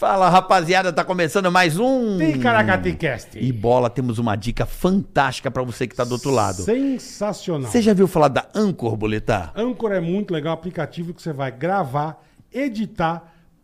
Fala, 0.00 0.30
rapaziada, 0.30 0.90
tá 0.90 1.04
começando 1.04 1.52
mais 1.52 1.78
um. 1.78 2.16
Ticaracaticast. 2.16 3.38
E 3.38 3.52
bola, 3.52 3.90
temos 3.90 4.18
uma 4.18 4.34
dica 4.34 4.64
fantástica 4.64 5.50
pra 5.50 5.62
você 5.62 5.86
que 5.86 5.94
tá 5.94 6.04
do 6.04 6.12
outro 6.12 6.30
lado. 6.30 6.62
Sensacional. 6.62 7.70
Você 7.70 7.82
já 7.82 7.92
viu 7.92 8.08
falar 8.08 8.28
da 8.28 8.48
Anchor, 8.54 8.96
Boletar? 8.96 9.52
Anchor 9.54 9.92
é 9.92 10.00
muito 10.00 10.32
legal, 10.32 10.54
aplicativo 10.54 11.12
que 11.12 11.20
você 11.20 11.34
vai 11.34 11.52
gravar, 11.52 12.24
editar 12.50 13.30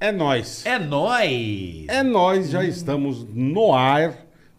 É 0.00 0.12
nós. 0.12 0.64
É 0.64 0.78
nóis! 0.78 1.84
É 1.88 2.02
nós, 2.02 2.50
já 2.50 2.62
estamos 2.64 3.26
no 3.34 3.74
ar. 3.74 4.08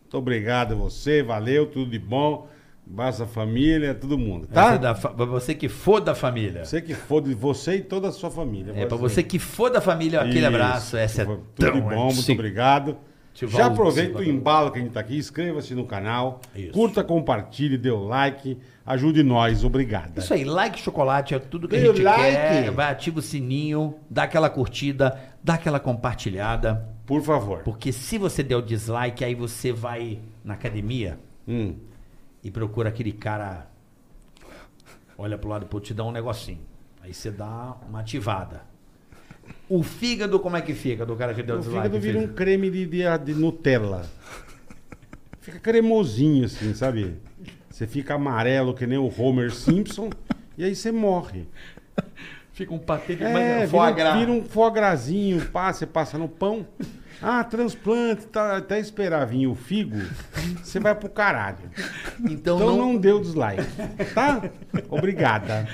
Muito 0.02 0.18
obrigado 0.18 0.73
a 0.73 0.76
você, 0.76 1.23
valeu, 1.23 1.66
tudo 1.68 1.92
de 1.92 2.00
bom. 2.00 2.48
Basta 2.86 3.26
família, 3.28 3.94
todo 3.94 4.17
mundo, 4.17 4.48
tá? 4.48 4.76
da 4.76 4.95
fa- 4.95 5.10
pra 5.10 5.23
você 5.26 5.54
que 5.54 5.70
for 5.70 6.00
da 6.02 6.16
família. 6.16 6.66
Você 6.66 6.82
que 6.82 6.95
for 6.95 7.22
de 7.22 7.36
você 7.36 7.76
e 7.76 7.82
toda 7.84 8.08
a 8.08 8.12
sua 8.12 8.32
família. 8.32 8.73
É, 8.76 8.86
pra 8.88 8.98
você 8.98 9.22
que 9.22 9.38
for 9.38 9.70
da 9.70 9.80
família, 9.80 10.20
aquele 10.22 10.40
Isso. 10.40 10.48
abraço. 10.48 10.98
Essa 10.98 11.22
é 11.22 11.26
Tudo 11.26 11.44
tão 11.56 11.72
de 11.73 11.82
bom, 11.82 12.06
muito 12.06 12.17
antiga. 12.20 12.34
obrigado. 12.34 12.98
Já 13.36 13.67
aproveita 13.67 14.17
o 14.17 14.23
embalo 14.23 14.70
que 14.72 14.80
a 14.80 14.82
gente 14.82 14.92
tá 14.92 15.00
aqui, 15.00 15.16
inscreva-se 15.17 15.73
no 15.76 15.86
canal, 15.86 16.42
Isso. 16.54 16.72
curta, 16.73 17.04
compartilhe, 17.04 17.78
dê 17.78 17.90
o 17.92 18.04
like, 18.04 18.58
ajude 18.86 19.23
nós, 19.23 19.64
obrigado. 19.64 20.17
Isso 20.17 20.34
aí, 20.34 20.44
like 20.44 20.78
chocolate 20.82 21.34
é 21.36 21.40
tudo 21.40 21.66
que 21.67 21.78
Dê 21.78 21.84
a 21.84 21.86
gente 21.94 22.02
like. 22.02 22.22
quer. 22.22 22.72
Vai, 22.72 22.92
ativa 22.92 23.20
o 23.20 23.22
sininho, 23.22 23.95
dá 24.10 24.23
aquela 24.23 24.50
curtida, 24.50 25.17
dá 25.44 25.56
aquela 25.56 25.80
compartilhada. 25.80 26.88
Por 27.06 27.22
favor. 27.22 27.64
Porque 27.64 27.92
se 27.92 28.18
você 28.18 28.44
der 28.44 28.56
o 28.56 28.62
dislike, 28.62 29.23
aí 29.23 29.34
você 29.36 29.72
vai 29.72 30.20
na 30.44 30.54
academia 30.54 31.20
Hum. 31.48 31.76
e 32.44 32.52
procura 32.52 32.90
aquele 32.90 33.12
cara. 33.12 33.67
Olha 35.17 35.38
pro 35.38 35.50
lado 35.50 35.64
outro, 35.64 35.80
te 35.80 35.94
dá 35.94 36.04
um 36.04 36.12
negocinho. 36.12 36.62
Aí 37.02 37.14
você 37.14 37.32
dá 37.32 37.76
uma 37.90 38.02
ativada. 38.02 38.64
O 39.67 39.82
fígado, 39.84 40.40
como 40.40 40.56
é 40.56 40.62
que 40.62 40.73
fica 40.73 41.06
do 41.06 41.16
cara 41.16 41.34
que 41.34 41.42
deu 41.42 41.56
O 41.56 41.60
dislike? 41.60 41.82
fígado 41.88 42.00
vira 42.00 42.20
um 42.20 42.28
creme 42.28 42.70
de, 42.70 42.86
de, 42.86 43.17
de 43.26 43.34
Nutella. 43.34 44.06
Fica 45.42 45.60
cremosinho 45.60 46.45
assim, 46.45 46.73
sabe? 46.76 47.17
Você 47.70 47.88
fica 47.88 48.14
amarelo 48.16 48.73
que 48.73 48.86
nem 48.86 48.98
o 49.00 49.12
Homer 49.20 49.52
Simpson 49.52 50.10
e 50.58 50.64
aí 50.64 50.76
você 50.76 50.92
morre. 50.92 51.48
Fica 52.60 52.74
um 52.74 52.78
patê 52.78 53.16
de 53.16 53.23
É, 53.23 53.66
vira, 53.66 54.14
vira 54.17 54.32
um 54.32 54.44
foie 54.44 54.70
grasinho, 54.73 55.45
pá, 55.45 55.72
você 55.72 55.86
passa 55.86 56.17
no 56.17 56.28
pão. 56.28 56.67
Ah, 57.22 57.42
transplante, 57.44 58.28
tá, 58.28 58.58
até 58.58 58.80
esperar 58.80 59.26
vir 59.26 59.48
o 59.48 59.56
figo, 59.56 59.98
você 60.61 60.78
vai 60.80 60.94
pro 60.95 61.10
caralho. 61.10 61.58
Então, 62.20 62.58
Então 62.58 62.60
não, 62.60 62.78
não 62.78 62.98
deu 62.98 63.20
dislike, 63.22 63.64
tá? 64.14 64.42
Obrigada. 64.89 65.67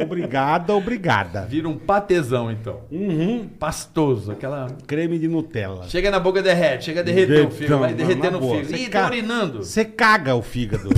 Obrigada, 0.00 0.74
obrigada. 0.74 1.42
Vira 1.46 1.68
um 1.68 1.76
patezão, 1.78 2.50
então. 2.50 2.80
Uhum. 2.90 3.48
Pastoso, 3.58 4.32
aquela. 4.32 4.68
Creme 4.86 5.18
de 5.18 5.26
Nutella. 5.28 5.88
Chega 5.88 6.10
na 6.10 6.18
boca, 6.20 6.40
derrete. 6.42 6.86
Chega 6.86 7.00
a 7.00 7.02
derreter 7.04 7.46
o 7.46 7.50
fígado. 7.50 7.80
Vai 7.80 7.94
no 8.30 8.40
boa, 8.40 8.56
fígado. 8.56 8.76
você 8.76 8.82
Ih, 8.84 8.88
ca- 8.88 9.00
tá 9.02 9.06
urinando. 9.06 9.64
Você 9.64 9.84
caga 9.84 10.34
o 10.34 10.42
fígado. 10.42 10.90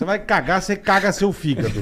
Você 0.00 0.06
vai 0.06 0.18
cagar, 0.18 0.62
você 0.62 0.76
caga 0.76 1.12
seu 1.12 1.30
fígado. 1.30 1.78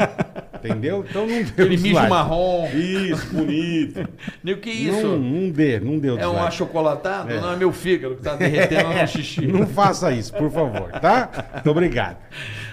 Entendeu? 0.56 1.04
Então 1.06 1.26
não 1.26 1.34
deu 1.34 1.48
Aquele 1.48 1.68
mijo 1.76 1.82
dislike. 1.82 2.08
marrom. 2.08 2.66
Isso, 2.70 3.26
bonito. 3.26 4.08
O 4.42 4.56
que 4.56 4.70
é 4.70 4.72
isso? 4.72 5.06
Não, 5.06 5.18
não 5.18 5.50
dê, 5.50 5.78
não 5.78 5.98
deu 5.98 6.18
É 6.18 6.26
um 6.26 6.30
dislike. 6.30 6.48
achocolatado? 6.48 7.30
É. 7.30 7.38
Não, 7.38 7.52
é 7.52 7.56
meu 7.56 7.70
fígado 7.70 8.16
que 8.16 8.22
tá 8.22 8.36
derretendo 8.36 8.88
no 8.88 9.06
xixi. 9.06 9.46
Não 9.46 9.66
faça 9.66 10.10
isso, 10.10 10.32
por 10.32 10.50
favor, 10.50 10.90
tá? 10.92 11.28
Muito 11.56 11.70
obrigado. 11.70 12.16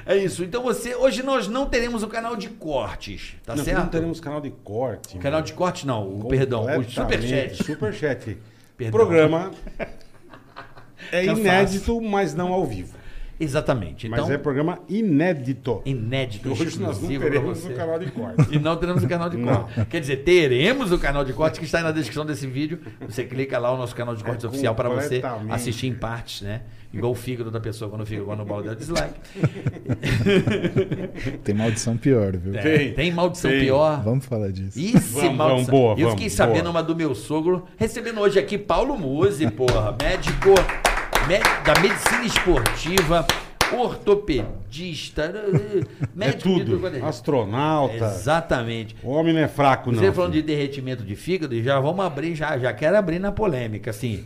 É 0.05 0.15
isso. 0.15 0.45
Então 0.45 0.63
você. 0.63 0.95
Hoje 0.95 1.21
nós 1.23 1.49
não 1.49 1.65
teremos 1.65 2.01
o 2.01 2.07
canal 2.07 2.37
de 2.37 2.47
cortes, 2.47 3.35
tá 3.45 3.53
não, 3.53 3.65
certo? 3.65 3.79
não 3.79 3.87
teremos 3.87 4.21
canal 4.21 4.39
de 4.39 4.51
corte. 4.51 5.17
Canal 5.17 5.41
de 5.41 5.51
corte 5.51 5.85
não, 5.85 6.07
o, 6.21 6.29
perdão, 6.29 6.65
o 6.79 6.83
superchat. 6.85 7.61
Superchat. 7.65 8.37
Perdão. 8.77 8.97
Programa 8.97 9.51
é 11.11 11.25
inédito, 11.25 11.99
mas 11.99 12.33
não 12.33 12.53
ao 12.53 12.65
vivo. 12.65 13.03
Exatamente. 13.39 14.07
Então, 14.07 14.25
Mas 14.25 14.33
é 14.33 14.37
programa 14.37 14.79
inédito. 14.87 15.81
inédito, 15.85 16.49
Hoje 16.51 16.63
nós 16.63 16.77
não 16.79 16.91
exclusivo 16.91 17.21
pra 17.21 17.29
teremos 17.31 17.57
você. 17.59 17.69
no 17.69 17.75
canal 17.75 17.99
de 17.99 18.11
corte. 18.11 18.55
E 18.55 18.59
não 18.59 18.75
teremos 18.77 19.03
o 19.03 19.07
canal 19.07 19.29
de 19.29 19.37
Não. 19.37 19.63
corte. 19.63 19.85
Quer 19.89 19.99
dizer, 19.99 20.17
teremos 20.23 20.91
o 20.91 20.97
canal 20.97 21.25
de 21.25 21.33
corte 21.33 21.59
que 21.59 21.65
está 21.65 21.79
aí 21.79 21.83
na 21.83 21.91
descrição 21.91 22.25
desse 22.25 22.47
vídeo. 22.47 22.79
Você 23.07 23.25
clica 23.25 23.59
lá 23.59 23.71
o 23.73 23.77
nosso 23.77 23.95
canal 23.95 24.15
de 24.15 24.23
cortes 24.23 24.45
É 24.45 24.47
oficial 24.47 24.73
para 24.73 24.89
você 24.89 25.21
assistir 25.49 25.87
em 25.87 25.93
partes, 25.93 26.41
né? 26.41 26.61
Igual 26.93 27.11
o 27.11 27.15
fígado 27.15 27.51
da 27.51 27.59
pessoa 27.59 27.91
quando 27.91 28.05
fica 28.05 28.21
igual 28.21 28.37
no 28.37 28.45
bola 28.45 28.63
deu 28.63 28.75
dislike. 28.75 29.19
Tem 31.43 31.53
maldição 31.53 31.97
pior, 31.97 32.37
viu? 32.37 32.55
É, 32.57 32.89
tem 32.89 33.11
maldição 33.11 33.51
Tem. 33.51 33.59
pior. 33.61 34.01
Vamos 34.01 34.25
falar 34.25 34.49
disso. 34.51 34.79
Isso, 34.79 35.13
Vamos, 35.15 35.35
maldição. 35.35 35.47
vamos, 35.47 35.67
boa, 35.69 35.91
Eu 35.93 35.97
vamos, 35.97 36.13
fiquei 36.13 36.29
sabendo 36.29 36.61
boa. 36.63 36.71
uma 36.71 36.83
do 36.83 36.95
meu 36.95 37.13
sogro, 37.13 37.65
recebendo 37.75 38.21
hoje 38.21 38.39
aqui 38.39 38.57
Paulo 38.57 38.97
Musi, 38.97 39.49
porra, 39.51 39.93
médico 40.01 40.49
mé- 40.49 40.94
da 41.27 41.81
medicina 41.81 42.23
esportiva, 42.23 43.25
ortopedista, 43.73 45.23
É 45.33 46.07
médico 46.13 46.49
de 46.55 46.65
tudo. 46.65 46.79
quanto 46.79 46.97
é- 46.97 47.01
Astronauta. 47.01 47.95
Exatamente. 47.95 48.95
O 49.03 49.09
homem 49.09 49.33
não 49.33 49.41
é 49.41 49.47
fraco, 49.47 49.91
não. 49.91 49.99
Você 49.99 50.11
falando 50.11 50.33
de 50.33 50.37
filho. 50.41 50.47
derretimento 50.47 51.03
de 51.03 51.15
fígado, 51.15 51.61
já 51.63 51.79
vamos 51.79 52.05
abrir, 52.05 52.35
já, 52.35 52.57
já 52.57 52.71
quero 52.73 52.97
abrir 52.97 53.19
na 53.19 53.31
polêmica, 53.31 53.89
assim. 53.89 54.25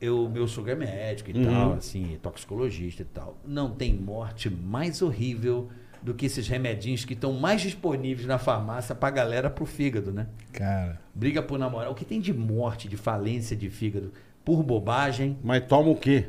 Eu, 0.00 0.28
meu 0.30 0.46
sogro 0.48 0.72
é 0.72 0.74
médico 0.74 1.30
e 1.30 1.34
Uhum. 1.34 1.44
tal, 1.44 1.72
assim, 1.74 2.18
toxicologista 2.22 3.02
e 3.02 3.04
tal. 3.06 3.38
Não 3.46 3.70
tem 3.70 3.94
morte 3.94 4.48
mais 4.48 5.02
horrível 5.02 5.68
do 6.02 6.14
que 6.14 6.24
esses 6.24 6.48
remedinhos 6.48 7.04
que 7.04 7.12
estão 7.12 7.34
mais 7.34 7.60
disponíveis 7.60 8.26
na 8.26 8.38
farmácia 8.38 8.94
pra 8.94 9.10
galera 9.10 9.50
pro 9.50 9.66
fígado, 9.66 10.10
né? 10.10 10.26
Cara, 10.52 10.98
Briga 11.14 11.42
por 11.42 11.58
namorar. 11.58 11.90
O 11.90 11.94
que 11.94 12.06
tem 12.06 12.18
de 12.20 12.32
morte, 12.32 12.88
de 12.88 12.96
falência 12.96 13.54
de 13.54 13.68
fígado 13.68 14.10
por 14.44 14.62
bobagem? 14.62 15.38
Mas 15.42 15.64
toma 15.66 15.90
o 15.90 15.96
quê? 15.96 16.26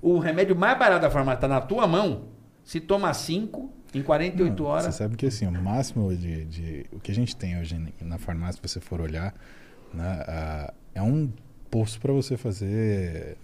O 0.00 0.18
remédio 0.18 0.54
mais 0.56 0.78
barato 0.78 1.02
da 1.02 1.10
farmácia 1.10 1.40
tá 1.40 1.48
na 1.48 1.60
tua 1.60 1.86
mão. 1.86 2.28
Se 2.64 2.80
toma 2.80 3.12
5 3.12 3.72
em 3.94 4.02
48 4.02 4.62
não, 4.62 4.68
horas. 4.70 4.84
você 4.86 4.92
sabe 4.92 5.16
que 5.16 5.26
assim, 5.26 5.46
o 5.46 5.52
máximo 5.52 6.14
de, 6.14 6.44
de- 6.44 6.86
O 6.92 7.00
que 7.00 7.10
a 7.10 7.14
gente 7.14 7.34
tem 7.34 7.58
hoje 7.58 7.82
na 8.00 8.18
farmácia, 8.18 8.60
se 8.62 8.68
você 8.68 8.80
for 8.80 9.00
olhar, 9.00 9.34
né, 9.92 10.68
é 10.94 11.02
um 11.02 11.32
poço 11.70 11.98
para 12.00 12.12
você 12.12 12.36
fazer 12.36 13.36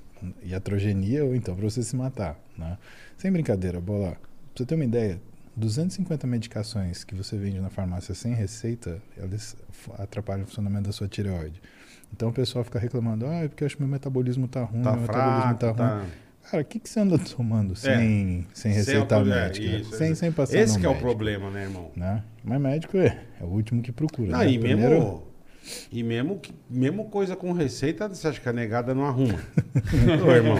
iatrogenia 0.42 1.24
ou 1.24 1.34
então 1.34 1.54
para 1.56 1.64
você 1.68 1.82
se 1.82 1.96
matar. 1.96 2.38
Né? 2.56 2.78
Sem 3.16 3.32
brincadeira, 3.32 3.80
bola. 3.80 4.12
Pra 4.12 4.18
você 4.56 4.66
ter 4.66 4.74
uma 4.74 4.84
ideia, 4.84 5.20
250 5.56 6.26
medicações 6.26 7.04
que 7.04 7.14
você 7.14 7.36
vende 7.36 7.60
na 7.60 7.70
farmácia 7.70 8.14
sem 8.14 8.34
receita, 8.34 9.00
elas 9.16 9.56
atrapalham 9.98 10.44
o 10.44 10.46
funcionamento 10.46 10.84
da 10.84 10.92
sua 10.92 11.08
tireoide. 11.08 11.60
Então 12.14 12.28
o 12.28 12.32
pessoal 12.32 12.64
fica 12.64 12.78
reclamando, 12.78 13.26
ah, 13.26 13.42
é 13.42 13.48
porque 13.48 13.64
eu 13.64 13.66
acho 13.66 13.76
que 13.76 13.82
meu 13.82 13.90
metabolismo 13.90 14.46
tá 14.46 14.62
ruim, 14.62 14.82
Tá 14.82 14.92
meu 14.92 15.00
metabolismo 15.00 15.58
fraco, 15.58 15.58
tá 15.58 15.66
ruim. 15.88 16.04
tá... 16.04 16.06
Cara, 16.48 16.62
o 16.62 16.64
que, 16.64 16.78
que 16.78 16.88
você 16.88 17.00
anda 17.00 17.18
tomando 17.18 17.74
sem, 17.74 18.46
sem 18.54 18.72
receita 18.72 19.16
é, 19.16 19.24
médica? 19.24 19.66
isso, 19.66 19.96
sem, 19.96 20.14
sem 20.14 20.30
passar 20.30 20.58
Esse 20.58 20.74
no 20.74 20.80
que 20.80 20.86
é 20.86 20.88
o 20.88 20.94
problema, 20.94 21.50
né, 21.50 21.64
irmão? 21.64 21.90
Né? 21.96 22.22
Mas 22.44 22.60
médico 22.60 22.98
é, 22.98 23.18
é 23.40 23.44
o 23.44 23.48
último 23.48 23.82
que 23.82 23.90
procura. 23.90 24.30
Não, 24.30 24.38
né? 24.38 24.48
e 24.52 24.58
mesmo, 24.58 24.80
Primeiro- 24.82 25.22
e 25.90 26.02
mesmo, 26.04 26.40
mesmo 26.70 27.06
coisa 27.06 27.34
com 27.34 27.50
receita, 27.52 28.08
você 28.08 28.28
acha 28.28 28.40
que 28.40 28.48
a 28.48 28.52
negada 28.52 28.94
não 28.94 29.06
arruma? 29.06 29.38
Ô, 30.24 30.30
irmão. 30.30 30.58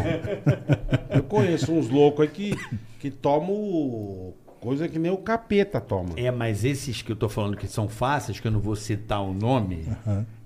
Eu 1.11 1.23
conheço 1.23 1.73
uns 1.73 1.89
loucos 1.89 2.23
aí 2.27 2.33
que, 2.33 2.55
que 2.99 3.11
tomam 3.11 4.35
coisa 4.61 4.89
que 4.89 4.99
nem 4.99 5.13
o 5.13 5.19
capeta 5.19 5.81
toma. 5.81 6.15
É, 6.17 6.31
mas 6.31 6.65
esses 6.65 7.03
que 7.03 7.13
eu 7.13 7.17
tô 7.17 7.29
falando 7.29 7.57
que 7.57 7.69
são 7.69 7.87
fáceis, 7.87 8.41
que 8.41 8.49
eu 8.49 8.51
não 8.53 8.61
vou 8.61 8.75
citar 8.75 9.23
o 9.23 9.33
nome, 9.35 9.85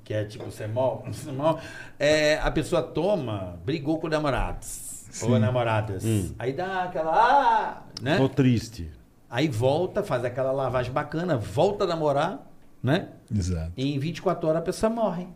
que 0.09 0.15
é 0.15 0.25
tipo 0.25 0.51
semol, 0.51 1.05
semol 1.13 1.61
é, 1.99 2.39
a 2.39 2.51
pessoa 2.51 2.83
toma, 2.83 3.61
brigou 3.63 3.99
com 3.99 4.09
namorados 4.09 5.05
ou 5.23 5.39
namoradas. 5.39 6.03
Aí 6.39 6.55
dá 6.55 6.85
aquela. 6.85 7.13
Ah, 7.13 7.83
né? 8.01 8.17
Tô 8.17 8.27
triste. 8.27 8.91
Aí 9.29 9.49
volta, 9.49 10.03
faz 10.03 10.25
aquela 10.25 10.51
lavagem 10.51 10.91
bacana, 10.91 11.37
volta 11.37 11.85
a 11.85 11.87
namorar, 11.87 12.51
né? 12.83 13.11
Exato. 13.31 13.73
E 13.77 13.95
em 13.95 13.99
24 13.99 14.49
horas 14.49 14.63
a 14.63 14.65
pessoa 14.65 14.89
morre. 14.89 15.27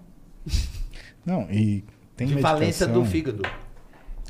Não, 1.22 1.42
e 1.50 1.84
tem 2.16 2.26
de 2.26 2.34
medicação... 2.34 2.58
falência 2.58 2.86
do 2.86 3.04
fígado. 3.04 3.42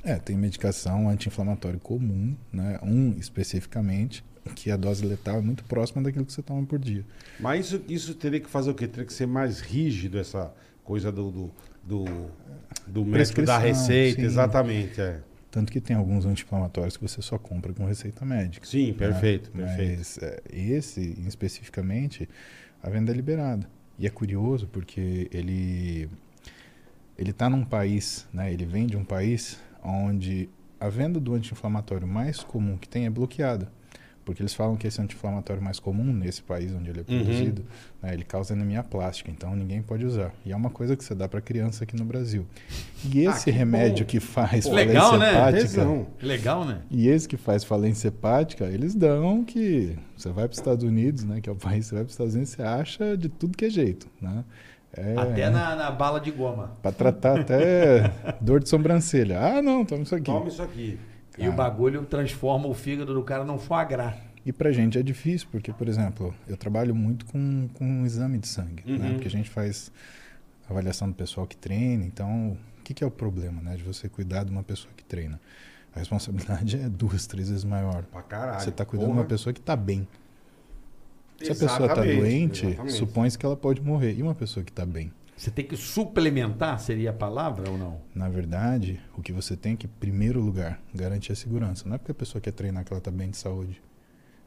É, 0.03 0.17
tem 0.17 0.37
medicação 0.37 1.09
anti-inflamatório 1.09 1.79
comum, 1.79 2.37
né? 2.53 2.81
Um 2.83 3.11
especificamente, 3.13 4.25
que 4.55 4.71
a 4.71 4.77
dose 4.77 5.05
letal 5.05 5.39
é 5.39 5.41
muito 5.41 5.65
próxima 5.65 6.03
daquilo 6.03 6.25
que 6.25 6.33
você 6.33 6.43
toma 6.43 6.65
por 6.67 6.79
dia. 6.79 7.05
Mas 7.39 7.67
isso, 7.67 7.83
isso 7.89 8.15
teria 8.15 8.41
que 8.41 8.49
fazer 8.49 8.71
o 8.71 8.75
quê? 8.75 8.87
Teria 8.87 9.07
que 9.07 9.13
ser 9.13 9.27
mais 9.27 9.61
rígido 9.61 10.19
essa 10.19 10.53
coisa 10.85 11.13
do, 11.13 11.31
do, 11.31 11.51
do, 11.83 12.05
do 12.87 13.05
médico 13.05 13.43
da 13.43 13.59
receita, 13.59 14.21
sim. 14.21 14.27
exatamente. 14.27 15.01
É. 15.01 15.21
Tanto 15.51 15.71
que 15.71 15.81
tem 15.81 15.95
alguns 15.95 16.25
anti-inflamatórios 16.25 16.97
que 16.97 17.03
você 17.03 17.21
só 17.21 17.39
compra 17.39 17.73
com 17.73 17.85
receita 17.85 18.25
médica. 18.25 18.67
Sim, 18.67 18.93
perfeito, 18.95 19.51
né? 19.55 19.67
perfeito. 19.67 19.99
Mas 19.99 20.19
é, 20.19 20.41
esse, 20.51 21.01
especificamente, 21.27 22.29
a 22.83 22.89
venda 22.89 23.13
é 23.13 23.15
liberada. 23.15 23.69
E 23.99 24.07
é 24.07 24.11
curioso 24.11 24.67
porque 24.67 25.29
ele 25.31 26.09
ele 27.19 27.31
está 27.31 27.49
num 27.49 27.65
país, 27.65 28.27
né? 28.33 28.53
Ele 28.53 28.65
vem 28.65 28.87
de 28.87 28.97
um 28.97 29.05
país 29.05 29.61
onde 29.85 30.49
a 30.81 30.89
venda 30.89 31.21
do 31.21 31.35
anti-inflamatório 31.35 32.07
mais 32.07 32.43
comum 32.43 32.77
que 32.77 32.89
tem 32.89 33.07
é 33.07 33.11
bloqueada. 33.11 33.71
Porque 34.25 34.41
eles 34.41 34.55
falam 34.55 34.77
que 34.77 34.87
esse 34.87 35.01
anti-inflamatório 35.03 35.61
mais 35.63 35.81
comum 35.81 36.05
nesse 36.13 36.43
país 36.43 36.73
onde 36.73 36.91
ele 36.91 37.01
é 37.01 37.13
Uhum. 37.13 37.19
produzido, 37.25 37.65
né, 38.01 38.15
ele 38.15 38.23
causa 38.25 38.55
anemia 38.55 38.83
plástica, 38.83 39.31
então 39.31 39.55
ninguém 39.57 39.83
pode 39.83 40.07
usar. 40.07 40.33
E 40.47 40.53
é 40.53 40.57
uma 40.57 40.71
coisa 40.71 40.97
que 40.97 41.03
você 41.05 41.15
dá 41.15 41.29
para 41.29 41.41
criança 41.41 41.85
aqui 41.85 41.97
no 41.97 42.05
Brasil. 42.05 42.47
E 43.13 43.27
Ah, 43.27 43.31
esse 43.31 43.45
que 43.47 43.51
remédio 43.51 44.05
bom. 44.05 44.11
que 44.11 44.21
faz 44.21 44.67
Pô, 44.69 44.75
legal, 44.75 45.11
falência 45.11 45.33
né? 45.33 45.39
hepática, 45.39 45.63
Tesão. 45.63 46.07
Legal, 46.23 46.65
né? 46.65 46.79
e 46.91 47.09
esse 47.09 47.29
que 47.29 47.37
faz 47.37 47.65
falência 47.65 48.09
hepática, 48.09 48.65
eles 48.67 48.95
dão 48.95 49.45
que 49.45 49.97
você 50.17 50.29
vai 50.29 50.45
para 50.45 50.53
os 50.53 50.59
Estados 50.59 50.85
Unidos, 50.85 51.25
né? 51.25 51.41
Que 51.41 51.49
é 51.49 51.53
o 51.53 51.57
país 51.57 51.85
que 51.85 51.89
você 51.91 51.95
vai 51.97 52.05
para 52.05 52.09
os 52.09 52.13
Estados 52.15 52.35
Unidos, 52.35 52.51
você 52.53 52.63
acha 52.63 53.17
de 53.17 53.29
tudo 53.29 53.57
que 53.59 53.65
é 53.65 53.71
jeito, 53.71 54.07
né? 54.21 54.45
É, 54.95 55.17
Até 55.19 55.49
na, 55.51 55.75
na 55.75 55.91
bala 55.91 56.21
de 56.21 56.31
goma. 56.31 56.77
Para 56.83 56.93
tratar 56.93 57.41
até 57.41 58.13
dor 58.41 58.61
de 58.61 58.69
sobrancelha. 58.69 59.41
Ah, 59.41 59.63
não, 59.63 59.85
toma 59.87 60.03
isso 60.03 60.15
aqui. 60.15 60.25
Toma 60.27 60.49
isso 60.49 60.63
aqui. 60.63 60.99
E 61.39 61.49
o 61.49 61.53
bagulho 61.53 62.05
transforma 62.05 62.67
o 62.69 62.75
fígado 62.75 63.15
do 63.15 63.23
cara 63.23 63.45
num 63.45 63.59
foie 63.59 63.85
gras. 63.87 64.15
E 64.45 64.53
pra 64.53 64.73
gente 64.73 64.99
é 64.99 65.03
difícil, 65.03 65.47
porque, 65.51 65.73
por 65.73 65.89
exemplo, 65.89 66.35
eu 66.49 66.57
trabalho 66.57 66.95
muito 66.95 67.25
com, 67.27 67.69
com 67.75 67.85
um 67.85 68.05
exame 68.05 68.39
de 68.39 68.49
sangue, 68.49 68.83
né? 68.87 69.07
Uhum. 69.09 69.13
Porque 69.15 69.29
a 69.29 69.31
gente 69.31 69.49
faz 69.49 69.93
avaliação 70.69 71.09
do 71.09 71.15
pessoal 71.15 71.47
que 71.47 71.57
treina, 71.57 72.05
então 72.05 72.59
o 72.79 72.83
que, 72.83 72.93
que 72.93 73.05
é 73.05 73.07
o 73.07 73.11
problema, 73.11 73.63
né? 73.63 73.77
De 73.77 73.85
você 73.85 74.09
cuidar 74.09 74.45
de 74.45 74.51
uma 74.51 74.63
pessoa 74.63 74.93
que 74.97 75.05
treina? 75.05 75.41
A 75.95 76.01
responsabilidade 76.01 76.77
é 76.81 76.89
duas, 76.89 77.27
três 77.27 77.49
vezes 77.49 77.65
maior. 77.65 78.03
Pra 78.05 78.23
caralho. 78.23 78.61
Você 78.61 78.71
está 78.71 78.85
cuidando 78.85 79.07
de 79.09 79.13
uma 79.13 79.23
Porra. 79.23 79.29
pessoa 79.29 79.53
que 79.53 79.61
está 79.61 79.77
bem. 79.77 80.09
Se 81.39 81.51
a 81.51 81.55
pessoa 81.55 81.71
está 81.71 81.85
Exatamente, 81.85 82.21
doente, 82.21 82.67
exatamente. 82.67 82.95
supõe-se 82.95 83.39
que 83.39 83.47
ela 83.47 83.57
pode 83.57 83.81
morrer. 83.81 84.15
E 84.15 84.23
uma 84.23 84.35
pessoa 84.35 84.63
que 84.65 84.71
está 84.71 84.87
bem? 84.87 85.13
Você 85.43 85.51
tem 85.51 85.65
que 85.65 85.77
suplementar, 85.77 86.79
seria 86.79 87.11
a 87.11 87.13
palavra 87.13 87.69
ou 87.69 87.77
não? 87.77 88.01
Na 88.15 88.29
verdade, 88.29 89.01
o 89.19 89.21
que 89.21 89.33
você 89.33 89.57
tem 89.57 89.75
que, 89.75 89.87
em 89.87 89.91
primeiro 89.99 90.41
lugar, 90.41 90.81
garantir 90.95 91.33
a 91.33 91.35
segurança. 91.35 91.83
Não 91.89 91.97
é 91.97 91.99
porque 91.99 92.13
a 92.13 92.15
pessoa 92.15 92.41
quer 92.41 92.53
treinar 92.53 92.85
que 92.85 92.93
ela 92.93 92.99
está 92.99 93.11
bem 93.11 93.29
de 93.29 93.37
saúde. 93.37 93.83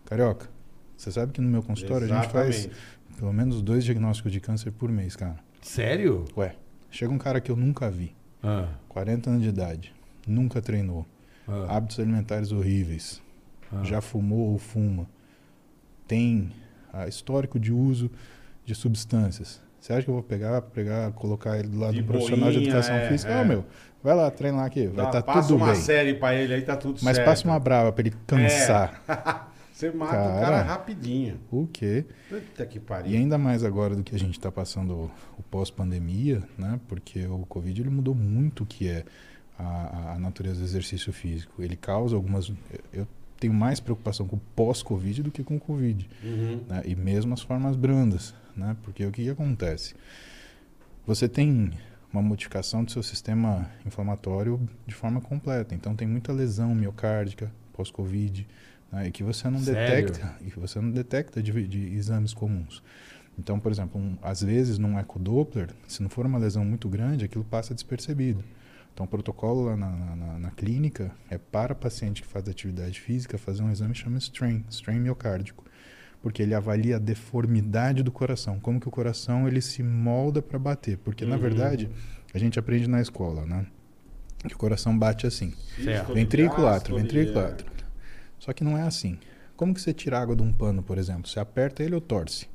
Carioca, 0.05 0.49
você 0.95 1.11
sabe 1.11 1.33
que 1.33 1.41
no 1.41 1.49
meu 1.49 1.61
consultório 1.61 2.05
a 2.05 2.07
gente 2.07 2.31
faz 2.31 2.59
Exatamente. 2.59 3.19
pelo 3.19 3.33
menos 3.33 3.61
dois 3.61 3.83
diagnósticos 3.83 4.31
de 4.31 4.39
câncer 4.39 4.71
por 4.71 4.89
mês, 4.89 5.17
cara. 5.17 5.35
Sério? 5.61 6.23
Ué, 6.37 6.55
chega 6.89 7.11
um 7.11 7.17
cara 7.17 7.41
que 7.41 7.51
eu 7.51 7.57
nunca 7.57 7.91
vi, 7.91 8.15
Ah, 8.41 8.69
40 8.87 9.31
anos 9.31 9.43
de 9.43 9.49
idade, 9.49 9.93
nunca 10.25 10.61
treinou, 10.61 11.05
ah, 11.45 11.75
hábitos 11.75 11.99
alimentares 11.99 12.53
horríveis, 12.53 13.21
ah. 13.69 13.83
já 13.83 13.99
fumou 13.99 14.53
ou 14.53 14.57
fuma, 14.57 15.09
tem 16.07 16.53
ah, 16.93 17.05
histórico 17.05 17.59
de 17.59 17.73
uso 17.73 18.09
de 18.63 18.73
substâncias. 18.73 19.64
Você 19.85 19.93
acha 19.93 20.01
que 20.03 20.09
eu 20.09 20.15
vou 20.15 20.23
pegar, 20.23 20.61
pegar, 20.63 21.11
colocar 21.11 21.59
ele 21.59 21.67
do 21.67 21.77
lado 21.79 21.93
De 21.93 22.01
do 22.01 22.07
profissional 22.07 22.49
de 22.49 22.55
boinha, 22.57 22.69
educação 22.71 22.95
é, 22.95 23.07
física? 23.07 23.31
é. 23.31 23.35
Não, 23.37 23.45
meu, 23.45 23.65
vai 24.03 24.15
lá, 24.15 24.31
treina 24.31 24.57
lá 24.57 24.65
aqui, 24.65 24.87
vai 24.87 24.95
Dá- 24.95 25.19
estar 25.19 25.21
passa 25.21 25.47
tudo 25.49 25.57
uma 25.57 25.67
bem. 25.73 25.75
série 25.75 26.15
pra 26.15 26.33
ele 26.33 26.55
aí, 26.55 26.61
tá 26.63 26.75
tudo 26.75 26.99
Mas 27.03 27.17
certo. 27.17 27.27
passa 27.29 27.47
uma 27.47 27.59
brava 27.59 27.91
pra 27.91 28.01
ele 28.01 28.15
cansar. 28.25 28.99
Você 29.71 29.91
mata 29.91 30.13
o 30.13 30.17
Cara. 30.17 30.39
cara 30.41 30.61
rapidinho. 30.63 31.39
O 31.51 31.67
quê? 31.67 32.03
Puta 32.29 32.65
que 32.65 32.77
E 32.77 32.81
pariu. 32.81 33.15
ainda 33.15 33.37
mais 33.37 33.63
agora 33.63 33.95
do 33.95 34.01
que 34.03 34.15
a 34.15 34.17
gente 34.17 34.31
está 34.31 34.51
passando 34.51 35.11
o 35.37 35.43
pós-pandemia, 35.51 36.41
né? 36.57 36.79
Porque 36.87 37.23
o 37.27 37.45
Covid 37.45 37.81
ele 37.81 37.89
mudou 37.91 38.15
muito 38.15 38.63
o 38.63 38.65
que 38.65 38.87
é 38.89 39.03
a, 39.59 40.13
a 40.13 40.19
natureza 40.19 40.61
do 40.61 40.65
exercício 40.65 41.13
físico. 41.13 41.61
Ele 41.61 41.75
causa 41.75 42.15
algumas. 42.15 42.51
Eu 42.91 43.05
tenho 43.39 43.53
mais 43.53 43.79
preocupação 43.79 44.25
com 44.27 44.37
o 44.37 44.41
pós-Covid 44.55 45.21
do 45.21 45.29
que 45.29 45.43
com 45.43 45.57
o 45.57 45.59
Covid. 45.59 46.09
Uhum. 46.23 46.61
né? 46.67 46.81
E 46.85 46.95
mesmo 46.95 47.33
as 47.35 47.41
formas 47.41 47.75
brandas, 47.75 48.33
né? 48.55 48.75
Porque 48.83 49.05
o 49.05 49.11
que, 49.11 49.23
que 49.23 49.29
acontece? 49.29 49.95
Você 51.05 51.27
tem 51.29 51.71
uma 52.11 52.21
modificação 52.21 52.83
do 52.83 52.91
seu 52.91 53.03
sistema 53.03 53.69
inflamatório 53.85 54.59
de 54.87 54.95
forma 54.95 55.21
completa. 55.21 55.75
Então 55.75 55.95
tem 55.95 56.07
muita 56.07 56.31
lesão 56.31 56.73
miocárdica 56.73 57.51
pós-Covid, 57.73 58.47
né? 58.91 59.07
E 59.07 59.11
que 59.11 59.23
você 59.23 59.49
não 59.49 59.59
Sério? 59.59 59.75
detecta, 60.07 60.35
e 60.41 60.49
que 60.51 60.59
você 60.59 60.79
não 60.79 60.89
detecta 60.91 61.43
de, 61.43 61.67
de 61.67 61.79
exames 61.95 62.33
comuns. 62.33 62.81
Então, 63.37 63.59
por 63.59 63.69
exemplo, 63.71 63.99
um, 63.99 64.17
às 64.21 64.41
vezes 64.41 64.77
num 64.77 64.97
ecodoppler, 64.97 65.69
se 65.87 66.01
não 66.01 66.09
for 66.09 66.25
uma 66.25 66.37
lesão 66.37 66.63
muito 66.63 66.87
grande, 66.87 67.25
aquilo 67.25 67.43
passa 67.43 67.73
despercebido. 67.73 68.41
Então, 68.93 69.05
o 69.05 69.09
protocolo 69.09 69.65
lá 69.65 69.75
na, 69.75 69.89
na- 69.89 70.15
na- 70.15 70.39
na 70.39 70.51
clínica 70.51 71.11
é 71.29 71.37
para 71.37 71.75
paciente 71.75 72.21
que 72.21 72.27
faz 72.29 72.47
atividade 72.47 73.01
física 73.01 73.37
fazer 73.37 73.61
um 73.61 73.69
exame 73.69 73.91
que 73.93 73.99
chama 73.99 74.17
strain, 74.19 74.63
strain 74.69 74.99
miocárdico, 75.01 75.65
porque 76.25 76.41
ele 76.41 76.55
avalia 76.55 76.95
a 76.95 76.99
deformidade 76.99 78.01
do 78.01 78.11
coração, 78.11 78.59
como 78.59 78.79
que 78.79 78.87
o 78.87 78.91
coração 78.91 79.47
ele 79.47 79.61
se 79.61 79.83
molda 79.83 80.41
para 80.41 80.57
bater, 80.57 80.97
porque 80.97 81.23
na 81.23 81.35
Uhum. 81.35 81.41
verdade 81.41 81.87
a 82.33 82.39
gente 82.39 82.57
aprende 82.57 82.87
na 82.87 82.99
escola, 82.99 83.45
né? 83.45 83.67
Que 84.47 84.55
o 84.55 84.57
coração 84.57 84.97
bate 84.97 85.27
assim, 85.27 85.53
Certo. 85.83 86.15
ventrículo, 86.15 86.65
átrio, 86.65 86.95
ventrículo, 86.97 87.39
átrio. 87.39 87.69
Só 88.39 88.51
que 88.53 88.63
não 88.63 88.75
é 88.75 88.81
assim. 88.81 89.19
Como 89.55 89.71
que 89.71 89.79
você 89.79 89.93
tira 89.93 90.19
água 90.19 90.35
de 90.35 90.41
um 90.41 90.51
pano, 90.51 90.81
por 90.81 90.97
exemplo? 90.97 91.27
Você 91.27 91.39
aperta 91.39 91.83
ele 91.83 91.93
ou 91.93 92.01
torce? 92.01 92.47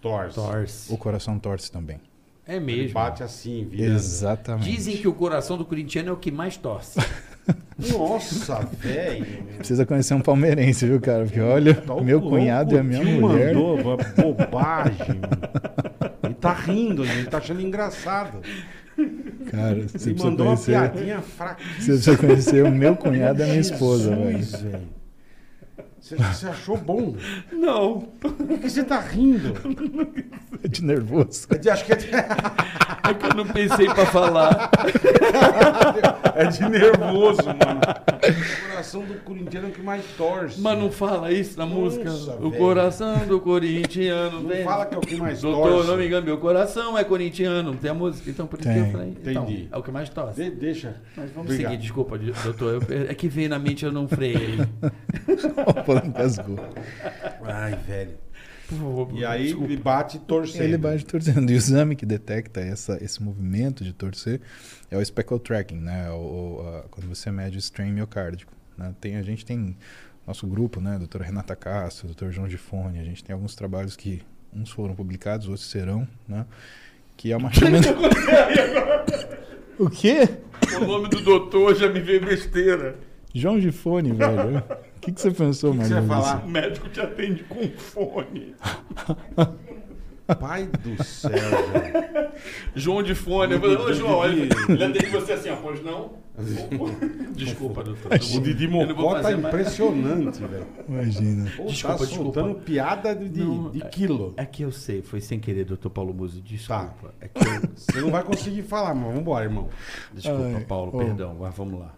Torce. 0.00 0.34
Torce. 0.34 0.92
O 0.92 0.98
coração 0.98 1.38
torce 1.38 1.70
também. 1.70 2.00
É 2.44 2.56
Ele 2.56 2.64
mesmo. 2.64 2.94
bate 2.94 3.22
assim, 3.22 3.64
vira. 3.70 3.94
Exatamente. 3.94 4.68
Dizem 4.68 4.96
que 4.96 5.06
o 5.06 5.14
coração 5.14 5.56
do 5.56 5.64
corintiano 5.64 6.08
é 6.08 6.12
o 6.12 6.16
que 6.16 6.32
mais 6.32 6.56
torce. 6.56 6.98
Nossa, 7.92 8.60
velho. 8.78 9.26
Precisa 9.58 9.86
conhecer 9.86 10.14
um 10.14 10.20
palmeirense, 10.20 10.86
viu, 10.86 11.00
cara? 11.00 11.24
Porque 11.24 11.40
olha, 11.40 11.74
Tá 11.74 11.94
o 11.94 12.04
meu 12.04 12.18
louco, 12.18 12.36
cunhado 12.36 12.74
e 12.74 12.78
a 12.78 12.82
minha 12.82 13.02
mulher. 13.02 13.54
mandou, 13.54 13.80
uma 13.80 13.96
bobagem. 13.96 15.20
Ele 16.22 16.34
tá 16.34 16.52
rindo, 16.52 17.04
ele 17.04 17.24
tá 17.26 17.38
achando 17.38 17.60
engraçado. 17.62 18.38
Cara, 19.50 19.74
você 19.76 19.80
Ele 19.80 19.86
precisa 20.14 20.24
mandou 20.24 20.46
uma 20.46 20.56
conhecer. 20.56 20.72
piadinha 20.90 21.20
Você 21.22 21.54
precisa 21.92 22.16
conhecer 22.18 22.64
o 22.64 22.70
meu 22.70 22.94
cunhado 22.96 23.40
e 23.40 23.42
a 23.44 23.46
minha 23.46 23.60
esposa, 23.60 24.14
velho. 24.14 24.40
Você, 26.10 26.16
você 26.16 26.46
achou 26.48 26.76
bom? 26.76 27.14
Não. 27.52 28.00
Por 28.00 28.32
que 28.58 28.68
você 28.68 28.82
tá 28.82 28.98
rindo? 29.00 29.54
De 30.68 30.84
nervoso. 30.84 31.46
É 31.50 31.56
de- 31.58 31.70
acho 31.70 31.84
que 31.84 31.92
é 31.92 31.96
de, 31.96 32.08
É 33.10 33.14
que 33.14 33.26
eu 33.26 33.34
não 33.34 33.46
pensei 33.46 33.86
pra 33.86 34.06
falar. 34.06 34.70
é 36.36 36.44
de 36.46 36.68
nervoso, 36.68 37.42
mano. 37.46 37.80
O 38.20 38.68
coração 38.70 39.02
do 39.02 39.14
corintiano 39.24 39.66
é 39.68 39.70
o 39.70 39.72
que 39.72 39.82
mais 39.82 40.04
torce. 40.16 40.60
Mas 40.60 40.78
não 40.78 40.90
fala 40.92 41.32
isso 41.32 41.58
na 41.58 41.66
música. 41.66 42.04
Nossa, 42.04 42.36
o 42.36 42.50
velho. 42.50 42.62
coração 42.62 43.26
do 43.26 43.40
corintiano. 43.40 44.42
Não 44.42 44.48
vem. 44.48 44.62
fala 44.64 44.86
que 44.86 44.94
é 44.94 44.98
o 44.98 45.00
que 45.00 45.16
mais 45.16 45.40
Doutor, 45.40 45.70
torce. 45.72 45.88
não 45.88 45.96
me 45.96 46.06
engano, 46.06 46.26
meu 46.26 46.38
coração 46.38 46.96
é 46.98 47.02
corintiano. 47.04 47.70
Não 47.72 47.76
tem 47.78 47.90
a 47.90 47.94
música? 47.94 48.30
Então 48.30 48.46
por 48.46 48.60
isso 48.60 48.68
que 48.70 48.78
eu 48.78 48.90
falei. 48.90 49.16
Então, 49.20 49.42
Entendi. 49.44 49.68
é 49.72 49.76
o 49.76 49.82
que 49.82 49.90
mais 49.90 50.08
torce. 50.08 50.42
De- 50.44 50.50
deixa. 50.50 50.96
Mas 51.16 51.30
vamos 51.32 51.50
Obrigado. 51.50 51.70
seguir, 51.72 51.82
desculpa, 51.82 52.18
doutor. 52.18 52.82
eu- 52.88 53.10
é 53.10 53.14
que 53.14 53.28
veio 53.28 53.48
na 53.48 53.58
mente, 53.58 53.84
eu 53.84 53.90
não 53.92 54.06
freiei. 54.06 54.58
Engasgou. 56.06 56.58
Ai, 57.42 57.76
velho. 57.86 58.18
E 59.14 59.24
aí 59.24 59.44
desculpa. 59.46 59.72
ele 59.72 59.76
bate 59.82 60.18
torcendo. 60.20 60.62
Ele 60.62 60.78
bate 60.78 61.04
torcendo. 61.04 61.50
E 61.50 61.54
o 61.54 61.56
exame 61.56 61.96
que 61.96 62.06
detecta 62.06 62.60
essa, 62.60 63.02
esse 63.02 63.20
movimento 63.20 63.82
de 63.82 63.92
torcer 63.92 64.40
é 64.90 64.96
o 64.96 65.04
speckle 65.04 65.40
tracking, 65.40 65.80
né? 65.80 66.08
O, 66.10 66.14
o- 66.14 66.68
a- 66.68 66.84
quando 66.88 67.08
você 67.08 67.32
mede 67.32 67.56
o 67.56 67.58
strain 67.58 67.90
miocárdico. 67.92 68.52
Né? 68.78 68.94
Tem, 69.00 69.16
a 69.16 69.22
gente 69.22 69.44
tem 69.44 69.76
nosso 70.24 70.46
grupo, 70.46 70.80
né? 70.80 70.96
Doutora 70.98 71.24
Renata 71.24 71.56
Castro, 71.56 72.06
doutor 72.06 72.30
João 72.30 72.48
Gifone. 72.48 73.00
A 73.00 73.04
gente 73.04 73.24
tem 73.24 73.34
alguns 73.34 73.56
trabalhos 73.56 73.96
que 73.96 74.22
uns 74.54 74.70
foram 74.70 74.94
publicados, 74.94 75.48
outros 75.48 75.68
serão, 75.68 76.06
né? 76.28 76.46
Que 77.16 77.32
é 77.32 77.36
uma 77.36 77.50
chamada... 77.52 77.88
o 79.78 79.90
quê? 79.90 80.28
O 80.80 80.84
nome 80.86 81.08
do 81.08 81.20
doutor 81.22 81.74
já 81.74 81.88
me 81.88 82.00
veio 82.00 82.24
besteira. 82.24 82.94
João 83.34 83.60
Gifone, 83.60 84.12
velho. 84.12 84.62
O 85.10 85.12
que, 85.12 85.14
que 85.14 85.20
você 85.22 85.30
pensou, 85.32 85.70
O 85.70 85.74
que 85.74 85.80
que 85.80 85.88
você 85.88 85.94
vai 86.00 86.06
falar? 86.06 86.44
O 86.44 86.48
médico 86.48 86.88
te 86.88 87.00
atende 87.00 87.42
com 87.44 87.68
fone. 87.70 88.54
Pai 90.38 90.68
do 90.84 91.02
céu, 91.02 91.30
velho. 91.32 92.30
João 92.76 93.02
de 93.02 93.16
fone. 93.16 93.56
"Ô, 93.56 93.92
João, 93.92 94.24
ele- 94.24 94.48
ele 94.68 94.84
atende 94.84 95.06
você 95.06 95.32
assim, 95.32 95.50
ó, 95.50 95.56
pois 95.56 95.82
não? 95.82 96.12
Desculpa, 97.34 97.82
doutor. 97.82 98.12
O 98.12 98.40
Didi 98.40 98.68
Mocó 98.68 99.20
tá 99.20 99.32
impressionante, 99.32 100.40
velho. 100.40 100.66
Imagina. 100.88 101.50
Pô, 101.56 101.64
Desculpa, 101.64 101.98
tá 101.98 102.04
desculpa. 102.04 102.40
soltando 102.40 102.60
piada 102.60 103.14
de, 103.16 103.28
de, 103.28 103.40
Não, 103.40 103.70
de 103.70 103.80
quilo. 103.88 104.32
É 104.36 104.46
que 104.46 104.62
eu 104.62 104.70
sei, 104.70 105.02
foi 105.02 105.20
sem 105.20 105.40
querer, 105.40 105.64
doutor 105.64 105.90
Paulo 105.90 106.14
Musi, 106.14 106.40
desculpa. 106.40 107.12
É 107.20 107.26
que 107.26 107.44
eu... 107.44 107.68
Você 107.74 108.00
não 108.00 108.12
vai 108.12 108.22
conseguir 108.22 108.62
falar, 108.62 108.94
mas 108.94 109.12
vambora, 109.12 109.44
irmão. 109.44 109.68
Desculpa, 110.14 110.44
Ai, 110.56 110.64
Paulo, 110.64 110.92
ô. 110.94 110.98
perdão, 110.98 111.36
mas 111.40 111.52
vamos 111.56 111.80
lá. 111.80 111.92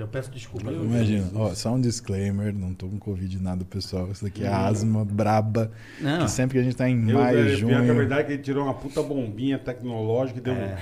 Então, 0.00 0.06
eu 0.06 0.08
peço 0.08 0.30
desculpa. 0.30 0.70
Eu- 0.70 0.84
Imagina, 0.84 1.30
ó, 1.34 1.54
só 1.54 1.74
um 1.74 1.80
disclaimer, 1.80 2.54
não 2.54 2.72
tô 2.74 2.88
com 2.88 2.98
Covid 2.98 3.38
nada, 3.42 3.64
pessoal. 3.64 4.10
Isso 4.10 4.24
daqui 4.24 4.44
é 4.44 4.48
asma 4.48 5.04
braba. 5.04 5.70
Não. 6.00 6.20
Que 6.24 6.30
sempre 6.30 6.54
que 6.54 6.60
a 6.60 6.62
gente 6.64 6.76
tá 6.76 6.88
em 6.88 7.08
Eu, 7.10 7.18
maio, 7.18 7.38
é, 7.38 7.42
pior 7.42 7.68
que 7.68 7.74
a 7.74 7.78
junho. 7.78 7.94
verdade 7.94 8.20
é 8.20 8.24
que 8.24 8.32
ele 8.32 8.42
tirou 8.42 8.64
uma 8.64 8.74
puta 8.74 9.02
bombinha 9.02 9.58
tecnológica 9.58 10.38
e 10.38 10.42
deu 10.42 10.54
É. 10.54 10.78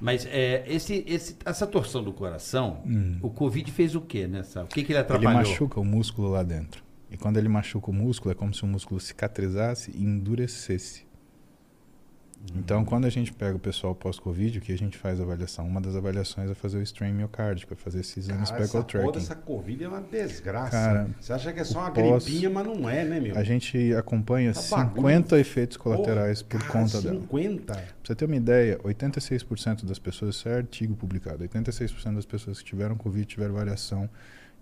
Mas 0.00 0.26
é, 0.26 0.64
esse, 0.66 1.04
esse, 1.06 1.36
essa 1.44 1.66
torção 1.66 2.02
do 2.02 2.12
coração, 2.12 2.82
o 3.22 3.28
Covid 3.28 3.70
fez 3.70 3.94
o 3.94 4.00
quê 4.00 4.26
nessa? 4.26 4.64
O 4.64 4.66
que, 4.66 4.82
que 4.82 4.92
ele 4.92 4.98
Ele 4.98 4.98
atrapalhou? 4.98 5.34
machuca 5.34 5.78
o 5.78 5.84
músculo 5.84 6.30
lá 6.30 6.42
dentro. 6.42 6.82
E 7.10 7.16
quando 7.18 7.36
ele 7.36 7.48
machuca 7.48 7.90
o 7.90 7.92
músculo, 7.94 8.32
é 8.32 8.34
como 8.34 8.54
se 8.54 8.62
o 8.62 8.66
músculo 8.66 8.98
cicatrizasse 9.00 9.90
e 9.94 10.02
endurecesse. 10.02 11.02
Então, 12.56 12.84
quando 12.86 13.04
a 13.04 13.10
gente 13.10 13.32
pega 13.32 13.54
o 13.54 13.58
pessoal 13.60 13.94
pós-Covid, 13.94 14.58
o 14.58 14.60
que 14.62 14.72
a 14.72 14.78
gente 14.78 14.96
faz 14.96 15.20
a 15.20 15.22
avaliação? 15.22 15.66
Uma 15.68 15.80
das 15.80 15.94
avaliações 15.94 16.50
é 16.50 16.54
fazer 16.54 16.78
o 16.78 16.82
strain 16.82 17.12
miocárdico, 17.12 17.74
é 17.74 17.76
fazer 17.76 18.00
esse 18.00 18.18
exame 18.18 18.38
Cara, 18.46 18.46
speckle 18.66 18.70
toda 18.82 18.84
tracking. 19.12 19.18
essa 19.18 19.34
Covid 19.34 19.84
é 19.84 19.88
uma 19.88 20.00
desgraça. 20.00 20.70
Cara, 20.70 21.10
Você 21.20 21.32
acha 21.34 21.52
que 21.52 21.60
é 21.60 21.64
só 21.64 21.80
uma 21.80 21.90
pós- 21.90 22.24
gripinha, 22.24 22.48
mas 22.50 22.66
não 22.66 22.88
é, 22.88 23.04
né, 23.04 23.20
meu? 23.20 23.36
A 23.36 23.44
gente 23.44 23.94
acompanha 23.94 24.54
Tá 24.54 24.60
50 24.60 25.38
efeitos 25.38 25.76
colaterais 25.76 26.42
Porra, 26.42 26.60
por 26.64 26.68
cara, 26.72 26.84
conta 26.84 27.02
dela. 27.02 27.20
50? 27.20 27.72
Pra 27.74 27.84
você 28.02 28.14
ter 28.14 28.24
uma 28.24 28.36
ideia, 28.36 28.78
86% 28.82 29.84
das 29.84 29.98
pessoas, 29.98 30.34
isso 30.36 30.48
é 30.48 30.54
artigo 30.56 30.96
publicado, 30.96 31.44
86% 31.44 32.14
das 32.14 32.26
pessoas 32.26 32.58
que 32.58 32.64
tiveram 32.64 32.96
Covid 32.96 33.26
tiveram 33.26 33.54
variação 33.54 34.08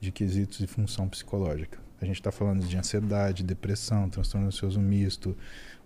de 0.01 0.11
quesitos 0.11 0.59
de 0.59 0.67
função 0.67 1.09
psicológica. 1.09 1.79
A 2.01 2.05
gente 2.05 2.17
está 2.17 2.31
falando 2.31 2.65
de 2.65 2.77
ansiedade, 2.77 3.43
depressão, 3.43 4.09
transtorno 4.09 4.47
ansioso 4.47 4.81
misto, 4.81 5.37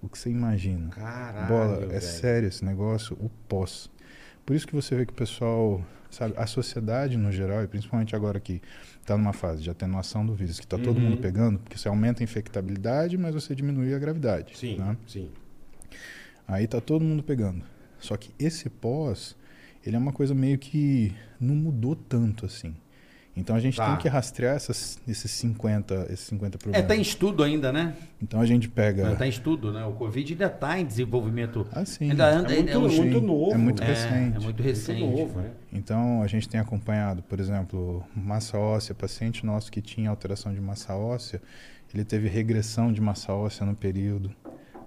o 0.03 0.09
que 0.09 0.19
você 0.19 0.29
imagina. 0.31 0.89
Caralho, 0.91 1.49
Bola, 1.49 1.85
é 1.85 1.87
velho. 1.87 2.01
sério 2.03 2.49
esse 2.49 2.65
negócio, 2.65 3.17
o 3.21 3.29
pós. 3.49 3.89
Por 4.45 4.55
isso 4.57 4.67
que 4.67 4.75
você 4.75 4.97
vê 4.97 5.07
que 5.07 5.13
o 5.13 5.17
pessoal, 5.17 5.81
sabe, 6.11 6.35
a 6.37 6.47
sociedade 6.47 7.17
no 7.17 7.31
geral, 7.31 7.63
e 7.63 7.69
principalmente 7.69 8.15
agora 8.17 8.41
que 8.41 8.61
está 9.01 9.17
numa 9.17 9.33
fase 9.33 9.63
de 9.63 9.71
atenuação 9.71 10.27
do 10.27 10.35
vírus, 10.35 10.59
que 10.59 10.67
está 10.67 10.77
todo 10.77 10.97
Uhum. 10.99 11.11
mundo 11.11 11.19
pegando, 11.19 11.59
porque 11.61 11.79
você 11.79 11.87
aumenta 11.89 12.23
a 12.23 12.25
infectabilidade, 12.25 13.17
mas 13.17 13.35
você 13.35 13.55
diminui 13.55 13.95
a 13.95 13.99
gravidade. 13.99 14.57
Sim, 14.59 14.77
né? 14.79 14.97
sim. 15.07 15.31
Aí 16.47 16.67
tá 16.67 16.81
todo 16.81 17.05
mundo 17.05 17.23
pegando. 17.23 17.65
Só 18.01 18.17
que 18.17 18.31
esse 18.39 18.69
pós, 18.69 19.37
ele 19.87 19.95
é 19.95 19.99
uma 19.99 20.13
coisa 20.13 20.35
meio 20.35 20.59
que 20.59 21.15
não 21.41 21.55
mudou 21.55 21.95
tanto 21.95 22.45
assim. 22.47 22.75
Então 23.35 23.57
a 23.57 23.61
gente 23.61 23.79
Tá. 23.79 23.87
tem 23.89 23.97
que 23.97 24.09
rastrear 24.09 24.55
essas, 24.57 24.99
esses 25.09 25.31
50, 25.31 26.07
esses 26.11 26.27
50 26.27 26.57
É, 26.57 26.59
problemas. 26.59 26.87
tá 26.87 26.95
em 26.95 27.01
estudo 27.01 27.43
ainda, 27.43 27.73
né? 27.73 27.95
Então 28.21 28.39
a 28.41 28.45
gente 28.45 28.69
pega. 28.69 29.17
Tá 29.17 29.25
em 29.27 29.31
estudo, 29.31 29.73
né? 29.73 29.83
O 29.87 29.93
Covid 29.93 30.33
ainda 30.35 30.51
tá 30.51 30.79
em 30.79 30.85
desenvolvimento. 30.85 31.67
Ah, 31.73 31.83
sim. 31.87 32.11
Ainda 32.11 32.29
anda, 32.29 32.53
É 32.53 32.57
muito, 32.57 32.71
é 32.73 32.77
um- 32.79 32.81
muito 32.83 33.21
sim. 33.21 33.27
novo. 33.27 33.53
É 33.53 33.57
muito 33.57 33.81
né? 33.81 33.87
é, 33.87 33.91
recente. 33.95 34.37
é 34.37 34.41
muito 34.41 34.63
recente. 34.63 35.01
Muito 35.03 35.19
novo, 35.19 35.41
né? 35.41 35.51
Então 35.73 36.21
a 36.23 36.27
gente 36.27 36.47
tem 36.47 36.61
acompanhado, 36.61 37.23
por 37.23 37.41
exemplo, 37.41 38.05
massa 38.15 38.59
óssea, 38.59 38.95
paciente 38.95 39.47
nosso 39.47 39.73
que 39.73 39.81
tinha 39.81 40.11
alteração 40.11 40.53
de 40.53 40.61
massa 40.61 40.95
óssea, 40.95 41.41
ele 41.95 42.05
teve 42.05 42.29
regressão 42.29 42.93
de 42.93 43.01
massa 43.01 43.33
óssea 43.33 43.65
no 43.65 43.75
período. 43.75 44.31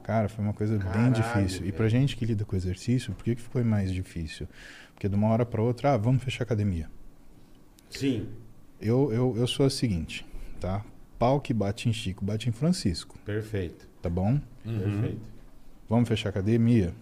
Cara, 0.03 0.29
foi 0.29 0.45
uma 0.45 0.53
coisa 0.53 0.77
bem 0.77 0.85
Caralho, 0.87 1.13
difícil. 1.13 1.61
E 1.61 1.63
velho. 1.63 1.73
pra 1.73 1.89
gente 1.89 2.15
que 2.15 2.23
lida 2.27 2.45
com 2.45 2.55
exercício, 2.55 3.11
por 3.15 3.23
que, 3.23 3.33
que 3.33 3.41
ficou 3.41 3.63
mais 3.65 3.91
difícil? 3.91 4.47
Porque 4.93 5.09
de 5.09 5.15
uma 5.15 5.29
hora 5.29 5.43
para 5.47 5.63
outra, 5.63 5.93
ah, 5.93 5.97
vamos 5.97 6.23
fechar 6.23 6.43
a 6.43 6.45
academia. 6.45 6.87
Sim, 7.89 8.27
Eu, 8.81 9.11
eu, 9.13 9.35
eu 9.37 9.47
sou 9.47 9.65
o 9.65 9.69
seguinte, 9.69 10.25
tá? 10.59 10.83
Pau 11.17 11.39
que 11.39 11.53
bate 11.53 11.87
em 11.87 11.93
Chico, 11.93 12.25
bate 12.25 12.49
em 12.49 12.51
Francisco, 12.51 13.17
perfeito. 13.25 13.87
tá 14.01 14.09
bom? 14.09 14.39
Uhum. 14.65 14.79
Perfeito. 14.79 15.21
Vamos 15.87 16.09
fechar 16.09 16.29
a 16.29 16.31
academia? 16.31 16.93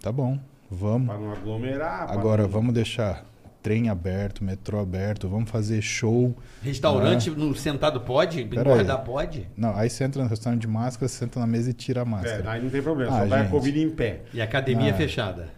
Tá 0.00 0.12
bom, 0.12 0.38
vamos. 0.70 1.08
Pra 1.08 1.18
não 1.18 1.32
aglomerar. 1.32 2.10
Agora 2.10 2.44
não- 2.44 2.50
vamos 2.50 2.72
deixar 2.74 3.24
trem 3.62 3.88
aberto, 3.88 4.44
metrô 4.44 4.78
aberto, 4.78 5.28
vamos 5.28 5.50
fazer 5.50 5.82
show. 5.82 6.32
Restaurante 6.62 7.28
no 7.30 7.52
sentado 7.56 8.00
pode? 8.02 8.42
Engordar 8.42 9.02
pode? 9.02 9.48
Não, 9.56 9.76
aí 9.76 9.90
você 9.90 10.04
entra 10.04 10.22
no 10.22 10.28
restaurante 10.28 10.60
de 10.60 10.68
máscara, 10.68 11.08
você 11.08 11.16
senta 11.18 11.40
na 11.40 11.46
mesa 11.48 11.70
e 11.70 11.72
tira 11.72 12.02
a 12.02 12.04
É, 12.04 12.06
máscara. 12.06 12.50
aí 12.52 12.62
não 12.62 12.70
tem 12.70 12.80
problema, 12.80 13.10
Ah, 13.16 13.20
só 13.22 13.26
vai 13.26 13.40
a 13.40 13.42
gente. 13.42 13.50
Covid 13.50 13.82
em 13.82 13.90
pé. 13.90 14.20
E 14.32 14.40
academia 14.40 14.92
Ah. 14.92 14.96
fechada? 14.96 15.48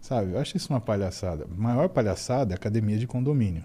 Sabe, 0.00 0.32
eu 0.32 0.38
acho 0.40 0.56
isso 0.56 0.72
uma 0.72 0.80
palhaçada. 0.80 1.44
A 1.44 1.62
maior 1.62 1.88
palhaçada 1.88 2.52
é 2.52 2.54
a 2.54 2.56
academia 2.56 2.98
de 2.98 3.06
condomínio. 3.06 3.62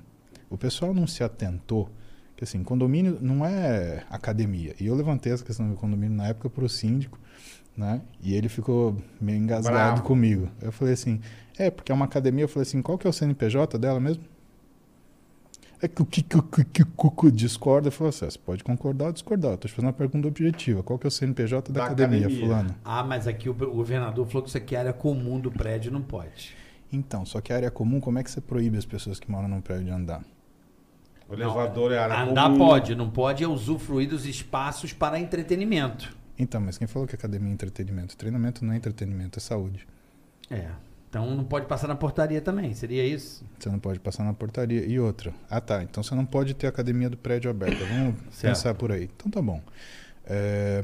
O 0.49 0.57
pessoal 0.57 0.93
não 0.93 1.05
se 1.07 1.23
atentou 1.23 1.89
que 2.35 2.43
assim, 2.43 2.63
condomínio 2.63 3.17
não 3.19 3.43
é 3.45 4.05
academia. 4.09 4.75
E 4.79 4.85
eu 4.85 4.95
levantei 4.95 5.33
essa 5.33 5.43
questão 5.43 5.67
do 5.69 5.75
condomínio 5.75 6.15
na 6.15 6.27
época 6.27 6.49
para 6.49 6.63
o 6.63 6.69
síndico, 6.69 7.17
né? 7.75 7.99
E 8.21 8.35
ele 8.35 8.47
ficou 8.47 8.95
meio 9.19 9.39
engasgado 9.39 9.75
Bravo. 9.75 10.03
comigo. 10.03 10.47
Eu 10.61 10.71
falei 10.71 10.93
assim, 10.93 11.19
é, 11.57 11.71
porque 11.71 11.91
é 11.91 11.95
uma 11.95 12.05
academia. 12.05 12.43
Eu 12.43 12.47
falei 12.47 12.61
assim, 12.67 12.79
qual 12.81 12.95
que 12.97 13.07
é 13.07 13.09
o 13.09 13.13
CNPJ 13.13 13.77
dela 13.79 13.99
mesmo? 13.99 14.23
É 15.81 15.87
que 15.87 16.01
o 16.01 16.05
que 16.05 16.21
que- 16.23 16.41
que- 16.41 16.63
que- 16.65 16.85
que- 16.85 17.09
que 17.11 17.31
discorda. 17.31 17.87
Eu 17.87 17.91
falei 17.91 18.09
assim, 18.09 18.25
"Ah, 18.25 18.31
você 18.31 18.39
pode 18.39 18.63
concordar 18.63 19.05
ou 19.05 19.13
discordar. 19.13 19.51
Eu 19.51 19.57
tô 19.57 19.67
te 19.67 19.73
fazendo 19.73 19.87
uma 19.87 19.93
pergunta 19.93 20.27
objetiva. 20.27 20.81
Qual 20.83 20.97
que 20.97 21.05
é 21.05 21.09
o 21.09 21.11
CNPJ 21.11 21.71
da, 21.71 21.79
Da 21.81 21.85
academia, 21.87 22.19
academia. 22.21 22.45
fulano? 22.45 22.75
Ah, 22.83 23.03
mas 23.03 23.27
aqui 23.27 23.47
o 23.49 23.51
o 23.51 23.55
governador 23.75 24.25
falou 24.27 24.41
que 24.43 24.49
isso 24.49 24.57
aqui 24.57 24.75
é 24.75 24.79
área 24.79 24.93
comum 24.93 25.39
do 25.39 25.51
prédio, 25.51 25.91
não 25.91 26.01
pode. 26.01 26.55
Então, 26.91 27.25
só 27.25 27.41
que 27.41 27.51
a 27.53 27.55
área 27.57 27.69
comum, 27.71 27.99
como 27.99 28.17
é 28.17 28.23
que 28.23 28.29
você 28.31 28.41
proíbe 28.41 28.77
as 28.77 28.85
pessoas 28.85 29.19
que 29.19 29.29
moram 29.29 29.47
num 29.47 29.61
prédio 29.61 29.85
de 29.85 29.91
andar? 29.91 30.23
O 31.29 31.33
elevador 31.33 31.91
é 31.91 31.97
área 31.99 32.21
Andar 32.23 32.45
comum. 32.49 32.57
pode, 32.57 32.95
não 32.95 33.09
pode 33.09 33.43
é 33.43 33.47
usufruir 33.47 34.09
dos 34.09 34.25
espaços 34.25 34.93
para 34.93 35.19
entretenimento. 35.19 36.15
Então, 36.39 36.61
mas 36.61 36.77
quem 36.77 36.87
falou 36.87 37.07
que 37.07 37.15
academia 37.15 37.49
é 37.49 37.53
entretenimento? 37.53 38.15
Treinamento 38.15 38.63
não 38.63 38.73
é 38.73 38.77
entretenimento, 38.77 39.39
é 39.39 39.41
saúde. 39.41 39.87
É. 40.49 40.67
Então 41.09 41.35
não 41.35 41.43
pode 41.43 41.65
passar 41.65 41.87
na 41.87 41.95
portaria 41.95 42.41
também, 42.41 42.73
seria 42.73 43.05
isso? 43.05 43.43
Você 43.57 43.69
não 43.69 43.79
pode 43.79 43.99
passar 43.99 44.23
na 44.23 44.33
portaria. 44.33 44.85
E 44.85 44.99
outra. 44.99 45.33
Ah, 45.49 45.59
tá. 45.61 45.81
Então 45.81 46.03
você 46.03 46.13
não 46.13 46.25
pode 46.25 46.53
ter 46.53 46.67
academia 46.67 47.09
do 47.09 47.17
prédio 47.17 47.49
aberta. 47.49 47.83
Vamos 47.85 48.15
Certo. 48.31 48.53
pensar 48.53 48.73
por 48.75 48.91
aí. 48.91 49.09
Então 49.15 49.31
tá 49.31 49.41
bom. 49.41 49.61
É, 50.25 50.83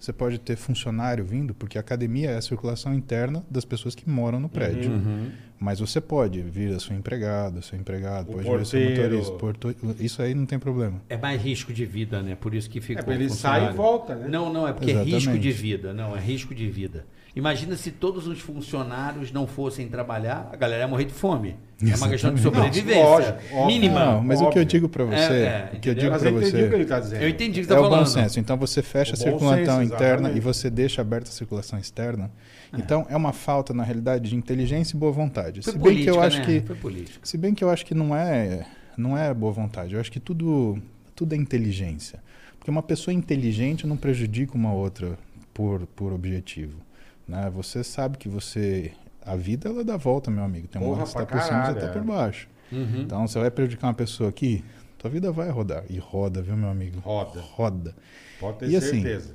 você 0.00 0.12
pode 0.12 0.38
ter 0.38 0.56
funcionário 0.56 1.24
vindo, 1.24 1.54
porque 1.54 1.78
a 1.78 1.80
academia 1.80 2.30
é 2.30 2.36
a 2.36 2.42
circulação 2.42 2.92
interna 2.94 3.44
das 3.48 3.64
pessoas 3.64 3.94
que 3.94 4.08
moram 4.08 4.40
no 4.40 4.48
prédio. 4.48 4.90
Uhum. 4.90 5.30
Mas 5.62 5.78
você 5.78 6.00
pode 6.00 6.42
vir 6.42 6.74
a 6.74 6.80
sua 6.80 6.96
empregada, 6.96 7.62
seu 7.62 7.78
empregado, 7.78 8.30
O 8.30 8.32
pode 8.32 8.48
vir 8.48 8.54
a 8.60 8.64
seu 8.64 8.80
porteiro. 8.80 9.02
motorista. 9.18 9.32
porto- 9.38 9.76
Isso 10.00 10.20
aí 10.20 10.34
não 10.34 10.44
tem 10.44 10.58
problema. 10.58 11.00
É 11.08 11.16
mais 11.16 11.40
risco 11.40 11.72
de 11.72 11.84
vida, 11.86 12.20
né? 12.20 12.34
Por 12.34 12.52
isso 12.52 12.68
que 12.68 12.80
fica. 12.80 13.08
É, 13.08 13.14
ele 13.14 13.30
sai 13.30 13.68
e 13.70 13.72
volta, 13.72 14.16
né? 14.16 14.26
Não, 14.28 14.52
não, 14.52 14.66
é 14.66 14.72
porque 14.72 14.90
é 14.90 14.94
Exatamente. 14.94 15.14
risco 15.14 15.38
de 15.38 15.52
vida. 15.52 15.92
Não, 15.94 16.16
é 16.16 16.20
risco 16.20 16.52
de 16.52 16.68
vida. 16.68 17.04
Imagina 17.34 17.76
se 17.76 17.90
todos 17.92 18.26
os 18.26 18.40
funcionários 18.40 19.32
não 19.32 19.46
fossem 19.46 19.88
trabalhar, 19.88 20.50
a 20.52 20.56
galera 20.56 20.82
ia 20.82 20.88
morrer 20.88 21.04
de 21.06 21.14
fome. 21.14 21.56
É 21.80 21.96
uma 21.96 22.08
questão 22.08 22.34
de 22.34 22.40
Exatamente. 22.40 22.42
sobrevivência. 22.76 23.02
Não, 23.02 23.10
lógico, 23.10 23.38
óbvio. 23.54 23.66
mínima. 23.66 24.04
Não, 24.04 24.22
mas 24.22 24.38
o 24.38 24.42
que 24.42 24.44
eu 24.44 24.62
óbvio. 24.62 24.64
digo 24.66 24.88
pra 24.88 25.04
você, 25.04 25.14
É, 25.16 25.70
é, 25.72 25.76
o 25.76 25.80
que 25.80 25.88
eu 25.90 25.94
digo 25.94 26.10
Mas 26.10 26.20
pra 26.22 26.30
eu 26.30 26.36
entendi 26.38 26.56
o 26.56 26.64
que 26.64 26.68
você 26.70 26.74
ele 26.76 26.84
tá 26.84 27.00
dizendo. 27.00 27.22
Eu 27.22 27.28
entendi 27.28 27.60
o 27.60 27.62
que 27.62 27.66
você 27.68 27.72
é 27.72 27.76
tá 27.76 27.80
o 27.80 27.84
falando. 27.84 28.00
bom 28.00 28.06
senso. 28.06 28.38
Então 28.40 28.56
você 28.58 28.82
fecha 28.82 29.12
O 29.12 29.14
a 29.14 29.16
circulação 29.16 29.56
senso, 29.78 29.82
interna 29.94 30.12
exatamente. 30.28 30.36
e 30.36 30.40
você 30.40 30.68
deixa 30.70 31.00
aberta 31.00 31.30
a 31.30 31.32
circulação 31.32 31.78
externa. 31.78 32.30
Então 32.78 33.06
é 33.08 33.16
uma 33.16 33.32
falta 33.32 33.74
na 33.74 33.82
realidade 33.82 34.30
de 34.30 34.36
inteligência 34.36 34.96
e 34.96 34.98
boa 34.98 35.12
vontade. 35.12 35.62
Foi 35.62 35.72
se 35.72 35.78
bem 35.78 36.02
que 36.02 36.06
eu 36.06 36.14
política, 36.14 36.26
acho 36.26 36.38
né? 36.38 36.44
que 36.44 36.66
Foi 36.66 36.76
política. 36.76 37.26
se 37.26 37.38
bem 37.38 37.54
que 37.54 37.62
eu 37.64 37.70
acho 37.70 37.84
que 37.84 37.94
não 37.94 38.16
é 38.16 38.66
não 38.96 39.16
é 39.16 39.32
boa 39.34 39.52
vontade. 39.52 39.94
Eu 39.94 40.00
acho 40.00 40.10
que 40.10 40.20
tudo 40.20 40.78
tudo 41.14 41.34
é 41.34 41.36
inteligência. 41.36 42.22
Porque 42.58 42.70
uma 42.70 42.82
pessoa 42.82 43.12
inteligente 43.12 43.86
não 43.86 43.96
prejudica 43.96 44.54
uma 44.54 44.72
outra 44.72 45.18
por 45.52 45.86
por 45.88 46.12
objetivo, 46.12 46.78
né? 47.26 47.50
Você 47.52 47.84
sabe 47.84 48.16
que 48.16 48.28
você 48.28 48.92
a 49.24 49.36
vida 49.36 49.68
ela 49.68 49.84
dá 49.84 49.96
volta, 49.96 50.30
meu 50.30 50.44
amigo. 50.44 50.68
Tem 50.68 50.80
uma 50.80 50.88
Porra, 50.88 51.02
hora 51.02 51.06
que 51.06 51.12
você 51.12 51.18
tá 51.18 51.26
por 51.26 51.42
cima, 51.42 51.44
você 51.44 51.72
caralho, 51.72 51.80
tá 51.80 51.86
é. 51.86 51.92
por 51.92 52.02
baixo. 52.02 52.48
Uhum. 52.72 53.02
Então 53.02 53.26
você 53.26 53.38
vai 53.38 53.50
prejudicar 53.50 53.88
uma 53.88 53.94
pessoa 53.94 54.30
aqui, 54.30 54.64
tua 54.98 55.10
vida 55.10 55.30
vai 55.30 55.50
rodar. 55.50 55.84
E 55.90 55.98
roda, 55.98 56.40
viu, 56.40 56.56
meu 56.56 56.68
amigo? 56.70 57.00
Roda. 57.00 57.40
Roda. 57.40 57.94
Pode 58.40 58.58
ter 58.58 58.70
E 58.70 58.76
assim, 58.76 59.02
certeza. 59.02 59.34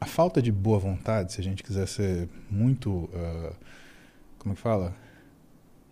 A 0.00 0.06
falta 0.06 0.40
de 0.40 0.52
boa 0.52 0.78
vontade, 0.78 1.32
se 1.32 1.40
a 1.40 1.44
gente 1.44 1.62
quiser 1.62 1.86
ser 1.88 2.28
muito. 2.50 3.08
ah, 3.14 3.52
como 4.38 4.52
é 4.52 4.56
que 4.56 4.60
fala? 4.62 4.94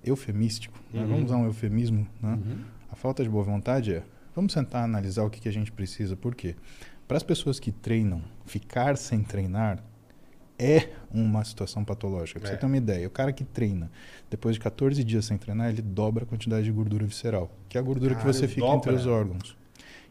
Eufemístico. 0.05 0.79
né? 0.93 1.03
Uhum. 1.03 1.09
Vamos 1.09 1.25
usar 1.27 1.37
um 1.37 1.47
eufemismo, 1.47 2.07
né? 2.23 2.35
Uhum. 2.35 2.59
A 2.91 2.95
falta 2.95 3.23
de 3.23 3.29
boa 3.29 3.43
vontade 3.45 3.95
é. 3.95 4.03
Vamos 4.35 4.53
sentar 4.53 4.85
analisar 4.85 5.25
o 5.25 5.31
que, 5.31 5.41
que 5.41 5.49
a 5.49 5.53
gente 5.53 5.73
precisa. 5.73 6.15
Por 6.15 6.35
quê? 6.35 6.55
Para 7.09 7.17
as 7.17 7.23
pessoas 7.23 7.59
que 7.59 7.73
treinam, 7.73 8.23
ficar 8.45 8.97
sem 8.97 9.23
treinar 9.23 9.83
é 10.59 10.91
uma 11.11 11.45
situação 11.45 11.85
patológica. 11.85 12.39
Pra 12.41 12.49
É. 12.49 12.53
você 12.53 12.59
ter 12.59 12.67
uma 12.67 12.77
ideia, 12.77 13.07
o 13.07 13.11
cara 13.11 13.33
que 13.33 13.45
treina, 13.45 13.91
depois 14.31 14.55
de 14.55 14.61
14 14.61 15.03
dias 15.05 15.25
sem 15.25 15.37
treinar, 15.37 15.69
ele 15.71 15.83
dobra 15.83 16.25
a 16.25 16.27
quantidade 16.27 16.65
de 16.65 16.73
gordura 16.73 17.05
visceral, 17.07 17.51
que 17.69 17.77
é 17.77 17.81
a 17.81 17.83
gordura 17.83 18.15
Caralho, 18.15 18.33
que 18.33 18.39
você 18.41 18.49
fica 18.49 18.61
dobra? 18.63 18.77
entre 18.79 18.95
os 18.95 19.07
órgãos. 19.07 19.57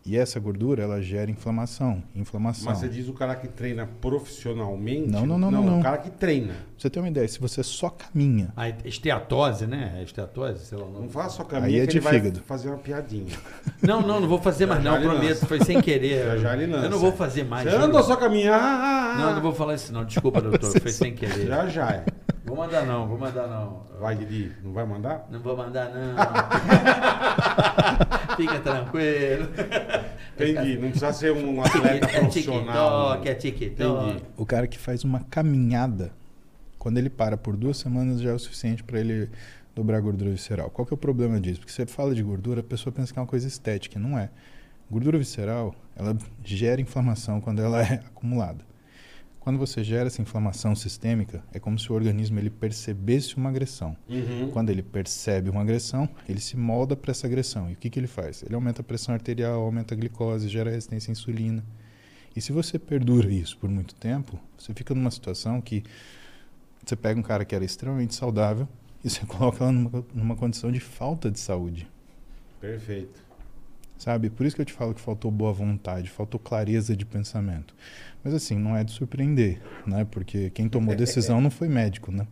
E 0.07 0.15
essa 0.15 0.39
gordura, 0.39 0.83
ela 0.83 1.01
gera 1.01 1.31
inflamação. 1.31 2.03
Inflamação. 2.15 2.65
Mas 2.65 2.77
você 2.77 2.87
diz 2.87 3.07
o 3.09 3.13
cara 3.13 3.33
que 3.35 3.47
treina 3.47 3.89
profissionalmente? 3.99 5.09
Não, 5.09 5.25
não, 5.25 5.39
não, 5.39 5.49
não, 5.49 5.63
não. 5.63 5.79
O 5.79 5.83
cara 5.83 5.97
que 5.97 6.11
treina. 6.11 6.53
Pra 6.53 6.63
você 6.77 6.89
ter 6.91 6.99
uma 6.99 7.07
ideia, 7.07 7.27
se 7.27 7.39
você 7.39 7.63
só 7.63 7.89
caminha, 7.89 8.53
A 8.55 8.69
esteatose, 8.69 9.65
né? 9.65 10.01
Esteatose, 10.03 10.63
sei 10.65 10.77
lá 10.77 10.85
Não 10.85 11.09
faz 11.09 11.31
só 11.33 11.41
Aí 11.41 11.47
caminho 11.49 11.81
é 11.83 11.87
que 11.87 11.91
de 11.93 11.97
ele 11.97 12.03
vai 12.03 12.13
fígado. 12.13 12.39
fazer 12.41 12.67
uma 12.67 12.77
piadinha. 12.77 13.35
Não, 13.81 14.01
não, 14.01 14.19
não 14.19 14.27
vou 14.27 14.39
fazer 14.41 14.65
mais 14.65 14.83
Já 14.83 14.91
não, 14.91 15.01
já 15.01 15.09
prometo. 15.09 15.29
lança. 15.29 15.45
Foi 15.45 15.63
sem 15.63 15.81
querer. 15.81 16.25
Já 16.25 16.37
já 16.37 16.53
ele 16.55 16.71
lança. 16.71 16.85
Eu 16.85 16.89
não 16.91 16.99
vou 16.99 17.11
fazer 17.11 17.43
mais. 17.43 17.69
Você 17.69 17.75
anda 17.75 18.01
só 18.03 18.15
caminhar. 18.15 18.59
Ah, 18.59 18.65
ah, 18.65 19.13
ah. 19.13 19.17
Não, 19.25 19.35
não 19.35 19.41
vou 19.41 19.53
falar 19.53 19.75
isso 19.75 19.93
não. 19.93 20.03
Desculpa, 20.05 20.41
doutor. 20.41 20.79
Foi 20.81 20.89
sem 20.91 21.13
querer. 21.13 21.47
Já 21.47 21.67
já 21.67 21.89
é. 21.91 22.05
Vou 22.45 22.55
mandar 22.55 22.85
não, 22.85 23.07
vou 23.07 23.17
mandar 23.17 23.47
não. 23.47 23.81
Vai, 23.99 24.15
Didi. 24.15 24.51
Não 24.63 24.71
vai 24.71 24.85
mandar? 24.85 25.27
Não 25.31 25.39
vou 25.39 25.57
mandar 25.57 25.89
não. 25.89 26.15
Fica 28.37 28.59
tranquilo. 28.59 29.49
Entendi. 30.35 30.77
Não 30.77 30.89
precisa 30.89 31.11
ser 31.13 31.31
um 31.31 31.61
atleta 31.63 32.05
É 32.05 32.19
profissional. 32.19 33.13
TikTok, 33.21 33.29
é 33.29 33.33
TikTok. 33.33 34.09
Entendi. 34.09 34.23
o 34.37 34.45
cara 34.45 34.67
que 34.67 34.77
faz 34.77 35.03
uma 35.03 35.21
caminhada, 35.21 36.11
quando 36.77 36.99
ele 36.99 37.09
para 37.09 37.35
por 37.35 37.57
duas 37.57 37.77
semanas 37.77 38.21
já 38.21 38.29
é 38.29 38.33
o 38.33 38.39
suficiente 38.39 38.83
para 38.83 38.99
ele 38.99 39.29
dobrar 39.75 39.97
a 39.97 40.01
gordura 40.01 40.29
visceral. 40.29 40.69
Qual 40.69 40.85
que 40.85 40.93
é 40.93 40.95
o 40.95 40.97
problema 40.97 41.39
disso? 41.39 41.59
Porque 41.59 41.73
você 41.73 41.85
fala 41.85 42.13
de 42.13 42.21
gordura, 42.21 42.59
a 42.61 42.63
pessoa 42.63 42.93
pensa 42.93 43.11
que 43.11 43.17
é 43.17 43.21
uma 43.21 43.27
coisa 43.27 43.47
estética, 43.47 43.99
não 43.99 44.17
é. 44.19 44.29
Gordura 44.89 45.17
visceral, 45.17 45.73
ela 45.95 46.15
gera 46.43 46.79
inflamação 46.79 47.41
quando 47.41 47.61
ela 47.61 47.81
é 47.81 47.95
acumulada. 48.05 48.59
Quando 49.45 49.59
você 49.59 49.83
gera 49.83 50.07
essa 50.07 50.23
inflamação 50.23 50.75
sistêmica, 50.75 51.43
é 51.53 51.59
como 51.59 51.77
se 51.77 51.91
o 51.91 51.93
organismo 51.93 52.39
ele 52.39 52.49
percebesse 52.49 53.37
uma 53.37 53.49
agressão. 53.49 53.95
Uhum. 54.09 54.49
Quando 54.49 54.71
ele 54.71 54.81
percebe 54.81 55.51
uma 55.51 55.61
agressão, 55.61 56.09
ele 56.27 56.41
se 56.41 56.57
molda 56.57 56.95
para 56.95 57.11
essa 57.11 57.27
agressão. 57.27 57.69
E 57.69 57.73
o 57.73 57.75
que, 57.75 57.91
que 57.91 57.99
ele 57.99 58.07
faz? 58.07 58.41
Ele 58.41 58.55
aumenta 58.55 58.81
a 58.81 58.83
pressão 58.83 59.13
arterial, 59.13 59.61
aumenta 59.61 59.93
a 59.93 59.97
glicose, 59.97 60.49
gera 60.49 60.71
resistência 60.71 61.11
à 61.11 61.13
insulina. 61.13 61.63
E 62.35 62.41
se 62.41 62.51
você 62.51 62.79
perdura 62.79 63.31
isso 63.31 63.55
por 63.59 63.69
muito 63.69 63.93
tempo, 63.93 64.39
você 64.57 64.73
fica 64.73 64.95
numa 64.95 65.11
situação 65.11 65.61
que 65.61 65.83
você 66.83 66.95
pega 66.95 67.19
um 67.19 67.23
cara 67.23 67.45
que 67.45 67.53
era 67.53 67.63
extremamente 67.63 68.15
saudável 68.15 68.67
e 69.03 69.11
você 69.11 69.23
coloca 69.29 69.63
ela 69.63 69.71
numa, 69.71 70.05
numa 70.11 70.35
condição 70.35 70.71
de 70.71 70.79
falta 70.79 71.29
de 71.29 71.39
saúde. 71.39 71.87
Perfeito. 72.59 73.23
Sabe? 73.97 74.29
Por 74.29 74.45
isso 74.45 74.55
que 74.55 74.61
eu 74.61 74.65
te 74.65 74.73
falo 74.73 74.93
que 74.93 75.01
faltou 75.01 75.31
boa 75.31 75.53
vontade, 75.53 76.09
faltou 76.09 76.39
clareza 76.39 76.95
de 76.95 77.05
pensamento. 77.05 77.73
Mas 78.23 78.33
assim, 78.33 78.57
não 78.57 78.75
é 78.75 78.83
de 78.83 78.91
surpreender, 78.91 79.61
né? 79.85 80.05
Porque 80.05 80.49
quem 80.49 80.67
tomou 80.67 80.93
decisão 80.97 81.39
não 81.39 81.49
foi 81.49 81.67
médico, 81.67 82.11
né? 82.11 82.27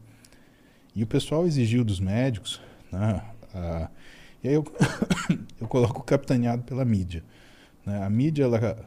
E 0.96 1.04
o 1.04 1.08
pessoal 1.08 1.46
exigiu 1.46 1.84
dos 1.84 2.00
médicos, 2.00 2.62
né? 2.92 3.22
Ah, 3.54 3.90
e 4.44 4.50
aí 4.50 4.54
eu, 4.54 4.64
eu 5.60 5.68
coloco 5.68 6.04
capitaneado 6.04 6.64
pela 6.64 6.84
mídia. 6.84 7.24
Né? 7.86 8.04
A 8.04 8.10
mídia 8.10 8.44
ela 8.44 8.86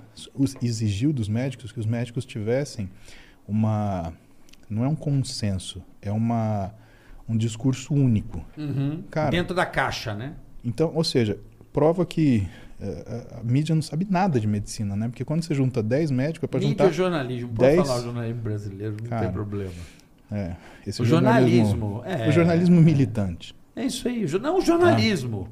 exigiu 0.62 1.12
dos 1.12 1.28
médicos 1.28 1.72
que 1.72 1.80
os 1.80 1.86
médicos 1.86 2.24
tivessem 2.24 2.90
uma 3.46 4.12
não 4.68 4.84
é 4.84 4.88
um 4.88 4.96
consenso, 4.96 5.82
é 6.02 6.10
uma 6.10 6.74
um 7.28 7.36
discurso 7.36 7.92
único. 7.92 8.44
Uhum. 8.56 9.02
Cara, 9.10 9.30
Dentro 9.30 9.54
da 9.54 9.66
caixa, 9.66 10.14
né? 10.14 10.34
então, 10.64 10.92
ou 10.94 11.02
seja, 11.02 11.38
prova 11.72 12.06
que 12.06 12.48
a, 12.80 13.40
a 13.40 13.42
mídia 13.42 13.74
não 13.74 13.82
sabe 13.82 14.06
nada 14.10 14.38
de 14.38 14.46
medicina, 14.46 14.94
né? 14.96 15.08
Porque 15.08 15.24
quando 15.24 15.42
você 15.42 15.54
junta 15.54 15.82
10 15.82 16.10
médicos 16.10 16.44
é 16.44 16.46
para 16.48 16.58
Mídia 16.60 16.70
juntar. 16.72 16.84
ou 16.84 16.92
jornalismo. 16.92 17.48
Pode 17.48 17.70
dez- 17.76 17.86
falar 17.86 18.00
o 18.00 18.02
jornalismo 18.04 18.42
brasileiro, 18.42 18.96
não 19.02 19.08
Cara, 19.08 19.22
tem 19.24 19.32
problema. 19.32 19.72
É, 20.30 20.56
O 21.00 21.04
jornalismo. 21.04 22.02
é, 22.04 22.28
O 22.28 22.32
jornalismo 22.32 22.80
militante. 22.80 23.54
É 23.74 23.84
isso 23.84 24.08
aí. 24.08 24.26
Não, 24.40 24.58
o 24.58 24.60
jornalismo. 24.60 25.48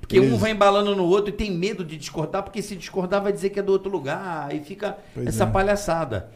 Porque 0.00 0.16
Eles- 0.18 0.32
um 0.32 0.36
vai 0.36 0.50
embalando 0.52 0.94
no 0.94 1.04
outro 1.04 1.30
e 1.30 1.32
tem 1.32 1.50
medo 1.50 1.84
de 1.84 1.96
discordar, 1.96 2.42
porque 2.42 2.62
se 2.62 2.76
discordar 2.76 3.22
vai 3.22 3.32
dizer 3.32 3.50
que 3.50 3.58
é 3.58 3.62
do 3.62 3.72
outro 3.72 3.90
lugar. 3.90 4.48
Aí 4.50 4.60
fica 4.62 4.96
Pois 5.14 5.26
essa 5.26 5.44
é. 5.44 5.46
palhaçada. 5.46 6.30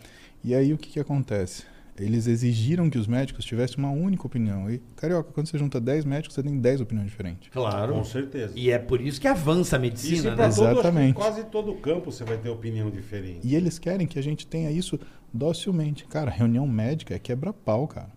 E 0.44 0.54
aí 0.54 0.72
o 0.72 0.78
que, 0.78 0.90
que 0.90 1.00
acontece? 1.00 1.64
Eles 1.98 2.26
exigiram 2.26 2.88
que 2.88 2.96
os 2.98 3.06
médicos 3.06 3.44
tivessem 3.44 3.76
uma 3.78 3.90
única 3.90 4.26
opinião. 4.26 4.70
E, 4.70 4.78
carioca, 4.96 5.30
quando 5.32 5.46
você 5.46 5.58
junta 5.58 5.78
10 5.80 6.04
médicos, 6.06 6.34
você 6.34 6.42
tem 6.42 6.58
10 6.58 6.80
opiniões 6.80 7.10
diferentes. 7.10 7.50
Claro. 7.50 7.92
Com 7.94 8.04
certeza. 8.04 8.52
E 8.56 8.70
é 8.70 8.78
por 8.78 9.00
isso 9.00 9.20
que 9.20 9.28
avança 9.28 9.76
a 9.76 9.78
Isso 9.78 9.80
medicina, 9.80 10.34
pra 10.34 10.48
né? 10.48 10.54
todo, 10.54 10.70
Exatamente. 10.70 11.14
quase 11.14 11.44
todo 11.44 11.74
campo 11.74 12.10
você 12.10 12.24
vai 12.24 12.38
ter 12.38 12.48
opinião 12.48 12.90
diferente. 12.90 13.46
E 13.46 13.54
eles 13.54 13.78
querem 13.78 14.06
que 14.06 14.18
a 14.18 14.22
gente 14.22 14.46
tenha 14.46 14.70
isso 14.70 14.98
docilmente. 15.32 16.06
Cara, 16.06 16.30
reunião 16.30 16.66
médica 16.66 17.14
é 17.14 17.18
quebra-pau, 17.18 17.86
cara. 17.86 18.10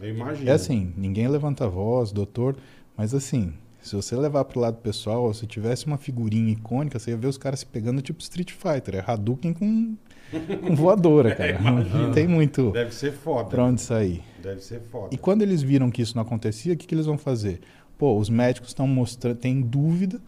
Eu 0.00 0.08
imagino. 0.08 0.48
É 0.48 0.52
assim, 0.52 0.92
ninguém 0.96 1.28
levanta 1.28 1.64
a 1.64 1.68
voz, 1.68 2.12
doutor, 2.12 2.56
mas 2.96 3.12
assim, 3.12 3.52
se 3.82 3.94
você 3.96 4.14
levar 4.16 4.44
pro 4.44 4.60
lado 4.60 4.78
pessoal, 4.78 5.32
se 5.34 5.46
tivesse 5.46 5.86
uma 5.86 5.98
figurinha 5.98 6.52
icônica, 6.52 6.98
você 6.98 7.10
ia 7.10 7.16
ver 7.16 7.26
os 7.26 7.36
caras 7.36 7.60
se 7.60 7.66
pegando 7.66 8.00
tipo 8.00 8.20
Street 8.20 8.52
Fighter, 8.52 8.94
é 8.96 9.04
Hadouken 9.06 9.52
com, 9.52 9.96
com 10.66 10.74
voadora, 10.74 11.34
cara. 11.34 11.60
não, 11.60 11.82
não 11.82 12.12
tem 12.12 12.26
muito 12.26 12.70
Deve 12.70 12.94
ser 12.94 13.12
foda. 13.12 13.48
pra 13.50 13.64
onde 13.64 13.80
sair. 13.80 14.22
Deve 14.42 14.60
ser 14.60 14.80
foda. 14.90 15.08
E 15.12 15.18
quando 15.18 15.42
eles 15.42 15.62
viram 15.62 15.90
que 15.90 16.02
isso 16.02 16.14
não 16.16 16.22
acontecia, 16.22 16.74
o 16.74 16.76
que, 16.76 16.86
que 16.86 16.94
eles 16.94 17.06
vão 17.06 17.18
fazer? 17.18 17.60
Pô, 17.98 18.16
os 18.16 18.30
médicos 18.30 18.70
estão 18.70 18.86
mostrando, 18.86 19.36
têm 19.36 19.60
dúvida 19.60 20.20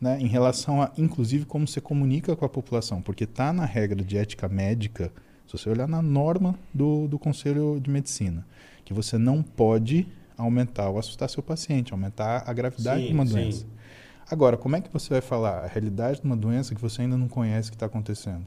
né, 0.00 0.18
em 0.20 0.26
relação 0.26 0.82
a, 0.82 0.90
inclusive, 0.98 1.46
como 1.46 1.66
você 1.66 1.80
comunica 1.80 2.36
com 2.36 2.44
a 2.44 2.48
população, 2.48 3.00
porque 3.00 3.24
tá 3.26 3.52
na 3.52 3.64
regra 3.64 4.02
de 4.04 4.18
ética 4.18 4.48
médica, 4.48 5.10
se 5.46 5.56
você 5.56 5.70
olhar 5.70 5.88
na 5.88 6.02
norma 6.02 6.54
do, 6.72 7.08
do 7.08 7.18
Conselho 7.18 7.80
de 7.80 7.90
Medicina, 7.90 8.46
que 8.84 8.92
você 8.92 9.16
não 9.16 9.42
pode 9.42 10.06
aumentar 10.36 10.90
ou 10.90 10.98
assustar 10.98 11.30
seu 11.30 11.42
paciente, 11.42 11.92
aumentar 11.92 12.42
a 12.46 12.52
gravidade 12.52 13.02
Sim, 13.02 13.06
de 13.08 13.14
uma 13.14 13.24
sim. 13.24 13.32
doença. 13.32 13.66
Agora, 14.30 14.56
como 14.56 14.74
é 14.76 14.80
que 14.80 14.92
você 14.92 15.10
vai 15.10 15.20
falar 15.20 15.64
a 15.64 15.66
realidade 15.66 16.20
de 16.20 16.26
uma 16.26 16.36
doença 16.36 16.74
que 16.74 16.80
você 16.80 17.02
ainda 17.02 17.16
não 17.16 17.28
conhece 17.28 17.70
que 17.70 17.76
está 17.76 17.86
acontecendo? 17.86 18.46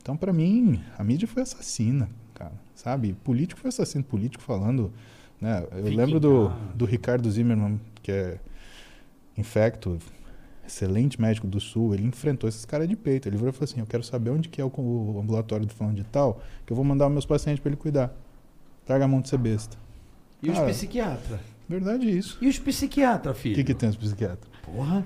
Então, 0.00 0.16
para 0.16 0.32
mim, 0.32 0.82
a 0.98 1.04
mídia 1.04 1.28
foi 1.28 1.42
assassina, 1.42 2.08
cara. 2.34 2.52
Sabe? 2.74 3.12
Político 3.24 3.60
foi 3.60 3.68
assassino. 3.68 4.02
Político 4.04 4.42
falando. 4.42 4.92
Né? 5.40 5.64
Eu 5.72 5.84
Fique 5.84 5.96
lembro 5.96 6.16
em 6.16 6.20
do, 6.20 6.48
do 6.74 6.84
Ricardo 6.84 7.30
Zimmermann, 7.30 7.80
que 8.02 8.10
é 8.10 8.38
infecto, 9.36 9.98
excelente 10.66 11.20
médico 11.20 11.46
do 11.46 11.60
Sul. 11.60 11.94
Ele 11.94 12.04
enfrentou 12.04 12.48
esses 12.48 12.64
caras 12.64 12.88
de 12.88 12.96
peito. 12.96 13.28
Ele 13.28 13.36
virou 13.36 13.50
e 13.50 13.52
falou 13.52 13.64
assim: 13.64 13.80
Eu 13.80 13.86
quero 13.86 14.02
saber 14.02 14.30
onde 14.30 14.48
que 14.48 14.60
é 14.60 14.64
o, 14.64 14.72
o 14.74 15.20
ambulatório 15.20 15.66
do 15.66 15.72
fulano 15.74 15.94
de 15.96 16.04
tal, 16.04 16.40
que 16.66 16.72
eu 16.72 16.76
vou 16.76 16.84
mandar 16.84 17.06
os 17.06 17.12
meus 17.12 17.26
pacientes 17.26 17.60
para 17.60 17.70
ele 17.70 17.76
cuidar. 17.76 18.12
Larga 18.88 19.04
a 19.04 19.08
mão 19.08 19.20
de 19.20 19.28
ser 19.28 19.38
besta. 19.38 19.76
E 20.42 20.48
os 20.50 20.56
Cara, 20.56 20.68
psiquiatras? 20.70 21.40
Verdade 21.68 22.08
é 22.08 22.10
isso. 22.10 22.38
E 22.40 22.48
os 22.48 22.58
psiquiatras, 22.58 23.36
O 23.36 23.38
filho? 23.38 23.54
que, 23.54 23.62
que 23.62 23.74
tem 23.74 23.88
os 23.88 23.96
psiquiatras? 23.96 24.50
Porra. 24.62 25.04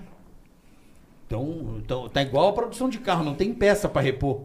Então, 1.26 1.76
então, 1.78 2.08
tá 2.08 2.22
igual 2.22 2.48
a 2.48 2.52
produção 2.52 2.88
de 2.88 2.98
carro, 2.98 3.24
não 3.24 3.34
tem 3.34 3.52
peça 3.52 3.88
pra 3.88 4.00
repor. 4.00 4.42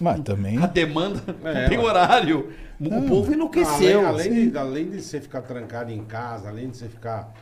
Mas 0.00 0.20
também. 0.20 0.58
A 0.58 0.66
demanda 0.66 1.20
É, 1.44 1.68
tem 1.70 1.78
horário. 1.78 2.50
O 2.80 2.88
Não. 2.88 3.08
povo 3.08 3.32
enlouqueceu. 3.32 4.06
Além, 4.06 4.26
além, 4.30 4.50
de, 4.50 4.58
além 4.58 4.90
de 4.90 5.00
você 5.02 5.20
ficar 5.20 5.42
trancado 5.42 5.90
em 5.92 6.04
casa, 6.04 6.48
além 6.48 6.68
de 6.70 6.76
você 6.76 6.88
ficar. 6.88 7.32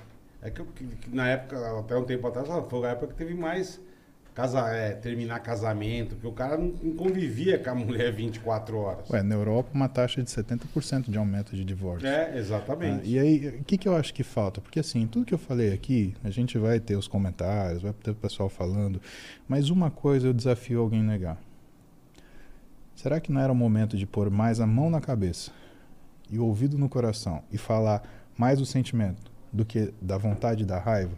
É 0.42 0.50
que, 0.50 0.60
eu- 0.60 0.66
que- 0.74 0.84
que 0.84 1.14
na 1.14 1.28
época, 1.28 1.56
até 1.78 1.96
um 1.96 2.04
tempo 2.04 2.26
atrás, 2.26 2.48
foi 2.68 2.86
a 2.86 2.90
época 2.90 3.08
que 3.08 3.14
teve 3.14 3.34
mais 3.34 3.80
casa, 4.34 4.60
é, 4.70 4.92
terminar 4.92 5.40
casamento, 5.40 6.14
porque 6.14 6.26
o 6.26 6.32
cara 6.32 6.56
não, 6.56 6.72
não 6.82 6.94
convivia 6.94 7.58
com 7.58 7.70
a 7.70 7.74
mulher 7.74 8.10
24 8.12 8.76
horas. 8.78 9.10
Ué, 9.10 9.22
na 9.22 9.34
Europa, 9.34 9.68
uma 9.74 9.88
taxa 9.88 10.22
de 10.22 10.30
70% 10.30 11.10
de 11.10 11.18
aumento 11.18 11.54
de 11.54 11.62
divórcio. 11.64 12.06
É, 12.08 12.30
Ah, 12.32 12.38
exatamente. 12.38 13.06
e 13.10 13.18
aí, 13.18 13.48
o 13.60 13.64
que, 13.64 13.76
que 13.76 13.88
eu 13.88 13.94
acho 13.96 14.14
que 14.14 14.22
falta? 14.22 14.60
Porque 14.60 14.78
assim, 14.80 15.06
tudo 15.06 15.26
que 15.26 15.34
eu 15.34 15.38
falei 15.38 15.72
aqui, 15.74 16.14
a 16.24 16.30
gente 16.30 16.56
vai 16.56 16.80
ter 16.80 16.96
os 16.96 17.08
comentários, 17.08 17.82
vai 17.82 17.92
ter 17.92 18.12
o 18.12 18.14
pessoal 18.14 18.48
falando, 18.48 19.00
mas 19.48 19.68
uma 19.68 19.90
coisa 19.90 20.28
eu 20.28 20.32
desafio 20.32 20.80
alguém 20.80 21.00
a 21.00 21.04
negar. 21.04 21.38
Será 23.00 23.18
que 23.18 23.32
não 23.32 23.40
era 23.40 23.50
o 23.50 23.56
momento 23.56 23.96
de 23.96 24.04
pôr 24.06 24.28
mais 24.30 24.60
a 24.60 24.66
mão 24.66 24.90
na 24.90 25.00
cabeça 25.00 25.50
e 26.30 26.38
o 26.38 26.44
ouvido 26.44 26.76
no 26.76 26.86
coração 26.86 27.42
e 27.50 27.56
falar 27.56 28.02
mais 28.36 28.60
o 28.60 28.66
sentimento 28.66 29.32
do 29.50 29.64
que 29.64 29.94
da 30.02 30.18
vontade 30.18 30.64
e 30.64 30.66
da 30.66 30.78
raiva? 30.78 31.14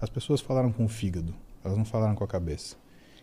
As 0.00 0.08
pessoas 0.08 0.40
falaram 0.40 0.70
com 0.70 0.84
o 0.84 0.88
fígado, 0.88 1.34
elas 1.64 1.76
não 1.76 1.84
falaram 1.84 2.14
com 2.14 2.22
a 2.22 2.28
cabeça. 2.28 2.76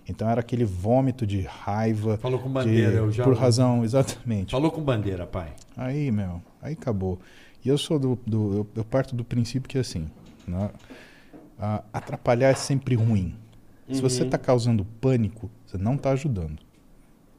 Então 0.05 0.29
era 0.29 0.41
aquele 0.41 0.65
vômito 0.65 1.25
de 1.25 1.39
raiva. 1.39 2.17
Falou 2.17 2.37
com 2.37 2.47
de- 2.49 2.53
bandeira, 2.53 2.95
eu 2.97 3.09
já. 3.13 3.23
por 3.23 3.33
razão, 3.33 3.81
exatamente. 3.85 4.51
Falou 4.51 4.71
com 4.71 4.81
bandeira, 4.83 5.25
pai. 5.25 5.53
Aí, 5.77 6.11
meu, 6.11 6.41
aí 6.61 6.73
acabou. 6.73 7.17
E 7.63 7.69
eu 7.69 7.77
sou 7.77 7.97
do. 7.97 8.19
do- 8.27 8.55
eu, 8.57 8.67
eu 8.75 8.83
parto 8.83 9.15
do 9.15 9.23
princípio 9.23 9.69
que 9.69 9.77
assim, 9.77 10.09
né, 10.45 10.69
atrapalhar 11.93 12.49
é 12.49 12.55
sempre 12.55 12.95
ruim. 12.95 13.35
Se 13.89 14.01
você 14.01 14.21
Uhum. 14.21 14.25
está 14.25 14.37
causando 14.37 14.83
pânico, 14.83 15.49
você 15.65 15.77
não 15.77 15.95
está 15.95 16.11
ajudando. 16.11 16.59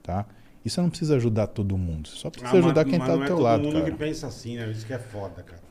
Tá? 0.02 0.24
E 0.64 0.70
você 0.70 0.80
não 0.80 0.88
precisa 0.90 1.16
ajudar 1.16 1.48
todo 1.48 1.76
mundo. 1.76 2.08
Você 2.08 2.16
só 2.16 2.30
precisa 2.30 2.54
Ah, 2.54 2.58
ajudar 2.60 2.84
mas- 2.84 2.90
quem 2.90 3.00
está 3.00 3.08
não 3.12 3.18
do 3.18 3.24
é 3.24 3.26
teu 3.26 3.36
todo 3.36 3.44
lado, 3.44 3.62
mundo 3.64 3.72
cara. 3.80 3.90
que 3.90 3.96
pensa 3.96 4.26
assim, 4.28 4.56
né? 4.56 4.70
Isso 4.70 4.86
que 4.86 4.92
é 4.92 4.98
foda, 4.98 5.42
cara. 5.42 5.62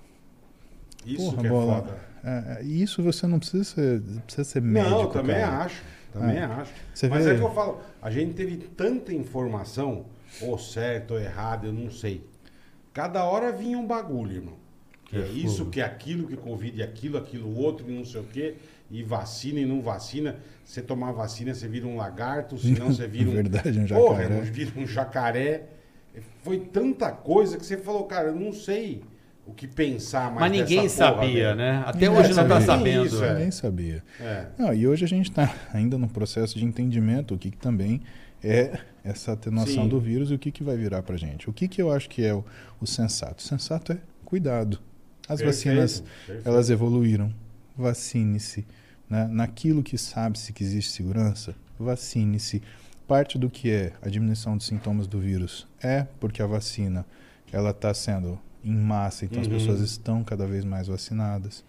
Isso 1.05 1.17
Porra, 1.31 1.37
que 1.41 1.45
é 1.47 1.49
bola. 1.49 1.75
foda. 1.81 1.97
É, 2.23 2.57
é, 2.59 2.63
isso 2.63 3.01
você 3.01 3.25
não 3.25 3.39
precisa 3.39 3.63
ser, 3.63 4.01
precisa 4.25 4.43
ser 4.43 4.61
médico. 4.61 4.91
não, 4.93 5.01
eu 5.01 5.07
também 5.09 5.35
cara. 5.35 5.57
acho. 5.65 5.81
Também 6.13 6.37
É. 6.37 6.43
acho. 6.43 6.71
Você 6.93 7.07
Mas 7.07 7.25
vê- 7.25 7.31
é 7.31 7.35
que 7.37 7.41
eu 7.41 7.53
falo, 7.53 7.79
a 8.01 8.11
gente 8.11 8.33
teve 8.33 8.57
tanta 8.57 9.13
informação, 9.13 10.05
ou 10.41 10.57
certo 10.57 11.11
ou 11.11 11.19
errado, 11.19 11.67
eu 11.67 11.73
não 11.73 11.89
sei. 11.89 12.25
Cada 12.93 13.23
hora 13.23 13.51
vinha 13.51 13.77
um 13.77 13.87
bagulho, 13.87 14.33
irmão. 14.33 14.55
Que 15.05 15.17
é 15.17 15.27
isso, 15.27 15.65
que 15.67 15.81
é 15.81 15.83
aquilo, 15.85 16.27
que 16.27 16.35
Covid 16.37 16.81
é 16.81 16.85
aquilo, 16.85 17.17
aquilo 17.17 17.53
outro, 17.57 17.89
e 17.89 17.93
não 17.97 18.05
sei 18.05 18.21
o 18.21 18.23
quê. 18.25 18.55
E 18.91 19.03
vacina 19.03 19.59
e 19.59 19.65
não 19.65 19.81
vacina. 19.81 20.35
Você 20.65 20.81
tomar 20.81 21.11
vacina, 21.13 21.53
você 21.53 21.67
vira 21.67 21.87
um 21.87 21.95
lagarto, 21.95 22.57
senão 22.59 22.87
você 22.87 23.07
vira 23.07 23.29
um. 23.29 23.33
Verdade, 23.33 23.79
um 23.79 23.87
Porra, 23.87 24.23
jacaré. 24.23 24.41
vira 24.41 24.71
um 24.79 24.85
jacaré. 24.87 25.63
Foi 26.43 26.59
tanta 26.59 27.09
coisa 27.11 27.57
que 27.57 27.65
você 27.65 27.77
falou, 27.77 28.03
cara, 28.03 28.27
eu 28.29 28.35
não 28.35 28.51
sei 28.51 29.01
o 29.47 29.53
que 29.53 29.65
pensar 29.67 30.29
mais 30.29 30.41
Mas 30.41 30.51
ninguém 30.51 30.83
dessa 30.83 31.09
porra, 31.09 31.21
sabia, 31.21 31.43
velho. 31.45 31.55
né? 31.55 31.83
Até 31.85 31.99
Ninguém 32.09 32.09
hoje 32.19 32.33
não 32.33 32.47
tá 32.47 32.61
sabia. 32.61 32.65
sabendo. 32.65 33.05
Isso, 33.05 33.23
é. 33.23 33.33
Ninguém 33.33 33.51
sabia. 33.51 34.03
É. 34.19 34.45
Não, 34.57 34.73
e 34.73 34.87
hoje 34.87 35.05
a 35.05 35.07
gente 35.07 35.29
está 35.29 35.55
ainda 35.73 35.97
no 35.97 36.07
processo 36.09 36.59
de 36.59 36.65
entendimento, 36.65 37.33
o 37.33 37.37
que, 37.37 37.49
que 37.51 37.57
também 37.57 38.01
é 38.43 38.77
essa 39.03 39.31
atenuação 39.33 39.83
Sim. 39.83 39.89
do 39.89 39.99
vírus 39.99 40.31
e 40.31 40.35
o 40.35 40.39
que, 40.39 40.51
que 40.51 40.63
vai 40.63 40.75
virar 40.75 41.01
para 41.01 41.15
gente. 41.15 41.49
O 41.49 41.53
que, 41.53 41.67
que 41.67 41.81
eu 41.81 41.91
acho 41.91 42.09
que 42.09 42.23
é 42.25 42.33
o, 42.33 42.43
o 42.79 42.85
sensato? 42.85 43.39
O 43.39 43.47
sensato 43.47 43.93
é 43.93 43.97
cuidado. 44.25 44.79
As 45.29 45.39
Perfeito, 45.41 45.45
vacinas, 45.77 46.03
perfeito. 46.27 46.47
elas 46.47 46.69
evoluíram. 46.69 47.33
Vacine-se. 47.77 48.65
Né? 49.11 49.27
Naquilo 49.29 49.83
que 49.83 49.97
sabe-se 49.97 50.53
que 50.53 50.63
existe 50.63 50.91
segurança, 50.93 51.53
vacine-se. 51.77 52.63
Parte 53.07 53.37
do 53.37 53.49
que 53.49 53.69
é 53.69 53.91
a 54.01 54.07
diminuição 54.07 54.55
dos 54.55 54.65
sintomas 54.67 55.05
do 55.05 55.19
vírus 55.19 55.67
é 55.83 56.07
porque 56.17 56.41
a 56.41 56.47
vacina 56.47 57.05
ela 57.51 57.71
está 57.71 57.93
sendo 57.93 58.39
em 58.63 58.73
massa, 58.73 59.25
então 59.25 59.41
as 59.41 59.47
Uhum. 59.47 59.53
pessoas 59.53 59.81
estão 59.81 60.23
cada 60.23 60.47
vez 60.47 60.63
mais 60.63 60.87
vacinadas. 60.87 61.63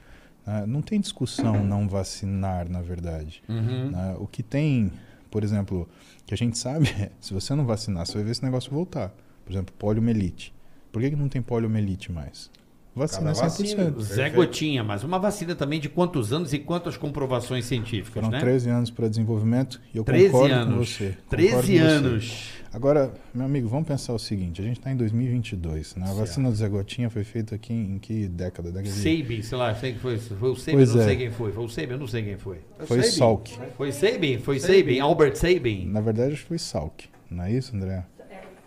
né? 0.47 0.65
não 0.67 0.81
tem 0.83 1.01
discussão 1.01 1.65
não 1.65 1.89
vacinar, 1.89 2.69
na 2.69 2.81
verdade. 2.81 3.43
Uhum. 3.49 3.91
né? 3.91 4.15
O 4.21 4.27
que 4.29 4.43
tem, 4.43 4.93
por 5.31 5.43
exemplo, 5.43 5.89
que 6.27 6.35
a 6.35 6.37
gente 6.37 6.57
sabe 6.57 6.89
é, 7.01 7.11
se 7.21 7.35
você 7.35 7.55
não 7.57 7.65
vacinar, 7.67 8.07
você 8.07 8.15
vai 8.15 8.23
ver 8.25 8.31
esse 8.33 8.45
negócio 8.45 8.71
voltar. 8.71 9.13
Por 9.45 9.53
exemplo, 9.53 9.75
poliomielite. 9.79 10.55
Por 10.93 11.03
que, 11.03 11.11
que 11.11 11.17
não 11.17 11.29
tem 11.29 11.43
poliomielite 11.43 12.13
mais? 12.13 12.51
Vacina 12.95 13.33
Cada 13.33 13.47
100%. 13.49 13.49
vacina. 13.49 13.95
Zé. 14.03 14.29
Gotinha, 14.31 14.85
mas 14.85 15.03
uma 15.03 15.19
vacina 15.19 15.55
também 15.55 15.81
de 15.81 15.89
quantos 15.89 16.31
anos 16.33 16.53
e 16.53 16.59
quantas 16.59 16.97
comprovações 16.97 17.65
científicas, 17.65 18.13
Foram 18.23 18.29
né? 18.31 18.39
13 18.41 18.69
anos 18.69 18.91
para 18.91 19.09
desenvolvimento 19.09 19.81
e 19.95 19.97
eu 19.97 20.05
13 20.05 20.27
concordo 20.31 20.55
anos. 20.55 20.75
com 20.75 20.85
você. 20.85 21.05
concordo 21.07 21.27
13 21.31 21.55
com 21.55 21.63
você. 21.63 21.79
anos. 21.79 22.49
Agora, 22.71 23.13
meu 23.35 23.47
amigo, 23.47 23.67
vamos 23.69 23.89
pensar 23.89 24.13
o 24.13 24.19
seguinte: 24.19 24.61
a 24.61 24.65
gente 24.65 24.79
está 24.79 24.91
em 24.93 24.97
2022. 24.97 25.97
Né? 25.97 26.03
A 26.05 26.07
Certo. 26.09 26.19
vacina 26.19 26.51
do 26.51 26.55
Zé 26.57 26.69
Gotinha 26.69 27.09
foi 27.09 27.25
feita 27.25 27.55
aqui 27.55 27.73
em, 27.73 27.95
em 27.95 27.99
que 27.99 28.29
década? 28.29 28.71
década 28.71 28.91
de... 28.95 29.01
Sabin, 29.01 29.41
sei 29.43 29.57
lá, 29.59 29.75
sei 29.75 29.93
que 29.95 29.99
foi, 29.99 30.19
foi 30.19 30.51
o 30.51 30.57
Sabin, 30.57 30.81
eu 30.83 30.87
não 30.87 31.01
é. 31.01 31.05
sei 31.07 31.17
quem 31.17 31.31
foi. 31.31 31.53
Foi 31.53 31.65
o 31.65 31.69
Sabin, 31.69 31.93
eu 31.93 31.99
não 31.99 32.07
sei 32.07 32.23
quem 32.23 32.37
foi. 32.37 32.59
Eu 32.79 32.87
Foi 32.87 33.03
Salk. 33.03 33.51
Foi 33.77 33.91
Sabin, 33.93 34.39
foi 34.39 34.61
Sabin. 34.61 35.01
Albert 35.01 35.37
Sabin. 35.37 35.87
Na 35.87 36.01
verdade, 36.03 36.33
acho 36.35 36.43
que 36.43 36.49
foi 36.49 36.59
Salk. 36.59 37.05
Não 37.31 37.45
é 37.45 37.53
isso, 37.53 37.75
André? 37.75 38.05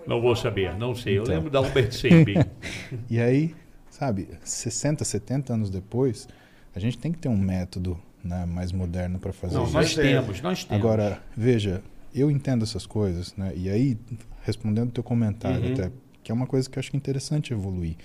Não 0.07 0.21
vou 0.21 0.35
saber, 0.35 0.75
não 0.77 0.93
sei. 0.95 1.17
Eu 1.17 1.23
Então. 1.23 1.35
lembro 1.35 1.49
da 1.51 1.59
Albert 1.59 1.91
Sabin. 1.91 2.35
E 3.09 3.19
aí, 3.19 3.55
sabe, 3.97 4.27
60, 4.43 5.05
70 5.05 5.53
anos 5.53 5.69
depois, 5.69 6.27
a 6.75 6.79
gente 6.79 6.97
tem 6.97 7.13
que 7.13 7.17
ter 7.17 7.29
um 7.29 7.37
método 7.37 7.97
né, 8.21 8.45
mais 8.45 8.71
moderno 8.73 9.19
para 9.19 9.31
fazer 9.31 9.55
não, 9.55 9.63
isso. 9.63 9.73
nós 9.73 9.95
temos, 9.95 10.41
nós 10.41 10.63
temos. 10.65 10.83
Agora, 10.83 11.21
veja, 11.35 11.81
eu 12.13 12.29
entendo 12.29 12.63
essas 12.63 12.85
coisas, 12.85 13.33
né? 13.37 13.53
E 13.55 13.69
aí, 13.69 13.97
respondendo 14.43 14.89
o 14.89 14.91
teu 14.91 15.03
comentário 15.03 15.65
Uhum. 15.65 15.73
até, 15.73 15.91
que 16.21 16.29
é 16.29 16.35
uma 16.35 16.45
coisa 16.45 16.69
que 16.69 16.77
eu 16.77 16.81
acho 16.81 16.91
que 16.91 16.97
é 16.97 16.99
interessante 16.99 17.53
evoluir. 17.53 17.95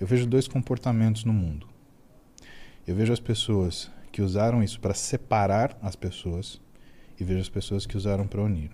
Eu 0.00 0.06
vejo 0.06 0.26
dois 0.26 0.48
comportamentos 0.48 1.24
no 1.24 1.32
mundo. 1.32 1.68
Eu 2.84 2.96
vejo 2.96 3.12
as 3.12 3.20
pessoas 3.20 3.88
que 4.10 4.22
usaram 4.22 4.62
isso 4.64 4.80
para 4.80 4.94
separar 4.94 5.78
as 5.80 5.94
pessoas 5.94 6.60
e 7.20 7.22
vejo 7.22 7.40
as 7.40 7.48
pessoas 7.48 7.86
que 7.86 7.96
usaram 7.96 8.26
para 8.26 8.42
unir. 8.42 8.70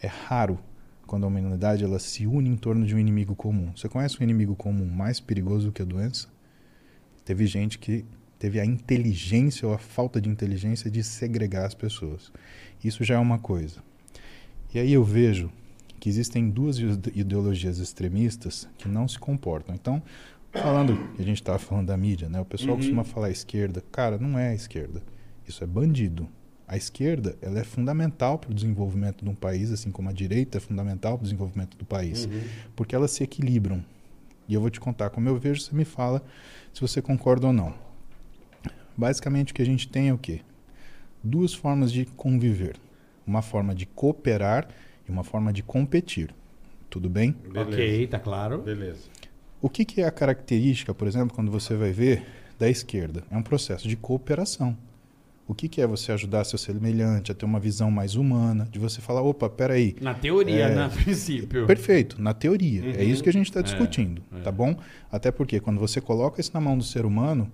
É 0.00 0.06
raro 0.06 0.58
quando 1.06 1.24
a 1.24 1.26
humanidade 1.28 1.84
ela 1.84 1.98
se 1.98 2.26
une 2.26 2.50
em 2.50 2.56
torno 2.56 2.84
de 2.84 2.94
um 2.94 2.98
inimigo 2.98 3.34
comum. 3.34 3.70
Você 3.76 3.88
conhece 3.88 4.18
um 4.20 4.24
inimigo 4.24 4.56
comum 4.56 4.84
mais 4.86 5.20
perigoso 5.20 5.66
do 5.68 5.72
que 5.72 5.82
a 5.82 5.84
doença? 5.84 6.28
Teve 7.24 7.46
gente 7.46 7.78
que 7.78 8.04
teve 8.38 8.60
a 8.60 8.64
inteligência 8.64 9.66
ou 9.66 9.74
a 9.74 9.78
falta 9.78 10.20
de 10.20 10.28
inteligência 10.28 10.90
de 10.90 11.02
segregar 11.02 11.64
as 11.66 11.74
pessoas. 11.74 12.30
Isso 12.84 13.02
já 13.04 13.14
é 13.14 13.18
uma 13.18 13.38
coisa. 13.38 13.82
E 14.74 14.78
aí 14.78 14.92
eu 14.92 15.02
vejo 15.02 15.50
que 15.98 16.08
existem 16.08 16.50
duas 16.50 16.78
ide- 16.78 17.12
ideologias 17.14 17.78
extremistas 17.78 18.68
que 18.76 18.88
não 18.88 19.08
se 19.08 19.18
comportam. 19.18 19.74
Então, 19.74 20.02
falando, 20.52 20.92
a 21.18 21.22
gente 21.22 21.40
estava 21.40 21.58
falando 21.58 21.86
da 21.86 21.96
mídia, 21.96 22.28
né? 22.28 22.40
O 22.40 22.44
pessoal 22.44 22.72
Uhum. 22.72 22.76
costuma 22.78 23.04
falar 23.04 23.30
esquerda. 23.30 23.82
Cara, 23.90 24.18
não 24.18 24.38
é 24.38 24.48
a 24.50 24.54
esquerda. 24.54 25.02
Isso 25.48 25.64
é 25.64 25.66
bandido. 25.66 26.28
A 26.68 26.76
esquerda, 26.76 27.36
ela 27.40 27.60
é 27.60 27.64
fundamental 27.64 28.38
para 28.38 28.50
o 28.50 28.54
desenvolvimento 28.54 29.24
de 29.24 29.30
um 29.30 29.34
país, 29.34 29.70
assim 29.70 29.90
como 29.90 30.08
a 30.08 30.12
direita 30.12 30.58
é 30.58 30.60
fundamental 30.60 31.12
para 31.16 31.22
o 31.22 31.24
desenvolvimento 31.24 31.76
do 31.76 31.84
país, 31.84 32.24
Uhum. 32.26 32.40
porque 32.74 32.94
elas 32.94 33.12
se 33.12 33.22
equilibram. 33.22 33.84
E 34.48 34.54
eu 34.54 34.60
vou 34.60 34.70
te 34.70 34.80
contar 34.80 35.10
como 35.10 35.28
eu 35.28 35.36
vejo, 35.38 35.60
você 35.60 35.74
me 35.74 35.84
fala 35.84 36.22
se 36.74 36.80
você 36.80 37.00
concorda 37.00 37.46
ou 37.46 37.52
não. 37.52 37.72
Basicamente 38.96 39.52
o 39.52 39.54
que 39.54 39.62
a 39.62 39.66
gente 39.66 39.88
tem 39.88 40.08
é 40.08 40.12
o 40.12 40.18
quê? 40.18 40.40
Duas 41.22 41.52
formas 41.54 41.92
de 41.92 42.04
conviver. 42.04 42.76
Uma 43.26 43.42
forma 43.42 43.74
de 43.74 43.86
cooperar 43.86 44.68
e 45.08 45.10
uma 45.10 45.24
forma 45.24 45.52
de 45.52 45.62
competir. 45.62 46.34
Tudo 46.88 47.08
bem? 47.10 47.32
Beleza. 47.32 47.60
Ok, 47.70 48.06
tá 48.06 48.18
claro. 48.18 48.58
Beleza. 48.62 49.00
O 49.60 49.68
que, 49.68 49.84
que 49.84 50.00
é 50.00 50.06
a 50.06 50.10
característica, 50.12 50.94
por 50.94 51.08
exemplo, 51.08 51.34
quando 51.34 51.50
você 51.50 51.74
vai 51.74 51.90
ver 51.92 52.24
da 52.58 52.68
esquerda? 52.68 53.24
É 53.30 53.36
um 53.36 53.42
processo 53.42 53.88
de 53.88 53.96
cooperação. 53.96 54.76
O 55.48 55.54
que, 55.54 55.68
que 55.68 55.80
é 55.80 55.86
você 55.86 56.10
ajudar 56.10 56.42
seu 56.44 56.58
semelhante 56.58 57.30
a 57.30 57.34
ter 57.34 57.44
uma 57.44 57.60
visão 57.60 57.88
mais 57.90 58.16
humana, 58.16 58.66
de 58.70 58.78
você 58.80 59.00
falar, 59.00 59.22
opa, 59.22 59.48
peraí, 59.48 59.94
Na 60.00 60.12
teoria, 60.12 60.64
É. 60.66 60.74
né? 60.74 60.84
A 60.84 60.88
princípio. 60.88 61.66
Perfeito, 61.66 62.20
na 62.20 62.34
teoria. 62.34 62.82
É 62.84 63.02
Uhum. 63.04 63.08
isso 63.10 63.22
que 63.22 63.28
a 63.28 63.32
gente 63.32 63.46
está 63.46 63.60
discutindo, 63.62 64.20
é. 64.36 64.40
tá 64.40 64.50
bom? 64.50 64.76
Até 65.10 65.30
porque 65.30 65.60
quando 65.60 65.78
você 65.78 66.00
coloca 66.00 66.40
isso 66.40 66.50
na 66.52 66.60
mão 66.60 66.76
do 66.76 66.82
ser 66.82 67.06
humano, 67.06 67.50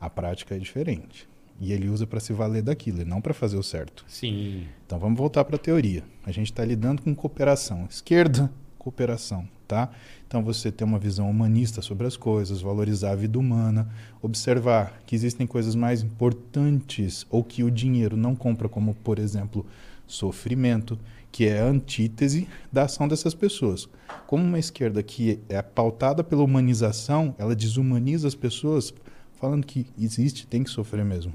a 0.00 0.10
prática 0.10 0.56
é 0.56 0.58
diferente. 0.58 1.28
E 1.60 1.72
ele 1.72 1.88
usa 1.88 2.06
para 2.06 2.18
se 2.20 2.32
valer 2.32 2.62
daquilo, 2.62 3.02
e 3.02 3.04
não 3.04 3.20
para 3.20 3.32
fazer 3.34 3.56
o 3.58 3.62
certo. 3.62 4.04
Sim. 4.08 4.64
Então 4.86 4.98
vamos 4.98 5.18
voltar 5.18 5.44
para 5.44 5.56
a 5.56 5.58
teoria. 5.58 6.02
A 6.24 6.32
gente 6.32 6.50
está 6.50 6.64
lidando 6.64 7.02
com 7.02 7.14
cooperação. 7.14 7.86
Esquerda, 7.88 8.50
cooperação, 8.78 9.46
tá? 9.68 9.90
Então 10.30 10.44
você 10.44 10.70
ter 10.70 10.84
uma 10.84 10.96
visão 10.96 11.28
humanista 11.28 11.82
sobre 11.82 12.06
as 12.06 12.16
coisas, 12.16 12.60
valorizar 12.60 13.10
a 13.10 13.16
vida 13.16 13.36
humana, 13.36 13.92
observar 14.22 15.02
que 15.04 15.16
existem 15.16 15.44
coisas 15.44 15.74
mais 15.74 16.04
importantes 16.04 17.26
ou 17.28 17.42
que 17.42 17.64
o 17.64 17.70
dinheiro 17.70 18.16
não 18.16 18.36
compra, 18.36 18.68
como 18.68 18.94
por 18.94 19.18
exemplo 19.18 19.66
sofrimento, 20.06 20.96
que 21.32 21.46
é 21.46 21.60
a 21.60 21.66
antítese 21.66 22.46
da 22.72 22.84
ação 22.84 23.08
dessas 23.08 23.34
pessoas. 23.34 23.88
Como 24.28 24.44
uma 24.44 24.60
esquerda 24.60 25.02
que 25.02 25.40
é 25.48 25.60
pautada 25.62 26.22
pela 26.22 26.44
humanização, 26.44 27.34
ela 27.36 27.56
desumaniza 27.56 28.28
as 28.28 28.34
pessoas, 28.36 28.94
falando 29.32 29.66
que 29.66 29.84
existe, 29.98 30.46
tem 30.46 30.62
que 30.62 30.70
sofrer 30.70 31.04
mesmo. 31.04 31.32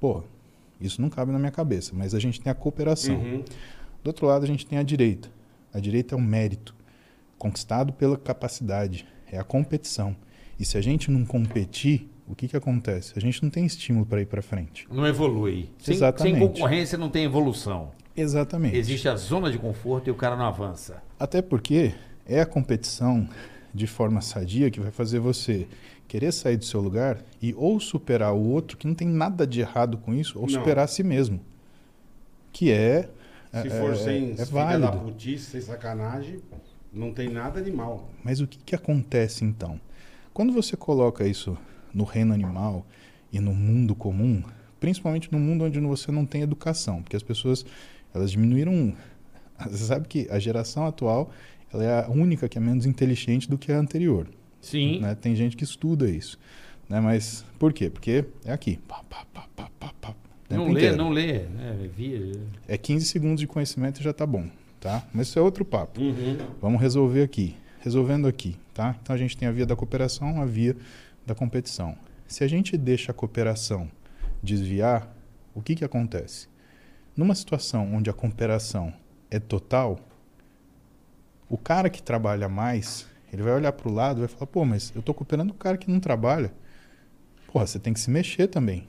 Pô, 0.00 0.24
isso 0.80 1.02
não 1.02 1.10
cabe 1.10 1.30
na 1.30 1.38
minha 1.38 1.52
cabeça, 1.52 1.92
mas 1.94 2.14
a 2.14 2.18
gente 2.18 2.40
tem 2.40 2.50
a 2.50 2.54
cooperação. 2.54 3.16
Uhum. 3.16 3.44
Do 4.02 4.06
outro 4.06 4.24
lado, 4.24 4.44
a 4.44 4.48
gente 4.48 4.64
tem 4.64 4.78
a 4.78 4.82
direita. 4.82 5.30
A 5.74 5.78
direita 5.78 6.14
é 6.14 6.18
um 6.18 6.22
mérito 6.22 6.74
conquistado 7.46 7.92
pela 7.92 8.16
capacidade, 8.16 9.04
é 9.26 9.36
a 9.36 9.42
competição. 9.42 10.14
E 10.60 10.64
se 10.64 10.78
a 10.78 10.80
gente 10.80 11.10
não 11.10 11.24
competir, 11.24 12.08
o 12.28 12.36
que, 12.36 12.46
que 12.46 12.56
acontece? 12.56 13.14
A 13.16 13.20
gente 13.20 13.42
não 13.42 13.50
tem 13.50 13.66
estímulo 13.66 14.06
para 14.06 14.20
ir 14.20 14.26
para 14.26 14.40
frente. 14.40 14.86
Não 14.88 15.04
evolui. 15.04 15.68
Sem, 15.80 15.92
Exatamente. 15.96 16.38
sem 16.38 16.48
concorrência 16.48 16.96
não 16.96 17.08
tem 17.10 17.24
evolução. 17.24 17.90
Exatamente. 18.16 18.76
Existe 18.76 19.08
a 19.08 19.16
zona 19.16 19.50
de 19.50 19.58
conforto 19.58 20.06
e 20.06 20.12
o 20.12 20.14
cara 20.14 20.36
não 20.36 20.44
avança. 20.44 21.02
Até 21.18 21.42
porque 21.42 21.92
é 22.24 22.40
a 22.40 22.46
competição 22.46 23.28
de 23.74 23.88
forma 23.88 24.20
sadia 24.20 24.70
que 24.70 24.78
vai 24.78 24.92
fazer 24.92 25.18
você 25.18 25.66
querer 26.06 26.30
sair 26.30 26.56
do 26.56 26.64
seu 26.64 26.80
lugar 26.80 27.18
e 27.40 27.52
ou 27.54 27.80
superar 27.80 28.32
o 28.34 28.50
outro, 28.50 28.76
que 28.76 28.86
não 28.86 28.94
tem 28.94 29.08
nada 29.08 29.44
de 29.44 29.60
errado 29.62 29.98
com 29.98 30.14
isso, 30.14 30.38
ou 30.38 30.42
Não. 30.42 30.48
superar 30.60 30.84
a 30.84 30.86
si 30.86 31.02
mesmo. 31.02 31.40
Que 32.52 32.70
é. 32.70 33.08
Se 33.50 33.66
é- 33.66 33.70
for 33.80 33.92
é- 33.92 33.96
sem 33.96 34.30
é 34.30 34.34
filha 34.34 34.44
válido. 34.46 34.80
da 34.92 34.92
putice, 34.92 35.50
sem 35.50 35.60
sacanagem, 35.60 36.40
não 36.92 37.12
tem 37.12 37.28
nada 37.28 37.60
de 37.62 37.70
mal. 37.70 38.10
Mas 38.22 38.40
o 38.40 38.46
que, 38.46 38.58
que 38.58 38.74
acontece 38.74 39.44
então? 39.44 39.80
Quando 40.32 40.52
você 40.52 40.76
coloca 40.76 41.26
isso 41.26 41.56
no 41.92 42.04
reino 42.04 42.32
animal 42.32 42.86
e 43.32 43.40
no 43.40 43.54
mundo 43.54 43.94
comum, 43.94 44.42
principalmente 44.80 45.30
no 45.32 45.38
mundo 45.38 45.64
onde 45.64 45.78
você 45.80 46.10
não 46.10 46.24
tem 46.26 46.42
educação, 46.42 47.02
porque 47.02 47.16
as 47.16 47.22
pessoas 47.22 47.64
elas 48.14 48.30
diminuíram. 48.30 48.94
Você 49.70 49.84
sabe 49.84 50.08
que 50.08 50.26
a 50.28 50.40
geração 50.40 50.84
atual 50.86 51.30
ela 51.72 51.84
é 51.84 52.04
a 52.04 52.10
única 52.10 52.48
que 52.48 52.58
é 52.58 52.60
menos 52.60 52.84
inteligente 52.84 53.48
do 53.48 53.56
que 53.56 53.70
a 53.70 53.78
anterior. 53.78 54.26
Sim. 54.60 54.98
né? 55.00 55.14
Tem 55.14 55.36
gente 55.36 55.56
que 55.56 55.62
estuda 55.62 56.10
isso. 56.10 56.36
Né? 56.88 56.98
Mas 57.00 57.44
por 57.60 57.72
quê? 57.72 57.88
Porque 57.88 58.24
é 58.44 58.52
aqui. 58.52 58.78
Pá, 58.88 59.02
pá, 59.08 59.24
pá, 59.32 59.46
pá, 59.54 59.70
pá, 59.78 59.92
pá, 60.00 60.14
Não 60.50 60.64
lê, 60.66 60.70
inteiro. 60.80 60.96
não 60.96 61.10
lê. 61.10 61.40
né? 61.44 61.88
Via- 61.96 62.32
É 62.66 62.76
15 62.76 63.06
segundos 63.06 63.38
de 63.40 63.46
conhecimento 63.46 64.00
e 64.00 64.02
já 64.04 64.12
tá 64.12 64.26
bom. 64.26 64.46
Tá? 64.82 65.04
Mas 65.14 65.28
isso 65.28 65.38
é 65.38 65.42
outro 65.42 65.64
papo. 65.64 66.00
Uhum. 66.00 66.36
Vamos 66.60 66.80
resolver 66.82 67.22
aqui. 67.22 67.56
Resolvendo 67.80 68.26
aqui, 68.26 68.56
tá? 68.74 68.96
Então 69.00 69.14
a 69.14 69.18
gente 69.18 69.36
tem 69.36 69.46
a 69.46 69.52
via 69.52 69.64
da 69.64 69.76
cooperação, 69.76 70.42
a 70.42 70.44
via 70.44 70.76
da 71.24 71.36
competição. 71.36 71.96
Se 72.26 72.42
a 72.42 72.48
gente 72.48 72.76
deixa 72.76 73.12
a 73.12 73.14
cooperação 73.14 73.88
desviar, 74.42 75.08
o 75.54 75.62
que 75.62 75.76
que 75.76 75.84
acontece? 75.84 76.48
Numa 77.16 77.34
situação 77.36 77.94
onde 77.94 78.10
a 78.10 78.12
cooperação 78.12 78.92
é 79.30 79.38
total, 79.38 80.00
o 81.48 81.56
cara 81.56 81.88
que 81.88 82.02
trabalha 82.02 82.48
mais, 82.48 83.06
Ele 83.32 83.42
vai 83.42 83.52
olhar 83.54 83.72
pro 83.72 83.90
lado 83.92 84.18
e 84.18 84.20
vai 84.20 84.28
falar, 84.28 84.46
pô, 84.46 84.64
mas 84.64 84.92
eu 84.96 85.00
tô 85.02 85.14
cooperando 85.14 85.52
com 85.52 85.56
o 85.56 85.62
cara 85.62 85.76
que 85.78 85.90
não 85.90 86.00
trabalha. 86.00 86.52
Porra, 87.52 87.66
você 87.66 87.78
tem 87.78 87.92
que 87.92 88.00
se 88.00 88.10
mexer 88.10 88.48
também. 88.48 88.88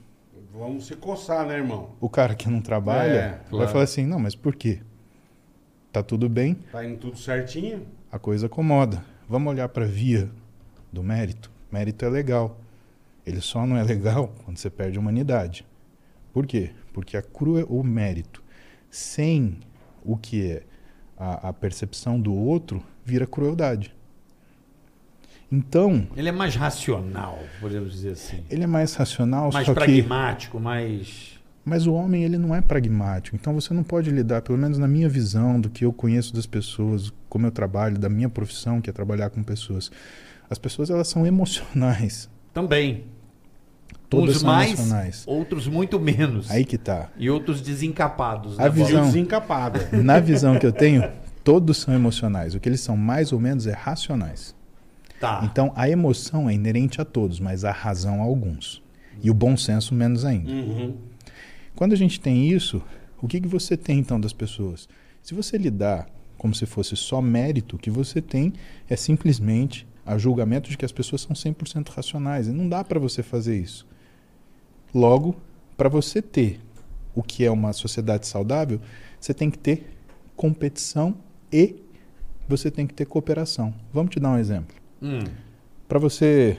Vamos 0.52 0.86
se 0.86 0.96
coçar, 0.96 1.46
né, 1.46 1.54
irmão? 1.56 1.90
O 2.00 2.08
cara 2.08 2.34
que 2.34 2.48
não 2.48 2.60
trabalha 2.60 3.10
É, 3.10 3.28
vai 3.28 3.38
claro. 3.50 3.68
falar 3.70 3.84
assim, 3.84 4.04
não, 4.06 4.18
mas 4.18 4.34
por 4.34 4.54
quê? 4.56 4.80
Tá 5.94 6.02
tudo 6.02 6.28
bem, 6.28 6.54
Tá 6.72 6.84
indo 6.84 6.96
tudo 6.98 7.16
certinho. 7.16 7.86
a 8.10 8.18
coisa 8.18 8.46
acomoda. 8.46 9.04
Vamos 9.28 9.52
olhar 9.52 9.68
para 9.68 9.84
a 9.84 9.88
via 9.88 10.28
do 10.92 11.04
mérito. 11.04 11.48
Mérito 11.70 12.04
é 12.04 12.08
legal. 12.08 12.58
Ele 13.24 13.40
só 13.40 13.64
não 13.64 13.76
é 13.76 13.82
legal 13.84 14.34
quando 14.44 14.56
você 14.58 14.68
perde 14.68 14.98
a 14.98 15.00
humanidade. 15.00 15.64
Por 16.32 16.46
quê? 16.48 16.72
Porque 16.92 17.16
a 17.16 17.22
crua, 17.22 17.64
o 17.68 17.84
mérito 17.84 18.42
sem 18.90 19.56
o 20.04 20.16
que 20.16 20.50
é 20.50 20.62
a, 21.16 21.50
a 21.50 21.52
percepção 21.52 22.18
do 22.20 22.34
outro 22.34 22.82
vira 23.04 23.24
crueldade. 23.24 23.94
Então, 25.52 26.08
Ele 26.16 26.28
é 26.28 26.32
mais 26.32 26.56
racional, 26.56 27.38
podemos 27.60 27.92
dizer 27.92 28.10
assim. 28.10 28.42
ele 28.50 28.64
é 28.64 28.66
mais 28.66 28.94
racional, 28.94 29.52
Mais 29.52 29.64
só 29.64 29.72
que 29.74 29.78
pragmático, 29.80 30.58
mais. 30.58 31.33
Mas 31.64 31.86
o 31.86 31.94
homem, 31.94 32.22
ele 32.24 32.36
não 32.36 32.54
é 32.54 32.60
pragmático. 32.60 33.36
Então 33.36 33.54
você 33.54 33.72
não 33.72 33.82
pode 33.82 34.10
lidar, 34.10 34.42
pelo 34.42 34.58
menos 34.58 34.76
na 34.76 34.86
minha 34.86 35.08
visão, 35.08 35.58
do 35.58 35.70
que 35.70 35.84
eu 35.84 35.92
conheço 35.92 36.34
das 36.34 36.44
pessoas, 36.44 37.10
como 37.28 37.46
eu 37.46 37.50
trabalho, 37.50 37.98
da 37.98 38.08
minha 38.08 38.28
profissão, 38.28 38.80
que 38.80 38.90
é 38.90 38.92
trabalhar 38.92 39.30
com 39.30 39.42
pessoas. 39.42 39.90
As 40.50 40.58
pessoas, 40.58 40.90
elas 40.90 41.08
são 41.08 41.26
emocionais. 41.26 42.28
Também. 42.52 43.04
Todas 44.10 44.36
Uns 44.36 44.40
são 44.42 44.50
mais, 44.50 44.72
emocionais. 44.72 45.24
outros 45.26 45.66
muito 45.66 45.98
menos. 45.98 46.50
Aí 46.50 46.64
que 46.64 46.76
tá. 46.76 47.08
E 47.16 47.30
outros 47.30 47.60
desencapados. 47.60 48.60
A 48.60 48.64
né, 48.64 48.70
visão-? 48.70 49.06
Desencapada. 49.06 49.88
Na 50.02 50.20
visão 50.20 50.58
que 50.58 50.66
eu 50.66 50.72
tenho, 50.72 51.10
todos 51.42 51.78
são 51.78 51.94
emocionais. 51.94 52.54
O 52.54 52.60
que 52.60 52.68
eles 52.68 52.80
são 52.80 52.96
mais 52.96 53.32
ou 53.32 53.40
menos 53.40 53.66
é 53.66 53.72
racionais. 53.72 54.54
Tá. 55.18 55.40
Então 55.44 55.72
a 55.74 55.88
emoção 55.88 56.50
é 56.50 56.54
inerente 56.54 57.00
a 57.00 57.04
todos, 57.04 57.40
mas 57.40 57.64
a 57.64 57.72
razão 57.72 58.20
a 58.20 58.24
alguns. 58.24 58.82
E 59.22 59.30
o 59.30 59.34
bom 59.34 59.56
senso 59.56 59.94
menos 59.94 60.24
ainda. 60.24 60.50
Uhum. 60.50 60.96
Quando 61.74 61.92
a 61.92 61.96
gente 61.96 62.20
tem 62.20 62.48
isso, 62.48 62.82
o 63.20 63.26
que, 63.26 63.40
que 63.40 63.48
você 63.48 63.76
tem 63.76 63.98
então 63.98 64.20
das 64.20 64.32
pessoas? 64.32 64.88
Se 65.22 65.34
você 65.34 65.56
lidar 65.58 66.08
como 66.36 66.54
se 66.54 66.66
fosse 66.66 66.96
só 66.96 67.22
mérito, 67.22 67.76
o 67.76 67.78
que 67.78 67.90
você 67.90 68.20
tem 68.20 68.52
é 68.88 68.96
simplesmente 68.96 69.86
a 70.04 70.18
julgamento 70.18 70.68
de 70.68 70.76
que 70.76 70.84
as 70.84 70.92
pessoas 70.92 71.22
são 71.22 71.32
100% 71.32 71.88
racionais. 71.88 72.48
E 72.48 72.52
não 72.52 72.68
dá 72.68 72.84
para 72.84 73.00
você 73.00 73.22
fazer 73.22 73.58
isso. 73.58 73.86
Logo, 74.94 75.34
para 75.76 75.88
você 75.88 76.20
ter 76.20 76.60
o 77.14 77.22
que 77.22 77.44
é 77.44 77.50
uma 77.50 77.72
sociedade 77.72 78.26
saudável, 78.26 78.80
você 79.18 79.32
tem 79.32 79.50
que 79.50 79.58
ter 79.58 79.96
competição 80.36 81.16
e 81.50 81.76
você 82.48 82.70
tem 82.70 82.86
que 82.86 82.94
ter 82.94 83.06
cooperação. 83.06 83.74
Vamos 83.92 84.10
te 84.12 84.20
dar 84.20 84.30
um 84.30 84.38
exemplo. 84.38 84.76
Hum. 85.00 85.24
Para 85.88 85.98
você 85.98 86.58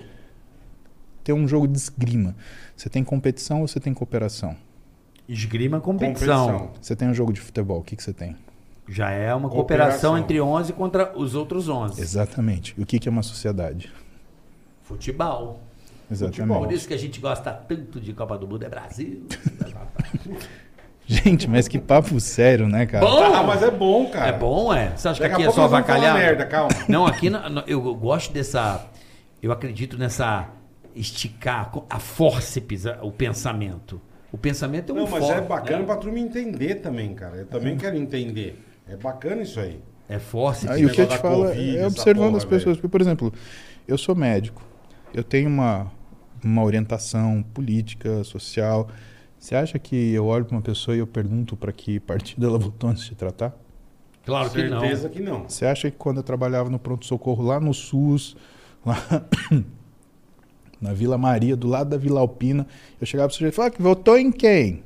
ter 1.23 1.33
um 1.33 1.47
jogo 1.47 1.67
de 1.67 1.77
esgrima, 1.77 2.35
você 2.75 2.89
tem 2.89 3.03
competição 3.03 3.61
ou 3.61 3.67
você 3.67 3.79
tem 3.79 3.93
cooperação? 3.93 4.55
Esgrima 5.27 5.79
competição. 5.79 6.71
Você 6.81 6.95
tem 6.95 7.07
um 7.09 7.13
jogo 7.13 7.33
de 7.33 7.41
futebol, 7.41 7.79
o 7.79 7.83
que, 7.83 7.95
que 7.95 8.03
você 8.03 8.13
tem? 8.13 8.35
Já 8.87 9.09
é 9.09 9.33
uma 9.33 9.49
cooperação. 9.49 10.11
Cooperação. 10.11 10.17
entre 10.17 10.39
11 10.39 10.73
contra 10.73 11.17
os 11.17 11.33
outros 11.33 11.67
11. 11.67 11.99
Exatamente. 11.99 12.75
E 12.77 12.83
o 12.83 12.85
que, 12.85 12.99
que 12.99 13.07
é 13.09 13.11
uma 13.11 13.23
sociedade? 13.23 13.91
Futebol. 14.83 15.59
Exatamente. 16.11 16.59
Por 16.59 16.71
isso 16.71 16.87
que 16.87 16.93
a 16.93 16.97
gente 16.97 17.19
gosta 17.19 17.51
tanto 17.51 17.99
de 17.99 18.13
Copa 18.13 18.37
do 18.37 18.47
Mundo 18.47 18.63
é 18.63 18.69
Brasil. 18.69 19.23
Gente, 21.07 21.47
mas 21.47 21.67
que 21.67 21.77
papo 21.77 22.19
sério, 22.19 22.67
né, 22.67 22.85
cara? 22.87 23.05
Bom! 23.05 23.23
Ah, 23.35 23.43
mas 23.43 23.61
é 23.61 23.69
bom, 23.69 24.09
cara. 24.09 24.27
É 24.27 24.31
bom, 24.37 24.73
é? 24.73 24.89
Você 24.97 25.07
acha 25.07 25.21
que 25.21 25.27
Daqui 25.29 25.33
aqui 25.35 25.41
a 25.43 25.45
é 25.45 25.47
pouco 25.53 25.59
só 25.59 25.65
avacalhar? 25.65 26.15
merda, 26.15 26.45
calma. 26.47 26.69
Não, 26.89 27.05
aqui 27.05 27.29
eu 27.67 27.93
gosto 27.95 28.33
dessa. 28.33 28.87
Eu 29.41 29.51
acredito 29.51 29.97
nessa 29.99 30.49
esticar 30.95 31.71
a 31.89 31.99
fórceps, 31.99 32.87
a- 32.87 32.97
o 33.03 33.11
pensamento. 33.11 34.01
O 34.35 34.37
pensamento 34.37 34.91
é 34.91 34.93
um 34.93 34.97
Não, 34.97 35.07
mas 35.09 35.29
é 35.29 35.39
bacana 35.39 35.79
né? 35.79 35.85
pra 35.85 35.95
turma 35.95 36.19
entender 36.19 36.75
também, 36.75 37.15
cara. 37.15 37.37
Eu 37.37 37.45
também 37.45 37.77
quero 37.77 37.95
entender. 37.95 38.61
É 38.85 38.97
bacana 38.97 39.43
isso 39.43 39.57
aí. 39.61 39.79
É 40.09 40.19
fórceps. 40.19 40.75
Aí 40.75 40.85
o 40.85 40.91
que 40.91 40.99
eu 40.99 41.07
te 41.07 41.17
falo 41.19 41.45
Covid, 41.45 41.77
é 41.77 41.79
essa 41.79 41.87
observando 41.87 42.25
porra, 42.25 42.37
as 42.39 42.43
pessoas. 42.43 42.75
Porque, 42.75 42.89
por 42.89 42.99
exemplo, 42.99 43.33
eu 43.87 43.97
sou 43.97 44.13
médico, 44.13 44.61
eu 45.13 45.23
tenho 45.23 45.47
uma, 45.47 45.89
uma 46.43 46.63
orientação 46.65 47.45
política, 47.53 48.25
social. 48.25 48.89
Você 49.39 49.55
acha 49.55 49.79
que 49.79 50.11
eu 50.11 50.25
olho 50.25 50.43
para 50.43 50.57
uma 50.57 50.61
pessoa 50.61 50.97
e 50.97 50.99
eu 50.99 51.07
pergunto 51.07 51.55
para 51.55 51.71
que 51.71 51.97
partido 52.01 52.45
ela 52.45 52.57
votou 52.59 52.89
antes 52.89 53.05
de 53.05 53.15
tratar? 53.15 53.57
Claro 54.25 54.49
que 54.49 54.67
não. 54.67 54.81
Certeza 54.81 55.07
que 55.07 55.21
não. 55.21 55.47
Você 55.47 55.65
acha 55.65 55.89
que 55.89 55.95
quando 55.95 56.17
eu 56.17 56.23
trabalhava 56.23 56.69
no 56.69 56.77
pronto-socorro 56.77 57.41
lá 57.41 57.57
no 57.57 57.73
SUS, 57.73 58.35
lá 58.85 58.97
na 60.81 60.93
Vila 60.93 61.17
Maria, 61.17 61.55
do 61.55 61.67
lado 61.67 61.89
da 61.89 61.97
Vila 61.97 62.19
Alpina, 62.19 62.67
eu 62.99 63.05
chegava 63.07 63.27
para 63.29 63.33
o 63.33 63.35
sujeito 63.35 63.53
e 63.53 63.55
falava 63.55 63.73
que 63.75 63.81
votou 63.81 64.17
em 64.17 64.31
quem? 64.31 64.83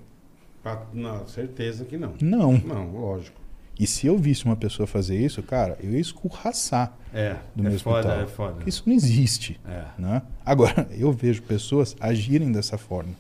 Pra- 0.64 0.84
Não, 0.94 1.26
certeza 1.28 1.86
que 1.86 1.98
não. 1.98 2.14
Não. 2.22 2.54
Não, 2.54 2.92
lógico. 2.92 3.40
E 3.80 3.88
se 3.88 4.06
eu 4.08 4.18
visse 4.18 4.44
uma 4.44 4.58
pessoa 4.58 4.86
fazer 4.86 5.18
isso, 5.18 5.42
cara, 5.42 5.78
eu 5.82 5.92
ia 5.92 6.00
escorraçar 6.00 6.94
É, 7.14 7.38
do 7.56 7.66
é 7.66 7.70
meu 7.70 7.80
foda, 7.80 8.00
hospital. 8.10 8.22
é 8.24 8.28
foda. 8.28 8.64
Isso 8.68 8.84
não 8.86 8.94
existe. 8.94 9.58
É. 9.68 9.86
Né? 9.98 10.22
Agora, 10.46 10.88
eu 10.98 11.12
vejo 11.14 11.42
pessoas 11.44 11.96
agirem 12.00 12.52
dessa 12.52 12.78
forma. 12.78 13.14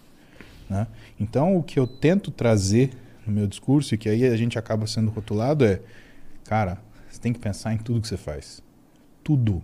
Né? 0.69 0.85
Então, 1.19 1.55
o 1.55 1.63
que 1.63 1.79
eu 1.79 1.87
tento 1.87 2.29
trazer 2.29 2.91
no 3.25 3.31
meu 3.33 3.47
discurso, 3.47 3.95
e 3.95 3.97
que 3.97 4.09
aí 4.09 4.25
a 4.25 4.35
gente 4.35 4.59
acaba 4.59 4.85
sendo 4.85 5.09
rotulado, 5.11 5.63
é: 5.63 5.79
cara, 6.43 6.77
você 7.09 7.19
tem 7.21 7.31
que 7.31 7.39
pensar 7.39 7.73
em 7.73 7.77
tudo 7.77 8.01
que 8.01 8.07
você 8.07 8.17
faz. 8.17 8.61
Tudo. 9.23 9.63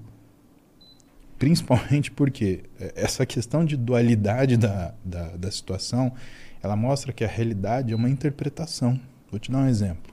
Principalmente 1.45 2.09
porque 2.09 2.63
eh, 2.79 2.91
essa 2.95 3.23
questão 3.23 3.63
de 3.63 3.77
dualidade 3.77 4.57
da, 4.57 4.95
da, 5.05 5.37
da 5.37 5.51
situação, 5.51 6.11
ela 6.59 6.75
mostra 6.75 7.13
que 7.13 7.23
a 7.23 7.27
realidade 7.27 7.93
é 7.93 7.95
uma 7.95 8.09
interpretação. 8.09 8.99
Vou 9.29 9.39
te 9.39 9.51
dar 9.51 9.59
um 9.59 9.67
exemplo. 9.67 10.11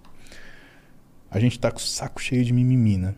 A 1.30 1.40
gente 1.40 1.58
tá 1.58 1.70
com 1.70 1.78
o 1.78 1.80
saco 1.80 2.20
cheio 2.20 2.44
de 2.44 2.52
mimimi, 2.52 2.98
né? 2.98 3.14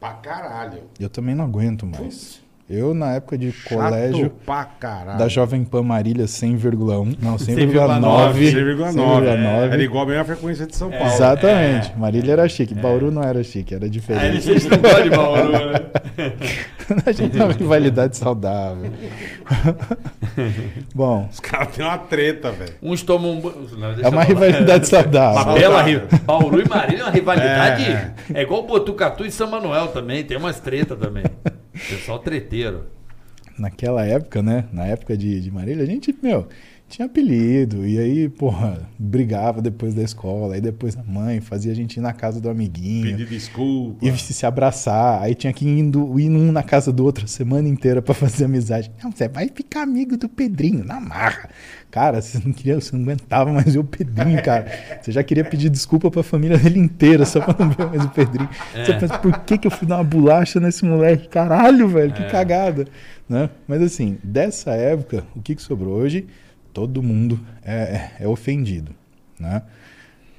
Pra 0.00 0.14
caralho. 0.14 0.84
Eu 0.98 1.10
também 1.10 1.34
não 1.34 1.44
aguento 1.44 1.84
mais. 1.84 2.42
Eu, 2.70 2.92
na 2.92 3.14
época 3.14 3.38
de 3.38 3.50
Chato 3.50 3.74
colégio, 3.78 4.30
pra 4.44 4.64
caralho. 4.66 5.18
da 5.18 5.26
Jovem 5.26 5.64
Pan 5.64 5.82
Marília 5.82 6.26
100,1. 6.26 7.16
Não, 7.22 7.36
100,9. 7.36 7.72
100,9. 7.72 8.52
100,9. 8.52 8.92
100,9. 8.92 9.72
Era 9.72 9.82
igual 9.82 10.02
a 10.04 10.06
mesma 10.06 10.24
frequência 10.24 10.66
de 10.66 10.76
São 10.76 10.90
Paulo. 10.90 11.06
Exatamente. 11.06 11.96
Marília 11.96 12.32
era 12.32 12.46
chique. 12.46 12.74
Bauru 12.74 13.10
não 13.10 13.22
era 13.22 13.42
chique, 13.42 13.74
era 13.74 13.88
diferente. 13.88 14.42
vocês 14.42 14.66
não 14.66 14.76
gostam 14.76 15.02
de 15.02 15.10
Bauru, 15.10 15.52
né? 15.52 15.80
a 17.06 17.12
gente 17.12 17.30
tem 17.32 17.42
uma 17.42 17.52
rivalidade 17.54 18.16
saudável. 18.18 18.90
Bom, 20.94 21.26
Os 21.30 21.40
caras 21.40 21.68
têm 21.74 21.84
uma 21.84 21.96
treta, 21.96 22.50
velho. 22.52 22.74
Uns 22.82 23.02
tomam. 23.02 23.38
um 23.38 23.40
Não, 23.78 23.90
é 24.02 24.08
uma 24.08 24.24
rivalidade 24.24 24.88
saudável. 24.88 25.42
Uma 25.42 25.54
bela. 25.54 26.08
Bauru 26.24 26.60
e 26.60 26.68
Marília 26.68 27.00
é 27.00 27.04
uma 27.04 27.12
rivalidade. 27.12 27.84
É. 27.84 28.12
É, 28.34 28.42
igual 28.42 28.62
Botucatu 28.64 29.24
e 29.24 29.30
São 29.30 29.48
Manuel 29.48 29.88
também. 29.88 30.22
Tem 30.22 30.36
umas 30.36 30.60
treta 30.60 30.94
também. 30.94 31.24
Pessoal 31.88 32.18
treteiro. 32.18 32.86
Naquela 33.58 34.04
época, 34.04 34.42
né? 34.42 34.68
Na 34.72 34.86
época 34.86 35.16
de, 35.16 35.40
de 35.40 35.50
Marília, 35.50 35.82
a 35.82 35.86
gente, 35.86 36.16
meu, 36.22 36.48
tinha 36.88 37.06
apelido. 37.06 37.86
E 37.86 37.98
aí, 37.98 38.28
porra, 38.28 38.88
brigava 38.98 39.60
depois 39.60 39.94
da 39.94 40.02
escola. 40.02 40.54
Aí 40.54 40.60
depois 40.60 40.96
a 40.96 41.02
mãe 41.02 41.40
fazia 41.40 41.70
a 41.70 41.74
gente 41.74 41.98
ir 41.98 42.00
na 42.00 42.12
casa 42.12 42.40
do 42.40 42.48
amiguinho. 42.48 43.04
Pedir 43.04 43.26
desculpa. 43.26 44.04
E 44.04 44.16
se, 44.18 44.46
abraçar, 44.46 45.22
aí 45.22 45.34
tinha 45.34 45.52
que 45.52 45.66
ir 45.66 45.78
indo, 45.78 46.18
ir 46.18 46.30
um 46.30 46.50
na 46.50 46.62
casa 46.62 46.92
do 46.92 47.04
outro 47.04 47.24
a 47.24 47.28
semana 47.28 47.68
inteira 47.68 48.00
pra 48.00 48.14
fazer 48.14 48.46
amizade. 48.46 48.90
Não, 49.02 49.12
você 49.12 49.28
vai 49.28 49.48
ficar 49.48 49.82
amigo 49.82 50.16
do 50.16 50.28
Pedrinho, 50.28 50.84
na 50.84 50.98
marra. 50.98 51.50
Cara, 51.90 52.20
você 52.20 52.40
não 52.44 52.52
queria, 52.52 52.74
você 52.74 52.94
não 52.94 53.02
aguentava 53.02 53.52
mais 53.52 53.72
ver 53.72 53.80
o 53.80 53.84
Pedrinho, 53.84 54.42
cara. 54.42 54.66
Você 55.00 55.12
já 55.12 55.22
queria 55.22 55.44
pedir 55.44 55.70
desculpa 55.70 56.10
pra 56.10 56.22
família 56.22 56.58
dele 56.58 56.78
inteira 56.78 57.24
só 57.24 57.40
pra 57.40 57.54
não 57.58 57.70
ver 57.70 57.86
mais 57.86 58.04
o 58.04 58.10
Pedrinho. 58.10 58.48
Você 58.72 58.94
pensa, 58.94 59.18
por 59.18 59.38
que, 59.40 59.58
que 59.58 59.66
eu 59.66 59.70
fui 59.70 59.86
dar 59.86 59.96
uma 59.96 60.04
bolacha 60.04 60.60
nesse 60.60 60.84
moleque? 60.84 61.28
Caralho, 61.28 61.88
velho, 61.88 62.12
que 62.12 62.24
cagada. 62.24 62.86
Né? 63.28 63.50
Mas 63.66 63.82
assim, 63.82 64.18
dessa 64.22 64.70
época, 64.72 65.24
o 65.34 65.42
que, 65.42 65.54
que 65.54 65.62
sobrou 65.62 65.94
hoje? 65.94 66.26
Todo 66.78 67.02
mundo 67.02 67.44
é, 67.60 67.74
é- 67.74 68.16
é 68.20 68.28
ofendido. 68.28 68.94
Né? 69.36 69.62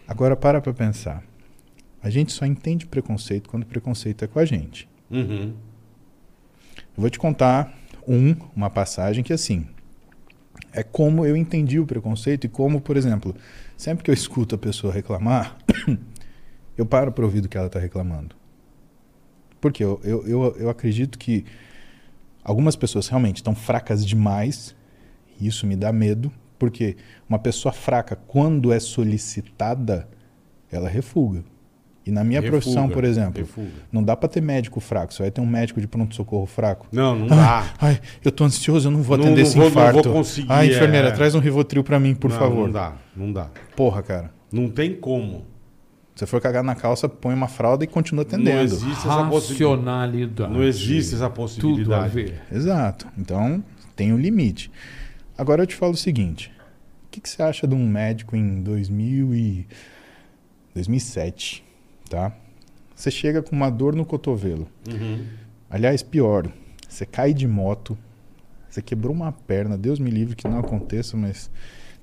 Agora 0.08 0.38
para 0.38 0.62
pra 0.62 0.73
pensar. 0.73 1.21
A 2.02 2.10
gente 2.10 2.32
só 2.32 2.45
entende 2.45 2.86
preconceito 2.86 3.49
quando 3.49 3.63
o 3.63 3.65
preconceito 3.65 4.23
é 4.23 4.28
com 4.28 4.39
a 4.39 4.45
gente. 4.45 4.88
Uhum. 5.12 5.54
Eu 6.78 7.02
vou 7.02 7.10
te 7.10 7.19
contar 7.19 7.78
um, 8.08 8.34
uma 8.56 8.69
passagem 8.69 9.21
que 9.21 9.34
assim 9.34 9.67
é 10.71 10.82
como 10.82 11.25
eu 11.25 11.36
entendi 11.36 11.78
o 11.78 11.86
preconceito 11.86 12.45
e 12.45 12.47
como, 12.47 12.80
por 12.80 12.95
exemplo, 12.95 13.36
sempre 13.75 14.06
que 14.06 14.10
eu 14.10 14.13
escuto 14.13 14.56
a 14.56 14.58
pessoa 14.58 14.93
reclamar, 14.93 15.58
eu 16.78 16.86
paro 16.86 17.12
para 17.12 17.25
ouvir 17.25 17.41
do 17.41 17.49
que 17.49 17.58
ela 17.58 17.67
está 17.67 17.80
reclamando. 17.80 18.34
Porque 19.60 19.84
eu, 19.84 19.99
eu, 20.06 20.25
eu, 20.25 20.56
eu 20.58 20.69
acredito 20.69 21.19
que 21.19 21.43
algumas 22.41 22.78
pessoas 22.78 23.10
realmente 23.10 23.38
estão 23.38 23.54
fracas 23.54 24.06
demais 24.06 24.73
isso 25.47 25.65
me 25.67 25.75
dá 25.75 25.91
medo, 25.91 26.32
porque 26.58 26.97
uma 27.28 27.39
pessoa 27.39 27.71
fraca, 27.71 28.15
quando 28.15 28.71
é 28.73 28.80
solicitada, 28.80 30.08
ela 30.71 30.89
refuga. 30.89 31.43
E 32.06 32.12
na 32.12 32.23
minha 32.23 32.41
profissão, 32.41 32.84
Refuga, 32.84 32.93
por 32.95 33.04
exemplo, 33.04 33.39
refuga. 33.41 33.69
não 33.91 34.02
dá 34.04 34.15
pra 34.15 34.28
ter 34.28 34.41
médico 34.41 34.80
fraco. 34.80 35.13
Você 35.13 35.21
vai 35.21 35.30
ter 35.32 35.41
um 35.41 35.45
médico 35.45 35.80
de 35.80 35.88
pronto-socorro 35.88 36.45
fraco. 36.47 36.88
Não, 36.91 37.15
não 37.15 37.28
dá. 37.28 37.71
Ai, 37.80 37.99
eu 38.25 38.32
tô 38.32 38.45
ansioso, 38.45 38.88
eu 38.88 38.91
não 38.91 39.04
vou 39.04 39.15
Não- 39.15 39.25
atender 39.25 39.41
não 39.41 39.47
esse 39.47 39.56
vou- 39.56 39.65
não 39.65 39.71
vou 39.71 39.84
infarto. 39.89 40.12
conseguir, 40.12 40.52
Ai, 40.52 40.69
enfermeira, 40.69 41.10
é. 41.10 41.12
traz 41.12 41.36
um 41.36 41.39
Rivotril 41.39 41.84
pra 41.84 41.99
mim, 41.99 42.15
por 42.15 42.32
Não, 42.32 42.38
favor. 42.39 42.65
Não 42.65 42.71
dá, 42.73 42.93
não 43.15 43.32
dá. 43.32 43.49
Porra, 43.75 44.02
cara. 44.02 44.32
Não 44.52 44.69
tem 44.69 44.95
como. 44.95 45.45
Você 46.15 46.25
for 46.25 46.41
cagar 46.41 46.63
na 46.63 46.73
calça, 46.73 47.08
põe 47.08 47.34
uma 47.34 47.47
fralda 47.47 47.84
e 47.84 47.88
continua 47.88 48.23
Não 48.23 48.28
atendendo. 48.28 48.62
existe 48.63 48.89
essa 49.08 49.23
possibilidade. 49.25 50.52
Não 50.52 50.63
existe 50.63 51.15
essa 51.15 51.17
Tudo 51.17 51.25
a 51.25 51.30
possibilidade. 51.30 52.13
ver. 52.13 52.41
Exato. 52.52 53.08
Então, 53.17 53.63
tem 53.95 54.12
um 54.12 54.17
limite. 54.17 54.71
Agora 55.39 55.63
eu 55.63 55.67
te 55.67 55.73
falo 55.73 55.93
o 55.93 55.97
seguinte: 55.97 56.52
o 57.06 57.10
que, 57.10 57.21
que 57.21 57.30
você 57.30 57.41
acha 57.41 57.65
de 57.65 57.73
um 57.73 57.88
médico 57.88 58.36
em 58.36 58.62
2000 58.62 59.34
e 59.34 59.67
2007, 60.75 61.63
tá? 62.10 62.36
Você 62.93 63.10
chega 63.10 63.41
com 63.41 63.56
uma 63.56 63.69
dor 63.69 63.95
no 63.95 64.06
cotovelo. 64.06 64.67
Uhum. 64.86 65.25
Aliás, 65.69 66.04
pior, 66.04 66.52
você 66.89 67.06
cai 67.06 67.34
de 67.34 67.47
moto, 67.47 67.97
você 68.69 68.82
quebrou 68.82 69.13
uma 69.15 69.32
perna, 69.32 69.78
Deus 69.78 69.97
me 69.97 70.12
livre 70.12 70.36
que 70.36 70.45
não 70.45 70.60
aconteça, 70.60 71.15
mas 71.15 71.49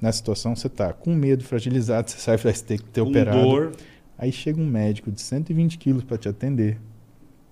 nessa 0.01 0.17
situação 0.17 0.57
você 0.57 0.71
tá 0.71 0.95
com 0.95 1.15
medo, 1.15 1.45
fragilizado, 1.45 2.09
você 2.11 2.17
sabe 2.17 2.39
que 2.39 2.45
vai 2.45 2.55
ter 2.55 2.79
que 2.79 2.85
ter 2.85 3.03
Com 3.03 3.11
operado. 3.11 3.39
dor. 3.39 3.73
Aí 4.17 4.33
chega 4.33 4.59
um 4.59 4.67
médico 4.67 5.13
de 5.13 5.21
120 5.21 5.77
quilos 5.77 6.05
para 6.05 6.17
te 6.17 6.27
atender, 6.27 6.79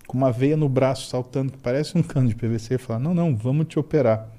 com 0.07 0.17
uma 0.17 0.33
veia 0.33 0.57
no 0.57 0.67
braço 0.67 1.11
saltando, 1.11 1.53
que 1.53 1.59
parece 1.59 1.99
um 1.99 2.03
cano 2.03 2.27
de 2.27 2.35
PVC, 2.35 2.77
e 2.77 2.79
fala: 2.79 2.99
Não, 2.99 3.13
não, 3.13 3.37
vamos 3.37 3.67
te 3.67 3.79
operar. 3.79 4.34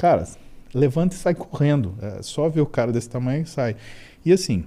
Cara, 0.00 0.26
levanta 0.72 1.14
e 1.14 1.18
sai 1.18 1.34
correndo. 1.34 1.94
É 2.00 2.22
só 2.22 2.48
ver 2.48 2.62
o 2.62 2.66
cara 2.66 2.90
desse 2.90 3.10
tamanho 3.10 3.42
e 3.42 3.46
sai. 3.46 3.76
E 4.24 4.32
assim, 4.32 4.64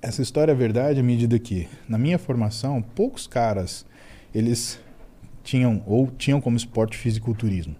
essa 0.00 0.22
história 0.22 0.52
é 0.52 0.54
verdade 0.54 1.00
à 1.00 1.02
medida 1.02 1.36
que, 1.40 1.66
na 1.88 1.98
minha 1.98 2.20
formação, 2.20 2.80
poucos 2.80 3.26
caras 3.26 3.84
eles 4.32 4.78
tinham 5.42 5.82
ou 5.84 6.06
tinham 6.16 6.40
como 6.40 6.56
esporte 6.56 6.96
fisiculturismo. 6.96 7.74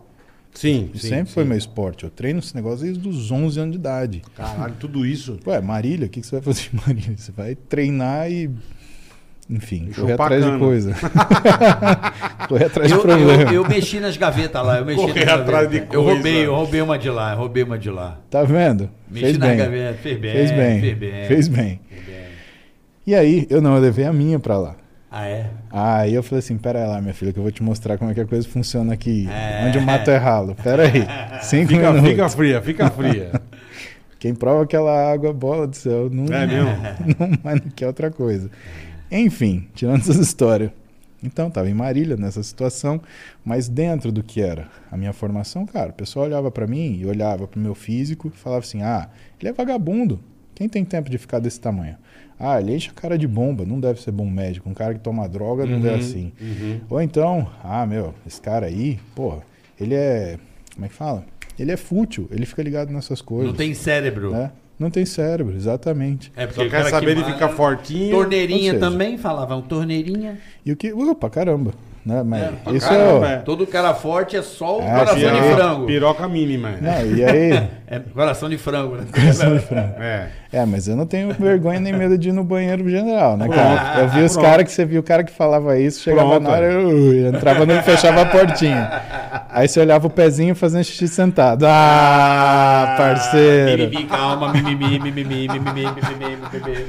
Sim, 0.53 0.91
sim, 0.95 1.09
sempre 1.09 1.33
foi 1.33 1.45
sim. 1.45 1.49
meu 1.49 1.59
esporte. 1.59 2.03
Eu 2.03 2.11
treino 2.11 2.41
esse 2.41 2.57
negócio 2.57 2.85
desde 2.85 3.09
os 3.09 3.31
11 3.31 3.61
anos 3.61 3.73
de 3.75 3.79
idade. 3.79 4.23
Caralho, 4.35 4.75
tudo 4.81 5.07
isso. 5.07 5.39
Ué, 5.47 5.61
Marília, 5.61 6.09
o 6.09 6.11
que, 6.11 6.21
que 6.21 6.27
você 6.27 6.41
vai 6.41 6.43
fazer 6.43 6.71
em 6.75 6.77
Marília? 6.85 7.17
Você 7.17 7.31
vai 7.31 7.55
treinar 7.55 8.29
e. 8.29 8.51
Enfim, 9.51 9.91
correr 9.97 10.13
atrás 10.13 10.45
de 10.45 10.59
coisa. 10.59 10.95
correr 12.49 12.65
atrás 12.67 12.89
de 12.89 12.95
Eu, 12.95 13.01
problema. 13.01 13.43
eu, 13.45 13.53
eu 13.63 13.69
mexi 13.69 13.99
nas 14.01 14.17
gavetas 14.17 14.65
lá, 14.67 14.79
eu 14.79 14.85
mexi 14.85 15.01
Correr 15.01 15.25
nas 15.25 15.41
atrás 15.41 15.65
gavetas. 15.65 15.89
de 15.89 15.95
Eu 15.97 16.03
coisa. 16.03 16.15
roubei, 16.17 16.47
eu 16.47 16.55
roubei 16.55 16.83
uma 16.83 16.99
de 16.99 17.11
lá, 17.11 17.33
eu 17.33 17.39
roubei 17.39 17.63
uma 17.63 17.79
de 17.79 17.91
lá. 17.91 18.19
Tá 18.31 18.43
vendo? 18.43 18.91
Mexi 19.11 19.25
fez 19.25 19.39
nas 19.39 19.49
bem. 19.49 19.57
gavetas, 19.59 20.01
fez 20.01 20.19
bem, 20.19 20.33
Fez 20.33 20.51
bem. 20.53 20.81
fez 20.81 21.49
bem. 21.49 21.81
Fez. 21.89 22.19
E 23.07 23.15
aí, 23.15 23.47
eu 23.49 23.63
não, 23.63 23.75
eu 23.75 23.81
levei 23.81 24.05
a 24.05 24.13
minha 24.13 24.39
pra 24.39 24.59
lá. 24.59 24.77
Ah, 25.11 25.27
é? 25.27 25.47
Aí 25.73 26.13
eu 26.13 26.23
falei 26.23 26.41
assim, 26.41 26.59
pera 26.59 26.83
aí 26.83 26.87
lá, 26.87 27.01
minha 27.01 27.15
filha, 27.15 27.33
que 27.33 27.39
eu 27.39 27.43
vou 27.43 27.51
te 27.51 27.63
mostrar 27.63 27.97
como 27.97 28.11
é 28.11 28.15
que 28.15 28.21
a 28.21 28.27
coisa 28.27 28.47
funciona 28.47 28.93
aqui. 28.93 29.27
É. 29.31 29.65
Onde 29.67 29.79
o 29.79 29.81
mato 29.83 30.11
é 30.11 30.19
ralo. 30.19 30.55
Pera 30.63 30.83
aí. 30.83 31.07
Cinco 31.41 31.69
Fica, 31.69 31.91
minutos. 31.91 32.11
fica 32.11 32.29
fria, 32.29 32.61
fica 32.61 32.91
fria. 32.91 33.31
Quem 34.19 34.35
prova 34.35 34.65
aquela 34.65 35.11
água, 35.11 35.33
bola 35.33 35.67
do 35.67 35.75
céu, 35.75 36.11
não, 36.13 36.27
É 36.35 36.47
mesmo? 36.47 36.69
não, 37.19 37.39
mas 37.43 37.55
não 37.63 37.71
quer 37.75 37.87
outra 37.87 38.11
coisa. 38.11 38.51
Enfim, 39.11 39.67
tirando 39.75 40.01
essas 40.01 40.17
histórias. 40.19 40.71
Então, 41.23 41.51
tava 41.51 41.69
em 41.69 41.75
Marília 41.75 42.17
nessa 42.17 42.43
situação, 42.43 43.01
mas 43.45 43.69
dentro 43.69 44.13
do 44.13 44.23
que 44.23 44.41
era 44.41 44.69
a 44.91 44.97
minha 44.97 45.13
formação, 45.13 45.67
cara, 45.67 45.91
o 45.91 45.93
pessoal 45.95 46.27
olhava 46.27 46.51
pra 46.51 46.67
mim 46.67 46.97
e 47.01 47.07
olhava 47.07 47.49
pro 47.49 47.61
meu 47.61 47.75
físico 47.75 48.31
e 48.33 48.39
falava 48.39 48.61
assim: 48.65 48.83
ah, 48.83 49.09
ele 49.41 49.49
é 49.49 49.53
vagabundo. 49.53 50.21
Quem 50.55 50.69
tem 50.69 50.85
tempo 50.85 51.11
de 51.11 51.19
ficar 51.19 51.39
desse 51.39 51.61
tamanho? 51.61 51.97
Ah, 52.39 52.61
ele 52.61 52.75
enche 52.75 52.91
a 52.91 52.93
cara 52.93 53.19
de 53.19 53.27
bomba, 53.27 53.65
não 53.65 53.81
deve 53.81 54.01
ser 54.01 54.13
bom 54.13 54.29
médico. 54.29 54.69
Um 54.69 54.75
cara 54.75 54.95
que 54.95 55.01
toma 55.01 55.29
droga 55.29 55.67
não 55.67 55.85
é 55.89 55.95
assim. 55.95 56.33
Uhum. 56.41 56.81
Ou 56.89 57.03
então, 57.03 57.51
ah, 57.65 57.85
meu, 57.85 58.15
esse 58.27 58.41
cara 58.41 58.67
aí, 58.67 58.99
porra, 59.15 59.43
ele 59.81 59.95
é. 59.95 60.39
Como 60.75 60.87
é 60.87 60.89
que 60.89 60.95
fala? 60.95 61.25
Ele 61.59 61.73
é 61.73 61.77
fútil, 61.77 62.29
ele 62.31 62.47
fica 62.47 62.63
ligado 62.63 62.93
nessas 62.93 63.21
coisas. 63.21 63.49
Não 63.49 63.57
tem 63.57 63.75
cérebro. 63.75 64.31
né? 64.31 64.53
Não 64.79 64.91
tem 64.91 65.05
cérebro, 65.05 65.55
exatamente. 65.57 66.33
É 66.37 66.47
Só 66.49 66.63
o 66.63 66.71
quer 66.71 66.85
saber 66.85 67.17
que 67.17 67.23
de 67.25 67.33
ficar 67.33 67.49
fortinho. 67.49 68.11
Torneirinha 68.15 68.73
seja- 68.75 68.79
também, 68.91 69.19
falavam 69.19 69.61
torneirinha. 69.61 70.39
E 70.65 70.71
o 70.73 70.77
que. 70.77 70.93
Opa, 70.93 71.29
caramba. 71.29 71.73
Né? 72.07 72.23
Mas 72.25 72.43
É, 72.43 72.53
pra 72.65 72.73
isso 72.73 72.89
caramba, 72.89 73.29
é. 73.29 73.33
é. 73.35 73.37
Todo 73.39 73.67
cara 73.67 73.93
forte 73.93 74.35
é 74.37 74.41
só 74.41 74.79
o 74.79 74.83
Ah, 74.83 75.01
coração 75.01 75.17
de 75.19 75.25
Piroca- 75.27 75.55
frango. 75.57 75.87
Piroca 75.87 76.29
mínima. 76.29 76.71
é. 76.71 76.81
Não, 76.81 77.17
e 77.17 77.25
aí. 77.25 77.69
É, 77.91 77.99
coração 78.01 78.51
de 78.51 78.59
frango, 78.59 78.97
né? 78.97 79.07
É. 80.53 80.59
É, 80.61 80.67
mas 80.67 80.87
eu 80.89 80.95
não 80.95 81.07
tenho 81.07 81.33
vergonha 81.33 81.81
nem 81.81 81.93
medo 81.95 82.19
de 82.19 82.29
ir 82.29 82.33
no 82.33 82.45
banheiro 82.45 82.87
general, 82.89 83.35
né, 83.37 83.49
cara? 83.49 84.01
Eu 84.03 84.09
vi 84.09 84.21
os 84.23 84.37
caras 84.37 84.65
que 84.65 84.71
você 84.73 84.85
viu 84.85 85.01
o 85.01 85.03
cara 85.03 85.25
que 85.25 85.33
falava 85.33 85.79
isso, 85.79 86.01
chegava 86.03 86.29
Pronto. 86.33 86.43
na 86.43 86.51
hora, 86.51 86.67
eu, 86.67 87.15
eu 87.15 87.29
entrava 87.29 87.65
no 87.65 87.73
e 87.75 87.83
fechava 87.83 88.21
a 88.23 88.27
portinha. 88.27 89.03
Aí 89.59 89.67
você 89.67 89.81
olhava 89.81 90.07
o 90.07 90.11
pezinho 90.11 90.55
fazendo 90.55 90.85
xixi 90.85 91.09
sentado. 91.09 91.65
Ah, 91.67 92.95
parceiro. 92.97 93.91
Mimimi, 93.91 94.05
calma, 94.07 94.53
mimimi, 94.53 95.01
mimimi, 95.01 95.49
mimimi, 95.49 95.49
mimimi, 95.49 96.39
mimimi. 96.53 96.87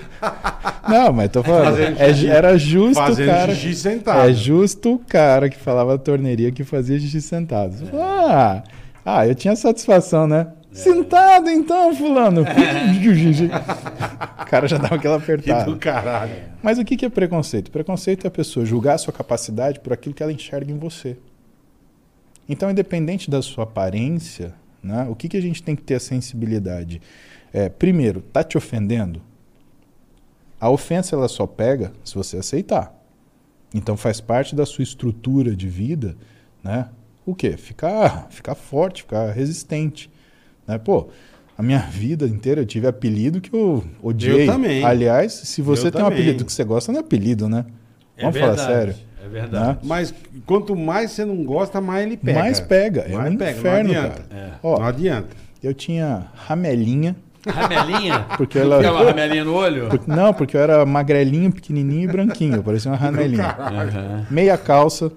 Não, 0.88 1.12
mas 1.12 1.32
tô 1.32 1.42
falando. 1.42 1.80
É 1.80 2.28
era 2.28 2.60
justo 2.60 3.02
o 3.02 3.26
cara. 3.26 3.56
xixi 3.56 3.74
sentado. 3.74 4.30
É 4.30 4.32
justo 4.32 4.94
o 4.94 5.00
cara 5.00 5.50
que 5.50 5.58
falava 5.58 5.98
torneiria 5.98 6.52
que 6.52 6.64
fazia 6.64 7.00
xixi 7.00 7.24
sentado. 7.24 7.74
Ah, 7.92 8.62
ah, 9.04 9.28
eu 9.28 9.34
tinha 9.34 9.56
satisfação, 9.56 10.28
né? 10.28 10.46
Sentado 10.72 11.50
então, 11.50 11.96
fulano. 11.96 12.44
o 14.42 14.46
cara 14.46 14.68
já 14.68 14.78
dava 14.78 14.94
aquela 14.94 15.20
Que 15.20 15.32
apertada. 15.32 15.72
do 15.72 15.76
caralho. 15.76 16.36
Mas 16.62 16.78
o 16.78 16.86
que 16.86 16.96
que 16.96 17.06
é 17.08 17.10
preconceito? 17.10 17.72
Preconceito 17.72 18.26
é 18.26 18.28
a 18.28 18.32
pessoa 18.32 18.64
julgar 18.64 18.94
a 18.94 19.00
sua 19.00 19.12
capacidade 19.12 19.80
por 19.80 19.92
aquilo 19.92 20.14
que 20.14 20.22
ela 20.22 20.32
enxerga 20.32 20.72
em 20.72 20.78
você. 20.78 21.18
Então, 22.50 22.72
independente 22.72 23.30
da 23.30 23.42
sua 23.44 23.64
aparência, 23.64 24.56
né, 24.82 25.08
o 25.08 25.16
que, 25.16 25.30
que 25.30 25.38
a 25.38 25.42
gente 25.42 25.62
tem 25.62 25.76
que 25.76 25.84
ter 25.84 25.96
a 25.96 26.00
sensibilidade? 26.00 27.00
É, 27.54 27.70
primeiro, 27.70 28.22
tá 28.22 28.44
te 28.44 28.58
ofendendo? 28.58 29.22
A 30.60 30.70
ofensa 30.70 31.16
ela 31.16 31.28
só 31.28 31.48
pega 31.48 31.94
se 32.04 32.16
você 32.16 32.38
aceitar. 32.38 32.94
Então 33.74 33.96
faz 33.96 34.20
parte 34.20 34.56
da 34.56 34.66
sua 34.66 34.84
estrutura 34.84 35.56
de 35.56 35.68
vida, 35.70 36.18
né? 36.64 36.90
O 37.26 37.36
quê? 37.36 37.56
Ficar, 37.56 38.28
ficar 38.32 38.56
forte, 38.56 39.04
ficar 39.04 39.32
resistente, 39.32 40.10
né? 40.68 40.78
Pô, 40.78 41.10
a 41.58 41.62
minha 41.62 41.80
vida 41.80 42.26
inteira 42.26 42.62
eu 42.62 42.66
tive 42.66 42.88
apelido 42.88 43.40
que 43.40 43.54
eu 43.54 43.86
odiei. 44.02 44.44
Eu 44.44 44.54
também. 44.54 44.84
Aliás, 44.84 45.34
se 45.34 45.62
você 45.62 45.88
Eu 45.88 45.92
tem 45.92 46.02
um 46.02 46.06
também. 46.06 46.20
apelido 46.20 46.44
que 46.44 46.52
você 46.52 46.64
gosta, 46.64 46.92
não 46.92 47.00
é 47.00 47.04
apelido, 47.04 47.48
né? 47.48 47.66
Vamos 48.20 48.38
falar 48.38 48.58
sério. 48.58 48.96
É 49.24 49.28
verdade. 49.28 49.68
Né? 49.68 49.78
Mas 49.84 50.14
quanto 50.46 50.76
mais 50.76 51.12
você 51.12 51.26
não 51.26 51.44
gosta, 51.44 51.80
mais 51.82 52.06
ele 52.06 52.18
pega. 52.18 52.40
Mais 52.40 52.60
pega, 52.60 53.02
é 53.02 53.16
Mais 53.16 53.34
um 53.34 53.38
pega, 53.38 53.60
inferno, 53.60 53.94
não 53.94 54.00
adianta. 54.00 54.24
cara. 54.30 54.42
É. 54.42 54.50
Ó, 54.64 54.80
Não 54.80 54.86
adianta. 54.86 55.28
eu 55.64 55.74
tinha 55.74 56.28
ramelinha, 56.36 57.16
Ramelinha? 57.48 58.26
porque 58.38 58.60
ela... 58.60 58.82
Quer 58.82 58.92
uma 58.92 59.04
ramelinha 59.04 59.44
no 59.46 59.54
olho? 59.56 59.88
Porque- 59.90 60.12
não, 60.12 60.34
porque 60.34 60.58
eu 60.58 60.62
era 60.62 60.86
magrelinho, 60.86 61.52
pequenininho 61.52 62.04
e 62.04 62.08
branquinho, 62.12 62.56
eu 62.56 62.64
parecia 62.64 62.92
uma 62.92 62.98
ramelinha. 62.98 63.56
Aham. 63.58 64.26
Meia 64.30 64.58
calça, 64.58 65.10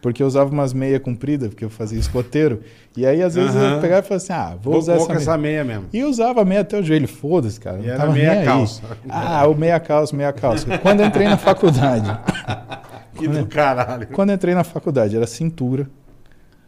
porque 0.00 0.20
eu 0.22 0.26
usava 0.26 0.50
umas 0.50 0.72
meia 0.72 0.98
comprida, 0.98 1.48
porque 1.48 1.64
eu 1.64 1.70
fazia 1.70 1.98
escoteiro. 2.00 2.60
E 2.96 3.06
aí, 3.06 3.22
às 3.22 3.36
vezes, 3.36 3.54
Aham. 3.54 3.74
eu 3.76 3.80
pegava 3.80 4.04
e 4.04 4.08
falava 4.08 4.16
assim, 4.24 4.32
ah, 4.32 4.56
vou, 4.60 4.72
Vou, 4.72 4.78
usar 4.82 4.94
vou 4.94 5.02
essa 5.02 5.06
com 5.06 5.12
meia. 5.14 5.22
essa 5.22 5.38
meia 5.38 5.64
mesmo. 5.64 5.84
E 5.92 6.02
usava 6.02 6.44
meia 6.44 6.62
até 6.62 6.78
o 6.78 6.82
joelho, 6.82 7.06
foda-se, 7.06 7.60
cara. 7.60 7.78
E 7.78 7.82
não 7.82 7.88
era 7.90 7.96
tava 7.98 8.12
meia 8.12 8.30
nem 8.30 8.38
aí. 8.40 8.44
calça. 8.44 8.82
Ah, 9.08 9.46
o 9.46 9.54
meia 9.54 9.78
calça, 9.80 10.16
meia 10.16 10.32
calça. 10.32 10.78
Quando 10.78 11.00
eu 11.00 11.06
entrei 11.06 11.28
na 11.28 11.36
faculdade, 11.36 12.10
Que 13.14 13.28
do 13.28 13.46
caralho. 13.46 14.06
quando 14.08 14.30
eu 14.30 14.34
entrei 14.36 14.54
na 14.54 14.64
faculdade, 14.64 15.16
era 15.16 15.26
cintura. 15.26 15.88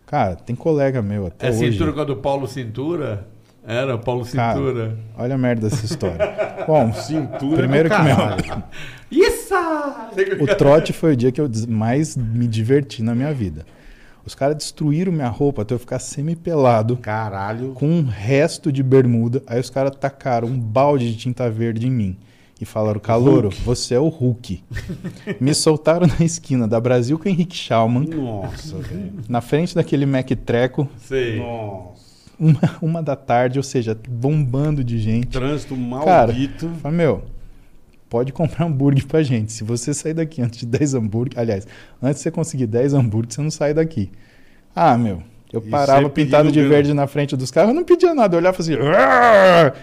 Cara, 0.07 0.37
tem 0.37 0.55
colega 0.55 1.01
meu 1.03 1.27
até 1.27 1.47
É 1.49 1.51
hoje. 1.51 1.73
cintura 1.73 1.93
com 1.93 2.01
a 2.01 2.05
do 2.05 2.17
Paulo 2.17 2.47
Cintura? 2.47 3.27
Era 3.67 3.97
Paulo 3.97 4.27
Cara, 4.27 4.55
Cintura. 4.55 4.99
Olha 5.17 5.35
a 5.35 5.39
merda 5.39 5.69
dessa 5.71 5.87
história. 5.87 6.19
Bom, 6.69 6.93
Cintura 6.93 7.57
primeiro 7.57 7.89
que 7.89 7.99
meu. 8.03 8.17
Isso! 9.11 9.55
o 10.41 10.47
trote 10.57 10.93
foi 10.93 11.15
o 11.15 11.17
dia 11.17 11.33
que 11.33 11.41
eu 11.41 11.49
mais 11.69 12.17
me 12.17 12.47
diverti 12.47 13.03
na 13.03 13.15
minha 13.15 13.33
vida. 13.33 13.65
Os 14.27 14.35
caras 14.35 14.57
destruíram 14.57 15.13
minha 15.13 15.29
roupa 15.29 15.63
até 15.63 15.75
eu 15.75 15.79
ficar 15.79 15.99
semi-pelado, 15.99 16.97
Caralho. 16.97 17.73
com 17.73 17.87
um 17.87 18.05
resto 18.07 18.71
de 18.73 18.83
bermuda. 18.83 19.43
Aí 19.47 19.61
os 19.61 19.69
caras 19.71 19.93
tacaram 19.97 20.49
um 20.49 20.59
balde 20.59 21.11
de 21.13 21.17
tinta 21.19 21.49
verde 21.51 21.87
em 21.87 21.91
mim. 21.91 22.17
E 22.61 22.65
falaram, 22.65 23.01
Calouro, 23.01 23.51
você 23.65 23.95
é 23.95 24.01
o 24.01 24.09
Hulk. 24.09 24.63
Me 25.41 25.53
soltaram 25.55 26.07
na 26.07 26.25
esquina 26.25 26.69
da 26.69 26.81
Brasil 26.81 27.19
com 27.19 27.25
o 27.25 27.29
Henrique 27.29 27.57
Schaumann, 27.57 28.07
Nossa, 28.07 28.77
velho. 28.79 29.13
na 29.29 29.41
frente 29.41 29.75
daquele 29.75 30.07
Mac 30.07 30.31
Treco, 30.47 30.89
Sei. 31.01 31.39
Nossa. 31.41 32.01
uma, 32.39 32.61
uma 32.81 33.03
da 33.03 33.17
tarde, 33.17 33.59
ou 33.59 33.63
seja, 33.63 33.99
bombando 34.09 34.85
de 34.85 34.99
gente. 34.99 35.29
Trânsito 35.29 35.75
Cara, 36.05 36.27
maldito. 36.29 36.71
Falei, 36.81 36.97
meu, 36.97 37.25
pode 38.09 38.33
comprar 38.33 38.67
hambúrguer 38.67 39.05
pra 39.07 39.23
gente. 39.23 39.53
Se 39.53 39.65
você 39.65 39.93
sair 39.93 40.15
daqui 40.15 40.41
antes 40.41 40.61
de 40.61 40.67
10 40.67 40.95
hambúrguer, 40.95 41.39
aliás, 41.39 41.67
antes 42.01 42.19
de 42.19 42.23
você 42.23 42.31
conseguir 42.31 42.69
10 42.69 42.95
hambúrguer, 42.95 43.33
você 43.35 43.43
não 43.43 43.51
sai 43.51 43.75
daqui. 43.75 44.11
Ah, 44.75 44.97
meu, 44.97 45.21
eu 45.53 45.61
E 45.67 45.69
parava 45.71 46.09
pintado 46.09 46.53
de 46.53 46.63
verde 46.63 46.95
na 46.95 47.09
frente 47.09 47.37
dos 47.37 47.51
carros, 47.51 47.71
eu 47.71 47.75
não 47.75 47.85
pedia 47.85 48.15
nada, 48.15 48.37
eu 48.37 48.41
olhava 48.41 48.57
assim, 48.61 48.75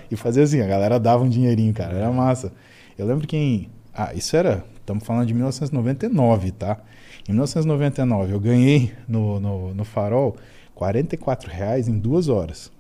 e 0.10 0.16
fazia 0.16 0.44
assim, 0.44 0.62
a 0.62 0.68
galera 0.68 0.98
dava 1.00 1.24
um 1.24 1.30
dinheirinho, 1.30 1.74
cara, 1.74 1.94
era 1.98 2.12
massa. 2.12 2.52
Eu 3.02 3.08
lembro 3.08 3.28
que 3.28 3.36
em 3.36 3.70
Ah, 3.94 4.12
isso 4.14 4.36
era. 4.38 4.64
Estamos 4.80 5.04
falando 5.06 5.26
de 5.28 5.34
1999, 5.34 6.52
tá? 6.52 6.78
Em 7.28 7.32
1999, 7.32 8.34
eu 8.34 8.40
ganhei 8.40 8.92
no, 9.08 9.40
no, 9.40 9.74
no 9.74 9.84
Farol 9.86 10.36
44 10.76 11.50
reais 11.50 11.88
em 11.88 11.98
duas 11.98 12.28
horas. 12.28 12.72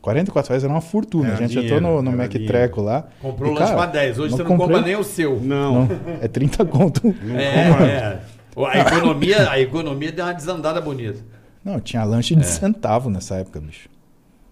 44 0.00 0.50
reais 0.50 0.64
era 0.64 0.72
uma 0.72 0.80
fortuna. 0.80 1.28
Era 1.28 1.34
a 1.36 1.40
gente 1.40 1.54
já 1.54 1.60
dinheiro, 1.60 1.76
entrou 1.84 1.96
no, 1.96 2.02
no 2.02 2.08
era 2.10 2.16
Mac 2.18 2.30
dinheiro. 2.30 2.52
Treco 2.52 2.80
lá. 2.80 3.06
Comprou 3.20 3.48
E, 3.48 3.52
um 3.52 3.54
lanche 3.54 3.72
cara, 3.72 3.76
pra 3.76 3.86
10. 4.00 4.18
Hoje 4.18 4.30
não 4.30 4.36
você 4.36 4.42
não 4.42 4.50
comprei- 4.56 4.76
compra 4.76 4.86
nem 4.90 4.96
o 4.96 5.04
seu. 5.04 5.40
Não. 5.40 5.84
Não, 5.86 5.88
é 6.20 6.28
30 6.28 6.64
conto. 6.64 7.14
É, 7.36 7.84
é. 7.84 8.20
A 8.66 8.78
economia, 8.80 9.50
a 9.50 9.60
economia 9.60 10.12
deu 10.12 10.24
uma 10.24 10.32
desandada 10.34 10.80
bonita. 10.80 11.18
Não, 11.64 11.78
tinha 11.80 12.02
lanche 12.04 12.34
de 12.34 12.46
centavo 12.46 13.10
nessa 13.10 13.36
época, 13.36 13.60
bicho. 13.60 13.88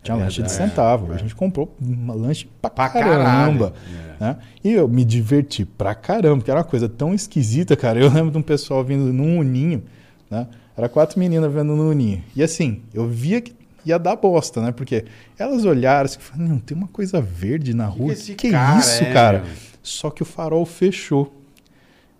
Tinha 0.06 0.16
É 0.16 0.20
lanche 0.20 0.42
de 0.42 0.50
centavo. 0.50 1.12
A 1.12 1.16
gente 1.18 1.34
comprou 1.34 1.74
uma 1.80 2.14
lanche 2.14 2.48
pra, 2.60 2.70
Pra 2.70 2.88
caramba. 2.88 3.72
né? 4.20 4.36
E 4.64 4.72
eu 4.72 4.88
me 4.88 5.04
diverti 5.04 5.64
pra 5.64 5.94
caramba, 5.94 6.36
porque 6.36 6.50
era 6.50 6.60
uma 6.60 6.64
coisa 6.64 6.88
tão 6.88 7.12
esquisita, 7.14 7.76
cara. 7.76 7.98
Eu 8.00 8.10
lembro 8.10 8.30
de 8.30 8.38
um 8.38 8.42
pessoal 8.42 8.82
vindo 8.84 9.12
num 9.12 9.38
uninho, 9.38 9.82
né? 10.30 10.46
Era 10.76 10.88
quatro 10.88 11.18
meninas 11.18 11.52
vendo 11.52 11.74
no 11.74 11.90
uninho. 11.90 12.22
E 12.34 12.42
assim, 12.42 12.82
eu 12.92 13.06
via 13.06 13.40
que 13.40 13.54
ia 13.84 13.98
dar 13.98 14.16
bosta, 14.16 14.60
né? 14.60 14.72
Porque 14.72 15.04
elas 15.38 15.64
olharam 15.64 16.04
assim, 16.06 16.18
e 16.20 16.22
falaram, 16.22 16.48
não, 16.50 16.58
tem 16.58 16.76
uma 16.76 16.88
coisa 16.88 17.20
verde 17.20 17.72
na 17.74 17.86
rua. 17.86 18.12
esse 18.12 18.34
Que, 18.34 18.50
cara 18.50 18.78
isso, 18.78 19.02
é, 19.04 19.12
cara? 19.12 19.38
meu? 19.40 19.48
Só 19.82 20.10
que 20.10 20.22
o 20.22 20.26
farol 20.26 20.66
fechou. 20.66 21.32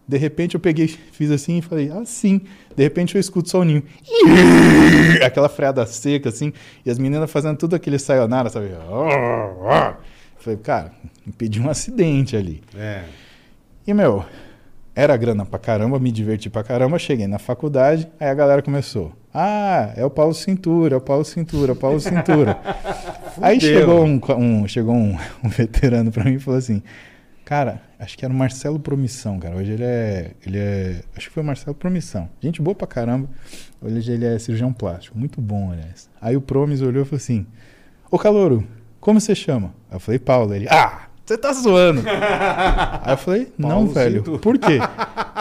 De 0.08 0.16
repente 0.16 0.54
eu 0.54 0.60
peguei, 0.60 0.86
fiz 0.86 1.30
assim 1.30 1.58
e 1.58 1.62
falei, 1.62 1.90
ah, 1.92 2.04
sim. 2.04 2.40
De 2.76 2.82
repente 2.82 3.14
eu 3.16 3.20
escuto 3.20 3.48
só 3.50 3.60
o 3.60 3.64
ninho. 3.64 3.82
Aquela 5.24 5.48
freada 5.48 5.84
seca, 5.86 6.28
assim. 6.28 6.52
E 6.84 6.90
as 6.90 6.98
meninas 6.98 7.30
fazendo 7.30 7.56
tudo 7.56 7.74
aquele 7.74 7.98
sayonara, 7.98 8.48
sabe? 8.48 8.68
Falei, 10.38 10.58
cara, 10.62 10.92
impedi 11.26 11.60
um 11.60 11.68
acidente 11.68 12.36
ali. 12.36 12.62
É. 12.76 13.02
E, 13.86 13.92
meu, 13.92 14.24
era 14.94 15.16
grana 15.16 15.44
pra 15.44 15.58
caramba, 15.58 15.98
me 15.98 16.12
diverti 16.12 16.48
pra 16.48 16.62
caramba. 16.62 16.98
Cheguei 16.98 17.26
na 17.26 17.38
faculdade, 17.38 18.08
aí 18.20 18.28
a 18.28 18.34
galera 18.34 18.62
começou. 18.62 19.12
Ah, 19.34 19.92
é 19.96 20.04
o 20.04 20.10
Paulo 20.10 20.32
Cintura, 20.34 20.94
é 20.94 20.98
o 20.98 21.00
Paulo 21.00 21.24
Cintura, 21.24 21.72
é 21.72 21.74
o 21.74 21.76
Paulo 21.76 22.00
Cintura. 22.00 22.58
aí 23.42 23.60
chegou, 23.60 24.04
um, 24.04 24.20
um- 24.38 24.68
chegou 24.68 24.94
um, 24.94 25.16
um 25.44 25.48
veterano 25.48 26.10
pra 26.12 26.24
mim 26.24 26.34
e 26.34 26.38
falou 26.38 26.58
assim: 26.58 26.82
Cara, 27.46 27.80
acho 27.96 28.18
que 28.18 28.24
era 28.24 28.34
o 28.34 28.36
Marcelo 28.36 28.76
Promissão, 28.80 29.38
cara. 29.38 29.54
Hoje 29.54 29.70
ele 29.70 29.84
é. 29.84 30.32
Ele 30.44 30.58
é. 30.58 31.00
Acho 31.16 31.28
que 31.28 31.32
foi 31.32 31.44
o 31.44 31.46
Marcelo 31.46 31.76
Promissão. 31.76 32.28
Gente 32.40 32.60
boa 32.60 32.74
pra 32.74 32.88
caramba. 32.88 33.28
Hoje 33.80 34.10
ele 34.10 34.24
é 34.26 34.36
cirurgião 34.36 34.72
plástico. 34.72 35.16
Muito 35.16 35.40
bom, 35.40 35.70
aliás. 35.70 36.10
Aí 36.20 36.36
o 36.36 36.40
Promis 36.40 36.82
olhou 36.82 37.02
e 37.02 37.04
falou 37.04 37.18
assim: 37.18 37.46
Ô 38.10 38.18
Calouro, 38.18 38.66
como 39.00 39.20
você 39.20 39.32
chama? 39.32 39.72
Aí 39.88 39.94
eu 39.94 40.00
falei, 40.00 40.18
Paulo. 40.18 40.52
Ele, 40.52 40.66
ah, 40.68 41.02
você 41.24 41.38
tá 41.38 41.52
zoando. 41.52 42.02
Aí 43.02 43.12
eu 43.12 43.16
falei, 43.16 43.52
não, 43.56 43.68
Paulo 43.68 43.92
velho. 43.92 44.16
Cintura. 44.18 44.38
Por 44.40 44.58
quê? 44.58 44.78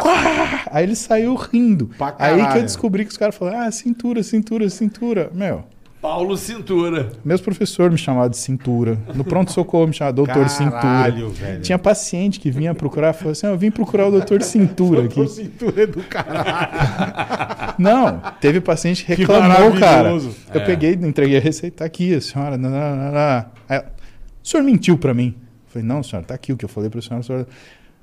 Aí 0.69 0.83
ele 0.83 0.95
saiu 0.95 1.33
rindo. 1.33 1.89
Aí 2.19 2.51
que 2.51 2.57
eu 2.59 2.61
descobri 2.61 3.03
que 3.03 3.11
os 3.11 3.17
caras 3.17 3.33
falaram, 3.35 3.61
ah, 3.61 3.71
cintura, 3.71 4.21
cintura, 4.21 4.69
cintura. 4.69 5.31
Meu, 5.33 5.63
Paulo 6.05 6.37
Cintura. 6.37 7.11
meus 7.25 7.41
professores 7.41 7.91
me 7.91 7.97
chamavam 7.97 8.29
de 8.29 8.37
cintura. 8.37 8.95
No 9.15 9.23
pronto-socorro 9.23 9.87
me 9.87 9.93
chamavam 9.93 10.23
doutor 10.23 10.47
cintura. 10.49 10.79
Caralho, 10.79 11.29
velho. 11.31 11.61
Tinha 11.63 11.79
paciente 11.79 12.39
que 12.39 12.51
vinha 12.51 12.75
procurar, 12.75 13.11
falou 13.13 13.31
assim, 13.31 13.47
"Ah, 13.47 13.49
eu 13.49 13.57
vim 13.57 13.71
procurar 13.71 14.07
o 14.07 14.11
doutor 14.11 14.43
cintura 14.43 15.05
aqui. 15.05 15.15
Doutor 15.15 15.31
Cintura 15.33 15.81
é 15.81 15.87
do 15.87 16.03
caralho. 16.03 17.73
Não, 17.79 18.21
teve 18.39 18.61
paciente 18.61 19.03
que 19.03 19.15
Que 19.15 19.21
reclamou, 19.23 19.71
cara. 19.79 20.03
maravilhoso. 20.03 20.35
Eu 20.53 20.61
peguei, 20.63 20.93
entreguei 20.93 21.37
a 21.37 21.41
receita, 21.41 21.77
tá 21.77 21.85
aqui, 21.85 22.13
a 22.13 22.21
senhora. 22.21 22.55
Não, 22.55 22.69
não, 22.69 22.95
não, 22.95 23.11
não. 23.11 23.45
Aí, 23.67 23.79
o 23.79 23.83
senhor 24.47 24.61
mentiu 24.63 24.99
pra 24.99 25.11
mim. 25.11 25.33
Eu 25.39 25.71
falei, 25.73 25.87
não, 25.87 26.03
senhora, 26.03 26.23
tá 26.27 26.35
aqui 26.35 26.53
o 26.53 26.57
que 26.57 26.65
eu 26.65 26.69
falei 26.69 26.87
pra 26.91 27.01
senhora. 27.01 27.21
A 27.21 27.23
senhora... 27.23 27.47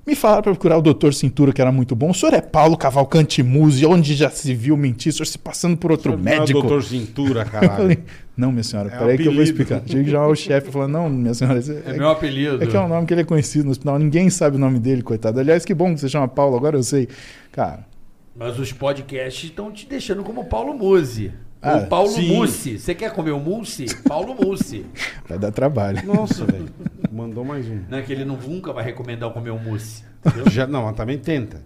Me 0.04 0.16
falaram 0.16 0.42
pra 0.42 0.52
procurar 0.52 0.78
o 0.78 0.82
doutor 0.82 1.14
Cintura, 1.14 1.52
que 1.52 1.60
era 1.60 1.70
muito 1.70 1.94
bom. 1.94 2.10
O 2.10 2.14
senhor 2.14 2.34
é 2.34 2.40
Paulo 2.40 2.76
Cavalcante 2.76 3.40
Muse, 3.40 3.86
onde 3.86 4.14
já 4.16 4.28
se 4.30 4.52
viu 4.52 4.76
mentir, 4.76 5.10
o 5.10 5.12
senhor 5.14 5.26
se 5.26 5.38
passando 5.38 5.76
por 5.76 5.92
outro 5.92 6.12
Não 6.12 6.18
é 6.18 6.38
médico. 6.38 6.60
Doutor 6.60 6.82
Cintura, 6.82 7.44
caralho. 7.46 7.96
não, 8.36 8.50
minha 8.50 8.64
senhora, 8.64 8.88
É 8.92 8.98
peraí 8.98 9.16
que 9.16 9.28
eu 9.28 9.32
vou 9.32 9.42
explicar. 9.44 9.80
Tive 9.80 10.02
que 10.04 10.10
chamar 10.10 10.26
o 10.26 10.34
chefe 10.34 10.68
e 10.70 10.72
falar, 10.72 10.88
não, 10.88 11.08
minha 11.08 11.32
senhora, 11.34 11.60
É 11.86 11.90
é, 11.90 11.98
meu 11.98 12.08
apelido. 12.10 12.62
é 12.62 12.66
que 12.66 12.76
é 12.76 12.80
um 12.80 12.88
nome 12.88 13.06
que 13.06 13.14
ele 13.14 13.20
é 13.20 13.24
conhecido 13.24 13.64
no 13.66 13.70
hospital, 13.70 13.96
ninguém 13.98 14.28
sabe 14.28 14.56
o 14.56 14.58
nome 14.58 14.80
dele, 14.80 15.02
coitado. 15.02 15.38
Aliás, 15.38 15.64
que 15.64 15.72
bom 15.72 15.94
que 15.94 16.00
você 16.00 16.08
chama 16.08 16.26
Paulo, 16.26 16.56
agora 16.56 16.76
eu 16.76 16.82
sei. 16.82 17.08
Cara, 17.52 17.86
Mas 18.34 18.58
os 18.58 18.72
podcasts 18.72 19.44
estão 19.44 19.70
te 19.70 19.86
deixando 19.88 20.24
como 20.24 20.44
Paulo 20.46 20.74
Muse. 20.74 21.30
Ah, 21.62 21.76
Ou 21.76 21.86
Paulo 21.86 22.08
sim. 22.10 22.34
Mussi. 22.36 22.76
Você 22.78 22.92
quer 22.94 23.12
comer 23.12 23.30
o 23.30 23.38
Mussi? 23.38 23.86
Paulo 24.02 24.34
Mussi. 24.34 24.84
vai 25.28 25.38
dar 25.38 25.52
trabalho. 25.52 26.04
Nossa, 26.04 26.44
velho. 26.44 26.68
Mandou 27.12 27.44
mais 27.44 27.68
um. 27.68 27.82
Não 27.88 27.98
é 27.98 28.02
que 28.02 28.12
ele 28.12 28.24
não, 28.24 28.36
nunca 28.36 28.72
vai 28.72 28.82
recomendar 28.84 29.28
eu 29.28 29.32
comer 29.32 29.50
um 29.50 29.58
mousse. 29.58 30.02
Já, 30.50 30.66
não, 30.66 30.82
mas 30.84 30.96
também 30.96 31.18
tenta. 31.18 31.62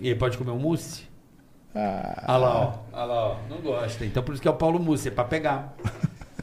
E 0.00 0.08
ele 0.08 0.18
pode 0.18 0.38
comer 0.38 0.52
um 0.52 0.58
mousse? 0.58 1.02
Ah, 1.74 2.22
Ah 2.26 2.36
lá, 2.38 2.58
ó. 2.60 2.72
Ah 2.92 3.04
lá, 3.04 3.26
ó. 3.30 3.36
Não 3.50 3.58
gosta. 3.58 4.04
Então 4.06 4.22
por 4.22 4.32
isso 4.32 4.40
que 4.40 4.48
é 4.48 4.50
o 4.50 4.54
Paulo 4.54 4.78
Mussi, 4.78 5.08
é 5.08 5.10
pra 5.10 5.24
pegar. 5.24 5.74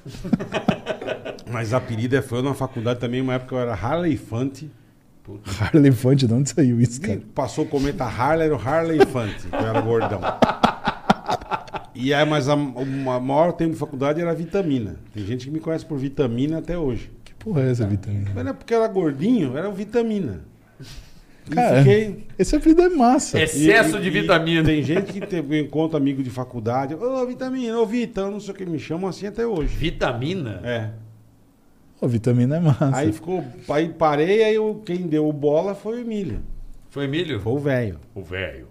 Mas 1.50 1.74
a 1.74 1.78
apelido 1.78 2.16
é 2.16 2.22
foi 2.22 2.42
na 2.42 2.54
faculdade 2.54 3.00
também, 3.00 3.22
uma 3.22 3.36
época 3.36 3.56
eu 3.56 3.60
era 3.60 3.74
Harley 3.74 4.18
Fante. 4.18 4.70
Harley 5.60 5.92
Fante, 5.92 6.28
de 6.28 6.34
onde 6.34 6.50
saiu 6.50 6.82
isso, 6.82 7.00
E 7.02 7.08
cara? 7.08 7.22
Passou 7.34 7.64
o 7.64 7.68
cometa 7.68 8.04
Harley, 8.04 8.48
era 8.48 8.56
o 8.56 8.60
Harley 8.62 9.06
Fante, 9.06 9.48
que 9.48 9.56
eu 9.56 9.60
era 9.68 9.80
gordão. 9.82 10.20
E 11.96 12.14
aí, 12.14 12.26
mas 12.26 12.50
a, 12.50 12.56
o 12.56 12.86
maior 13.22 13.54
tempo 13.54 13.74
de 13.74 13.78
faculdade 13.78 14.20
era 14.22 14.34
vitamina. 14.34 14.96
Tem 15.14 15.26
gente 15.26 15.46
que 15.46 15.52
me 15.52 15.60
conhece 15.60 15.86
por 15.86 15.98
vitamina 15.98 16.58
até 16.58 16.78
hoje. 16.78 17.12
Que 17.24 17.34
porra 17.36 17.62
é 17.64 17.72
essa, 17.72 17.86
vitamina? 17.88 18.32
Mas 18.34 18.44
não 18.44 18.52
é 18.52 18.54
porque 18.54 18.74
era 18.74 18.88
gordinho, 18.88 19.58
era 19.58 19.70
o 19.70 19.74
vitamina. 19.74 20.42
E 21.46 21.54
Cara, 21.56 21.80
fiquei- 21.84 22.24
esse 22.40 22.56
apelido 22.56 22.82
é 22.84 22.90
massa. 22.90 23.38
É 23.38 23.44
Excesso 23.44 24.00
de 24.00 24.10
vitamina. 24.10 24.64
Tem 24.64 24.82
gente 24.82 25.12
que 25.12 25.20
teve, 25.22 25.60
encontro 25.60 25.98
amigo 25.98 26.24
de 26.24 26.30
faculdade. 26.30 26.96
Ô, 26.96 27.26
vitamina, 27.28 27.78
ô, 27.80 27.86
Vita, 27.86 28.22
eu 28.22 28.32
não 28.32 28.40
sei 28.40 28.54
o 28.54 28.58
que 28.58 28.66
me 28.66 28.80
chamam 28.80 29.10
assim 29.10 29.28
até 29.28 29.46
hoje. 29.46 29.76
Vitamina? 29.76 30.62
É. 30.64 30.90
Pô, 32.00 32.08
vitamina 32.08 32.56
é 32.58 32.60
massa. 32.60 32.92
Aí 32.96 33.12
ficou. 33.12 33.44
Aí 33.70 33.90
parei, 33.90 34.44
aí 34.44 34.56
eu- 34.56 34.82
quem 34.86 35.02
deu 35.06 35.32
bola 35.34 35.76
foi 35.76 35.98
o 35.98 36.02
Emílio. 36.02 36.40
Foi 36.90 37.06
Emílio? 37.06 37.40
Foi 37.40 37.54
o 37.54 37.60
velho. 37.60 38.00
O 38.16 38.22
velho. 38.24 38.68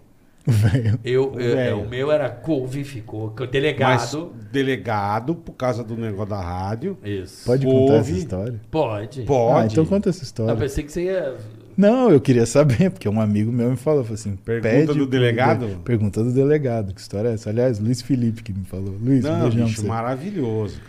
Velho. 0.47 0.99
Eu, 1.05 1.33
O 1.33 1.41
eu- 1.41 1.55
velho. 1.57 1.81
o 1.83 1.89
meu 1.89 2.11
era 2.11 2.29
couve, 2.29 2.83
ficou. 2.85 3.33
Mas 3.39 3.51
Delegado. 3.51 4.33
delegado, 4.51 5.35
por 5.35 5.53
causa 5.53 5.85
do 5.85 5.97
negócio 5.97 6.31
da 6.31 6.41
rádio. 6.41 6.99
Isso. 7.05 7.45
Pode 7.45 7.65
contar 7.65 7.79
Ouve. 7.95 7.97
essa 7.97 8.11
história? 8.13 8.61
Pode. 8.71 9.23
Pode. 9.23 9.61
Ah, 9.63 9.67
então 9.71 9.87
conta 9.87 10.09
essa 10.11 10.21
Eu 10.21 10.25
história. 10.25 10.57
pensei 10.57 10.83
que 10.85 10.91
você 10.93 11.05
ia. 11.05 11.37
Não, 11.77 12.11
eu 12.11 12.21
queria 12.21 12.45
saber, 12.45 12.91
porque 12.91 13.09
um 13.09 13.21
amigo 13.21 13.51
meu 13.51 13.71
me 13.71 13.77
falou, 13.77 14.03
falou 14.03 14.15
assim, 14.15 14.37
Pergunta 14.37 14.69
pede 14.69 14.87
do 14.89 14.95
pro- 14.95 15.07
delegado? 15.07 15.81
Pergunta 15.85 16.23
do 16.23 16.33
delegado, 16.33 16.93
que 16.93 17.01
história 17.01 17.29
é 17.29 17.35
essa? 17.35 17.49
Aliás, 17.49 17.79
Luiz 17.79 18.03
Felipe 18.03 18.43
que 18.43 18.53
me 18.53 18.65
falou. 18.65 18.95
Luiz, 19.01 19.25
um 19.25 19.31
Não, 19.33 19.41
beijão 19.49 19.67
bicho, 19.67 19.87
maravilhoso. 19.87 20.81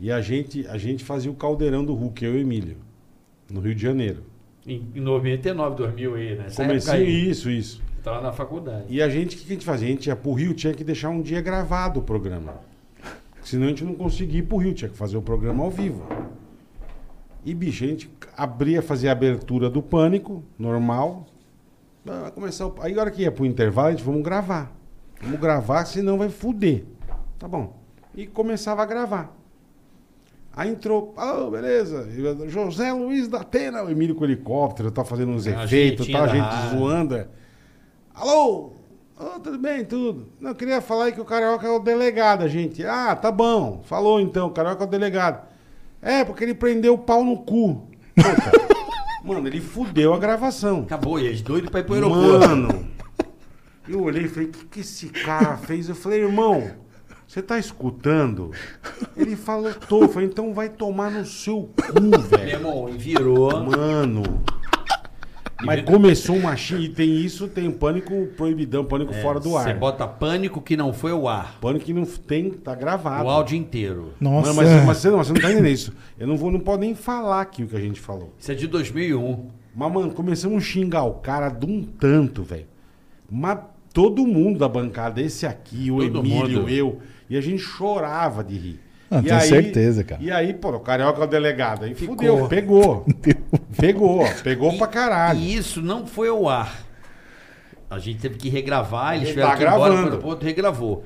E 0.00 0.10
a 0.10 0.20
gente, 0.20 0.66
a 0.66 0.76
gente 0.78 1.04
fazia 1.04 1.30
o 1.30 1.34
caldeirão 1.34 1.84
do 1.84 1.94
Hulk, 1.94 2.24
eu 2.24 2.34
e 2.34 2.38
o 2.38 2.40
Emílio, 2.40 2.76
no 3.52 3.60
Rio 3.60 3.74
de 3.74 3.82
Janeiro. 3.82 4.24
Em 4.66 4.82
em 4.94 5.00
99, 5.00 5.76
2000 5.76 6.14
aí, 6.16 6.34
né? 6.36 6.46
Comecinho, 6.54 6.94
aí. 6.96 7.30
isso, 7.30 7.48
isso. 7.50 7.80
Tava 8.02 8.20
na 8.20 8.32
faculdade. 8.32 8.86
E 8.88 9.00
a 9.00 9.08
gente, 9.08 9.36
o 9.36 9.38
que, 9.38 9.46
a 9.46 9.54
gente 9.54 9.64
fazia? 9.64 9.86
A 9.86 9.90
gente 9.90 10.06
ia 10.06 10.16
pro 10.16 10.32
Rio, 10.32 10.52
tinha 10.54 10.74
que 10.74 10.82
deixar 10.82 11.08
um 11.08 11.22
dia 11.22 11.40
gravado 11.40 12.00
o 12.00 12.02
programa. 12.02 12.54
Senão 13.42 13.66
a 13.66 13.68
gente 13.68 13.84
não 13.84 13.94
conseguia 13.94 14.40
ir 14.40 14.42
pro 14.42 14.56
Rio, 14.56 14.74
tinha 14.74 14.88
que 14.88 14.96
fazer 14.96 15.16
o 15.16 15.22
programa 15.22 15.62
ao 15.62 15.70
vivo. 15.70 16.04
E, 17.44 17.54
bicho, 17.54 17.84
a 17.84 17.88
gente 17.88 18.10
abria, 18.36 18.82
fazia 18.82 19.10
a 19.10 19.12
abertura 19.12 19.70
do 19.70 19.82
pânico, 19.82 20.42
normal. 20.58 21.26
Ah, 22.06 22.22
Vai 22.22 22.30
começar 22.32 22.66
o... 22.66 22.74
Aí, 22.80 22.96
a 22.96 23.00
hora 23.00 23.10
que 23.10 23.22
ia 23.22 23.32
pro 23.32 23.46
intervalo, 23.46 23.88
a 23.88 23.90
gente, 23.92 24.02
vamos 24.02 24.22
gravar. 24.22 24.72
Vamos 25.20 25.40
gravar, 25.40 25.84
senão 25.84 26.18
vai 26.18 26.28
fuder. 26.28 26.84
Tá 27.38 27.46
bom. 27.46 27.80
E 28.14 28.26
começava 28.26 28.82
a 28.82 28.86
gravar. 28.86 29.36
Aí 30.54 30.70
entrou, 30.70 31.14
alô, 31.16 31.50
beleza, 31.50 32.06
José 32.46 32.92
Luiz 32.92 33.26
da 33.26 33.40
Atena, 33.40 33.82
o 33.82 33.90
Emílio 33.90 34.14
com 34.14 34.20
o 34.20 34.26
helicóptero, 34.26 34.90
tá 34.90 35.02
fazendo 35.02 35.32
uns 35.32 35.46
A 35.46 35.64
efeitos, 35.64 36.06
tá, 36.08 36.24
a 36.24 36.26
gente 36.28 36.76
zoando. 36.76 37.26
É. 38.14 38.20
Alô? 38.20 38.72
Ô, 39.18 39.38
tudo 39.40 39.58
bem, 39.58 39.84
tudo. 39.84 40.28
Não, 40.40 40.50
eu 40.50 40.54
queria 40.54 40.80
falar 40.80 41.12
que 41.12 41.20
o 41.20 41.24
Carioca 41.24 41.66
é 41.66 41.70
o 41.70 41.78
delegado, 41.78 42.42
a 42.42 42.48
gente. 42.48 42.84
Ah, 42.84 43.14
tá 43.14 43.30
bom. 43.30 43.82
Falou 43.84 44.20
então, 44.20 44.48
o 44.48 44.50
Carioca 44.50 44.84
é 44.84 44.86
o 44.86 44.90
delegado. 44.90 45.46
É, 46.00 46.24
porque 46.24 46.42
ele 46.42 46.54
prendeu 46.54 46.94
o 46.94 46.98
pau 46.98 47.24
no 47.24 47.38
cu. 47.38 47.88
Mano, 49.24 49.46
ele 49.46 49.60
fudeu 49.60 50.12
a 50.12 50.18
gravação. 50.18 50.80
Acabou, 50.80 51.20
e 51.20 51.26
eles 51.26 51.42
doidos 51.42 51.70
pra 51.70 51.80
ir 51.80 51.84
pro 51.84 51.94
aeroporto. 51.94 52.48
Mano, 52.48 52.88
eu 53.88 54.02
olhei 54.02 54.24
e 54.24 54.28
falei, 54.28 54.48
o 54.48 54.52
que, 54.52 54.64
que 54.64 54.80
esse 54.80 55.08
cara 55.08 55.56
fez? 55.56 55.88
Eu 55.88 55.94
falei, 55.94 56.20
irmão, 56.20 56.72
você 57.28 57.40
tá 57.40 57.56
escutando? 57.56 58.50
Ele 59.16 59.36
falou, 59.36 59.72
tô. 59.74 60.02
Eu 60.02 60.08
falei, 60.08 60.28
então 60.28 60.52
vai 60.52 60.68
tomar 60.68 61.12
no 61.12 61.24
seu 61.24 61.70
cu, 61.76 62.00
Meu 62.00 62.18
velho. 62.20 62.50
irmão, 62.50 62.88
e 62.88 62.92
virou. 62.98 63.52
Mano. 63.64 64.42
Mas 65.64 65.82
começou 65.82 66.36
uma 66.36 66.56
chi- 66.56 66.74
e 66.76 66.88
tem 66.88 67.16
isso, 67.16 67.46
tem 67.48 67.70
pânico 67.70 68.26
proibidão, 68.36 68.84
pânico 68.84 69.12
fora 69.14 69.38
do 69.40 69.50
Você 69.50 69.70
ar. 69.70 69.78
bota 69.78 70.06
pânico 70.06 70.60
que 70.60 70.76
não 70.76 70.92
foi 70.92 71.12
o 71.12 71.28
ar. 71.28 71.58
Pânico 71.60 71.84
que 71.84 71.92
não 71.92 72.04
tem, 72.04 72.50
tá 72.50 72.74
gravado. 72.74 73.24
O 73.24 73.30
áudio 73.30 73.56
inteiro. 73.56 74.12
Nossa, 74.20 74.52
Mano, 74.52 74.68
mas, 74.70 74.86
mas 74.86 74.96
você, 74.98 75.10
não, 75.10 75.18
você 75.18 75.32
não 75.32 75.40
tá 75.40 75.50
entendendo 75.50 75.68
isso. 75.72 75.92
Eu 76.18 76.26
não 76.26 76.36
vou, 76.36 76.50
não 76.50 76.60
pode 76.60 76.80
nem 76.80 76.94
falar 76.94 77.40
aqui 77.40 77.62
o 77.62 77.66
que 77.68 77.76
a 77.76 77.80
gente 77.80 78.00
falou. 78.00 78.32
Isso 78.38 78.50
é 78.50 78.54
de 78.54 78.66
2001. 78.66 79.46
Mas, 79.74 79.92
mano, 79.92 80.12
começamos 80.12 80.58
a 80.58 80.66
xingar 80.66 81.04
o 81.04 81.14
cara 81.14 81.48
de 81.48 81.64
um 81.66 81.82
tanto, 81.82 82.42
velho. 82.42 82.66
Mas 83.30 83.58
todo 83.94 84.26
mundo 84.26 84.58
da 84.58 84.68
bancada, 84.68 85.20
esse 85.22 85.46
aqui, 85.46 85.90
o 85.90 85.98
Todo 85.98 86.18
Emílio, 86.20 86.60
mundo. 86.60 86.68
eu, 86.68 86.98
e 87.30 87.36
a 87.36 87.40
gente 87.40 87.58
chorava 87.62 88.44
de 88.44 88.54
rir. 88.56 88.80
E 89.20 89.22
tenho 89.22 89.40
certeza, 89.40 90.04
cara. 90.04 90.22
E 90.22 90.30
aí, 90.30 90.54
pô, 90.54 90.70
o 90.70 90.80
Carioca 90.80 91.20
é 91.20 91.24
o 91.24 91.26
delegado. 91.26 91.84
Aí 91.84 91.94
fudeu, 91.94 92.48
pegou. 92.48 93.04
pegou, 93.78 94.24
pegou 94.42 94.76
pra 94.78 94.86
caralho. 94.86 95.38
E 95.38 95.54
isso 95.56 95.82
não 95.82 96.06
foi 96.06 96.28
ao 96.28 96.48
ar. 96.48 96.82
A 97.90 97.98
gente 97.98 98.20
teve 98.20 98.36
que 98.36 98.48
regravar, 98.48 99.14
eles 99.16 99.28
Ele 99.28 99.30
tiveram 99.32 99.50
tá 99.50 99.56
que 99.56 99.62
ir 99.62 99.66
embora 99.66 99.92
gravando. 99.92 100.10
para 100.10 100.18
o 100.18 100.22
ponto, 100.22 100.44
regravou. 100.44 101.04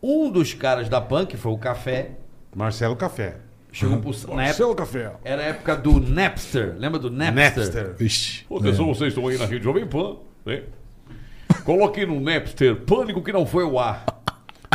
Um 0.00 0.30
dos 0.30 0.54
caras 0.54 0.88
da 0.88 1.00
Punk, 1.00 1.36
foi 1.36 1.50
o 1.50 1.58
Café, 1.58 2.12
Marcelo 2.54 2.94
Café. 2.94 3.36
chegou 3.72 3.98
pro, 3.98 4.10
na 4.10 4.16
época, 4.16 4.34
Marcelo 4.36 4.74
Café. 4.76 5.12
era 5.24 5.42
a 5.42 5.44
época 5.46 5.76
do 5.76 5.98
Napster. 6.00 6.76
Lembra 6.78 7.00
do 7.00 7.10
Napster? 7.10 7.64
Napster. 7.64 7.94
Ixi, 7.98 8.46
Atenção, 8.56 8.86
vocês 8.94 9.08
estão 9.08 9.26
aí 9.26 9.36
na 9.36 9.46
Rede 9.46 9.64
Jovem 9.64 9.86
Pan, 9.86 10.16
né? 10.46 10.62
Coloquei 11.64 12.06
no 12.06 12.20
Napster, 12.20 12.76
pânico 12.76 13.20
que 13.22 13.32
não 13.32 13.44
foi 13.44 13.64
ao 13.64 13.76
ar. 13.78 14.04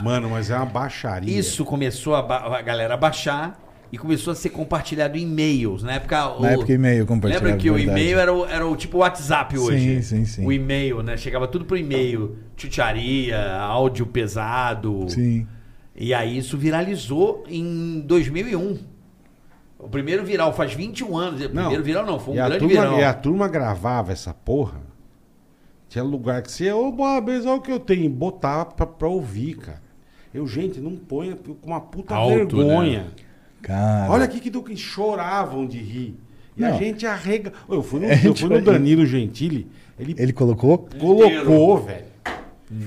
Mano, 0.04 0.30
mas 0.30 0.50
é 0.50 0.56
uma 0.58 0.66
baixaria. 0.66 1.38
Isso 1.38 1.64
começou 1.66 2.16
a, 2.16 2.22
ba- 2.22 2.58
a 2.58 2.62
galera 2.62 2.94
a 2.94 2.98
baixar 2.98 3.60
e 3.92 3.98
começou 3.98 4.32
a 4.32 4.36
ser 4.36 4.50
compartilhado 4.50 5.18
em 5.18 5.22
e-mails. 5.22 5.84
Na 5.84 5.94
época, 5.94 6.30
o- 6.38 6.42
Na 6.42 6.52
época, 6.52 6.74
e-mail 6.74 7.06
compartilhado, 7.06 7.46
Lembra 7.46 7.60
que 7.62 7.70
o 7.70 7.76
verdade. 7.76 8.00
e-mail 8.02 8.20
era 8.20 8.34
o, 8.34 8.46
era 8.46 8.68
o 8.68 8.76
tipo 8.76 8.98
WhatsApp 9.00 9.58
hoje? 9.58 9.96
Sim, 9.96 10.02
sim, 10.02 10.26
sim. 10.26 10.46
O 10.46 10.52
e-mail, 10.52 11.02
né? 11.04 11.16
Chegava 11.18 11.48
tudo 11.48 11.64
pro 11.66 11.78
e-mail. 11.78 12.38
Chucharia, 12.58 13.56
áudio 13.60 14.06
pesado. 14.08 15.06
Sim. 15.10 15.48
E 15.96 16.14
aí 16.14 16.38
isso 16.38 16.58
viralizou 16.58 17.44
em 17.48 18.02
2001. 18.06 18.80
O 19.78 19.90
primeiro 19.90 20.24
viral 20.26 20.54
faz 20.54 20.74
21 20.74 21.16
anos. 21.18 21.42
O 21.46 21.50
primeiro 21.50 21.84
viral 21.84 22.06
não, 22.06 22.20
foi 22.20 22.34
um 22.34 22.38
e 22.38 22.40
a 22.40 22.46
grande 22.48 22.60
turma, 22.66 22.82
viral. 22.82 23.00
E 23.00 23.04
a 23.04 23.14
turma 23.14 23.48
gravava 23.48 24.12
essa 24.12 24.34
porra. 24.34 24.82
Tinha 25.90 26.04
lugar 26.04 26.42
que 26.42 26.52
você, 26.52 26.72
ô, 26.72 26.92
boa, 26.92 27.22
beleza, 27.22 27.48
olha 27.50 27.60
o 27.60 27.62
que 27.62 27.72
eu 27.72 27.80
tenho. 27.80 28.10
Botava 28.10 28.66
pra, 28.66 28.88
pra 28.88 29.08
ouvir, 29.08 29.56
cara. 29.58 29.83
Eu, 30.34 30.48
gente, 30.48 30.80
não 30.80 30.96
ponha 30.96 31.36
com 31.36 31.56
uma 31.64 31.80
puta 31.80 32.16
Alto, 32.16 32.58
vergonha. 32.58 33.04
né? 33.04 33.08
Cara. 33.62 34.12
Olha 34.12 34.26
aqui 34.26 34.40
que, 34.40 34.50
do, 34.50 34.62
que 34.64 34.76
choravam 34.76 35.66
de 35.66 35.78
rir. 35.78 36.16
E 36.58 36.64
a 36.66 36.70
Não. 36.72 36.78
gente 36.78 37.06
arrega. 37.06 37.54
Eu 37.70 37.82
fui 37.84 38.00
no, 38.00 38.06
É, 38.12 38.16
eu 38.16 38.36
fui 38.36 38.50
no 38.50 38.56
tipo, 38.58 38.72
Danilo 38.72 39.06
Gentili, 39.06 39.68
ele, 40.00 40.16
Ele 40.18 40.34
colocou? 40.34 40.88
colocou, 41.00 41.78
velho. 41.84 42.06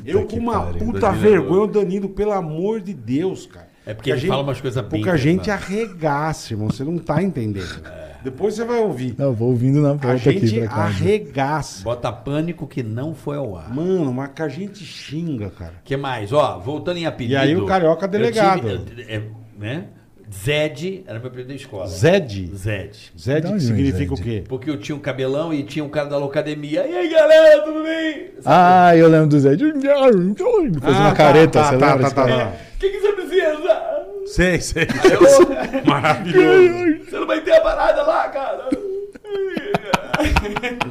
Eu 0.04 0.26
com 0.26 0.36
uma 0.38 0.60
pariu. 0.66 0.78
puta 0.84 1.00
Danilo. 1.00 1.22
vergonha, 1.22 1.62
o 1.62 1.66
Danilo, 1.66 2.08
pelo 2.08 2.32
amor 2.32 2.80
de 2.80 2.92
Deus, 2.92 3.46
cara. 3.46 3.68
É 3.86 3.94
porque 3.94 4.10
ele 4.10 4.26
fala 4.26 4.42
umas 4.42 4.60
coisas 4.60 4.82
bem 4.82 5.00
Porque 5.00 5.08
a 5.10 5.16
gente 5.16 5.44
pesadas. 5.44 5.64
arregaça, 5.64 6.52
irmão. 6.52 6.68
Você 6.68 6.82
não 6.82 6.98
tá 6.98 7.22
entendendo. 7.22 7.82
É. 7.86 8.05
Depois 8.26 8.54
você 8.54 8.64
vai 8.64 8.80
ouvir. 8.80 9.14
Não, 9.16 9.26
eu 9.26 9.32
vou 9.32 9.50
ouvindo 9.50 9.80
na 9.80 9.90
A 9.90 9.92
volta 9.92 10.30
aqui 10.30 10.46
gente 10.48 10.58
pra 10.58 10.68
casa. 10.68 10.80
arregaça. 10.82 11.84
Bota 11.84 12.12
pânico 12.12 12.66
que 12.66 12.82
não 12.82 13.14
foi 13.14 13.36
ao 13.36 13.56
ar. 13.56 13.72
Mano, 13.72 14.12
mas 14.12 14.30
que 14.34 14.42
a 14.42 14.48
gente 14.48 14.84
xinga, 14.84 15.48
cara. 15.50 15.74
que 15.84 15.96
mais? 15.96 16.32
Ó, 16.32 16.58
voltando 16.58 16.96
em 16.96 17.06
apelido. 17.06 17.34
E 17.34 17.36
aí 17.36 17.56
o 17.56 17.64
Carioca 17.66 18.08
delegado. 18.08 18.84
tive, 18.84 19.02
é, 19.02 19.22
né? 19.56 19.84
Zed 20.32 21.04
era 21.06 21.18
meu 21.18 21.28
apelido 21.28 21.48
da 21.50 21.54
escola. 21.54 21.86
Zed. 21.86 22.50
Zed. 22.56 23.12
Zed 23.18 23.52
que 23.52 23.60
significa 23.60 24.14
Zed? 24.16 24.20
o 24.20 24.24
quê? 24.24 24.44
Porque 24.48 24.68
eu 24.70 24.78
tinha 24.78 24.96
um 24.96 25.00
cabelão 25.00 25.52
e 25.54 25.62
tinha 25.62 25.84
um 25.84 25.88
cara 25.88 26.08
da 26.08 26.18
locademia. 26.18 26.86
E 26.86 26.94
aí, 26.96 27.08
galera, 27.08 27.62
tudo 27.62 27.82
bem? 27.84 28.30
Ah, 28.44 28.96
eu 28.96 29.08
lembro 29.08 29.28
do 29.28 29.38
Zé. 29.40 29.50
Fazia 29.50 29.94
Ah, 29.94 31.00
uma 31.00 31.10
tá, 31.10 31.16
careta, 31.16 31.60
tá, 31.60 31.64
você 31.70 31.78
tá, 31.78 31.94
lembra? 31.94 32.10
tá, 32.10 32.14
tá, 32.14 32.24
cara? 32.28 32.44
tá. 32.46 32.52
O 32.74 32.78
que, 32.78 32.88
que 32.90 33.00
você 33.00 33.12
precisa? 33.12 33.86
Sei, 34.26 34.60
sei. 34.60 34.86
Eu- 35.12 35.84
Maravilhoso. 35.84 37.04
Você 37.04 37.16
não 37.20 37.26
vai 37.26 37.40
ter 37.40 37.52
a 37.52 37.60
parada 37.60 38.02
lá, 38.02 38.28
cara? 38.28 38.68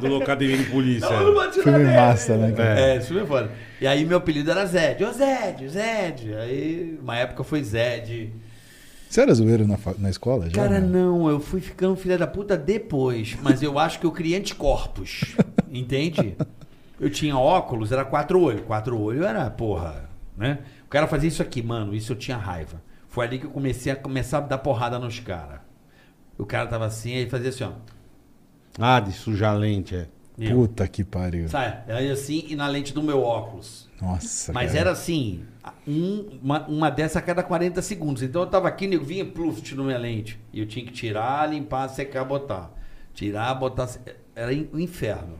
Do 0.00 0.06
Locademia 0.08 0.56
de 0.56 0.64
Polícia. 0.64 1.08
Não, 1.10 1.34
não 1.34 1.52
Filme 1.52 1.78
dele. 1.78 1.96
massa, 1.96 2.36
né, 2.36 2.52
cara? 2.52 2.80
É, 2.80 2.96
esse 2.96 3.08
filme 3.08 3.22
é 3.22 3.26
foda. 3.26 3.50
E 3.80 3.86
aí 3.86 4.04
meu 4.04 4.18
apelido 4.18 4.50
era 4.50 4.64
Zed. 4.66 5.04
Ô 5.04 5.12
Zed, 5.12 5.68
Zed. 5.68 6.34
Aí 6.34 6.98
uma 7.02 7.16
época 7.18 7.42
foi 7.44 7.62
Zed. 7.62 8.32
Você 9.16 9.22
era 9.22 9.32
zoeiro 9.32 9.66
na, 9.66 9.78
na 9.96 10.10
escola? 10.10 10.44
Já, 10.50 10.56
Cara, 10.56 10.78
né? 10.78 10.86
não, 10.86 11.30
eu 11.30 11.40
fui 11.40 11.58
ficando 11.58 11.96
filha 11.96 12.18
da 12.18 12.26
puta 12.26 12.54
depois. 12.54 13.34
Mas 13.42 13.62
eu 13.62 13.78
acho 13.78 13.98
que 13.98 14.04
eu 14.04 14.12
criei 14.12 14.38
anticorpos. 14.38 15.34
Entende? 15.72 16.36
Eu 17.00 17.08
tinha 17.08 17.34
óculos, 17.34 17.92
era 17.92 18.04
quatro 18.04 18.38
olhos. 18.42 18.60
Quatro 18.66 19.00
olhos 19.00 19.24
era, 19.24 19.48
porra, 19.48 20.06
né? 20.36 20.58
O 20.84 20.88
cara 20.90 21.06
fazia 21.06 21.28
isso 21.28 21.40
aqui, 21.40 21.62
mano, 21.62 21.94
isso 21.94 22.12
eu 22.12 22.16
tinha 22.16 22.36
raiva. 22.36 22.82
Foi 23.08 23.24
ali 23.24 23.38
que 23.38 23.46
eu 23.46 23.50
comecei 23.50 23.90
a 23.90 23.96
começar 23.96 24.36
a 24.36 24.40
dar 24.42 24.58
porrada 24.58 24.98
nos 24.98 25.18
caras. 25.18 25.60
O 26.36 26.44
cara 26.44 26.66
tava 26.66 26.84
assim, 26.84 27.14
aí 27.16 27.26
fazia 27.26 27.48
assim, 27.48 27.64
ó. 27.64 27.72
Ah, 28.78 29.00
de 29.00 29.12
sujar 29.12 29.54
a 29.54 29.56
lente, 29.56 29.96
é. 29.96 30.08
Eu. 30.38 30.56
Puta 30.56 30.86
que 30.86 31.02
pariu. 31.02 31.48
Sabe? 31.48 31.90
Aí 31.90 32.10
assim 32.10 32.44
e 32.48 32.54
na 32.54 32.68
lente 32.68 32.92
do 32.92 33.02
meu 33.02 33.22
óculos. 33.22 33.88
Nossa, 34.00 34.52
Mas 34.52 34.72
cara. 34.72 34.80
era 34.80 34.90
assim, 34.90 35.42
um- 35.86 36.38
uma, 36.42 36.66
uma 36.66 36.90
dessa 36.90 37.18
a 37.18 37.22
cada 37.22 37.42
40 37.42 37.80
segundos. 37.82 38.22
Então 38.22 38.42
eu 38.42 38.46
tava 38.46 38.68
aqui, 38.68 38.86
nego 38.86 39.04
vinha 39.04 39.24
pluft 39.24 39.74
na 39.74 39.82
minha 39.82 39.98
lente. 39.98 40.38
E 40.52 40.60
eu 40.60 40.66
tinha 40.66 40.84
que 40.84 40.92
tirar, 40.92 41.48
limpar, 41.48 41.88
secar, 41.88 42.24
botar. 42.24 42.70
Tirar, 43.14 43.54
botar. 43.54 43.88
Era 44.34 44.52
o 44.72 44.78
inferno. 44.80 45.38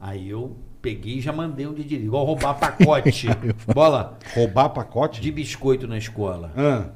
Aí 0.00 0.28
eu 0.30 0.56
peguei 0.82 1.18
e 1.18 1.20
já 1.20 1.32
mandei 1.32 1.66
um 1.66 1.74
de 1.74 1.82
direito. 1.84 2.06
Igual 2.06 2.24
roubar 2.24 2.54
pacote. 2.60 3.26
Bola 3.74 4.18
Roubar 4.34 4.68
pacote? 4.70 5.20
de 5.20 5.30
biscoito 5.32 5.86
na 5.86 5.98
escola. 5.98 6.52
Ah, 6.56 6.90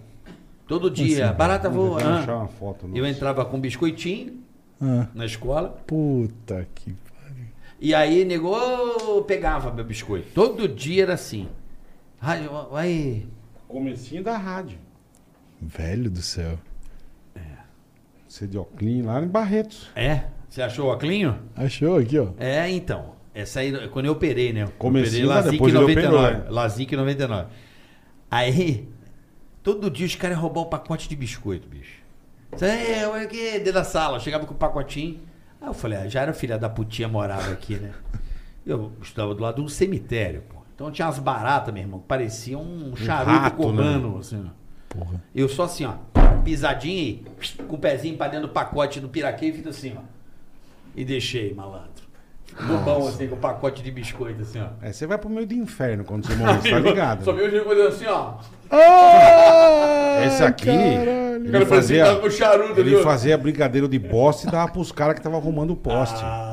Todo 0.66 0.90
dia. 0.90 1.32
barata 1.32 1.68
voa. 1.68 1.98
vou 2.00 2.34
ah. 2.42 2.48
foto. 2.48 2.88
Eu 2.94 3.04
entrava 3.06 3.44
com 3.44 3.58
biscoitinho 3.60 4.40
Ah, 4.80 5.06
na 5.14 5.24
escola. 5.26 5.68
puta 5.86 6.66
que 6.74 6.92
pariu. 6.92 7.46
E 7.80 7.92
aí, 7.94 8.24
nego, 8.24 9.22
pegava 9.26 9.72
meu 9.72 9.84
biscoito. 9.84 10.28
Todo 10.34 10.68
dia 10.68 11.02
era 11.02 11.14
assim. 11.14 11.48
Ai, 12.20 12.48
aí. 12.74 13.26
Comecinho 13.66 14.22
da 14.22 14.36
rádio. 14.36 14.78
Velho 15.60 16.10
do 16.10 16.22
céu. 16.22 16.58
Você 18.30 18.46
de 18.46 18.56
óculos 18.56 19.04
lá 19.04 19.20
em 19.20 19.26
Barretos. 19.26 19.90
É? 19.96 20.26
Você 20.48 20.62
achou 20.62 20.88
o 20.88 20.92
Oclinho? 20.94 21.36
Achou 21.56 21.96
aqui, 21.96 22.16
ó. 22.16 22.28
É, 22.38 22.70
então. 22.70 23.16
Essa 23.34 23.58
aí, 23.58 23.88
quando 23.88 24.06
eu 24.06 24.12
operei, 24.12 24.52
né? 24.52 24.62
Eu 24.62 24.68
Comecinho, 24.78 25.26
operei 25.26 25.26
mas 25.26 25.36
Lazic 25.46 25.52
depois 25.52 25.74
ele 25.74 25.80
99. 25.80 26.16
operou, 26.16 26.44
né? 26.44 26.50
Lazic 26.50 26.96
99. 26.96 27.48
Aí, 28.30 28.88
todo 29.64 29.90
dia 29.90 30.06
os 30.06 30.14
caras 30.14 30.36
iam 30.36 30.42
roubar 30.42 30.60
o 30.60 30.66
pacote 30.66 31.08
de 31.08 31.16
biscoito, 31.16 31.68
bicho. 31.68 32.02
Isso 32.54 32.64
aí, 32.64 33.04
olha 33.04 33.24
aqui, 33.24 33.52
dentro 33.58 33.72
da 33.72 33.84
sala. 33.84 34.16
Eu 34.18 34.20
chegava 34.20 34.46
com 34.46 34.54
o 34.54 34.56
pacotinho. 34.56 35.20
Aí 35.60 35.68
eu 35.68 35.74
falei, 35.74 35.98
ah, 35.98 36.08
já 36.08 36.22
era 36.22 36.32
filha 36.32 36.56
da 36.56 36.68
putinha 36.68 37.08
morava 37.08 37.50
aqui, 37.50 37.76
né? 37.76 37.92
Eu 38.64 38.92
estudava 39.02 39.34
do 39.34 39.42
lado 39.42 39.56
de 39.56 39.62
um 39.62 39.68
cemitério, 39.68 40.42
pô. 40.48 40.59
Então 40.80 40.90
tinha 40.90 41.06
umas 41.06 41.18
baratas, 41.18 41.74
meu 41.74 41.82
irmão, 41.82 42.00
que 42.00 42.06
pareciam 42.06 42.62
um 42.62 42.96
charuto 42.96 43.30
rato, 43.36 43.56
cubano, 43.56 44.16
assim, 44.18 44.42
ó. 44.46 44.50
Porra. 44.88 45.22
Eu 45.34 45.46
só 45.46 45.64
assim, 45.64 45.84
ó, 45.84 45.92
pisadinha 46.42 47.02
e 47.02 47.24
com 47.68 47.76
o 47.76 47.78
pezinho 47.78 48.16
pra 48.16 48.28
dentro 48.28 48.46
do 48.46 48.52
pacote 48.54 48.98
do 48.98 49.06
piraquê 49.06 49.48
e 49.48 49.52
fiz 49.52 49.66
assim, 49.66 49.94
ó. 49.94 50.00
E 50.96 51.04
deixei, 51.04 51.52
malandro. 51.52 51.90
Bobão 52.66 53.06
assim, 53.06 53.28
com 53.28 53.34
o 53.34 53.38
pacote 53.38 53.82
de 53.82 53.90
biscoito, 53.90 54.40
assim, 54.40 54.58
ó. 54.58 54.68
É, 54.80 54.90
você 54.90 55.06
vai 55.06 55.18
pro 55.18 55.28
meio 55.28 55.46
do 55.46 55.52
inferno 55.52 56.02
quando 56.02 56.26
você 56.26 56.34
morrer, 56.34 56.62
você 56.62 56.70
tá 56.70 56.78
ligado? 56.78 57.24
Só 57.24 57.34
né? 57.34 57.46
viu 57.46 57.60
o 57.60 57.64
coisa 57.66 57.88
assim, 57.88 58.06
ó. 58.06 58.36
Ah, 58.70 60.24
Esse 60.24 60.42
aqui, 60.42 60.64
caralho. 60.64 61.56
ele 61.56 61.66
fazia, 61.66 62.30
charuto 62.30 62.80
ele 62.80 63.02
fazia 63.02 63.36
brigadeiro 63.36 63.86
de 63.86 63.98
bosta 63.98 64.48
e 64.48 64.50
dava 64.50 64.72
pros 64.72 64.90
caras 64.90 65.12
que 65.12 65.20
estavam 65.20 65.38
arrumando 65.38 65.72
o 65.72 65.76
poste. 65.76 66.22
Ah, 66.24 66.49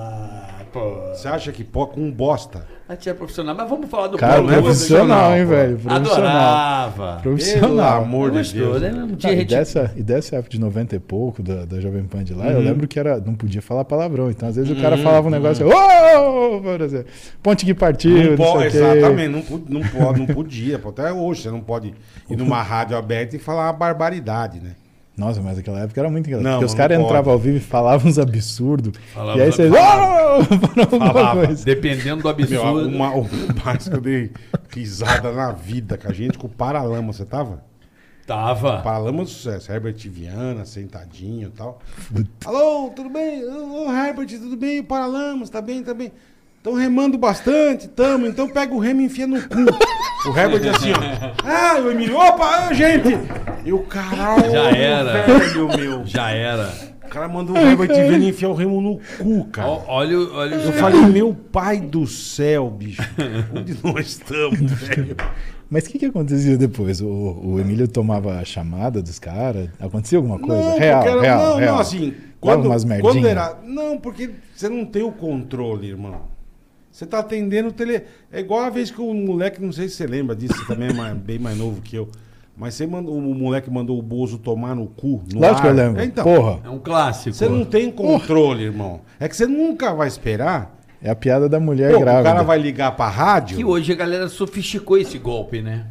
pô. 0.77 1.13
Você 1.15 1.27
acha 1.27 1.51
que 1.51 1.63
pô, 1.63 1.87
com 1.87 2.11
bosta? 2.11 2.65
A 2.87 2.95
tia 2.95 3.11
é 3.11 3.15
profissional, 3.15 3.53
mas 3.53 3.69
vamos 3.69 3.89
falar 3.89 4.07
do 4.07 4.17
Cara, 4.17 4.35
Paulo, 4.35 4.49
né? 4.49 4.61
profissional, 4.61 5.35
hein, 5.35 5.45
velho? 5.45 5.77
Profissional. 5.77 6.05
Adorava. 6.15 7.05
Pelo 7.21 7.35
Profissional. 7.35 8.01
amor 8.03 8.31
de 8.31 8.53
Deus. 8.53 8.81
né? 8.81 8.91
Um 8.93 9.07
dia 9.15 9.29
Ah, 9.29 9.33
e, 9.33 9.43
dessa, 9.45 9.91
e 9.97 10.01
dessa 10.03 10.35
época 10.37 10.51
de 10.51 10.59
90 10.59 10.95
e 10.95 10.99
pouco, 10.99 11.43
da, 11.43 11.65
da 11.65 11.81
Jovem 11.81 12.03
Pan 12.05 12.23
de 12.23 12.33
lá, 12.33 12.45
Uhum. 12.45 12.51
eu 12.51 12.59
lembro 12.61 12.87
que 12.87 12.97
era, 12.97 13.19
não 13.19 13.35
podia 13.35 13.61
falar 13.61 13.83
palavrão. 13.83 14.31
Então, 14.31 14.47
às 14.47 14.55
vezes, 14.55 14.71
o 14.71 14.81
cara 14.81 14.97
falava 14.97 15.27
um 15.27 15.31
negócio 15.31 15.67
assim, 15.67 15.75
"Ô!" 15.75 16.61
por 16.61 16.79
exemplo, 16.81 17.07
ponte 17.43 17.65
que 17.65 17.73
partiu, 17.73 18.31
Não 18.31 18.37
pode, 18.37 18.67
exatamente, 18.77 19.29
não, 19.51 19.81
não 19.81 19.81
pode, 19.89 20.19
não 20.19 20.27
podia. 20.27 20.77
Até 20.83 21.11
hoje 21.11 21.41
você 21.41 21.51
não 21.51 21.59
pode 21.61 21.93
ir 22.29 22.35
numa 22.37 22.61
rádio 22.61 22.95
aberta 22.97 23.35
e 23.35 23.39
falar 23.39 23.65
uma 23.67 23.73
barbaridade, 23.73 24.59
né? 24.61 24.71
Nossa, 25.17 25.41
mas 25.41 25.57
naquela 25.57 25.79
época 25.79 25.99
era 25.99 26.11
muito 26.11 26.27
engraçado. 26.27 26.43
Não, 26.45 26.59
porque 26.59 26.65
os 26.65 26.75
caras 26.75 26.99
entravam 26.99 27.33
ao 27.33 27.39
vivo 27.39 27.57
e 27.57 27.59
falavam 27.59 28.07
uns 28.07 28.19
absurdos. 28.19 28.93
Falava 29.13 29.39
E 29.39 29.41
aí 29.41 29.51
vocês. 29.51 29.73
Falava, 30.89 31.47
dependendo 31.47 32.17
do 32.21 32.23
Meu, 32.23 32.61
absurdo. 32.63 32.87
uma, 32.87 33.15
o 33.15 33.27
mais 33.65 33.89
que 33.89 33.95
eu 33.95 34.01
dei 34.01 34.31
risada 34.69 35.31
na 35.31 35.51
vida 35.51 35.97
com 35.97 36.07
a 36.07 36.13
gente, 36.13 36.37
com 36.37 36.45
o 36.45 36.49
Paralama, 36.49 37.11
você 37.11 37.25
tava? 37.25 37.63
Tava. 38.27 38.81
Paralama 38.81 39.23
do 39.23 39.29
sucesso, 39.29 39.71
Herbert 39.71 39.97
Viana, 40.09 40.65
sentadinho 40.65 41.47
e 41.47 41.51
tal. 41.51 41.79
Alô, 42.45 42.91
tudo 42.95 43.09
bem? 43.09 43.43
Ô, 43.43 43.91
Herbert, 43.91 44.27
tudo 44.27 44.55
bem? 44.55 44.83
Paralamas, 44.83 45.49
tá 45.49 45.61
bem, 45.61 45.81
tá 45.81 45.95
bem. 45.95 46.11
Estão 46.57 46.73
remando 46.73 47.17
bastante, 47.17 47.87
tamo, 47.87 48.27
então 48.27 48.49
pega 48.49 48.73
o 48.73 48.79
remo 48.79 49.01
e 49.01 49.05
enfia 49.05 49.25
no 49.25 49.41
cu. 49.41 49.47
O 50.29 50.37
Herbert 50.37 50.75
assim, 50.75 50.91
ó. 50.91 51.47
Ah, 51.47 51.79
o 51.79 51.91
Emílio, 51.91 52.17
opa, 52.17 52.73
gente! 52.73 53.09
E 53.65 53.71
o 53.73 53.79
caralho, 53.79 54.51
Já 54.51 54.69
era. 54.71 55.23
velho, 55.23 55.67
meu. 55.77 56.05
Já 56.05 56.29
era. 56.31 56.71
O 57.05 57.09
cara 57.09 57.27
mandou 57.29 57.55
o 57.55 57.59
Herbert 57.59 57.87
Viana 57.87 58.25
enfiar 58.25 58.49
o 58.49 58.53
remo 58.53 58.81
no 58.81 58.99
cu, 59.17 59.45
cara. 59.45 59.67
Ó, 59.69 59.81
Olha, 59.87 60.17
o- 60.19 60.33
olha 60.35 60.55
Eu 60.55 60.73
falei, 60.73 61.01
meu 61.01 61.33
pai 61.33 61.79
do 61.79 62.05
céu, 62.05 62.69
bicho. 62.69 63.01
Onde 63.55 63.77
nós 63.83 64.07
estamos, 64.07 64.59
velho? 64.83 65.15
Mas 65.69 65.85
o 65.85 65.89
que, 65.89 65.99
que 65.99 66.05
acontecia 66.05 66.57
depois? 66.57 67.01
O, 67.01 67.07
o 67.43 67.59
Emílio 67.59 67.87
tomava 67.87 68.39
a 68.39 68.45
chamada 68.45 69.01
dos 69.01 69.19
caras? 69.19 69.69
Acontecia 69.79 70.17
alguma 70.17 70.37
coisa? 70.39 70.61
Não, 70.61 70.77
real, 70.77 71.01
era- 71.07 71.21
real, 71.21 71.39
não, 71.51 71.55
real. 71.57 71.73
não, 71.75 71.81
assim, 71.81 72.09
Dava 72.11 72.21
quando, 72.39 72.65
umas 72.67 72.83
quando 72.85 73.03
merdinhas? 73.03 73.25
era. 73.29 73.57
Não, 73.65 73.97
porque 73.97 74.29
você 74.55 74.69
não 74.69 74.85
tem 74.85 75.03
o 75.03 75.11
controle, 75.11 75.87
irmão. 75.89 76.21
Você 76.97 77.05
tá 77.05 77.19
atendendo 77.19 77.69
o 77.69 77.71
tele. 77.71 78.01
É 78.31 78.39
igual 78.39 78.61
a 78.61 78.71
vez 78.71 78.89
que 78.89 78.99
o 78.99 79.13
moleque, 79.13 79.61
não 79.61 79.71
sei 79.71 79.87
se 79.87 79.93
você 79.97 80.07
lembra 80.07 80.35
disso, 80.35 80.55
você 80.55 80.65
também 80.65 80.89
é 80.89 80.93
mais- 80.93 81.13
bem 81.21 81.37
mais 81.37 81.55
novo 81.55 81.79
que 81.79 81.95
eu. 81.95 82.09
Mas 82.57 82.73
você 82.73 82.87
mandou, 82.87 83.15
o 83.15 83.21
moleque 83.35 83.69
mandou 83.69 83.99
o 83.99 84.01
Bozo 84.01 84.39
tomar 84.39 84.73
no 84.75 84.87
cu. 84.87 85.21
No 85.31 85.39
Lógico 85.41 85.61
que 85.61 85.67
eu 85.67 85.69
ar. 85.69 85.75
lembro. 85.75 86.03
Então, 86.03 86.23
Porra, 86.23 86.59
É 86.65 86.69
um 86.71 86.79
clássico. 86.79 87.35
Você 87.35 87.47
não 87.47 87.63
tem 87.65 87.91
controle, 87.91 88.63
irmão. 88.63 89.01
É 89.19 89.29
que 89.29 89.37
você 89.37 89.45
nunca 89.45 89.93
vai 89.93 90.07
esperar. 90.07 90.75
é 90.99 91.11
a 91.11 91.15
piada 91.15 91.47
da 91.47 91.59
mulher 91.59 91.91
Pô, 91.91 91.97
o 91.97 91.99
grávida. 91.99 92.23
cara 92.23 92.41
vai 92.43 92.57
ligar 92.57 92.95
pra 92.95 93.07
rádio. 93.07 93.57
Que 93.57 93.63
hoje 93.63 93.91
a 93.91 93.95
galera 93.95 94.27
sofisticou 94.27 94.97
esse 94.97 95.19
golpe, 95.19 95.61
né? 95.61 95.85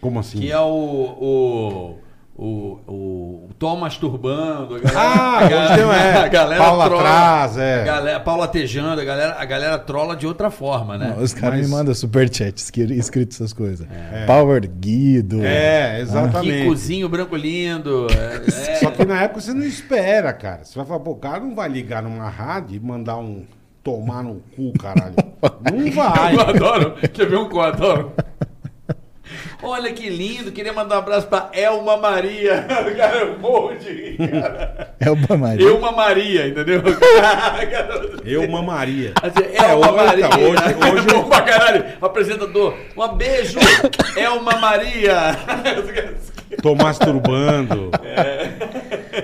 Como 0.00 0.20
assim? 0.20 0.38
Que 0.38 0.52
é 0.52 0.60
o. 0.60 0.64
o 1.20 1.98
o, 2.42 2.78
o, 2.86 2.92
o 2.92 3.50
Tom 3.58 3.76
masturbando, 3.76 4.76
a 4.76 4.78
galera, 4.80 4.98
Ah, 4.98 5.38
a 5.44 5.48
galera, 5.48 5.94
é, 5.94 6.16
a 6.16 6.28
galera 6.28 6.64
Paula 6.64 6.84
trola, 6.86 7.00
atrás, 7.02 7.56
é. 7.58 7.82
a 7.82 7.84
galera, 7.84 8.20
Paula 8.20 8.48
tejando, 8.48 8.98
a 9.00 9.04
galera, 9.04 9.36
a 9.38 9.44
galera 9.44 9.78
trola 9.78 10.16
de 10.16 10.26
outra 10.26 10.50
forma, 10.50 10.96
né? 10.96 11.12
Não, 11.14 11.22
os 11.22 11.34
caras 11.34 11.58
Mas- 11.58 11.68
me 11.68 11.74
mandam 11.76 11.92
superchat 11.94 12.56
escri- 12.58 12.98
escrito 12.98 13.32
essas 13.34 13.52
coisas. 13.52 13.86
Power 14.26 14.66
Guido. 14.66 15.44
É, 15.44 16.00
exatamente. 16.00 16.62
Kikozinho 16.62 17.08
branco 17.10 17.36
lindo. 17.36 18.06
é, 18.10 18.70
é. 18.72 18.76
Só 18.76 18.90
que 18.90 19.04
na 19.04 19.22
época 19.22 19.40
você 19.42 19.52
não 19.52 19.64
espera, 19.66 20.32
cara. 20.32 20.64
Você 20.64 20.78
vai 20.78 20.86
falar, 20.86 21.00
pô, 21.00 21.10
o 21.10 21.16
cara 21.16 21.40
não 21.40 21.54
vai 21.54 21.68
ligar 21.68 22.02
numa 22.02 22.28
rádio 22.30 22.76
e 22.76 22.80
mandar 22.80 23.16
um 23.18 23.44
tomar 23.82 24.22
no 24.22 24.42
cu, 24.56 24.72
caralho. 24.78 25.14
Não 25.72 25.90
vai. 25.92 26.34
Eu 26.34 26.40
adoro. 26.42 26.94
Quer 27.14 27.26
ver 27.26 27.36
um 27.38 27.48
que 27.48 27.54
eu 27.56 27.60
adoro? 27.62 28.12
Olha 29.62 29.92
que 29.92 30.08
lindo, 30.08 30.50
queria 30.52 30.72
mandar 30.72 30.96
um 30.96 30.98
abraço 30.98 31.26
pra 31.26 31.48
Elma 31.52 31.96
Maria. 31.96 32.64
Cara, 32.96 33.18
eu 33.18 33.38
morro 33.38 33.74
de 33.76 34.16
cara. 34.30 34.94
É 35.00 35.10
o 35.10 35.16
Bamaria. 35.16 35.68
Elma 35.68 35.92
Maria, 35.92 36.46
entendeu? 36.48 36.82
Eu 38.24 38.48
mamaria. 38.48 39.12
Assim, 39.22 39.44
É, 39.54 39.70
Elma 39.70 39.90
hoje- 39.92 40.04
Maria. 40.06 40.26
hoje- 40.28 40.74
hoje- 40.92 41.06
Bom 41.06 41.28
pra 41.28 41.40
caralho. 41.42 41.84
Apresentador, 42.00 42.76
um 42.96 43.08
beijo, 43.08 43.58
Elma 44.16 44.56
Maria. 44.58 45.36
Tô 46.62 46.74
masturbando. 46.74 47.90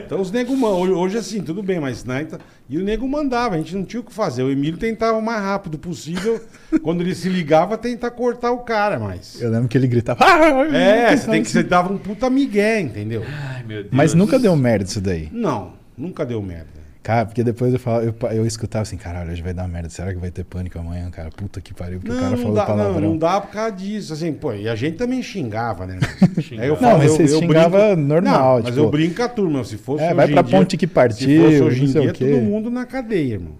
Então 0.04 0.20
os 0.20 0.30
nego 0.30 0.56
mandam. 0.56 0.78
Hoje, 0.80 0.92
hoje, 0.92 1.18
assim, 1.18 1.40
tudo 1.42 1.62
bem, 1.62 1.80
mas 1.80 2.04
né, 2.04 2.22
então- 2.22 2.38
E 2.68 2.78
o 2.78 2.82
nego 2.84 3.06
mandava, 3.08 3.54
a 3.54 3.58
gente 3.58 3.74
não 3.74 3.84
tinha 3.84 4.00
o 4.00 4.04
que 4.04 4.12
fazer. 4.12 4.42
O 4.42 4.50
Emílio 4.50 4.78
tentava 4.78 5.16
o 5.18 5.22
mais 5.22 5.40
rápido 5.40 5.78
possível. 5.78 6.40
quando 6.82 7.00
ele 7.00 7.14
se 7.14 7.28
ligava, 7.28 7.76
tentar 7.78 8.10
cortar 8.12 8.52
o 8.52 8.58
cara, 8.58 8.98
mas. 8.98 9.40
Eu 9.40 9.50
lembro 9.50 9.68
que 9.68 9.76
ele 9.78 9.86
gritava. 9.88 10.24
"Ah!" 10.24 10.64
É, 10.76 11.16
você 11.16 11.30
tem 11.30 11.42
que. 11.42 11.50
Você 11.50 11.62
dava 11.62 11.92
um 11.92 11.98
puta 11.98 12.28
migué, 12.30 12.80
entendeu? 12.80 13.22
Ai, 13.26 13.62
meu 13.64 13.82
Deus. 13.82 13.88
Mas 13.92 14.14
nunca 14.14 14.38
deu 14.38 14.54
merda 14.56 14.84
isso 14.84 15.00
daí. 15.00 15.28
Não, 15.32 15.72
nunca 15.96 16.24
deu 16.24 16.40
merda. 16.42 16.75
Cara, 17.06 17.24
porque 17.24 17.44
depois 17.44 17.72
eu, 17.72 17.78
falava, 17.78 18.04
eu, 18.04 18.14
eu 18.32 18.44
escutava 18.44 18.82
assim, 18.82 18.96
caralho, 18.96 19.30
hoje 19.30 19.40
vai 19.40 19.54
dar 19.54 19.68
merda. 19.68 19.88
Será 19.88 20.12
que 20.12 20.18
vai 20.18 20.28
ter 20.32 20.42
pânico 20.42 20.76
amanhã, 20.76 21.08
cara? 21.08 21.30
Puta 21.30 21.60
que 21.60 21.72
pariu, 21.72 22.00
porque 22.00 22.10
o 22.10 22.14
Não, 22.14 22.20
cara 22.20 22.30
não 22.34 22.38
falou 22.42 22.54
dá, 22.56 22.60
não, 22.62 22.66
palavrão. 22.76 23.00
não 23.10 23.16
dá 23.16 23.40
por 23.40 23.52
causa 23.52 23.70
disso. 23.76 24.12
Assim, 24.12 24.32
pô, 24.32 24.52
e 24.52 24.68
a 24.68 24.74
gente 24.74 24.96
também 24.96 25.22
xingava, 25.22 25.86
né? 25.86 26.00
Aí 26.58 26.66
eu 26.66 26.76
Não, 26.80 26.98
mas 26.98 27.12
você 27.12 27.28
xingava 27.28 27.94
normal, 27.94 28.56
Não, 28.56 28.62
mas 28.64 28.74
tipo- 28.74 28.78
eu 28.86 28.90
brinco 28.90 29.14
com 29.14 29.22
a 29.22 29.28
turma. 29.28 29.62
Se 29.62 29.76
fosse 29.76 30.02
É, 30.02 30.12
vai 30.12 30.26
pra 30.26 30.42
dia- 30.42 30.58
ponte 30.58 30.76
que 30.76 30.84
partiu, 30.88 31.28
Se 31.28 31.38
fosse 31.38 31.62
hoje 31.62 31.80
não 31.82 31.86
em 31.86 31.92
dia, 31.92 32.10
o 32.10 32.12
todo 32.12 32.42
mundo 32.42 32.70
na 32.72 32.84
cadeia, 32.84 33.34
irmão. 33.34 33.52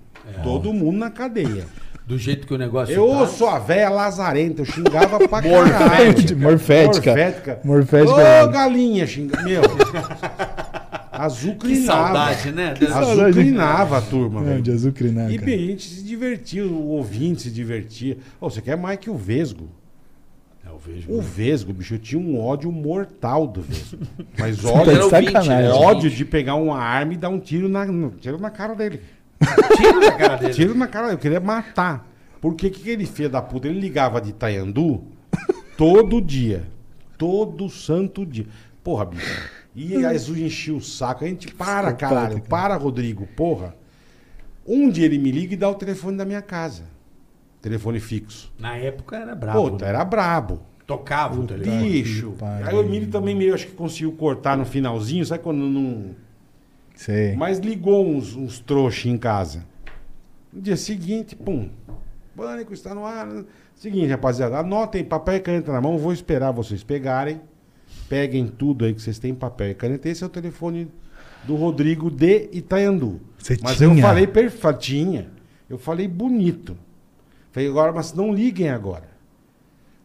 Todo 0.42 0.72
mundo 0.72 0.98
na 0.98 1.10
cadeia. 1.12 1.66
Do 2.04 2.18
jeito 2.18 2.48
que 2.48 2.54
o 2.54 2.58
negócio 2.58 2.92
Eu 2.94 3.08
tá. 3.10 3.26
sou 3.28 3.48
a 3.48 3.60
véia 3.60 3.88
lazarenta, 3.88 4.62
eu 4.62 4.64
xingava 4.64 5.18
pra 5.28 5.40
caralho. 5.40 6.06
Morfética. 6.06 6.34
Morfética. 6.36 7.10
Morfética. 7.14 7.60
Morfética. 7.64 8.44
Ô, 8.44 8.48
galinha, 8.48 9.06
xinga... 9.06 9.40
Meu. 9.42 9.62
Que 11.16 11.22
Azucrinava. 11.22 11.84
saudade, 11.86 12.52
né? 12.52 12.74
Azucrinava 12.92 13.98
a 13.98 14.00
turma, 14.02 14.42
velho. 14.42 14.62
de 14.62 14.70
azucrinar, 14.70 15.30
E 15.32 15.38
bem, 15.38 15.54
a 15.54 15.66
gente 15.70 15.84
se 15.88 16.02
divertia, 16.02 16.64
o 16.66 16.88
ouvinte 16.88 17.42
se 17.42 17.50
divertia. 17.50 18.18
Ô, 18.40 18.48
você 18.50 18.60
quer 18.60 18.76
mais 18.76 18.98
que 18.98 19.08
o 19.10 19.16
Vesgo? 19.16 19.68
É, 20.64 20.68
eu 20.68 20.78
vejo. 20.78 21.10
O 21.12 21.20
Vesgo, 21.20 21.72
bicho, 21.72 21.94
eu 21.94 21.98
tinha 21.98 22.20
um 22.20 22.38
ódio 22.40 22.70
mortal 22.72 23.46
do 23.46 23.62
Vesgo. 23.62 23.98
Mas 24.38 24.60
Tá 24.62 24.68
ódio, 24.72 24.84
de 24.84 24.90
Era 24.96 25.04
ouvinte, 25.04 25.48
né? 25.48 25.68
ódio 25.70 26.10
de 26.10 26.24
pegar 26.24 26.54
uma 26.56 26.78
arma 26.78 27.12
e 27.14 27.16
dar 27.16 27.28
um 27.28 27.38
tiro 27.40 27.68
na, 27.68 27.84
no- 27.86 28.10
tiro 28.10 28.38
na 28.38 28.50
cara 28.50 28.74
dele. 28.74 29.00
Tiro 29.76 30.00
da 30.00 30.12
cara 30.12 30.36
dele. 30.36 30.54
Tiro 30.54 30.74
na 30.74 30.86
cara 30.86 31.06
dele, 31.06 31.16
eu 31.16 31.20
queria 31.20 31.40
matar. 31.40 32.08
Porque 32.40 32.70
que, 32.70 32.80
que 32.80 32.90
ele 32.90 33.04
filho 33.06 33.28
da 33.28 33.42
puta? 33.42 33.68
Ele 33.68 33.78
ligava 33.78 34.20
de 34.20 34.30
Itaiandu 34.30 35.02
todo 35.76 36.20
dia. 36.22 36.64
Todo 37.18 37.68
santo 37.68 38.24
dia. 38.24 38.46
Porra, 38.82 39.04
bicho. 39.04 39.50
E 39.76 40.06
a 40.06 40.12
Jesus 40.14 40.38
enchia 40.38 40.74
o 40.74 40.80
saco. 40.80 41.22
A 41.22 41.28
gente, 41.28 41.52
para, 41.52 41.92
caralho. 41.92 42.36
cara. 42.36 42.48
Para, 42.48 42.76
Rodrigo, 42.76 43.26
porra. 43.36 43.76
Um 44.66 44.88
dia 44.88 45.04
ele 45.04 45.18
me 45.18 45.30
liga 45.30 45.52
e 45.52 45.56
dá 45.56 45.68
o 45.68 45.74
telefone 45.74 46.16
da 46.16 46.24
minha 46.24 46.40
casa. 46.40 46.84
Telefone 47.60 48.00
fixo. 48.00 48.50
Na 48.58 48.76
época 48.76 49.16
era 49.16 49.34
brabo. 49.34 49.70
Puta, 49.70 49.84
né? 49.84 49.90
era 49.90 50.04
brabo. 50.04 50.62
Tocava, 50.86 51.44
tá 51.44 51.56
ligado? 51.56 51.82
Bicho. 51.82 52.34
Aí 52.64 52.74
o 52.74 52.80
Emílio 52.80 53.10
também 53.10 53.34
meio 53.34 53.52
acho 53.52 53.66
que 53.66 53.72
conseguiu 53.72 54.12
cortar 54.12 54.56
no 54.56 54.64
finalzinho, 54.64 55.26
sabe 55.26 55.42
quando 55.42 55.58
não. 55.58 56.14
Sei. 56.94 57.36
Mas 57.36 57.58
ligou 57.58 58.08
uns, 58.08 58.34
uns 58.34 58.58
trouxas 58.58 59.04
em 59.04 59.18
casa. 59.18 59.66
No 60.52 60.62
dia 60.62 60.76
seguinte, 60.76 61.36
pum. 61.36 61.68
Pânico 62.34 62.72
está 62.72 62.94
no 62.94 63.04
ar. 63.04 63.44
Seguinte, 63.74 64.06
rapaziada, 64.06 64.58
anotem 64.58 65.04
papel 65.04 65.36
e 65.36 65.40
caneta 65.40 65.72
na 65.72 65.80
mão, 65.80 65.98
vou 65.98 66.12
esperar 66.12 66.50
vocês 66.52 66.82
pegarem. 66.82 67.40
Peguem 68.08 68.46
tudo 68.46 68.84
aí 68.84 68.94
que 68.94 69.02
vocês 69.02 69.18
têm 69.18 69.34
papel 69.34 69.70
e 69.70 69.74
caneta. 69.74 70.08
Esse 70.08 70.22
é 70.22 70.26
o 70.26 70.30
telefone 70.30 70.88
do 71.44 71.54
Rodrigo 71.56 72.10
de 72.10 72.48
Itaiandu. 72.52 73.20
Você 73.38 73.56
mas 73.62 73.80
eu 73.80 73.90
tinha? 73.90 74.02
falei 74.02 74.26
perfeito. 74.26 74.78
Tinha. 74.78 75.28
Eu 75.68 75.78
falei 75.78 76.06
bonito. 76.06 76.76
Falei 77.52 77.68
agora, 77.68 77.92
mas 77.92 78.12
não 78.12 78.32
liguem 78.32 78.68
agora. 78.68 79.08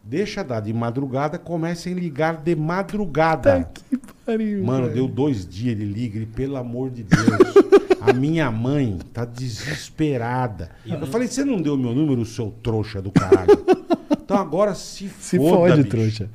Deixa 0.04 0.43
dar 0.43 0.62
de 0.62 0.74
madrugada, 0.74 1.38
comecem 1.38 1.93
a 1.93 1.95
ligar 1.95 2.38
de 2.38 2.56
madrugada. 2.56 3.70
Que 3.89 3.97
pariu. 4.26 4.64
Mano, 4.64 4.84
velho. 4.84 4.95
deu 4.95 5.08
dois 5.08 5.47
dias, 5.47 5.74
ele 5.80 5.86
liga, 5.86 6.18
ele, 6.18 6.26
pelo 6.26 6.56
amor 6.58 6.89
de 6.89 7.04
Deus. 7.04 7.22
a 8.02 8.12
minha 8.12 8.49
mãe 8.49 8.97
tá 9.14 9.26
desesperada. 9.26 10.72
Eu 10.86 11.06
falei, 11.06 11.28
você 11.28 11.45
não 11.45 11.62
deu 11.62 11.78
meu 11.78 11.93
número, 11.93 12.26
seu 12.26 12.52
trouxa 12.64 13.02
do 13.02 13.12
caralho? 13.12 13.52
Então 14.24 14.39
agora 14.39 14.74
se 14.74 15.10
foda, 15.10 15.22
Se 15.22 15.38
fode, 15.38 15.76
bicho. 15.84 15.89
trouxa. 15.89 16.30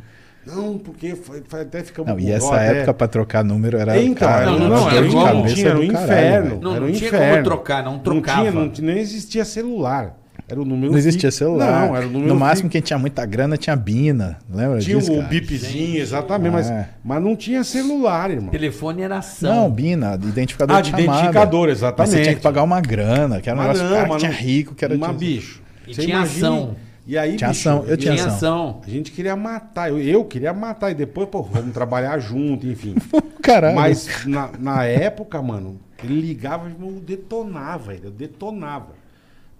Não, 0.46 0.78
porque 0.78 1.14
foi- 1.16 1.42
foi- 1.46 1.60
até 1.62 1.82
ficamos 1.82 2.10
Não, 2.12 2.20
e 2.20 2.30
essa 2.30 2.54
até- 2.54 2.76
época 2.78 2.94
pra 2.94 3.08
trocar 3.08 3.42
número 3.44 3.76
era. 3.78 4.00
Então, 4.00 4.14
cara, 4.28 4.46
não, 4.46 4.58
não, 4.58 4.68
não 4.68 4.76
não, 4.76 4.88
tinha 4.88 5.00
era, 5.00 5.06
um- 5.08 5.12
como. 5.12 5.34
não 5.34 5.44
tinha, 5.46 5.68
era 5.68 5.78
um 5.80 5.88
caralho, 5.88 6.04
inferno. 6.04 6.60
Não, 6.62 6.70
era 6.72 6.80
não 6.80 6.88
um 6.88 6.92
tinha 6.92 7.08
inferno. 7.08 7.30
como 7.32 7.44
trocar, 7.44 7.84
não 7.84 7.98
trocava. 7.98 8.36
Não, 8.44 8.50
tinha, 8.50 8.60
não, 8.62 8.68
tinha- 8.70 8.92
não 8.94 8.98
existia 9.00 9.44
celular. 9.44 10.16
Era 10.48 10.60
o 10.60 10.64
número 10.64 10.92
Não 10.92 10.98
existia 10.98 11.32
fi- 11.32 11.38
celular. 11.38 11.88
Não, 11.88 11.96
era 11.96 12.06
o 12.06 12.10
número 12.10 12.32
no 12.32 12.38
máximo, 12.38 12.68
fi- 12.68 12.74
quem 12.74 12.80
tinha 12.80 12.96
muita 13.00 13.26
grana 13.26 13.56
tinha 13.56 13.74
Bina. 13.74 14.38
Lembra 14.48 14.78
Tinha 14.78 14.96
disso? 14.98 15.12
o 15.12 15.16
cara? 15.16 15.26
bipzinho, 15.28 15.96
exatamente, 16.00 16.52
mas, 16.52 16.70
É. 16.70 16.88
mas 17.04 17.20
não 17.20 17.34
tinha 17.34 17.64
celular, 17.64 18.30
irmão. 18.30 18.50
Telefone 18.50 19.02
era 19.02 19.18
ação. 19.18 19.52
Não, 19.62 19.70
Bina, 19.70 20.16
de 20.16 20.28
identificador 20.28 20.76
Ah, 20.76 20.80
de 20.80 20.90
chamada. 20.90 21.04
identificador, 21.18 21.68
Mas 21.68 21.78
exatamente. 21.78 22.12
você 22.14 22.22
tinha 22.22 22.34
que 22.36 22.40
pagar 22.42 22.62
uma 22.62 22.80
grana, 22.80 23.40
que 23.40 23.50
era 23.50 23.58
um 23.58 23.62
Mas 23.62 23.66
negócio 23.80 23.88
não, 23.90 23.96
cara, 23.96 24.08
mas 24.08 24.22
que 24.22 24.28
tinha 24.28 24.30
não- 24.40 24.46
rico, 24.46 24.74
que 24.76 24.84
era... 24.84 24.96
Mas, 24.96 25.16
bicho. 25.16 25.62
E 25.88 25.90
tinha 25.92 26.20
ação. 26.20 26.76
E 27.06 27.16
aí, 27.16 27.36
Tinha 27.36 27.50
bicho, 27.50 27.68
ação, 27.68 27.84
eu 27.86 27.94
e- 27.94 27.96
tinha 27.96 28.14
Tinha 28.14 28.26
ação. 28.26 28.80
A 28.84 28.90
gente 28.90 29.12
queria 29.12 29.36
matar. 29.36 29.90
Eu, 29.90 29.98
eu 30.00 30.24
queria 30.24 30.52
matar. 30.52 30.90
E 30.90 30.94
depois, 30.94 31.28
pô, 31.28 31.42
vamos 31.42 31.72
trabalhar 31.72 32.18
junto, 32.18 32.66
enfim. 32.66 32.94
Caralho. 33.42 33.76
Mas 33.76 34.26
na, 34.26 34.50
na 34.58 34.84
época, 34.84 35.40
mano, 35.40 35.78
ele 36.02 36.20
ligava 36.20 36.68
e 36.68 36.72
eu 36.84 36.92
detonava, 37.00 37.94
ele, 37.94 38.06
eu 38.06 38.10
detonava. 38.10 38.94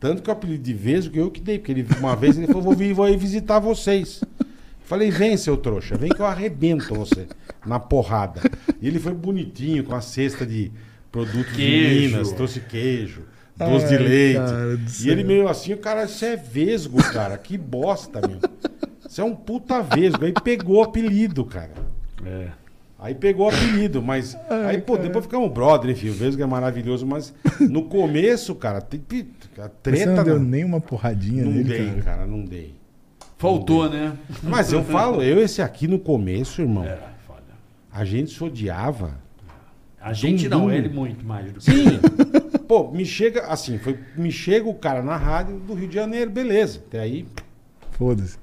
Tanto 0.01 0.23
que 0.23 0.29
o 0.29 0.33
apelido 0.33 0.63
de 0.63 0.75
Vesgo 0.75 1.13
que 1.13 1.19
eu 1.21 1.31
que 1.31 1.41
dei, 1.41 1.59
porque 1.59 1.73
ele, 1.73 1.87
uma 1.99 2.15
vez 2.17 2.37
ele 2.37 2.47
falou, 2.49 2.63
vou 2.63 2.75
vir, 2.75 2.93
vou 2.93 3.05
aí 3.05 3.17
visitar 3.17 3.59
vocês. 3.61 4.23
Falei, 4.85 5.11
vem, 5.11 5.37
seu 5.37 5.57
trouxa, 5.57 5.97
vem 5.97 6.11
que 6.11 6.21
eu 6.21 6.27
arrebento 6.27 6.95
você 6.95 7.27
na 7.65 7.79
porrada. 7.81 8.41
E 8.81 8.87
ele 8.87 8.99
foi 8.99 9.15
bonitinho, 9.15 9.83
com 9.85 9.95
a 9.95 10.01
cesta 10.01 10.45
de 10.45 10.71
produtos 11.11 11.55
Queijo. 11.57 12.01
de 12.01 12.09
Minas, 12.09 12.33
trouxe 12.33 12.61
queijo, 12.61 13.23
doce 13.57 13.87
de 13.89 13.95
Ai, 13.97 14.03
leite. 14.03 14.39
cara 14.39 14.79
E 15.05 15.11
ele 15.11 15.25
meio 15.25 15.49
assim, 15.49 15.73
o 15.73 15.79
cara, 15.79 16.05
isso 16.05 16.25
é 16.25 16.37
Vesgo, 16.37 16.99
cara, 17.13 17.37
que 17.39 17.57
bosta, 17.57 18.21
meu. 18.27 18.39
Isso 19.09 19.21
é 19.21 19.25
um 19.25 19.35
puta 19.35 19.81
Vesgo. 19.83 20.25
Aí 20.25 20.33
pegou 20.33 20.79
o 20.79 20.83
apelido, 20.83 21.45
cara. 21.45 21.71
É. 22.25 22.49
Aí 22.99 23.15
pegou 23.15 23.47
o 23.47 23.49
apelido, 23.55 24.03
mas. 24.03 24.37
aí, 24.67 24.79
pô, 24.79 24.97
depois 24.97 25.25
ficamos 25.27 25.51
brother, 25.53 25.91
enfim, 25.91 26.09
o 26.09 26.15
Vesgo 26.15 26.43
é 26.43 26.47
maravilhoso, 26.47 27.07
mas 27.07 27.33
no 27.61 27.85
começo, 27.85 28.55
cara, 28.55 28.81
tem, 28.81 29.01
a 29.59 29.63
Você 29.63 29.71
treta. 29.83 30.13
não 30.13 30.25
deu 30.25 30.39
não, 30.39 30.45
nenhuma 30.45 30.81
porradinha 30.81 31.45
não 31.45 31.53
nele, 31.53 31.65
dei, 31.65 31.87
cara. 31.87 32.03
cara, 32.03 32.27
não 32.27 32.45
dei. 32.45 32.75
Faltou, 33.39 33.89
né? 33.89 34.15
Mas 34.43 34.73
eu 34.73 34.83
falo, 34.83 35.23
eu 35.23 35.39
esse 35.41 35.61
aqui 35.61 35.87
no 35.87 35.99
começo, 35.99 36.63
irmão, 36.63 36.85
Era 36.85 37.13
foda. 37.27 37.43
a 37.93 38.03
gente 38.05 38.31
se 38.33 38.43
odiava. 38.43 39.15
A 40.01 40.13
gente 40.15 40.49
Dum, 40.49 40.59
não, 40.59 40.67
dum. 40.67 40.73
ele 40.73 40.89
muito 40.89 41.25
mais 41.27 41.53
do 41.53 41.59
que 41.61 41.65
Sim. 41.71 42.01
Pô, 42.67 42.91
me 42.91 43.05
chega, 43.05 43.47
assim, 43.47 43.79
foi, 43.79 43.99
me 44.17 44.33
chega 44.33 44.69
o 44.69 44.75
cara 44.75 45.03
na 45.03 45.17
rádio 45.17 45.59
do 45.59 45.75
Rio 45.75 45.89
de 45.89 45.95
Janeiro, 45.95 46.31
beleza. 46.31 46.83
Até 46.87 47.01
aí, 47.01 47.27
Foda-se. 47.93 48.37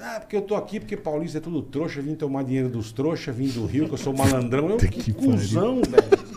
ah, 0.00 0.20
porque 0.20 0.36
eu 0.36 0.42
tô 0.42 0.54
aqui, 0.54 0.78
porque 0.80 0.96
Paulista 0.96 1.38
é 1.38 1.40
tudo 1.40 1.60
trouxa, 1.62 2.00
vim 2.00 2.14
tomar 2.14 2.44
dinheiro 2.44 2.68
dos 2.68 2.92
trouxas, 2.92 3.34
vim 3.34 3.48
do 3.48 3.66
Rio, 3.66 3.86
que 3.86 3.94
eu 3.94 3.98
sou 3.98 4.16
malandrão. 4.16 4.70
Eu, 4.70 4.76
que, 4.76 4.88
que 4.88 5.12
cuzão, 5.12 5.82
velho. 5.82 6.32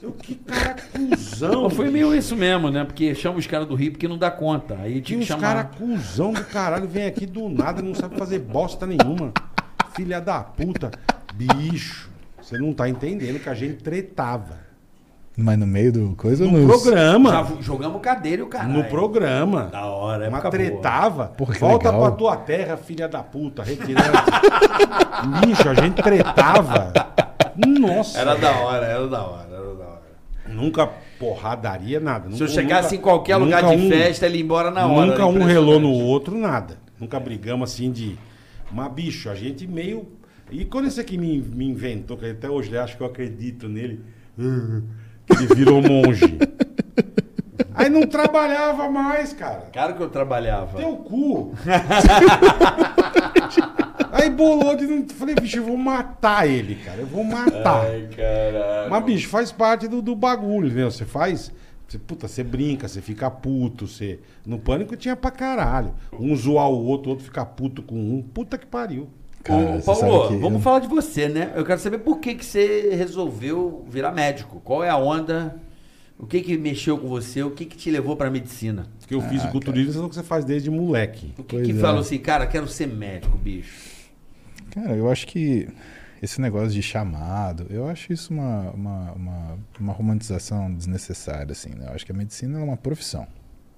Eu, 0.00 0.12
que 0.12 0.36
cara 0.36 0.76
cuzão. 0.92 1.68
Foi 1.68 1.90
meio 1.90 2.14
isso 2.14 2.36
mesmo, 2.36 2.70
né? 2.70 2.84
Porque 2.84 3.14
chama 3.14 3.36
os 3.38 3.46
caras 3.46 3.66
do 3.66 3.74
Rio 3.74 3.90
porque 3.92 4.06
não 4.06 4.16
dá 4.16 4.30
conta. 4.30 4.78
Aí 4.78 5.00
tinha 5.00 5.18
que 5.18 5.26
chamar. 5.26 5.40
caras 5.42 5.76
cuzão 5.76 6.32
do 6.32 6.44
caralho, 6.44 6.86
vem 6.86 7.04
aqui 7.06 7.26
do 7.26 7.48
nada, 7.48 7.82
não 7.82 7.94
sabe 7.94 8.16
fazer 8.16 8.38
bosta 8.38 8.86
nenhuma. 8.86 9.32
Filha 9.94 10.20
da 10.20 10.40
puta. 10.42 10.90
Bicho, 11.34 12.08
você 12.40 12.56
não 12.56 12.72
tá 12.72 12.88
entendendo 12.88 13.40
que 13.40 13.48
a 13.48 13.54
gente 13.54 13.82
tretava. 13.82 14.67
Mas 15.40 15.56
no 15.56 15.68
meio 15.68 15.92
do 15.92 16.16
coisa 16.16 16.44
No 16.44 16.58
nos- 16.66 16.82
programa. 16.82 17.30
Já 17.30 17.46
jogamos 17.60 18.02
cadeira 18.02 18.42
e 18.42 18.44
o 18.44 18.48
cara. 18.48 18.66
No 18.66 18.82
programa. 18.84 19.66
Da 19.70 19.86
hora, 19.86 20.24
Mas 20.28 20.40
época 20.40 20.50
tretava. 20.50 21.26
Porra, 21.28 21.54
que 21.54 21.60
Volta 21.60 21.90
legal. 21.92 22.06
pra 22.08 22.10
tua 22.16 22.36
terra, 22.36 22.76
filha 22.76 23.06
da 23.06 23.22
puta, 23.22 23.62
retirante. 23.62 24.08
Bicho, 25.46 25.68
a 25.70 25.74
gente 25.74 26.02
tretava. 26.02 26.92
Nossa. 27.56 28.18
Era 28.18 28.34
da 28.34 28.50
hora, 28.58 28.84
era 28.86 29.06
da 29.06 29.22
hora, 29.22 29.48
era 29.52 29.74
da 29.76 29.84
hora. 29.84 30.02
Nunca 30.48 30.88
porradaria, 31.20 32.00
nada. 32.00 32.28
Se 32.32 32.42
eu 32.42 32.48
chegasse 32.48 32.94
nunca- 32.94 32.96
em 32.96 33.00
qualquer 33.00 33.36
lugar 33.36 33.62
de 33.62 33.76
um- 33.76 33.88
festa, 33.88 34.26
ele 34.26 34.38
ia 34.38 34.44
embora 34.44 34.72
na 34.72 34.86
hora. 34.88 35.06
Nunca 35.06 35.22
era 35.22 35.26
um 35.26 35.44
relou 35.44 35.78
no 35.78 35.92
outro, 35.92 36.36
nada. 36.36 36.78
Nunca 36.98 37.20
brigamos 37.20 37.72
assim 37.72 37.92
de. 37.92 38.18
Mas, 38.72 38.92
bicho, 38.92 39.30
a 39.30 39.36
gente 39.36 39.68
meio. 39.68 40.08
E 40.50 40.64
quando 40.64 40.88
esse 40.88 41.00
aqui 41.00 41.16
me, 41.16 41.40
me 41.40 41.64
inventou, 41.66 42.16
que 42.16 42.26
até 42.26 42.50
hoje 42.50 42.70
ele 42.70 42.78
acha 42.78 42.96
que 42.96 43.02
eu 43.02 43.06
acredito 43.06 43.68
nele, 43.68 44.00
que 45.28 45.34
ele 45.44 45.54
virou 45.54 45.80
monge. 45.82 46.38
Aí 47.74 47.88
não 47.88 48.06
trabalhava 48.06 48.88
mais, 48.90 49.32
cara. 49.32 49.68
Cara 49.72 49.92
que 49.92 50.02
eu 50.02 50.08
trabalhava. 50.10 50.78
Teu 50.78 50.96
cu. 50.96 51.54
Aí 54.12 54.30
bolou 54.30 54.74
de. 54.76 54.86
não- 54.86 55.08
Falei, 55.08 55.34
bicho, 55.34 55.58
eu 55.58 55.64
vou 55.64 55.76
matar 55.76 56.48
ele, 56.48 56.74
cara. 56.76 56.98
Eu 57.00 57.06
vou 57.06 57.22
matar. 57.24 57.84
Ai, 57.86 58.08
caralho. 58.14 58.90
Mas, 58.90 59.04
bicho, 59.04 59.28
faz 59.28 59.52
parte 59.52 59.86
do, 59.86 60.00
do 60.02 60.14
bagulho, 60.16 60.66
entendeu? 60.66 60.90
Você 60.90 61.04
faz. 61.04 61.52
Você, 61.86 61.98
puta, 61.98 62.28
você 62.28 62.42
brinca, 62.44 62.86
você 62.86 63.00
fica 63.00 63.30
puto. 63.30 63.86
Você... 63.86 64.20
No 64.44 64.58
pânico 64.58 64.94
tinha 64.96 65.16
pra 65.16 65.30
caralho. 65.30 65.94
Um 66.12 66.34
zoar 66.36 66.68
o 66.68 66.84
outro, 66.84 67.08
o 67.08 67.10
outro 67.12 67.24
ficar 67.24 67.46
puto 67.46 67.82
com 67.82 67.94
um. 67.96 68.22
Puta 68.22 68.58
que 68.58 68.66
pariu. 68.66 69.08
Cara, 69.48 69.76
Ô, 69.78 69.82
Paulo, 69.82 70.00
sabe 70.22 70.34
que 70.34 70.40
vamos 70.40 70.58
eu- 70.58 70.60
falar 70.62 70.78
de 70.80 70.86
você, 70.88 71.28
né? 71.28 71.52
Eu 71.56 71.64
quero 71.64 71.80
saber 71.80 71.98
por 71.98 72.18
que, 72.18 72.34
que 72.34 72.44
você 72.44 72.94
resolveu 72.94 73.84
virar 73.88 74.12
médico. 74.12 74.60
Qual 74.64 74.84
é 74.84 74.88
a 74.90 74.96
onda? 74.96 75.56
O 76.18 76.26
que 76.26 76.40
que 76.40 76.56
mexeu 76.58 76.98
com 76.98 77.08
você? 77.08 77.42
O 77.42 77.50
que 77.52 77.64
que 77.64 77.76
te 77.76 77.90
levou 77.90 78.16
pra 78.16 78.28
medicina? 78.30 78.86
Porque 79.00 79.14
o 79.14 79.20
fisiculturismo 79.20 80.02
é 80.02 80.06
o 80.06 80.08
que 80.08 80.14
você 80.16 80.22
faz 80.22 80.44
desde 80.44 80.68
moleque. 80.70 81.32
O 81.38 81.44
que 81.44 81.56
Pois 81.56 81.66
que 81.66 81.72
é. 81.72 81.80
falou 81.80 82.00
assim, 82.00 82.18
cara, 82.18 82.46
quero 82.46 82.66
ser 82.68 82.86
médico, 82.88 83.36
bicho? 83.38 83.72
Cara, 84.70 84.94
eu 84.96 85.10
acho 85.10 85.26
que 85.26 85.68
esse 86.20 86.40
negócio 86.40 86.70
de 86.70 86.82
chamado, 86.82 87.66
eu 87.70 87.86
acho 87.88 88.12
isso 88.12 88.32
uma, 88.34 88.70
uma, 88.72 89.12
uma, 89.12 89.58
uma 89.80 89.92
romantização 89.92 90.72
desnecessária, 90.74 91.52
assim, 91.52 91.70
né? 91.70 91.86
Eu 91.88 91.94
acho 91.94 92.04
que 92.04 92.10
a 92.12 92.14
medicina 92.14 92.58
é 92.58 92.62
uma 92.62 92.76
profissão. 92.76 93.26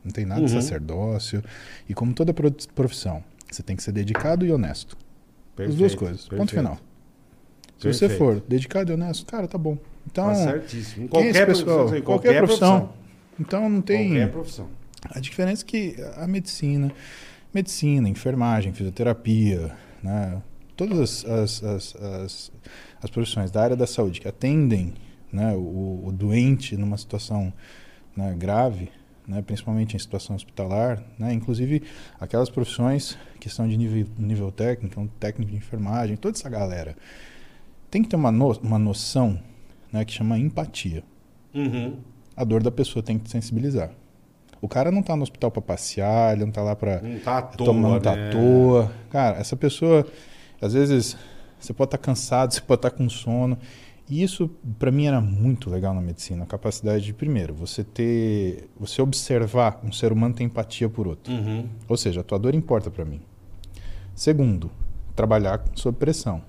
Não 0.03 0.11
tem 0.11 0.25
nada 0.25 0.41
de 0.45 0.53
Uhum. 0.55 0.61
sacerdócio. 0.63 1.45
E 1.87 1.93
como 1.93 2.15
toda 2.15 2.33
pro- 2.33 2.51
profissão, 2.75 3.23
você 3.51 3.63
tem 3.63 3.77
que 3.77 3.83
ser 3.83 3.93
dedicado 3.93 4.47
e 4.47 4.51
honesto. 4.51 4.97
As 5.59 5.75
duas 5.75 5.95
coisas. 5.95 6.23
Ponto 6.23 6.31
perfeito. 6.31 6.51
final. 6.57 6.79
Se 7.79 7.89
você 7.93 8.09
Perfeito. 8.09 8.19
for 8.19 8.41
dedicado 8.47 8.91
e 8.93 8.95
honesto, 8.95 9.25
cara, 9.25 9.49
tá 9.49 9.57
bom. 9.57 9.79
Então, 10.07 10.27
Tá 10.27 10.35
certíssimo. 10.35 11.07
É 11.07 11.09
qualquer 11.09 11.47
pessoal? 11.47 11.77
profissão, 11.77 11.99
em 11.99 12.03
qualquer, 12.03 12.37
profissão. 12.39 12.93
Então 13.39 13.71
não 13.71 13.81
tem. 13.81 14.09
Qualquer 14.11 14.31
profissão. 14.31 14.69
A 15.11 15.19
diferença 15.19 15.63
é 15.63 15.67
que 15.67 15.97
a 16.17 16.27
medicina, 16.27 16.93
medicina, 17.55 18.07
enfermagem, 18.09 18.73
fisioterapia, 18.73 19.73
né, 20.03 20.43
todas 20.77 21.25
as, 21.25 21.25
as, 21.25 21.65
as, 21.65 21.97
as, 21.97 22.53
as 23.03 23.11
profissões 23.11 23.51
da 23.51 23.63
área 23.63 23.77
da 23.77 23.87
saúde 23.87 24.21
que 24.21 24.29
atendem 24.29 24.93
né, 25.33 25.55
o, 25.55 26.03
o 26.07 26.13
doente 26.13 26.77
numa 26.77 26.99
situação 26.99 27.51
né, 28.15 28.35
grave, 28.39 28.91
né, 29.31 29.41
principalmente 29.43 29.95
em 29.95 29.99
situação 29.99 30.35
hospitalar, 30.35 31.01
né, 31.17 31.33
inclusive 31.33 31.83
aquelas 32.19 32.51
profissões 32.51 33.17
que 33.39 33.49
são 33.49 33.69
de 33.69 33.77
nível, 33.77 34.07
nível 34.19 34.51
técnico, 34.51 35.01
um 35.01 35.07
técnico 35.07 35.53
de 35.53 35.57
enfermagem, 35.57 36.17
toda 36.17 36.37
essa 36.37 36.51
galera 36.51 36.97
tem 37.91 38.03
que 38.03 38.09
ter 38.09 38.17
uma, 38.17 38.33
no, 38.33 38.51
uma 38.59 38.79
noção 38.79 39.41
né, 39.93 40.05
que 40.05 40.13
chama 40.13 40.37
empatia 40.39 41.03
Uhum. 41.53 41.97
a 42.37 42.45
dor 42.45 42.63
da 42.63 42.71
pessoa 42.71 43.03
tem 43.03 43.19
que 43.19 43.25
te 43.25 43.31
sensibilizar. 43.33 43.91
O 44.63 44.69
cara 44.69 44.93
não 44.93 45.03
tá 45.03 45.17
no 45.17 45.23
hospital 45.23 45.51
pra 45.51 45.61
passear, 45.61 46.33
ele 46.33 46.45
não 46.45 46.53
tá 46.53 46.63
lá 46.63 46.77
Não 47.03 47.19
tá 47.19 47.39
à 47.39 47.43
toa, 47.43 47.67
tomar 47.67 47.89
não 47.89 48.01
tá 48.01 48.15
né? 48.15 48.29
à 48.29 48.31
toa. 48.31 48.93
Cara, 49.11 49.39
essa 49.39 49.57
pessoa, 49.57 50.07
às 50.63 50.75
vezes, 50.75 51.17
você 51.59 51.73
pode 51.73 51.89
estar 51.89 51.99
cansado, 51.99 52.53
você 52.55 52.61
pode 52.61 52.79
estar 52.79 52.91
com 52.91 53.09
sono. 53.09 53.59
E 54.11 54.23
isso, 54.25 54.51
pra 54.77 54.91
mim, 54.91 55.07
era 55.07 55.21
muito 55.21 55.71
legal 55.71 55.95
na 55.95 56.01
medicina. 56.01 56.43
A 56.43 56.47
capacidade 56.47 57.05
de, 57.05 57.15
primeiro, 57.15 57.55
você 57.55 57.85
ter. 57.85 58.69
Você 58.79 59.01
observar 59.01 59.81
um 59.85 59.93
ser 59.93 60.13
humano 60.13 60.35
ter 60.35 60.43
empatia 60.43 60.89
por 60.89 61.07
outro. 61.07 61.33
Uhum. 61.33 61.69
Ou 61.89 61.97
seja, 61.97 62.21
a 62.21 62.25
tua 62.25 62.37
dor 62.37 62.53
importa 62.55 62.91
pra 62.91 63.05
mim. 63.05 63.21
Segundo, 64.13 64.69
trabalhar 65.15 65.63
sob 65.77 65.97
pressão. 65.97 66.43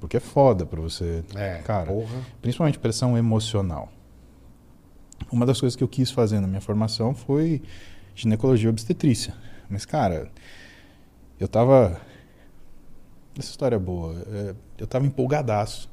Porque 0.00 0.16
é 0.16 0.20
foda 0.20 0.64
pra 0.64 0.80
você. 0.80 1.22
É, 1.34 1.58
cara, 1.58 1.86
porra. 1.92 2.16
principalmente 2.40 2.78
pressão 2.78 3.18
emocional. 3.18 3.92
Uma 5.30 5.44
das 5.44 5.60
coisas 5.60 5.76
que 5.76 5.84
eu 5.84 5.88
quis 5.88 6.10
fazer 6.10 6.40
na 6.40 6.46
minha 6.46 6.62
formação 6.62 7.14
foi 7.14 7.60
ginecologia 8.14 8.68
e 8.68 8.70
obstetrícia. 8.70 9.34
Mas, 9.68 9.84
cara, 9.84 10.30
eu 11.38 11.46
tava. 11.46 12.00
Essa 13.38 13.50
história 13.50 13.76
é 13.76 13.78
boa. 13.78 14.14
É, 14.32 14.54
Eu 14.78 14.86
tava 14.86 15.06
empolgadaço. 15.06 15.89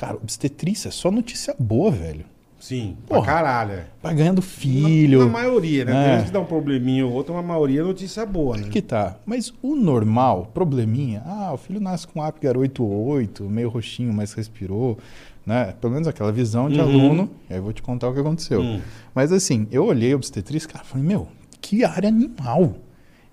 Cara, 0.00 0.14
obstetrícia 0.14 0.88
é 0.88 0.90
só 0.90 1.10
notícia 1.10 1.54
boa, 1.58 1.90
velho. 1.90 2.24
Sim, 2.58 2.96
pra 3.06 3.16
Porra. 3.18 3.26
caralho. 3.26 3.72
é. 3.72 3.84
Vai 4.02 4.14
ganhando 4.14 4.40
filho. 4.40 5.18
Na, 5.18 5.24
na 5.26 5.30
maioria, 5.30 5.84
né? 5.84 5.92
É. 5.92 6.04
Tem 6.08 6.16
gente 6.18 6.26
que 6.28 6.32
dá 6.32 6.40
um 6.40 6.46
probleminha 6.46 7.04
ou 7.06 7.12
outro, 7.12 7.34
mas 7.34 7.44
a 7.44 7.46
maioria 7.46 7.80
é 7.80 7.82
notícia 7.82 8.24
boa, 8.24 8.56
né? 8.56 8.68
Que 8.70 8.80
tá. 8.80 9.16
Mas 9.26 9.52
o 9.62 9.74
normal, 9.76 10.50
probleminha, 10.54 11.22
ah, 11.26 11.52
o 11.52 11.58
filho 11.58 11.78
nasce 11.80 12.06
com 12.06 12.22
Apgar 12.22 12.56
88, 12.56 13.44
meio 13.44 13.68
roxinho, 13.68 14.12
mas 14.12 14.32
respirou, 14.32 14.96
né? 15.44 15.74
Pelo 15.78 15.92
menos 15.92 16.08
aquela 16.08 16.32
visão 16.32 16.70
de 16.70 16.80
Uhum. 16.80 16.88
aluno. 16.88 17.30
E 17.50 17.52
aí 17.52 17.58
eu 17.58 17.62
vou 17.62 17.72
te 17.74 17.82
contar 17.82 18.08
o 18.08 18.14
que 18.14 18.20
aconteceu. 18.20 18.62
Hum. 18.62 18.80
Mas 19.14 19.32
assim, 19.32 19.66
eu 19.70 19.84
olhei 19.84 20.12
a 20.14 20.16
obstetrícia, 20.16 20.66
cara, 20.68 20.82
falei, 20.82 21.06
meu, 21.06 21.28
que 21.60 21.84
área 21.84 22.08
animal. 22.08 22.74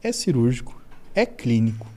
É 0.04 0.12
cirúrgico, 0.12 0.82
é 1.16 1.26
clínico. 1.26 1.88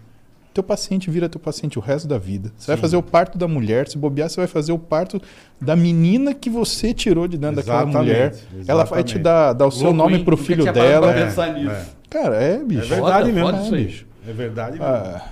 Teu 0.52 0.64
paciente 0.64 1.08
vira 1.10 1.28
teu 1.28 1.40
paciente 1.40 1.78
o 1.78 1.82
resto 1.82 2.08
da 2.08 2.18
vida. 2.18 2.52
Você 2.56 2.66
vai 2.66 2.76
Sim. 2.76 2.80
fazer 2.82 2.96
o 2.96 3.02
parto 3.02 3.38
da 3.38 3.46
mulher, 3.46 3.86
se 3.88 3.96
bobear, 3.96 4.28
você 4.28 4.36
vai 4.36 4.48
fazer 4.48 4.72
o 4.72 4.78
parto 4.78 5.20
da 5.60 5.76
menina 5.76 6.34
que 6.34 6.50
você 6.50 6.92
tirou 6.92 7.28
de 7.28 7.38
dentro 7.38 7.56
daquela 7.56 7.82
Exatamente, 7.82 7.98
mulher. 7.98 8.34
Ela 8.66 8.84
vai 8.84 9.04
te 9.04 9.16
exatamente. 9.16 9.18
dar, 9.18 9.52
dar 9.52 9.66
o 9.66 9.70
seu 9.70 9.92
Louco, 9.92 9.96
nome 9.98 10.24
pro 10.24 10.36
filho 10.36 10.64
dela. 10.72 11.12
pensar 11.12 11.52
nisso. 11.54 11.70
é. 11.70 11.86
Cara, 12.10 12.42
é, 12.42 12.54
É 12.54 12.64
bicho. 12.64 12.88
verdade 12.88 13.30
Foda, 13.32 13.50
mesmo. 13.52 13.76
é, 13.76 13.78
bicho. 13.84 14.06
É 14.26 14.32
verdade 14.32 14.72
mesmo. 14.78 14.84
Ah, 14.86 15.22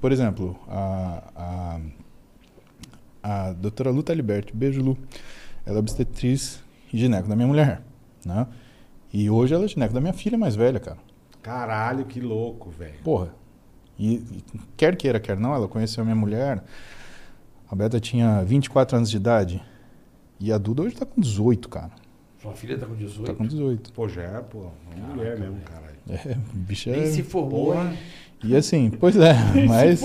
por 0.00 0.12
exemplo, 0.12 0.56
a, 0.68 1.22
a, 1.34 1.80
a 3.48 3.52
doutora 3.54 3.90
Luta 3.90 4.14
Liberti, 4.14 4.54
beijo 4.54 4.80
Lu, 4.80 4.96
ela 5.66 5.76
é 5.76 5.80
obstetriz 5.80 6.60
e 6.92 6.98
gineco 6.98 7.28
da 7.28 7.34
minha 7.34 7.48
mulher, 7.48 7.82
né? 8.24 8.46
E 9.12 9.28
hoje 9.28 9.54
ela 9.54 9.64
é 9.64 9.68
gineco 9.68 9.92
da 9.92 10.00
minha 10.00 10.12
filha 10.12 10.38
mais 10.38 10.54
velha, 10.54 10.78
cara. 10.78 10.98
Caralho, 11.42 12.04
que 12.04 12.20
louco, 12.20 12.70
velho. 12.70 12.94
Porra. 13.02 13.28
E, 14.02 14.14
e 14.14 14.44
quer 14.76 14.96
queira, 14.96 15.20
quer 15.20 15.38
não, 15.38 15.54
ela 15.54 15.68
conheceu 15.68 16.02
a 16.02 16.04
minha 16.04 16.16
mulher. 16.16 16.64
A 17.70 17.74
Beta 17.76 18.00
tinha 18.00 18.42
24 18.42 18.96
anos 18.96 19.08
de 19.08 19.16
idade. 19.16 19.62
E 20.40 20.52
a 20.52 20.58
Duda 20.58 20.82
hoje 20.82 20.96
tá 20.96 21.06
com 21.06 21.20
18, 21.20 21.68
cara. 21.68 21.92
Sua 22.40 22.52
filha 22.52 22.76
tá 22.76 22.84
com 22.84 22.96
18. 22.96 23.24
Tá 23.24 23.32
com 23.32 23.46
18. 23.46 23.92
Pô, 23.92 24.08
já 24.08 24.22
é, 24.22 24.40
pô, 24.40 24.66
uma 24.96 25.14
mulher 25.14 25.38
mesmo, 25.38 25.60
caralho. 25.60 25.94
É, 26.08 26.36
bicha 26.52 26.90
Nem 26.90 27.02
é... 27.02 27.06
se 27.06 27.22
formou, 27.22 27.76
hein? 27.76 27.96
E 28.42 28.56
assim, 28.56 28.90
pois 28.90 29.16
é, 29.16 29.34
mas 29.68 30.00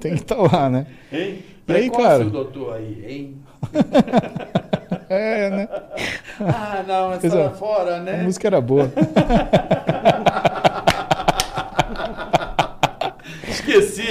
tem 0.00 0.16
que 0.16 0.20
estar 0.20 0.36
lá, 0.36 0.68
né? 0.68 0.86
Hein? 1.10 1.42
E 1.66 1.72
aí, 1.72 1.90
cara? 1.90 2.26
o 2.26 2.30
doutor 2.30 2.74
aí, 2.74 3.06
hein? 3.08 3.38
É, 5.10 5.50
né? 5.50 5.68
Ah, 6.38 6.84
não, 6.86 7.12
essa 7.12 7.20
Pois 7.20 7.34
é. 7.34 7.50
fora, 7.50 7.96
A 7.96 8.00
né? 8.00 8.22
música 8.22 8.46
era 8.46 8.60
boa. 8.60 8.92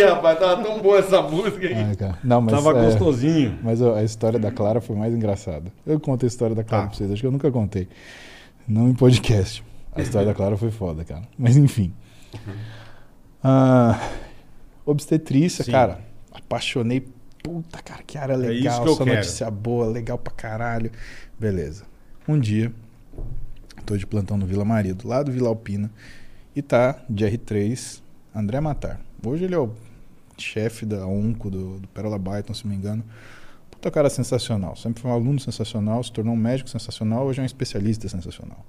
Rapaz. 0.03 0.39
Tava 0.39 0.63
tão 0.63 0.81
boa 0.81 0.97
essa 0.99 1.21
música 1.21 1.67
aí. 1.67 1.73
Ah, 1.73 1.95
cara. 1.95 2.19
Não, 2.23 2.41
mas, 2.41 2.53
Tava 2.53 2.77
é, 2.79 2.85
gostosinho. 2.85 3.57
mas 3.63 3.81
ó, 3.81 3.95
a 3.95 4.03
história 4.03 4.37
da 4.39 4.51
Clara 4.51 4.79
foi 4.81 4.95
mais 4.95 5.13
engraçada. 5.13 5.71
Eu 5.85 5.99
contei 5.99 6.27
a 6.27 6.29
história 6.31 6.55
da 6.55 6.63
Clara 6.63 6.83
Tá. 6.83 6.89
pra 6.89 6.97
vocês, 6.97 7.11
acho 7.11 7.21
que 7.21 7.27
eu 7.27 7.31
nunca 7.31 7.51
contei. 7.51 7.87
Não 8.67 8.87
em 8.89 8.93
podcast. 8.93 9.63
A 9.93 10.01
história 10.01 10.27
da 10.27 10.33
Clara 10.33 10.55
foi 10.57 10.69
foda, 10.71 11.03
cara. 11.03 11.23
Mas 11.37 11.57
enfim. 11.57 11.91
Ah, 13.43 13.99
obstetrícia, 14.85 15.63
Sim. 15.63 15.71
cara. 15.71 15.99
Apaixonei 16.31 17.05
puta, 17.41 17.81
cara, 17.81 18.03
que 18.05 18.17
área 18.17 18.33
É 18.33 18.37
isso 18.37 18.45
legal, 18.47 18.83
que 18.83 18.89
eu 18.89 18.95
só 18.95 19.03
quero. 19.03 19.15
notícia 19.17 19.49
boa, 19.51 19.87
legal 19.87 20.17
pra 20.17 20.33
caralho. 20.33 20.91
Beleza. 21.39 21.85
Um 22.27 22.37
dia, 22.39 22.71
tô 23.85 23.95
de 23.97 24.05
plantão 24.05 24.37
no 24.37 24.45
Vila 24.45 24.65
Maria, 24.65 24.93
do 24.93 25.07
lado 25.07 25.27
do 25.27 25.31
Vila 25.31 25.47
Alpina, 25.49 25.89
e 26.55 26.61
tá 26.61 26.97
de 27.09 27.25
R3, 27.25 28.01
André 28.35 28.59
Matar. 28.59 28.99
Hoje 29.25 29.45
ele 29.45 29.55
é 29.55 29.57
o 29.57 29.71
chefe 30.43 30.85
da 30.85 31.05
UNCO 31.05 31.49
do, 31.49 31.79
do 31.79 31.87
Pérola 31.89 32.17
Byton, 32.17 32.53
se 32.53 32.65
não 32.65 32.71
me 32.71 32.77
engano. 32.77 33.03
Puta 33.69 33.89
cara 33.89 34.09
sensacional. 34.09 34.75
Sempre 34.75 35.01
foi 35.01 35.11
um 35.11 35.13
aluno 35.13 35.39
sensacional, 35.39 36.03
se 36.03 36.11
tornou 36.11 36.33
um 36.33 36.37
médico 36.37 36.69
sensacional, 36.69 37.25
hoje 37.25 37.39
é 37.39 37.43
um 37.43 37.45
especialista 37.45 38.07
sensacional. 38.09 38.65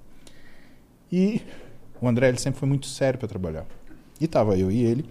E 1.10 1.42
o 2.00 2.08
André 2.08 2.28
ele 2.28 2.38
sempre 2.38 2.60
foi 2.60 2.68
muito 2.68 2.86
sério 2.86 3.18
para 3.18 3.28
trabalhar. 3.28 3.66
E 4.20 4.28
tava 4.28 4.56
eu 4.56 4.70
e 4.70 4.84
ele, 4.84 5.04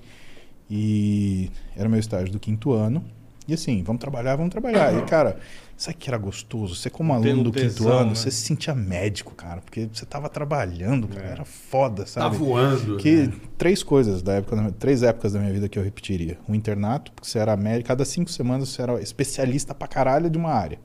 e 0.70 1.52
era 1.76 1.90
meu 1.90 2.00
estágio 2.00 2.32
do 2.32 2.40
quinto 2.40 2.72
ano. 2.72 3.04
E 3.50 3.54
assim, 3.56 3.82
vamos 3.84 4.00
trabalhar, 4.00 4.36
vamos 4.36 4.52
trabalhar. 4.52 4.94
E 4.98 5.02
cara, 5.06 5.40
sabe 5.76 5.98
que 5.98 6.10
era 6.10 6.18
gostoso? 6.18 6.76
Você 6.76 6.90
como 6.90 7.14
aluno 7.14 7.44
do 7.44 7.52
quinto 7.52 7.64
tesão, 7.66 7.92
ano, 7.92 8.10
né? 8.10 8.16
você 8.16 8.30
se 8.30 8.42
sentia 8.42 8.76
médico, 8.76 9.34
cara, 9.34 9.60
porque 9.62 9.90
você 9.92 10.06
tava 10.06 10.30
trabalhando, 10.30 11.08
cara, 11.08 11.28
É. 11.28 11.32
era 11.32 11.46
foda, 11.46 12.04
Tá 12.04 12.08
sabe? 12.08 12.38
voando. 12.38 12.98
Que 12.98 13.28
né? 13.28 13.34
três 13.58 13.82
coisas 13.82 14.22
da 14.22 14.34
época, 14.34 14.72
três 14.78 15.02
épocas 15.02 15.34
da 15.34 15.40
minha 15.40 15.52
vida 15.52 15.68
que 15.68 15.80
eu 15.80 15.84
repetiria. 15.84 16.38
O 16.48 16.54
internato, 16.54 17.12
porque 17.12 17.28
você 17.28 17.40
era 17.40 17.58
médico, 17.58 17.88
cada 17.88 18.06
cinco 18.06 18.30
semanas 18.30 18.70
você 18.70 18.82
era 18.84 19.02
especialista 19.02 19.74
pra 19.74 19.88
caralho 19.88 20.30
de 20.30 20.38
uma 20.38 20.52
área. 20.52 20.78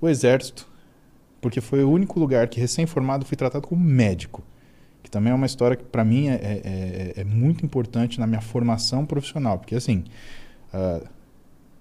O 0.00 0.08
exército, 0.08 0.68
porque 1.40 1.60
foi 1.60 1.82
o 1.82 1.90
único 1.90 2.20
lugar 2.20 2.48
que 2.48 2.60
recém-formado 2.60 3.24
fui 3.24 3.36
tratado 3.36 3.66
como 3.66 3.82
médico. 3.82 4.42
Que 5.02 5.10
também 5.10 5.32
é 5.32 5.34
uma 5.34 5.46
história 5.46 5.76
que 5.76 5.84
para 5.84 6.04
mim 6.04 6.28
é, 6.28 6.34
é- 6.34 7.12
é- 7.16 7.20
é 7.20 7.24
muito 7.24 7.64
importante 7.64 8.18
na 8.20 8.26
minha 8.26 8.40
formação 8.40 9.06
profissional. 9.06 9.56
Porque 9.58 9.74
assim, 9.76 10.02
ah, 10.74 11.00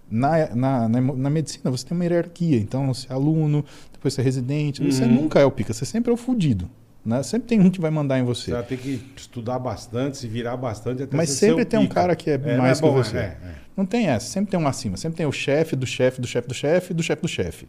na, 0.10 0.56
na, 0.56 0.90
na, 0.90 1.02
na 1.02 1.30
medicina 1.30 1.70
você 1.72 1.86
tem 1.86 1.96
uma 1.98 2.04
hierarquia. 2.06 2.58
Então 2.58 2.94
você 2.94 3.08
é 3.10 3.14
aluno, 3.14 3.64
depois 3.92 4.14
você 4.14 4.22
é 4.22 4.24
residente. 4.24 4.84
Você 4.84 5.04
Uhum. 5.04 5.12
nunca 5.24 5.40
é 5.40 5.46
o 5.46 5.52
pica, 5.52 5.74
você 5.74 5.86
sempre 5.86 6.12
é 6.12 6.14
o 6.14 6.18
fudido. 6.18 6.70
Né? 7.06 7.22
Sempre 7.22 7.48
tem 7.50 7.60
um 7.60 7.70
que 7.70 7.80
vai 7.80 7.92
mandar 7.92 8.18
em 8.18 8.24
Você 8.24 8.46
você. 8.46 8.52
vai 8.52 8.64
ter 8.64 8.78
que 8.78 9.00
estudar 9.16 9.60
bastante, 9.60 10.18
se 10.18 10.28
virar 10.28 10.58
bastante 10.58 11.04
até 11.04 11.16
Mas 11.16 11.30
você 11.30 11.48
sempre 11.50 11.64
tem 11.66 11.80
um 11.80 11.84
pica. 11.84 11.94
cara 11.94 12.16
que 12.16 12.32
é, 12.32 12.38
não 12.38 12.58
mais 12.64 12.80
bom, 12.82 12.90
que 12.94 12.98
você. 13.10 13.18
é, 13.18 13.22
é. 13.22 13.38
Não 13.78 13.86
tem 13.86 14.08
essa, 14.08 14.26
sempre 14.28 14.50
tem 14.52 14.60
um 14.60 14.68
acima, 14.68 14.98
sempre 14.98 15.18
tem 15.18 15.26
o 15.26 15.32
chefe 15.32 15.76
do 15.76 15.86
chefe 15.86 16.20
do 16.20 16.26
chefe 16.28 16.48
do 16.48 16.54
chefe 16.56 16.94
do 16.94 17.04
chefe 17.04 17.22
do 17.22 17.28
chefe. 17.28 17.68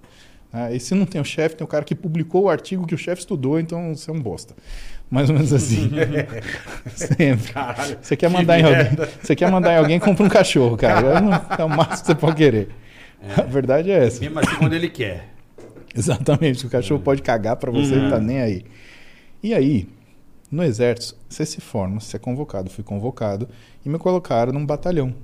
Ah, 0.53 0.73
e 0.73 0.81
se 0.81 0.95
não 0.95 1.05
tem 1.05 1.21
o 1.21 1.25
chefe, 1.25 1.55
tem 1.57 1.65
o 1.65 1.69
cara 1.69 1.85
que 1.85 1.95
publicou 1.95 2.45
o 2.45 2.49
artigo 2.49 2.87
que 2.87 2.95
o 2.95 2.99
chefe 2.99 3.21
estudou, 3.21 3.59
então 3.61 3.95
você 3.95 4.11
é 4.11 4.15
um 4.15 4.21
bosta. 4.21 4.55
Mais 5.11 5.29
ou 5.31 5.37
menos 5.37 5.53
assim. 5.53 5.91
sempre. 6.95 7.53
Caralho. 7.53 7.99
Você 8.03 8.17
quer 8.17 8.29
que 8.29 8.37
mandar 8.37 8.59
em 8.59 8.65
alguém, 8.65 9.07
você 9.23 9.37
quer 9.37 9.51
mandar 9.51 9.73
em 9.75 9.79
alguém, 9.79 9.99
compra 10.01 10.25
um 10.25 10.29
cachorro, 10.29 10.77
cara. 10.77 11.21
Não- 11.21 11.33
É 11.59 11.65
o 11.65 11.69
máximo 11.69 12.01
que 12.01 12.07
você 12.07 12.15
pode 12.15 12.37
querer. 12.37 12.69
A 13.37 13.43
verdade 13.43 13.91
é 13.91 14.05
essa. 14.07 14.21
Mesmo 14.21 14.39
assim, 14.41 14.57
quando 14.57 14.73
ele 14.73 14.89
quer. 14.89 15.29
Exatamente, 15.95 16.67
o 16.67 16.71
cachorro 16.71 17.01
pode 17.01 17.23
cagar 17.23 17.57
pra 17.57 17.71
você 17.71 17.95
Uhum. 17.95 18.07
e 18.09 18.11
tá 18.11 18.19
nem 18.21 18.41
aí. 18.41 18.65
E 19.43 19.55
aí, 19.55 19.89
no 20.51 20.63
exército, 20.63 21.19
você 21.29 21.47
se 21.47 21.61
forma, 21.61 22.01
você 22.01 22.17
é 22.17 22.19
convocado, 22.21 22.69
fui 22.69 22.85
convocado 22.85 23.49
e 23.85 23.89
me 23.89 23.99
colocaram 23.99 24.53
num 24.53 24.67
batalhão. 24.67 25.15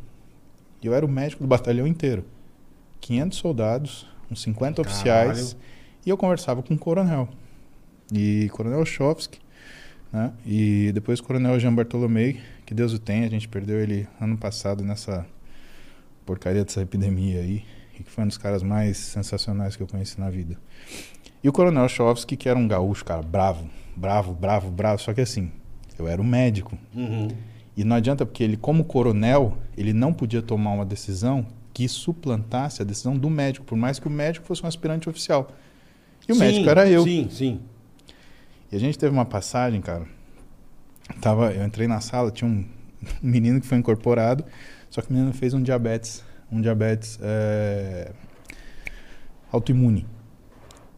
E 0.82 0.86
eu 0.86 0.94
era 0.94 1.04
o 1.04 1.08
médico 1.08 1.42
do 1.42 1.48
batalhão 1.48 1.86
inteiro. 1.86 2.24
500 3.00 3.38
soldados, 3.38 4.06
uns 4.30 4.40
50 4.42 4.80
oficiais, 4.80 5.56
e 6.06 6.10
eu 6.10 6.16
conversava 6.16 6.62
com 6.62 6.74
o 6.74 6.78
coronel. 6.78 7.28
E 8.12 8.48
coronel 8.52 8.84
Chovsky, 8.84 9.38
né? 10.12 10.32
E 10.44 10.90
depois 10.92 11.20
o 11.20 11.22
coronel 11.22 11.58
Jean 11.58 11.74
Bartolomei, 11.74 12.40
que 12.66 12.74
Deus 12.74 12.92
o 12.92 12.98
tenha, 12.98 13.26
a 13.26 13.30
gente 13.30 13.48
perdeu 13.48 13.80
ele 13.80 14.06
ano 14.20 14.36
passado 14.36 14.84
nessa 14.84 15.26
porcaria 16.26 16.64
dessa 16.64 16.82
epidemia 16.82 17.40
aí, 17.40 17.64
e 17.98 18.02
que 18.02 18.10
foi 18.10 18.24
um 18.24 18.28
dos 18.28 18.38
caras 18.38 18.62
mais 18.62 18.96
sensacionais 18.96 19.74
que 19.74 19.82
eu 19.82 19.86
conheci 19.86 20.20
na 20.20 20.30
vida. 20.30 20.56
E 21.42 21.48
o 21.48 21.52
Coronel 21.52 21.88
Chovsky, 21.88 22.36
que 22.36 22.48
era 22.48 22.58
um 22.58 22.68
gaúcho, 22.68 23.04
cara, 23.04 23.22
bravo, 23.22 23.68
bravo, 23.96 24.32
bravo, 24.32 24.70
bravo, 24.70 25.02
só 25.02 25.12
que 25.12 25.20
assim, 25.20 25.50
eu 25.98 26.06
era 26.06 26.20
o 26.20 26.24
médico. 26.24 26.78
Uhum. 26.94 27.28
E 27.76 27.84
não 27.84 27.96
adianta, 27.96 28.26
porque 28.26 28.44
ele, 28.44 28.56
como 28.56 28.84
coronel, 28.84 29.56
ele 29.76 29.92
não 29.92 30.12
podia 30.12 30.42
tomar 30.42 30.72
uma 30.72 30.84
decisão 30.84 31.46
que 31.72 31.88
suplantasse 31.88 32.82
a 32.82 32.84
decisão 32.84 33.16
do 33.16 33.30
médico, 33.30 33.64
por 33.64 33.76
mais 33.76 33.98
que 33.98 34.06
o 34.06 34.10
médico 34.10 34.46
fosse 34.46 34.62
um 34.62 34.66
aspirante 34.66 35.08
oficial. 35.08 35.50
E 36.28 36.32
o 36.32 36.34
Sim, 36.34 36.40
médico 36.40 36.68
era 36.68 36.88
eu. 36.88 37.02
Sim, 37.02 37.28
sim. 37.30 37.60
E 38.72 38.76
a 38.76 38.78
gente 38.80 38.98
teve 38.98 39.12
uma 39.12 39.26
passagem, 39.26 39.82
cara. 39.82 40.06
Tava, 41.20 41.52
eu 41.52 41.62
entrei 41.62 41.86
na 41.86 42.00
sala, 42.00 42.30
tinha 42.30 42.48
um, 42.48 42.64
um 42.64 42.66
menino 43.22 43.60
que 43.60 43.66
foi 43.66 43.76
incorporado, 43.76 44.44
só 44.88 45.02
que 45.02 45.10
o 45.10 45.12
menino 45.12 45.32
fez 45.34 45.52
um 45.52 45.62
diabetes, 45.62 46.24
um 46.50 46.58
diabetes 46.58 47.18
é, 47.20 48.12
autoimune. 49.52 50.06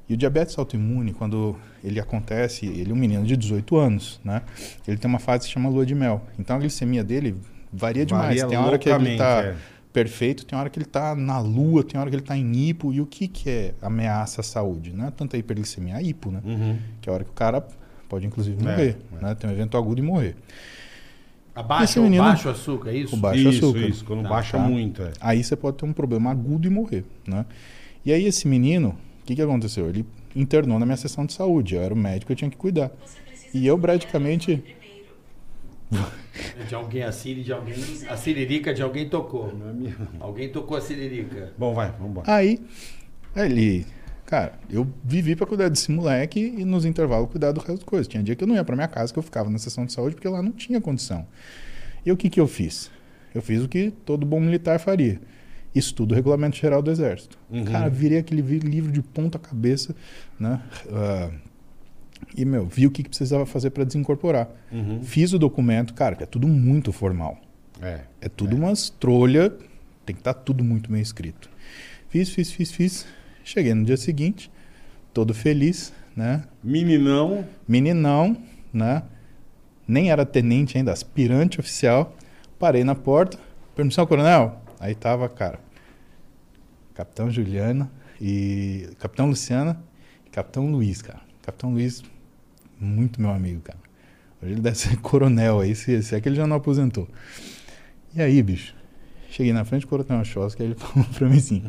E 0.09 0.15
o 0.15 0.17
diabetes 0.17 0.57
autoimune, 0.57 1.13
quando 1.13 1.57
ele 1.83 1.99
acontece, 1.99 2.67
ele 2.67 2.93
é 2.93 2.95
um 2.95 2.97
menino 2.97 3.25
de 3.25 3.37
18 3.37 3.77
anos, 3.77 4.21
né? 4.23 4.43
Ele 4.87 4.99
tem 4.99 5.09
uma 5.09 5.19
fase 5.19 5.41
que 5.41 5.45
se 5.47 5.51
chama 5.51 5.69
lua 5.69 5.85
de 5.85 5.95
mel. 5.95 6.23
Então 6.39 6.57
a 6.57 6.59
glicemia 6.61 7.03
dele 7.03 7.35
varia 7.73 8.07
demais. 8.07 8.27
Varia 8.27 8.47
tem 8.47 8.59
hora 8.59 8.79
que 8.79 8.89
ele 8.89 9.17
tá 9.17 9.43
é. 9.43 9.57
Perfeito, 9.95 10.45
tem 10.45 10.59
hora 10.59 10.69
que 10.69 10.77
ele 10.79 10.85
tá 10.85 11.15
na 11.15 11.39
lua, 11.39 11.83
tem 11.85 11.99
hora 11.99 12.11
que 12.11 12.17
ele 12.17 12.23
tá 12.23 12.37
em 12.37 12.53
hipo. 12.69 12.93
E 12.93 13.01
o 13.01 13.07
que 13.07 13.27
que 13.29 13.49
é 13.49 13.75
ameaça 13.81 14.41
à 14.43 14.45
saúde? 14.45 14.93
Não 14.93 15.07
é 15.07 15.11
tanto 15.11 15.37
a 15.37 15.39
hiperglicemia, 15.39 15.95
é 15.95 15.97
a 15.97 16.03
hipo, 16.03 16.31
né? 16.31 16.43
Uhum. 16.45 16.77
Que 17.01 17.09
é 17.09 17.13
a 17.13 17.15
hora 17.15 17.25
que 17.25 17.31
o 17.31 17.35
cara 17.35 17.67
pode 18.09 18.27
inclusive 18.27 18.61
É, 18.61 18.71
morrer, 18.71 18.97
é. 19.19 19.25
né? 19.25 19.35
Tem 19.37 19.49
um 19.49 19.53
evento 19.53 19.79
agudo 19.79 20.01
e 20.01 20.05
morrer. 20.05 20.37
Abaixa 21.55 21.85
Esse 21.85 21.99
o 22.01 22.03
menino- 22.03 22.25
baixo 22.25 22.49
açúcar, 22.49 22.91
é 22.91 22.97
isso? 22.97 23.15
O 23.15 23.19
baixo 23.19 23.49
isso, 23.49 23.67
açúcar. 23.67 23.79
isso. 23.89 24.05
Quando 24.05 24.23
Tá, 24.25 24.29
baixa 24.29 24.59
tá. 24.59 24.65
muito, 24.65 25.03
é. 25.03 25.13
Aí 25.21 25.43
você 25.45 25.55
pode 25.55 25.77
ter 25.77 25.85
um 25.85 25.93
problema 25.93 26.31
agudo 26.33 26.67
e 26.67 26.71
morrer, 26.71 27.05
né? 27.27 27.47
E 28.05 28.13
aí 28.13 28.27
esse 28.27 28.49
menino, 28.49 28.97
o 29.23 29.25
que 29.25 29.37
que 29.37 29.41
aconteceu? 29.43 29.89
Ele 29.89 30.05
internou 30.35 30.79
na 30.81 30.85
minha 30.85 30.97
sessão 30.97 31.25
de 31.25 31.33
saúde, 31.33 31.77
eu 31.77 31.83
era 31.83 31.95
o 31.95 31.97
médico, 31.97 32.33
eu 32.33 32.37
tinha 32.37 32.51
que 32.51 32.57
cuidar. 32.57 32.91
E 33.55 33.65
eu 33.65 33.79
praticamente 33.79 34.63
De 36.69 36.75
alguém, 36.75 37.03
a 37.03 37.13
Siri 37.13 37.43
de 37.43 37.53
alguém. 37.53 37.75
A 38.09 38.17
siririca 38.17 38.75
de 38.75 38.83
alguém 38.83 39.09
tocou. 39.09 39.55
Não 39.55 39.69
é 39.69 39.73
minha. 39.73 39.97
Alguém 40.19 40.49
tocou 40.49 40.77
a 40.77 40.81
siririca. 40.81 41.53
Bom, 41.57 41.75
vai, 41.75 41.91
vamos 41.93 42.11
embora. 42.11 42.33
Aí, 42.33 42.61
ele, 43.37 43.87
cara, 44.27 44.59
eu 44.71 44.87
vivi 45.05 45.37
pra 45.37 45.47
cuidar 45.47 45.69
desse 45.69 45.93
moleque 45.93 46.41
e 46.41 46.65
nos 46.65 46.85
intervalos 46.85 47.31
cuidar 47.31 47.53
do 47.53 47.61
resto 47.61 47.77
das 47.77 47.85
coisas. 47.85 48.09
Tinha 48.09 48.23
dia 48.23 48.35
que 48.35 48.43
eu 48.43 48.49
não 48.49 48.55
ia 48.55 48.65
pra 48.65 48.75
minha 48.75 48.89
casa, 48.89 49.13
que 49.13 49.19
eu 49.19 49.23
ficava 49.23 49.49
na 49.51 49.59
sessão 49.59 49.85
de 49.85 49.93
saúde 49.93 50.15
porque 50.15 50.29
lá 50.29 50.43
não 50.43 50.53
tinha 50.53 50.81
condição. 50.81 51.27
E 52.05 52.11
o 52.11 52.17
que 52.17 52.29
que 52.29 52.41
eu 52.41 52.47
fiz? 52.47 52.91
Eu 53.35 53.43
fiz 53.43 53.63
o 53.63 53.69
que 53.69 53.93
todo 54.05 54.25
bom 54.25 54.41
militar 54.41 54.79
faria. 54.79 55.21
Estudo 55.75 56.13
o 56.13 56.15
regulamento 56.15 56.57
geral 56.57 56.81
do 56.81 56.91
exército. 56.91 57.37
Uhum. 57.51 57.65
Cara, 57.65 57.91
virei 57.91 58.19
aquele 58.19 58.43
livro 58.43 58.93
de 58.93 59.03
ponta 59.03 59.39
cabeça, 59.39 59.95
né? 60.39 60.63
Ah, 60.89 61.31
e, 62.37 62.45
meu, 62.45 62.67
vi 62.67 62.87
o 62.87 62.91
que, 62.91 63.03
que 63.03 63.09
precisava 63.09 63.47
fazer 63.47 63.71
para 63.71 63.85
desincorporar. 63.85 64.49
Uhum. 64.71 65.03
Fiz 65.03 65.33
o 65.33 65.39
documento, 65.39 65.95
cara, 65.95 66.15
que 66.17 66.23
é 66.23 66.27
tudo 66.27 66.47
muito 66.47 66.93
formal. 66.93 67.39
É. 67.81 68.01
É 68.21 68.29
tudo 68.29 68.57
umas 68.57 68.91
trolha, 68.91 69.51
tem 70.07 70.15
que 70.15 70.21
estar 70.21 70.35
tudo 70.35 70.63
muito 70.63 70.91
bem 70.91 71.01
escrito. 71.01 71.51
Fiz, 72.09 72.29
fiz, 72.29 72.51
fiz, 72.51 72.73
fiz. 72.73 73.07
Cheguei 73.43 73.75
no 73.75 73.85
dia 73.85 73.97
seguinte, 73.97 74.51
todo 75.13 75.35
feliz, 75.35 75.93
né? 76.17 76.45
Meninão. 76.63 77.45
Meninão, 77.67 78.37
né? 78.73 79.03
Nem 79.87 80.11
era 80.11 80.25
tenente 80.25 80.79
ainda, 80.79 80.93
aspirante 80.93 81.61
oficial. 81.61 82.17
Parei 82.59 82.85
na 82.85 82.95
porta. 82.95 83.39
Permissão, 83.75 84.07
coronel? 84.07 84.63
Aí 84.79 84.95
tava, 84.95 85.29
cara, 85.29 85.59
Capitão 86.95 87.31
Juliana 87.31 87.91
e 88.21 88.89
Capitão 88.99 89.27
Luciana 89.27 89.83
e 90.27 90.31
Capitão 90.31 90.71
Luiz, 90.71 91.03
cara. 91.03 91.21
Capitão 91.43 91.73
Luiz, 91.73 92.03
muito 92.85 93.21
meu 93.21 93.31
amigo, 93.31 93.61
cara. 93.63 93.79
Hoje 94.43 94.53
ele 94.53 94.61
deve 94.61 94.77
ser 94.77 94.97
coronel 95.03 95.61
aí, 95.61 95.75
se, 95.75 96.03
se 96.03 96.15
é 96.15 96.21
que 96.21 96.29
ele 96.29 96.37
já 96.37 96.47
não 96.47 96.57
aposentou. 96.57 97.09
E 98.15 98.21
aí, 98.23 98.43
bicho? 98.43 98.75
Cheguei 99.31 99.53
na 99.53 99.65
frente 99.65 99.83
do 99.83 99.89
coronel 99.89 100.25
Chosca 100.25 100.63
e 100.63 100.67
ele 100.67 100.75
falou 100.79 101.07
pra 101.17 101.29
mim 101.29 101.39
assim: 101.39 101.65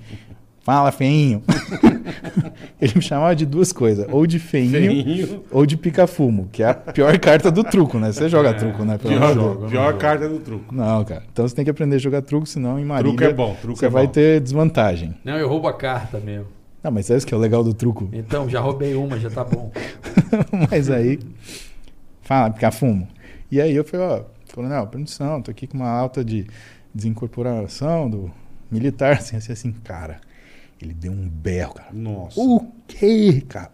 Fala, 0.62 0.92
feinho. 0.92 1.44
ele 2.82 2.94
me 2.96 3.02
chamava 3.02 3.36
de 3.36 3.46
duas 3.46 3.72
coisas, 3.72 4.08
ou 4.12 4.26
de 4.26 4.40
feinho, 4.40 4.72
Feinho. 4.72 5.44
ou 5.52 5.66
de 5.66 5.78
pica-fumo, 5.78 6.50
que 6.52 6.64
é 6.64 6.70
a 6.70 6.74
pior 6.74 7.18
carta 7.20 7.52
do 7.52 7.64
truco, 7.64 8.00
né? 8.00 8.12
Você 8.12 8.28
joga 8.30 8.54
truco, 8.54 8.84
né? 8.84 8.98
Pelo 8.98 9.14
de 9.14 9.20
Deus. 9.20 9.34
Pior, 9.36 9.70
pior 9.70 9.98
carta 9.98 10.28
do 10.28 10.40
truco. 10.40 10.74
Não, 10.74 11.04
cara. 11.06 11.24
Então 11.32 11.48
você 11.48 11.56
tem 11.56 11.64
que 11.64 11.72
aprender 11.72 11.96
a 11.96 12.00
jogar 12.00 12.22
truco, 12.24 12.46
senão 12.48 12.80
em 12.80 12.86
Marília 12.86 13.16
Truco 13.16 13.32
é 13.32 13.34
bom, 13.34 13.56
truco 13.62 13.78
você 13.80 13.86
é 13.86 13.90
vai 13.90 14.06
bom. 14.08 14.14
ter 14.14 14.42
desvantagem. 14.42 15.16
Não, 15.24 15.38
eu 15.38 15.48
roubo 15.48 15.68
a 15.68 15.74
carta 15.74 16.20
mesmo. 16.20 16.48
Não, 16.86 16.92
mas 16.92 17.10
esse 17.10 17.26
que 17.26 17.34
é 17.34 17.38
o 17.38 17.40
legal 17.40 17.64
do 17.64 17.74
truco. 17.74 18.08
Então, 18.14 18.48
já 18.48 18.60
roubei 18.60 18.94
uma, 18.94 19.20
já 19.20 19.28
tá 19.28 19.44
bom. 19.44 19.72
mas 20.70 20.92
aí, 20.92 21.18
fala, 22.22 22.52
picar 22.52 22.72
fumo. 22.72 23.08
E 23.50 23.60
aí 23.60 23.76
eu 23.76 23.84
falei, 23.84 24.06
ó, 24.06 24.24
coronel, 24.54 24.86
permissão, 24.86 25.42
tô 25.42 25.50
aqui 25.50 25.66
com 25.66 25.78
uma 25.78 25.90
alta 25.90 26.24
de 26.24 26.46
desincorporação 26.94 28.08
do 28.08 28.32
militar, 28.70 29.14
assim, 29.14 29.36
assim, 29.36 29.52
assim, 29.52 29.72
cara. 29.72 30.22
Ele 30.80 30.94
deu 30.94 31.12
um 31.12 31.28
berro, 31.28 31.74
cara. 31.74 31.90
Nossa. 31.92 32.40
O 32.40 32.72
quê, 32.88 33.42
cara? 33.50 33.72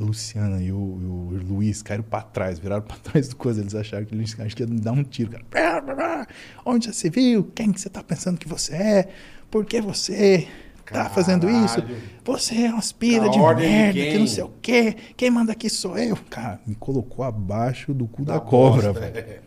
a 0.00 0.02
Luciana 0.02 0.62
e 0.62 0.72
o, 0.72 0.98
e 1.32 1.36
o 1.36 1.54
Luiz 1.54 1.82
caíram 1.82 2.02
pra 2.02 2.22
trás, 2.22 2.58
viraram 2.58 2.82
pra 2.82 2.96
trás 3.04 3.28
do 3.28 3.36
coisa. 3.36 3.60
Eles 3.60 3.74
acharam 3.74 4.06
que 4.06 4.14
eles 4.14 4.40
acho 4.40 4.56
que 4.56 4.62
ia 4.62 4.66
me 4.66 4.80
dar 4.80 4.92
um 4.92 5.04
tiro. 5.04 5.38
Cara. 5.50 6.26
Onde 6.64 6.86
já 6.86 6.94
se 6.94 7.10
viu? 7.10 7.44
Quem 7.54 7.72
que 7.72 7.78
você 7.78 7.90
tá 7.90 8.02
pensando 8.02 8.38
que 8.38 8.48
você 8.48 8.74
é? 8.74 9.08
Por 9.50 9.66
que 9.66 9.82
você 9.82 10.48
tá 10.92 11.10
fazendo 11.10 11.48
isso? 11.48 11.82
Você 12.24 12.54
é 12.54 12.68
uma 12.68 12.78
aspira 12.78 13.28
de 13.28 13.38
de 13.38 13.38
merda, 13.38 13.92
quem? 13.92 14.12
que 14.12 14.18
não 14.18 14.26
sei 14.26 14.44
o 14.44 14.50
quê. 14.60 14.96
Quem 15.16 15.30
manda 15.30 15.52
aqui 15.52 15.68
sou 15.68 15.98
eu. 15.98 16.16
Cara, 16.30 16.60
me 16.66 16.74
colocou 16.74 17.24
abaixo 17.24 17.92
do 17.92 18.06
cu 18.06 18.24
da, 18.24 18.34
Da 18.34 18.40
cobra, 18.40 18.92
velho. 18.92 19.42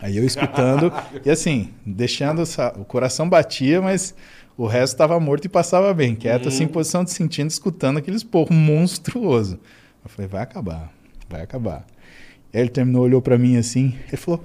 Aí 0.00 0.16
eu 0.16 0.24
escutando, 0.24 0.92
e 1.24 1.30
assim, 1.30 1.70
deixando 1.84 2.42
o 2.78 2.84
coração 2.84 3.28
batia, 3.28 3.80
mas 3.80 4.14
o 4.56 4.66
resto 4.66 4.94
estava 4.94 5.18
morto 5.20 5.44
e 5.44 5.48
passava 5.48 5.92
bem, 5.94 6.14
quieto, 6.14 6.48
assim, 6.48 6.64
em 6.64 6.68
posição 6.68 7.04
de 7.04 7.10
sentindo, 7.10 7.50
escutando 7.50 7.98
aqueles 7.98 8.22
porro 8.22 8.54
monstruoso. 8.54 9.58
Eu 10.04 10.10
falei, 10.10 10.28
vai 10.28 10.42
acabar, 10.42 10.92
vai 11.28 11.42
acabar. 11.42 11.86
Aí 12.52 12.60
ele 12.60 12.70
terminou, 12.70 13.02
olhou 13.02 13.20
para 13.20 13.36
mim 13.36 13.56
assim, 13.56 13.94
ele 14.08 14.16
falou, 14.16 14.44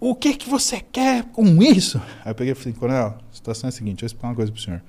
o 0.00 0.14
que 0.14 0.34
que 0.34 0.48
você 0.48 0.80
quer 0.80 1.24
com 1.24 1.62
isso? 1.62 2.00
Aí 2.24 2.30
eu 2.30 2.34
peguei 2.34 2.52
e 2.52 2.54
falei, 2.54 2.72
coronel, 2.72 3.18
a 3.30 3.34
situação 3.34 3.68
é 3.68 3.70
a 3.70 3.72
seguinte, 3.72 3.96
deixa 4.00 4.04
eu 4.04 4.06
explicar 4.06 4.28
uma 4.28 4.34
coisa 4.34 4.50
pro 4.50 4.60
senhor. 4.60 4.82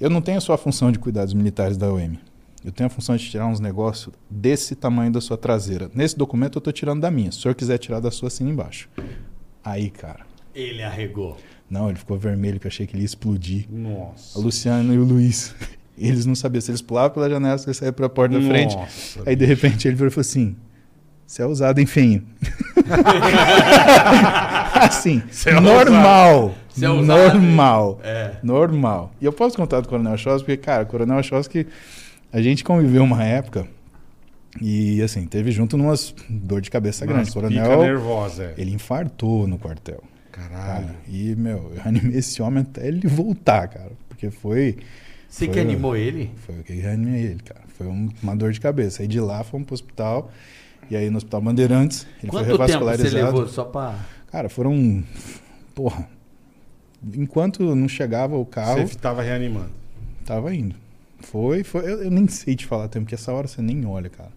Eu 0.00 0.10
não 0.10 0.20
tenho 0.20 0.40
só 0.40 0.54
a 0.54 0.58
função 0.58 0.90
de 0.90 0.98
cuidar 0.98 1.24
dos 1.24 1.34
militares 1.34 1.76
da 1.76 1.92
OM. 1.92 2.16
Eu 2.64 2.72
tenho 2.72 2.86
a 2.86 2.90
função 2.90 3.14
de 3.14 3.28
tirar 3.30 3.46
uns 3.46 3.60
negócios 3.60 4.14
desse 4.28 4.74
tamanho 4.74 5.12
da 5.12 5.20
sua 5.20 5.36
traseira. 5.36 5.90
Nesse 5.94 6.16
documento 6.16 6.56
eu 6.56 6.62
tô 6.62 6.72
tirando 6.72 7.00
da 7.00 7.10
minha. 7.10 7.30
Se 7.30 7.38
o 7.38 7.42
senhor 7.42 7.54
quiser 7.54 7.78
tirar 7.78 8.00
da 8.00 8.10
sua, 8.10 8.28
assina 8.28 8.50
embaixo. 8.50 8.88
Aí, 9.62 9.90
cara. 9.90 10.20
Ele 10.54 10.82
arregou. 10.82 11.36
Não, 11.68 11.88
ele 11.88 11.98
ficou 11.98 12.18
vermelho, 12.18 12.58
que 12.58 12.66
eu 12.66 12.70
achei 12.70 12.86
que 12.86 12.94
ele 12.94 13.02
ia 13.02 13.06
explodir. 13.06 13.66
Nossa. 13.70 14.38
A 14.38 14.42
Luciano 14.42 14.94
e 14.94 14.98
o 14.98 15.04
Luiz. 15.04 15.54
Eles 15.96 16.26
não 16.26 16.34
sabiam 16.34 16.60
se 16.60 16.72
eles 16.72 16.82
pulavam 16.82 17.10
pela 17.10 17.30
janela, 17.30 17.56
se 17.56 17.66
eles 17.66 17.76
saíam 17.76 17.92
pela 17.92 18.08
porta 18.08 18.36
da 18.36 18.44
frente. 18.44 18.74
Nossa, 18.74 19.22
Aí, 19.24 19.36
de 19.36 19.44
repente, 19.44 19.86
ele 19.86 19.94
virou 19.94 20.08
e 20.08 20.10
falou 20.10 20.22
assim: 20.22 20.56
Você 21.24 21.40
é 21.40 21.46
usado, 21.46 21.78
hein, 21.78 21.86
feinho? 21.86 22.26
assim, 24.74 25.22
é 25.46 25.60
normal. 25.60 26.52
É 26.82 26.88
normal. 27.02 28.00
É. 28.02 28.36
Normal. 28.42 29.12
E 29.20 29.24
eu 29.24 29.32
posso 29.32 29.56
contar 29.56 29.80
do 29.80 29.88
Coronel 29.88 30.16
Chosky, 30.16 30.44
porque, 30.46 30.56
cara, 30.56 30.82
o 30.82 30.86
Coronel 30.86 31.22
Chosky, 31.22 31.66
a 32.32 32.40
gente 32.42 32.64
conviveu 32.64 33.02
uma 33.04 33.22
época 33.24 33.66
e, 34.60 35.02
assim, 35.02 35.26
teve 35.26 35.50
junto 35.50 35.76
numas 35.76 36.14
dor 36.28 36.60
de 36.60 36.70
cabeça 36.70 37.04
grande. 37.04 37.30
O 37.30 37.34
Coronel, 37.34 37.80
nervosa. 37.82 38.44
é. 38.44 38.54
ele 38.60 38.72
infartou 38.72 39.46
no 39.46 39.58
quartel. 39.58 40.02
Caralho. 40.30 40.86
Cara. 40.86 40.96
E, 41.08 41.34
meu, 41.36 41.72
eu 41.74 41.82
animei 41.84 42.18
esse 42.18 42.40
homem 42.42 42.62
até 42.62 42.86
ele 42.88 43.06
voltar, 43.06 43.68
cara. 43.68 43.92
Porque 44.08 44.30
foi. 44.30 44.76
Você 45.28 45.46
Foi, 45.46 45.54
que 45.54 45.60
animou 45.60 45.96
ele? 45.96 46.30
Foi 46.46 46.60
o 46.60 46.62
que 46.62 46.72
reanimei 46.74 47.22
ele, 47.22 47.40
cara. 47.44 47.62
Foi 47.76 47.86
um- 47.88 48.08
uma 48.22 48.36
dor 48.36 48.52
de 48.52 48.60
cabeça. 48.60 49.02
Aí 49.02 49.08
de 49.08 49.18
lá 49.20 49.42
fomos 49.42 49.66
pro 49.66 49.74
hospital. 49.74 50.30
E 50.90 50.94
aí 50.96 51.08
no 51.10 51.16
Hospital 51.16 51.40
Bandeirantes, 51.40 52.06
ele 52.22 52.30
Quanto 52.30 52.44
foi 52.44 52.52
tempo 52.52 52.66
você 52.66 52.72
revascularizado. 52.78 53.24
levou 53.24 53.48
só 53.48 53.64
pra... 53.64 53.94
Cara, 54.30 54.48
foram. 54.48 55.02
Porra. 55.74 56.06
Enquanto 57.14 57.74
não 57.74 57.88
chegava 57.88 58.36
o 58.36 58.44
carro, 58.46 58.86
Você 58.86 58.94
tava 58.96 59.22
reanimando. 59.22 59.70
tava 60.24 60.54
indo. 60.54 60.74
Foi, 61.20 61.62
foi. 61.64 61.82
Eu, 61.84 62.02
eu 62.04 62.10
nem 62.10 62.26
sei 62.28 62.54
te 62.56 62.66
falar 62.66 62.88
tempo, 62.88 63.04
porque 63.06 63.14
essa 63.14 63.32
hora 63.32 63.46
você 63.48 63.60
nem 63.62 63.84
olha, 63.86 64.08
cara. 64.10 64.30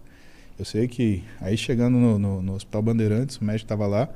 Eu 0.58 0.64
sei 0.64 0.88
que 0.88 1.22
aí 1.40 1.56
chegando 1.56 1.96
no, 1.98 2.18
no- 2.18 2.42
no 2.42 2.54
Hospital 2.54 2.82
Bandeirantes, 2.82 3.36
o 3.36 3.44
médico 3.44 3.68
tava 3.68 3.86
lá, 3.86 4.08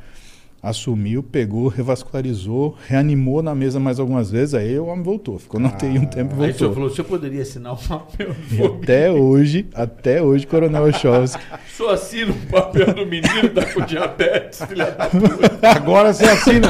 assumiu, 0.62 1.22
pegou, 1.24 1.66
revascularizou, 1.68 2.76
reanimou 2.86 3.42
na 3.42 3.54
mesa 3.54 3.80
mais 3.80 3.98
algumas 3.98 4.30
vezes, 4.30 4.54
aí 4.54 4.78
o 4.78 4.86
homem 4.86 5.02
voltou. 5.02 5.38
Ficou 5.38 5.58
na 5.58 5.68
UTI 5.68 5.98
um 5.98 6.06
tempo 6.06 6.36
e 6.40 6.44
Aí 6.44 6.50
o 6.50 6.54
senhor 6.54 6.68
voltou. 6.68 6.74
falou, 6.74 6.88
o 6.88 6.94
senhor 6.94 7.08
poderia 7.08 7.42
assinar 7.42 7.72
um 7.72 7.76
papel? 7.76 8.34
E 8.50 8.64
até 8.64 9.10
hoje, 9.10 9.66
até 9.74 10.22
hoje, 10.22 10.46
Coronel. 10.46 10.84
O 10.84 10.92
senhor 10.94 11.92
assina 11.92 12.30
o 12.32 12.46
papel 12.50 12.94
do 12.94 13.04
menino 13.04 13.48
tá 13.54 13.66
com 13.72 13.80
diabetes, 13.84 14.62
filha 14.64 14.90
da 14.92 15.06
puta. 15.08 15.58
Agora 15.68 16.12
você 16.12 16.26
assina. 16.26 16.68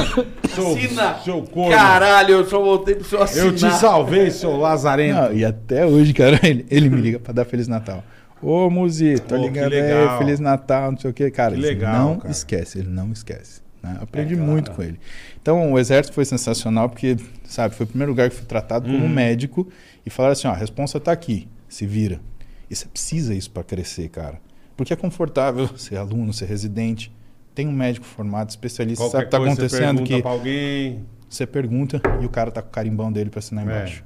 Seu, 0.49 0.67
Assina! 0.73 1.19
seu 1.23 1.41
corno. 1.43 1.71
Caralho, 1.71 2.31
eu 2.35 2.45
só 2.45 2.59
voltei 2.61 2.95
pro 2.95 3.03
senhor 3.03 3.23
assinar. 3.23 3.45
Eu 3.47 3.55
te 3.55 3.69
salvei, 3.71 4.31
seu 4.31 4.55
lazarento. 4.57 5.19
Não, 5.19 5.33
e 5.33 5.43
até 5.45 5.85
hoje, 5.85 6.13
cara, 6.13 6.39
ele, 6.43 6.65
ele 6.69 6.89
me 6.89 6.99
liga 7.01 7.19
pra 7.19 7.33
dar 7.33 7.45
Feliz 7.45 7.67
Natal. 7.67 8.03
Ô, 8.41 8.69
Muzi, 8.69 9.19
tô 9.19 9.35
ligando 9.37 9.69
legal. 9.71 10.09
aí, 10.13 10.17
Feliz 10.17 10.39
Natal, 10.39 10.91
não 10.91 10.97
sei 10.99 11.09
o 11.09 11.13
quê. 11.13 11.31
Cara, 11.31 11.53
Que 11.53 11.59
ele 11.61 11.67
legal, 11.67 12.07
não 12.09 12.17
cara. 12.17 12.31
esquece, 12.31 12.77
ele 12.79 12.89
não 12.89 13.11
esquece. 13.11 13.62
Né? 13.83 13.97
Aprendi 14.01 14.33
É, 14.33 14.37
claro. 14.37 14.51
muito 14.51 14.71
com 14.71 14.81
ele. 14.81 14.99
Então, 15.41 15.73
o 15.73 15.77
Exército 15.77 16.15
foi 16.15 16.25
sensacional 16.25 16.89
porque, 16.89 17.17
sabe, 17.43 17.75
foi 17.75 17.85
o 17.85 17.89
primeiro 17.89 18.11
lugar 18.11 18.29
que 18.29 18.35
fui 18.37 18.45
tratado 18.45 18.85
como 18.89 19.03
Uhum. 19.03 19.09
médico 19.09 19.67
e 20.05 20.09
falaram 20.09 20.31
assim, 20.33 20.47
ó, 20.47 20.51
a 20.51 20.55
responsa 20.55 20.99
tá 20.99 21.11
aqui, 21.11 21.47
se 21.67 21.85
vira. 21.85 22.19
E 22.69 22.75
você 22.75 22.87
precisa 22.87 23.35
isso 23.35 23.51
pra 23.51 23.63
crescer, 23.63 24.07
cara. 24.09 24.39
Porque 24.77 24.93
é 24.93 24.95
confortável 24.95 25.67
ser 25.77 25.97
aluno, 25.97 26.33
ser 26.33 26.45
residente. 26.45 27.11
Tem 27.53 27.67
um 27.67 27.71
médico 27.73 28.05
formado, 28.05 28.49
especialista, 28.49 29.07
sabe 29.09 29.23
o 29.23 29.25
que 29.27 29.31
tá 29.31 29.37
coisa 29.37 29.53
você 29.55 29.61
acontecendo 29.61 29.97
pergunta 29.97 30.15
que 30.15 30.21
pra 30.23 30.31
alguém. 30.31 31.05
você 31.29 31.45
pergunta 31.45 32.01
e 32.21 32.25
o 32.25 32.29
cara 32.29 32.49
tá 32.49 32.61
com 32.63 32.69
o 32.69 32.71
carimbão 32.71 33.11
dele 33.11 33.29
pra 33.29 33.39
assinar 33.39 33.63
É. 33.63 33.67
embaixo. 33.67 34.03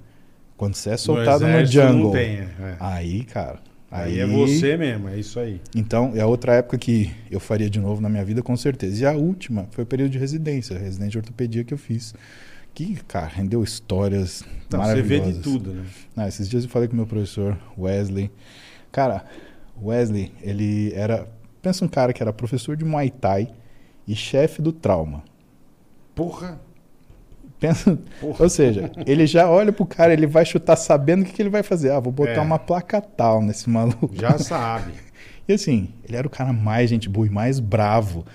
Quando 0.58 0.74
você 0.76 0.90
é 0.90 0.98
soltado 0.98 1.46
no, 1.48 1.54
não 1.54 1.66
jungle, 1.66 2.12
tem, 2.12 2.40
é, 2.40 2.48
é. 2.60 2.76
aí, 2.80 3.24
cara. 3.24 3.60
Aí, 3.90 4.20
é 4.20 4.26
você 4.28 4.76
mesmo, 4.76 5.08
é 5.08 5.18
isso 5.18 5.40
aí. 5.40 5.62
Então, 5.74 6.12
é 6.14 6.26
outra 6.26 6.56
época 6.56 6.78
que 6.78 7.10
eu 7.32 7.40
faria 7.40 7.70
de 7.70 7.80
novo 7.80 8.02
na 8.02 8.10
minha 8.10 8.24
vida, 8.24 8.44
com 8.44 8.56
certeza. 8.58 9.04
E 9.04 9.06
a 9.06 9.14
última 9.14 9.68
foi 9.72 9.84
o 9.86 9.88
período 9.88 10.12
de 10.12 10.18
residência, 10.18 10.78
residente 10.78 11.12
de 11.12 11.18
ortopedia 11.20 11.64
que 11.64 11.74
eu 11.74 11.78
fiz. 11.78 12.14
Que, 12.74 12.96
cara, 13.08 13.28
rendeu 13.28 13.64
histórias 13.64 14.44
Então, 14.68 14.80
você 14.84 15.02
vê 15.02 15.18
maravilhosas. 15.20 15.36
de 15.36 15.42
tudo, 15.42 15.74
né? 15.74 15.86
Ah, 16.16 16.28
esses 16.28 16.50
dias 16.50 16.64
eu 16.64 16.70
falei 16.70 16.88
com 16.88 16.96
meu 16.96 17.08
professor, 17.08 17.58
Wesley. 17.78 18.30
Cara, 18.92 19.26
Wesley, 19.82 20.32
ele 20.42 20.92
era. 20.94 21.28
Pensa 21.62 21.84
um 21.84 21.88
cara 21.88 22.14
que 22.14 22.22
era 22.22 22.32
professor 22.34 22.76
de 22.76 22.86
Muay 22.86 23.10
Thai 23.10 23.50
e 24.08 24.16
chefe 24.16 24.62
do 24.62 24.72
trauma. 24.72 25.24
Porra. 26.14 26.60
Pensa, 27.60 27.98
Porra. 28.22 28.44
ou 28.44 28.50
seja, 28.50 28.92
ele 29.06 29.26
já 29.26 29.50
olha 29.50 29.72
pro 29.74 29.86
cara, 29.86 30.14
ele 30.14 30.28
vai 30.28 30.46
chutar 30.46 30.76
sabendo 30.76 31.24
o 31.24 31.26
que, 31.26 31.34
que 31.34 31.42
ele 31.42 31.50
vai 31.50 31.64
fazer. 31.64 31.92
Ah, 31.92 32.00
vou 32.00 32.14
botar 32.14 32.32
É. 32.34 32.40
uma 32.40 32.60
placa 32.60 33.02
tal 33.02 33.42
nesse 33.42 33.70
maluco. 33.70 34.12
Já 34.14 34.38
sabe. 34.38 34.92
E 35.48 35.54
assim, 35.54 35.90
ele 36.08 36.16
era 36.18 36.28
o 36.28 36.30
cara 36.30 36.54
mais 36.54 36.90
gente 36.90 37.10
boa 37.10 37.26
e 37.26 37.30
mais 37.30 37.60
bravo. 37.60 38.26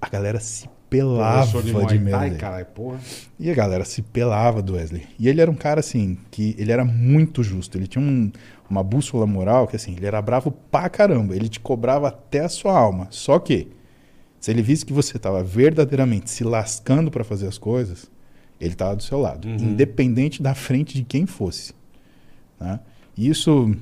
A 0.00 0.08
galera 0.08 0.40
se 0.40 0.68
pelava 0.88 1.62
de, 1.62 1.72
Thai, 1.72 1.98
medo 1.98 2.36
caralho, 2.38 2.66
porra. 2.66 2.98
E 3.38 3.50
a 3.50 3.54
galera 3.54 3.84
se 3.84 4.02
pelava 4.02 4.62
do 4.62 4.74
Wesley. 4.74 5.06
E 5.18 5.28
ele 5.28 5.40
era 5.40 5.50
um 5.50 5.54
cara 5.54 5.80
assim, 5.80 6.16
que 6.30 6.54
ele 6.58 6.72
era 6.72 6.84
muito 6.84 7.42
justo. 7.42 7.76
Ele 7.76 7.86
tinha 7.86 8.02
um- 8.04 8.30
uma 8.68 8.82
bússola 8.82 9.26
moral 9.26 9.66
que 9.66 9.76
assim, 9.76 9.94
ele 9.96 10.06
era 10.06 10.20
bravo 10.22 10.50
pra 10.70 10.88
caramba. 10.88 11.34
Ele 11.36 11.48
te 11.48 11.60
cobrava 11.60 12.08
até 12.08 12.40
a 12.40 12.48
sua 12.48 12.76
alma. 12.78 13.08
Só 13.10 13.38
que, 13.38 13.68
se 14.38 14.50
ele 14.50 14.62
visse 14.62 14.86
que 14.86 14.92
você 14.92 15.16
estava 15.16 15.42
verdadeiramente 15.44 16.30
se 16.30 16.44
lascando 16.44 17.10
pra 17.10 17.24
fazer 17.24 17.46
as 17.48 17.58
coisas, 17.58 18.10
ele 18.60 18.72
estava 18.74 18.94
do 18.94 19.02
seu 19.02 19.18
lado. 19.18 19.48
Uhum. 19.48 19.56
Independente 19.56 20.42
da 20.42 20.54
frente 20.54 20.94
de 20.94 21.04
quem 21.04 21.26
fosse. 21.26 21.72
né? 22.60 22.80
E 23.16 23.28
isso, 23.28 23.74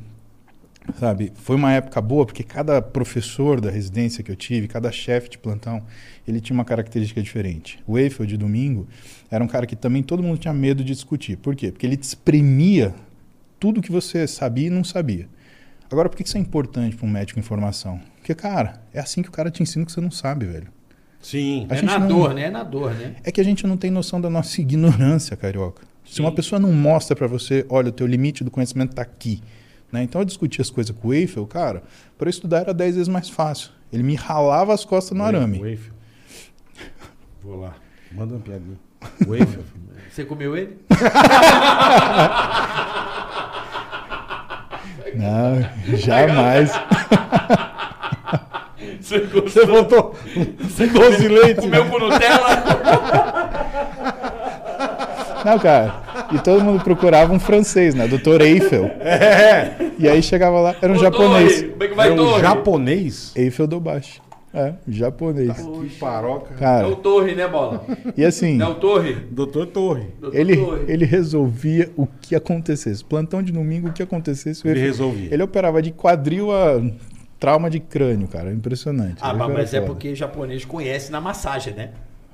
sabe, 0.99 1.33
foi 1.35 1.57
uma 1.57 1.73
época 1.73 2.01
boa, 2.01 2.25
porque 2.25 2.43
cada 2.43 2.81
professor 2.81 3.61
da 3.61 3.71
residência 3.71 4.23
que 4.23 4.31
eu 4.31 4.37
tive, 4.37 4.69
cada 4.69 4.91
chefe 4.93 5.29
de 5.29 5.39
plantão, 5.39 5.83
ele 6.27 6.41
tinha 6.41 6.55
uma 6.55 6.65
característica 6.65 7.23
diferente. 7.23 7.83
O 7.87 7.99
Eiffel, 7.99 8.27
de 8.27 8.37
domingo, 8.37 8.87
era 9.31 9.43
um 9.43 9.49
cara 9.49 9.67
que 9.67 9.77
também 9.77 10.03
todo 10.03 10.23
mundo 10.23 10.39
tinha 10.39 10.55
medo 10.55 10.83
de 10.85 10.93
discutir. 10.93 11.37
Por 11.37 11.55
quê? 11.57 11.71
Porque 11.73 11.87
ele 11.87 11.97
te 11.97 12.05
exprimia 12.05 12.95
tudo 13.59 13.83
que 13.83 13.91
você 13.91 14.27
sabia 14.27 14.69
e 14.69 14.71
não 14.71 14.85
sabia. 14.85 15.29
Agora, 15.91 16.09
por 16.09 16.17
que 16.17 16.23
isso 16.23 16.37
é 16.37 16.41
importante 16.41 16.97
para 16.97 17.07
um 17.07 17.11
médico 17.11 17.39
em 17.39 17.43
formação? 17.43 18.01
Porque, 18.17 18.35
cara, 18.35 18.83
é 18.93 19.01
assim 19.01 19.23
que 19.23 19.29
o 19.29 19.33
cara 19.33 19.51
te 19.51 19.63
ensina 19.63 19.87
que 19.87 19.93
você 19.93 20.01
não 20.01 20.11
sabe, 20.11 20.47
velho. 20.47 20.69
Sim. 21.21 21.67
A 21.69 21.75
É 21.75 21.79
gente 21.79 21.87
na 21.91 21.99
não- 21.99 22.09
dor, 22.09 22.35
né? 22.35 22.43
É 22.43 22.51
na 22.51 22.63
dor, 22.63 22.95
né? 22.95 23.17
É 23.25 23.31
que 23.33 23.41
a 23.41 23.45
gente 23.45 23.67
não 23.67 23.77
tem 23.77 23.91
noção 23.91 24.21
da 24.21 24.31
nossa 24.31 24.61
ignorância, 24.63 25.37
carioca. 25.37 25.83
Se 26.05 26.21
uma 26.21 26.33
pessoa 26.33 26.59
não 26.59 26.73
mostra 26.73 27.15
pra 27.15 27.27
você, 27.27 27.67
olha, 27.69 27.89
o 27.91 27.93
teu 27.93 28.07
limite 28.07 28.43
do 28.43 28.51
conhecimento 28.51 28.95
tá 28.95 29.03
aqui. 29.03 29.43
Né? 29.93 30.03
Então 30.03 30.21
eu 30.21 30.25
discutia 30.25 30.63
as 30.63 30.71
coisas 30.71 30.95
com 30.97 31.09
o 31.09 31.15
Eiffel, 31.15 31.47
cara, 31.47 31.83
para 32.17 32.31
estudar 32.31 32.61
era 32.61 32.73
10 32.75 32.95
vezes 32.97 33.09
mais 33.09 33.29
fácil. 33.29 33.71
Ele 33.93 34.03
me 34.03 34.15
ralava 34.15 34.73
as 34.73 34.85
costas 34.85 35.17
no 35.17 35.25
arame. 35.25 35.59
Waffle. 35.59 35.93
Vou 37.43 37.61
lá. 37.61 37.75
Manda 38.13 38.35
uma 38.35 38.41
piadinha. 38.41 38.77
Waffle. 39.27 39.65
Você 40.11 40.25
comeu 40.25 40.57
ele? 40.57 40.79
Não, 45.15 45.97
jamais. 45.97 46.71
Você? 49.09 49.21
Você 49.21 49.65
voltou. 49.67 50.15
Sem 50.77 50.89
doce 50.89 51.23
de 51.23 51.29
leite. 51.29 51.61
Comeu 51.63 51.85
com 51.87 51.99
Nutella? 51.99 53.59
Não, 55.45 55.59
cara. 55.59 56.03
E 56.33 56.39
todo 56.41 56.63
mundo 56.63 56.83
procurava 56.83 57.33
um 57.33 57.41
francês, 57.41 57.95
né? 57.95 58.07
Doutor 58.07 58.41
Eiffel. 58.43 58.85
É. 59.01 59.77
E 59.99 60.09
aí 60.09 60.23
chegava 60.23 60.61
lá, 60.61 60.77
era 60.83 60.93
um 60.93 60.97
Ô, 60.97 60.99
japonês. 60.99 61.55
Torre, 61.63 61.69
Como 61.71 61.83
é 61.85 61.89
que 61.89 61.95
vai, 61.95 62.09
É 62.09 62.13
um 62.13 62.17
Torre? 62.17 62.41
japonês? 62.43 63.33
Eiffel 63.37 63.67
do 63.67 63.81
baixo. 63.81 64.21
É, 64.53 64.73
japonês. 64.89 65.53
Que 65.57 65.97
paroca. 66.01 66.55
É 66.55 66.59
Cara, 66.59 66.89
o 66.89 66.97
Torre, 66.97 67.35
né, 67.35 67.47
Bola? 67.47 67.85
e 68.17 68.25
assim, 68.25 68.57
Não 68.57 68.67
é 68.69 68.71
o 68.71 68.75
Torre? 68.77 69.15
Doutor 69.31 69.67
Torre. 69.67 70.07
Doutor 70.21 70.39
ele, 70.39 70.57
Torre. 70.57 70.85
ele 70.89 71.05
resolvia 71.05 71.91
o 71.97 72.07
que 72.07 72.35
acontecesse. 72.35 73.05
Plantão 73.05 73.43
de 73.43 73.53
domingo, 73.53 73.89
o 73.89 73.93
que 73.93 74.03
acontecesse. 74.03 74.67
Ele 74.67 74.73
efeito- 74.81 74.87
resolvia. 74.87 75.29
Ele 75.33 75.43
operava 75.43 75.81
de 75.83 75.93
quadril 75.93 76.51
a 76.51 76.81
trauma 77.39 77.69
de 77.71 77.81
crânio, 77.81 78.29
cara. 78.29 78.53
Impressionante. 78.53 79.19
Ah, 79.21 79.33
mas, 79.35 79.73
é 79.75 79.81
foda. 79.81 79.93
porque 79.93 80.15
japonês 80.15 80.65
conhece 80.65 81.11
na 81.13 81.21
massagem, 81.21 81.75
né? 81.75 81.91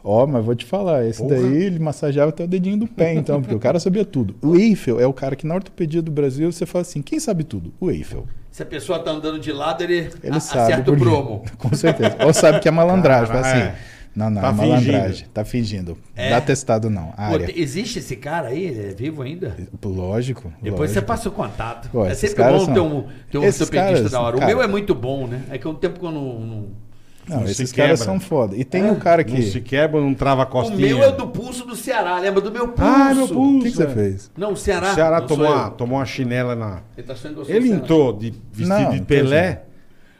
Ó, 0.06 0.26
mas 0.26 0.44
vou 0.44 0.54
te 0.54 0.66
falar, 0.66 1.06
esse 1.06 1.22
Porra. 1.22 1.36
daí 1.36 1.62
ele 1.64 1.78
massageava 1.78 2.28
até 2.28 2.44
o 2.44 2.46
dedinho 2.46 2.76
do 2.76 2.86
pé, 2.86 3.14
então, 3.14 3.40
porque 3.40 3.54
o 3.54 3.58
cara 3.58 3.80
sabia 3.80 4.04
tudo. 4.04 4.36
O 4.42 4.54
Eiffel 4.54 5.00
é 5.00 5.06
o 5.06 5.14
cara 5.14 5.34
que 5.34 5.46
na 5.46 5.54
ortopedia 5.54 6.02
do 6.02 6.10
Brasil 6.10 6.52
você 6.52 6.66
fala 6.66 6.82
assim: 6.82 7.00
quem 7.00 7.18
sabe 7.18 7.42
tudo? 7.42 7.72
O 7.80 7.90
Eiffel. 7.90 8.26
Se 8.50 8.62
a 8.62 8.66
pessoa 8.66 8.98
tá 8.98 9.10
andando 9.10 9.38
de 9.40 9.50
lado, 9.50 9.82
ele, 9.82 10.10
Ele 10.22 10.36
a- 10.36 10.40
sabe. 10.40 10.72
acerta 10.74 10.92
o 10.92 10.96
promo. 10.98 11.42
Com 11.56 11.74
certeza. 11.74 12.16
Ou 12.24 12.34
sabe 12.34 12.60
que 12.60 12.68
é 12.68 12.70
malandragem. 12.70 13.28
Cara, 13.34 13.42
fala 13.44 13.54
assim. 13.54 13.66
é. 13.68 13.74
Não, 14.14 14.30
não, 14.30 14.40
Tá 14.40 14.48
é 14.48 14.52
malandragem. 14.52 15.26
Tá 15.34 15.44
fingindo. 15.44 15.98
É. 16.14 16.30
Dá 16.30 16.40
testado 16.40 16.88
não. 16.88 17.06
Pô, 17.08 17.14
Área. 17.16 17.46
te- 17.48 17.60
existe 17.60 17.98
esse 17.98 18.14
cara 18.16 18.48
aí? 18.48 18.64
Ele 18.64 18.90
é 18.90 18.94
vivo 18.94 19.22
ainda? 19.22 19.56
Lógico. 19.84 20.52
Depois 20.62 20.90
você 20.90 21.00
lógico. 21.00 21.06
passa 21.06 21.28
o 21.28 21.32
contato. 21.32 21.88
Pô, 21.90 22.06
é 22.06 22.14
sempre 22.14 22.44
bom 22.44 22.64
são- 22.64 22.74
ter 22.74 22.80
um, 22.80 23.02
ter 23.30 23.38
um 23.38 23.44
ortopedista 23.44 23.70
caras, 23.70 24.10
da 24.12 24.20
hora. 24.20 24.36
O 24.36 24.38
cara- 24.38 24.52
meu 24.54 24.62
é 24.62 24.66
muito 24.68 24.94
bom, 24.94 25.26
né? 25.26 25.42
É 25.50 25.58
que 25.58 25.66
um 25.66 25.74
tempo 25.74 25.98
que 25.98 26.06
eu 26.06 26.12
não. 26.12 26.40
não- 26.40 26.84
Não, 27.26 27.38
Não 27.38 27.46
se 27.46 27.52
esses 27.52 27.72
caras 27.72 28.00
quebra. 28.00 28.04
são 28.12 28.20
foda. 28.20 28.54
E 28.54 28.64
tem 28.64 28.84
um 28.84 28.96
cara 28.96 29.24
Não 29.26 29.36
se 29.40 29.52
que. 29.52 29.60
quebra, 29.62 29.98
não 29.98 30.12
trava 30.12 30.42
a 30.42 30.44
O 30.44 30.48
costinha. 30.48 30.76
meu 30.76 31.02
é 31.02 31.08
o 31.08 31.12
do 31.16 31.26
pulso 31.28 31.64
do 31.66 31.74
Ceará, 31.74 32.18
lembra 32.18 32.42
do 32.42 32.52
meu 32.52 32.68
pulso? 32.68 32.82
Ah, 32.82 33.14
meu 33.14 33.24
O 33.24 33.28
pulso. 33.28 33.64
que, 33.64 33.70
que 33.70 33.76
você 33.78 33.84
é. 33.84 33.88
fez? 33.88 34.30
Não, 34.36 34.52
o 34.52 34.56
Ceará. 34.58 34.92
O 34.92 34.94
Ceará 34.94 35.20
tomou 35.22 35.46
eu. 35.46 35.70
tomou 35.70 35.98
uma 35.98 36.04
chinela 36.04 36.54
na. 36.54 36.82
Ele 36.98 37.06
tá 37.06 37.14
que 37.46 37.50
Ele 37.50 37.70
o 37.70 37.74
entrou 37.76 38.12
de 38.12 38.30
vestido 38.52 38.68
Não, 38.68 38.90
de 38.90 39.00
Pelé 39.00 39.62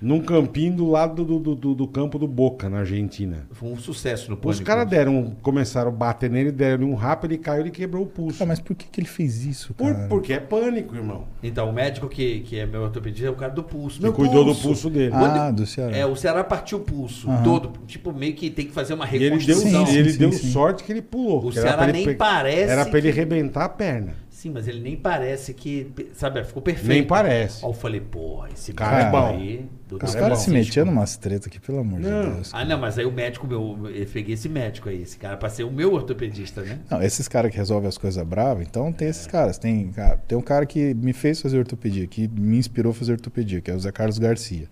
num 0.05 0.21
campinho 0.21 0.75
do 0.77 0.91
lado 0.91 1.25
do, 1.25 1.39
do, 1.39 1.55
do- 1.55 1.75
do 1.75 1.89
campo 1.89 2.19
do 2.19 2.29
Boca, 2.29 2.69
na 2.69 2.81
Argentina. 2.81 3.47
Foi 3.53 3.71
um 3.71 3.77
sucesso 3.77 4.31
no 4.31 4.37
Os 4.37 4.43
Pânico. 4.43 4.65
caras 4.65 4.87
deram, 4.89 5.35
começaram 5.43 5.89
a 5.89 5.93
bater 5.93 6.29
nele, 6.31 6.53
deram 6.53 6.91
um 6.91 6.95
rap, 6.95 7.25
ele 7.25 7.39
caiu 7.39 7.67
e 7.67 7.71
quebrou 7.71 8.03
o 8.03 8.07
pulso. 8.07 8.43
Ah, 8.43 8.47
mas 8.47 8.61
por 8.61 8.77
que, 8.77 8.87
que 8.87 9.01
ele 9.01 9.09
fez 9.09 9.45
isso, 9.47 9.73
Por- 9.75 9.95
porque 10.09 10.33
é 10.35 10.39
pânico, 10.41 10.95
irmão. 10.95 11.25
Então, 11.43 11.69
o 11.71 11.73
médico 11.73 12.09
que, 12.09 12.41
que 12.41 12.59
é 12.59 12.67
meu 12.67 12.83
ortopedista 12.83 13.27
é 13.27 13.31
o 13.31 13.35
cara 13.35 13.53
do 13.53 13.63
pulso. 13.63 13.97
Que 13.97 14.03
Meu 14.03 14.13
cuidou 14.13 14.45
do 14.45 14.55
pulso 14.55 14.91
dele. 14.91 15.13
Ah, 15.15 15.51
do 15.51 15.65
Ceará. 15.67 15.97
É, 15.97 16.05
o 16.05 16.15
Ceará 16.15 16.45
partiu 16.45 16.79
o 16.79 16.81
pulso 16.83 17.29
Aham. 17.31 17.43
todo. 17.43 17.71
Tipo, 17.87 18.13
meio 18.13 18.35
que 18.35 18.51
tem 18.51 18.67
que 18.67 18.73
fazer 18.73 18.93
uma 18.95 19.07
E 19.07 19.17
ele 19.17 19.19
deu, 19.31 19.39
reconstrução. 19.39 19.87
Sim, 19.87 19.95
e 19.95 19.97
ele 19.99 20.11
sim, 20.13 20.19
deu 20.19 20.33
sim. 20.33 20.51
sorte 20.51 20.85
que 20.85 20.93
ele 20.93 21.03
pulou. 21.03 21.45
O 21.47 21.53
Ceará 21.53 21.85
ele 21.85 21.93
nem 21.93 22.05
pe- 22.05 22.15
parece 22.15 22.71
Era 22.71 22.85
pra 22.85 22.99
ele 22.99 23.11
que- 23.11 23.19
arrebentar 23.19 23.65
a 23.65 23.69
perna. 23.71 24.15
Sim, 24.45 24.51
mas 24.51 24.69
ele 24.69 24.81
nem 24.81 24.95
parece 24.95 25.55
que. 25.55 25.91
Sabe, 26.13 26.45
ficou 26.45 26.61
perfeito. 26.63 26.89
Nem 26.89 27.03
parece. 27.03 27.65
Aí 27.65 27.71
eu 27.71 27.73
falei, 27.73 27.99
porra, 27.99 28.51
esse 28.53 28.75
Cara 28.75 28.91
cara 28.91 29.09
é 29.09 29.11
bom. 29.11 29.39
aí. 29.39 29.67
Cara 29.89 30.05
Os 30.05 30.15
é 30.15 30.19
caras 30.19 30.39
bom. 30.39 30.45
se 30.45 30.51
metiam 30.51 30.85
numas 30.85 31.17
tretas 31.17 31.47
aqui, 31.47 31.59
pelo 31.59 31.79
amor 31.79 31.99
Não. 31.99 32.23
de 32.25 32.31
Deus. 32.35 32.51
Ah, 32.53 32.63
não, 32.63 32.79
mas 32.79 32.99
aí 32.99 33.07
o 33.07 33.11
médico 33.11 33.47
meu, 33.47 33.89
eu 33.89 34.07
peguei 34.07 34.35
esse 34.35 34.47
médico 34.51 34.91
aí, 34.91 35.01
esse 35.01 35.17
cara, 35.17 35.39
pra 35.39 35.49
ser 35.49 35.65
o 35.65 35.71
meu 35.71 35.95
ortopedista, 35.95 36.61
né? 36.61 36.81
Não, 36.91 37.03
esses 37.03 37.27
caras 37.27 37.51
que 37.51 37.57
resolvem 37.57 37.89
as 37.89 37.97
coisas 37.97 38.23
bravas, 38.27 38.67
então 38.67 38.93
tem 38.93 39.09
esses 39.09 39.27
caras. 39.27 39.57
Tem, 39.57 39.89
cara, 39.93 40.19
tem 40.19 40.37
um 40.37 40.43
cara 40.43 40.67
que 40.67 40.93
me 40.93 41.15
fez 41.15 41.41
fazer 41.41 41.57
ortopedia, 41.59 42.07
que 42.07 42.29
me 42.29 42.59
inspirou 42.59 42.91
a 42.91 42.95
fazer 42.95 43.13
ortopedia, 43.13 43.63
que 43.63 43.71
é 43.71 43.75
o 43.75 43.81
Zé 43.81 43.91
Carlos 43.93 44.19
Garcia. 44.19 44.69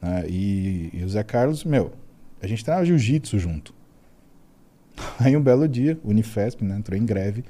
né? 0.00 0.26
E, 0.28 0.90
e 0.92 1.02
o 1.02 1.08
Zé 1.08 1.24
Carlos, 1.24 1.64
meu, 1.64 1.90
a 2.40 2.46
gente 2.46 2.64
treinava 2.64 2.86
jiu-jitsu 2.86 3.36
junto. 3.36 3.74
Aí 5.18 5.36
um 5.36 5.42
belo 5.42 5.66
dia, 5.66 5.98
o 6.04 6.10
Unifesp, 6.10 6.62
né, 6.64 6.76
entrou 6.76 6.96
em 6.96 7.04
greve, 7.04 7.44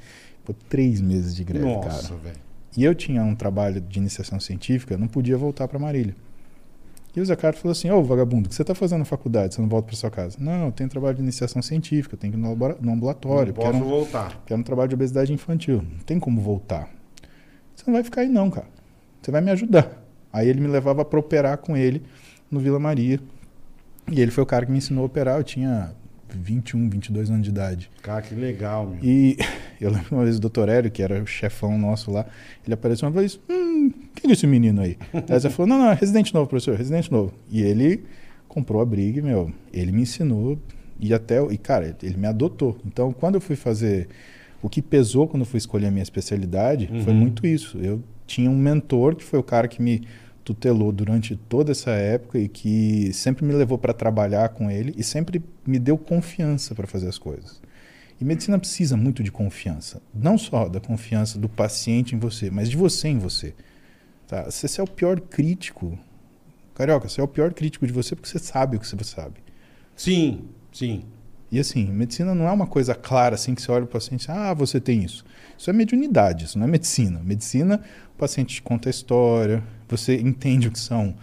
ficou 0.48 0.56
três 0.68 1.00
meses 1.00 1.34
de 1.34 1.44
greve, 1.44 1.66
Nossa, 1.66 2.08
cara. 2.08 2.20
velho. 2.20 2.36
E 2.76 2.84
eu 2.84 2.94
tinha 2.94 3.22
um 3.22 3.34
trabalho 3.34 3.80
de 3.80 3.98
iniciação 3.98 4.40
científica, 4.40 4.96
não 4.96 5.08
podia 5.08 5.36
voltar 5.36 5.68
para 5.68 5.78
Marília. 5.78 6.14
E 7.14 7.20
o 7.20 7.24
Zé 7.24 7.34
Carlos 7.34 7.60
falou 7.60 7.72
assim: 7.72 7.90
Ô 7.90 8.02
vagabundo, 8.02 8.46
o 8.46 8.48
que 8.48 8.54
você 8.54 8.62
está 8.62 8.74
fazendo 8.74 9.00
na 9.00 9.04
faculdade? 9.04 9.54
Você 9.54 9.60
não 9.60 9.68
volta 9.68 9.88
para 9.88 9.96
sua 9.96 10.10
casa? 10.10 10.36
Não, 10.38 10.66
eu 10.66 10.72
tenho 10.72 10.88
trabalho 10.88 11.16
de 11.16 11.22
iniciação 11.22 11.60
científica, 11.60 12.14
eu 12.14 12.18
tenho 12.18 12.32
que 12.32 12.38
ir 12.38 12.42
no, 12.42 12.92
ambulatório, 12.92 13.52
Não 13.54 13.62
posso 13.62 13.78
um, 13.78 13.88
voltar. 13.88 14.42
que 14.46 14.52
era 14.52 14.60
um 14.60 14.62
trabalho 14.64 14.88
de 14.88 14.94
obesidade 14.94 15.32
infantil. 15.32 15.82
Não 15.82 15.98
tem 16.04 16.20
como 16.20 16.40
voltar. 16.40 16.88
Você 17.74 17.84
não 17.86 17.94
vai 17.94 18.04
ficar 18.04 18.20
aí, 18.22 18.28
não, 18.28 18.50
cara. 18.50 18.66
Você 19.20 19.30
vai 19.30 19.40
me 19.40 19.50
ajudar. 19.50 19.90
Aí 20.32 20.48
ele 20.48 20.60
me 20.60 20.68
levava 20.68 21.04
para 21.04 21.18
operar 21.18 21.58
com 21.58 21.76
ele 21.76 22.02
no 22.50 22.60
Vila 22.60 22.78
Maria. 22.78 23.18
E 24.10 24.20
ele 24.20 24.30
foi 24.30 24.44
o 24.44 24.46
cara 24.46 24.64
que 24.66 24.70
me 24.72 24.78
ensinou 24.78 25.02
a 25.02 25.06
operar. 25.06 25.38
Eu 25.38 25.44
tinha 25.44 25.92
21, 26.36 26.88
22 26.90 27.30
anos 27.30 27.42
de 27.42 27.50
idade. 27.50 27.90
Cara, 28.02 28.22
que 28.22 28.34
legal, 28.34 28.86
meu. 28.86 28.98
E 29.02 29.36
eu 29.80 29.90
lembro 29.90 30.16
uma 30.16 30.24
vez 30.24 30.36
o 30.36 30.40
doutor 30.40 30.68
Hélio, 30.68 30.90
que 30.90 31.02
era 31.02 31.22
o 31.22 31.26
chefão 31.26 31.78
nosso 31.78 32.10
lá, 32.10 32.26
ele 32.64 32.74
apareceu 32.74 33.08
uma 33.08 33.20
vez, 33.20 33.38
hum, 33.48 33.90
quem 34.14 34.30
é 34.30 34.32
esse 34.34 34.46
menino 34.46 34.80
aí? 34.80 34.96
Aí 35.28 35.40
você 35.40 35.48
falou, 35.50 35.66
não, 35.68 35.78
não, 35.78 35.90
é 35.90 35.94
residente 35.94 36.34
novo, 36.34 36.48
professor, 36.48 36.76
residente 36.76 37.10
novo. 37.10 37.32
E 37.50 37.62
ele 37.62 38.04
comprou 38.48 38.80
a 38.80 38.84
briga, 38.84 39.22
meu, 39.22 39.52
ele 39.72 39.92
me 39.92 40.02
ensinou, 40.02 40.58
e 41.00 41.14
até, 41.14 41.40
e 41.44 41.56
cara, 41.58 41.96
ele 42.02 42.16
me 42.16 42.26
adotou. 42.26 42.76
Então, 42.84 43.12
quando 43.12 43.36
eu 43.36 43.40
fui 43.40 43.54
fazer, 43.56 44.08
o 44.60 44.68
que 44.68 44.82
pesou 44.82 45.28
quando 45.28 45.42
eu 45.42 45.46
fui 45.46 45.58
escolher 45.58 45.86
a 45.86 45.90
minha 45.90 46.02
especialidade, 46.02 46.88
foi 47.04 47.12
Uhum. 47.12 47.18
muito 47.20 47.46
isso. 47.46 47.78
Eu 47.78 48.02
tinha 48.26 48.50
um 48.50 48.56
mentor, 48.58 49.14
que 49.14 49.22
foi 49.24 49.38
o 49.38 49.42
cara 49.42 49.68
que 49.68 49.80
me 49.80 50.02
tutelou 50.48 50.90
durante 50.90 51.36
toda 51.36 51.72
essa 51.72 51.90
época 51.90 52.38
e 52.38 52.48
que 52.48 53.12
sempre 53.12 53.44
me 53.44 53.52
levou 53.52 53.76
para 53.76 53.92
trabalhar 53.92 54.48
com 54.48 54.70
ele 54.70 54.94
e 54.96 55.04
sempre 55.04 55.42
me 55.66 55.78
deu 55.78 55.98
confiança 55.98 56.74
para 56.74 56.86
fazer 56.86 57.06
as 57.06 57.18
coisas. 57.18 57.60
E 58.18 58.24
medicina 58.24 58.58
precisa 58.58 58.96
muito 58.96 59.22
de 59.22 59.30
confiança. 59.30 60.00
Não 60.12 60.38
só 60.38 60.66
da 60.66 60.80
confiança 60.80 61.38
do 61.38 61.48
paciente 61.48 62.16
em 62.16 62.18
você, 62.18 62.50
mas 62.50 62.70
de 62.70 62.76
você 62.76 63.08
em 63.08 63.18
você. 63.18 63.54
Tá? 64.26 64.44
Você, 64.44 64.80
é 64.80 64.84
o 64.84 64.86
pior 64.86 65.20
crítico. 65.20 65.98
Carioca, 66.74 67.08
você 67.08 67.20
é 67.20 67.24
o 67.24 67.28
pior 67.28 67.52
crítico 67.52 67.86
de 67.86 67.92
você 67.92 68.16
porque 68.16 68.28
você 68.28 68.38
sabe 68.38 68.78
o 68.78 68.80
que 68.80 68.86
você 68.86 68.96
sabe. 69.04 69.40
Sim, 69.94 70.46
sim. 70.72 71.04
E 71.52 71.60
assim, 71.60 71.84
medicina 71.86 72.34
não 72.34 72.48
é 72.48 72.52
uma 72.52 72.66
coisa 72.66 72.94
clara 72.94 73.34
assim 73.34 73.54
que 73.54 73.60
você 73.60 73.70
olha 73.70 73.84
o 73.84 73.88
paciente 73.88 74.24
e 74.24 74.30
ah, 74.30 74.54
você 74.54 74.80
tem 74.80 75.04
isso. 75.04 75.24
Isso 75.58 75.68
é 75.68 75.72
mediunidade, 75.72 76.44
isso 76.44 76.58
não 76.58 76.66
é 76.66 76.70
medicina. 76.70 77.20
Medicina, 77.24 77.80
o 78.14 78.18
paciente 78.18 78.54
te 78.54 78.62
conta 78.62 78.88
a 78.88 78.90
história, 78.90 79.62
você 79.88 80.14
entende 80.16 80.68
o 80.68 80.70
que 80.70 80.78
são 80.78 81.14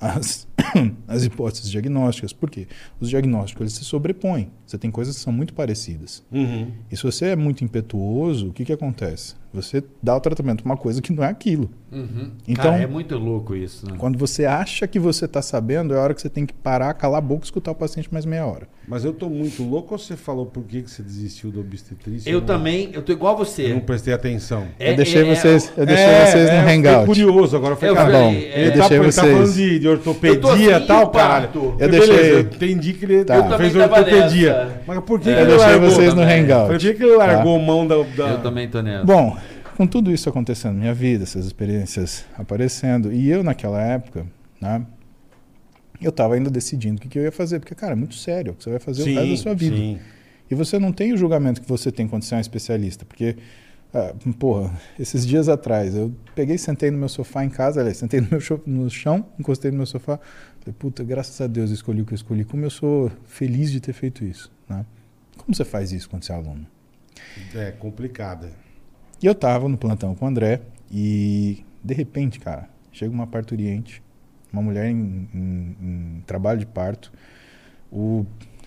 as, 0.00 0.48
as 1.06 1.24
hipóteses 1.24 1.70
diagnósticas. 1.70 2.32
Por 2.32 2.48
quê? 2.48 2.66
Os 2.98 3.10
diagnósticos 3.10 3.60
eles 3.60 3.72
se 3.74 3.84
sobrepõem. 3.84 4.50
Você 4.66 4.78
tem 4.78 4.90
coisas 4.90 5.16
que 5.16 5.22
são 5.22 5.32
muito 5.32 5.52
parecidas. 5.52 6.24
Uhum. 6.32 6.70
E 6.90 6.96
se 6.96 7.02
você 7.02 7.26
é 7.26 7.36
muito 7.36 7.62
impetuoso, 7.62 8.48
o 8.48 8.52
que, 8.52 8.64
que 8.64 8.72
acontece? 8.72 9.34
Você 9.52 9.82
dá 10.02 10.16
o 10.16 10.20
tratamento 10.20 10.62
para 10.62 10.70
uma 10.70 10.76
coisa 10.76 11.02
que 11.02 11.12
não 11.12 11.24
é 11.24 11.28
aquilo. 11.28 11.70
Uhum. 11.92 12.30
Então- 12.46 12.70
Cara, 12.70 12.82
é 12.82 12.86
muito 12.86 13.16
louco 13.18 13.54
isso, 13.56 13.84
né? 13.86 13.94
Quando 13.98 14.16
você 14.18 14.44
acha 14.44 14.86
que 14.86 14.98
você 14.98 15.24
está 15.24 15.42
sabendo, 15.42 15.92
é 15.92 15.96
a 15.98 16.00
hora 16.00 16.14
que 16.14 16.20
você 16.20 16.28
tem 16.28 16.46
que 16.46 16.52
parar, 16.54 16.94
calar 16.94 17.18
a 17.18 17.20
boca 17.20 17.42
e 17.42 17.46
escutar 17.46 17.72
o 17.72 17.74
paciente 17.74 18.08
mais 18.12 18.24
meia 18.24 18.46
hora. 18.46 18.68
Mas 18.86 19.04
eu 19.04 19.12
tô 19.12 19.28
muito 19.28 19.62
louco 19.62 19.94
ou 19.94 19.98
você 19.98 20.16
falou 20.16 20.46
por 20.46 20.62
que, 20.64 20.82
que 20.82 20.90
você 20.90 21.02
desistiu 21.02 21.50
do 21.50 21.60
obstetrícia? 21.60 22.28
Eu 22.30 22.38
não- 22.40 22.46
também, 22.46 22.90
eu 22.92 23.02
tô 23.02 23.12
igual 23.12 23.34
a 23.36 23.40
Eu 23.40 23.44
você. 23.44 23.68
não 23.68 23.80
prestei 23.80 24.12
atenção. 24.14 24.66
É- 24.78 24.92
eu 24.92 24.96
deixei 24.96 25.22
é- 25.22 25.34
vocês, 25.34 25.72
eu 25.76 25.82
é- 25.82 25.86
deixei 25.86 26.04
É, 26.06 26.26
vocês 26.26 26.34
é, 26.48 26.52
no 26.52 26.58
eu 26.58 26.60
fiquei 26.74 26.90
hangout. 26.90 27.06
curioso 27.06 27.56
agora. 27.56 27.72
Eu 27.72 27.76
falei, 27.76 27.90
Eu 27.90 27.96
cara, 27.96 28.10
bom, 28.12 28.30
é, 28.30 28.34
ele, 28.34 28.42
eu 28.44 28.70
tá, 28.72 28.76
deixei 28.78 28.96
ele 28.96 29.04
tá 29.06 29.12
vocês. 29.12 29.32
falando 29.32 29.52
de, 29.54 29.78
de 29.78 29.86
Eu 29.86 29.92
ortopedia 29.92 30.76
assim, 30.76 30.84
e 30.84 30.86
tal, 30.86 31.00
eu 31.02 31.08
caralho. 31.08 31.48
Eu 31.54 31.62
Eu 31.62 31.76
beleza, 31.90 32.06
deixei- 32.12 32.32
eu 32.34 32.40
entendi 32.40 32.92
que 32.94 33.04
ele 33.04 33.24
Tá. 33.24 33.36
Eu 33.36 33.42
também 33.44 33.70
fez 33.70 33.76
ortopedia. 33.76 34.52
nessa. 34.64 34.80
Mas 34.86 35.00
por 35.00 35.20
que, 35.20 35.30
É, 35.30 35.32
que 35.34 35.38
Eu 35.38 35.42
ele 35.44 35.50
deixei 35.56 35.70
largou? 35.72 35.90
vocês 35.90 36.14
no 36.14 36.22
hangout. 36.22 36.68
Por 36.70 36.78
que, 36.78 36.86
ele 36.88 37.16
largou 37.16 37.58
mão 37.58 37.86
da, 37.86 37.96
da- 38.16 38.28
Eu 38.30 38.38
também 38.38 38.68
tô 38.68 38.80
nessa. 38.82 39.04
Bom, 39.04 39.36
com 39.80 39.86
tudo 39.86 40.12
isso 40.12 40.28
acontecendo 40.28 40.74
na 40.74 40.80
minha 40.80 40.92
vida, 40.92 41.24
essas 41.24 41.46
experiências 41.46 42.26
aparecendo, 42.36 43.10
e 43.10 43.30
eu 43.30 43.42
naquela 43.42 43.80
época, 43.80 44.26
né, 44.60 44.84
eu 46.02 46.10
estava 46.10 46.34
ainda 46.34 46.50
decidindo 46.50 46.98
o 46.98 47.00
que, 47.00 47.08
que 47.08 47.18
eu 47.18 47.22
ia 47.22 47.32
fazer, 47.32 47.60
porque, 47.60 47.74
cara, 47.74 47.92
é 47.92 47.96
muito 47.96 48.14
sério, 48.14 48.52
o 48.52 48.54
que 48.54 48.62
você 48.62 48.68
vai 48.68 48.78
fazer 48.78 49.04
o 49.04 49.06
resto 49.06 49.30
da 49.30 49.36
sua 49.38 49.54
vida. 49.54 49.74
Sim. 49.74 49.98
E 50.50 50.54
você 50.54 50.78
não 50.78 50.92
tem 50.92 51.14
o 51.14 51.16
julgamento 51.16 51.62
que 51.62 51.66
você 51.66 51.90
tem 51.90 52.06
quando 52.06 52.24
você 52.24 52.34
é 52.34 52.36
um 52.36 52.40
especialista, 52.42 53.06
porque, 53.06 53.38
ah, 53.94 54.14
porra, 54.38 54.78
esses 54.98 55.26
dias 55.26 55.48
atrás, 55.48 55.94
eu 55.94 56.14
peguei 56.34 56.56
e 56.56 56.58
sentei 56.58 56.90
no 56.90 56.98
meu 56.98 57.08
sofá 57.08 57.42
em 57.42 57.48
casa, 57.48 57.80
aliás, 57.80 57.96
sentei 57.96 58.20
no, 58.20 58.28
meu 58.28 58.40
no 58.66 58.90
chão, 58.90 59.24
encostei 59.38 59.70
no 59.70 59.78
meu 59.78 59.86
sofá, 59.86 60.20
falei, 60.58 60.74
puta, 60.78 61.02
graças 61.02 61.40
a 61.40 61.46
Deus 61.46 61.70
eu 61.70 61.74
escolhi 61.74 62.02
o 62.02 62.04
que 62.04 62.12
eu 62.12 62.16
escolhi, 62.16 62.44
como 62.44 62.66
eu 62.66 62.70
sou 62.70 63.10
feliz 63.24 63.72
de 63.72 63.80
ter 63.80 63.94
feito 63.94 64.26
isso, 64.26 64.52
né? 64.68 64.84
Como 65.38 65.54
você 65.54 65.64
faz 65.64 65.90
isso 65.90 66.06
quando 66.10 66.22
você 66.22 66.32
é 66.32 66.34
aluno? 66.34 66.66
É 67.54 67.70
complicada. 67.70 68.52
E 69.22 69.26
eu 69.26 69.34
tava 69.34 69.68
no 69.68 69.76
plantão 69.76 70.14
com 70.14 70.24
o 70.24 70.28
André 70.28 70.60
e, 70.90 71.64
de 71.84 71.94
repente, 71.94 72.40
cara, 72.40 72.68
chega 72.92 73.12
uma 73.12 73.26
parturiente, 73.26 74.02
uma 74.52 74.62
mulher 74.62 74.90
em, 74.90 75.28
em- 75.34 75.76
em 75.80 76.22
trabalho 76.26 76.58
de 76.58 76.66
parto. 76.66 77.12
O, 77.92 78.24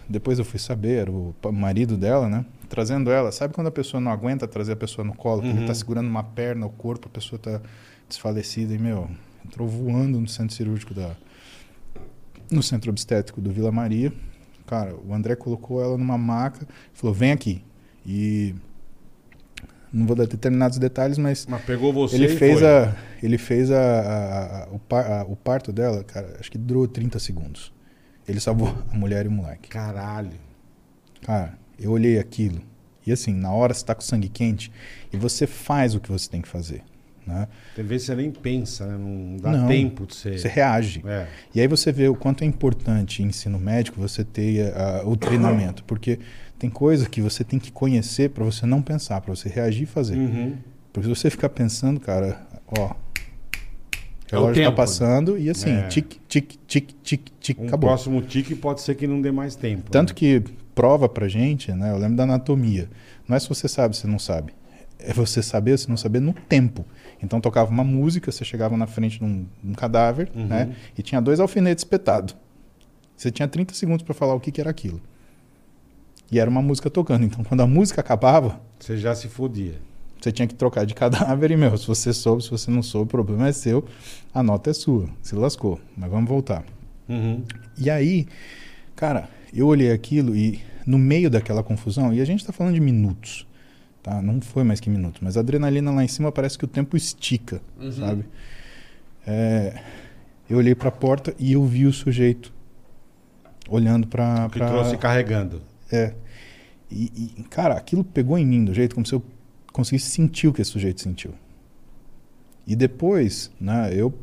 depois 0.07 0.37
eu 0.39 0.45
fui 0.45 0.59
saber, 0.59 0.99
era 1.01 1.11
o 1.11 1.33
marido 1.51 1.97
dela, 1.97 2.29
né? 2.29 2.45
Trazendo 2.69 3.09
ela. 3.11 3.31
Sabe 3.31 3.53
quando 3.53 3.67
a 3.67 3.71
pessoa 3.71 3.99
não 4.01 4.11
aguenta 4.11 4.47
trazer 4.47 4.73
a 4.73 4.75
pessoa 4.75 5.05
no 5.05 5.15
colo? 5.15 5.41
Porque 5.41 5.53
ele 5.57 5.67
tá 5.67 5.73
segurando 5.73 6.07
uma 6.07 6.23
perna, 6.23 6.65
o 6.65 6.69
corpo, 6.69 7.07
a 7.07 7.11
pessoa 7.11 7.39
tá 7.39 7.61
desfalecida. 8.07 8.73
E, 8.73 8.77
meu, 8.79 9.09
entrou 9.45 9.67
voando 9.67 10.19
no 10.19 10.27
centro 10.27 10.55
cirúrgico 10.55 10.93
da... 10.93 11.15
No 12.51 12.61
centro 12.61 12.89
obstétrico 12.91 13.41
do 13.41 13.51
Vila 13.51 13.71
Maria. 13.71 14.13
Cara, 14.67 14.95
o 14.95 15.13
André 15.13 15.35
colocou 15.35 15.81
ela 15.83 15.97
numa 15.97 16.17
maca, 16.17 16.67
falou, 16.93 17.13
vem 17.13 17.31
aqui. 17.31 17.63
E... 18.05 18.53
Não 19.93 20.07
vou 20.07 20.15
dar 20.15 20.25
determinados 20.25 20.79
detalhes, 20.79 21.17
mas 21.19 21.45
Mas 21.45 21.61
pegou 21.63 21.93
você 21.93 22.15
ele 22.15 22.25
e 22.25 22.35
fez, 22.35 22.59
foi. 22.59 22.67
a, 22.67 22.95
ele 23.21 23.37
fez 23.37 23.69
a, 23.69 23.77
a- 23.77 24.63
a- 24.63 24.67
o, 24.71 24.79
par- 24.79 25.11
a- 25.11 25.23
o 25.23 25.35
parto 25.35 25.71
dela, 25.71 26.03
cara, 26.03 26.35
acho 26.39 26.49
que 26.51 26.57
durou 26.57 26.87
30 26.87 27.19
segundos. 27.19 27.71
Ele 28.27 28.39
salvou 28.39 28.75
a 28.91 28.97
mulher 28.97 29.25
e 29.25 29.27
o 29.27 29.31
moleque. 29.31 29.69
Caralho. 29.69 30.31
Cara, 31.21 31.57
eu 31.79 31.91
olhei 31.91 32.17
aquilo. 32.17 32.61
E 33.05 33.11
assim, 33.11 33.33
na 33.33 33.51
hora 33.51 33.73
você 33.73 33.85
tá 33.85 33.93
com 33.93 34.01
sangue 34.01 34.29
quente 34.29 34.71
e 35.11 35.17
você 35.17 35.45
faz 35.45 35.93
o 35.93 35.99
que 35.99 36.11
você 36.11 36.29
tem 36.29 36.41
que 36.41 36.47
fazer. 36.47 36.81
Né? 37.25 37.47
Tem 37.75 37.85
vezes 37.85 38.07
você 38.07 38.15
nem 38.15 38.31
pensa, 38.31 38.85
né? 38.85 38.97
Não 38.97 39.37
dá 39.37 39.51
Não. 39.51 39.67
tempo 39.67 40.05
de 40.05 40.13
você. 40.15 40.37
Você 40.37 40.47
reage. 40.49 41.01
É. 41.05 41.27
E 41.55 41.61
aí 41.61 41.67
você 41.67 41.89
vê 41.91 42.09
o 42.09 42.15
quanto 42.15 42.43
é 42.43 42.47
importante 42.47 43.23
em 43.23 43.27
ensino 43.27 43.57
médico 43.59 44.01
você 44.01 44.25
ter 44.25 44.73
ah, 44.75 45.03
o 45.05 45.15
treinamento. 45.15 45.83
Porque 45.85 46.19
tem 46.63 46.69
coisa 46.69 47.09
que 47.09 47.21
você 47.21 47.43
tem 47.43 47.59
que 47.59 47.73
conhecer 47.73 48.29
para 48.29 48.41
você 48.45 48.65
não 48.65 48.81
pensar, 48.81 49.19
para 49.19 49.35
você 49.35 49.49
reagir 49.49 49.83
e 49.83 49.85
fazer. 49.85 50.15
Uhum. 50.17 50.55
Porque 50.93 51.09
se 51.09 51.13
você 51.13 51.29
ficar 51.29 51.49
pensando, 51.49 51.99
cara, 51.99 52.39
ó. 52.67 52.91
É 54.31 54.37
o 54.37 54.39
O 54.39 54.43
relógio 54.45 54.63
tá 54.63 54.69
tempo. 54.69 54.77
passando 54.77 55.37
e 55.37 55.49
assim, 55.49 55.71
É. 55.71 55.87
tic, 55.89 56.13
tic, 56.25 56.53
tic, 56.65 56.89
tic, 57.03 57.21
tic, 57.41 57.59
Um 57.59 57.67
acabou. 57.67 57.89
próximo 57.89 58.21
tique 58.21 58.55
pode 58.55 58.79
ser 58.79 58.95
que 58.95 59.05
não 59.05 59.21
dê 59.21 59.29
mais 59.29 59.57
tempo. 59.57 59.91
Tanto 59.91 60.11
né? 60.11 60.15
que 60.15 60.41
prova 60.73 61.09
pra 61.09 61.27
gente, 61.27 61.69
né? 61.73 61.91
Eu 61.91 61.97
lembro 61.97 62.15
da 62.15 62.23
anatomia. 62.23 62.89
Não 63.27 63.35
é 63.35 63.39
se 63.41 63.49
você 63.49 63.67
sabe, 63.67 63.97
se 63.97 64.07
não 64.07 64.17
sabe. 64.17 64.53
É 64.99 65.11
você 65.11 65.43
saber, 65.43 65.77
se 65.77 65.89
não 65.89 65.97
saber, 65.97 66.21
no 66.21 66.31
tempo. 66.31 66.85
Então 67.21 67.41
tocava 67.41 67.69
uma 67.69 67.83
música, 67.83 68.31
você 68.31 68.45
chegava 68.45 68.77
na 68.77 68.87
frente 68.87 69.19
de 69.19 69.25
um, 69.25 69.45
um 69.61 69.73
cadáver, 69.73 70.31
Uhum. 70.33 70.47
né? 70.47 70.73
E 70.97 71.01
tinha 71.03 71.19
dois 71.21 71.41
alfinetes 71.41 71.81
espetados. 71.83 72.33
Você 73.17 73.29
tinha 73.31 73.49
30 73.49 73.73
segundos 73.73 74.01
pra 74.03 74.13
falar 74.13 74.33
o 74.33 74.39
que, 74.39 74.49
que 74.49 74.61
era 74.61 74.69
aquilo. 74.69 75.01
E 76.33 76.39
era 76.39 76.49
uma 76.49 76.61
música 76.61 76.89
tocando. 76.89 77.23
Então 77.25 77.43
quando 77.43 77.61
a 77.61 77.67
música 77.67 78.01
acabava, 78.01 78.59
Você 78.79 78.97
já 78.97 79.13
se 79.13 79.27
fodia. 79.27 79.75
você 80.19 80.31
tinha 80.31 80.47
que 80.47 80.55
trocar 80.55 80.85
de 80.85 80.93
cadáver 80.95 81.51
e, 81.51 81.57
meu, 81.57 81.77
se 81.77 81.85
você 81.87 82.11
soube, 82.13 82.43
se 82.43 82.49
você 82.49 82.71
não 82.71 82.81
soube, 82.81 83.05
o 83.05 83.11
problema 83.11 83.47
é 83.47 83.51
seu, 83.51 83.85
a 84.33 84.41
nota 84.41 84.69
é 84.69 84.73
sua. 84.73 85.07
Se 85.21 85.35
lascou. 85.35 85.79
Mas 85.95 86.09
vamos 86.09 86.27
voltar. 86.29 86.63
Uhum. 87.07 87.43
E 87.77 87.89
aí, 87.89 88.25
cara, 88.95 89.29
eu 89.53 89.67
olhei 89.67 89.91
aquilo 89.91 90.35
e 90.35 90.59
no 90.85 90.97
meio 90.97 91.29
daquela 91.29 91.61
confusão, 91.63 92.13
e 92.13 92.19
a 92.19 92.25
gente 92.25 92.45
tá 92.45 92.51
falando 92.51 92.73
de 92.73 92.79
minutos, 92.81 93.47
tá? 94.01 94.21
Não 94.21 94.41
foi 94.41 94.63
mais 94.63 94.79
que 94.81 94.89
minutos, 94.89 95.21
mas 95.21 95.37
a 95.37 95.39
adrenalina 95.39 95.91
lá 95.91 96.03
em 96.03 96.07
cima 96.09 96.29
parece 96.31 96.57
que 96.57 96.65
o 96.65 96.67
tempo 96.67 96.97
estica, 96.97 97.61
sabe? 97.97 98.25
É, 99.25 99.79
eu 100.49 100.57
olhei 100.57 100.75
pra 100.75 100.91
porta 100.91 101.33
e 101.39 101.53
eu 101.53 101.63
vi 101.65 101.85
o 101.85 101.93
sujeito 101.93 102.53
olhando 103.69 104.07
pra... 104.07 104.49
Que 104.51 104.59
pra- 104.59 104.67
trouxe 104.69 104.97
carregando. 104.97 105.61
é. 105.91 106.13
E, 106.95 107.33
e, 107.39 107.43
cara, 107.43 107.73
aquilo 107.75 108.03
pegou 108.03 108.37
em 108.37 108.45
mim 108.45 108.63
do 108.63 108.73
jeito 108.73 108.93
como 108.93 109.05
se 109.05 109.13
eu 109.13 109.23
conseguisse 109.71 110.09
sentir 110.11 110.47
o 110.47 110.53
que 110.53 110.61
esse 110.61 110.71
sujeito 110.71 111.01
sentiu. 111.01 111.33
E 112.67 112.75
depois, 112.75 113.51
né, 113.59 113.91
eu 113.93 114.13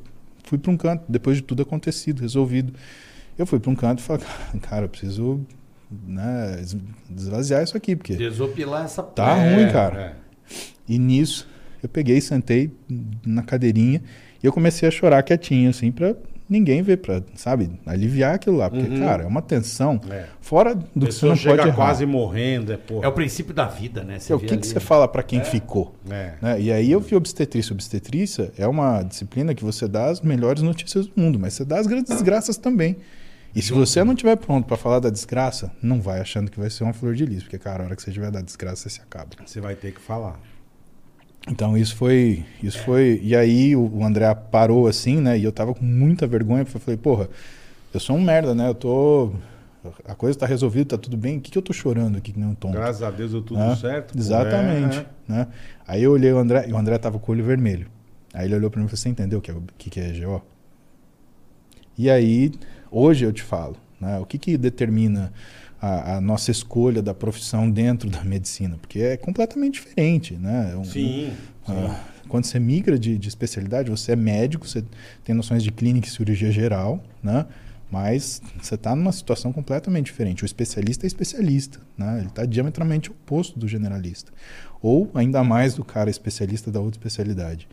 fui 0.44 0.56
para 0.58 0.70
um 0.70 0.76
canto, 0.76 1.04
depois 1.08 1.36
de 1.38 1.42
tudo 1.42 1.62
acontecido, 1.62 2.20
resolvido. 2.20 2.72
Eu 3.36 3.44
fui 3.46 3.58
para 3.58 3.70
um 3.70 3.74
canto 3.74 3.98
e 4.00 4.02
falei, 4.02 4.24
cara, 4.62 4.84
eu 4.84 4.88
preciso 4.88 5.40
né, 5.90 6.60
es- 6.62 6.76
esvaziar 7.16 7.62
isso 7.64 7.76
aqui, 7.76 7.96
porque 7.96 8.14
Desopilar 8.16 8.84
essa 8.84 9.02
tá 9.02 9.36
É, 9.36 9.54
ruim, 9.54 9.68
cara. 9.72 10.00
é. 10.00 10.14
E 10.88 10.98
nisso, 10.98 11.48
eu 11.82 11.88
peguei, 11.88 12.20
sentei 12.20 12.70
na 13.26 13.42
cadeirinha 13.42 14.00
e 14.42 14.46
eu 14.46 14.52
comecei 14.52 14.88
a 14.88 14.90
chorar 14.92 15.22
quietinho, 15.22 15.70
assim, 15.70 15.90
pra 15.90 16.14
ninguém 16.50 16.82
ver, 16.82 16.96
pra, 16.98 17.22
sabe, 17.36 17.70
aliviar 17.86 18.34
aquilo 18.34 18.56
lá. 18.56 18.68
Porque, 18.68 18.86
Uhum. 18.90 18.98
cara, 19.00 19.22
é 19.22 19.26
uma 19.26 19.40
tensão 19.40 20.00
É. 20.10 20.26
fora 20.40 20.74
do 20.74 21.04
A 21.04 21.08
que 21.08 21.14
você 21.14 21.26
não 21.26 21.36
chega 21.36 21.56
pode 21.56 21.68
errar. 21.68 21.76
quase 21.76 22.04
morrendo, 22.04 22.72
é 22.72 22.76
porra. 22.76 23.06
É 23.06 23.08
o 23.08 23.12
princípio 23.12 23.54
da 23.54 23.66
vida, 23.66 24.02
né? 24.02 24.18
É, 24.28 24.34
o 24.34 24.38
vê 24.38 24.46
que, 24.46 24.52
ali- 24.54 24.60
que 24.60 24.66
você 24.66 24.80
fala 24.80 25.06
pra 25.06 25.22
quem 25.22 25.42
ficou? 25.44 25.94
É. 26.10 26.32
né? 26.42 26.60
E 26.60 26.72
aí 26.72 26.90
eu 26.90 27.00
vi 27.00 27.14
obstetrícia. 27.14 27.72
Obstetrícia 27.72 28.52
é 28.58 28.66
uma 28.66 29.02
disciplina 29.02 29.54
que 29.54 29.62
você 29.64 29.86
dá 29.86 30.06
as 30.10 30.20
melhores 30.20 30.62
notícias 30.62 31.06
do 31.06 31.12
mundo, 31.16 31.38
mas 31.38 31.54
você 31.54 31.64
dá 31.64 31.78
as 31.78 31.86
grandes 31.86 32.10
desgraças 32.12 32.56
também. 32.56 32.96
E 33.54 33.60
se 33.60 33.72
você 33.72 34.02
não 34.04 34.12
estiver 34.12 34.36
pronto 34.36 34.64
pra 34.66 34.76
falar 34.76 35.00
da 35.00 35.10
desgraça, 35.10 35.72
não 35.82 36.00
vai 36.00 36.20
achando 36.20 36.50
que 36.50 36.58
vai 36.60 36.70
ser 36.70 36.84
uma 36.84 36.92
flor 36.92 37.14
de 37.14 37.26
lis, 37.26 37.42
porque, 37.42 37.58
cara, 37.58 37.82
a 37.82 37.86
hora 37.86 37.96
que 37.96 38.02
você 38.02 38.12
tiver 38.12 38.30
da 38.30 38.40
desgraça, 38.40 38.82
você 38.82 38.90
se 38.90 39.00
acaba. 39.00 39.30
Você 39.44 39.60
vai 39.60 39.74
ter 39.74 39.92
que 39.92 40.00
falar. 40.00 40.38
Então 41.48 41.76
isso 41.76 41.96
foi. 41.96 42.44
Isso 42.62 42.78
foi. 42.80 43.20
E 43.22 43.34
aí 43.34 43.74
o, 43.74 44.04
André 44.04 44.32
parou 44.34 44.86
assim, 44.86 45.20
né? 45.20 45.38
E 45.38 45.44
eu 45.44 45.52
tava 45.52 45.74
com 45.74 45.84
muita 45.84 46.26
vergonha, 46.26 46.64
porque 46.64 46.76
eu 46.76 46.80
falei, 46.80 46.98
porra, 46.98 47.28
eu 47.92 48.00
sou 48.00 48.16
um 48.16 48.22
merda, 48.22 48.54
né? 48.54 48.68
Eu 48.68 48.74
tô. 48.74 49.32
A 50.06 50.14
coisa 50.14 50.38
tá 50.38 50.44
resolvida, 50.44 50.96
tá 50.96 50.98
tudo 50.98 51.16
bem. 51.16 51.38
O 51.38 51.40
que, 51.40 51.50
que 51.50 51.56
eu 51.56 51.62
tô 51.62 51.72
chorando 51.72 52.18
aqui 52.18 52.32
que 52.32 52.38
nem 52.38 52.48
um 52.48 52.54
tonto? 52.54 52.74
Graças 52.74 53.02
a 53.02 53.10
Deus 53.10 53.32
deu 53.32 53.40
tudo 53.40 53.60
né? 53.60 53.74
certo. 53.76 54.16
Exatamente. 54.16 54.98
É, 54.98 55.00
é. 55.00 55.06
Né? 55.26 55.46
Aí 55.86 56.02
eu 56.02 56.12
olhei 56.12 56.30
o 56.32 56.38
André, 56.38 56.66
e 56.68 56.72
o 56.72 56.76
André 56.76 56.98
tava 56.98 57.18
com 57.18 57.32
o 57.32 57.34
olho 57.34 57.44
vermelho. 57.44 57.86
Aí 58.34 58.46
ele 58.46 58.54
olhou 58.54 58.70
pra 58.70 58.78
mim 58.78 58.86
e 58.86 58.88
falou: 58.88 58.98
Você 58.98 59.08
entendeu 59.08 59.38
o 59.38 59.42
que 59.42 59.50
é, 59.50 59.54
o 59.54 59.62
que, 59.78 59.88
que 59.88 60.00
é 60.00 60.12
GO? 60.12 60.42
E 61.96 62.10
aí, 62.10 62.52
hoje 62.90 63.24
eu 63.24 63.32
te 63.32 63.42
falo, 63.42 63.76
né? 63.98 64.18
O 64.18 64.26
que, 64.26 64.38
que 64.38 64.56
determina 64.58 65.32
a, 65.80 66.16
a 66.16 66.20
nossa 66.20 66.50
escolha 66.50 67.00
da 67.02 67.14
profissão 67.14 67.70
dentro 67.70 68.08
da 68.10 68.22
medicina? 68.22 68.76
Porque 68.80 69.00
é 69.00 69.16
completamente 69.16 69.74
diferente, 69.74 70.34
né? 70.34 70.74
Um- 70.76 70.84
Sim. 70.84 71.32
ah, 71.68 72.04
quando 72.28 72.44
você 72.44 72.60
migra 72.60 72.98
de, 72.98 73.18
de 73.18 73.28
especialidade, 73.28 73.90
você 73.90 74.12
é 74.12 74.16
médico, 74.16 74.66
você 74.68 74.84
tem 75.24 75.34
noções 75.34 75.62
de 75.62 75.72
clínica 75.72 76.06
e 76.06 76.10
cirurgia 76.10 76.52
geral, 76.52 77.02
né? 77.22 77.46
Mas 77.90 78.40
você 78.62 78.76
está 78.76 78.94
numa 78.94 79.10
situação 79.10 79.52
completamente 79.52 80.06
diferente. 80.06 80.44
O 80.44 80.46
especialista 80.46 81.06
é 81.06 81.08
especialista, 81.08 81.80
né? 81.98 82.18
Ele 82.18 82.28
está 82.28 82.44
diametralmente 82.46 83.10
oposto 83.10 83.58
do 83.58 83.66
generalista. 83.66 84.30
Ou 84.80 85.10
ainda 85.12 85.42
mais 85.42 85.74
do 85.74 85.84
cara 85.84 86.08
especialista 86.08 86.70
da 86.70 86.78
outra 86.78 86.98
especialidade. 87.00 87.66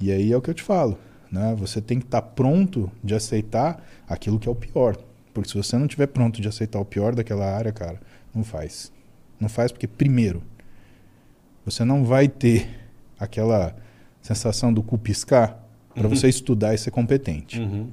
E 0.00 0.10
aí 0.10 0.32
é 0.32 0.36
o 0.36 0.40
que 0.40 0.48
eu 0.48 0.54
te 0.54 0.62
falo, 0.62 0.98
né? 1.30 1.54
Você 1.58 1.78
tem 1.82 1.98
que 1.98 2.06
estar 2.06 2.22
pronto 2.22 2.90
de 3.04 3.14
aceitar 3.14 3.84
aquilo 4.08 4.38
que 4.38 4.48
é 4.48 4.50
o 4.50 4.54
pior. 4.54 4.96
Porque 5.32 5.48
se 5.50 5.56
você 5.56 5.76
não 5.76 5.86
estiver 5.86 6.06
pronto 6.06 6.40
de 6.40 6.48
aceitar 6.48 6.78
o 6.78 6.84
pior 6.84 7.14
daquela 7.14 7.46
área, 7.46 7.72
cara, 7.72 8.00
não 8.34 8.44
faz. 8.44 8.92
Não 9.38 9.48
faz 9.48 9.72
porque, 9.72 9.86
primeiro, 9.86 10.42
você 11.64 11.84
não 11.84 12.04
vai 12.04 12.28
ter 12.28 12.68
aquela 13.18 13.74
sensação 14.20 14.72
do 14.72 14.82
cu 14.82 14.98
piscar 14.98 15.58
para 15.94 16.08
você 16.08 16.28
estudar 16.28 16.74
e 16.74 16.78
ser 16.78 16.90
competente. 16.90 17.58
Uhum. 17.60 17.88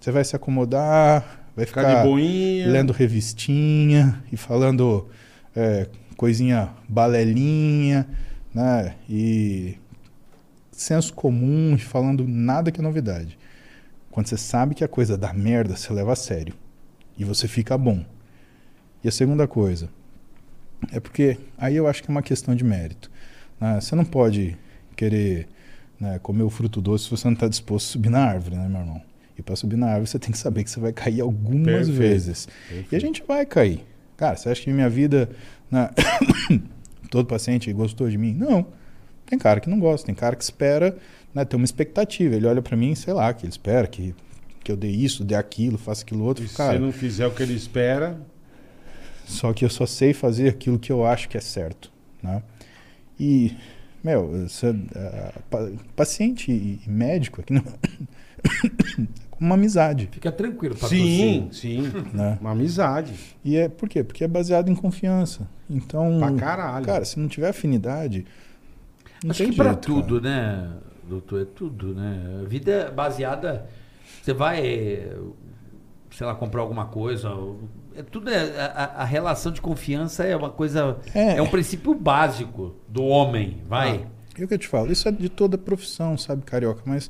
Você 0.00 0.10
vai 0.10 0.24
se 0.24 0.36
acomodar, 0.36 1.48
vai 1.56 1.64
Ficar 1.64 1.82
ficar, 1.82 2.02
de 2.02 2.08
boinha. 2.08 2.68
lendo 2.68 2.92
revistinha 2.92 4.22
e 4.30 4.36
falando 4.36 5.08
é, 5.56 5.88
coisinha 6.16 6.70
balelinha, 6.88 8.06
né? 8.54 8.94
E 9.08 9.78
senso 10.70 11.14
comum 11.14 11.74
e 11.74 11.78
falando 11.78 12.26
nada 12.26 12.70
que 12.70 12.80
é 12.80 12.82
novidade. 12.82 13.38
Quando 14.14 14.28
você 14.28 14.36
sabe 14.36 14.76
que 14.76 14.84
a 14.84 14.86
coisa 14.86 15.18
dá 15.18 15.32
merda, 15.32 15.74
você 15.74 15.92
leva 15.92 16.12
a 16.12 16.14
sério. 16.14 16.54
E 17.18 17.24
você 17.24 17.48
fica 17.48 17.76
bom. 17.76 18.04
E 19.02 19.08
a 19.08 19.10
segunda 19.10 19.48
coisa, 19.48 19.88
é 20.92 21.00
porque 21.00 21.36
aí 21.58 21.74
eu 21.74 21.88
acho 21.88 22.00
que 22.00 22.08
é 22.08 22.12
uma 22.12 22.22
questão 22.22 22.54
de 22.54 22.62
mérito. 22.62 23.10
né? 23.60 23.80
Você 23.80 23.96
não 23.96 24.04
pode 24.04 24.56
querer 24.94 25.48
né, 25.98 26.20
comer 26.20 26.44
o 26.44 26.48
fruto 26.48 26.80
doce 26.80 27.06
se 27.06 27.10
você 27.10 27.26
não 27.26 27.34
está 27.34 27.48
disposto 27.48 27.88
a 27.88 27.92
subir 27.94 28.08
na 28.08 28.24
árvore, 28.24 28.54
né, 28.54 28.68
meu 28.68 28.82
irmão? 28.82 29.02
E 29.36 29.42
para 29.42 29.56
subir 29.56 29.74
na 29.76 29.88
árvore 29.88 30.06
você 30.06 30.18
tem 30.20 30.30
que 30.30 30.38
saber 30.38 30.62
que 30.62 30.70
você 30.70 30.78
vai 30.78 30.92
cair 30.92 31.20
algumas 31.20 31.88
Perfeito. 31.88 31.98
vezes. 31.98 32.48
E 32.92 32.94
a 32.94 33.00
gente 33.00 33.20
vai 33.26 33.44
cair. 33.44 33.84
Cara, 34.16 34.36
você 34.36 34.48
acha 34.48 34.62
que 34.62 34.72
minha 34.72 34.88
vida. 34.88 35.28
né, 35.68 35.90
todo 37.10 37.26
paciente 37.26 37.72
gostou 37.72 38.08
de 38.08 38.16
mim? 38.16 38.32
Não. 38.32 38.64
Tem 39.26 39.36
cara 39.36 39.58
que 39.58 39.68
não 39.68 39.80
gosta, 39.80 40.06
tem 40.06 40.14
cara 40.14 40.36
que 40.36 40.44
espera, 40.44 40.96
né, 41.34 41.44
tem 41.44 41.56
uma 41.56 41.64
expectativa. 41.64 42.34
Ele 42.36 42.46
olha 42.46 42.62
para 42.62 42.76
mim, 42.76 42.94
sei 42.94 43.12
lá, 43.12 43.32
que 43.34 43.44
ele 43.44 43.50
espera 43.52 43.86
que, 43.86 44.14
que 44.62 44.70
eu 44.72 44.76
dê 44.76 44.88
isso, 44.90 45.24
dê 45.24 45.34
aquilo, 45.34 45.76
faça 45.78 46.02
aquilo 46.02 46.24
outro. 46.24 46.44
E 46.44 46.48
se 46.48 46.56
Cara, 46.56 46.74
você 46.74 46.78
não 46.78 46.92
fizer 46.92 47.26
o 47.26 47.30
que 47.32 47.42
ele 47.42 47.54
espera, 47.54 48.20
só 49.26 49.52
que 49.52 49.64
eu 49.64 49.70
só 49.70 49.86
sei 49.86 50.12
fazer 50.12 50.48
aquilo 50.48 50.78
que 50.78 50.92
eu 50.92 51.04
acho 51.06 51.28
que 51.28 51.36
é 51.36 51.40
certo, 51.40 51.90
né? 52.22 52.42
E, 53.18 53.56
meu, 54.02 54.28
você, 54.48 54.74
pa- 55.50 55.70
paciente 55.94 56.50
e 56.50 56.80
médico 56.86 57.40
aqui 57.40 57.52
não... 57.52 57.62
é 57.62 59.06
uma 59.40 59.54
amizade, 59.56 60.08
Fica 60.12 60.30
tranquilo, 60.32 60.74
sim, 60.74 60.80
patrocínio. 60.80 61.52
sim. 61.52 61.92
né? 62.12 62.38
Uma 62.40 62.50
amizade. 62.52 63.12
E 63.44 63.56
é 63.56 63.68
por 63.68 63.88
quê? 63.88 64.02
Porque 64.04 64.24
é 64.24 64.28
baseado 64.28 64.68
em 64.70 64.74
confiança. 64.74 65.46
Então, 65.70 66.18
Pra 66.18 66.32
caralho. 66.32 66.84
cara, 66.86 67.04
se 67.04 67.18
não 67.18 67.28
tiver 67.28 67.48
afinidade, 67.48 68.26
não 69.22 69.30
Acho 69.30 69.42
tem 69.42 69.50
que 69.50 69.56
pra 69.56 69.66
jeito, 69.72 69.80
tudo, 69.80 70.20
cara. 70.20 70.62
né, 70.66 70.70
doutor? 71.04 71.42
É 71.42 71.44
tudo, 71.44 71.94
né? 71.94 72.40
A 72.42 72.48
vida 72.48 72.70
é 72.72 72.90
baseada. 72.90 73.66
Você 74.22 74.32
vai, 74.32 75.10
sei 76.10 76.26
lá, 76.26 76.34
comprar 76.34 76.62
alguma 76.62 76.86
coisa. 76.86 77.30
É 77.96 78.02
tudo 78.02 78.30
é, 78.30 78.60
a, 78.60 79.02
a- 79.02 79.04
relação 79.04 79.52
de 79.52 79.60
confiança 79.60 80.24
é 80.24 80.34
uma 80.36 80.50
coisa. 80.50 80.98
É. 81.14 81.36
É, 81.36 81.42
um 81.42 81.46
princípio 81.48 81.94
básico 81.94 82.74
do 82.88 83.04
homem. 83.04 83.62
Vai. 83.68 84.06
É 84.38 84.44
o 84.44 84.48
que 84.48 84.54
eu 84.54 84.58
te 84.58 84.66
falo, 84.66 84.90
isso 84.90 85.08
é 85.08 85.12
de 85.12 85.28
toda 85.28 85.56
profissão, 85.56 86.18
sabe, 86.18 86.42
carioca? 86.42 86.82
Mas 86.84 87.08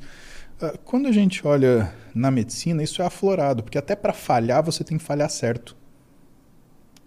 ah, 0.61 0.75
quando 0.85 1.09
a 1.09 1.12
gente 1.12 1.47
olha 1.47 1.91
na 2.15 2.31
medicina, 2.31 2.83
isso 2.83 3.01
é 3.01 3.07
aflorado, 3.07 3.62
porque 3.62 3.79
até 3.79 3.97
para 3.97 4.12
falhar 4.12 4.62
você 4.62 4.85
tem 4.85 4.99
que 4.99 5.05
falhar 5.05 5.31
certo. 5.31 5.75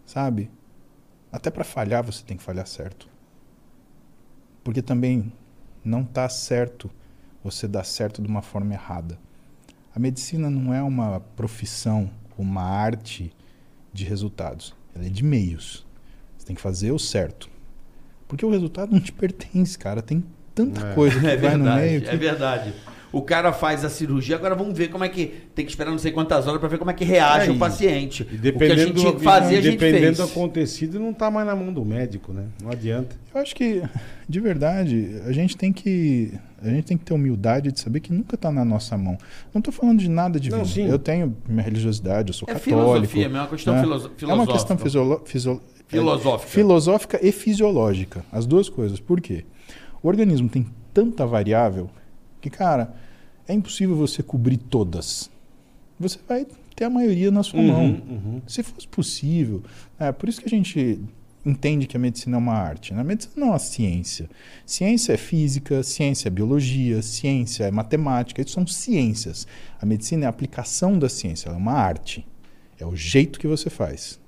Sabe? 0.06 0.50
Até 1.32 1.52
para 1.52 1.64
falhar 1.64 2.04
você 2.04 2.24
tem 2.24 2.36
que 2.36 2.42
falhar 2.42 2.66
certo. 2.66 3.08
Porque 4.64 4.82
também 4.82 5.32
não 5.88 6.04
tá 6.04 6.28
certo 6.30 6.90
você 7.44 7.68
dar 7.68 7.84
certo 7.84 8.22
de 8.22 8.28
uma 8.28 8.42
forma 8.42 8.74
errada. 8.74 9.18
A 9.96 10.00
medicina 10.00 10.50
não 10.50 10.74
é 10.74 10.82
uma 10.84 11.20
profissão 11.36 12.10
uma 12.38 12.62
arte 12.62 13.32
de 13.92 14.06
resultados. 14.06 14.76
Ela 14.96 15.06
é 15.06 15.10
de 15.10 15.24
meios. 15.24 15.86
Você 16.38 16.46
tem 16.46 16.56
que 16.56 16.62
fazer 16.62 16.92
o 16.92 17.00
certo. 17.00 17.50
Porque 18.28 18.46
o 18.46 18.52
resultado 18.52 18.92
não 18.92 19.00
te 19.00 19.12
pertence, 19.12 19.78
cara. 19.78 20.02
Tem 20.02 20.24
tanta 20.54 20.86
É. 20.88 20.94
coisa 20.94 21.20
que 21.20 21.26
É 21.26 21.36
vai 21.38 21.58
no 21.58 21.64
verdade, 21.64 21.82
meio. 21.82 22.02
Que... 22.02 22.10
é 22.10 22.16
verdade. 22.16 22.74
O 23.12 23.22
cara 23.22 23.54
faz 23.54 23.86
a 23.86 23.90
cirurgia, 23.90 24.36
agora 24.36 24.54
vamos 24.54 24.78
ver 24.78 24.90
como 24.90 25.04
é 25.04 25.10
que. 25.10 25.28
Tem 25.56 25.64
que 25.66 25.72
esperar 25.72 25.92
não 25.92 25.98
sei 25.98 26.12
quantas 26.12 26.46
horas 26.46 26.60
pra 26.60 26.68
ver 26.68 26.78
como 26.78 26.92
é 26.92 26.94
que 26.94 27.06
reage 27.06 27.50
É, 27.50 27.52
o 27.54 27.58
paciente. 27.58 28.24
E 28.24 28.26
o 28.26 28.28
que 28.28 28.36
a 28.36 28.40
dependendo 28.52 28.82
gente 28.82 28.96
tinha 29.00 29.12
que 29.14 29.18
do, 29.20 29.24
fazer, 29.24 29.58
a 29.58 29.62
gente 29.62 29.78
dependendo 29.78 30.06
fez. 30.06 30.18
do 30.18 30.24
acontecido, 30.24 31.00
não 31.00 31.14
tá 31.14 31.32
mais 31.32 31.48
na 31.48 31.56
mão 31.56 31.72
do 31.74 31.86
médico, 31.86 32.34
né? 32.34 32.44
Não 32.62 32.70
adianta. 32.70 33.16
Eu 33.34 33.40
acho 33.42 33.56
que, 33.56 33.82
de 34.28 34.40
verdade, 34.42 35.22
a 35.26 35.32
gente 35.32 35.56
tem 35.56 35.72
que. 35.72 36.34
A 36.62 36.70
gente 36.70 36.86
tem 36.86 36.98
que 36.98 37.06
ter 37.06 37.14
humildade 37.14 37.72
de 37.72 37.80
saber 37.80 38.00
que 38.00 38.12
nunca 38.12 38.36
está 38.36 38.52
na 38.52 38.66
nossa 38.66 38.98
mão. 38.98 39.18
Não 39.54 39.60
estou 39.60 39.72
falando 39.74 40.00
de 40.00 40.10
nada 40.10 40.40
divino. 40.40 40.58
Não, 40.60 40.66
sim. 40.68 40.88
Eu 40.90 40.98
tenho 41.00 41.36
minha 41.48 41.62
religiosidade, 41.64 42.30
eu 42.30 42.34
sou 42.34 42.48
É 42.50 42.54
católico. 42.56 42.82
filosofia, 43.08 43.26
é 43.26 43.30
uma 43.30 43.48
questão 43.48 43.74
né? 43.76 43.82
filoso- 43.82 44.12
É 44.22 44.26
uma 44.26 44.48
questão 44.48 44.78
filosófica. 44.78 44.86
fisiolo- 44.86 45.22
fisio- 45.26 45.62
Filosófica. 45.88 46.52
filosófica 46.52 47.20
e 47.26 47.32
fisiológica. 47.32 48.26
As 48.32 48.46
duas 48.46 48.68
coisas. 48.70 49.00
Por 49.00 49.22
quê? 49.22 49.46
O 50.04 50.08
organismo 50.10 50.50
tem 50.50 50.66
tanta 50.94 51.26
variável 51.26 51.90
que, 52.50 52.58
cara, 52.58 52.94
é 53.48 53.54
impossível 53.54 53.96
você 53.96 54.24
cobrir 54.24 54.58
todas. 54.58 55.30
Você 56.00 56.20
vai 56.28 56.46
ter 56.76 56.86
a 56.86 56.90
maioria 56.90 57.32
na 57.32 57.44
sua 57.44 57.62
mão. 57.62 57.86
uhum. 57.86 58.42
Se 58.48 58.62
fosse 58.64 58.88
possível. 58.88 59.64
É 60.00 60.12
por 60.12 60.30
isso 60.30 60.40
que 60.40 60.46
a 60.46 60.50
gente 60.50 61.00
entende 61.46 61.88
que 61.88 61.96
a 61.96 62.00
medicina 62.00 62.38
é 62.38 62.40
uma 62.40 62.54
arte. 62.54 62.94
né? 62.94 63.02
A 63.02 63.04
medicina 63.04 63.34
não 63.38 63.48
é 63.48 63.52
uma 63.52 63.60
ciência. 63.60 64.30
Ciência 64.66 65.14
é 65.14 65.18
física, 65.18 65.82
ciência 65.82 66.28
é 66.28 66.32
biologia, 66.32 67.02
ciência 67.02 67.64
é 67.64 67.72
matemática. 67.72 68.42
Isso 68.42 68.52
são 68.52 68.68
ciências. 68.68 69.48
A 69.82 69.86
medicina 69.86 70.26
é 70.26 70.28
a 70.28 70.30
aplicação 70.30 71.00
da 71.00 71.10
ciência, 71.10 71.48
ela 71.50 71.58
é 71.58 71.60
uma 71.60 71.74
arte. 71.74 72.26
É 72.80 72.86
o 72.86 72.96
jeito 72.96 73.40
que 73.40 73.48
você 73.48 73.70
faz. 73.70 74.20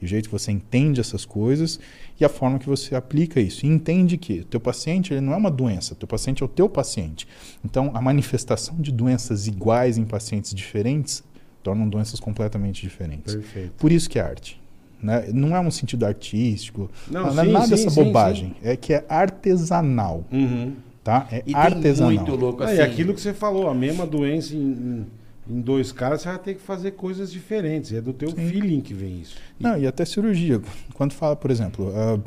E 0.00 0.04
o 0.04 0.08
jeito 0.08 0.28
que 0.28 0.32
você 0.32 0.50
entende 0.50 1.00
essas 1.00 1.24
coisas 1.24 1.78
e 2.18 2.24
a 2.24 2.28
forma 2.28 2.58
que 2.58 2.66
você 2.66 2.94
aplica 2.94 3.40
isso. 3.40 3.66
E 3.66 3.68
entende 3.68 4.16
que 4.16 4.40
o 4.40 4.44
teu 4.44 4.60
paciente 4.60 5.12
ele 5.12 5.20
não 5.20 5.32
é 5.32 5.36
uma 5.36 5.50
doença, 5.50 5.92
o 5.92 5.96
teu 5.96 6.08
paciente 6.08 6.42
é 6.42 6.46
o 6.46 6.48
teu 6.48 6.68
paciente. 6.68 7.26
Então, 7.64 7.90
a 7.94 8.00
manifestação 8.00 8.76
de 8.80 8.90
doenças 8.90 9.46
iguais 9.46 9.98
em 9.98 10.04
pacientes 10.04 10.54
diferentes 10.54 11.22
tornam 11.62 11.88
doenças 11.88 12.18
completamente 12.18 12.80
diferentes. 12.80 13.34
Perfeito. 13.34 13.72
Por 13.76 13.92
isso 13.92 14.08
que 14.08 14.18
é 14.18 14.22
arte. 14.22 14.58
Né? 15.02 15.28
Não 15.32 15.54
é 15.56 15.60
um 15.60 15.70
sentido 15.70 16.04
artístico, 16.04 16.90
Não, 17.10 17.32
não, 17.34 17.42
é 17.42 17.46
sim, 17.46 17.52
nada 17.52 17.64
sim, 17.64 17.70
dessa 17.70 17.90
sim, 17.90 18.04
bobagem. 18.04 18.54
É 18.62 18.76
que 18.76 18.92
é 18.92 19.04
artesanal, 19.08 20.24
Uhum. 20.30 20.74
tá? 21.02 21.26
É 21.30 21.42
E 21.46 21.54
artesanal. 21.54 22.10
tem 22.12 22.18
muito 22.20 22.34
louco 22.38 22.62
Ah, 22.62 22.66
assim. 22.66 22.76
e 22.76 22.80
aquilo 22.80 23.14
que 23.14 23.20
você 23.20 23.32
falou, 23.32 23.68
a 23.68 23.74
mesma 23.74 24.06
doença 24.06 24.54
em, 24.54 25.06
em- 25.50 25.60
dois 25.60 25.92
caras, 25.92 26.22
você 26.22 26.28
vai 26.28 26.38
ter 26.38 26.54
que 26.54 26.60
fazer 26.60 26.92
coisas 26.92 27.30
diferentes. 27.32 27.92
É 27.92 28.00
do 28.00 28.12
teu 28.12 28.30
Sim. 28.30 28.48
feeling 28.48 28.80
que 28.80 28.94
vem 28.94 29.20
isso. 29.20 29.36
Não, 29.58 29.76
e 29.78 29.86
até 29.86 30.04
cirurgia. 30.04 30.60
Quando 30.94 31.12
fala, 31.12 31.34
por 31.36 31.50
exemplo, 31.50 31.92
ah, 31.94 32.18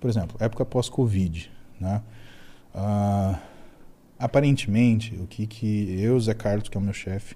por 0.00 0.08
exemplo, 0.10 0.36
época 0.40 0.64
pós-Covid, 0.64 1.50
né? 1.80 2.02
Ah, 2.74 3.38
aparentemente, 4.18 5.14
o 5.20 5.26
que, 5.26 5.46
que 5.46 6.00
eu, 6.00 6.18
Zé 6.20 6.34
Carlos, 6.34 6.68
que 6.68 6.76
é 6.76 6.80
o 6.80 6.82
meu 6.82 6.92
chefe, 6.94 7.34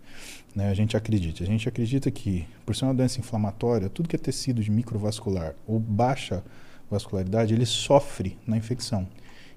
né, 0.54 0.68
a 0.70 0.74
gente 0.74 0.96
acredita? 0.96 1.42
A 1.42 1.46
gente 1.46 1.68
acredita 1.68 2.10
que, 2.10 2.46
por 2.64 2.74
ser 2.76 2.84
uma 2.84 2.94
doença 2.94 3.18
inflamatória, 3.18 3.88
tudo 3.88 4.08
que 4.08 4.16
é 4.16 4.18
tecido 4.18 4.62
de 4.62 4.70
microvascular 4.70 5.54
ou 5.66 5.78
baixa 5.80 6.42
vascularidade, 6.90 7.52
ele 7.52 7.66
sofre 7.66 8.38
na 8.46 8.56
infecção. 8.56 9.06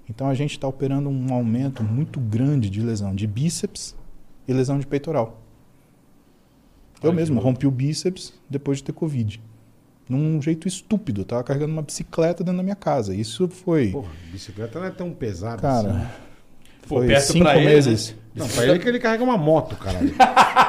Então 0.09 0.27
a 0.27 0.33
gente 0.33 0.51
está 0.53 0.67
operando 0.67 1.07
um 1.07 1.31
aumento 1.31 1.83
muito 1.83 2.19
grande 2.19 2.67
de 2.69 2.81
lesão 2.81 3.13
de 3.13 3.27
bíceps 3.27 3.95
e 4.49 4.53
lesão 4.53 4.79
de 4.79 4.87
peitoral. 4.87 5.39
Eu 7.01 7.11
que 7.11 7.15
mesmo 7.15 7.39
rompi 7.39 7.65
o 7.67 7.71
bíceps 7.71 8.33
depois 8.49 8.79
de 8.79 8.85
ter 8.85 8.91
Covid. 8.93 9.39
Num 10.09 10.41
jeito 10.41 10.67
estúpido. 10.67 11.21
Eu 11.21 11.25
tava 11.25 11.43
carregando 11.43 11.71
uma 11.71 11.83
bicicleta 11.83 12.43
dentro 12.43 12.57
da 12.57 12.63
minha 12.63 12.75
casa. 12.75 13.13
Isso 13.15 13.47
foi, 13.47 13.89
Porra, 13.91 14.09
bicicleta 14.31 14.79
não 14.79 14.87
é 14.87 14.89
tão 14.89 15.11
pesada 15.11 15.61
cara, 15.61 15.87
assim. 15.89 16.07
Pô, 16.87 16.95
foi 16.97 17.07
perto 17.07 17.31
cinco 17.31 17.45
pra 17.45 17.57
ele, 17.57 17.65
meses. 17.67 18.15
Não, 18.35 18.47
pra 18.47 18.65
ele 18.65 18.79
que 18.79 18.87
ele 18.89 18.99
carrega 18.99 19.23
uma 19.23 19.37
moto, 19.37 19.75
caralho. 19.75 20.09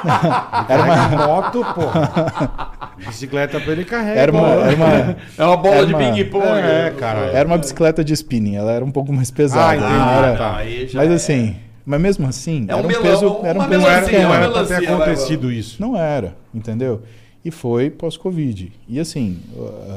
Ele 0.01 0.73
Era 0.73 0.83
uma- 0.83 1.27
moto, 1.27 1.65
porra. 1.75 2.95
Bicicleta 3.07 3.61
pra 3.61 3.73
ele 3.73 3.85
carrega. 3.85 4.19
Era 4.21 4.33
uma, 4.33 4.49
era 4.49 4.77
uma, 4.77 5.17
É 5.39 5.45
uma 5.45 5.57
bola 5.59 5.75
Era 5.77 5.87
de 5.87 5.95
ping-pong. 5.95 6.47
É, 6.47 6.95
cara. 6.99 7.19
era 7.33 7.47
uma 7.47 7.59
bicicleta 7.59 8.03
de 8.03 8.13
spinning. 8.15 8.57
Ela 8.57 8.73
era 8.73 8.85
um 8.85 8.91
pouco 8.91 9.13
mais 9.13 9.31
pesada. 9.31 9.63
Ah, 9.73 9.77
entendi. 9.77 10.25
era- 10.25 10.37
tá. 10.39 10.57
aí 10.57 10.89
já 10.89 10.99
Mas 11.01 11.11
é. 11.11 11.15
assim, 11.15 11.57
mas 11.85 12.01
mesmo 12.01 12.27
assim, 12.27 12.67
É 12.69 12.73
era 12.73 12.83
um 12.83 12.87
melão- 12.87 13.03
peso, 13.03 13.41
era 13.45 13.59
um 13.59 13.69
peso 13.69 13.81
Não 13.83 13.91
era, 13.91 14.01
melancia, 14.01 14.19
não 14.21 14.27
uma 14.27 14.37
era 14.37 14.51
pra 14.51 14.63
ter 14.65 14.69
melancia, 14.69 14.97
vai, 14.97 15.07
acontecido 15.07 15.53
isso. 15.53 15.81
Não 15.81 15.97
era, 15.97 16.37
entendeu? 16.55 17.03
E 17.45 17.51
foi 17.51 17.91
pós-Covid. 17.91 18.73
E 18.89 19.01
assim, 19.01 19.39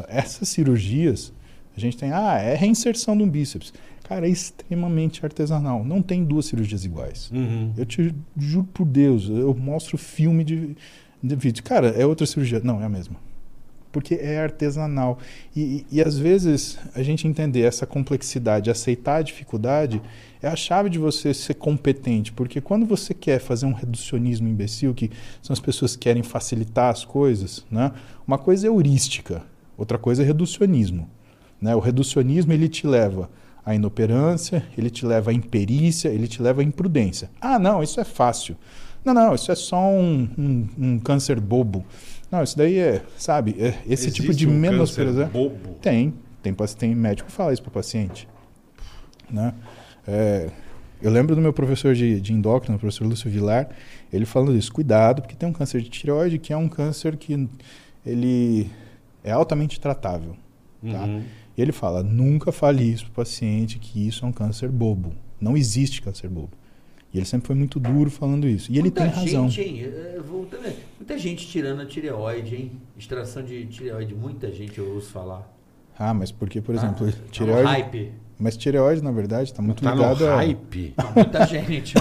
essas 0.07 0.47
cirurgias, 0.49 1.33
a 1.75 1.79
gente 1.79 1.97
tem, 1.97 2.11
ah, 2.11 2.37
é 2.39 2.55
reinserção 2.55 3.17
de 3.17 3.23
um 3.23 3.29
bíceps. 3.29 3.73
Cara, 4.07 4.27
é 4.27 4.29
extremamente 4.29 5.25
artesanal. 5.25 5.83
Não 5.83 6.01
tem 6.01 6.23
duas 6.23 6.45
cirurgias 6.45 6.83
iguais. 6.85 7.29
Uhum. 7.33 7.71
Eu 7.77 7.85
te 7.85 8.13
juro 8.37 8.67
por 8.73 8.85
Deus, 8.85 9.27
eu 9.29 9.53
mostro 9.53 9.97
filme 9.97 10.43
de, 10.43 10.75
de 11.21 11.35
vídeo. 11.35 11.63
Cara, 11.63 11.87
é 11.89 12.05
outra 12.05 12.25
cirurgia. 12.25 12.59
Não, 12.63 12.81
é 12.81 12.85
a 12.85 12.89
mesma. 12.89 13.15
Porque 13.91 14.15
é 14.15 14.39
artesanal. 14.39 15.19
E, 15.55 15.85
e, 15.91 15.97
e 15.97 16.01
às 16.01 16.17
vezes 16.17 16.77
a 16.95 17.01
gente 17.03 17.27
entender 17.27 17.61
essa 17.61 17.85
complexidade, 17.85 18.69
aceitar 18.69 19.17
a 19.17 19.21
dificuldade, 19.21 20.01
é 20.43 20.49
a 20.49 20.55
chave 20.57 20.89
de 20.89 20.99
você 20.99 21.33
ser 21.33 21.53
competente. 21.53 22.33
Porque 22.33 22.59
quando 22.59 22.85
você 22.85 23.13
quer 23.13 23.39
fazer 23.39 23.65
um 23.65 23.71
reducionismo 23.71 24.47
imbecil, 24.47 24.93
que 24.93 25.09
são 25.41 25.53
as 25.53 25.59
pessoas 25.59 25.95
que 25.95 26.03
querem 26.03 26.21
facilitar 26.21 26.91
as 26.91 27.05
coisas, 27.05 27.65
né? 27.71 27.91
uma 28.27 28.37
coisa 28.37 28.67
é 28.67 28.69
heurística, 28.69 29.41
outra 29.77 29.97
coisa 29.97 30.21
é 30.21 30.25
reducionismo. 30.25 31.09
Né? 31.61 31.73
O 31.73 31.79
reducionismo 31.79 32.51
ele 32.51 32.67
te 32.67 32.85
leva 32.85 33.29
à 33.65 33.73
inoperância, 33.73 34.67
ele 34.77 34.89
te 34.89 35.05
leva 35.05 35.31
à 35.31 35.33
imperícia, 35.33 36.09
ele 36.09 36.27
te 36.27 36.41
leva 36.41 36.61
à 36.61 36.63
imprudência. 36.63 37.31
Ah, 37.39 37.57
não, 37.57 37.81
isso 37.81 38.01
é 38.01 38.03
fácil. 38.03 38.57
Não, 39.05 39.13
não, 39.13 39.33
isso 39.33 39.49
é 39.49 39.55
só 39.55 39.79
um, 39.89 40.29
um, 40.37 40.67
um 40.77 40.99
câncer 40.99 41.39
bobo. 41.39 41.85
Não, 42.29 42.43
isso 42.43 42.57
daí 42.57 42.79
é, 42.79 43.01
sabe, 43.17 43.55
é 43.57 43.79
esse 43.87 44.11
tipo 44.11 44.27
Existe 44.29 44.45
de 44.45 44.47
um 44.47 44.53
menosprezar. 44.53 45.27
câncer 45.27 45.31
bobo. 45.31 45.75
Tem, 45.81 46.13
tem, 46.41 46.53
tem 46.53 46.95
médico 46.95 47.29
que 47.29 47.35
fala 47.35 47.53
isso 47.53 47.61
para 47.61 47.69
o 47.69 47.73
paciente. 47.73 48.27
Né? 49.31 49.53
É, 50.07 50.49
eu 51.01 51.11
lembro 51.11 51.35
do 51.35 51.41
meu 51.41 51.51
professor 51.53 51.93
de, 51.93 52.19
de 52.21 52.33
endócrino, 52.33 52.77
o 52.77 52.79
professor 52.79 53.05
Lúcio 53.05 53.29
Vilar, 53.29 53.69
ele 54.11 54.25
falando 54.25 54.55
isso, 54.55 54.71
cuidado, 54.71 55.21
porque 55.21 55.35
tem 55.35 55.47
um 55.47 55.53
câncer 55.53 55.81
de 55.81 55.89
tireoide 55.89 56.39
que 56.39 56.53
é 56.53 56.57
um 56.57 56.69
câncer 56.69 57.17
que 57.17 57.49
ele 58.05 58.69
é 59.23 59.31
altamente 59.31 59.79
tratável. 59.79 60.35
Tá? 60.81 61.03
Uhum. 61.03 61.23
E 61.57 61.61
ele 61.61 61.71
fala, 61.71 62.01
nunca 62.01 62.51
fale 62.51 62.83
isso 62.83 63.05
para 63.05 63.11
o 63.11 63.15
paciente 63.15 63.79
que 63.79 64.07
isso 64.07 64.25
é 64.25 64.27
um 64.27 64.31
câncer 64.31 64.69
bobo. 64.69 65.13
Não 65.39 65.55
existe 65.55 66.01
câncer 66.01 66.29
bobo. 66.29 66.51
E 67.13 67.17
ele 67.17 67.25
sempre 67.25 67.45
foi 67.47 67.55
muito 67.55 67.79
duro 67.79 68.09
falando 68.09 68.47
isso. 68.47 68.71
E 68.71 68.75
ele 68.75 68.83
muita 68.83 69.01
tem 69.03 69.11
razão. 69.11 69.47
gente, 69.49 69.69
hein? 69.69 69.83
É, 69.83 70.19
voltando, 70.19 70.63
muita 70.97 71.17
gente 71.17 71.47
tirando 71.47 71.81
a 71.81 71.85
tireoide, 71.85 72.55
hein? 72.55 72.71
Extração 72.97 73.43
de 73.43 73.65
tireoide, 73.67 74.15
muita 74.15 74.51
gente 74.51 74.79
eu 74.79 74.93
ouço 74.95 75.11
falar. 75.11 75.47
Ah, 75.97 76.11
mas 76.13 76.31
porque, 76.31 76.59
por 76.59 76.73
exemplo, 76.73 77.07
Ah, 77.07 77.11
tá 77.11 77.17
no 77.19 77.27
tireoide... 77.29 77.63
hype. 77.67 78.11
Mas 78.39 78.57
tireoide, 78.57 79.01
na 79.03 79.11
verdade, 79.11 79.51
está 79.51 79.61
muito 79.61 79.83
Tá 79.83 79.91
no 79.91 79.97
ligado 80.01 80.27
a... 80.27 80.35
hype. 80.37 80.93
Não, 80.97 81.11
muita 81.15 81.45
gente. 81.45 81.93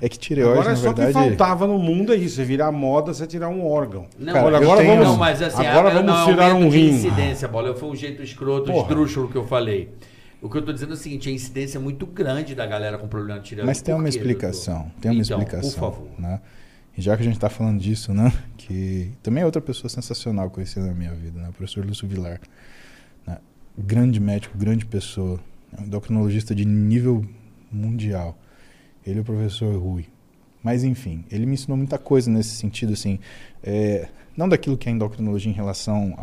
É 0.00 0.08
que 0.08 0.18
tireoide, 0.18 0.52
Agora 0.60 0.68
é 0.68 0.72
na 0.72 0.76
só 0.76 0.92
verdade... 0.92 1.08
que 1.12 1.36
faltava 1.36 1.66
no 1.66 1.78
mundo 1.78 2.12
é 2.12 2.16
isso, 2.16 2.36
você 2.36 2.44
virar 2.44 2.72
moda, 2.72 3.12
você 3.12 3.26
tirar 3.26 3.48
um 3.48 3.66
órgão. 3.66 4.06
Não, 4.18 4.32
Cara, 4.32 4.56
agora 4.56 4.80
tenho- 4.80 4.92
vamos, 4.94 5.08
não, 5.08 5.16
mas 5.18 5.42
assim, 5.42 5.66
agora 5.66 5.88
a- 5.88 5.94
vamos 6.02 6.06
não, 6.10 6.24
tirar 6.26 6.54
um 6.54 6.68
rim. 6.70 6.88
incidência, 6.90 7.46
bola. 7.48 7.74
Foi 7.74 7.90
um 7.90 7.96
jeito 7.96 8.22
escroto, 8.22 8.72
Porra. 8.72 8.82
esdrúxulo 8.88 9.28
que 9.28 9.36
eu 9.36 9.46
falei. 9.46 9.90
O 10.40 10.48
que 10.48 10.56
eu 10.56 10.62
tô 10.62 10.72
dizendo 10.72 10.92
é 10.92 10.94
o 10.94 10.96
seguinte, 10.96 11.28
a 11.28 11.32
incidência 11.32 11.76
é 11.76 11.80
muito 11.80 12.06
grande 12.06 12.54
da 12.54 12.64
galera 12.66 12.96
com 12.96 13.06
problema 13.06 13.40
de 13.40 13.46
tireoide. 13.48 13.66
Mas 13.66 13.82
tem 13.82 13.94
uma 13.94 14.04
quê, 14.04 14.08
explicação. 14.10 14.74
doutor? 14.84 15.00
Tem 15.02 15.10
uma 15.10 15.20
Então, 15.22 15.38
explicação. 15.38 15.70
por 15.90 15.96
favor. 15.98 16.08
Né? 16.18 16.40
E 16.96 17.02
já 17.02 17.14
que 17.14 17.20
a 17.22 17.24
gente 17.26 17.34
está 17.34 17.50
falando 17.50 17.78
disso, 17.78 18.14
né? 18.14 18.32
Que 18.56 19.10
também 19.22 19.42
é 19.42 19.46
outra 19.46 19.60
pessoa 19.60 19.90
sensacional 19.90 20.48
conhecida 20.48 20.86
na 20.86 20.94
minha 20.94 21.12
vida, 21.12 21.38
né? 21.42 21.50
O 21.50 21.52
professor 21.52 21.84
Lúcio 21.84 22.08
Vilar. 22.08 22.40
Grande 23.78 24.20
médico, 24.20 24.56
grande 24.58 24.84
pessoa. 24.84 25.40
É 25.76 25.80
um 25.80 25.84
endocrinologista 25.84 26.54
de 26.54 26.64
nível 26.64 27.24
mundial. 27.72 28.36
Ele 29.06 29.18
é 29.18 29.22
o 29.22 29.24
professor 29.24 29.74
Rui. 29.76 30.06
Mas 30.62 30.84
enfim, 30.84 31.24
ele 31.30 31.46
me 31.46 31.54
ensinou 31.54 31.76
muita 31.76 31.96
coisa 31.98 32.30
nesse 32.30 32.50
sentido, 32.50 32.92
assim. 32.92 33.18
é, 33.62 34.08
não 34.36 34.48
daquilo 34.48 34.76
que 34.78 34.88
é 34.88 34.92
endocrinologia 34.92 35.50
em 35.50 35.54
relação 35.54 36.14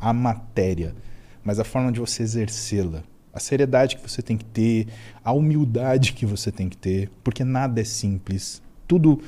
à- 0.00 0.12
matéria, 0.12 0.94
mas 1.42 1.58
a 1.58 1.64
forma 1.64 1.90
de 1.92 2.00
você 2.00 2.22
exercê-la. 2.22 3.02
A 3.32 3.40
seriedade 3.40 3.96
que 3.96 4.02
você 4.08 4.20
tem 4.22 4.36
que 4.36 4.44
ter, 4.44 4.88
a 5.24 5.32
humildade 5.32 6.12
que 6.12 6.24
você 6.26 6.50
tem 6.52 6.68
que 6.68 6.76
ter, 6.76 7.10
porque 7.22 7.42
nada 7.44 7.80
é 7.80 7.84
simples. 7.84 8.62
Tudo 8.86 9.22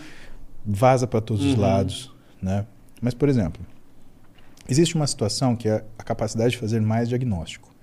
vaza 0.65 1.07
para 1.07 1.21
todos 1.21 1.45
os 1.45 1.55
Uhum. 1.55 1.61
lados, 1.61 2.13
né? 2.43 2.67
Mas, 3.01 3.15
por 3.15 3.29
exemplo, 3.29 3.65
existe 4.69 4.95
uma 4.95 5.07
situação 5.07 5.55
que 5.57 5.69
é 5.69 5.85
a 5.99 6.03
capacidade 6.03 6.53
de 6.53 6.59
fazer 6.59 6.81
mais 6.81 7.09
diagnóstico. 7.09 7.75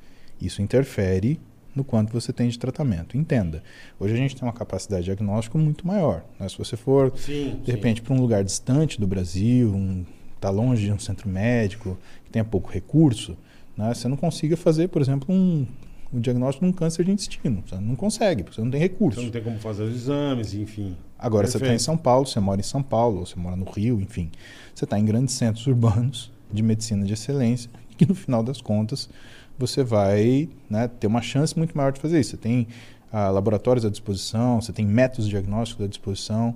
Isso 0.42 0.62
interfere 0.62 1.40
no 1.76 1.84
quanto 1.84 2.14
você 2.14 2.32
tem 2.32 2.48
de 2.50 2.60
tratamento. 2.60 3.18
Entenda, 3.18 3.64
hoje 4.00 4.14
a 4.14 4.18
gente 4.18 4.36
tem 4.36 4.44
uma 4.46 4.54
capacidade 4.54 5.06
diagnóstica 5.06 5.58
muito 5.58 5.88
maior. 5.88 6.24
né? 6.40 6.48
Se 6.48 6.58
você 6.58 6.78
for, 6.78 7.12
Sim. 7.16 7.60
de 7.64 7.72
repente, 7.72 8.02
para 8.02 8.14
um 8.14 8.20
lugar 8.20 8.44
distante 8.44 9.00
do 9.00 9.08
Brasil, 9.08 9.70
um, 9.70 10.06
tá 10.40 10.50
longe 10.50 10.86
de 10.86 10.92
um 10.92 11.00
centro 11.00 11.28
médico, 11.28 11.98
que 12.26 12.32
tenha 12.32 12.46
pouco 12.46 12.70
recurso, 12.70 13.38
né? 13.76 13.94
você 13.94 14.08
não 14.08 14.18
consiga 14.18 14.56
fazer, 14.56 14.90
por 14.90 15.02
exemplo, 15.02 15.34
um, 15.34 15.66
um 16.14 16.20
diagnóstico 16.20 16.66
de 16.66 16.72
um 16.72 16.74
câncer 16.74 17.04
de 17.06 17.12
intestino. 17.12 17.64
Você 17.66 17.76
não 17.76 17.96
consegue, 17.96 18.44
porque 18.44 18.56
você 18.56 18.62
não 18.62 18.72
tem 18.72 18.80
recurso. 18.80 19.20
Você 19.20 19.26
não 19.26 19.32
tem 19.32 19.42
como 19.42 19.58
fazer 19.60 19.84
os 19.84 19.96
exames, 19.96 20.54
enfim. 20.54 20.96
Agora, 21.18 21.48
você 21.48 21.58
está 21.58 21.66
em 21.66 21.70
Perfeito. 21.70 21.84
São 21.84 21.98
Paulo, 21.98 22.28
você 22.28 22.40
mora 22.40 22.60
em 22.60 22.64
São 22.64 22.84
Paulo, 22.84 23.20
ou 23.20 23.26
você 23.26 23.40
mora 23.40 23.56
no 23.56 23.66
Rio, 23.66 24.00
enfim. 24.00 24.30
Você 24.76 24.84
está 24.84 25.00
em 25.00 25.06
grandes 25.06 25.34
centros 25.34 25.66
urbanos 25.66 26.32
de 26.54 26.64
medicina 26.64 27.06
de 27.06 27.14
excelência, 27.14 27.70
que 27.98 28.06
no 28.06 28.16
final 28.16 28.44
das 28.44 28.62
contas 28.62 29.10
você 29.58 29.84
vai 29.84 30.50
né, 30.70 30.88
ter 30.88 31.08
uma 31.08 31.22
chance 31.22 31.58
muito 31.58 31.76
maior 31.78 31.92
de 31.92 32.00
fazer 32.00 32.20
isso. 32.20 32.32
Você 32.32 32.38
tem 32.38 32.68
ah, 33.12 33.30
laboratórios 33.30 33.86
à 33.86 33.90
disposição, 33.90 34.60
você 34.60 34.74
tem 34.74 34.86
métodos 34.86 35.30
diagnósticos 35.30 35.86
à 35.86 35.88
disposição. 35.88 36.56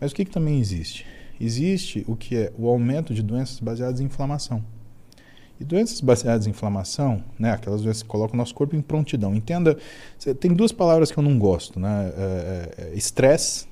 Mas 0.00 0.12
o 0.12 0.14
que, 0.14 0.24
que 0.24 0.30
também 0.30 0.58
existe? 0.58 1.04
Existe 1.40 2.04
o 2.08 2.16
que 2.16 2.36
é 2.36 2.52
o 2.58 2.66
aumento 2.66 3.12
de 3.12 3.22
doenças 3.22 3.60
baseadas 3.60 4.00
em 4.00 4.04
inflamação. 4.04 4.64
E 5.60 5.64
doenças 5.64 6.00
baseadas 6.00 6.46
em 6.46 6.50
inflamação, 6.50 7.22
né, 7.38 7.50
aquelas 7.50 7.82
doenças 7.82 8.02
que 8.02 8.08
colocam 8.08 8.34
o 8.34 8.38
nosso 8.38 8.54
corpo 8.54 8.74
em 8.74 8.80
prontidão. 8.80 9.34
Entenda, 9.34 9.76
tem 10.40 10.52
duas 10.52 10.72
palavras 10.72 11.10
que 11.10 11.18
eu 11.18 11.22
não 11.22 11.38
gosto, 11.38 11.78
né? 11.78 12.12
É, 12.16 12.22
é, 12.22 12.84
é, 12.84 12.94
Estresse, 12.94 13.66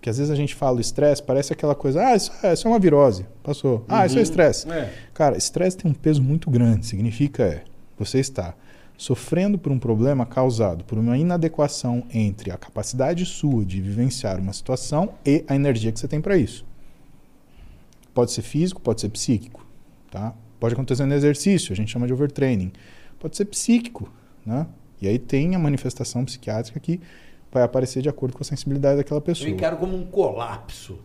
que 0.00 0.08
às 0.08 0.18
vezes 0.18 0.30
a 0.30 0.36
gente 0.36 0.54
fala 0.54 0.80
estresse, 0.80 1.22
parece 1.22 1.52
aquela 1.52 1.74
coisa, 1.74 2.00
ah, 2.06 2.14
isso 2.16 2.30
é, 2.42 2.52
isso 2.52 2.66
é 2.68 2.70
uma 2.70 2.78
virose, 2.78 3.26
passou. 3.42 3.84
Ah, 3.88 4.06
isso 4.06 4.14
é 4.16 4.18
Uhum. 4.18 4.22
estresse. 4.22 4.70
É. 4.70 4.92
Cara, 5.12 5.36
estresse 5.36 5.76
tem 5.76 5.90
um 5.90 5.94
peso 5.94 6.22
muito 6.22 6.50
grande. 6.50 6.86
Significa 6.86 7.42
é, 7.42 7.64
você 7.98 8.18
está 8.20 8.54
sofrendo 8.96 9.58
por 9.58 9.70
um 9.72 9.78
problema 9.78 10.26
causado 10.26 10.82
por 10.84 10.98
uma 10.98 11.16
inadequação 11.16 12.04
entre 12.12 12.50
a 12.50 12.56
capacidade 12.56 13.24
sua 13.24 13.64
de 13.64 13.80
vivenciar 13.80 14.40
uma 14.40 14.52
situação 14.52 15.14
e 15.24 15.44
a 15.48 15.54
energia 15.54 15.92
que 15.92 15.98
você 16.00 16.08
tem 16.08 16.20
para 16.20 16.36
isso. 16.36 16.64
Pode 18.14 18.32
ser 18.32 18.42
físico, 18.42 18.80
pode 18.80 19.00
ser 19.00 19.08
psíquico, 19.10 19.64
tá? 20.10 20.34
Pode 20.58 20.74
acontecer 20.74 21.06
no 21.06 21.14
exercício, 21.14 21.72
a 21.72 21.76
gente 21.76 21.90
chama 21.92 22.06
de 22.06 22.12
overtraining. 22.12 22.72
Pode 23.20 23.36
ser 23.36 23.44
psíquico, 23.44 24.12
né? 24.44 24.66
E 25.00 25.06
aí 25.06 25.18
tem 25.18 25.54
a 25.54 25.58
manifestação 25.58 26.24
psiquiátrica 26.24 26.80
que 26.80 27.00
vai 27.52 27.62
aparecer 27.62 28.02
de 28.02 28.08
acordo 28.08 28.34
com 28.36 28.42
a 28.42 28.46
sensibilidade 28.46 28.96
daquela 28.98 29.18
Eu 29.18 29.22
pessoa. 29.22 29.48
encaro 29.48 29.76
como 29.76 29.96
um 29.96 30.04
colapso. 30.06 30.98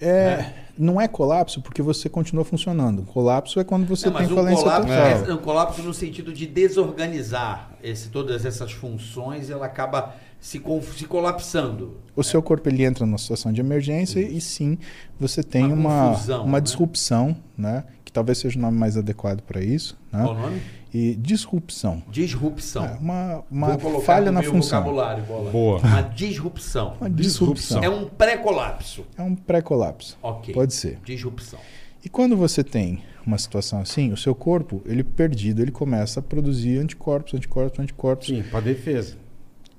É, 0.00 0.52
não 0.76 1.00
é 1.00 1.06
colapso 1.06 1.62
porque 1.62 1.80
você 1.80 2.08
continua 2.08 2.44
funcionando. 2.44 3.02
Colapso 3.04 3.60
é 3.60 3.64
quando 3.64 3.86
você 3.86 4.10
Não, 4.10 4.16
tem 4.18 4.28
falência 4.28 4.62
colapso, 4.64 4.88
total. 4.88 5.30
é 5.30 5.34
um 5.34 5.38
colapso 5.42 5.82
no 5.82 5.94
sentido 5.94 6.32
de 6.32 6.46
desorganizar 6.46 7.70
esse, 7.82 8.08
todas 8.08 8.44
essas 8.44 8.72
funções, 8.72 9.48
ela 9.50 9.64
acaba 9.66 10.14
se, 10.40 10.60
se 10.96 11.04
colapsando. 11.06 11.96
O 12.14 12.22
seu 12.22 12.42
corpo 12.42 12.68
ele 12.68 12.84
entra 12.84 13.06
numa 13.06 13.16
situação 13.18 13.52
de 13.52 13.60
emergência 13.60 14.20
e 14.20 14.40
sim, 14.40 14.76
você 15.18 15.42
tem 15.42 15.64
Uma 15.66 15.74
uma, 15.74 16.08
confusão, 16.10 16.44
uma 16.44 16.58
né? 16.58 16.60
disrupção, 16.60 17.36
né? 17.56 17.84
Que 18.04 18.12
talvez 18.12 18.38
seja 18.38 18.58
o 18.58 18.62
nome 18.62 18.76
mais 18.76 18.96
adequado 18.98 19.40
para 19.42 19.62
isso. 19.62 19.96
Né? 20.12 20.22
Qual 20.22 20.34
o 20.34 20.38
nome? 20.38 20.60
E 20.94 21.16
disrupção. 21.16 22.04
Disrupção. 22.08 22.84
É, 22.84 22.98
uma 23.00 23.34
Vou 23.34 23.44
uma 23.50 23.76
colocar 23.76 24.04
falha 24.06 24.26
no 24.26 24.32
na 24.32 24.42
meu 24.42 24.52
função. 24.52 24.78
vocabulário, 24.78 25.24
bola. 25.24 25.50
Boa. 25.50 25.80
Uma 25.80 26.02
disrupção. 26.02 26.96
Uma 27.00 27.10
disrupção. 27.10 27.82
É 27.82 27.90
um 27.90 28.06
pré-colapso. 28.06 29.04
É 29.18 29.22
um 29.22 29.34
pré-colapso. 29.34 30.16
Ok. 30.22 30.54
Pode 30.54 30.72
ser. 30.72 31.00
Disrupção. 31.04 31.58
E 32.04 32.08
quando 32.08 32.36
você 32.36 32.62
tem 32.62 33.02
uma 33.26 33.38
situação 33.38 33.80
assim, 33.80 34.12
o 34.12 34.16
seu 34.16 34.36
corpo, 34.36 34.82
ele 34.86 35.02
perdido, 35.02 35.62
ele 35.62 35.72
começa 35.72 36.20
a 36.20 36.22
produzir 36.22 36.78
anticorpos, 36.78 37.34
anticorpos, 37.34 37.80
anticorpos. 37.80 38.26
Sim, 38.28 38.44
pra 38.48 38.60
defesa. 38.60 39.16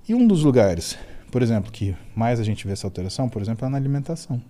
E 0.09 0.13
um 0.13 0.27
dos 0.27 0.43
lugares, 0.43 0.97
por 1.31 1.41
exemplo, 1.41 1.71
que 1.71 1.95
mais 2.13 2.41
a 2.41 2.43
gente 2.43 2.67
vê 2.67 2.73
essa 2.73 2.87
alteração, 2.87 3.29
por 3.29 3.41
exemplo, 3.41 3.65
é 3.65 3.69
na 3.69 3.77
alimentação. 3.77 4.41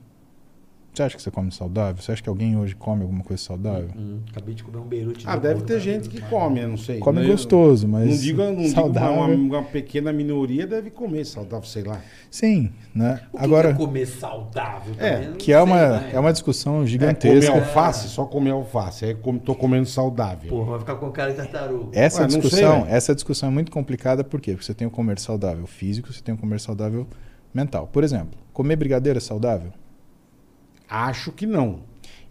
Você 0.96 1.04
acha 1.04 1.18
que 1.18 1.22
você 1.22 1.30
come 1.30 1.52
saudável? 1.52 2.02
Você 2.02 2.14
acha 2.14 2.24
que 2.24 2.30
alguém 2.30 2.56
hoje 2.58 2.74
come 2.74 3.02
alguma 3.02 3.22
coisa 3.22 3.44
saudável? 3.44 3.90
Hum, 3.98 4.22
acabei 4.32 4.56
de 4.56 4.64
comer 4.64 4.78
um 4.78 4.88
beirute. 4.88 5.26
Ah, 5.28 5.36
de 5.36 5.42
deve 5.42 5.64
ter 5.64 5.74
né? 5.74 5.80
gente 5.82 6.08
que 6.08 6.22
come, 6.22 6.62
eu 6.62 6.70
não 6.70 6.78
sei. 6.78 7.00
Come 7.00 7.20
Não- 7.22 7.28
gostoso, 7.32 7.86
mas 7.86 8.08
Não 8.10 8.16
digo, 8.18 8.42
não 8.42 8.56
digo 8.56 8.70
saudável. 8.70 9.14
uma, 9.14 9.28
uma 9.28 9.64
pequena 9.64 10.14
minoria 10.14 10.66
deve 10.66 10.90
comer 10.90 11.26
saudável, 11.26 11.68
sei 11.68 11.84
lá. 11.84 12.00
Sim, 12.32 12.72
né? 12.94 13.20
O 13.34 13.38
que 13.38 13.44
Agora, 13.44 13.74
que 13.74 13.82
é 13.82 13.86
comer 13.86 14.06
saudável 14.06 14.94
É, 14.98 15.12
também? 15.16 15.30
Não 15.32 15.38
que 15.38 15.52
é 15.52 15.56
sei, 15.56 15.64
uma, 15.66 16.00
né? 16.00 16.10
é 16.14 16.20
uma 16.20 16.32
discussão 16.32 16.72
É, 16.72 16.78
comer 16.78 16.88
gigantesca. 16.88 17.52
alface, 17.52 18.08
só 18.08 18.24
comer 18.26 18.52
alface. 18.52 19.04
Aí 19.04 19.16
com- 19.16 19.38
tô 19.38 19.54
comendo 19.54 19.86
saudável. 19.90 20.50
Porra, 20.50 20.70
vai 20.72 20.80
ficar 20.80 20.96
com 20.96 21.12
cara 21.12 21.32
de 21.32 21.36
tartaruga. 21.38 21.90
Essa 21.92 22.20
Ué, 22.20 22.24
não 22.24 22.30
sei, 22.30 22.40
discussão, 22.42 22.84
velho. 22.84 22.96
essa 22.96 23.14
discussão 23.14 23.50
é 23.50 23.52
muito 23.52 23.70
complicada 23.70 24.24
por 24.24 24.40
quê? 24.40 24.52
Porque 24.54 24.64
você 24.66 24.74
tem 24.74 24.88
o 24.88 24.92
comer 24.92 25.20
saudável 25.20 25.68
físico, 25.68 26.14
você 26.14 26.22
tem 26.22 26.34
o 26.34 26.38
comer 26.38 26.62
saudável 26.62 27.06
mental. 27.54 27.86
Por 27.92 28.02
exemplo, 28.02 28.40
comer 28.54 28.78
brigadeiro 28.78 29.18
é 29.18 29.22
saudável? 29.22 29.74
Acho 30.90 31.32
que 31.32 31.46
não. 31.46 31.80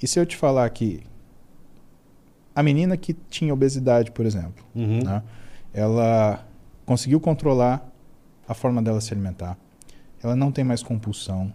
E 0.02 0.06
se 0.06 0.18
eu 0.18 0.26
te 0.26 0.36
falar 0.36 0.68
que 0.70 1.02
a 2.54 2.62
menina 2.62 2.96
que 2.96 3.14
tinha 3.28 3.52
obesidade, 3.52 4.10
por 4.12 4.24
exemplo, 4.26 4.64
Uhum. 4.74 5.02
né? 5.02 5.22
ela 5.72 6.46
conseguiu 6.86 7.18
controlar 7.18 7.90
a 8.46 8.54
forma 8.54 8.80
dela 8.82 9.00
se 9.00 9.12
alimentar, 9.12 9.56
ela 10.22 10.36
não 10.36 10.52
tem 10.52 10.64
mais 10.64 10.82
compulsão, 10.82 11.52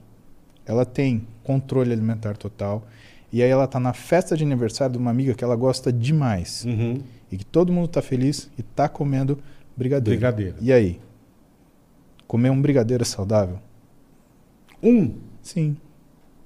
ela 0.66 0.86
tem 0.86 1.26
controle 1.44 1.92
alimentar 1.94 2.36
total, 2.36 2.86
e 3.32 3.42
aí 3.42 3.50
ela 3.50 3.64
está 3.66 3.80
na 3.80 3.94
festa 3.94 4.36
de 4.36 4.44
aniversário 4.44 4.94
de 4.94 4.98
uma 5.00 5.12
amiga 5.12 5.34
que 5.34 5.44
ela 5.44 5.56
gosta 5.56 5.92
demais, 5.94 6.66
Uhum. 6.66 7.02
e 7.32 7.38
que 7.38 7.46
todo 7.46 7.72
mundo 7.72 7.86
está 7.86 8.02
feliz 8.02 8.50
e 8.58 8.62
está 8.62 8.90
comendo 8.90 9.40
brigadeiro. 9.78 10.20
Brigadeiro. 10.20 10.56
E 10.60 10.74
aí? 10.74 11.00
Comer 12.28 12.50
um 12.50 12.62
brigadeiro 12.62 13.04
é 13.04 13.06
saudável? 13.06 13.60
Um. 14.84 15.14
Sim. 15.42 15.78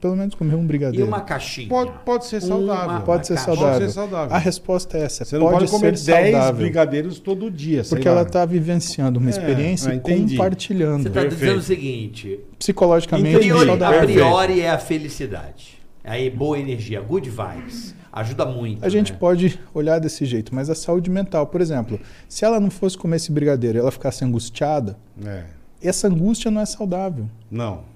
Pelo 0.03 0.17
menos 0.17 0.35
comer 0.35 0.55
um 0.55 0.63
E 0.63 0.67
brigadeiro. 0.67 1.07
uma 1.07 1.21
caixinha? 1.21 1.69
Pode, 1.69 1.91
pode 2.03 2.25
ser 2.25 2.41
saudável. 2.41 2.89
Uma- 2.89 3.01
Pode 3.03 3.25
ser 3.25 3.35
caixa. 3.35 3.45
saudável. 3.45 3.71
Pode 3.79 3.85
ser 3.85 3.93
saudável. 3.93 4.35
A 4.35 4.37
resposta 4.37 4.97
é 4.97 5.01
essa. 5.03 5.23
Você 5.23 5.37
não 5.37 5.45
pode, 5.45 5.59
pode 5.59 5.71
comer 5.71 5.97
ser 5.97 6.11
10 6.11 6.31
saudável. 6.33 6.55
brigadeiros 6.59 7.19
todo 7.19 7.49
dia, 7.49 7.85
sei 7.85 7.95
Porque 7.95 8.09
lá. 8.09 8.15
ela 8.15 8.23
está 8.27 8.45
vivenciando 8.45 9.17
uma 9.17 9.29
É, 9.29 9.31
experiência 9.31 9.93
e 9.93 9.99
compartilhando. 10.01 11.03
Você 11.03 11.07
está 11.07 11.23
dizendo 11.23 11.59
o 11.59 11.61
seguinte: 11.61 12.37
Psicologicamente 12.59 13.49
a 13.49 13.99
priori 14.03 14.59
é 14.59 14.71
a 14.71 14.77
felicidade. 14.77 15.81
Aí, 16.03 16.29
boa 16.29 16.59
energia, 16.59 16.99
good 16.99 17.29
vibes. 17.29 17.95
Ajuda 18.11 18.45
muito. 18.45 18.83
A 18.85 18.89
gente 18.89 19.13
né? 19.13 19.17
pode 19.17 19.57
olhar 19.73 19.99
desse 19.99 20.25
jeito, 20.25 20.53
mas 20.53 20.69
a 20.69 20.75
saúde 20.75 21.09
mental, 21.09 21.47
por 21.47 21.61
exemplo, 21.61 21.97
se 22.27 22.43
ela 22.43 22.59
não 22.59 22.69
fosse 22.69 22.97
comer 22.97 23.15
esse 23.15 23.31
brigadeiro 23.31 23.77
e 23.77 23.79
ela 23.79 23.89
ficasse 23.89 24.25
angustiada, 24.25 24.97
É. 25.25 25.45
essa 25.81 26.07
angústia 26.09 26.51
não 26.51 26.59
é 26.59 26.65
saudável. 26.65 27.25
Não. 27.49 27.92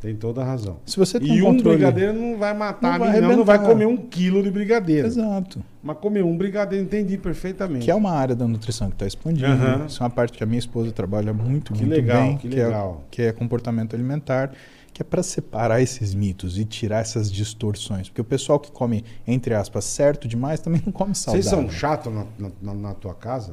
Tem 0.00 0.14
toda 0.16 0.40
a 0.40 0.44
razão. 0.44 0.78
Se 0.86 0.96
você 0.96 1.20
tem 1.20 1.36
E 1.36 1.42
um 1.42 1.56
controle... 1.56 1.76
brigadeiro 1.76 2.14
não 2.14 2.38
vai 2.38 2.54
matar 2.54 2.92
Não 2.92 2.98
vai 2.98 3.12
menina, 3.12 3.36
não 3.36 3.44
vai 3.44 3.58
comer 3.62 3.84
um 3.86 3.98
quilo 3.98 4.42
de 4.42 4.50
brigadeiro. 4.50 5.06
Exato. 5.06 5.62
Mas 5.82 5.98
comer 5.98 6.24
um 6.24 6.34
brigadeiro, 6.38 6.82
entendi 6.84 7.18
perfeitamente. 7.18 7.84
Que 7.84 7.90
é 7.90 7.94
uma 7.94 8.10
área 8.12 8.34
da 8.34 8.48
nutrição 8.48 8.88
que 8.88 8.94
está 8.94 9.06
expandindo. 9.06 9.46
Aham. 9.46 9.84
Isso 9.86 10.02
é 10.02 10.04
uma 10.04 10.10
parte 10.10 10.38
que 10.38 10.42
a 10.42 10.46
minha 10.46 10.58
esposa 10.58 10.90
trabalha 10.90 11.34
muito, 11.34 11.74
Que 11.74 11.80
muito 11.84 11.90
legal, 11.94 12.22
bem. 12.28 12.38
que 12.38 12.46
é- 12.58 12.64
legal. 12.64 13.04
que 13.10 13.20
é 13.22 13.32
comportamento 13.32 13.94
alimentar, 13.94 14.52
que 14.92 15.02
é 15.02 15.04
para 15.04 15.22
separar 15.22 15.82
esses 15.82 16.14
mitos 16.14 16.58
e 16.58 16.64
tirar 16.64 17.00
essas 17.00 17.30
distorções. 17.30 18.08
Porque 18.08 18.22
o 18.22 18.24
pessoal 18.24 18.58
que 18.58 18.70
come, 18.72 19.04
entre 19.26 19.52
aspas, 19.54 19.84
certo 19.84 20.26
demais, 20.26 20.60
também 20.60 20.80
não 20.84 20.92
come 20.92 21.14
saudável. 21.14 21.42
Vocês 21.42 21.54
são 21.62 21.70
chatos 21.70 22.10
na, 22.12 22.24
na- 22.38 22.50
na- 22.62 22.74
na 22.74 22.94
tua 22.94 23.14
casa? 23.14 23.52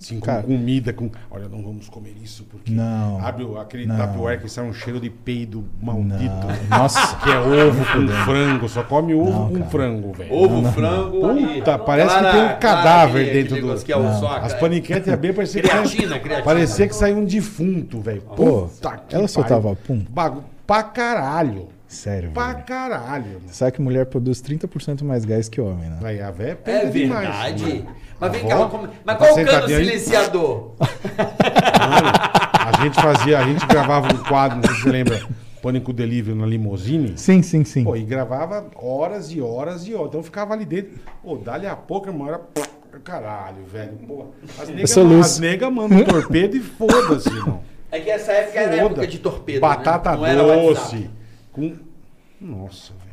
Assim, 0.00 0.20
com 0.20 0.26
Cara. 0.26 0.42
comida, 0.44 0.92
com. 0.92 1.10
Olha, 1.28 1.48
não 1.48 1.60
vamos 1.60 1.88
comer 1.88 2.14
isso, 2.22 2.44
porque 2.44 2.70
Não. 2.70 3.18
abre 3.20 3.44
aquele 3.60 3.84
Não. 3.84 3.96
tapuer 3.96 4.40
que 4.40 4.48
sai 4.48 4.64
um 4.64 4.72
cheiro 4.72 5.00
de 5.00 5.10
peido 5.10 5.64
maldito. 5.82 6.32
Não. 6.70 6.78
Nossa, 6.78 7.16
Que 7.18 7.30
é 7.30 7.38
ovo 7.40 7.84
com 7.84 8.08
frango, 8.24 8.68
só 8.68 8.84
come 8.84 9.12
ovo 9.12 9.30
Não, 9.30 9.48
com 9.48 9.54
cara. 9.58 9.70
frango, 9.70 10.12
velho. 10.12 10.32
Ovo, 10.32 10.70
frango 10.72 11.38
e... 11.38 11.54
Puta, 11.58 11.78
parece 11.80 12.14
que 12.16 12.30
tem 12.30 12.42
um 12.44 12.58
cadáver 12.60 13.24
Clara, 13.24 13.42
dentro 13.42 13.60
do. 13.76 13.84
que 13.84 13.92
é 13.92 13.96
o 13.96 14.02
Não. 14.04 14.20
só 14.20 14.28
a- 14.28 14.38
As 14.38 14.54
paniquetes 14.54 15.08
é 15.08 15.16
bem, 15.16 15.32
parecia 15.32 15.62
que, 15.62 15.68
Creatina, 15.68 16.18
creatina. 16.20 16.42
parecia 16.44 16.86
que 16.86 16.94
saiu 16.94 17.16
um 17.18 17.24
defunto, 17.24 18.00
velho. 18.00 18.22
Pô, 18.22 18.68
Puta 18.68 18.90
que 18.90 18.94
ela 18.94 19.02
pariu. 19.08 19.28
soltava 19.28 19.74
pum? 19.74 20.04
Bagu... 20.08 20.44
Pra 20.64 20.82
caralho. 20.84 21.68
sério, 21.88 22.30
Pra 22.32 22.52
velho. 22.52 22.64
caralho. 22.66 23.24
mano. 23.32 23.40
Sabe 23.48 23.72
que 23.72 23.80
mulher 23.82 24.04
produz 24.06 24.40
30% 24.42 25.02
mais 25.02 25.24
gás 25.24 25.48
que 25.48 25.58
homem, 25.60 25.88
né? 25.88 25.98
Aí 26.04 26.20
a 26.20 26.30
véia 26.30 26.58
É 26.66 26.84
demais. 26.86 27.20
verdade. 27.26 27.64
mano. 27.64 27.86
Mas 28.20 28.32
vem 28.32 28.52
Avó, 28.52 28.64
cá, 28.64 28.70
como- 28.70 28.88
mas 29.04 29.18
tá 29.18 29.26
qual 29.26 29.32
o 29.38 29.44
cano 29.44 29.68
silenciador? 29.68 30.72
Mano, 30.78 32.12
a 32.66 32.82
gente 32.82 33.00
fazia, 33.00 33.38
a 33.38 33.44
gente 33.44 33.64
gravava 33.66 34.08
um 34.12 34.18
quadro, 34.24 34.56
não 34.58 34.64
sei 34.64 34.74
se 34.74 34.82
você 34.82 34.90
lembra, 34.90 35.22
Pânico 35.62 35.92
Delivery 35.92 36.36
na 36.36 36.46
Limousine. 36.46 37.16
Sim, 37.16 37.42
sim, 37.42 37.64
sim. 37.64 37.84
Pô, 37.84 37.96
e 37.96 38.02
gravava 38.02 38.66
horas 38.76 39.30
e 39.32 39.40
horas 39.40 39.86
e 39.86 39.94
horas. 39.94 40.08
Então 40.08 40.20
eu 40.20 40.24
ficava 40.24 40.54
ali 40.54 40.64
dentro. 40.64 40.98
Pô, 41.22 41.36
dali 41.36 41.66
a 41.66 41.76
pouco, 41.76 42.10
uma 42.10 42.24
hora. 42.26 42.40
Caralho, 43.04 43.64
velho. 43.64 43.92
Pô, 44.06 44.26
as 44.60 44.68
negas 44.68 44.96
as 44.98 45.38
nega 45.38 45.70
mandam 45.70 46.02
torpedo 46.04 46.56
e 46.56 46.60
foda-se, 46.60 47.28
irmão. 47.28 47.62
É 47.90 48.00
que 48.00 48.10
essa 48.10 48.32
época 48.32 48.58
era 48.60 48.76
época 48.76 49.06
de 49.06 49.18
torpedo. 49.18 49.60
Batata 49.60 50.10
né? 50.12 50.16
Não 50.16 50.26
era 50.26 50.42
doce. 50.42 51.10
Com. 51.52 51.76
Nossa, 52.40 52.92
velho. 52.92 53.07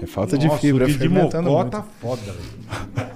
É 0.00 0.06
falta 0.06 0.38
de 0.38 0.46
Nossa, 0.46 0.58
fibra 0.60 0.84
o 0.84 0.88
de 0.88 0.94
fermentando 0.98 1.50
mocó 1.50 1.62
muito. 1.62 1.72
tá 1.72 1.82
foda, 2.00 2.20
velho. 2.22 2.58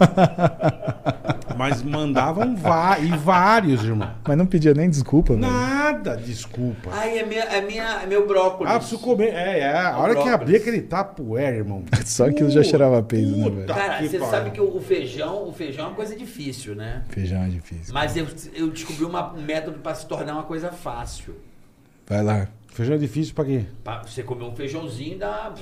Mas 1.56 1.82
mandavam 1.82 2.54
e 3.02 3.16
vários, 3.16 3.84
irmão. 3.84 4.10
Mas 4.26 4.36
não 4.36 4.46
pedia 4.46 4.74
nem 4.74 4.88
desculpa, 4.90 5.34
velho. 5.34 5.46
Nada, 5.46 6.16
desculpa. 6.16 6.90
Ai, 6.92 7.18
é, 7.18 7.24
minha, 7.26 7.42
é, 7.44 7.60
minha, 7.60 8.00
é 8.02 8.06
meu 8.06 8.26
brócolis. 8.26 8.72
Ah, 8.72 8.78
preciso 8.78 9.00
comer. 9.00 9.32
É, 9.34 9.60
é. 9.60 9.78
A 9.78 9.96
hora 9.98 10.08
que 10.14 10.22
brócolis. 10.22 10.34
abrir 10.34 10.56
aquele 10.56 10.82
tapué, 10.82 11.56
irmão. 11.56 11.84
Só 12.04 12.26
aquilo 12.26 12.50
já 12.50 12.62
cheirava 12.64 13.00
peido, 13.02 13.36
né, 13.36 13.50
velho? 13.50 13.66
Cara, 13.66 13.98
que 13.98 14.08
você 14.08 14.18
pariu. 14.18 14.30
sabe 14.30 14.50
que 14.50 14.60
o 14.60 14.80
feijão, 14.80 15.48
o 15.48 15.52
feijão 15.52 15.84
é 15.84 15.88
uma 15.88 15.94
coisa 15.96 16.16
difícil, 16.16 16.74
né? 16.74 17.02
Feijão 17.10 17.42
é 17.42 17.48
difícil. 17.48 17.92
Mas 17.94 18.16
eu, 18.16 18.26
eu 18.54 18.68
descobri 18.70 19.04
uma- 19.04 19.32
um 19.32 19.42
método 19.42 19.78
pra 19.78 19.94
se 19.94 20.06
tornar 20.06 20.32
uma 20.32 20.44
coisa 20.44 20.72
fácil. 20.72 21.34
Vai 22.08 22.22
lá. 22.22 22.48
Feijão 22.68 22.94
é 22.96 22.98
difícil 22.98 23.34
pra 23.34 23.44
quê? 23.44 23.66
Pra 23.84 24.02
você 24.02 24.22
comer 24.22 24.44
um 24.44 24.56
feijãozinho 24.56 25.18
dá. 25.18 25.52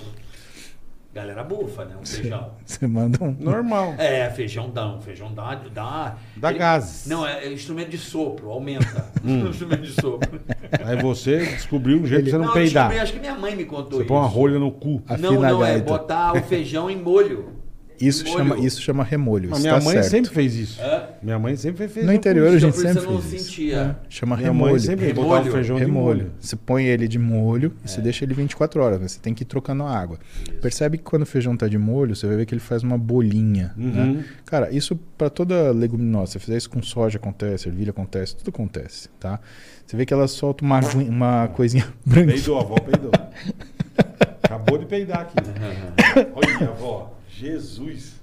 Galera 1.12 1.42
bufa, 1.42 1.84
né? 1.84 1.96
Um 2.00 2.06
feijão. 2.06 2.52
Você 2.64 2.86
manda 2.86 3.24
um. 3.24 3.32
Normal. 3.32 3.94
É, 3.98 4.30
feijão 4.30 4.70
dá, 4.70 4.94
um 4.94 5.00
feijão 5.00 5.34
dá. 5.34 5.56
Dá, 5.74 6.16
Dá 6.36 6.52
gases. 6.52 7.06
Não, 7.08 7.26
é, 7.26 7.46
é 7.46 7.52
instrumento 7.52 7.90
de 7.90 7.98
sopro, 7.98 8.50
aumenta. 8.50 9.10
Hum. 9.22 9.48
instrumento 9.50 9.82
de 9.82 9.92
sopro. 9.92 10.40
Aí 10.84 10.96
você 11.02 11.38
descobriu 11.40 11.98
um 12.00 12.06
jeito 12.06 12.30
pra 12.30 12.30
você 12.30 12.38
não, 12.38 12.46
eu 12.46 12.52
peidar. 12.52 12.88
descobri, 12.88 12.98
acho 13.00 13.12
que 13.12 13.18
minha 13.18 13.34
mãe 13.34 13.54
me 13.54 13.64
contou 13.64 13.98
Você 13.98 13.98
isso. 13.98 14.06
põe 14.06 14.16
uma 14.16 14.26
rolha 14.26 14.58
no 14.58 14.70
cu. 14.70 15.02
Não, 15.18 15.32
não, 15.40 15.64
é 15.64 15.78
botar 15.80 16.32
o 16.32 16.42
feijão 16.42 16.88
em 16.88 16.96
molho. 16.96 17.59
Isso 18.00 18.26
chama, 18.26 18.58
isso 18.58 18.80
chama 18.80 19.04
remolho. 19.04 19.50
Mas 19.50 19.58
isso 19.58 19.68
minha 19.68 19.78
tá 19.78 19.84
mãe 19.84 19.94
certo. 19.96 20.10
sempre 20.10 20.30
fez 20.30 20.54
isso. 20.54 20.80
Hã? 20.80 21.02
Minha 21.22 21.38
mãe 21.38 21.54
sempre 21.54 21.86
fez 21.86 22.06
No 22.06 22.12
interior 22.14 22.46
a 22.46 22.50
isso. 22.52 22.60
gente 22.60 22.72
isso 22.74 22.82
sempre 22.82 23.00
fez 23.06 23.32
isso. 23.32 23.44
sentia. 23.50 23.76
É, 23.76 23.94
Chama 24.08 24.36
Minha 24.36 24.48
remolho. 24.48 24.70
mãe 24.72 24.80
sempre 24.80 25.12
botava 25.12 25.34
Remolho. 25.36 25.52
feijão 25.52 25.76
de 25.76 25.82
remolho. 25.84 26.18
molho. 26.24 26.32
Você 26.40 26.56
põe 26.56 26.84
ele 26.86 27.06
de 27.06 27.18
molho 27.18 27.72
e 27.82 27.84
É. 27.84 27.88
você 27.88 28.00
deixa 28.00 28.24
ele 28.24 28.32
24 28.32 28.82
horas. 28.82 29.00
né? 29.00 29.06
Você 29.08 29.20
tem 29.20 29.34
que 29.34 29.42
ir 29.42 29.46
trocando 29.46 29.82
a 29.82 29.94
água. 29.94 30.18
Percebe 30.62 30.96
que 30.96 31.04
quando 31.04 31.22
o 31.22 31.26
feijão 31.26 31.54
tá 31.56 31.68
de 31.68 31.76
molho, 31.76 32.16
você 32.16 32.26
vai 32.26 32.36
ver 32.36 32.46
que 32.46 32.54
ele 32.54 32.60
faz 32.60 32.82
uma 32.82 32.96
bolinha. 32.96 33.72
Uhum. 33.76 34.14
né? 34.14 34.24
Cara, 34.46 34.70
isso 34.74 34.96
para 35.18 35.28
toda 35.28 35.70
leguminosa. 35.70 36.26
Se 36.26 36.32
você 36.32 36.38
fizer 36.38 36.56
isso 36.56 36.70
com 36.70 36.82
soja, 36.82 37.18
acontece, 37.18 37.68
ervilha, 37.68 37.90
acontece, 37.90 38.34
tudo 38.34 38.48
acontece, 38.48 39.10
tá? 39.20 39.38
Você 39.86 39.96
vê 39.96 40.06
que 40.06 40.14
ela 40.14 40.26
solta 40.26 40.64
uma, 40.64 40.80
uma 40.80 41.48
coisinha 41.48 41.86
branca. 42.06 42.32
Peidou, 42.32 42.58
a 42.58 42.62
avó 42.62 42.76
peidou. 42.76 43.10
Acabou 44.42 44.78
de 44.78 44.86
peidar 44.86 45.20
aqui. 45.20 45.34
Olha, 46.34 46.70
avó. 46.70 47.12
Jesus. 47.40 48.20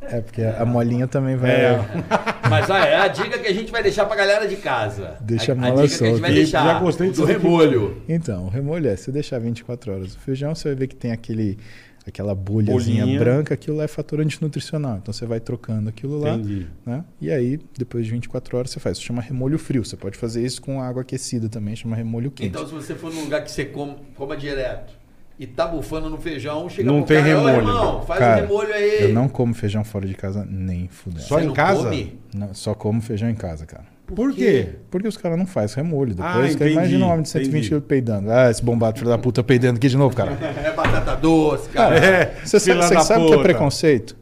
É, 0.00 0.20
porque 0.20 0.42
a 0.42 0.64
molinha 0.64 1.06
também 1.06 1.36
vai. 1.36 1.50
É. 1.50 1.78
Mas 2.50 2.68
ó, 2.68 2.76
é 2.76 2.96
a 2.96 3.08
dica 3.08 3.38
que 3.38 3.46
a 3.46 3.52
gente 3.52 3.70
vai 3.70 3.82
deixar 3.82 4.04
pra 4.06 4.16
galera 4.16 4.48
de 4.48 4.56
casa. 4.56 5.16
Deixa 5.20 5.52
a 5.52 5.54
a, 5.54 5.58
mola 5.58 5.86
dica 5.86 5.98
que 5.98 6.04
a 6.04 6.06
gente 6.08 6.20
vai 6.20 6.30
solta. 6.30 6.34
deixar 6.34 6.64
Já 6.64 6.80
gostei 6.80 7.10
do 7.10 7.24
remolho. 7.24 8.02
Então, 8.08 8.46
o 8.46 8.48
remolho 8.48 8.88
é, 8.88 8.96
se 8.96 9.12
deixar 9.12 9.38
24 9.38 9.92
horas 9.92 10.14
o 10.14 10.18
feijão, 10.18 10.54
você 10.54 10.68
vai 10.70 10.74
ver 10.74 10.86
que 10.88 10.96
tem 10.96 11.12
aquele, 11.12 11.56
aquela 12.04 12.34
bolhazinha 12.34 13.04
Bolinha. 13.04 13.18
branca, 13.18 13.54
aquilo 13.54 13.76
lá 13.76 13.84
é 13.84 13.88
fator 13.88 14.20
antinutricional. 14.20 14.96
Então 14.96 15.14
você 15.14 15.24
vai 15.24 15.38
trocando 15.38 15.88
aquilo 15.88 16.18
lá, 16.18 16.34
Entendi. 16.34 16.66
né? 16.84 17.04
E 17.20 17.30
aí, 17.30 17.60
depois 17.78 18.04
de 18.04 18.10
24 18.10 18.58
horas, 18.58 18.70
você 18.72 18.80
faz. 18.80 18.98
Isso 18.98 19.06
chama 19.06 19.22
remolho 19.22 19.58
frio. 19.58 19.84
Você 19.84 19.96
pode 19.96 20.18
fazer 20.18 20.44
isso 20.44 20.60
com 20.60 20.82
água 20.82 21.02
aquecida 21.02 21.48
também, 21.48 21.76
chama 21.76 21.94
remolho 21.94 22.30
quente. 22.32 22.48
Então, 22.48 22.66
se 22.66 22.74
você 22.74 22.94
for 22.94 23.12
num 23.12 23.22
lugar 23.22 23.44
que 23.44 23.52
você 23.52 23.64
coma, 23.66 23.96
coma 24.16 24.36
direto 24.36 25.01
e 25.42 25.46
tá 25.48 25.66
bufando 25.66 26.08
no 26.08 26.18
feijão, 26.18 26.68
chega 26.68 26.88
Não 26.88 26.98
pro 27.02 27.06
tem 27.08 27.24
cara, 27.24 27.36
"Ô, 27.40 27.46
remolho. 27.46 27.56
irmão, 27.68 28.02
faz 28.02 28.20
Cara, 28.20 28.38
o 28.38 28.46
remolho 28.46 28.72
aí. 28.74 29.02
Eu 29.02 29.12
não 29.12 29.28
como 29.28 29.52
feijão 29.52 29.82
fora 29.82 30.06
de 30.06 30.14
casa 30.14 30.46
nem 30.48 30.86
fudendo. 30.88 31.22
Só 31.22 31.36
Você 31.38 31.42
em 31.42 31.46
não 31.48 31.54
casa? 31.54 31.82
come? 31.82 32.20
Não, 32.32 32.54
só 32.54 32.74
como 32.74 33.00
feijão 33.02 33.28
em 33.28 33.34
casa, 33.34 33.66
cara. 33.66 33.84
Por 34.06 34.32
quê? 34.34 34.68
Porque 34.90 35.08
os 35.08 35.16
caras 35.16 35.36
não 35.38 35.46
fazem 35.46 35.82
remolho. 35.82 36.14
Ah, 36.20 36.34
Depois, 36.34 36.54
cara, 36.54 36.70
entendi, 36.70 36.72
imagina 36.72 37.06
um 37.06 37.08
homem 37.10 37.22
de 37.22 37.28
120 37.30 37.50
entendi. 37.50 37.68
quilos 37.70 37.84
peidando. 37.88 38.30
Ah, 38.30 38.50
esse 38.50 38.62
bombado 38.62 38.98
filho 38.98 39.10
da 39.10 39.18
puta 39.18 39.42
peidando 39.42 39.78
aqui 39.78 39.88
de 39.88 39.96
novo, 39.96 40.14
cara. 40.14 40.32
É 40.62 40.70
batata 40.72 41.16
doce, 41.16 41.68
cara. 41.70 41.96
É, 41.98 42.34
Você 42.44 42.60
sabe, 42.60 42.80
você 42.82 43.00
sabe 43.00 43.24
o 43.24 43.28
que 43.28 43.34
é 43.34 43.42
preconceito? 43.42 44.16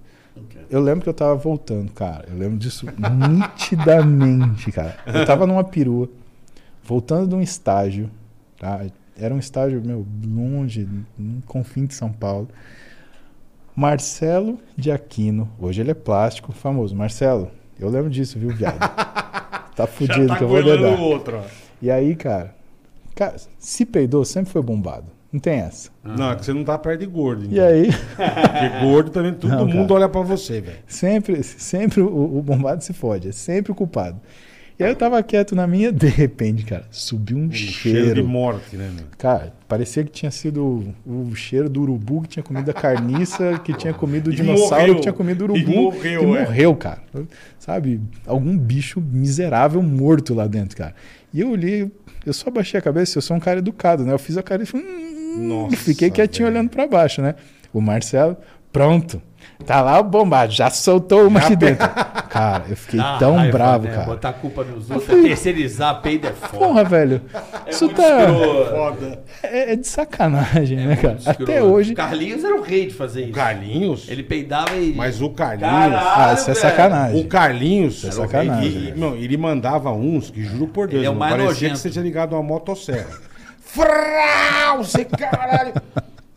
Eu 0.70 0.80
lembro 0.80 1.02
que 1.02 1.09
eu 1.09 1.14
tava 1.14 1.34
voltando, 1.34 1.90
cara. 1.92 2.24
Eu 2.30 2.38
lembro 2.38 2.56
disso 2.56 2.86
nitidamente, 2.97 4.70
cara. 4.72 4.97
Eu 5.06 5.24
tava 5.26 5.47
numa 5.47 5.64
perua, 5.64 6.09
voltando 6.82 7.28
de 7.28 7.34
um 7.34 7.40
estágio, 7.42 8.10
tá? 8.59 8.80
Era 9.20 9.34
um 9.34 9.38
estágio, 9.38 9.82
meu, 9.84 10.06
longe, 10.26 10.88
no 11.18 11.42
confim 11.42 11.84
de 11.86 11.94
São 11.94 12.10
Paulo. 12.10 12.48
Marcelo 13.76 14.59
de 14.76 14.90
Aquino, 14.90 15.48
hoje 15.59 15.80
ele 15.80 15.90
é 15.90 15.94
plástico, 15.94 16.52
famoso. 16.52 16.94
Marcelo, 16.97 17.51
eu 17.78 17.88
lembro 17.88 18.10
disso, 18.10 18.38
viu, 18.38 18.51
viado? 18.51 18.78
Tá 19.76 19.86
fudido 19.86 20.22
Já 20.24 20.28
tá 20.28 20.36
que 20.36 20.44
eu 20.44 20.48
vou 20.48 20.62
dedar. 20.62 20.98
o 20.98 21.01
outro, 21.01 21.38
ó. 21.38 21.42
E 21.80 21.90
aí, 21.90 22.14
cara, 22.14 22.55
cara, 23.14 23.36
se 23.59 23.86
peidou, 23.86 24.26
sempre 24.26 24.52
foi 24.52 24.60
bombado. 24.60 25.06
Não 25.32 25.40
tem 25.40 25.60
essa. 25.60 25.90
Não, 26.05 26.32
é 26.32 26.36
que 26.36 26.44
você 26.44 26.52
não 26.52 26.64
tá 26.64 26.76
perto 26.76 27.01
de 27.01 27.06
gordo. 27.06 27.44
E 27.44 27.55
então. 27.55 27.64
aí, 27.66 27.86
Porque 27.90 28.84
gordo 28.84 29.10
também, 29.10 29.32
todo 29.32 29.48
Não, 29.52 29.66
mundo 29.66 29.88
cara. 29.88 29.94
olha 30.01 30.09
pra 30.10 30.20
você, 30.20 30.60
velho. 30.60 30.78
Sempre, 30.86 31.42
sempre 31.42 32.02
o, 32.02 32.38
o 32.38 32.42
bombado 32.42 32.84
se 32.84 32.92
fode, 32.92 33.28
é 33.28 33.32
sempre 33.32 33.72
o 33.72 33.74
culpado. 33.74 34.20
E 34.81 34.85
aí 34.85 34.90
eu 34.93 34.97
tava 34.97 35.23
quieto 35.23 35.55
na 35.55 35.66
minha, 35.66 35.93
de 35.93 36.07
repente, 36.07 36.65
cara, 36.65 36.85
subiu 36.90 37.36
um, 37.36 37.44
Um 37.48 37.52
cheiro. 37.52 37.98
cheiro 37.98 38.15
de 38.15 38.23
morte, 38.23 38.77
né, 38.77 38.90
meu? 38.97 39.05
Cara, 39.19 39.52
parecia 39.69 40.02
que 40.02 40.11
tinha 40.11 40.31
sido 40.31 40.94
o, 41.07 41.35
cheiro 41.35 41.69
do 41.69 41.82
urubu 41.82 42.23
que 42.23 42.28
tinha 42.28 42.43
comido 42.43 42.70
a 42.70 42.73
carniça, 42.73 43.59
que 43.62 43.74
tinha 43.74 43.93
comido 43.93 44.28
o 44.28 44.32
E 44.32 44.36
dinossauro 44.36 44.74
morreu. 44.81 44.94
que 44.94 45.01
tinha 45.02 45.12
comido 45.12 45.43
o 45.43 45.57
E 45.57 45.62
urubu. 45.62 45.82
morreu, 45.82 46.23
e 46.23 46.36
é. 46.39 46.44
morreu, 46.47 46.74
cara. 46.74 47.02
Sabe? 47.59 48.01
Algum 48.27 48.57
bicho 48.57 49.01
miserável 49.02 49.82
morto 49.82 50.32
lá 50.32 50.47
dentro, 50.47 50.77
cara. 50.78 50.94
E 51.32 51.40
eu 51.43 51.51
olhei, 51.51 51.90
eu 52.24 52.32
só 52.32 52.51
baixei 52.51 52.78
a 52.78 52.82
cabeça, 52.82 53.19
eu 53.19 53.23
sou 53.23 53.36
um 53.36 53.40
cara 53.40 53.59
educado, 53.59 54.02
né? 54.05 54.12
Eu 54.15 54.19
fiz 54.19 54.39
a 54.39 54.43
cara 54.43 54.62
e 54.62 54.66
falei, 54.66 54.86
hum, 54.86 55.47
Nossa, 55.47 55.74
e 55.74 55.77
fiquei 55.77 56.11
quietinho 56.11 56.47
velho. 56.48 56.57
olhando 56.59 56.70
pra 56.70 56.86
baixo, 56.86 57.20
né? 57.20 57.35
O 57.73 57.82
Marcelo, 57.82 58.35
pronto. 58.73 59.20
Tá 59.66 59.82
lá 59.82 60.00
o 60.00 60.02
bombado, 60.02 60.52
já 60.52 60.68
soltou 60.70 61.26
uma 61.28 61.38
aqui 61.40 61.54
dentro. 61.54 61.88
Cara, 62.28 62.64
eu 62.68 62.76
fiquei 62.76 62.98
Dá 63.00 63.18
tão 63.18 63.36
raiva, 63.36 63.52
bravo, 63.58 63.84
né? 63.84 63.90
cara. 63.94 64.06
Botar 64.06 64.28
a 64.30 64.32
culpa 64.32 64.64
nos 64.64 64.90
outros, 64.90 65.08
é 65.08 65.22
terceirizar, 65.22 66.00
peido 66.02 66.26
é 66.26 66.32
foda. 66.32 66.58
Porra, 66.58 66.84
velho. 66.84 67.20
isso 67.68 67.84
muito 67.86 67.96
tá. 67.96 69.16
É, 69.42 69.72
é 69.72 69.76
de 69.76 69.86
sacanagem, 69.86 70.78
né, 70.78 70.96
cara? 70.96 71.18
Até 71.26 71.62
hoje. 71.62 71.94
Carlinhos 71.94 72.42
era 72.44 72.56
o 72.56 72.62
rei 72.62 72.86
de 72.86 72.94
fazer 72.94 73.20
O 73.20 73.24
isso. 73.24 73.32
Carlinhos? 73.32 74.08
Ele 74.08 74.22
peidava 74.22 74.74
e. 74.76 74.92
Mas 74.94 75.20
o 75.22 75.30
Carlinhos... 75.30 75.70
Caralho, 75.72 76.30
Ah, 76.30 76.34
isso 76.34 76.50
é 76.50 76.54
velho. 76.54 76.66
sacanagem. 76.66 77.20
O 77.20 77.28
Carlinhos... 77.28 77.94
Isso 77.98 78.06
é 78.06 78.10
o 78.10 78.12
sacanagem, 78.12 78.70
rei. 78.70 78.92
E, 78.94 78.98
meu, 78.98 79.14
ele 79.16 79.36
mandava 79.36 79.92
uns 79.92 80.30
que, 80.30 80.42
juro 80.42 80.66
por 80.66 80.88
Deus, 80.88 81.00
Ele 81.00 81.06
é 81.06 81.10
o 81.10 81.14
mais 81.14 81.32
parecia 81.32 81.48
nojento. 81.52 81.72
que 81.74 81.78
você 81.80 81.90
tinha 81.90 82.02
ligado 82.04 82.32
uma 82.32 82.42
motosserra. 82.42 83.06
Frau! 83.62 84.78
Você 84.78 85.04
caralho! 85.04 85.74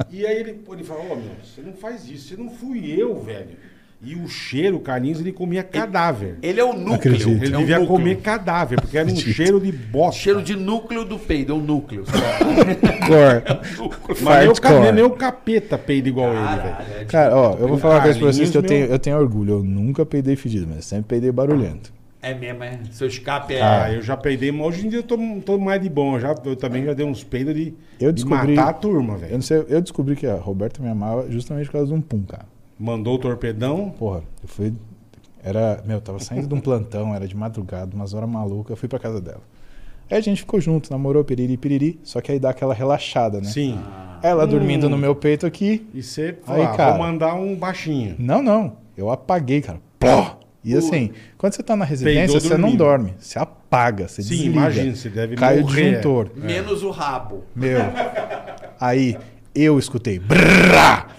E 0.09 0.25
aí 0.25 0.39
ele, 0.39 0.59
ele 0.71 0.83
falou, 0.83 1.11
ô 1.11 1.15
meu, 1.15 1.35
você 1.43 1.61
não 1.61 1.73
faz 1.73 2.09
isso, 2.09 2.29
você 2.29 2.41
não 2.41 2.49
fui 2.49 2.99
eu, 2.99 3.21
velho. 3.21 3.57
E 4.05 4.15
o 4.15 4.27
cheiro, 4.27 4.75
o 4.75 4.79
Carlinhos, 4.81 5.21
ele 5.21 5.31
comia 5.31 5.63
cadáver. 5.63 6.35
Ele 6.41 6.59
é 6.59 6.63
o 6.63 6.73
núcleo. 6.73 6.95
Acredito. 6.95 7.29
Ele 7.29 7.55
é 7.55 7.57
devia 7.57 7.79
núcleo. 7.79 7.97
comer 7.97 8.17
cadáver, 8.17 8.81
porque 8.81 8.97
era 8.97 9.07
um 9.07 9.11
Acredito. 9.11 9.33
cheiro 9.33 9.61
de 9.61 9.71
bosta. 9.71 10.19
Cheiro 10.19 10.41
de 10.41 10.57
núcleo 10.57 11.05
do 11.05 11.17
peido, 11.17 11.53
é 11.53 11.55
o 11.55 11.59
núcleo. 11.59 12.03
Cor. 12.03 13.95
Mas 14.21 14.59
nem 14.59 14.89
o, 14.89 14.91
nem 14.91 15.03
o 15.05 15.11
capeta 15.11 15.77
peida 15.77 16.09
igual 16.09 16.33
ele, 16.33 16.55
velho. 16.57 16.75
É 16.99 17.05
Cara, 17.05 17.33
ó, 17.33 17.55
eu 17.57 17.65
vou 17.65 17.77
falar 17.77 17.95
uma 17.95 18.01
coisa 18.01 18.19
pra 18.19 18.27
vocês 18.27 18.49
que 18.49 18.57
eu 18.57 18.63
tenho, 18.63 18.87
eu 18.87 18.99
tenho 18.99 19.17
orgulho. 19.17 19.53
Eu 19.53 19.63
nunca 19.63 20.05
peidei 20.05 20.35
fedido, 20.35 20.67
mas 20.69 20.83
sempre 20.83 21.05
peidei 21.07 21.31
barulhento. 21.31 21.93
É 22.23 22.33
mesmo, 22.33 22.63
é. 22.63 22.79
Seu 22.91 23.07
escape 23.07 23.53
é. 23.53 23.61
Ah, 23.61 23.91
eu 23.91 24.01
já 24.01 24.15
peidei, 24.15 24.51
mas 24.51 24.65
hoje 24.65 24.85
em 24.87 24.89
dia 24.89 24.99
eu 24.99 25.03
tô, 25.03 25.17
tô 25.45 25.57
mais 25.59 25.81
de 25.81 25.89
bom. 25.89 26.15
Eu, 26.15 26.19
já, 26.21 26.35
eu 26.45 26.55
também 26.55 26.83
já 26.85 26.93
dei 26.93 27.05
uns 27.05 27.23
peidos 27.23 27.53
de, 27.53 27.73
Eu 27.99 28.11
de 28.13 28.23
descobri- 28.23 28.55
matar 28.55 28.69
a 28.69 28.73
turma, 28.73 29.13
Eu 29.15 29.19
velho. 29.19 29.33
não 29.33 29.41
sei, 29.41 29.65
eu 29.67 29.81
descobri 29.81 30.15
que 30.15 30.25
a 30.25 30.35
Roberta 30.35 30.81
me 30.81 30.87
amava 30.89 31.29
justamente 31.29 31.65
por 31.65 31.73
causa 31.73 31.87
de 31.87 31.93
um 31.93 32.01
pum, 32.01 32.23
cara. 32.23 32.45
Mandou 32.79 33.15
o 33.15 33.17
torpedão. 33.19 33.89
Porra, 33.99 34.23
eu 34.41 34.47
fui. 34.47 34.73
Era. 35.43 35.83
Meu, 35.85 35.97
eu 35.97 36.01
tava 36.01 36.19
saindo 36.19 36.47
de 36.47 36.53
um 36.53 36.59
plantão, 36.61 37.13
era 37.13 37.27
de 37.27 37.35
madrugada, 37.35 37.93
umas 37.93 38.13
horas 38.13 38.29
malucas, 38.29 38.71
eu 38.71 38.77
fui 38.77 38.87
pra 38.87 38.97
casa 38.99 39.19
dela. 39.19 39.41
Aí 40.09 40.17
a 40.17 40.21
gente 40.21 40.39
ficou 40.41 40.61
junto, 40.61 40.91
namorou, 40.91 41.23
piriri, 41.23 41.57
piriri, 41.57 41.99
só 42.03 42.21
que 42.21 42.31
aí 42.31 42.39
dá 42.39 42.51
aquela 42.51 42.73
relaxada, 42.73 43.39
né? 43.41 43.45
Sim. 43.47 43.77
Ela 44.21 44.47
dormindo 44.47 44.87
Hum. 44.87 44.89
no 44.91 44.97
meu 44.97 45.13
peito 45.15 45.45
aqui. 45.45 45.85
E 45.93 46.01
você 46.01 46.21
Aí, 46.27 46.35
falou, 46.45 46.63
ah, 46.65 46.77
cara. 46.77 46.91
vou 46.97 46.99
mandar 47.05 47.33
um 47.35 47.55
baixinho. 47.55 48.15
Não, 48.17 48.41
não. 48.41 48.73
Eu 48.95 49.09
apaguei, 49.11 49.61
cara. 49.61 49.79
Pló! 49.99 50.37
E 50.63 50.75
assim, 50.75 51.11
quando 51.37 51.53
você 51.53 51.61
tá 51.63 51.75
na 51.75 51.83
residência, 51.85 52.39
você 52.39 52.57
não 52.57 52.75
dorme. 52.75 53.13
Você 53.19 53.37
apaga, 53.37 54.07
você 54.07 54.21
Sim, 54.23 54.29
desliga. 54.29 54.49
imagina, 54.59 54.95
você 54.95 55.09
deve 55.09 55.35
Cai 55.35 55.57
o 55.59 55.61
morrer. 55.61 55.89
disjuntor. 55.89 56.29
Menos 56.35 56.83
o 56.83 56.89
rabo. 56.89 57.43
Meu. 57.55 57.81
Aí 58.79 59.17
eu 59.55 59.77
escutei. 59.77 60.21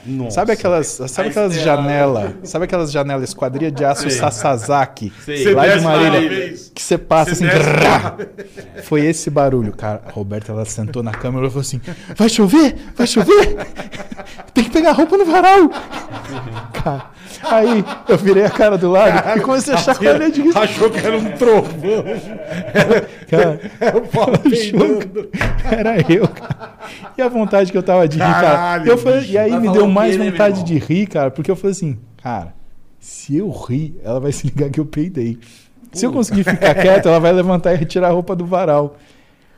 Nossa. 0.06 0.30
Sabe 0.32 0.52
aquelas, 0.52 0.86
sabe 1.08 1.28
aquelas 1.28 1.54
janelas, 1.54 2.32
sabe 2.44 2.64
aquelas 2.64 2.90
janelas 2.90 3.28
esquadria 3.28 3.70
de 3.70 3.84
aço 3.84 4.10
Sasazaki, 4.10 5.12
Sei. 5.24 5.54
lá 5.54 5.66
de 5.68 5.80
Marília, 5.82 6.54
que 6.74 6.82
você 6.82 6.98
passa 6.98 7.34
Você 7.34 7.44
assim, 7.46 7.58
brrrá! 7.58 8.16
foi 8.82 9.04
esse 9.06 9.30
barulho, 9.30 9.72
cara. 9.72 10.02
A 10.06 10.10
Roberta 10.10 10.52
ela 10.52 10.64
sentou 10.64 11.02
na 11.02 11.12
cama 11.12 11.38
e 11.44 11.48
falou 11.48 11.60
assim: 11.60 11.80
"Vai 12.16 12.28
chover? 12.28 12.74
Vai 12.96 13.06
chover? 13.06 13.56
Tem 14.52 14.64
que 14.64 14.70
pegar 14.70 14.90
a 14.90 14.94
roupa 14.94 15.16
no 15.16 15.24
varal". 15.24 15.70
Cara, 16.72 17.10
aí 17.46 17.84
eu 18.08 18.18
virei 18.18 18.44
a 18.44 18.50
cara 18.50 18.76
do 18.78 18.90
lado 18.90 19.38
e 19.38 19.40
comecei 19.40 19.74
a 19.74 19.76
chacoalhar 19.76 20.30
de 20.30 20.42
risada. 20.42 20.64
Achou 20.64 20.90
que 20.90 20.98
era 20.98 21.16
um 21.16 21.32
trovão. 21.32 22.04
Cara, 23.28 23.60
Era 23.80 23.96
o 23.96 24.06
pau 24.06 24.26
peidando. 24.38 25.28
Era 25.64 26.12
eu, 26.12 26.28
cara. 26.28 26.74
E 27.16 27.22
a 27.22 27.28
vontade 27.28 27.70
que 27.72 27.78
eu 27.78 27.82
tava 27.82 28.06
de 28.08 28.18
rir, 28.18 28.24
cara. 28.24 28.84
Eu 28.86 28.98
falei, 28.98 29.20
bicho. 29.20 29.32
e 29.32 29.38
aí 29.38 29.58
me 29.58 29.70
deu 29.70 29.86
mais 29.88 30.16
né, 30.16 30.30
vontade 30.30 30.62
de 30.62 30.78
rir, 30.78 31.06
cara, 31.06 31.30
porque 31.30 31.50
eu 31.50 31.56
falei 31.56 31.72
assim, 31.72 31.98
cara, 32.22 32.54
Se 32.98 33.36
eu 33.36 33.50
rir, 33.50 33.96
ela 34.02 34.18
vai 34.20 34.32
se 34.32 34.46
ligar 34.46 34.70
que 34.70 34.80
eu 34.80 34.86
peidei. 34.86 35.38
Se 35.92 36.04
eu 36.06 36.12
conseguir 36.12 36.42
ficar 36.44 36.74
quieto, 36.74 37.06
ela 37.08 37.20
vai 37.20 37.32
levantar 37.32 37.72
e 37.72 37.76
retirar 37.76 38.08
a 38.08 38.10
roupa 38.10 38.34
do 38.34 38.44
varal. 38.44 38.96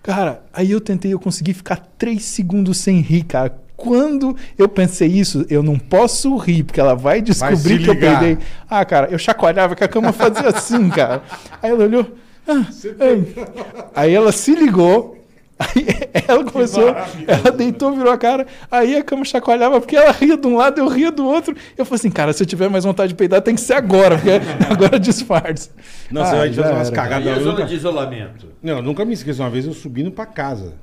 Cara, 0.03 0.43
aí 0.53 0.71
eu 0.71 0.81
tentei, 0.81 1.13
eu 1.13 1.19
consegui 1.19 1.53
ficar 1.55 1.77
três 1.99 2.25
segundos 2.25 2.77
sem 2.79 3.01
rir, 3.01 3.25
cara. 3.25 3.57
Quando 3.77 4.35
eu 4.57 4.69
pensei 4.69 5.09
isso, 5.09 5.45
eu 5.51 5.63
não 5.63 5.79
posso 5.79 6.35
rir, 6.37 6.63
porque 6.65 6.81
ela 6.81 6.95
vai 6.95 7.21
descobrir 7.21 7.79
se 7.79 7.85
que 7.85 7.91
eu 7.91 7.99
peidei. 7.99 8.39
Ah, 8.71 8.85
cara, 8.85 9.09
eu 9.11 9.19
chacoalhava 9.19 9.75
que 9.77 9.85
a 9.85 9.89
cama 9.89 10.13
fazia 10.13 10.49
assim, 10.49 10.89
cara. 10.91 11.23
Aí 11.63 11.71
ela 11.71 11.85
olhou. 11.85 12.07
ah, 12.49 12.65
ah. 12.65 13.85
Aí 13.95 14.15
ela 14.15 14.33
se 14.33 14.55
ligou. 14.55 15.15
Aí 15.59 15.87
ela 16.29 16.45
começou, 16.45 16.95
ela 17.27 17.51
deitou, 17.51 17.91
virou 17.97 18.13
a 18.13 18.19
cara. 18.19 18.47
Aí 18.71 18.95
a 18.95 19.03
cama 19.03 19.25
chacoalhava 19.25 19.81
porque 19.81 19.97
ela 19.97 20.13
ria 20.13 20.37
de 20.37 20.47
um 20.47 20.55
lado, 20.57 20.79
eu 20.81 20.87
ria 20.89 21.11
do 21.11 21.25
outro. 21.27 21.57
Eu 21.79 21.85
falei 21.87 21.97
assim, 21.99 22.11
cara, 22.11 22.33
se 22.35 22.43
eu 22.43 22.47
tiver 22.47 22.69
mais 22.69 22.85
vontade 22.85 23.09
de 23.09 23.15
peidar, 23.15 23.41
tem 23.41 23.55
que 23.55 23.61
ser 23.63 23.73
agora, 23.73 24.17
porque 24.19 24.31
agora 24.71 25.01
disfarça. 25.01 25.71
Não, 26.11 26.25
você 26.27 26.37
vai 26.37 26.53
já 26.53 26.63
fazer 26.63 26.75
umas 26.75 26.91
cagadas. 26.91 27.27
E 27.27 27.31
a 27.31 27.35
zona 27.39 27.51
nunca- 27.53 27.65
de 27.65 27.75
isolamento? 27.75 28.49
Não, 28.63 28.77
eu 28.77 28.83
nunca 28.83 29.03
me 29.07 29.15
esqueço 29.15 29.43
uma 29.43 29.49
vez 29.49 29.65
eu 29.67 29.73
subindo 29.73 30.11
pra 30.11 30.27
casa. 30.27 30.75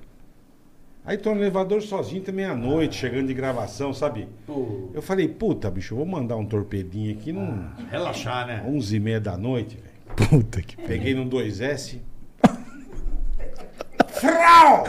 Aí 1.05 1.17
tô 1.17 1.35
no 1.35 1.41
elevador 1.41 1.81
sozinho 1.81 2.21
também 2.21 2.45
à 2.45 2.55
noite, 2.55 2.95
chegando 2.95 3.27
de 3.27 3.33
gravação, 3.33 3.93
sabe? 3.93 4.29
Pô, 4.47 4.89
Eu 4.93 5.01
falei, 5.01 5.27
puta, 5.27 5.69
bicho, 5.69 5.93
eu 5.93 5.97
vou 5.97 6.05
mandar 6.05 6.37
um 6.37 6.45
torpedinho 6.45 7.11
aqui 7.13 7.33
num 7.33 7.65
relaxar, 7.91 8.47
né? 8.47 8.63
11 8.65 8.95
e 8.95 8.99
meia 9.01 9.19
da 9.19 9.35
noite, 9.37 9.75
velho. 9.77 10.29
Puta 10.29 10.61
que 10.61 10.77
pariu. 10.77 10.87
Peguei 10.87 11.13
num 11.13 11.29
2S. 11.29 11.99
Frau! 14.07 14.85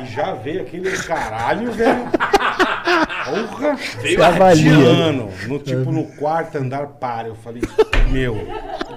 E 0.00 0.06
já 0.06 0.32
veio 0.34 0.62
aquele 0.62 0.90
caralho, 0.98 1.70
velho. 1.72 2.04
Porra! 3.24 3.74
Veio 4.00 4.16
Você 4.18 4.22
avalia. 4.24 5.12
No, 5.46 5.58
tipo 5.58 5.92
no 5.92 6.04
quarto 6.16 6.56
andar 6.56 6.86
para. 6.86 7.28
Eu 7.28 7.34
falei, 7.36 7.62
meu. 8.10 8.34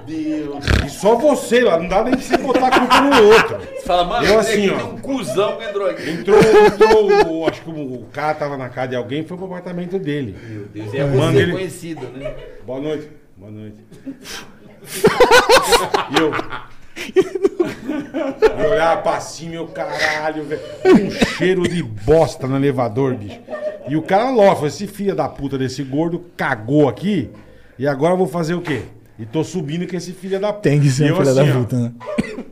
Deus. 0.07 0.65
E 0.85 0.89
só 0.89 1.15
você 1.15 1.59
lá, 1.61 1.77
não 1.77 1.87
dá 1.87 2.03
nem 2.03 2.13
pra 2.15 2.21
você 2.23 2.37
botar 2.37 2.67
a 2.67 2.79
culpa 2.79 3.01
no 3.01 3.23
outro. 3.27 3.57
Você 3.59 3.81
fala, 3.85 4.03
mano, 4.05 4.25
Eu 4.25 4.39
esse 4.39 4.51
assim, 4.53 4.69
ó. 4.69 4.75
tem 4.77 4.85
um 4.85 4.97
cuzão 4.99 5.57
que 5.57 5.63
entrou 5.65 5.89
aqui. 5.89 6.09
Entrou, 6.09 6.39
entrou, 6.39 7.41
o- 7.41 7.47
acho 7.47 7.61
que 7.61 7.69
o, 7.69 8.05
cara 8.11 8.33
tava 8.33 8.57
na 8.57 8.69
casa 8.69 8.87
de 8.89 8.95
alguém 8.95 9.23
foi 9.25 9.35
pro 9.37 9.45
apartamento 9.45 9.99
dele. 9.99 10.35
Meu 10.49 10.65
Deus, 10.65 10.93
é 10.93 11.03
Mano, 11.03 11.31
você 11.33 11.37
ele- 11.43 11.51
conhecido, 11.51 12.07
né? 12.17 12.33
Boa 12.65 12.79
noite. 12.79 13.09
Boa 13.35 13.51
noite. 13.51 13.77
e 16.11 16.19
eu. 16.19 16.31
Eu 18.63 18.71
olhava 18.71 19.01
pra 19.01 19.19
cima, 19.19 19.51
meu 19.51 19.67
caralho, 19.67 20.43
velho. 20.43 20.61
Um 20.85 21.11
cheiro 21.11 21.67
de 21.67 21.83
bosta 21.83 22.47
no 22.47 22.55
elevador, 22.55 23.13
bicho. 23.15 23.39
E 23.87 23.95
o 23.95 24.01
cara 24.01 24.25
falou: 24.25 24.65
esse 24.67 24.87
filho 24.87 25.15
da 25.15 25.27
puta 25.29 25.57
desse 25.57 25.83
gordo 25.83 26.25
cagou 26.35 26.87
aqui. 26.89 27.29
E 27.77 27.87
agora 27.87 28.13
eu 28.13 28.17
vou 28.17 28.27
fazer 28.27 28.55
o 28.55 28.61
quê? 28.61 28.81
E 29.19 29.25
tô 29.25 29.43
subindo 29.43 29.87
com 29.87 29.95
esse 29.95 30.11
filho 30.13 30.39
da 30.39 30.53
puta. 30.53 30.69
Tem 30.69 30.79
que 30.79 30.89
ser 30.89 31.09
eu 31.09 31.13
um 31.15 31.17
filho 31.21 31.33
da 31.35 31.41
assim, 31.41 31.51
ó. 31.51 31.59
puta, 31.59 31.79
né? 31.79 31.91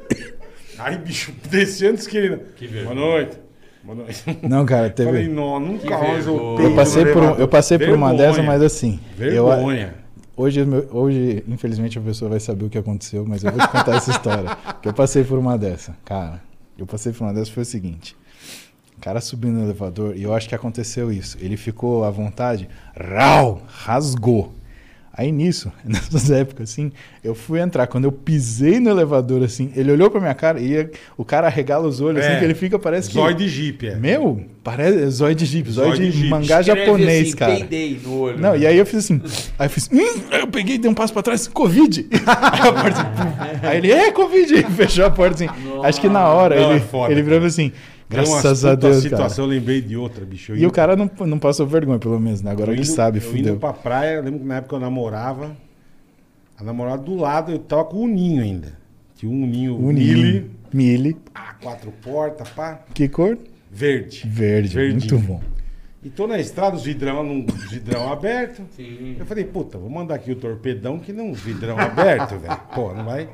Aí, 0.79 0.97
bicho, 0.97 1.31
desci 1.49 1.85
antes 1.87 2.05
que 2.07 2.17
ele. 2.17 2.37
Boa 2.83 2.95
noite. 2.95 3.37
Boa 3.83 3.95
noite. 3.95 4.23
Não, 4.41 4.65
cara, 4.65 4.89
teve. 4.89 5.09
Falei, 5.09 5.27
não, 5.27 5.59
nunca 5.59 5.89
mais 5.97 6.25
eu 6.25 6.33
vergonha. 6.33 6.57
peido 6.57 6.69
Eu 6.71 6.75
passei 6.75 7.05
por, 7.05 7.23
um- 7.23 7.35
eu 7.35 7.47
passei 7.47 7.77
por 7.77 7.89
uma 7.89 8.09
Vergonha. 8.09 8.29
dessa, 8.31 8.43
mas 8.43 8.61
assim. 8.63 8.99
eu- 9.19 9.45
Vergonha. 9.47 9.93
hoje, 10.35 10.65
meu- 10.65 10.87
hoje, 10.91 11.43
infelizmente, 11.47 11.99
a 11.99 12.01
pessoa 12.01 12.29
vai 12.31 12.39
saber 12.39 12.65
o 12.65 12.69
que 12.69 12.77
aconteceu, 12.79 13.23
mas 13.27 13.43
eu 13.43 13.51
vou 13.51 13.59
te 13.61 13.67
contar 13.71 13.95
essa 13.97 14.09
história. 14.11 14.57
Que 14.81 14.87
eu 14.87 14.93
passei 14.93 15.23
por 15.23 15.37
uma 15.37 15.55
dessa. 15.57 15.95
Cara, 16.03 16.41
eu 16.77 16.87
passei 16.87 17.13
por 17.13 17.23
uma 17.25 17.33
dessa 17.33 17.51
foi 17.51 17.61
o 17.61 17.65
seguinte. 17.65 18.15
O 18.97 19.01
cara 19.01 19.21
subindo 19.21 19.53
no 19.59 19.65
elevador, 19.65 20.15
e 20.17 20.23
eu 20.23 20.33
acho 20.33 20.49
que 20.49 20.55
aconteceu 20.55 21.11
isso. 21.11 21.37
Ele 21.39 21.55
ficou 21.55 22.03
à 22.05 22.09
vontade, 22.09 22.67
rau, 22.99 23.61
rasgou. 23.67 24.51
Aí 25.17 25.31
nisso, 25.31 25.71
nessas 25.85 26.29
épocas 26.29 26.69
assim, 26.69 26.91
eu 27.23 27.33
fui 27.33 27.61
entrar. 27.61 27.87
Quando 27.87 28.03
eu 28.03 28.11
pisei 28.11 28.81
no 28.81 28.89
elevador 28.89 29.43
assim, 29.43 29.71
ele 29.73 29.91
olhou 29.91 30.11
pra 30.11 30.19
minha 30.19 30.33
cara 30.33 30.59
e 30.59 30.89
o 31.17 31.23
cara 31.23 31.47
arregala 31.47 31.87
os 31.87 32.01
olhos 32.01 32.21
É, 32.21 32.27
assim, 32.27 32.39
que 32.39 32.43
ele 32.43 32.53
fica, 32.53 32.77
parece 32.77 33.07
que. 33.09 33.15
Zóio 33.15 33.33
de 33.33 33.47
jipe, 33.47 33.87
é. 33.87 33.95
Meu, 33.95 34.43
parece 34.61 35.09
zóio 35.11 35.33
de 35.33 35.45
jeep, 35.45 35.71
zóio 35.71 35.95
Zóio 35.95 36.11
de, 36.11 36.21
de 36.23 36.29
mangá 36.29 36.59
Escreve 36.59 36.85
japonês, 36.85 37.27
assim, 37.29 37.37
cara. 37.37 37.55
Peidei 37.55 37.99
no 38.03 38.19
olho. 38.19 38.39
Não, 38.39 38.57
e 38.57 38.67
aí 38.67 38.77
eu 38.77 38.85
fiz 38.85 39.05
assim. 39.05 39.21
Aí 39.57 39.67
eu 39.67 39.69
fiz. 39.69 39.89
Hum, 39.91 40.21
aí 40.31 40.41
eu 40.41 40.47
peguei, 40.47 40.77
dei 40.77 40.91
um 40.91 40.93
passo 40.93 41.13
pra 41.13 41.21
trás, 41.21 41.47
Covid. 41.47 42.07
aí, 42.11 42.19
a 42.67 42.73
porta, 42.73 43.01
assim, 43.01 43.67
aí 43.67 43.77
ele, 43.77 43.91
é, 43.91 44.11
Covid. 44.11 44.63
Fechou 44.75 45.05
a 45.05 45.09
porta 45.09 45.45
assim. 45.45 45.47
Acho 45.81 46.01
que 46.01 46.09
na 46.09 46.27
hora 46.27 46.59
Não, 46.59 46.71
ele, 46.71 46.79
é 46.79 46.81
foda, 46.81 47.13
ele 47.13 47.21
virou 47.21 47.39
cara. 47.39 47.47
assim. 47.47 47.71
Umas 48.09 48.29
Graças 48.29 48.63
a 48.65 48.75
Deus, 48.75 48.97
situação, 49.01 49.27
cara. 49.29 49.41
eu 49.41 49.59
lembrei 49.59 49.81
de 49.81 49.97
outra, 49.97 50.23
bicho. 50.23 50.51
Eu 50.51 50.57
E 50.57 50.65
o 50.67 50.71
cara 50.71 50.95
não, 50.95 51.09
não 51.25 51.39
passou 51.39 51.65
vergonha, 51.65 51.97
pelo 51.97 52.19
menos, 52.19 52.41
né? 52.41 52.51
Agora 52.51 52.69
eu 52.71 52.75
ele 52.75 52.83
indo- 52.83 52.91
sabe, 52.91 53.17
eu 53.17 53.21
fudeu. 53.23 53.53
indo 53.53 53.59
pra 53.59 53.73
praia, 53.73 54.17
eu 54.17 54.23
lembro 54.23 54.39
que 54.41 54.45
na 54.45 54.57
época 54.57 54.75
eu 54.75 54.79
namorava. 54.79 55.57
A 56.57 56.63
namorada 56.63 57.01
do 57.01 57.15
lado, 57.15 57.51
eu 57.51 57.59
tava 57.59 57.85
com 57.85 58.03
o 58.03 58.07
ninho 58.07 58.41
ainda. 58.43 58.77
Tinha 59.15 59.31
um 59.31 59.45
ninho 59.47 59.75
O 59.75 59.87
Mille, 59.91 60.13
Mili. 60.13 60.51
Mili. 60.71 61.17
ah, 61.33 61.55
quatro 61.61 61.91
portas, 62.03 62.47
pá, 62.49 62.79
Que 62.93 63.07
cor? 63.09 63.37
verde. 63.71 64.23
Verde. 64.27 64.75
Verdinho. 64.75 64.99
Muito 64.99 65.19
bom. 65.27 65.41
E 66.03 66.09
tô 66.09 66.27
na 66.27 66.37
estrada, 66.39 66.75
os 66.75 66.83
vidrão, 66.83 67.23
num 67.23 67.43
os 67.45 67.71
vidrão 67.71 68.13
aberto. 68.13 68.61
Sim. 68.75 69.15
Eu 69.19 69.25
falei, 69.25 69.43
puta, 69.43 69.77
vou 69.79 69.89
mandar 69.89 70.15
aqui 70.15 70.31
o 70.31 70.35
torpedão 70.35 70.99
que 70.99 71.11
não 71.11 71.33
vidrão 71.33 71.79
aberto, 71.79 72.37
velho. 72.37 72.57
Pô, 72.75 72.93
não 72.93 73.03
vai. 73.03 73.27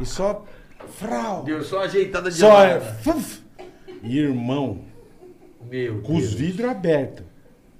E 0.00 0.06
só. 0.06 0.42
Frau! 0.88 1.42
Deu 1.44 1.62
só 1.62 1.76
uma 1.76 1.84
ajeitada 1.84 2.30
de 2.30 2.38
Só 2.38 2.64
é. 2.64 2.80
fuf. 2.80 3.43
Irmão, 4.04 4.80
Meu 5.70 6.02
com 6.02 6.14
os 6.16 6.22
Deus. 6.28 6.34
vidros 6.34 6.68
abertos. 6.70 7.24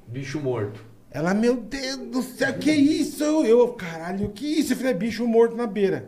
Bicho 0.08 0.40
morto. 0.40 0.84
Ela, 1.14 1.32
meu 1.32 1.54
Deus 1.54 1.96
do 2.10 2.22
céu, 2.22 2.52
que 2.54 2.72
isso? 2.72 3.22
Eu, 3.22 3.68
caralho, 3.68 4.30
que 4.30 4.44
isso? 4.58 4.72
Eu 4.72 4.76
falei, 4.76 4.90
é 4.90 4.94
bicho 4.96 5.24
morto 5.28 5.56
na 5.56 5.64
beira. 5.64 6.06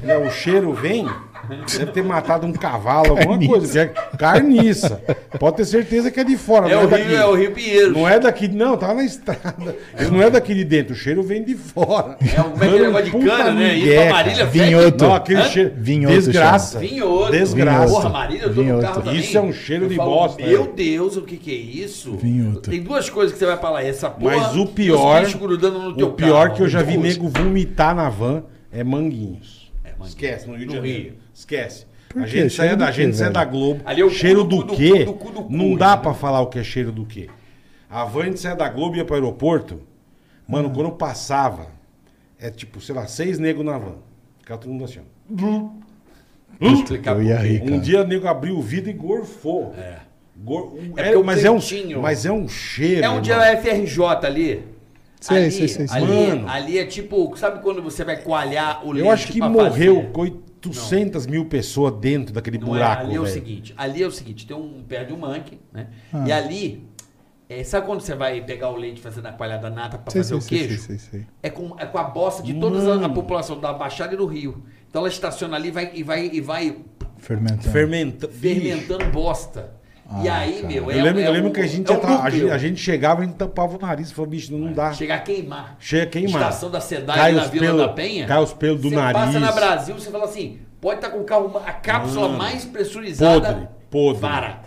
Falei, 0.00 0.26
o 0.26 0.30
cheiro 0.30 0.72
vem, 0.72 1.06
deve 1.78 1.92
ter 1.92 2.02
matado 2.02 2.46
um 2.46 2.54
cavalo, 2.54 3.10
alguma 3.18 3.38
coisa. 3.46 3.86
que 3.86 3.98
é 3.98 4.16
carniça. 4.16 4.98
Pode 5.38 5.56
ter 5.58 5.66
certeza 5.66 6.10
que 6.10 6.18
é 6.20 6.24
de 6.24 6.38
fora, 6.38 6.70
É 6.70 6.74
não 6.74 6.84
o, 6.84 6.84
é 6.84 6.88
daqui. 6.88 7.04
Rio, 7.04 7.16
é 7.18 7.26
o 7.26 7.34
Rio 7.34 7.52
Pinheiro. 7.52 7.92
Não 7.92 8.08
é 8.08 8.18
daqui, 8.18 8.48
não, 8.48 8.78
tava 8.78 8.94
na 8.94 9.04
estrada. 9.04 9.76
Não 10.10 10.22
é 10.22 10.30
daqui 10.30 10.54
de 10.54 10.64
dentro, 10.64 10.94
o 10.94 10.96
cheiro 10.96 11.22
vem 11.22 11.44
de 11.44 11.54
fora. 11.54 12.16
É 12.34 12.40
o 12.40 12.44
como 12.44 12.64
é 12.64 12.68
que 12.70 12.76
é 12.76 12.78
negócio 12.80 13.04
de 13.04 13.26
cana, 13.26 13.52
né? 13.52 13.74
Isso 13.74 13.94
pra 13.94 14.10
Marília. 14.12 14.46
Vinhoto. 14.46 15.04
Não, 15.04 15.14
aquele 15.14 15.40
Hã? 15.40 15.48
cheiro. 15.50 15.72
Vinhoto 15.76 16.14
desgraça. 16.14 16.78
Vinhoto. 16.78 17.30
Desgraça. 17.32 17.92
Porra, 17.92 18.08
Marília, 18.08 18.44
eu 18.44 18.54
tô 18.54 18.54
no 18.54 18.62
Vinhoto. 18.64 18.82
carro 18.82 19.02
também. 19.02 19.20
Isso 19.20 19.36
é 19.36 19.40
um 19.42 19.52
cheiro 19.52 19.84
Eu 19.84 19.88
de 19.90 19.96
falo, 19.96 20.10
bosta, 20.10 20.42
Meu 20.46 20.62
é. 20.64 20.68
Deus, 20.68 21.16
o 21.18 21.22
que 21.22 21.36
que 21.36 21.50
é 21.50 21.54
isso? 21.84 22.16
Vinhoto. 22.16 22.70
Tem 22.70 22.80
duas 22.82 23.10
coisas 23.10 23.34
que 23.34 23.38
você 23.38 23.44
vai 23.44 23.58
falar. 23.58 23.84
Essa 23.84 24.08
porra 24.08 24.45
Mas 24.48 24.56
o 24.56 24.66
pior, 24.66 25.22
os 25.22 25.26
bichos 25.28 25.40
grudando 25.40 25.78
no 25.78 25.96
teu 25.96 26.08
o 26.08 26.12
pior 26.12 26.44
carro. 26.48 26.56
que 26.56 26.62
eu 26.62 26.68
já 26.68 26.82
vi 26.82 26.96
nego 26.96 27.28
vomitar 27.28 27.94
na 27.94 28.08
van 28.08 28.44
é 28.72 28.82
Manguinhos. 28.84 29.72
Manguinhos. 29.84 30.08
Esquece, 30.08 30.46
no 30.46 30.52
Rio 30.54 30.60
de 30.60 30.66
No 30.66 30.72
Janeiro. 30.74 31.02
Rio. 31.04 31.14
Esquece. 31.34 31.86
Por 32.08 32.22
A 32.22 32.24
quê? 32.24 32.30
gente 32.30 32.50
Cheiro 32.52 32.76
do 32.76 32.78
da 32.80 32.86
quê, 32.86 32.92
gente 32.92 33.16
saia 33.16 33.30
velho? 33.30 33.34
da 33.34 33.44
Globo. 33.44 33.80
Ali 33.84 34.00
é 34.00 34.04
o 34.04 34.08
cu 34.08 34.14
cheiro 34.14 34.44
do 34.44 34.48
do, 34.48 34.56
cu 34.58 34.66
do 34.66 34.76
quê? 34.76 34.90
cu 34.90 35.12
do 35.12 35.12
cu 35.14 35.30
do 35.32 35.42
cu, 35.44 35.52
Não 35.52 35.74
dá 35.76 35.96
né? 35.96 36.02
pra 36.02 36.14
falar 36.14 36.40
o 36.40 36.46
que 36.46 36.58
é 36.58 36.64
cheiro 36.64 36.92
do 36.92 37.04
quê. 37.04 37.28
A 37.90 38.04
van 38.04 38.22
a 38.22 38.24
gente 38.26 38.40
saia 38.40 38.54
da 38.56 38.68
Globo 38.68 38.94
e 38.94 38.98
ia 38.98 39.04
pro 39.04 39.14
aeroporto. 39.14 39.80
Mano, 40.48 40.70
quando 40.70 40.90
passava, 40.92 41.66
é 42.38 42.50
tipo, 42.50 42.80
sei 42.80 42.94
lá, 42.94 43.06
seis 43.06 43.38
negros 43.38 43.64
na 43.66 43.76
van. 43.78 43.96
Ficava 44.40 44.60
todo 44.60 44.70
mundo 44.70 44.84
assim, 44.84 45.00
ó. 45.00 45.68
Explicar 46.60 47.16
Eu 47.16 47.22
ia 47.22 47.36
rir, 47.38 47.62
Um 47.62 47.66
cara. 47.66 47.78
dia 47.80 48.02
o 48.02 48.06
nego 48.06 48.26
abriu 48.28 48.56
o 48.56 48.62
vidro 48.62 48.90
e 48.90 48.92
gorfou. 48.92 49.74
É. 49.76 49.98
É 50.96 51.12
é, 51.12 51.22
mas, 51.22 51.44
é 51.44 51.50
um, 51.50 51.60
mas 52.00 52.26
é 52.26 52.32
um 52.32 52.48
cheiro. 52.48 53.04
É 53.04 53.08
onde 53.08 53.30
é 53.30 53.34
a 53.34 53.56
FRJ 53.60 54.02
ali. 54.22 54.64
Sei, 55.20 55.36
ali, 55.44 55.50
sei, 55.50 55.68
sei, 55.68 55.88
sei. 55.88 56.02
Ali, 56.02 56.26
Mano. 56.28 56.48
ali 56.48 56.78
é 56.78 56.84
tipo, 56.84 57.34
sabe 57.36 57.60
quando 57.62 57.82
você 57.82 58.04
vai 58.04 58.18
coalhar 58.18 58.86
o 58.86 58.92
leite 58.92 59.06
Eu 59.06 59.12
acho 59.12 59.28
que 59.28 59.40
morreu 59.40 60.10
fazer? 60.12 60.36
800 60.60 61.26
mil 61.26 61.46
pessoas 61.46 61.94
dentro 61.94 62.34
daquele 62.34 62.58
Não 62.58 62.68
buraco, 62.68 63.02
é, 63.02 63.06
ali 63.06 63.16
é 63.16 63.20
o 63.20 63.26
seguinte, 63.26 63.74
ali 63.76 64.02
é 64.02 64.06
o 64.06 64.10
seguinte, 64.10 64.46
tem 64.46 64.56
um 64.56 64.84
pé 64.86 65.04
de 65.04 65.12
um 65.12 65.16
manque, 65.16 65.58
né? 65.72 65.88
Ah. 66.12 66.24
E 66.26 66.32
ali, 66.32 66.86
é, 67.48 67.64
sabe 67.64 67.86
quando 67.86 68.02
você 68.02 68.14
vai 68.14 68.40
pegar 68.42 68.70
o 68.70 68.76
leite 68.76 69.00
fazer 69.00 69.22
na 69.22 69.32
coalhada 69.32 69.70
nata 69.70 69.96
pra 69.98 70.12
Sei, 70.12 70.22
fazer 70.22 70.40
sei, 70.40 70.58
o 70.58 70.60
queijo? 70.60 70.82
sei, 70.82 70.98
sei. 70.98 71.26
É 71.42 71.48
com, 71.48 71.74
é 71.78 71.86
com 71.86 71.98
a 71.98 72.04
bosta 72.04 72.42
de 72.42 72.54
toda 72.54 72.78
a, 72.78 72.94
a 72.94 72.98
Mano. 72.98 73.14
população 73.14 73.58
da 73.58 73.72
Baixada 73.72 74.14
e 74.14 74.16
do 74.16 74.26
Rio. 74.26 74.62
Então 74.88 75.00
ela 75.00 75.08
estaciona 75.08 75.56
ali 75.56 75.68
e 75.68 75.72
vai, 75.72 75.90
e 75.94 76.02
vai, 76.02 76.30
e 76.32 76.40
vai 76.40 76.76
Fermentando. 77.18 77.72
Fermenta... 77.72 78.28
fermentando 78.28 79.06
bosta. 79.06 79.75
E 80.22 80.28
Ah, 80.28 80.36
aí, 80.38 80.52
cara. 80.62 80.66
meu, 80.68 80.84
Eu 80.84 80.90
é, 80.90 81.02
lembro, 81.02 81.20
é 81.20 81.26
eu 81.28 81.32
lembro 81.32 81.50
o- 81.50 81.52
que 81.52 81.60
a 81.60 81.66
gente, 81.66 81.90
é 81.92 81.96
tra- 81.96 82.22
a, 82.22 82.30
gente, 82.30 82.50
a 82.50 82.58
gente 82.58 82.80
chegava 82.80 83.20
e 83.22 83.24
a 83.24 83.26
gente 83.26 83.36
tampava 83.36 83.76
o 83.76 83.80
nariz 83.80 84.10
e 84.10 84.14
falou, 84.14 84.30
bicho, 84.30 84.56
não 84.56 84.72
dá. 84.72 84.92
Chega 84.92 85.14
a 85.14 85.18
queimar. 85.18 85.76
Chega 85.80 86.04
a 86.04 86.06
queimar. 86.06 86.42
Estação 86.42 86.70
da 86.70 86.80
Cidade 86.80 87.18
Cai 87.18 87.32
na 87.32 87.44
Vila 87.44 87.66
pelo- 87.66 87.78
da 87.78 87.88
Penha. 87.88 88.26
cai 88.26 88.42
os 88.42 88.52
pelos 88.52 88.80
do 88.80 88.88
você 88.90 88.94
nariz. 88.94 89.20
passa 89.20 89.40
na 89.40 89.52
Brasil, 89.52 89.94
você 89.98 90.10
fala 90.10 90.24
assim, 90.24 90.58
pode 90.80 90.96
estar 90.96 91.10
com 91.10 91.18
o 91.20 91.24
carro, 91.24 91.60
a 91.66 91.72
cápsula 91.72 92.28
Mano. 92.28 92.38
mais 92.38 92.64
pressurizada. 92.64 93.48
Podre, 93.52 93.68
podre. 93.90 94.20
Vara. 94.20 94.60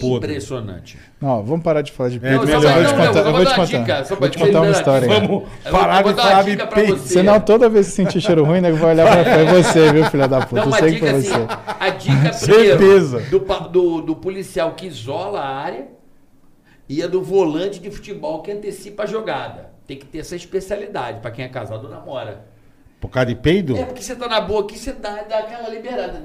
Podre. 0.00 0.30
Impressionante. 0.32 0.98
Não, 1.20 1.44
vamos 1.44 1.62
parar 1.62 1.80
de 1.80 1.92
falar 1.92 2.08
de 2.10 2.16
É, 2.16 2.20
peito. 2.20 2.44
não, 2.44 2.52
eu 2.54 2.60
vou 2.60 2.84
te 2.84 2.94
contar, 2.94 3.12
vou 3.12 3.30
eu 3.30 3.32
vou 3.32 3.44
te 3.46 3.54
contar. 3.54 3.64
dica, 4.02 4.02
Vou 4.16 4.28
te 4.28 4.38
contar 4.38 4.60
uma 4.62 4.70
história. 4.72 5.08
Vamos 5.08 5.44
parar 5.70 6.02
de 6.02 6.14
falar 6.14 6.42
de 6.42 6.50
dica 6.50 6.66
pra 6.66 6.76
peito. 6.82 6.98
Senão, 6.98 7.40
toda 7.40 7.68
vez 7.68 7.86
que 7.86 7.92
sentir 7.92 8.20
cheiro 8.20 8.44
ruim, 8.44 8.60
nego 8.60 8.76
vai 8.78 8.90
olhar 8.94 9.06
pra 9.24 9.24
foi 9.24 9.62
você, 9.62 9.92
viu, 9.92 10.04
filha 10.06 10.26
da 10.26 10.44
puta? 10.44 10.64
Não, 10.64 10.72
Eu 10.72 10.78
sei 10.78 10.88
que 10.88 10.94
dica 10.94 11.06
foi 11.06 11.18
assim, 11.20 11.28
você. 11.30 11.46
a 11.78 11.88
dica 11.90 12.32
Certeza. 12.34 13.18
primeiro 13.20 13.38
do, 13.46 13.68
do, 13.68 14.00
do 14.02 14.16
policial 14.16 14.72
que 14.74 14.86
isola 14.86 15.38
a 15.40 15.56
área 15.56 15.86
e 16.88 17.00
a 17.02 17.06
do 17.06 17.22
volante 17.22 17.78
de 17.78 17.88
futebol 17.90 18.42
que 18.42 18.50
antecipa 18.50 19.04
a 19.04 19.06
jogada. 19.06 19.70
tem 19.86 19.96
que 19.96 20.06
ter 20.06 20.18
essa 20.18 20.34
especialidade 20.34 21.20
pra 21.20 21.30
quem 21.30 21.44
é 21.44 21.48
casado 21.48 21.84
ou 21.84 21.90
namora. 21.90 22.44
Por 23.00 23.08
causa 23.08 23.26
de 23.26 23.36
peido? 23.36 23.76
É 23.76 23.84
porque 23.84 24.02
você 24.02 24.16
tá 24.16 24.26
na 24.26 24.40
boa 24.40 24.62
aqui, 24.62 24.76
você 24.76 24.92
dá, 24.92 25.22
dá 25.22 25.38
aquela 25.38 25.68
liberada. 25.68 26.24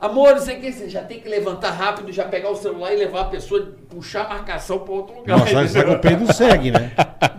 Amor, 0.00 0.30
não 0.36 0.40
sei 0.40 0.56
o 0.56 0.60
que, 0.60 0.72
você 0.72 0.88
já 0.88 1.02
tem 1.02 1.20
que 1.20 1.28
levantar 1.28 1.72
rápido, 1.72 2.10
já 2.10 2.24
pegar 2.24 2.48
o 2.50 2.56
celular 2.56 2.90
e 2.92 2.96
levar 2.96 3.20
a 3.20 3.24
pessoa, 3.26 3.74
puxar 3.90 4.22
a 4.24 4.28
marcação 4.30 4.78
pra 4.78 4.94
outro 4.94 5.14
lugar. 5.18 5.38
Não, 5.38 5.46
só, 5.46 5.66
só 5.66 5.82
que 5.82 5.90
o 5.90 5.98
peido 5.98 6.32
segue, 6.32 6.70
né? 6.70 6.90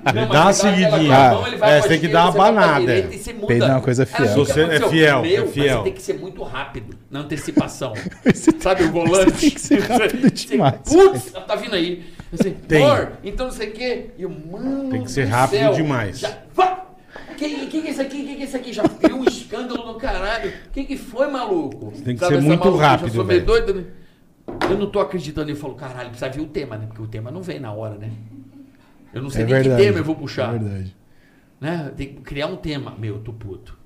Ele 0.08 0.22
Não, 0.22 0.28
dá 0.30 0.42
uma 0.44 0.54
você 0.54 0.62
seguidinha. 0.70 1.30
mão, 1.32 1.48
ele 1.48 1.56
vai 1.58 1.78
É, 1.78 1.82
você 1.82 1.88
tem 1.88 2.00
que 2.00 2.08
dar 2.08 2.24
uma 2.26 2.32
você 2.34 2.38
banada. 2.38 2.94
é. 2.94 3.02
você. 3.02 3.34
Peido 3.34 3.66
é 3.66 3.68
uma 3.68 3.82
coisa 3.82 4.06
fiel. 4.06 4.20
Ah, 4.30 4.32
o 4.32 4.46
que 4.46 4.54
Você 4.54 4.62
é 4.62 4.80
fiel, 4.90 5.22
meu, 5.24 5.44
é 5.44 5.48
fiel. 5.48 5.78
Você 5.80 5.84
tem 5.86 5.94
que 5.94 6.02
ser 6.04 6.14
muito 6.20 6.44
rápido 6.44 6.96
na 7.10 7.22
antecipação. 7.22 7.94
Sabe 8.60 8.84
o 8.84 8.92
volante? 8.92 9.32
tem 9.32 9.50
que 9.50 9.62
ser 9.62 9.80
rápido 9.82 10.22
Você- 10.22 10.48
demais. 10.48 10.76
Putz, 10.88 11.32
tá 11.32 11.56
vindo 11.56 11.74
aí. 11.76 12.04
Assim, 12.32 12.52
Tem. 12.52 12.84
amor, 12.86 13.14
então 13.24 13.48
não 13.48 13.54
sei 13.54 13.70
o 13.70 13.72
quê. 13.72 14.12
E 14.18 14.22
eu, 14.22 14.30
mano. 14.30 14.90
Tem 14.92 15.04
que 15.04 15.12
ser 15.12 15.26
do 15.26 15.32
rápido 15.32 15.60
céu, 15.60 15.74
demais. 15.74 16.20
Já, 16.20 16.32
vá! 16.54 16.86
Que, 17.50 17.68
que 17.68 17.82
que 17.82 17.88
é 17.88 17.92
isso 17.92 18.02
aqui? 18.02 18.26
Que 18.26 18.36
que 18.36 18.42
é 18.42 18.46
isso 18.46 18.58
aqui? 18.58 18.74
Já 18.74 18.84
viu 18.84 19.18
um 19.18 19.24
escândalo 19.24 19.94
do 19.94 20.00
caralho. 20.00 20.52
Que 20.72 20.84
que 20.86 20.98
foi, 20.98 21.30
maluco? 21.30 21.92
Tem 22.04 22.14
que 22.14 22.20
Sabe 22.20 22.34
ser 22.36 22.40
essa 22.40 22.48
muito 22.48 22.76
rápido, 22.78 23.08
Eu 23.08 23.14
sou 23.16 23.26
meio 23.26 23.40
velho. 23.46 23.46
doido, 23.66 23.74
né? 23.82 23.86
Eu 24.70 24.78
não 24.78 24.90
tô 24.92 25.00
acreditando. 25.00 25.50
Ele 25.50 25.58
falou, 25.58 25.76
caralho, 25.76 26.10
precisa 26.10 26.30
ver 26.30 26.42
o 26.42 26.48
tema, 26.48 26.78
né? 26.78 26.86
Porque 26.88 27.02
o 27.02 27.08
tema 27.08 27.32
não 27.32 27.42
vem 27.42 27.60
na 27.60 27.72
hora, 27.74 27.96
né? 27.98 28.12
Eu 29.14 29.22
não 29.22 29.30
sei 29.30 29.42
É 29.42 29.46
nem 29.46 29.54
verdade. 29.56 29.76
que 29.78 29.84
tema 29.88 29.98
eu 30.00 30.04
vou 30.04 30.16
puxar. 30.16 30.56
É 30.56 30.60
verdade. 30.60 30.96
Né? 31.60 31.94
Tem 31.98 32.14
que 32.16 32.22
criar 32.22 32.48
um 32.48 32.56
tema. 32.58 32.96
Meu, 32.98 33.16
eu 33.16 33.22
tô 33.22 33.34
puto. 33.34 33.78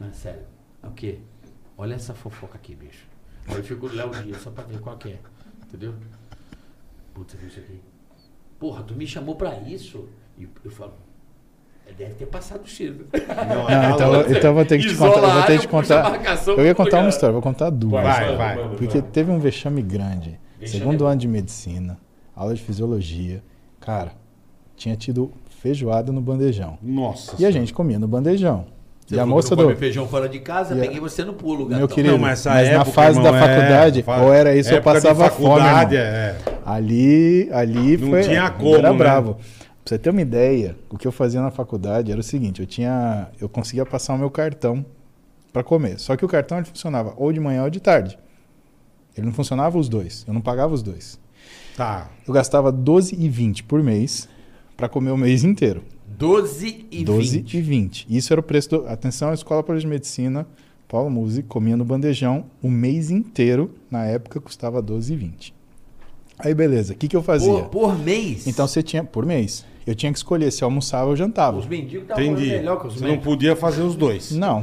Não, 0.00 0.12
sério. 0.12 0.42
É 0.82 0.86
O 0.86 0.90
quê? 0.92 1.18
Olha 1.76 1.94
essa 1.94 2.14
fofoca 2.14 2.56
aqui, 2.56 2.74
bicho. 2.74 3.06
Aí 3.46 3.56
eu 3.56 3.62
fico 3.64 3.86
Léo 3.86 4.10
Dias 4.10 4.42
só 4.42 4.50
pra 4.50 4.64
ver 4.64 4.80
qual 4.80 4.96
que 4.98 5.10
é. 5.10 5.18
Entendeu? 5.66 5.94
Você 7.14 7.36
viu 7.36 7.48
isso 7.48 7.60
aqui? 7.60 7.80
Porra, 8.58 8.82
tu 8.82 8.94
me 8.94 9.06
chamou 9.06 9.34
pra 9.36 9.58
isso? 9.60 10.08
E 10.36 10.48
eu, 10.64 10.70
falo, 10.70 10.92
"É, 10.92 11.07
deve 11.96 12.14
ter 12.14 12.26
passado 12.26 12.62
o 12.64 12.68
cheiro. 12.68 13.06
Não, 13.12 13.68
Não, 13.68 13.94
então, 13.94 14.20
então 14.36 14.50
eu 14.50 14.54
vou 14.54 14.64
ter 14.64 14.78
que 14.78 14.86
te 14.86 14.92
Isola 14.92 15.14
contar. 15.14 15.26
Eu 15.26 15.32
vou 15.32 15.42
a 15.42 15.46
ter 15.46 15.52
que 15.54 15.60
te 15.60 15.66
a 15.66 15.70
contar. 15.70 16.20
Eu 16.58 16.66
ia 16.66 16.74
contar 16.74 16.98
uma 17.00 17.08
história, 17.08 17.32
vou 17.32 17.42
contar 17.42 17.70
duas. 17.70 18.02
Vai, 18.02 18.36
vai. 18.36 18.56
Porque 18.76 19.00
teve 19.02 19.30
um 19.30 19.38
vexame 19.38 19.82
grande. 19.82 20.38
Vexame 20.58 20.80
Segundo 20.80 21.06
é 21.06 21.10
ano 21.10 21.20
de 21.20 21.28
medicina, 21.28 21.98
aula 22.34 22.54
de 22.54 22.62
fisiologia. 22.62 23.42
Cara, 23.80 24.12
tinha 24.76 24.96
tido 24.96 25.30
feijoada 25.60 26.12
no 26.12 26.20
bandejão. 26.20 26.78
Nossa. 26.82 27.32
E 27.32 27.34
a 27.34 27.36
senhora. 27.38 27.52
gente 27.52 27.72
comia 27.72 27.98
no 27.98 28.08
bandejão. 28.08 28.66
Você 29.06 29.14
e 29.16 29.18
a 29.20 29.24
moça 29.24 29.56
não 29.56 29.68
do. 29.68 29.76
feijão 29.76 30.06
fora 30.06 30.28
de 30.28 30.38
casa, 30.38 30.74
E 30.74 30.78
a- 30.78 30.82
peguei 30.82 31.00
você 31.00 31.24
no 31.24 31.32
pulo, 31.32 31.64
gatão. 31.64 31.78
Meu 31.78 31.88
querido, 31.88 32.12
Não, 32.12 32.20
mas 32.20 32.40
essa 32.40 32.50
mas 32.50 32.68
na 32.68 32.74
época, 32.74 32.90
fase 32.92 33.18
irmão, 33.18 33.32
da 33.32 33.38
é, 33.38 33.40
faculdade, 33.40 34.02
fa- 34.02 34.20
ou 34.20 34.34
era 34.34 34.54
isso 34.54 34.68
ou 34.70 34.76
eu 34.76 34.82
passava 34.82 35.30
fome. 35.30 35.62
é. 35.96 36.36
Ali, 36.66 37.48
ali 37.50 37.96
Não 37.96 38.10
foi. 38.10 38.22
tinha 38.22 38.50
como, 38.50 38.76
era 38.76 38.92
né? 38.92 38.98
bravo. 38.98 39.38
Pra 39.88 39.96
você 39.96 39.98
ter 39.98 40.10
uma 40.10 40.20
ideia, 40.20 40.76
o 40.90 40.98
que 40.98 41.08
eu 41.08 41.12
fazia 41.12 41.40
na 41.40 41.50
faculdade 41.50 42.12
era 42.12 42.20
o 42.20 42.22
seguinte: 42.22 42.60
eu 42.60 42.66
tinha. 42.66 43.28
Eu 43.40 43.48
conseguia 43.48 43.86
passar 43.86 44.12
o 44.12 44.18
meu 44.18 44.30
cartão 44.30 44.84
pra 45.50 45.64
comer. 45.64 45.98
Só 45.98 46.14
que 46.14 46.26
o 46.26 46.28
cartão 46.28 46.58
ele 46.58 46.66
funcionava 46.66 47.14
ou 47.16 47.32
de 47.32 47.40
manhã 47.40 47.62
ou 47.64 47.70
de 47.70 47.80
tarde. 47.80 48.18
Ele 49.16 49.26
não 49.26 49.32
funcionava 49.32 49.78
os 49.78 49.88
dois. 49.88 50.26
Eu 50.28 50.34
não 50.34 50.42
pagava 50.42 50.74
os 50.74 50.82
dois. 50.82 51.18
Tá. 51.74 52.10
Eu 52.26 52.34
gastava 52.34 52.70
12,20 52.70 53.64
por 53.66 53.82
mês 53.82 54.28
pra 54.76 54.90
comer 54.90 55.10
o 55.10 55.16
mês 55.16 55.42
inteiro. 55.42 55.82
12 56.06 56.86
e 56.90 57.02
12 57.02 57.38
20. 57.38 57.54
e 57.54 57.60
20. 57.62 58.06
Isso 58.10 58.30
era 58.34 58.40
o 58.40 58.44
preço 58.44 58.68
do. 58.68 58.86
Atenção, 58.88 59.30
a 59.30 59.34
Escola 59.34 59.62
Paulista 59.62 59.88
de 59.88 59.94
Medicina, 59.94 60.46
Paulo 60.86 61.08
Musi, 61.08 61.42
comia 61.42 61.78
no 61.78 61.84
bandejão 61.86 62.44
o 62.62 62.70
mês 62.70 63.10
inteiro. 63.10 63.74
Na 63.90 64.04
época 64.04 64.38
custava 64.38 64.82
12 64.82 65.14
e 65.14 65.16
20. 65.16 65.54
Aí 66.38 66.54
beleza, 66.54 66.92
o 66.92 66.96
que, 66.96 67.08
que 67.08 67.16
eu 67.16 67.22
fazia? 67.22 67.62
Por, 67.64 67.68
por 67.68 67.98
mês. 67.98 68.46
Então 68.46 68.68
você 68.68 68.80
tinha, 68.80 69.02
por 69.02 69.26
mês, 69.26 69.64
eu 69.88 69.94
tinha 69.94 70.12
que 70.12 70.18
escolher 70.18 70.50
se 70.50 70.62
eu 70.62 70.66
almoçava 70.66 71.08
ou 71.08 71.16
jantava. 71.16 71.56
os 71.58 71.66
mendigos 71.66 72.02
estavam 72.02 72.24
Entendi. 72.24 72.50
melhor 72.50 72.80
que 72.80 72.86
os 72.88 72.94
Você 72.94 73.06
não 73.06 73.18
podia 73.18 73.56
fazer 73.56 73.82
os 73.82 73.96
dois. 73.96 74.30
Não. 74.32 74.62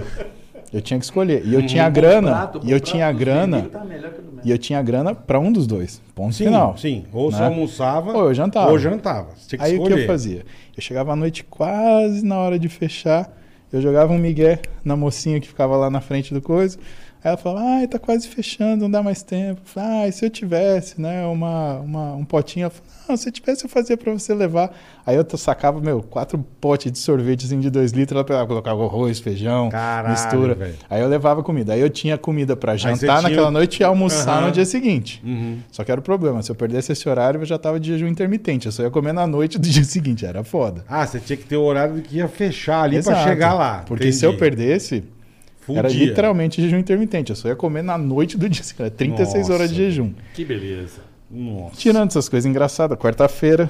Eu 0.73 0.81
tinha 0.81 0.99
que 0.99 1.05
escolher. 1.05 1.43
E 1.45 1.53
eu 1.53 1.61
Uhum. 1.61 1.65
tinha 1.65 1.89
grana, 1.89 2.31
prato, 2.31 2.59
e 2.63 2.71
eu 2.71 2.77
prato 2.79 2.91
tinha 2.91 3.11
grana, 3.11 3.61
tá 3.63 3.85
e 4.43 4.51
eu 4.51 4.57
tinha 4.57 4.81
grana 4.81 5.15
pra 5.15 5.39
um 5.39 5.51
dos 5.51 5.65
dois. 5.65 6.01
Ponto 6.13 6.33
Sim, 6.35 6.45
final. 6.45 6.77
sim. 6.77 7.05
Ou 7.13 7.31
você 7.31 7.39
Né? 7.39 7.45
almoçava. 7.47 8.11
Ou 8.13 8.25
eu 8.27 8.33
jantava. 8.33 8.71
Ou 8.71 8.77
jantava. 8.79 9.29
Você 9.37 9.49
tinha 9.49 9.59
que 9.59 9.65
Aí 9.65 9.71
o 9.75 9.77
que 9.77 9.83
escolher. 9.83 10.01
eu 10.03 10.07
fazia? 10.07 10.45
Eu 10.75 10.81
chegava 10.81 11.13
à 11.13 11.15
noite 11.15 11.43
quase 11.43 12.25
na 12.25 12.37
hora 12.37 12.59
de 12.59 12.67
fechar, 12.67 13.31
eu 13.71 13.81
jogava 13.81 14.11
um 14.13 14.17
migué 14.17 14.59
na 14.83 14.95
mocinha 14.95 15.39
que 15.39 15.47
ficava 15.47 15.75
lá 15.77 15.89
na 15.89 16.01
frente 16.01 16.33
do 16.33 16.41
coisa. 16.41 16.77
Ela 17.25 17.37
falava, 17.37 17.65
ai, 17.67 17.87
tá 17.87 17.97
quase 17.97 18.27
fechando, 18.27 18.83
não 18.83 18.91
dá 18.91 19.01
mais 19.01 19.23
tempo. 19.23 19.59
Eu 19.65 19.65
falava, 19.65 19.93
ai, 20.03 20.11
se 20.11 20.23
eu 20.23 20.29
tivesse, 20.29 21.01
né, 21.01 21.25
uma, 21.25 21.79
uma, 21.79 22.13
um 22.13 22.23
potinho. 22.23 22.65
Ela 22.65 22.69
falava, 22.69 22.93
não, 23.09 23.17
se 23.17 23.27
eu 23.27 23.31
tivesse, 23.33 23.65
eu 23.65 23.69
fazia 23.69 23.97
pra 23.97 24.13
você 24.13 24.31
levar. 24.31 24.71
Aí 25.03 25.15
eu 25.15 25.25
sacava, 25.37 25.81
meu, 25.81 26.03
quatro 26.03 26.37
potes 26.61 26.91
de 26.91 26.99
sorvete 26.99 27.45
assim, 27.45 27.59
de 27.59 27.71
dois 27.71 27.91
litros, 27.91 28.15
ela 28.29 28.45
colocava 28.45 28.83
arroz, 28.85 29.19
feijão, 29.19 29.69
Caralho, 29.69 30.09
mistura. 30.13 30.53
velho. 30.53 30.75
Aí 30.87 31.01
eu 31.01 31.07
levava 31.07 31.41
comida. 31.41 31.73
Aí 31.73 31.81
eu 31.81 31.89
tinha 31.89 32.15
comida 32.15 32.55
pra 32.55 32.73
você 32.73 32.79
jantar 32.89 32.97
tinha- 32.99 33.21
naquela 33.29 33.49
noite 33.49 33.79
e 33.79 33.83
almoçar 33.83 34.37
Aham. 34.37 34.45
no 34.47 34.51
dia 34.51 34.65
seguinte. 34.65 35.19
Uhum. 35.25 35.57
Só 35.71 35.83
que 35.83 35.91
era 35.91 35.99
o 35.99 36.03
problema, 36.03 36.43
se 36.43 36.51
eu 36.51 36.55
perdesse 36.55 36.91
esse 36.91 37.09
horário, 37.09 37.41
eu 37.41 37.45
já 37.45 37.57
tava 37.57 37.79
de 37.79 37.91
jejum 37.91 38.07
intermitente. 38.07 38.67
Eu 38.67 38.71
só 38.71 38.83
ia 38.83 38.91
comer 38.91 39.13
na 39.13 39.25
noite 39.25 39.57
do 39.57 39.65
dia 39.67 39.83
seguinte, 39.83 40.27
era 40.27 40.43
foda. 40.43 40.85
Ah, 40.87 41.05
você 41.07 41.19
tinha 41.19 41.37
que 41.37 41.45
ter 41.45 41.57
o 41.57 41.63
horário 41.63 41.99
que 42.03 42.17
ia 42.17 42.27
fechar 42.27 42.83
ali 42.83 43.01
pra 43.01 43.13
Exato. 43.13 43.27
chegar 43.29 43.53
lá. 43.55 43.83
Porque 43.87 44.11
se 44.11 44.23
eu 44.25 44.29
Entendi. 44.29 44.39
perdesse, 44.39 45.03
Fudia. 45.65 45.79
era 45.79 45.89
literalmente 45.89 46.61
jejum 46.61 46.77
intermitente. 46.77 47.31
Eu 47.31 47.35
só 47.35 47.47
ia 47.47 47.55
comer 47.55 47.81
na 47.81 47.97
noite 47.97 48.37
do 48.37 48.47
dia. 48.47 48.63
Era 48.77 48.89
36 48.89 49.49
horas 49.49 49.69
de 49.69 49.81
Nossa, 49.81 49.91
jejum. 49.91 50.13
Que 50.33 50.45
beleza. 50.45 51.01
Nossa. 51.29 51.75
Tirando 51.75 52.09
essas 52.09 52.29
coisas 52.29 52.45
engraçadas, 52.49 52.97
quarta-feira, 52.97 53.69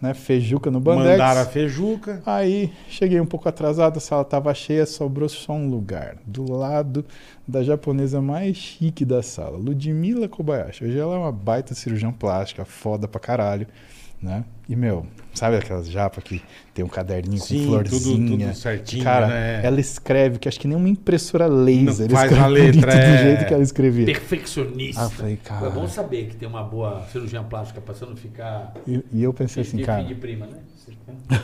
né? 0.00 0.14
Feijuca 0.14 0.70
no 0.70 0.80
Bandex. 0.80 1.10
Mandaram 1.10 1.40
a 1.40 1.44
feijuca. 1.44 2.20
Aí 2.26 2.72
cheguei 2.88 3.20
um 3.20 3.26
pouco 3.26 3.48
atrasado, 3.48 3.98
a 3.98 4.00
sala 4.00 4.24
tava 4.24 4.52
cheia, 4.52 4.84
sobrou 4.84 5.28
só 5.28 5.52
um 5.52 5.68
lugar. 5.68 6.16
Do 6.26 6.50
lado 6.50 7.04
da 7.46 7.62
japonesa 7.62 8.20
mais 8.20 8.56
chique 8.56 9.04
da 9.04 9.22
sala, 9.22 9.56
Ludmila 9.56 10.28
Kobayashi. 10.28 10.84
Hoje 10.84 10.98
ela 10.98 11.14
é 11.14 11.18
uma 11.18 11.32
baita 11.32 11.74
cirurgião 11.74 12.12
plástica, 12.12 12.64
foda 12.64 13.06
pra 13.06 13.20
caralho, 13.20 13.66
né? 14.20 14.44
E, 14.68 14.76
meu, 14.76 15.06
sabe 15.38 15.56
aquelas 15.56 15.88
japas 15.88 16.22
que 16.24 16.42
tem 16.74 16.84
um 16.84 16.88
caderninho 16.88 17.40
Sim, 17.40 17.60
com 17.64 17.72
florzinha? 17.72 18.00
tudo- 18.30 18.44
tudo 18.44 18.54
certinho, 18.56 19.04
Cara, 19.04 19.28
né? 19.28 19.60
ela 19.64 19.80
escreve, 19.80 20.38
que 20.38 20.48
acho 20.48 20.58
que 20.60 20.68
nem 20.68 20.76
uma 20.76 20.88
impressora 20.88 21.46
laser. 21.46 22.08
Não 22.08 22.16
faz 22.16 22.30
escreve 22.30 22.40
a 22.44 22.46
letra, 22.48 22.92
é. 22.92 23.16
do 23.16 23.22
jeito 23.22 23.46
que 23.46 23.54
ela 23.54 23.62
escrevia. 23.62 24.06
Perfeccionista. 24.06 25.02
Ah, 25.02 25.08
falei, 25.10 25.36
cara. 25.36 25.66
É 25.66 25.70
bom 25.70 25.88
saber 25.88 26.26
que 26.26 26.36
tem 26.36 26.48
uma 26.48 26.62
boa 26.62 27.04
cirurgia 27.12 27.42
plástica 27.42 27.80
pra 27.80 27.94
você 27.94 28.04
não 28.04 28.16
ficar. 28.16 28.74
E, 28.86 29.02
e 29.12 29.22
eu 29.22 29.32
pensei 29.32 29.62
assim, 29.62 29.78
de 29.78 29.84
cara... 29.84 30.02
de 30.02 30.14
prima, 30.14 30.46
né? 30.46 30.58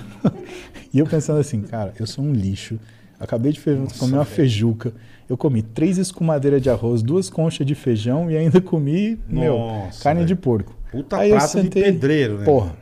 E 0.92 0.98
eu 0.98 1.06
pensando 1.06 1.40
assim, 1.40 1.60
cara, 1.62 1.92
eu 1.98 2.06
sou 2.06 2.24
um 2.24 2.32
lixo. 2.32 2.78
Acabei 3.18 3.52
de 3.52 3.60
fe- 3.60 3.76
comer 3.98 4.14
uma 4.14 4.24
feijuca. 4.24 4.92
Eu 5.28 5.36
comi 5.36 5.62
três 5.62 5.98
escumadeiras 5.98 6.60
de 6.62 6.68
arroz, 6.70 7.02
duas 7.02 7.30
conchas 7.30 7.66
de 7.66 7.74
feijão 7.74 8.30
e 8.30 8.36
ainda 8.36 8.60
comi, 8.60 9.18
meu, 9.28 9.56
Nossa, 9.58 10.02
carne 10.04 10.20
velho. 10.20 10.28
de 10.28 10.34
porco. 10.36 10.76
Puta 10.92 11.16
Aí 11.16 11.30
eu 11.30 11.38
de 11.62 11.68
pedreiro, 11.70 12.38
né? 12.38 12.44
Porra. 12.44 12.76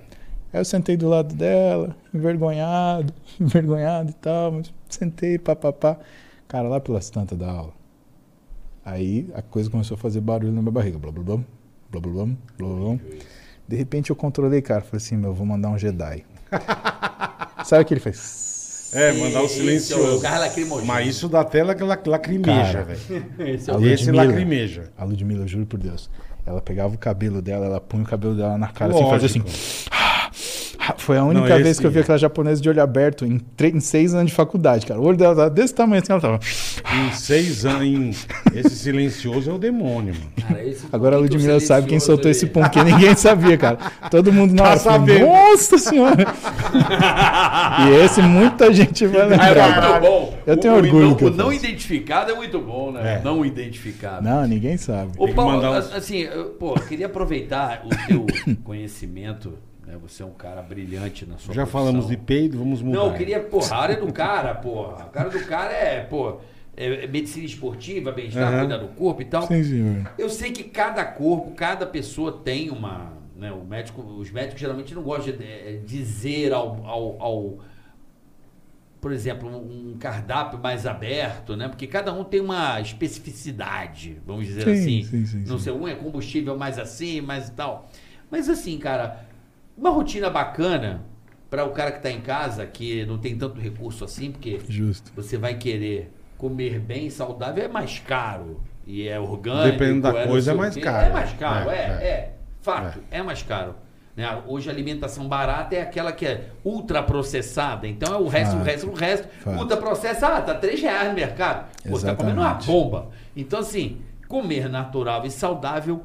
Aí 0.53 0.61
eu 0.61 0.65
sentei 0.65 0.97
do 0.97 1.09
lado 1.09 1.35
dela, 1.35 1.97
envergonhado, 2.12 3.12
envergonhado 3.41 4.11
e 4.11 4.15
tal, 4.15 4.53
mas 4.53 4.73
sentei, 4.89 5.39
papapá. 5.39 5.97
Cara, 6.47 6.69
lá 6.69 6.79
pelas 6.81 7.09
tantas 7.09 7.39
da 7.39 7.51
aula. 7.51 7.73
Aí 8.85 9.29
a 9.35 9.41
coisa 9.43 9.70
começou 9.70 9.95
a 9.95 9.99
fazer 9.99 10.20
barulho 10.20 10.53
na 10.53 10.61
minha 10.61 10.73
barriga. 10.73 10.99
Blá, 10.99 11.11
blá, 11.11 11.23
blá, 11.23 11.37
blá, 11.37 12.01
blá, 12.01 12.01
blá, 12.12 12.27
blá, 12.59 12.69
blá. 12.69 12.99
De 13.66 13.77
repente 13.77 14.11
eu 14.11 14.16
controlei, 14.16 14.61
cara. 14.61 14.83
Falei 14.83 14.97
assim, 14.99 15.16
meu, 15.16 15.31
eu 15.31 15.35
vou 15.35 15.47
mandar 15.47 15.70
um 15.70 15.79
Jedi. 15.79 16.24
Sabe 17.65 17.83
o 17.83 17.87
que 17.87 17.95
ele 17.95 18.01
fez? 18.01 18.91
É, 18.95 19.12
mandar 19.12 19.39
o 19.41 19.43
é 19.45 19.47
o 19.47 19.49
silencioso. 19.49 20.23
lacrimogêneo. 20.23 20.87
Mas 20.87 21.09
isso 21.09 21.29
da 21.29 21.43
tela 21.45 21.74
que 21.74 21.83
lac- 21.83 22.07
lacrimeja, 22.07 22.83
velho. 22.83 23.01
Esse 23.39 23.70
é. 23.70 23.74
Esse 23.85 24.05
Ludmilla. 24.11 24.24
lacrimeja. 24.24 24.91
A 24.99 25.05
Ludmilla, 25.05 25.45
eu 25.45 25.49
juro 25.49 25.65
por 25.65 25.79
Deus. 25.79 26.11
Ela 26.45 26.61
pegava 26.61 26.95
o 26.95 26.99
cabelo 26.99 27.41
dela, 27.41 27.65
ela 27.66 27.81
punha 27.81 28.03
o 28.03 28.07
cabelo 28.07 28.35
dela 28.35 28.59
na 28.59 28.69
cara 28.69 28.93
assim, 28.93 29.09
fazia 29.09 29.29
Lógico. 29.29 29.49
assim. 29.49 30.02
Foi 30.99 31.17
a 31.17 31.25
única 31.25 31.49
Não, 31.57 31.63
vez 31.63 31.79
que 31.79 31.87
eu 31.87 31.91
vi 31.91 32.01
aquela 32.01 32.19
japonesa 32.19 32.61
de 32.61 32.69
olho 32.69 32.83
aberto 32.83 33.25
em, 33.25 33.41
em 33.63 33.81
seis 33.81 34.15
anos 34.15 34.31
de 34.31 34.37
faculdade, 34.37 34.85
cara. 34.85 35.01
O 35.01 35.05
olho 35.05 35.17
dela 35.17 35.35
tava 35.35 35.51
desse 35.51 35.75
tamanho 35.75 36.03
assim, 36.03 36.13
ela 36.13 36.21
tava. 36.21 36.41
Em 36.93 37.13
seis 37.13 37.65
anos, 37.65 38.27
esse 38.55 38.71
silencioso 38.71 39.51
é 39.51 39.53
o 39.55 39.59
demônio, 39.59 40.15
mano. 40.15 40.33
Cara, 40.49 40.65
esse- 40.65 40.85
Agora 40.93 41.17
a 41.17 41.19
o 41.19 41.23
Ludmilla 41.23 41.61
sabe 41.61 41.87
quem 41.87 42.01
soltou 42.01 42.31
esse 42.31 42.47
pum, 42.47 42.63
que 42.69 42.83
ninguém 42.83 43.15
sabia, 43.15 43.57
cara. 43.57 43.79
Todo 44.11 44.33
mundo 44.33 44.55
na 44.55 44.63
Tá 44.65 44.71
hora 44.71 44.81
falou, 44.81 44.99
sabendo. 45.01 45.27
Nossa 45.27 45.79
senhora! 45.79 46.27
e 47.89 48.05
esse 48.05 48.21
muita 48.23 48.73
gente 48.73 49.07
vai 49.07 49.21
Ah, 49.21 49.25
é 49.25 49.29
lembrar. 49.29 50.01
muito 50.01 50.11
bom. 50.11 50.39
Eu 50.47 50.57
tenho 50.57 50.75
O- 50.75 50.77
o 50.77 50.81
orgulho 50.81 51.17
eu 51.21 51.29
O 51.29 51.31
não 51.31 51.47
faço. 51.47 51.57
identificado 51.65 52.33
é 52.33 52.35
muito 52.35 52.61
bom, 52.61 52.91
né? 52.93 53.19
É. 53.19 53.23
Não 53.25 53.45
identificado. 53.45 54.23
Não, 54.25 54.47
ninguém 54.47 54.77
sabe. 54.77 55.13
Ô, 55.17 55.29
Paulo, 55.29 55.53
mandar 55.57 55.71
um- 55.71 55.97
assim, 55.97 56.19
eu, 56.23 56.47
pô, 56.47 56.75
eu 56.77 56.83
queria 56.83 57.07
aproveitar 57.07 57.83
o 57.85 57.89
teu 58.09 58.27
conhecimento, 58.65 59.55
né? 59.93 59.98
Você 60.02 60.23
é 60.23 60.27
um 60.27 60.32
cara 60.32 60.62
brilhante 60.62 61.27
na 61.27 61.36
sua 61.39 61.55
Já 61.55 61.62
profissão. 61.62 61.81
falamos 61.85 62.09
de 62.09 62.16
peido, 62.16 62.59
vamos 62.59 62.81
mudar. 62.82 62.98
Não, 62.98 63.06
eu 63.09 63.14
queria, 63.14 63.40
porra, 63.40 63.77
a 63.77 63.81
área 63.81 63.97
do 63.97 64.12
cara, 64.12 64.55
porra. 64.55 65.05
A 65.05 65.09
cara 65.09 65.28
do 65.28 65.44
cara 65.44 65.73
é, 65.73 66.01
pô, 66.05 66.39
é, 66.77 67.05
é 67.05 67.06
medicina 67.06 67.44
esportiva, 67.44 68.10
bem-estar, 68.10 68.48
Aham. 68.48 68.60
cuidar 68.60 68.78
do 68.78 68.89
corpo 68.89 69.20
e 69.23 69.27
tal. 69.27 69.43
Sim, 69.47 69.62
senhor. 69.62 70.10
Eu 70.16 70.31
sei 70.31 70.51
que 70.51 70.64
cada 70.64 71.05
corpo, 71.05 71.52
cada 71.52 71.86
pessoa 71.86 72.32
tem 72.32 72.70
uma. 72.70 73.20
Né, 73.36 73.51
o 73.52 73.64
médico, 73.64 74.01
os 74.02 74.31
médicos 74.31 74.60
geralmente 74.60 74.94
não 74.94 75.02
gostam 75.02 75.36
de 75.36 75.43
eh, 75.43 75.81
dizer 75.85 76.52
ao, 76.52 76.86
ao, 76.86 77.20
ao, 77.20 77.59
por 79.01 79.10
exemplo, 79.12 79.48
um 79.48 79.97
cardápio 79.98 80.60
mais 80.60 80.86
aberto, 80.86 81.56
né? 81.56 81.66
Porque 81.69 81.89
cada 81.89 82.12
um 82.12 82.23
tem 82.23 82.40
uma 82.40 82.81
especificidade, 82.81 84.20
vamos 84.24 84.47
dizer 84.47 84.62
Sim, 84.62 84.70
assim. 84.70 85.02
sim, 85.02 85.27
sim, 85.27 85.39
Não 85.44 85.59
sim. 85.59 85.64
sei, 85.64 85.73
um 85.73 85.89
é 85.89 85.94
combustível 85.97 86.56
mais 86.56 86.78
assim, 86.78 87.20
mais 87.20 87.51
tal. 87.51 87.90
Mas 88.31 88.48
assim, 88.48 88.78
cara, 88.78 89.27
uma 89.77 89.90
rotina 89.90 90.31
bacana 90.31 91.05
para 91.51 91.65
o 91.65 91.70
cara 91.70 91.90
que 91.93 91.99
está 91.99 92.11
em 92.11 92.20
casa, 92.20 92.65
que 92.66 93.05
não 93.05 93.19
tem 93.19 93.36
tanto 93.36 93.61
recurso 93.61 94.05
assim, 94.05 94.31
porque 94.31 94.61
Justo. 94.69 95.12
você 95.15 95.36
vai 95.36 95.55
querer 95.55 96.11
comer 96.39 96.81
bem, 96.81 97.11
saudável, 97.11 97.65
é 97.65 97.69
mais 97.69 97.99
caro. 97.99 98.61
E 98.86 99.07
é 99.07 99.20
orgânico. 99.20 99.70
Dependendo 99.70 100.03
da 100.03 100.12
não 100.12 100.27
coisa, 100.27 100.51
é 100.51 100.55
o 100.55 100.59
mais 100.59 100.77
caro. 100.77 101.07
É 101.07 101.12
mais 101.12 101.32
caro, 101.35 101.70
é, 101.70 101.77
É, 101.77 101.81
é. 101.81 102.07
é. 102.07 102.35
Fato, 102.61 103.01
é, 103.11 103.23
mais 103.23 103.43
caro. 103.43 103.74
Né? 104.16 104.43
Hoje 104.47 104.69
a 104.69 104.73
alimentação 104.73 105.28
barata 105.28 105.74
é 105.74 105.82
aquela 105.82 106.12
que 106.12 106.27
é 106.27 106.51
ultraprocessada. 106.65 107.86
Então 107.86 108.15
é 108.15 108.19
o 108.19 108.28
resto, 108.28 108.55
o 108.55 108.59
Fato. 108.59 108.66
resto, 108.66 108.90
o 108.90 108.94
resto. 108.94 109.28
Ultraprocessada, 109.47 110.36
ah, 110.36 110.43
tá 110.43 110.55
3 110.55 110.81
reais 110.81 111.09
no 111.09 111.15
mercado. 111.15 111.69
Pô, 111.89 111.99
tá 111.99 112.15
comendo 112.15 112.40
uma 112.40 112.51
Exatamente. 112.51 112.66
bomba. 112.66 113.11
Então, 113.36 113.61
assim, 113.61 114.03
comer 114.28 114.69
natural 114.69 115.24
e 115.24 115.31
saudável 115.31 116.05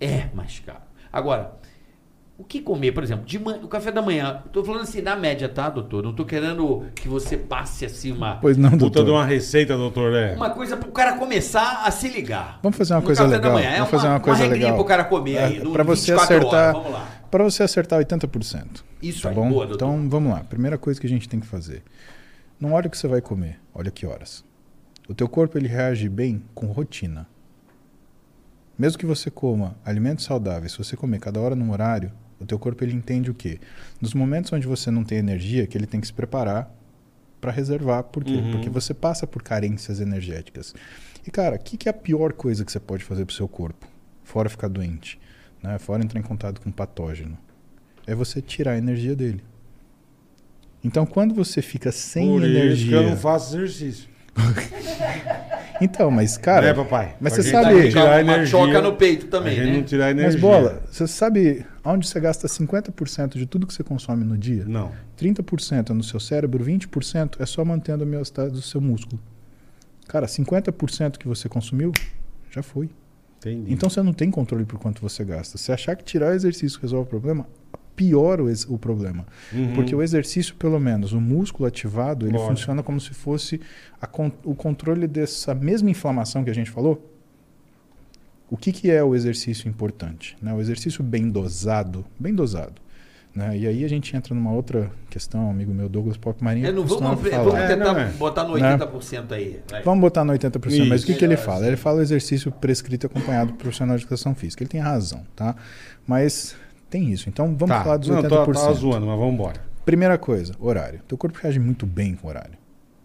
é 0.00 0.26
mais 0.34 0.58
caro. 0.60 0.82
Agora, 1.12 1.52
o 2.40 2.44
que 2.44 2.62
comer, 2.62 2.92
por 2.92 3.02
exemplo, 3.04 3.26
de 3.26 3.38
manhã, 3.38 3.60
o 3.62 3.68
café 3.68 3.92
da 3.92 4.00
manhã, 4.00 4.42
tô 4.50 4.64
falando 4.64 4.82
assim, 4.84 5.02
na 5.02 5.14
média, 5.14 5.46
tá, 5.46 5.68
doutor? 5.68 6.02
Não 6.02 6.14
tô 6.14 6.24
querendo 6.24 6.86
que 6.94 7.06
você 7.06 7.36
passe 7.36 7.84
assim 7.84 8.12
uma, 8.12 8.36
Pois 8.36 8.56
não, 8.56 8.70
Puta 8.70 8.78
doutor. 8.78 9.04
de 9.04 9.10
uma 9.10 9.24
receita, 9.26 9.76
doutor, 9.76 10.14
é. 10.14 10.34
uma 10.34 10.48
coisa 10.48 10.74
pro 10.76 10.90
cara 10.90 11.18
começar 11.18 11.82
a 11.84 11.90
se 11.90 12.08
ligar. 12.08 12.58
Vamos 12.62 12.78
fazer 12.78 12.94
uma 12.94 13.00
No 13.00 13.06
coisa 13.06 13.22
café 13.24 13.36
legal. 13.36 13.50
Da 13.52 13.56
manhã. 13.58 13.68
É 13.70 13.74
Vamos 13.76 13.90
fazer 13.90 14.06
uma 14.08 14.20
coisa 14.20 14.42
regrinha 14.42 14.64
legal. 14.64 14.76
pro 14.78 14.84
cara 14.86 15.04
comer 15.04 15.36
aí, 15.38 15.56
É, 15.58 15.62
no 15.62 15.72
pra 15.72 15.84
você 15.84 16.12
24 16.12 16.34
acertar, 16.36 16.74
horas. 16.76 16.82
Vamos 16.82 16.92
lá. 16.98 17.08
para 17.30 17.44
você 17.44 17.62
acertar 17.62 18.00
80%. 18.02 18.82
Isso 19.02 19.22
tá 19.22 19.28
aí, 19.28 19.34
bom? 19.34 19.48
boa, 19.50 19.66
doutor. 19.66 19.86
então 19.86 20.08
vamos 20.08 20.32
lá. 20.32 20.40
Primeira 20.44 20.78
coisa 20.78 20.98
que 20.98 21.06
a 21.06 21.10
gente 21.10 21.28
tem 21.28 21.38
que 21.40 21.46
fazer. 21.46 21.82
Não 22.58 22.72
olha 22.72 22.86
o 22.86 22.90
que 22.90 22.96
você 22.96 23.06
vai 23.06 23.20
comer, 23.20 23.60
olha 23.74 23.90
que 23.90 24.06
horas. 24.06 24.42
O 25.06 25.14
teu 25.14 25.28
corpo 25.28 25.58
ele 25.58 25.68
reage 25.68 26.08
bem 26.08 26.42
com 26.54 26.66
rotina. 26.68 27.26
Mesmo 28.78 28.98
que 28.98 29.04
você 29.04 29.30
coma 29.30 29.76
alimentos 29.84 30.24
saudáveis, 30.24 30.72
se 30.72 30.78
você 30.78 30.96
comer 30.96 31.18
cada 31.20 31.38
hora 31.38 31.54
num 31.54 31.70
horário, 31.70 32.10
o 32.40 32.46
teu 32.46 32.58
corpo 32.58 32.82
ele 32.82 32.94
entende 32.94 33.30
o 33.30 33.34
quê? 33.34 33.60
Nos 34.00 34.14
momentos 34.14 34.52
onde 34.52 34.66
você 34.66 34.90
não 34.90 35.04
tem 35.04 35.18
energia, 35.18 35.66
que 35.66 35.76
ele 35.76 35.86
tem 35.86 36.00
que 36.00 36.06
se 36.06 36.12
preparar 36.12 36.74
para 37.40 37.52
reservar. 37.52 38.04
Por 38.04 38.24
quê? 38.24 38.34
Uhum. 38.34 38.52
Porque 38.52 38.70
você 38.70 38.94
passa 38.94 39.26
por 39.26 39.42
carências 39.42 40.00
energéticas. 40.00 40.74
E 41.26 41.30
cara, 41.30 41.56
o 41.56 41.58
que, 41.58 41.76
que 41.76 41.88
é 41.88 41.90
a 41.90 41.94
pior 41.94 42.32
coisa 42.32 42.64
que 42.64 42.72
você 42.72 42.80
pode 42.80 43.04
fazer 43.04 43.24
pro 43.24 43.34
seu 43.34 43.46
corpo? 43.46 43.86
Fora 44.24 44.48
ficar 44.48 44.68
doente, 44.68 45.20
né? 45.62 45.78
fora 45.78 46.02
entrar 46.02 46.18
em 46.18 46.22
contato 46.22 46.60
com 46.60 46.70
um 46.70 46.72
patógeno. 46.72 47.36
É 48.06 48.14
você 48.14 48.40
tirar 48.40 48.72
a 48.72 48.78
energia 48.78 49.14
dele. 49.14 49.42
Então, 50.82 51.04
quando 51.04 51.34
você 51.34 51.60
fica 51.60 51.92
sem 51.92 52.26
Por 52.26 52.42
isso 52.42 52.50
energia. 52.50 52.88
que 52.88 52.94
eu 52.94 53.10
não 53.10 53.16
faço 53.16 53.56
exercício. 53.56 54.09
Então, 55.82 56.10
mas 56.10 56.36
cara, 56.36 56.66
né, 56.66 56.74
papai? 56.74 57.16
mas 57.18 57.32
você 57.32 57.42
sabe- 57.44 57.72
não 57.72 57.88
tirar 57.88 58.04
uma 58.04 58.20
energia, 58.20 58.46
choca 58.46 58.82
no 58.82 58.96
peito 58.96 59.28
também, 59.28 59.58
né? 59.58 59.72
não 59.76 59.82
tirar 59.82 60.10
energia. 60.10 60.32
mas 60.32 60.40
bola, 60.40 60.82
você 60.90 61.06
sabe 61.06 61.64
onde 61.82 62.06
você 62.06 62.20
gasta 62.20 62.46
50% 62.46 63.38
de 63.38 63.46
tudo 63.46 63.66
que 63.66 63.72
você 63.72 63.82
consome 63.82 64.22
no 64.22 64.36
dia? 64.36 64.64
Não. 64.66 64.92
30% 65.18 65.90
é 65.90 65.94
no 65.94 66.02
seu 66.04 66.20
cérebro, 66.20 66.62
20% 66.62 67.40
é 67.40 67.46
só 67.46 67.64
mantendo 67.64 68.04
a 68.04 68.06
homeostase 68.06 68.52
do 68.52 68.60
seu 68.60 68.78
músculo. 68.78 69.18
Cara, 70.06 70.26
50% 70.26 71.16
que 71.16 71.26
você 71.26 71.48
consumiu 71.48 71.92
já 72.50 72.62
foi. 72.62 72.90
Entendi. 73.38 73.72
Então 73.72 73.88
você 73.88 74.02
não 74.02 74.12
tem 74.12 74.30
controle 74.30 74.66
por 74.66 74.78
quanto 74.78 75.00
você 75.00 75.24
gasta. 75.24 75.56
Se 75.56 75.72
achar 75.72 75.96
que 75.96 76.04
tirar 76.04 76.30
o 76.32 76.34
exercício 76.34 76.78
resolve 76.82 77.06
o 77.06 77.08
problema, 77.08 77.46
piora 78.00 78.42
o, 78.42 78.48
o 78.68 78.78
problema. 78.78 79.26
Uhum. 79.52 79.74
Porque 79.74 79.94
o 79.94 80.02
exercício, 80.02 80.54
pelo 80.54 80.80
menos, 80.80 81.12
o 81.12 81.20
músculo 81.20 81.66
ativado, 81.68 82.24
ele 82.26 82.32
Lógico. 82.32 82.50
funciona 82.56 82.82
como 82.82 82.98
se 82.98 83.10
fosse 83.12 83.60
a 84.00 84.06
con- 84.06 84.32
o 84.42 84.54
controle 84.54 85.06
dessa 85.06 85.54
mesma 85.54 85.90
inflamação 85.90 86.42
que 86.42 86.48
a 86.48 86.54
gente 86.54 86.70
falou. 86.70 87.06
O 88.50 88.56
que, 88.56 88.72
que 88.72 88.90
é 88.90 89.04
o 89.04 89.14
exercício 89.14 89.68
importante? 89.68 90.34
né? 90.40 90.52
O 90.54 90.60
exercício 90.60 91.04
bem 91.04 91.28
dosado, 91.30 92.04
bem 92.18 92.34
dosado. 92.34 92.80
né? 93.34 93.56
E 93.56 93.66
aí 93.66 93.84
a 93.84 93.88
gente 93.88 94.16
entra 94.16 94.34
numa 94.34 94.50
outra 94.50 94.90
questão, 95.08 95.48
amigo 95.50 95.72
meu, 95.72 95.88
Douglas 95.88 96.16
Pop 96.16 96.42
Marinho, 96.42 96.66
É, 96.66 96.72
não 96.72 96.84
vamos, 96.84 97.20
falar. 97.20 97.44
vamos 97.44 97.60
É, 97.60 97.66
tentar 97.68 97.92
não 97.92 98.00
é. 98.00 98.06
botar 98.12 98.42
no 98.44 98.56
Né? 98.56 98.76
80% 98.78 99.32
aí. 99.32 99.60
vai. 99.70 99.82
Vamos 99.84 100.00
botar 100.00 100.24
no 100.24 100.32
80%, 100.32 100.88
mas 100.88 101.02
o 101.02 101.06
que, 101.06 101.12
Isso. 101.12 101.18
que 101.20 101.24
ele 101.24 101.36
fala? 101.36 101.64
Ele 101.66 101.76
fala 101.76 102.02
exercício 102.02 102.50
prescrito 102.50 103.04
e 103.04 103.06
acompanhado 103.06 103.52
por 103.52 103.58
profissional 103.58 103.96
de 103.96 104.02
educação 104.02 104.34
física. 104.34 104.62
Ele 104.64 104.70
tem 104.70 104.80
razão, 104.80 105.22
tá? 105.36 105.54
Mas 106.06 106.56
tem 106.90 107.10
isso. 107.10 107.28
Então 107.28 107.54
vamos 107.56 107.76
tá. 107.76 107.82
falar 107.82 107.96
dos 107.96 108.08
não, 108.08 108.22
80%. 108.22 108.28
tô, 108.28 108.52
tava 108.52 108.74
zoando, 108.74 109.06
mas 109.06 109.18
vamos 109.18 109.34
embora. 109.34 109.62
Primeira 109.84 110.18
coisa, 110.18 110.54
horário. 110.58 111.00
Teu 111.08 111.16
corpo 111.16 111.38
reage 111.40 111.58
muito 111.58 111.86
bem 111.86 112.14
com 112.14 112.28
horário, 112.28 112.58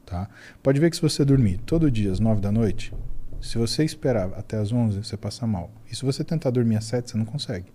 tá? 0.06 0.28
Pode 0.62 0.80
ver 0.80 0.90
que 0.90 0.96
se 0.96 1.02
você 1.02 1.24
dormir 1.24 1.60
todo 1.66 1.90
dia 1.90 2.12
às 2.12 2.20
9 2.20 2.42
da 2.42 2.52
noite, 2.52 2.94
se 3.42 3.58
você 3.58 3.84
esperar 3.84 4.30
até 4.36 4.58
às 4.58 4.72
11, 4.72 5.04
você 5.04 5.16
passa 5.16 5.48
mal. 5.48 5.72
E 5.90 5.96
se 5.96 6.04
você 6.04 6.24
tentar 6.24 6.50
dormir 6.50 6.78
às 6.78 6.86
7, 6.86 7.12
você 7.12 7.18
não 7.18 7.26
consegue. 7.26 7.68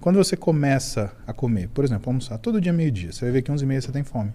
Quando 0.00 0.16
você 0.16 0.36
começa 0.36 1.12
a 1.26 1.32
comer, 1.32 1.68
por 1.68 1.84
exemplo, 1.84 2.08
almoçar 2.08 2.38
todo 2.38 2.60
dia 2.60 2.72
meio-dia, 2.72 3.12
você 3.12 3.24
vai 3.24 3.32
ver 3.32 3.42
que 3.42 3.50
11 3.50 3.64
e 3.64 3.66
meia 3.66 3.80
você 3.80 3.92
tem 3.92 4.04
fome. 4.04 4.32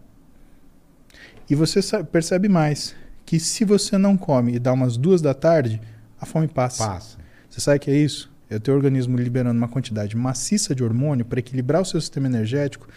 E 1.49 1.55
você 1.55 1.81
percebe 2.03 2.49
mais 2.49 2.95
que 3.25 3.39
se 3.39 3.63
você 3.63 3.97
não 3.97 4.17
come 4.17 4.55
e 4.55 4.59
dá 4.59 4.73
umas 4.73 4.97
duas 4.97 5.21
da 5.21 5.33
tarde, 5.33 5.81
a 6.19 6.25
fome 6.25 6.47
passa. 6.47 6.85
Passa. 6.85 7.17
Você 7.49 7.61
sabe 7.61 7.79
que 7.79 7.91
é 7.91 7.95
isso? 7.95 8.32
É 8.53 8.57
o 8.57 8.59
teu 8.59 8.75
organismo 8.75 9.17
liberando 9.17 9.57
uma 9.57 9.67
quantidade 9.67 10.15
maciça 10.15 10.75
de 10.75 10.83
hormônio 10.83 11.25
para 11.25 11.39
equilibrar 11.39 11.81
o 11.81 11.85
seu 11.85 11.99
sistema 11.99 12.27
energético 12.27 12.87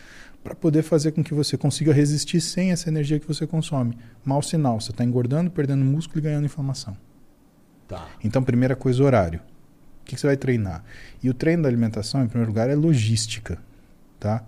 para 0.44 0.54
poder 0.54 0.82
fazer 0.82 1.12
com 1.12 1.24
que 1.24 1.32
você 1.32 1.56
consiga 1.56 1.94
resistir 1.94 2.42
sem 2.42 2.72
essa 2.72 2.90
energia 2.90 3.18
que 3.18 3.26
você 3.26 3.46
consome. 3.46 3.96
Mau 4.22 4.42
sinal, 4.42 4.78
você 4.78 4.90
está 4.90 5.02
engordando, 5.02 5.50
perdendo 5.50 5.82
músculo 5.82 6.18
e 6.18 6.22
ganhando 6.22 6.44
inflamação. 6.44 6.96
Tá. 7.88 8.06
Então, 8.22 8.42
primeira 8.42 8.76
coisa, 8.76 9.02
horário. 9.02 9.40
O 10.02 10.04
que 10.04 10.14
que 10.14 10.20
você 10.20 10.26
vai 10.26 10.36
treinar? 10.36 10.84
E 11.22 11.30
o 11.30 11.34
treino 11.34 11.62
da 11.62 11.68
alimentação, 11.70 12.22
em 12.22 12.28
primeiro 12.28 12.50
lugar, 12.50 12.68
é 12.68 12.74
logística, 12.74 13.58
tá? 14.20 14.44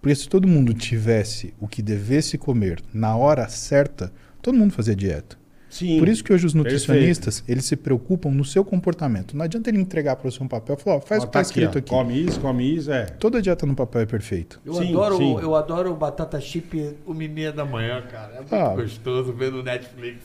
Porque 0.00 0.14
se 0.14 0.28
todo 0.28 0.46
mundo 0.46 0.72
tivesse 0.72 1.52
o 1.60 1.66
que 1.66 1.82
devesse 1.82 2.38
comer 2.38 2.80
na 2.94 3.16
hora 3.16 3.48
certa, 3.48 4.12
todo 4.40 4.56
mundo 4.56 4.72
fazia 4.72 4.94
dieta. 4.94 5.41
Sim. 5.72 5.98
Por 5.98 6.06
isso 6.06 6.22
que 6.22 6.30
hoje 6.30 6.44
os 6.44 6.52
Perfeito. 6.52 6.70
nutricionistas, 6.74 7.42
eles 7.48 7.64
se 7.64 7.76
preocupam 7.76 8.30
no 8.30 8.44
seu 8.44 8.62
comportamento. 8.62 9.34
Não 9.34 9.42
adianta 9.42 9.70
ele 9.70 9.80
entregar 9.80 10.16
para 10.16 10.30
você 10.30 10.42
um 10.44 10.46
papel 10.46 10.76
e 10.78 10.82
falar, 10.82 10.96
ó, 10.96 11.00
faz 11.00 11.22
o 11.22 11.26
que 11.26 11.30
está 11.30 11.40
escrito 11.40 11.76
ó. 11.76 11.78
aqui. 11.78 11.88
Come 11.88 12.22
isso, 12.26 12.38
come 12.40 12.76
isso, 12.76 12.92
é. 12.92 13.06
Toda 13.06 13.40
dieta 13.40 13.64
no 13.64 13.74
papel 13.74 14.02
é 14.02 14.06
perfeita. 14.06 14.58
Eu, 14.66 14.74
Sim, 14.74 14.90
adoro, 14.90 15.16
sim. 15.16 15.38
eu 15.40 15.56
adoro 15.56 15.90
o 15.90 15.96
batata 15.96 16.38
chip 16.42 16.94
o 17.06 17.14
meia 17.14 17.50
da 17.50 17.64
manhã, 17.64 18.02
cara. 18.02 18.34
É 18.34 18.38
muito 18.40 18.54
Ah. 18.54 18.74
gostoso 18.74 19.32
ver 19.32 19.50
no 19.50 19.62
Netflix. 19.62 20.18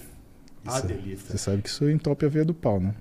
Ah, 0.65 0.79
Isso- 0.79 0.87
delícia. 0.87 1.31
Você 1.31 1.37
sabe 1.37 1.61
que 1.61 1.69
isso 1.69 1.89
entope 1.89 2.25
a 2.25 2.29
veia 2.29 2.43
do 2.43 2.53
pau, 2.53 2.81
né? 2.81 2.93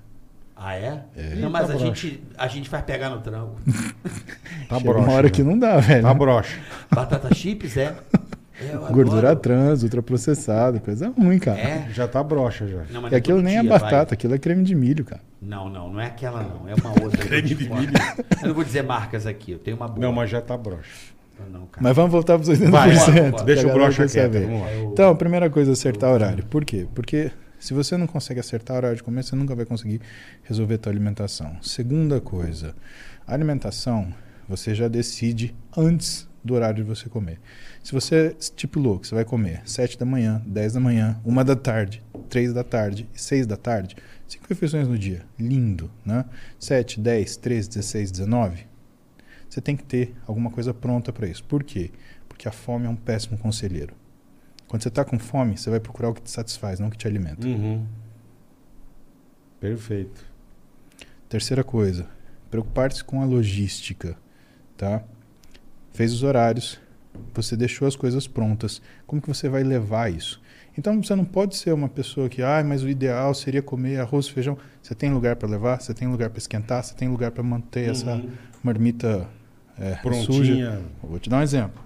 Ah, 0.55 0.73
é? 0.73 1.03
É. 1.17 1.35
Não, 1.35 1.49
mas 1.49 1.63
Eita, 1.69 1.73
a 1.73 1.77
broxa. 1.85 2.01
gente, 2.07 2.23
a 2.37 2.47
gente 2.47 2.69
vai 2.69 2.81
pegar 2.81 3.09
no 3.09 3.19
tranco. 3.19 3.57
Tá 4.69 4.77
Chega 4.79 4.89
broxa. 4.91 4.99
uma 5.05 5.13
hora 5.17 5.27
já. 5.27 5.33
que 5.33 5.43
não 5.43 5.59
dá, 5.59 5.77
velho. 5.79 6.01
Tá 6.01 6.13
broxa. 6.13 6.57
Batata 6.89 7.35
chips, 7.35 7.75
é? 7.77 7.93
É, 8.59 8.75
Gordura 8.91 9.29
adoro. 9.31 9.39
trans, 9.39 9.83
ultraprocessada, 9.83 10.79
coisa 10.79 11.09
ruim, 11.09 11.37
cara. 11.39 11.59
É? 11.59 11.89
Já 11.91 12.07
tá 12.07 12.23
broxa 12.23 12.67
já. 12.67 12.83
Não, 12.91 13.07
E 13.07 13.11
não 13.11 13.17
aquilo 13.17 13.41
nem 13.41 13.57
é 13.57 13.61
dia, 13.61 13.69
batata, 13.69 14.05
vai. 14.05 14.13
aquilo 14.13 14.33
é 14.33 14.37
creme 14.39 14.63
de 14.63 14.73
milho, 14.73 15.05
cara. 15.05 15.21
Não, 15.41 15.69
não, 15.69 15.93
não 15.93 15.99
é 15.99 16.07
aquela 16.07 16.41
não. 16.41 16.67
É 16.67 16.73
uma 16.73 16.89
outra. 17.03 17.17
creme 17.25 17.47
de 17.47 17.55
milho. 17.55 17.91
Eu 18.41 18.47
não 18.47 18.55
vou 18.55 18.63
dizer 18.63 18.81
marcas 18.83 19.27
aqui, 19.27 19.51
eu 19.51 19.59
tenho 19.59 19.77
uma 19.77 19.87
boa. 19.87 19.99
Não, 19.99 20.11
mas 20.11 20.29
já 20.29 20.41
tá 20.41 20.57
broxa. 20.57 21.15
Não, 21.51 21.67
cara. 21.67 21.81
Mas 21.83 21.95
vamos 21.95 22.11
voltar 22.11 22.39
para 22.39 22.49
os 22.51 22.59
80%. 22.59 22.69
Vai, 22.71 22.95
bora, 22.97 23.31
que 23.31 23.39
a 23.41 23.43
Deixa 23.43 23.67
o 23.67 23.73
broxa 23.73 24.07
quieto. 24.07 24.09
saber. 24.33 24.45
Vamos 24.47 24.61
lá. 24.61 24.73
Então, 24.91 25.11
a 25.11 25.15
primeira 25.15 25.49
coisa 25.51 25.71
é 25.71 25.73
acertar 25.73 26.11
horário. 26.11 26.43
Por 26.45 26.65
quê? 26.65 26.87
Porque 26.95 27.31
se 27.59 27.75
você 27.75 27.95
não 27.95 28.07
consegue 28.07 28.39
acertar 28.39 28.75
o 28.75 28.77
horário 28.77 28.97
de 28.97 29.03
comer, 29.03 29.23
você 29.23 29.35
nunca 29.35 29.53
vai 29.53 29.65
conseguir 29.65 30.01
resolver 30.43 30.75
a 30.75 30.77
tua 30.79 30.91
alimentação. 30.91 31.55
Segunda 31.61 32.19
coisa, 32.19 32.73
a 33.27 33.33
alimentação 33.35 34.07
você 34.49 34.73
já 34.73 34.87
decide 34.87 35.53
antes 35.77 36.27
do 36.43 36.55
horário 36.55 36.77
de 36.77 36.83
você 36.83 37.07
comer. 37.09 37.39
Se 37.87 37.93
você 37.93 38.35
estipulou 38.37 38.99
que 38.99 39.07
você 39.07 39.15
vai 39.15 39.23
comer 39.23 39.61
7 39.63 39.97
da 39.97 40.05
manhã, 40.05 40.43
10 40.45 40.73
da 40.73 40.79
manhã, 40.81 41.17
1 41.23 41.43
da 41.45 41.55
tarde, 41.55 42.03
3 42.27 42.51
da 42.51 42.61
tarde 42.61 43.07
e 43.15 43.21
6 43.21 43.47
da 43.47 43.55
tarde, 43.55 43.95
cinco 44.27 44.45
refeições 44.49 44.89
no 44.89 44.97
dia. 44.97 45.25
Lindo, 45.39 45.89
né? 46.05 46.25
7, 46.59 46.99
10, 46.99 47.37
13, 47.37 47.69
16, 47.69 48.11
19. 48.11 48.67
Você 49.49 49.61
tem 49.61 49.77
que 49.77 49.85
ter 49.85 50.13
alguma 50.27 50.51
coisa 50.51 50.73
pronta 50.73 51.13
para 51.13 51.29
isso. 51.29 51.45
Por 51.45 51.63
quê? 51.63 51.91
Porque 52.27 52.45
a 52.45 52.51
fome 52.51 52.87
é 52.87 52.89
um 52.89 52.95
péssimo 52.97 53.37
conselheiro. 53.37 53.93
Quando 54.67 54.83
você 54.83 54.89
está 54.89 55.05
com 55.05 55.17
fome, 55.17 55.57
você 55.57 55.69
vai 55.69 55.79
procurar 55.79 56.09
o 56.09 56.13
que 56.13 56.21
te 56.21 56.29
satisfaz, 56.29 56.81
não 56.81 56.89
o 56.89 56.91
que 56.91 56.97
te 56.97 57.07
alimenta. 57.07 57.47
Uhum. 57.47 57.87
Perfeito. 59.61 60.25
Terceira 61.29 61.63
coisa, 61.63 62.05
preocupar-se 62.51 63.01
com 63.01 63.21
a 63.21 63.25
logística, 63.25 64.17
tá? 64.75 65.01
Fez 65.93 66.11
os 66.11 66.21
horários, 66.21 66.81
você 67.33 67.55
deixou 67.55 67.87
as 67.87 67.95
coisas 67.95 68.27
prontas. 68.27 68.81
Como 69.05 69.21
que 69.21 69.27
você 69.27 69.47
vai 69.49 69.63
levar 69.63 70.11
isso? 70.11 70.41
Então 70.77 71.01
você 71.01 71.15
não 71.15 71.25
pode 71.25 71.55
ser 71.55 71.73
uma 71.73 71.89
pessoa 71.89 72.29
que, 72.29 72.41
ah, 72.43 72.63
mas 72.63 72.83
o 72.83 72.89
ideal 72.89 73.33
seria 73.33 73.61
comer 73.61 73.99
arroz 73.99 74.27
e 74.27 74.33
feijão. 74.33 74.57
Você 74.81 74.93
tem 74.93 75.11
lugar 75.11 75.35
para 75.35 75.49
levar, 75.49 75.81
você 75.81 75.93
tem 75.93 76.07
lugar 76.07 76.29
para 76.29 76.37
esquentar, 76.37 76.83
você 76.83 76.93
tem 76.93 77.07
lugar 77.07 77.31
para 77.31 77.41
manter 77.43 77.89
essa 77.89 78.13
Uhum. 78.13 78.29
marmita 78.63 79.27
é, 79.79 79.97
suja. 80.23 80.81
Vou 81.01 81.19
te 81.19 81.29
dar 81.29 81.37
um 81.37 81.41
exemplo. 81.41 81.81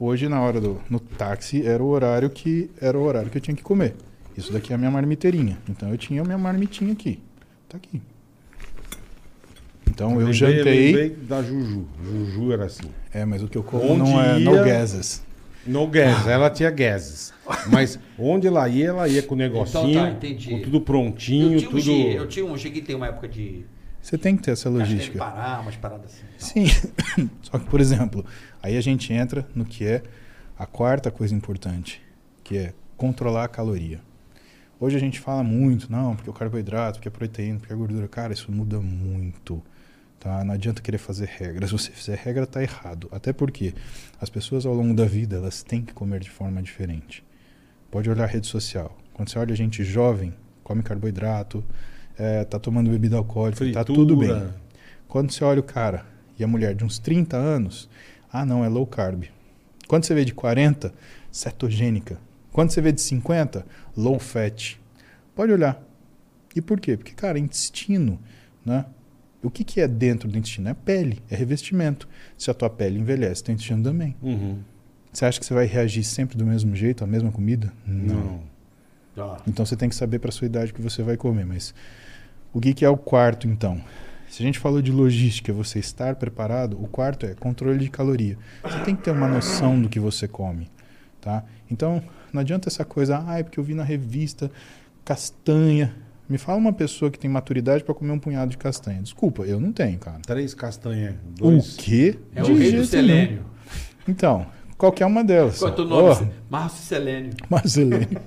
Hoje, 0.00 0.28
na 0.28 0.40
hora 0.40 0.60
do 0.60 0.80
no 0.88 1.00
táxi, 1.00 1.66
era 1.66 1.82
o 1.82 1.88
horário 1.88 2.30
que 2.30 2.70
era 2.80 2.96
o 2.96 3.02
horário 3.02 3.30
que 3.30 3.38
eu 3.38 3.42
tinha 3.42 3.56
que 3.56 3.62
comer. 3.62 3.96
Isso 4.36 4.52
daqui 4.52 4.72
é 4.72 4.76
a 4.76 4.78
minha 4.78 4.90
marmiteirinha. 4.90 5.58
Então 5.68 5.90
eu 5.90 5.98
tinha 5.98 6.22
a 6.22 6.24
minha 6.24 6.38
marmitinha 6.38 6.92
aqui. 6.92 7.20
Tá 7.68 7.76
aqui. 7.76 8.00
Então 9.98 10.12
eu 10.12 10.18
Lembrei- 10.18 10.32
jantei. 10.32 10.86
lembrei 10.86 11.10
da 11.10 11.42
Juju. 11.42 11.84
Juju 12.04 12.52
era 12.52 12.66
assim. 12.66 12.88
É, 13.12 13.24
mas 13.24 13.42
o 13.42 13.48
que 13.48 13.58
eu 13.58 13.64
como 13.64 13.82
Onde 13.94 13.98
não 14.12 14.22
é 14.22 14.38
ia- 14.38 14.44
no 14.48 14.64
gases. 14.64 15.26
No 15.66 15.88
gas, 15.88 16.24
ela 16.28 16.48
tinha 16.48 16.70
gases. 16.70 17.34
Mas 17.70 17.98
onde 18.18 18.46
ela 18.46 18.66
ia, 18.68 18.86
ela 18.88 19.06
ia 19.08 19.22
com 19.22 19.34
o 19.34 19.36
negocinho, 19.36 19.90
Então 19.90 20.02
tá, 20.04 20.10
entendi. 20.12 20.50
com 20.50 20.62
tudo 20.62 20.80
prontinho, 20.80 21.54
Eu 21.54 21.58
tinha, 21.58 21.68
um 21.68 21.72
tudo. 21.72 21.82
G, 21.82 21.92
eu 22.18 22.28
tinha 22.28 22.46
um, 22.46 22.56
cheguei 22.56 22.80
a 22.80 22.84
ter 22.86 22.94
uma 22.94 23.06
época 23.08 23.26
de 23.28 23.66
Você 24.00 24.16
tem 24.16 24.36
que 24.36 24.42
ter 24.44 24.52
essa 24.52 24.70
logística. 24.70 25.18
Pará, 25.18 25.58
umas 25.60 25.74
paradas 25.76 26.22
assim. 26.38 26.68
Sim. 26.70 27.28
Só 27.42 27.58
que, 27.58 27.66
por 27.66 27.80
exemplo, 27.80 28.24
aí 28.62 28.76
a 28.78 28.80
gente 28.80 29.12
entra 29.12 29.46
no 29.54 29.64
que 29.64 29.84
é 29.84 30.02
a 30.56 30.64
quarta 30.64 31.10
coisa 31.10 31.34
importante, 31.34 32.00
que 32.44 32.56
é 32.56 32.72
controlar 32.96 33.44
a 33.44 33.48
caloria. 33.48 34.00
Hoje 34.80 34.96
a 34.96 35.00
gente 35.00 35.18
fala 35.20 35.42
muito, 35.42 35.90
não, 35.90 36.14
porque 36.14 36.30
o 36.30 36.32
carboidrato, 36.32 36.98
porque 36.98 37.08
a 37.08 37.10
proteína, 37.10 37.58
porque 37.58 37.72
a 37.72 37.76
gordura. 37.76 38.06
Cara, 38.08 38.32
isso 38.32 38.50
muda 38.52 38.78
muito. 38.80 39.60
Tá? 40.18 40.42
Não 40.44 40.54
adianta 40.54 40.82
querer 40.82 40.98
fazer 40.98 41.26
regras. 41.26 41.70
Se 41.70 41.78
você 41.78 41.90
fizer 41.92 42.16
regra, 42.16 42.46
tá 42.46 42.62
errado. 42.62 43.08
Até 43.12 43.32
porque 43.32 43.74
as 44.20 44.28
pessoas 44.28 44.66
ao 44.66 44.74
longo 44.74 44.94
da 44.94 45.04
vida, 45.04 45.36
elas 45.36 45.62
têm 45.62 45.82
que 45.82 45.92
comer 45.92 46.20
de 46.20 46.30
forma 46.30 46.60
diferente. 46.62 47.24
Pode 47.90 48.10
olhar 48.10 48.24
a 48.24 48.26
rede 48.26 48.46
social. 48.46 48.96
Quando 49.14 49.30
você 49.30 49.38
olha 49.38 49.54
gente 49.54 49.84
jovem, 49.84 50.34
come 50.62 50.82
carboidrato, 50.82 51.64
é, 52.18 52.44
tá 52.44 52.58
tomando 52.58 52.90
bebida 52.90 53.16
alcoólica, 53.16 53.58
Fritura. 53.58 53.84
tá 53.84 53.92
tudo 53.92 54.16
bem. 54.16 54.52
Quando 55.06 55.30
você 55.32 55.42
olha 55.44 55.60
o 55.60 55.62
cara 55.62 56.04
e 56.38 56.44
a 56.44 56.48
mulher 56.48 56.74
de 56.74 56.84
uns 56.84 56.98
30 56.98 57.36
anos, 57.36 57.88
ah 58.32 58.44
não, 58.44 58.64
é 58.64 58.68
low 58.68 58.86
carb. 58.86 59.24
Quando 59.86 60.04
você 60.04 60.14
vê 60.14 60.24
de 60.24 60.34
40, 60.34 60.92
cetogênica. 61.30 62.18
Quando 62.52 62.70
você 62.70 62.80
vê 62.80 62.92
de 62.92 63.00
50, 63.00 63.64
low 63.96 64.18
fat. 64.18 64.78
Pode 65.34 65.52
olhar. 65.52 65.80
E 66.54 66.60
por 66.60 66.80
quê? 66.80 66.96
Porque, 66.96 67.12
cara, 67.12 67.38
intestino, 67.38 68.18
né? 68.64 68.84
O 69.42 69.50
que, 69.50 69.62
que 69.62 69.80
é 69.80 69.86
dentro 69.86 70.28
do 70.28 70.36
intestino? 70.36 70.68
É 70.68 70.74
pele, 70.74 71.22
é 71.30 71.36
revestimento. 71.36 72.08
Se 72.36 72.50
a 72.50 72.54
tua 72.54 72.68
pele 72.68 72.98
envelhece, 72.98 73.44
teu 73.44 73.52
intestino 73.52 73.82
também. 73.82 74.16
Uhum. 74.20 74.58
Você 75.12 75.24
acha 75.24 75.38
que 75.38 75.46
você 75.46 75.54
vai 75.54 75.66
reagir 75.66 76.04
sempre 76.04 76.36
do 76.36 76.44
mesmo 76.44 76.74
jeito, 76.74 77.04
a 77.04 77.06
mesma 77.06 77.30
comida? 77.30 77.72
Não. 77.86 78.40
Então 79.46 79.64
você 79.64 79.76
tem 79.76 79.88
que 79.88 79.94
saber 79.94 80.18
para 80.18 80.30
sua 80.30 80.46
idade 80.46 80.72
o 80.72 80.74
que 80.74 80.82
você 80.82 81.02
vai 81.02 81.16
comer. 81.16 81.44
Mas 81.44 81.74
o 82.52 82.60
que, 82.60 82.74
que 82.74 82.84
é 82.84 82.88
o 82.88 82.96
quarto, 82.96 83.46
então? 83.46 83.80
Se 84.28 84.42
a 84.42 84.46
gente 84.46 84.58
falou 84.58 84.82
de 84.82 84.92
logística, 84.92 85.52
você 85.52 85.78
estar 85.78 86.16
preparado, 86.16 86.80
o 86.82 86.86
quarto 86.86 87.24
é 87.24 87.34
controle 87.34 87.78
de 87.78 87.90
caloria. 87.90 88.36
Você 88.62 88.78
tem 88.80 88.94
que 88.94 89.02
ter 89.02 89.10
uma 89.10 89.26
noção 89.26 89.80
do 89.80 89.88
que 89.88 89.98
você 89.98 90.28
come, 90.28 90.70
tá? 91.20 91.44
Então, 91.70 92.02
não 92.32 92.40
adianta 92.40 92.68
essa 92.68 92.84
coisa, 92.84 93.24
ah, 93.26 93.38
é 93.38 93.42
porque 93.42 93.58
eu 93.58 93.64
vi 93.64 93.74
na 93.74 93.84
revista 93.84 94.50
castanha. 95.04 95.96
Me 96.28 96.36
fala 96.36 96.58
uma 96.58 96.72
pessoa 96.72 97.10
que 97.10 97.18
tem 97.18 97.30
maturidade 97.30 97.82
para 97.82 97.94
comer 97.94 98.12
um 98.12 98.18
punhado 98.18 98.50
de 98.50 98.58
castanha. 98.58 99.00
Desculpa, 99.00 99.42
eu 99.44 99.58
não 99.58 99.72
tenho, 99.72 99.98
cara. 99.98 100.18
Três 100.26 100.52
castanhas. 100.54 101.14
O 101.40 101.58
quê? 101.78 102.18
É 102.34 102.42
De 102.42 102.52
o 102.52 102.56
rei 102.56 102.72
do 102.72 102.84
selênio. 102.84 103.44
Então, 104.06 104.46
qualquer 104.76 105.06
uma 105.06 105.24
delas. 105.24 105.58
Qual 105.58 105.70
é 105.70 105.72
o 105.72 105.76
teu 105.76 105.84
nome? 105.86 106.30
Oh, 106.30 106.50
Márcio 106.50 106.82
Selênio. 106.84 107.32
Marcelene. 107.48 108.18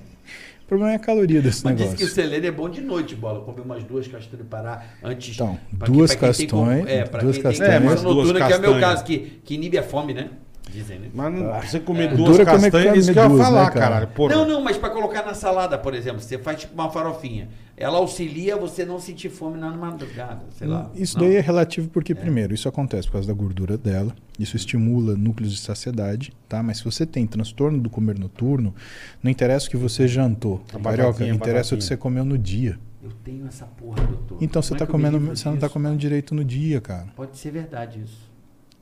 o 0.64 0.66
problema 0.66 0.92
é 0.92 0.96
a 0.96 0.98
caloria 0.98 1.40
desse 1.40 1.64
Mas 1.64 1.74
negócio. 1.76 1.96
disse 1.96 2.04
que 2.06 2.10
o 2.10 2.14
selênio 2.24 2.48
é 2.48 2.50
bom 2.52 2.68
de 2.68 2.80
noite, 2.80 3.14
bola. 3.14 3.40
Come 3.44 3.60
umas 3.60 3.84
duas 3.84 4.06
castanhas 4.08 4.38
de 4.38 4.44
Pará 4.44 4.82
antes. 5.02 5.34
Então, 5.34 5.56
pra 5.78 5.86
duas 5.86 6.14
pra 6.16 6.32
quem 6.32 6.46
tem 6.46 6.48
com- 6.48 6.66
castanhas- 6.66 6.88
É, 6.88 7.04
pra 7.04 7.20
duas 7.20 7.36
quem 7.36 7.42
tem 7.42 7.50
castanhas. 7.52 7.74
É, 7.74 7.80
mas 7.84 8.02
noturna, 8.02 8.46
que 8.46 8.52
é 8.52 8.56
o 8.56 8.60
meu 8.60 8.70
castanhas. 8.72 8.80
caso, 8.80 9.04
que, 9.04 9.18
que 9.44 9.54
inibe 9.54 9.78
a 9.78 9.82
fome, 9.84 10.12
né? 10.12 10.28
Dizem, 10.70 10.98
né? 11.00 11.08
Mas 11.12 11.34
não, 11.34 11.50
Ah, 11.52 11.58
pra 11.58 11.68
você 11.68 11.80
comer 11.80 12.04
é. 12.04 12.14
duas 12.14 12.30
Dura 12.30 12.46
comer 12.46 12.70
castanhas, 12.70 12.96
isso 12.96 13.12
que 13.12 13.18
eu 13.18 13.22
ia 13.22 13.28
duas, 13.28 13.38
né, 13.40 13.44
falar, 13.44 13.70
cara? 13.70 13.80
caralho. 13.80 14.08
Porra. 14.08 14.34
Não, 14.36 14.48
não, 14.48 14.60
mas 14.62 14.78
pra 14.78 14.88
colocar 14.88 15.22
na 15.22 15.34
salada, 15.34 15.76
por 15.76 15.92
exemplo, 15.92 16.20
você 16.20 16.38
faz 16.38 16.60
tipo 16.60 16.72
uma 16.72 16.88
farofinha. 16.90 17.48
Ela 17.82 17.98
auxilia 17.98 18.56
você 18.56 18.84
não 18.84 19.00
sentir 19.00 19.28
fome 19.28 19.58
na 19.58 19.68
madrugada, 19.72 20.44
sei 20.56 20.68
lá. 20.68 20.88
Isso 20.94 21.18
Não? 21.18 21.26
daí 21.26 21.34
é 21.34 21.40
relativo 21.40 21.88
porque, 21.88 22.14
primeiro, 22.14 22.54
isso 22.54 22.68
acontece 22.68 23.08
por 23.08 23.14
causa 23.14 23.26
da 23.26 23.34
gordura 23.34 23.76
dela, 23.76 24.14
isso 24.38 24.54
estimula 24.54 25.16
núcleos 25.16 25.52
de 25.52 25.58
saciedade, 25.58 26.32
tá? 26.48 26.62
Mas 26.62 26.78
se 26.78 26.84
você 26.84 27.04
tem 27.04 27.26
transtorno 27.26 27.80
do 27.80 27.90
comer 27.90 28.16
noturno, 28.20 28.72
não 29.20 29.28
interessa 29.28 29.66
o 29.66 29.70
que 29.70 29.76
você 29.76 30.06
jantou, 30.06 30.62
A 30.72 30.78
carioca, 30.78 31.26
interessa 31.26 31.74
o 31.74 31.78
que 31.78 31.82
você 31.82 31.96
comeu 31.96 32.24
no 32.24 32.38
dia. 32.38 32.78
Eu 33.02 33.10
tenho 33.24 33.48
essa 33.48 33.66
porra, 33.66 34.00
doutor. 34.06 34.38
Então 34.40 34.62
você 34.62 34.74
é 34.74 34.76
tá 34.76 34.84
me 34.84 34.90
comendo, 34.92 35.18
você 35.18 35.48
não 35.48 35.56
tá 35.56 35.66
disso? 35.66 35.72
comendo 35.72 35.96
direito 35.96 36.36
no 36.36 36.44
dia, 36.44 36.80
cara. 36.80 37.08
Pode 37.16 37.36
ser 37.36 37.50
verdade 37.50 38.00
isso. 38.04 38.30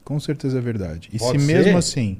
Com 0.04 0.20
certeza 0.20 0.58
é 0.58 0.60
verdade. 0.60 1.08
E 1.10 1.18
Pode 1.18 1.40
se 1.40 1.46
ser? 1.46 1.52
mesmo 1.54 1.78
assim, 1.78 2.18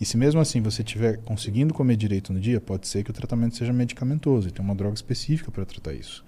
e 0.00 0.04
se 0.04 0.16
mesmo 0.16 0.40
assim 0.40 0.60
você 0.60 0.82
estiver 0.82 1.18
conseguindo 1.18 1.72
comer 1.72 1.96
direito 1.96 2.32
no 2.32 2.40
dia, 2.40 2.60
pode 2.60 2.88
ser 2.88 3.04
que 3.04 3.10
o 3.10 3.14
tratamento 3.14 3.56
seja 3.56 3.72
medicamentoso 3.72 4.48
e 4.48 4.50
tem 4.50 4.64
uma 4.64 4.74
droga 4.74 4.94
específica 4.94 5.50
para 5.50 5.64
tratar 5.64 5.92
isso. 5.92 6.24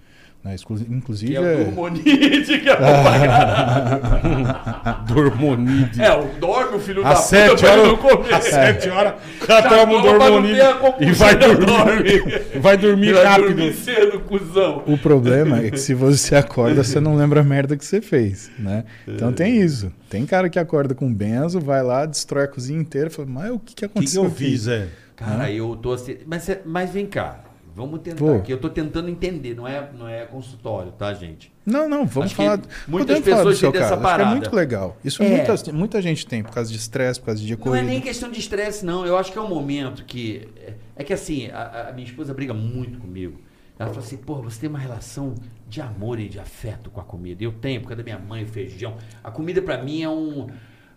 Né? 0.46 0.54
Inclusive 0.90 1.32
Que 1.32 1.36
é 1.36 1.40
o 1.40 1.44
é- 1.44 1.64
Dormonide, 1.64 2.58
que 2.60 2.68
é 2.68 2.76
bom 2.76 3.02
pra 3.02 3.18
caralho. 3.26 5.04
Dormonide. 5.06 6.00
É, 6.00 6.12
o 6.16 6.24
dorme 6.38 6.76
o 6.76 6.80
filho 6.80 7.02
da 7.02 7.10
Às 7.10 7.24
puta 7.24 7.28
sete 7.28 7.60
pra 7.60 7.72
ele 7.72 7.80
horas, 7.80 7.92
não 7.92 7.96
comer. 7.98 8.34
às 8.34 8.44
sete 8.44 8.88
horas, 8.88 9.14
o 9.42 9.46
cara 9.46 9.62
Já 9.62 9.68
toma 9.68 9.82
um 9.98 10.02
toma 10.02 10.12
não 10.12 10.18
dormonide 10.30 10.60
a 10.60 10.94
e 11.00 11.12
vai 11.12 11.34
dormir. 11.36 11.66
dorme. 11.66 12.60
Vai 12.60 12.76
dormir 12.76 13.12
Vai 13.14 13.24
rápido. 13.24 13.46
dormir 13.48 13.72
cedo, 13.74 14.20
cuzão. 14.20 14.82
O 14.86 14.96
problema 14.96 15.58
é 15.64 15.70
que 15.70 15.78
se 15.78 15.94
você 15.94 16.36
acorda, 16.36 16.84
você 16.84 17.00
não 17.00 17.16
lembra 17.16 17.40
a 17.40 17.44
merda 17.44 17.76
que 17.76 17.84
você 17.84 18.00
fez, 18.00 18.50
né? 18.58 18.84
Então 19.06 19.32
tem 19.32 19.56
isso. 19.60 19.92
Tem 20.08 20.24
cara 20.24 20.48
que 20.48 20.58
acorda 20.58 20.94
com 20.94 21.12
benzo, 21.12 21.58
vai 21.60 21.82
lá, 21.82 22.06
destrói 22.06 22.44
a 22.44 22.48
cozinha 22.48 22.80
inteira 22.80 23.08
e 23.08 23.10
fala, 23.10 23.28
mas 23.28 23.50
o 23.50 23.58
que, 23.58 23.64
que 23.64 23.64
O 23.64 23.64
que, 23.66 23.74
que 23.74 23.84
aconteceu 23.86 24.22
eu 24.22 24.28
aqui?" 24.28 24.36
fiz, 24.44 24.68
é? 24.68 24.86
Cara, 25.16 25.50
eu 25.50 25.74
tô 25.76 25.92
assim. 25.92 26.16
Mas, 26.26 26.48
é- 26.48 26.60
mas 26.64 26.90
vem 26.90 27.06
cá. 27.06 27.40
Vamos 27.76 28.00
tentar 28.00 28.24
Pô. 28.24 28.34
aqui. 28.36 28.50
Eu 28.50 28.58
tô 28.58 28.70
tentando 28.70 29.10
entender, 29.10 29.54
não 29.54 29.68
é, 29.68 29.86
não 29.92 30.08
é 30.08 30.24
consultório, 30.24 30.92
tá, 30.92 31.12
gente? 31.12 31.52
Não, 31.64 31.86
não, 31.86 32.06
vamos 32.06 32.32
Acho 32.32 32.34
falar. 32.36 32.60
muitas 32.88 33.20
pessoas 33.20 33.58
seu 33.58 33.70
têm 33.70 33.82
dessa 33.82 33.94
é 33.94 34.00
parada. 34.00 34.30
muito 34.30 34.56
legal. 34.56 34.96
Isso 35.04 35.22
É. 35.22 35.28
muita, 35.28 35.72
muita 35.74 36.00
gente 36.00 36.26
tem, 36.26 36.42
por 36.42 36.52
causa 36.52 36.72
de 36.72 36.78
estresse, 36.78 37.20
por 37.20 37.26
causa 37.26 37.38
de 37.38 37.46
dia 37.46 37.58
Não 37.62 37.74
é 37.74 37.82
nem 37.82 38.00
questão 38.00 38.30
de 38.30 38.40
estresse, 38.40 38.82
não. 38.82 39.04
Eu 39.04 39.18
acho 39.18 39.30
que 39.30 39.36
é 39.36 39.42
um 39.42 39.48
momento 39.48 40.04
que. 40.06 40.48
É, 40.56 40.72
é 40.96 41.04
que 41.04 41.12
assim, 41.12 41.50
a, 41.50 41.88
a 41.90 41.92
minha 41.92 42.06
esposa 42.06 42.32
briga 42.32 42.54
muito 42.54 42.98
comigo. 42.98 43.38
Ela 43.78 43.90
fala 43.90 44.00
assim, 44.00 44.16
porra, 44.16 44.40
você 44.40 44.60
tem 44.60 44.70
uma 44.70 44.78
relação 44.78 45.34
de 45.68 45.82
amor 45.82 46.18
e 46.18 46.30
de 46.30 46.40
afeto 46.40 46.88
com 46.88 46.98
a 46.98 47.04
comida. 47.04 47.44
Eu 47.44 47.52
tenho, 47.52 47.82
por 47.82 47.88
causa 47.88 48.02
da 48.02 48.04
minha 48.04 48.18
mãe, 48.18 48.42
o 48.42 48.46
feijão. 48.46 48.96
A 49.22 49.30
comida 49.30 49.60
pra 49.60 49.76
mim 49.76 50.02
é 50.02 50.08
um. 50.08 50.46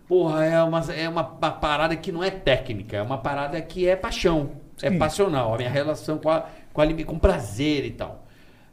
Porra, 0.08 0.44
é 0.44 0.62
uma, 0.62 0.80
é 0.92 1.08
uma, 1.08 1.22
parada 1.22 1.94
que 1.94 2.10
não 2.10 2.24
é 2.24 2.30
técnica, 2.30 2.96
é 2.96 3.02
uma 3.02 3.18
parada 3.18 3.60
que 3.60 3.86
é 3.86 3.94
paixão. 3.94 4.52
É 4.82 4.90
Sim. 4.90 4.98
passional. 4.98 5.54
A 5.54 5.56
minha 5.58 5.68
relação 5.70 6.18
com, 6.18 6.30
a, 6.30 6.46
com, 6.72 6.80
alime- 6.80 7.04
com 7.04 7.18
prazer 7.18 7.84
e 7.84 7.90
tal. 7.92 8.26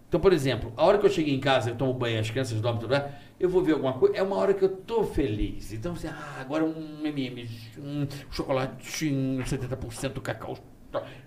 Então, 0.07 0.19
por 0.19 0.31
exemplo, 0.31 0.71
a 0.77 0.85
hora 0.85 0.97
que 0.97 1.05
eu 1.05 1.09
cheguei 1.09 1.33
em 1.35 1.39
casa, 1.39 1.69
eu 1.71 1.75
tomo 1.75 1.93
banho, 1.93 2.19
as 2.19 2.29
crianças 2.29 2.61
dormem, 2.61 2.79
tudo, 2.81 2.95
eu 3.39 3.49
vou 3.49 3.61
ver 3.61 3.73
alguma 3.73 3.93
coisa, 3.93 4.15
é 4.15 4.23
uma 4.23 4.37
hora 4.37 4.53
que 4.53 4.63
eu 4.63 4.69
tô 4.69 5.03
feliz. 5.03 5.73
Então, 5.73 5.93
assim, 5.93 6.07
ah, 6.07 6.37
agora 6.39 6.63
um 6.63 7.05
M&M, 7.05 7.49
um 7.77 8.07
chocolate, 8.31 9.09
um 9.13 9.39
70% 9.43 10.21
cacau, 10.21 10.57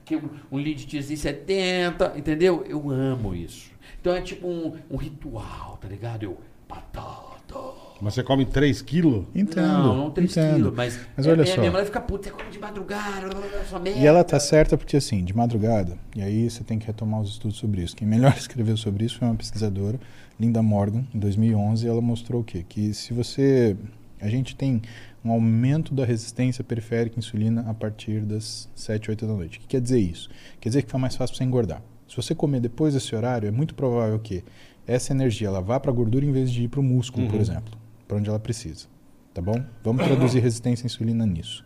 que 0.05 0.17
um, 0.17 0.31
um 0.51 0.59
Lidtzinho 0.59 1.17
70, 1.17 2.15
entendeu? 2.17 2.65
Eu 2.67 2.91
amo 2.91 3.35
isso. 3.35 3.71
Então 4.01 4.15
é 4.15 4.21
tipo 4.23 4.47
um, 4.49 4.77
um 4.91 4.97
ritual, 4.97 5.77
tá 5.81 5.89
ligado? 5.89 6.25
Eu, 6.25 6.39
batata. 6.69 7.80
Mas 8.01 8.15
você 8.15 8.23
come 8.23 8.47
3 8.47 8.81
quilos? 8.83 9.27
Entendo. 9.35 9.67
não, 9.67 9.97
não 9.97 10.11
3 10.11 10.31
entendo. 10.31 10.55
quilos, 10.55 10.75
mas, 10.75 11.01
Mas 11.17 11.27
é, 11.27 11.31
olha 11.31 11.43
minha, 11.43 11.55
só. 11.55 11.61
minha 11.61 11.73
mãe 11.73 11.85
fica 11.85 12.01
puta, 12.01 12.25
você 12.25 12.31
come 12.35 12.51
de 12.51 12.59
madrugada, 12.59 13.27
essa 13.61 13.79
merda. 13.79 13.99
E 14.01 14.07
ela 14.07 14.25
tá 14.25 14.41
certa 14.41 14.77
porque, 14.79 14.97
assim, 14.97 15.25
de 15.25 15.37
madrugada, 15.37 15.99
e 16.17 16.23
aí 16.23 16.49
você 16.51 16.65
tem 16.65 16.79
que 16.79 16.87
retomar 16.87 17.21
os 17.21 17.31
estudos 17.31 17.59
sobre 17.59 17.83
isso. 17.83 17.95
Quem 17.97 18.09
melhor 18.09 18.33
escreveu 18.39 18.77
sobre 18.77 19.05
isso 19.05 19.19
foi 19.19 19.29
uma 19.29 19.35
pesquisadora, 19.35 20.01
Linda 20.39 20.63
Morgan, 20.63 21.05
em 21.15 21.19
2011, 21.19 21.85
e 21.85 21.89
ela 21.89 22.01
mostrou 22.01 22.41
o 22.41 22.45
quê? 22.45 22.65
Que 22.69 22.95
se 22.95 23.13
você... 23.13 23.77
A 24.21 24.29
gente 24.29 24.55
tem 24.55 24.83
um 25.25 25.31
aumento 25.31 25.95
da 25.95 26.05
resistência 26.05 26.63
periférica 26.63 27.17
à 27.17 27.19
insulina 27.19 27.65
a 27.69 27.73
partir 27.75 28.21
das 28.21 28.69
7, 28.75 29.11
8 29.11 29.27
da 29.27 29.33
noite. 29.33 29.59
O 29.59 29.61
que 29.63 29.67
quer 29.67 29.81
dizer 29.81 29.99
isso? 29.99 30.29
Quer 30.61 30.69
dizer 30.71 30.83
que 30.83 30.89
fica 30.89 30.99
mais 30.99 31.17
fácil 31.17 31.37
você 31.37 31.45
engordar. 31.45 31.83
Se 32.07 32.17
você 32.17 32.35
comer 32.35 32.61
depois 32.61 32.93
desse 32.93 33.15
horário, 33.15 33.47
é 33.49 33.51
muito 33.51 33.75
provável 33.75 34.19
que 34.19 34.45
essa 34.87 35.13
energia 35.13 35.49
ela 35.49 35.61
vá 35.63 35.79
para 35.81 35.91
a 35.91 35.95
gordura 35.95 36.25
em 36.25 36.33
vez 36.33 36.51
de 36.51 36.65
ir 36.65 36.69
para 36.69 36.81
o 36.81 36.83
músculo, 36.83 37.27
por 37.29 37.37
Uhum. 37.37 37.41
exemplo, 37.41 37.73
para 38.11 38.19
onde 38.19 38.29
ela 38.29 38.41
precisa. 38.41 38.89
Tá 39.33 39.41
bom? 39.41 39.65
Vamos 39.85 40.05
traduzir 40.05 40.41
resistência 40.41 40.85
à 40.85 40.87
insulina 40.87 41.25
nisso. 41.25 41.65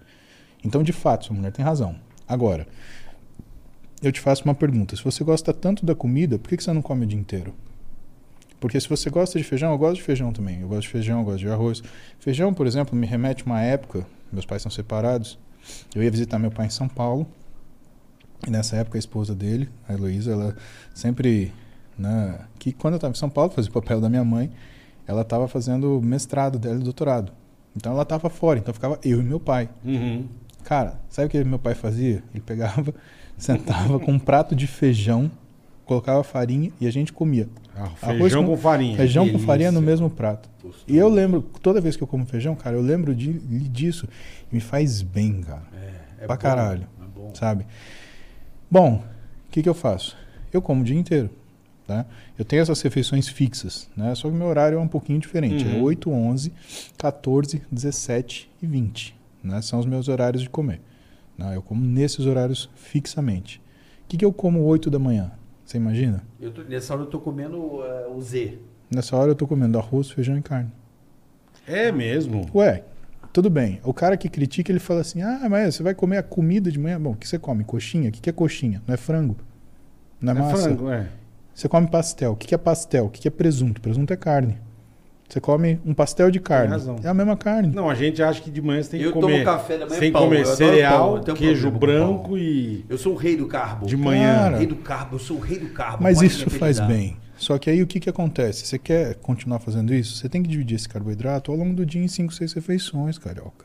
Então, 0.62 0.82
de 0.82 0.92
fato, 0.92 1.24
sua 1.24 1.36
mulher 1.36 1.50
tem 1.50 1.64
razão. 1.64 1.96
Agora, 2.28 2.66
eu 4.02 4.12
te 4.12 4.20
faço 4.20 4.44
uma 4.44 4.54
pergunta. 4.54 4.94
Se 4.94 5.02
você 5.02 5.24
gosta 5.24 5.54
tanto 5.54 5.86
da 5.86 5.94
comida, 5.94 6.38
por 6.38 6.50
que 6.50 6.62
você 6.62 6.70
não 6.70 6.82
come 6.82 7.06
o 7.06 7.08
dia 7.08 7.18
inteiro? 7.18 7.54
Porque 8.60 8.78
se 8.78 8.86
você 8.86 9.08
gosta 9.08 9.38
de 9.38 9.44
feijão, 9.44 9.72
eu 9.72 9.78
gosto 9.78 9.96
de 9.96 10.02
feijão 10.02 10.34
também. 10.34 10.60
Eu 10.60 10.68
gosto 10.68 10.82
de 10.82 10.88
feijão, 10.88 11.20
eu 11.20 11.24
gosto 11.24 11.38
de 11.38 11.48
arroz. 11.48 11.82
Feijão, 12.20 12.52
por 12.52 12.66
exemplo, 12.66 12.94
me 12.94 13.06
remete 13.06 13.42
a 13.42 13.46
uma 13.46 13.62
época, 13.62 14.06
meus 14.30 14.44
pais 14.44 14.60
são 14.60 14.70
separados, 14.70 15.38
eu 15.94 16.02
ia 16.02 16.10
visitar 16.10 16.38
meu 16.38 16.50
pai 16.50 16.66
em 16.66 16.70
São 16.70 16.88
Paulo, 16.88 17.26
e 18.46 18.50
nessa 18.50 18.76
época 18.76 18.98
a 18.98 19.00
esposa 19.00 19.34
dele, 19.34 19.70
a 19.88 19.94
Heloísa, 19.94 20.32
ela 20.32 20.56
sempre, 20.94 21.52
né, 21.96 22.38
que 22.58 22.72
quando 22.72 22.94
eu 22.94 22.96
estava 22.98 23.12
em 23.12 23.16
São 23.16 23.30
Paulo, 23.30 23.50
fazia 23.50 23.70
o 23.70 23.72
papel 23.72 24.00
da 24.00 24.10
minha 24.10 24.24
mãe, 24.24 24.50
ela 25.06 25.22
estava 25.22 25.46
fazendo 25.48 26.00
mestrado 26.02 26.58
dela 26.58 26.76
e 26.76 26.82
doutorado. 26.84 27.32
Então 27.76 27.92
ela 27.92 28.02
estava 28.02 28.28
fora, 28.30 28.58
então 28.58 28.72
ficava 28.72 28.98
eu 29.04 29.20
e 29.20 29.22
meu 29.24 29.40
pai. 29.40 29.68
Uhum. 29.84 30.26
Cara, 30.62 30.98
sabe 31.08 31.26
o 31.26 31.30
que 31.30 31.44
meu 31.44 31.58
pai 31.58 31.74
fazia? 31.74 32.22
Ele 32.32 32.40
pegava, 32.44 32.94
sentava 33.36 33.98
com 33.98 34.12
um 34.12 34.18
prato 34.18 34.54
de 34.54 34.66
feijão, 34.66 35.30
colocava 35.84 36.22
farinha 36.24 36.70
e 36.80 36.86
a 36.86 36.90
gente 36.90 37.12
comia. 37.12 37.48
Ah, 37.76 37.88
feijão 38.16 38.44
com- 38.44 38.52
com, 38.52 38.56
farinha. 38.56 38.96
Feijão 38.96 39.24
com 39.24 39.30
delícia. 39.32 39.46
farinha 39.46 39.72
no 39.72 39.82
mesmo 39.82 40.08
prato. 40.08 40.48
E 40.86 40.96
eu 40.96 41.08
lembro, 41.08 41.42
toda 41.60 41.80
vez 41.80 41.96
que 41.96 42.02
eu 42.02 42.06
como 42.06 42.24
feijão, 42.24 42.54
cara, 42.54 42.76
eu 42.76 42.80
lembro 42.82 43.14
de, 43.14 43.32
disso. 43.68 44.08
E 44.50 44.54
me 44.54 44.60
faz 44.60 45.02
bem, 45.02 45.42
cara. 45.42 45.64
É 46.18 46.26
pra 46.26 46.36
bom, 46.36 46.40
caralho. 46.42 46.86
É 47.02 47.06
bom. 47.18 47.34
Sabe? 47.34 47.66
Bom, 48.70 49.02
o 49.48 49.50
que, 49.50 49.62
que 49.62 49.68
eu 49.68 49.74
faço? 49.74 50.16
Eu 50.52 50.62
como 50.62 50.80
o 50.80 50.84
dia 50.84 50.98
inteiro. 50.98 51.28
Tá? 51.86 52.06
Eu 52.38 52.44
tenho 52.46 52.62
essas 52.62 52.80
refeições 52.80 53.28
fixas, 53.28 53.90
né? 53.94 54.14
Só 54.14 54.30
que 54.30 54.34
meu 54.34 54.46
horário 54.46 54.78
é 54.78 54.80
um 54.80 54.88
pouquinho 54.88 55.18
diferente. 55.18 55.66
É 55.68 55.72
Uhum. 55.74 55.82
8, 55.82 56.10
11, 56.10 56.50
14, 56.96 57.62
17 57.70 58.50
e 58.62 58.66
20. 58.66 59.14
Né? 59.42 59.60
São 59.60 59.78
os 59.78 59.84
meus 59.86 60.08
horários 60.08 60.42
de 60.42 60.48
comer. 60.48 60.80
né? 61.36 61.54
Eu 61.56 61.60
como 61.62 61.84
nesses 61.84 62.24
horários 62.26 62.70
fixamente. 62.74 63.58
O 64.04 64.08
que, 64.08 64.16
que 64.16 64.24
eu 64.24 64.32
como 64.32 64.62
8 64.62 64.88
da 64.90 64.98
manhã? 64.98 65.32
Você 65.64 65.76
imagina? 65.76 66.22
Eu 66.40 66.50
tô- 66.52 66.62
nessa 66.62 66.94
hora 66.94 67.02
eu 67.02 67.06
tô 67.06 67.18
comendo 67.18 67.82
eh, 67.84 68.06
o 68.14 68.20
Z. 68.22 68.58
Nessa 68.90 69.16
hora 69.16 69.30
eu 69.32 69.34
tô 69.34 69.46
comendo 69.46 69.76
arroz, 69.78 70.10
feijão 70.10 70.38
e 70.38 70.42
carne. 70.42 70.70
É 71.66 71.90
mesmo. 71.90 72.46
Ué, 72.54 72.84
tudo 73.32 73.50
bem. 73.50 73.80
O 73.82 73.92
cara 73.92 74.16
que 74.16 74.28
critica, 74.28 74.70
ele 74.70 74.78
fala 74.78 75.00
assim: 75.00 75.22
ah, 75.22 75.46
mas 75.50 75.74
você 75.74 75.82
vai 75.82 75.94
comer 75.94 76.18
a 76.18 76.22
comida 76.22 76.70
de 76.70 76.78
manhã? 76.78 77.00
Bom, 77.00 77.12
o 77.12 77.16
que 77.16 77.26
você 77.26 77.38
come? 77.38 77.64
Coxinha? 77.64 78.08
O 78.08 78.12
que 78.12 78.20
que 78.20 78.30
é 78.30 78.32
coxinha? 78.32 78.82
Não 78.86 78.94
é 78.94 78.96
frango? 78.96 79.36
Não 80.20 80.32
é, 80.32 80.36
É 80.36 80.38
massa? 80.38 80.62
frango, 80.62 80.90
é. 80.90 81.08
Você 81.54 81.68
come 81.68 81.86
pastel. 81.86 82.32
O 82.32 82.36
que 82.36 82.48
que 82.48 82.54
é 82.54 82.58
pastel? 82.58 83.06
O 83.06 83.08
que 83.10 83.20
que 83.22 83.28
é 83.28 83.30
presunto? 83.30 83.80
Presunto 83.80 84.12
é 84.12 84.16
carne. 84.16 84.58
Você 85.28 85.40
come 85.40 85.80
um 85.86 85.94
pastel 85.94 86.30
de 86.30 86.38
carne. 86.38 86.74
É 87.02 87.08
a 87.08 87.14
mesma 87.14 87.36
carne. 87.36 87.74
Não, 87.74 87.88
a 87.88 87.94
gente 87.94 88.22
acha 88.22 88.40
que 88.42 88.50
de 88.50 88.60
manhã 88.60 88.82
você 88.82 88.90
tem 88.90 89.00
que 89.00 89.06
Eu 89.06 89.12
comer. 89.12 89.32
tomo 89.32 89.44
café 89.44 89.78
da 89.78 89.86
manhã 89.86 90.00
que 90.00 90.10
pão, 90.10 90.22
comer 90.24 90.40
eu 90.40 90.46
cereal, 90.46 91.14
pão, 91.14 91.24
eu 91.26 91.34
queijo 91.34 91.70
branco 91.70 92.28
pão. 92.30 92.38
e. 92.38 92.84
Eu 92.88 92.98
sou 92.98 93.14
o 93.14 93.16
rei 93.16 93.36
do 93.36 93.46
carbo. 93.46 93.86
De 93.86 93.96
manhã. 93.96 94.34
Cara. 94.34 94.58
Rei 94.58 94.66
do 94.66 94.76
carbo, 94.76 95.16
eu 95.16 95.18
sou 95.20 95.38
o 95.38 95.40
rei 95.40 95.58
do 95.58 95.70
carbo. 95.70 96.02
Mas 96.02 96.18
pode 96.18 96.26
isso 96.26 96.50
faz 96.50 96.78
bem. 96.80 97.16
Só 97.36 97.58
que 97.58 97.68
aí 97.70 97.82
o 97.82 97.86
que, 97.86 97.98
que 97.98 98.08
acontece? 98.10 98.66
Você 98.66 98.78
quer 98.78 99.14
continuar 99.16 99.58
fazendo 99.60 99.92
isso? 99.94 100.16
Você 100.16 100.28
tem 100.28 100.42
que 100.42 100.48
dividir 100.48 100.76
esse 100.76 100.88
carboidrato 100.88 101.50
ao 101.50 101.56
longo 101.58 101.74
do 101.74 101.84
dia 101.84 102.02
em 102.02 102.08
5, 102.08 102.32
6 102.32 102.52
refeições, 102.52 103.18
carioca. 103.18 103.63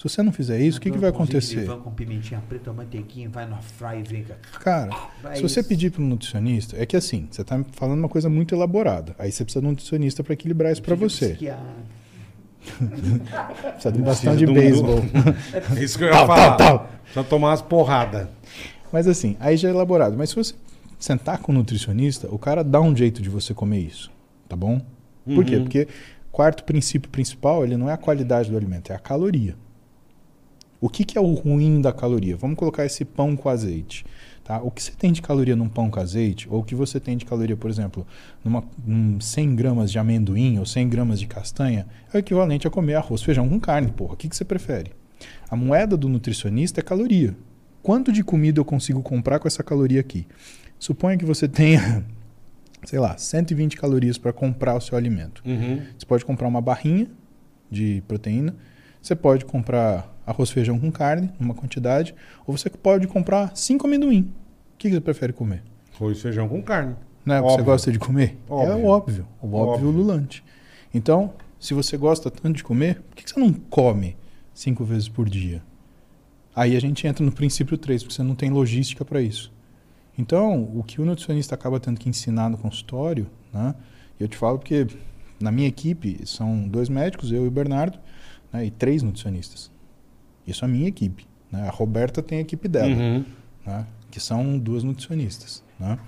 Se 0.00 0.08
você 0.08 0.22
não 0.22 0.32
fizer 0.32 0.58
isso, 0.58 0.78
o 0.78 0.80
que, 0.80 0.90
que 0.90 0.96
vai 0.96 1.12
pãozinho 1.12 1.38
de 1.38 1.46
acontecer? 1.60 1.82
com 1.84 1.90
pimentinha 1.90 2.42
preta, 2.48 2.72
manteiguinha, 2.72 3.28
vai 3.28 3.44
no 3.46 3.60
fry 3.60 3.98
e 3.98 4.02
vem 4.02 4.24
cá. 4.24 4.34
Cara, 4.58 4.96
Vai 5.22 5.36
se 5.36 5.42
você 5.42 5.60
isso. 5.60 5.68
pedir 5.68 5.90
para 5.90 6.00
um 6.02 6.06
nutricionista, 6.06 6.74
é 6.82 6.86
que 6.86 6.96
assim, 6.96 7.28
você 7.30 7.42
está 7.42 7.62
falando 7.72 7.98
uma 7.98 8.08
coisa 8.08 8.26
muito 8.30 8.54
elaborada. 8.54 9.14
Aí 9.18 9.30
você 9.30 9.44
precisa 9.44 9.60
de 9.60 9.66
um 9.66 9.70
nutricionista 9.72 10.24
para 10.24 10.32
equilibrar 10.32 10.72
isso 10.72 10.80
para 10.82 10.94
você. 10.94 11.36
Precisa 11.36 11.52
de 13.92 13.98
um 13.98 14.02
Precisa 14.02 14.02
bastão 14.02 14.36
de 14.36 14.46
um- 14.46 14.54
beisebol. 14.54 15.00
É 15.78 15.84
isso 15.84 15.98
que 15.98 16.04
eu 16.04 16.08
ia 16.08 16.14
Tal, 16.14 16.26
falar. 16.26 16.56
tal, 16.56 16.78
tal. 16.78 16.90
Só 17.12 17.22
tomar 17.22 17.48
umas 17.48 17.60
porradas. 17.62 18.26
Mas 18.90 19.06
assim, 19.06 19.36
aí 19.38 19.56
já 19.58 19.68
é 19.68 19.70
elaborado. 19.72 20.16
Mas 20.16 20.30
se 20.30 20.36
você 20.36 20.54
sentar 20.98 21.38
com 21.38 21.52
o 21.52 21.54
nutricionista, 21.54 22.26
o 22.30 22.38
cara 22.38 22.62
dá 22.64 22.80
um 22.80 22.96
jeito 22.96 23.20
de 23.20 23.28
você 23.28 23.52
comer 23.52 23.80
isso, 23.80 24.10
tá 24.48 24.56
bom? 24.56 24.80
Por 25.26 25.44
quê? 25.44 25.56
Uhum. 25.56 25.62
Porque 25.64 25.88
quarto 26.32 26.64
princípio 26.64 27.10
principal, 27.10 27.64
ele 27.64 27.76
não 27.76 27.88
é 27.90 27.92
a 27.92 27.98
qualidade 27.98 28.50
do 28.50 28.56
alimento, 28.56 28.90
é 28.92 28.94
a 28.94 28.98
caloria. 28.98 29.54
O 30.80 30.88
que, 30.88 31.04
que 31.04 31.18
é 31.18 31.20
o 31.20 31.34
ruim 31.34 31.80
da 31.80 31.92
caloria? 31.92 32.36
Vamos 32.36 32.56
colocar 32.56 32.86
esse 32.86 33.04
pão 33.04 33.36
com 33.36 33.48
azeite. 33.48 34.04
Tá? 34.42 34.60
O 34.62 34.70
que 34.70 34.82
você 34.82 34.92
tem 34.92 35.12
de 35.12 35.20
caloria 35.20 35.54
num 35.54 35.68
pão 35.68 35.90
com 35.90 36.00
azeite, 36.00 36.48
ou 36.50 36.60
o 36.60 36.64
que 36.64 36.74
você 36.74 36.98
tem 36.98 37.16
de 37.16 37.24
caloria, 37.24 37.56
por 37.56 37.70
exemplo, 37.70 38.06
numa, 38.42 38.64
num 38.84 39.20
100 39.20 39.54
gramas 39.54 39.92
de 39.92 39.98
amendoim 39.98 40.58
ou 40.58 40.64
100 40.64 40.88
gramas 40.88 41.20
de 41.20 41.26
castanha, 41.26 41.86
é 42.12 42.16
o 42.16 42.18
equivalente 42.18 42.66
a 42.66 42.70
comer 42.70 42.94
arroz, 42.94 43.22
feijão 43.22 43.48
com 43.48 43.60
carne, 43.60 43.92
porra. 43.92 44.14
O 44.14 44.16
que, 44.16 44.28
que 44.28 44.34
você 44.34 44.44
prefere? 44.44 44.92
A 45.50 45.54
moeda 45.54 45.96
do 45.96 46.08
nutricionista 46.08 46.80
é 46.80 46.82
caloria. 46.82 47.36
Quanto 47.82 48.10
de 48.10 48.24
comida 48.24 48.58
eu 48.58 48.64
consigo 48.64 49.02
comprar 49.02 49.38
com 49.38 49.46
essa 49.46 49.62
caloria 49.62 50.00
aqui? 50.00 50.26
Suponha 50.78 51.16
que 51.16 51.24
você 51.24 51.46
tenha, 51.46 52.04
sei 52.84 52.98
lá, 52.98 53.16
120 53.16 53.76
calorias 53.76 54.16
para 54.16 54.32
comprar 54.32 54.74
o 54.74 54.80
seu 54.80 54.96
alimento. 54.96 55.42
Uhum. 55.46 55.82
Você 55.96 56.06
pode 56.06 56.24
comprar 56.24 56.48
uma 56.48 56.60
barrinha 56.60 57.06
de 57.70 58.02
proteína, 58.08 58.56
você 59.00 59.14
pode 59.14 59.44
comprar 59.44 60.19
arroz 60.30 60.50
feijão 60.50 60.78
com 60.78 60.90
carne, 60.90 61.30
numa 61.38 61.54
quantidade, 61.54 62.14
ou 62.46 62.56
você 62.56 62.70
pode 62.70 63.06
comprar 63.06 63.56
cinco 63.56 63.86
amendoim. 63.86 64.32
O 64.74 64.78
que 64.78 64.88
que 64.88 64.94
você 64.94 65.00
prefere 65.00 65.32
comer? 65.32 65.62
Arroz 65.94 66.20
feijão 66.22 66.48
com 66.48 66.62
carne. 66.62 66.94
Não 67.24 67.34
é 67.34 67.40
o 67.40 67.44
que 67.44 67.52
você 67.52 67.62
gosta 67.62 67.92
de 67.92 67.98
comer? 67.98 68.38
É 68.48 68.52
Óbvio. 68.52 68.76
o 68.78 68.86
óbvio, 68.86 69.26
o 69.42 69.46
óbvio, 69.54 69.88
Óbvio. 69.88 69.90
lulante. 69.90 70.44
Então, 70.94 71.34
se 71.58 71.74
você 71.74 71.96
gosta 71.96 72.30
tanto 72.30 72.56
de 72.56 72.64
comer, 72.64 73.00
por 73.02 73.16
que 73.16 73.24
que 73.24 73.30
você 73.30 73.38
não 73.40 73.52
come 73.52 74.16
cinco 74.54 74.84
vezes 74.84 75.08
por 75.08 75.28
dia? 75.28 75.62
Aí 76.54 76.76
a 76.76 76.80
gente 76.80 77.06
entra 77.06 77.24
no 77.24 77.32
princípio 77.32 77.76
3, 77.76 78.02
porque 78.02 78.14
você 78.14 78.22
não 78.22 78.34
tem 78.34 78.50
logística 78.50 79.04
para 79.04 79.20
isso. 79.20 79.52
Então, 80.16 80.64
o 80.74 80.82
que 80.82 81.00
o 81.00 81.04
nutricionista 81.04 81.54
acaba 81.54 81.78
tendo 81.78 81.98
que 81.98 82.08
ensinar 82.08 82.48
no 82.48 82.58
consultório, 82.58 83.26
né? 83.52 83.74
Eu 84.18 84.28
te 84.28 84.36
falo 84.36 84.58
porque 84.58 84.86
na 85.40 85.50
minha 85.50 85.68
equipe 85.68 86.20
são 86.26 86.68
dois 86.68 86.88
médicos, 86.88 87.32
eu 87.32 87.44
e 87.44 87.48
o 87.48 87.50
Bernardo, 87.50 87.98
né? 88.52 88.66
e 88.66 88.70
três 88.70 89.02
nutricionistas. 89.02 89.70
Isso 90.50 90.64
é 90.64 90.68
a 90.68 90.70
minha 90.70 90.88
equipe. 90.88 91.26
Né? 91.50 91.66
A 91.66 91.70
Roberta 91.70 92.22
tem 92.22 92.38
a 92.38 92.40
equipe 92.42 92.68
dela 92.68 92.88
Uhum. 92.88 93.24
né? 93.66 93.86
que 94.10 94.18
são 94.20 94.58
duas 94.58 94.82
nutricionistas, 94.82 95.62
né? 95.78 95.98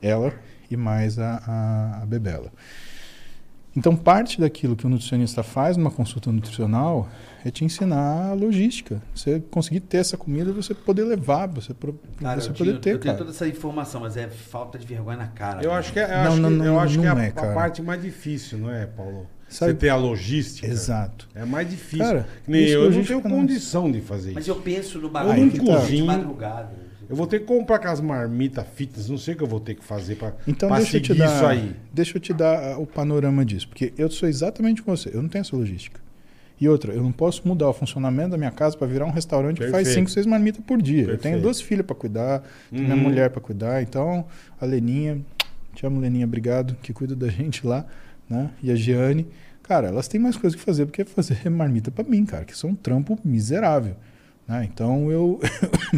ela 0.00 0.32
e 0.70 0.76
mais 0.76 1.18
a, 1.18 1.42
a, 1.46 2.02
a 2.02 2.06
Bebela. 2.06 2.50
Então, 3.74 3.96
parte 3.96 4.38
daquilo 4.38 4.76
que 4.76 4.86
o 4.86 4.88
nutricionista 4.90 5.42
faz 5.42 5.78
numa 5.78 5.90
consulta 5.90 6.30
nutricional 6.30 7.08
é 7.42 7.50
te 7.50 7.64
ensinar 7.64 8.28
a 8.28 8.32
logística. 8.34 9.00
Você 9.14 9.40
conseguir 9.50 9.80
ter 9.80 9.96
essa 9.96 10.14
comida, 10.14 10.52
você 10.52 10.74
poder 10.74 11.04
levar, 11.04 11.46
você, 11.48 11.72
pro- 11.72 11.98
Cara, 12.20 12.38
você 12.38 12.50
poder 12.50 12.78
ter, 12.80 12.92
eu 12.92 12.98
tenho 12.98 13.16
toda 13.16 13.30
essa 13.30 13.48
informação, 13.48 14.02
mas 14.02 14.14
é 14.18 14.28
falta 14.28 14.78
de 14.78 14.86
vergonha 14.86 15.16
na 15.16 15.26
cara. 15.28 15.62
Eu 15.62 15.70
né? 15.70 15.76
acho 15.78 15.90
que 15.90 15.98
é, 16.00 16.04
eu 16.04 16.08
Não, 16.08 16.16
acho 16.32 16.40
não, 16.42 16.50
que, 16.50 16.56
não, 16.56 16.64
eu 16.66 16.80
acho 16.80 16.98
que 17.00 17.06
é 17.06 17.08
a, 17.08 17.24
é, 17.24 17.28
a 17.28 17.54
parte 17.54 17.80
mais 17.80 18.02
difícil, 18.02 18.58
não 18.58 18.70
é, 18.70 18.84
Paulo? 18.84 19.26
Sabe- 19.52 19.72
Você 19.72 19.78
ter 19.78 19.88
a 19.90 19.96
logística. 19.96 20.66
Exato. 20.66 21.28
É 21.34 21.44
mais 21.44 21.68
difícil. 21.68 21.98
Cara, 22.04 22.26
Que 22.44 22.50
Nem 22.50 22.62
eu, 22.68 22.84
eu 22.84 22.90
não 22.90 23.04
tenho 23.04 23.20
não. 23.22 23.30
condição 23.30 23.90
de 23.90 24.00
fazer 24.00 24.32
Mas 24.32 24.44
isso. 24.44 24.50
eu 24.50 24.56
penso 24.62 24.98
no 24.98 25.06
Eu 25.06 25.10
bagulho 25.10 25.40
não 25.40 25.48
de 25.48 25.60
cozinho. 25.60 26.06
madrugada. 26.06 26.70
Eu 27.10 27.14
vou 27.16 27.26
ter 27.26 27.40
que 27.40 27.44
comprar 27.46 27.78
com 27.78 27.88
as 27.88 28.00
marmitas 28.00 28.64
fitness, 28.74 29.08
não 29.10 29.18
sei 29.18 29.34
o 29.34 29.36
que 29.36 29.42
eu 29.42 29.46
vou 29.46 29.60
ter 29.60 29.74
que 29.74 29.84
fazer 29.84 30.14
pra, 30.14 30.32
Então, 30.48 30.68
pra 30.70 30.78
deixa 30.78 30.96
eu, 30.96 31.00
te 31.02 31.06
seguir 31.08 31.18
dar, 31.18 31.36
isso 31.36 31.44
aí. 31.46 31.76
deixa 31.92 32.16
eu 32.16 32.20
te 32.20 32.32
dar 32.32 32.72
ah, 32.72 32.78
o 32.78 32.86
panorama 32.86 33.44
disso. 33.44 33.68
Porque 33.68 33.92
eu 33.98 34.10
sou 34.10 34.26
exatamente 34.28 34.82
como 34.82 34.96
você. 34.96 35.10
Eu 35.12 35.20
não 35.20 35.28
tenho 35.28 35.42
essa 35.42 35.54
logística. 35.54 36.00
E 36.58 36.66
outra, 36.68 36.92
eu 36.94 37.02
não 37.02 37.12
posso 37.12 37.46
mudar 37.46 37.68
o 37.68 37.72
funcionamento 37.74 38.30
da 38.30 38.38
minha 38.38 38.50
casa 38.52 38.76
para 38.78 38.86
virar 38.86 39.04
um 39.04 39.10
restaurante 39.10 39.56
que 39.58 39.64
faz 39.68 39.88
Perfeito. 39.88 39.94
5, 40.08 40.10
6 40.10 40.26
marmitas 40.26 40.64
por 40.64 40.80
dia. 40.80 41.00
Eu 41.02 41.06
tenho 41.08 41.18
Perfeito. 41.18 41.42
duas 41.42 41.60
filhas 41.60 41.84
para 41.84 41.96
cuidar, 41.96 42.42
tenho 42.70 42.84
minha 42.84 42.94
Uhum. 42.96 43.02
mulher 43.02 43.28
para 43.30 43.40
cuidar. 43.42 43.82
Então, 43.82 44.24
a 44.60 44.64
Leninha, 44.64 45.20
te 45.74 45.84
amo, 45.84 46.00
Leninha, 46.00 46.24
obrigado, 46.24 46.76
que 46.80 46.92
cuida 46.94 47.14
da 47.16 47.28
gente 47.28 47.66
lá. 47.66 47.84
Né? 48.32 48.50
E 48.62 48.70
a 48.70 48.74
Giane. 48.74 49.26
Cara, 49.62 49.88
elas 49.88 50.08
têm 50.08 50.18
mais 50.18 50.36
coisa 50.36 50.56
que 50.56 50.62
fazer 50.62 50.86
do 50.86 50.92
que 50.92 51.04
fazer 51.04 51.38
marmita 51.50 51.90
para 51.90 52.02
mim, 52.02 52.24
cara, 52.24 52.44
que 52.44 52.56
são 52.56 52.70
um 52.70 52.74
trampo 52.74 53.18
miserável. 53.22 53.94
né? 54.48 54.68
Então, 54.72 55.10
eu, 55.10 55.38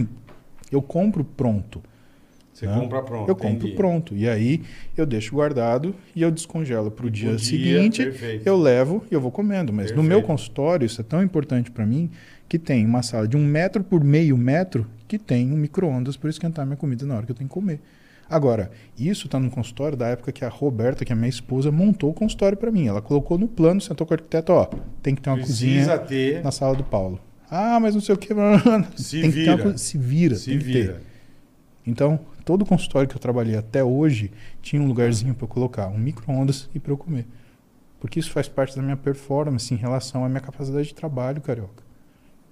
eu 0.70 0.82
compro 0.82 1.24
pronto. 1.24 1.80
Você 2.52 2.66
né? 2.66 2.78
compra 2.78 3.02
pronto. 3.02 3.28
Eu 3.28 3.34
compro 3.34 3.66
entendi. 3.66 3.74
pronto. 3.74 4.16
E 4.16 4.28
aí 4.28 4.62
eu 4.96 5.06
deixo 5.06 5.34
guardado 5.34 5.94
e 6.14 6.22
eu 6.22 6.30
descongelo 6.30 6.90
para 6.90 7.06
o 7.06 7.10
dia, 7.10 7.38
seguinte. 7.38 8.04
perfeito. 8.04 8.46
Eu 8.46 8.56
levo 8.56 9.04
e 9.10 9.14
eu 9.14 9.20
vou 9.20 9.30
comendo. 9.30 9.72
Mas 9.72 9.90
no 9.90 9.96
Perfeito. 9.96 10.08
meu 10.08 10.22
consultório, 10.22 10.84
isso 10.84 11.00
é 11.00 11.04
tão 11.04 11.22
importante 11.22 11.70
para 11.70 11.84
mim 11.86 12.10
que 12.48 12.58
tem 12.58 12.84
uma 12.84 13.02
sala 13.02 13.26
de 13.26 13.36
um 13.36 13.44
metro 13.44 13.82
por 13.82 14.04
meio 14.04 14.36
metro 14.36 14.86
que 15.08 15.18
tem 15.18 15.50
um 15.52 15.56
micro-ondas 15.56 16.16
para 16.16 16.30
esquentar 16.30 16.64
minha 16.64 16.76
comida 16.76 17.04
na 17.04 17.16
hora 17.16 17.26
que 17.26 17.32
eu 17.32 17.36
tenho 17.36 17.48
que 17.48 17.54
comer. 17.54 17.80
Agora, 18.28 18.70
isso 18.98 19.26
está 19.26 19.38
no 19.38 19.50
consultório 19.50 19.96
da 19.96 20.06
época 20.08 20.32
que 20.32 20.44
a 20.44 20.48
Roberta, 20.48 21.04
que 21.04 21.12
é 21.12 21.16
minha 21.16 21.28
esposa, 21.28 21.70
montou 21.70 22.10
o 22.10 22.14
consultório 22.14 22.56
para 22.56 22.70
mim. 22.70 22.86
Ela 22.86 23.02
colocou 23.02 23.36
no 23.38 23.46
plano, 23.46 23.80
sentou 23.80 24.06
com 24.06 24.14
o 24.14 24.16
arquiteto, 24.16 24.52
ó, 24.52 24.66
tem 25.02 25.14
que 25.14 25.20
ter 25.22 25.30
uma 25.30 25.36
Precisa 25.36 25.98
cozinha 25.98 25.98
ter. 26.34 26.42
na 26.44 26.50
sala 26.50 26.74
do 26.74 26.84
Paulo. 26.84 27.20
Ah, 27.50 27.78
mas 27.78 27.94
não 27.94 28.00
sei 28.00 28.14
o 28.14 28.18
que. 28.18 28.28
Se 28.96 29.20
tem 29.20 29.30
que 29.30 29.44
ter 29.44 29.50
uma 29.50 29.56
vira. 29.58 29.78
se 29.78 29.98
vira. 29.98 30.34
Se 30.36 30.50
que 30.50 30.56
vira. 30.58 31.02
Então, 31.86 32.18
todo 32.44 32.64
consultório 32.64 33.08
que 33.08 33.14
eu 33.14 33.20
trabalhei 33.20 33.56
até 33.56 33.84
hoje 33.84 34.30
tinha 34.62 34.80
um 34.80 34.86
lugarzinho 34.86 35.34
para 35.34 35.44
eu 35.44 35.48
colocar 35.48 35.88
um 35.88 35.98
micro-ondas 35.98 36.68
e 36.74 36.80
para 36.80 36.92
eu 36.92 36.96
comer. 36.96 37.26
Porque 38.00 38.18
isso 38.18 38.30
faz 38.30 38.48
parte 38.48 38.74
da 38.74 38.82
minha 38.82 38.96
performance 38.96 39.72
em 39.72 39.76
relação 39.76 40.24
à 40.24 40.28
minha 40.28 40.40
capacidade 40.40 40.88
de 40.88 40.94
trabalho, 40.94 41.40
carioca. 41.42 41.82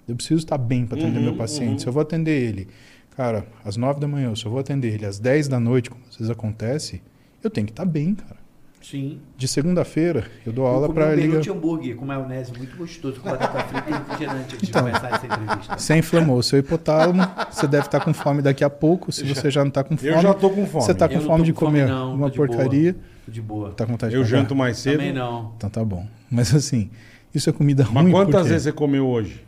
Eu 0.07 0.15
preciso 0.15 0.39
estar 0.39 0.57
bem 0.57 0.85
para 0.85 0.97
atender 0.99 1.17
Uhum, 1.17 1.23
meu 1.25 1.35
paciente. 1.35 1.71
uhum. 1.71 1.79
Se 1.79 1.87
eu 1.87 1.93
vou 1.93 2.01
atender 2.01 2.41
ele, 2.43 2.67
cara, 3.15 3.45
às 3.63 3.77
nove 3.77 3.99
da 3.99 4.07
manhã, 4.07 4.31
eu 4.43 4.49
vou 4.51 4.59
atender 4.59 4.93
ele 4.93 5.05
às 5.05 5.19
10 5.19 5.47
da 5.47 5.59
noite, 5.59 5.89
como 5.89 6.01
às 6.09 6.15
vezes 6.17 6.29
acontece, 6.31 7.01
eu 7.43 7.49
tenho 7.49 7.65
que 7.67 7.71
estar 7.73 7.85
bem, 7.85 8.15
cara. 8.15 8.41
Sim. 8.81 9.19
De 9.37 9.47
segunda-feira, 9.47 10.25
eu 10.45 10.51
dou 10.51 10.65
aula 10.67 10.87
eu 10.87 10.89
comi 10.89 10.99
para 10.99 11.07
um 11.11 11.15
ligar. 11.15 11.27
Beirute 11.27 11.49
hambúrguer 11.51 11.95
com 11.95 12.05
maionese 12.05 12.51
muito 12.57 12.75
gostoso, 12.75 13.21
com 13.21 13.29
batata 13.29 13.63
frita 13.63 13.89
e 13.89 13.93
refrigerante 13.93 14.55
antes 14.55 14.69
Então. 14.69 14.83
de 14.83 14.89
começar 14.91 15.15
essa 15.15 15.25
entrevista. 15.25 15.77
Você 15.77 15.95
inflamou 15.95 16.37
o 16.37 16.43
seu 16.43 16.59
hipotálamo, 16.59 17.21
você 17.49 17.65
deve 17.65 17.85
estar 17.85 18.01
com 18.03 18.13
fome 18.13 18.41
daqui 18.41 18.61
a 18.61 18.69
pouco. 18.69 19.09
Se 19.09 19.23
você 19.23 19.49
já 19.49 19.61
não 19.61 19.69
está 19.69 19.85
com 19.85 19.95
fome, 19.95 20.09
Eu 20.11 20.19
já 20.19 20.33
tô 20.33 20.49
com 20.49 20.65
fome. 20.65 20.83
você 20.83 20.93
tá 20.93 21.07
com 21.07 21.15
Eu 21.15 21.21
fome 21.21 21.43
de 21.45 21.53
com 21.53 21.61
fome, 21.61 21.79
comer 21.79 21.87
não, 21.87 22.13
uma 22.13 22.25
tô 22.29 22.31
de 22.31 22.37
boa. 22.39 22.47
porcaria, 22.49 22.95
Tô 23.25 23.31
de 23.31 23.41
boa. 23.41 23.71
tá 23.71 23.85
com 23.85 23.93
vontade 23.93 24.09
de 24.11 24.17
Eu 24.17 24.23
pagar? 24.25 24.37
janto 24.37 24.53
mais 24.53 24.77
cedo. 24.77 24.97
Também 24.97 25.13
não. 25.13 25.53
Então 25.55 25.69
tá 25.69 25.85
bom. 25.85 26.05
Mas 26.29 26.53
assim, 26.53 26.89
isso 27.33 27.49
é 27.49 27.53
comida 27.53 27.87
Mas 27.89 28.03
ruim 28.03 28.11
quantas 28.11 28.33
porque 28.35 28.49
vezes 28.49 28.63
você 28.63 28.71
comeu 28.73 29.07
hoje? 29.07 29.45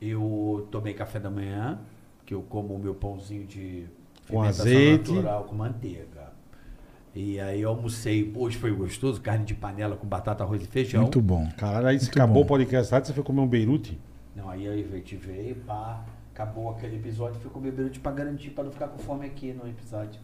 Eu 0.00 0.68
tomei 0.70 0.94
café 0.94 1.18
da 1.18 1.28
manhã, 1.30 1.78
que 2.28 2.34
eu 2.34 2.42
como 2.42 2.74
o 2.74 2.78
meu 2.78 2.94
pãozinho 2.94 3.46
de 3.46 3.86
Com 4.28 4.42
azeite. 4.42 5.10
natural 5.10 5.44
com 5.44 5.54
manteiga. 5.56 6.30
E 7.14 7.40
aí 7.40 7.62
eu 7.62 7.70
almocei, 7.70 8.30
hoje 8.36 8.58
foi 8.58 8.70
gostoso, 8.70 9.18
carne 9.18 9.46
de 9.46 9.54
panela 9.54 9.96
com 9.96 10.06
batata, 10.06 10.44
arroz 10.44 10.62
e 10.62 10.66
feijão. 10.66 11.00
Muito 11.02 11.22
bom. 11.22 11.48
Caralho, 11.56 11.86
aí 11.86 11.96
Muito 11.96 12.10
acabou 12.10 12.34
bom. 12.34 12.42
o 12.42 12.46
podcast 12.46 12.90
você 13.06 13.14
foi 13.14 13.24
comer 13.24 13.40
um 13.40 13.46
Beirute? 13.46 13.98
Não, 14.36 14.50
aí 14.50 14.68
gente 14.98 15.16
veio, 15.16 15.54
pá, 15.66 16.04
acabou 16.34 16.68
aquele 16.70 16.96
episódio, 16.96 17.40
fui 17.40 17.50
comer 17.50 17.72
beirute 17.72 17.98
pra 17.98 18.12
garantir, 18.12 18.50
pra 18.50 18.62
não 18.62 18.70
ficar 18.70 18.88
com 18.88 18.98
fome 18.98 19.24
aqui 19.24 19.54
no 19.54 19.66
episódio. 19.66 20.20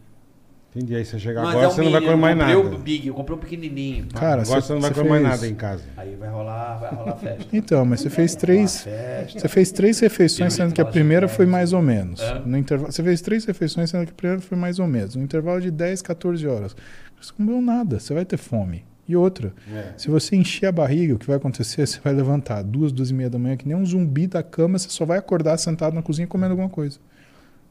Entendi. 0.75 0.97
Aí 0.97 1.05
você 1.05 1.19
chega 1.19 1.41
Mas 1.41 1.51
agora, 1.51 1.65
é 1.65 1.69
o 1.69 1.71
você 1.71 1.83
não 1.83 1.93
vai 1.93 2.01
comer 2.01 2.17
mais 2.17 2.37
eu 2.37 2.41
comprei 2.57 2.65
nada. 2.65 2.77
o 2.77 2.79
Big, 2.85 3.07
eu 3.09 3.15
comprei 3.15 3.37
um 3.37 3.41
pequenininho. 3.41 4.07
Cara, 4.13 4.43
Agora 4.43 4.61
você- 4.61 4.67
você 4.67 4.73
não 4.73 4.81
vai 4.81 4.91
você 4.91 4.97
comer 5.01 5.11
mais 5.11 5.23
nada 5.23 5.47
em 5.47 5.55
casa. 5.55 5.85
Aí 5.97 6.17
vai 6.17 6.29
rolar, 6.29 6.77
vai 6.79 6.95
rolar 6.95 7.17
festa. 7.17 7.47
Então, 7.53 7.85
mas 7.85 8.01
você 8.01 8.11
fez 8.11 8.35
três. 8.35 8.87
Você 9.29 9.49
fez 9.49 9.71
três 9.71 10.01
refeições, 10.01 10.53
sendo 10.55 10.75
que 10.75 10.81
a 10.81 10.85
primeira 10.85 11.29
foi 11.29 11.47
mais 11.47 11.73
ou 11.73 11.81
menos. 11.81 12.21
É. 12.21 12.41
No 12.45 12.59
intervalo, 12.59 12.91
você 12.93 13.03
fez 13.03 13.21
três 13.21 13.45
refeições, 13.45 13.91
sendo 13.91 14.05
que 14.07 14.11
a 14.13 14.15
primeira 14.15 14.41
foi 14.43 14.59
mais 14.59 14.79
ou 14.81 14.87
menos. 14.89 15.15
No 15.15 15.23
intervalo 15.23 15.61
de 15.61 15.71
10, 15.71 16.03
14 16.03 16.47
horas. 16.47 16.75
Você 17.21 17.33
comeu 17.37 17.63
nada, 17.63 18.01
você 18.01 18.13
vai 18.13 18.25
ter 18.25 18.37
fome. 18.37 18.85
E 19.07 19.15
outra, 19.15 19.53
É. 19.73 19.93
se 19.97 20.09
você 20.11 20.35
encher 20.35 20.67
a 20.67 20.73
barriga, 20.73 21.15
o 21.15 21.19
que 21.19 21.27
vai 21.27 21.37
acontecer? 21.37 21.87
Você 21.87 22.01
vai 22.03 22.13
levantar 22.15 22.63
duas, 22.63 22.91
duas 22.91 23.11
e 23.11 23.15
meia 23.15 23.29
da 23.31 23.39
manhã, 23.39 23.57
que 23.57 23.69
nem 23.69 23.77
um 23.77 23.85
zumbi 23.85 24.27
da 24.27 24.43
cama, 24.43 24.79
você 24.79 24.89
só 24.89 25.05
vai 25.05 25.19
acordar 25.19 25.57
sentado 25.59 25.95
na 25.95 26.03
cozinha 26.03 26.27
comendo 26.27 26.53
alguma 26.53 26.69
coisa. 26.71 26.99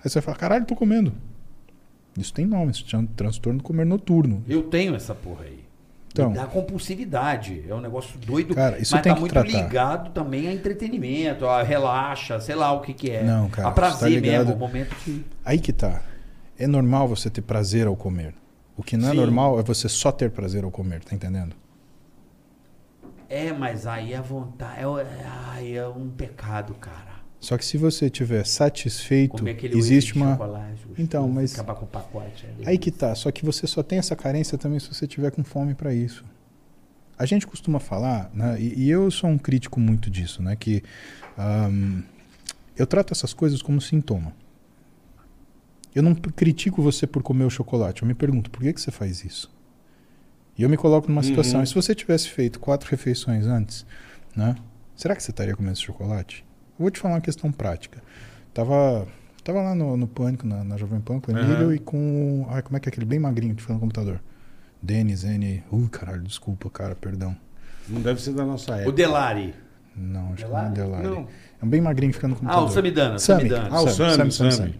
Aí 0.03 0.09
você 0.09 0.19
vai 0.19 0.23
falar, 0.23 0.37
caralho, 0.37 0.65
tô 0.65 0.75
comendo. 0.75 1.11
Isso 2.17 2.33
tem 2.33 2.45
nome, 2.45 2.71
isso 2.71 2.83
chama 2.87 3.07
transtorno 3.15 3.59
do 3.59 3.63
comer 3.63 3.85
noturno. 3.85 4.43
Eu 4.47 4.63
tenho 4.63 4.95
essa 4.95 5.15
porra 5.15 5.45
aí. 5.45 5.63
Então. 6.13 6.29
Me 6.29 6.35
dá 6.35 6.45
compulsividade. 6.45 7.63
É 7.67 7.73
um 7.73 7.81
negócio 7.81 8.19
doido. 8.19 8.53
Cara, 8.53 8.77
isso 8.79 8.93
mas 8.93 9.01
tem 9.01 9.11
tá 9.11 9.15
que 9.15 9.19
muito 9.19 9.33
tratar. 9.33 9.49
ligado 9.49 10.11
também 10.11 10.47
a 10.47 10.53
entretenimento, 10.53 11.47
a 11.47 11.63
relaxa, 11.63 12.39
sei 12.39 12.53
lá 12.53 12.71
o 12.71 12.81
que 12.81 12.93
que 12.93 13.09
é. 13.09 13.23
Não, 13.23 13.49
cara, 13.49 13.69
A 13.69 13.71
prazer 13.71 14.11
você 14.11 14.21
tá 14.21 14.37
mesmo, 14.37 14.53
o 14.53 14.57
momento 14.57 14.95
de... 15.03 15.25
Aí 15.43 15.57
que 15.57 15.73
tá. 15.73 16.03
É 16.57 16.67
normal 16.67 17.07
você 17.07 17.31
ter 17.31 17.41
prazer 17.41 17.87
ao 17.87 17.95
comer. 17.95 18.35
O 18.77 18.83
que 18.83 18.95
não 18.95 19.07
é 19.07 19.11
Sim. 19.11 19.17
normal 19.17 19.59
é 19.59 19.63
você 19.63 19.89
só 19.89 20.11
ter 20.11 20.29
prazer 20.29 20.63
ao 20.63 20.69
comer, 20.69 21.03
tá 21.03 21.15
entendendo? 21.15 21.55
É, 23.27 23.51
mas 23.51 23.87
aí 23.87 24.13
a 24.13 24.21
vontade... 24.21 24.81
É, 24.81 25.63
é, 25.63 25.75
é 25.77 25.87
um 25.87 26.09
pecado, 26.09 26.75
cara. 26.75 27.22
Só 27.43 27.57
que 27.57 27.65
se 27.65 27.77
você 27.77 28.09
tiver 28.09 28.45
satisfeito, 28.45 29.43
existe 29.75 30.15
uma. 30.15 30.33
gostoso, 30.37 30.95
Então, 30.97 31.27
mas- 31.27 31.53
Acabar 31.53 31.75
com 31.75 31.83
o 31.83 31.87
pacote. 31.89 32.45
é 32.45 32.69
Aí 32.69 32.77
que 32.77 32.89
tá. 32.89 33.13
Só 33.15 33.29
que 33.33 33.43
você 33.43 33.67
só 33.67 33.83
tem 33.83 33.99
essa 33.99 34.15
carência 34.15 34.57
também 34.57 34.79
se 34.79 34.87
você 34.87 35.05
tiver 35.05 35.29
com 35.29 35.43
fome 35.43 35.75
para 35.75 35.93
isso. 35.93 36.23
A 37.19 37.25
gente 37.25 37.45
costuma 37.45 37.81
falar, 37.81 38.31
né, 38.33 38.55
e, 38.61 38.83
e 38.85 38.89
eu 38.89 39.11
sou 39.11 39.29
um 39.29 39.37
crítico 39.37 39.77
muito 39.77 40.09
disso, 40.09 40.41
né? 40.41 40.55
Que 40.55 40.81
ahm, 41.37 42.03
eu 42.77 42.87
trato 42.87 43.11
essas 43.11 43.33
coisas 43.33 43.61
como 43.61 43.81
sintoma. 43.81 44.33
Eu 45.93 46.01
não 46.01 46.15
critico 46.15 46.81
você 46.81 47.05
por 47.05 47.21
comer 47.21 47.43
o 47.43 47.49
chocolate. 47.49 48.03
Eu 48.03 48.07
me 48.07 48.13
pergunto, 48.13 48.49
por 48.49 48.61
que, 48.61 48.71
que 48.71 48.79
você 48.79 48.89
faz 48.89 49.25
isso? 49.25 49.53
E 50.57 50.63
eu 50.63 50.69
me 50.69 50.77
coloco 50.77 51.09
numa 51.09 51.21
situação. 51.23 51.59
Uhum. 51.59 51.65
Se 51.65 51.75
você 51.75 51.93
tivesse 51.93 52.29
feito 52.29 52.57
quatro 52.57 52.89
refeições 52.89 53.45
antes, 53.45 53.85
né? 54.33 54.55
Será 54.95 55.13
que 55.13 55.21
você 55.21 55.31
estaria 55.31 55.53
comendo 55.57 55.73
esse 55.73 55.81
chocolate? 55.81 56.45
Eu 56.83 56.85
vou 56.85 56.91
te 56.91 56.99
falar 56.99 57.13
uma 57.15 57.21
questão 57.21 57.49
prática. 57.49 58.03
Tava, 58.53 59.07
tava 59.41 59.61
lá 59.61 59.73
no, 59.73 59.95
no 59.95 60.05
Pânico, 60.05 60.45
na, 60.45 60.65
na 60.65 60.75
Jovem 60.75 60.99
Pan, 60.99 61.17
com 61.21 61.31
o 61.31 61.37
Emílio 61.37 61.67
Aham. 61.67 61.75
e 61.75 61.79
com. 61.79 62.45
Ai, 62.49 62.61
como 62.61 62.75
é 62.75 62.79
que 62.81 62.89
é 62.89 62.91
aquele 62.91 63.05
bem 63.05 63.19
magrinho 63.19 63.55
que 63.55 63.61
fica 63.61 63.73
no 63.73 63.79
computador? 63.79 64.19
Denis, 64.81 65.23
N. 65.23 65.63
Ui, 65.71 65.87
caralho, 65.87 66.21
desculpa, 66.23 66.69
cara, 66.69 66.93
perdão. 66.93 67.33
Não 67.87 68.01
deve 68.01 68.21
ser 68.21 68.33
da 68.33 68.43
nossa 68.45 68.73
O 68.73 68.75
época. 68.75 68.91
Delari. 68.97 69.55
Não, 69.95 70.33
acho 70.33 70.43
que 70.45 70.51
não 70.51 70.59
é 70.59 70.69
Delari? 70.71 70.73
Delari. 71.03 71.07
Não. 71.21 71.27
É 71.61 71.65
um 71.65 71.69
bem 71.69 71.79
magrinho 71.79 72.11
que 72.11 72.17
fica 72.17 72.27
no 72.27 72.33
Ah, 72.33 72.37
computador. 72.39 72.67
o 72.67 72.71
Samidana. 72.73 73.19
Sami. 73.19 73.39
Samidana. 73.43 73.69
Ah, 73.71 73.81
o 73.81 73.87
Sami, 73.89 74.31
Sami. 74.51 74.79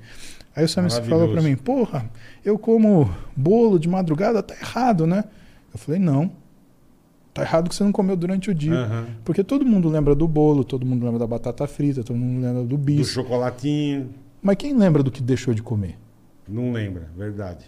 Aí 0.54 0.66
o 0.66 0.68
Sami 0.68 0.90
falou 0.90 1.32
pra 1.32 1.42
mim, 1.42 1.56
porra, 1.56 2.06
eu 2.44 2.60
como 2.60 3.10
bolo 3.34 3.80
de 3.80 3.88
madrugada, 3.88 4.44
tá 4.44 4.54
errado, 4.56 5.08
né? 5.08 5.24
Eu 5.74 5.80
falei, 5.80 6.02
não. 6.02 6.30
Tá 7.34 7.42
errado 7.42 7.68
que 7.70 7.76
você 7.76 7.84
não 7.84 7.92
comeu 7.92 8.16
durante 8.16 8.52
o 8.52 8.54
dia. 8.54 8.74
Aham. 8.74 9.08
Porque 9.26 9.44
todo 9.44 9.66
mundo 9.66 9.90
lembra 9.90 10.14
do 10.14 10.28
bolo, 10.28 10.64
todo 10.64 10.86
mundo 10.86 11.04
lembra 11.04 11.20
da 11.20 11.26
batata 11.28 11.66
frita, 11.66 12.04
todo 12.04 12.16
mundo 12.16 12.42
lembra 12.46 12.62
do 12.62 12.68
Do 12.70 12.78
bicho. 12.78 13.06
chocolatinho. 13.12 14.10
Mas 14.42 14.56
quem 14.58 14.78
lembra 14.78 15.02
do 15.02 15.10
que 15.10 15.22
deixou 15.22 15.54
de 15.54 15.64
comer? 15.64 15.98
Não 16.48 16.72
lembra, 16.72 17.10
verdade. 17.18 17.66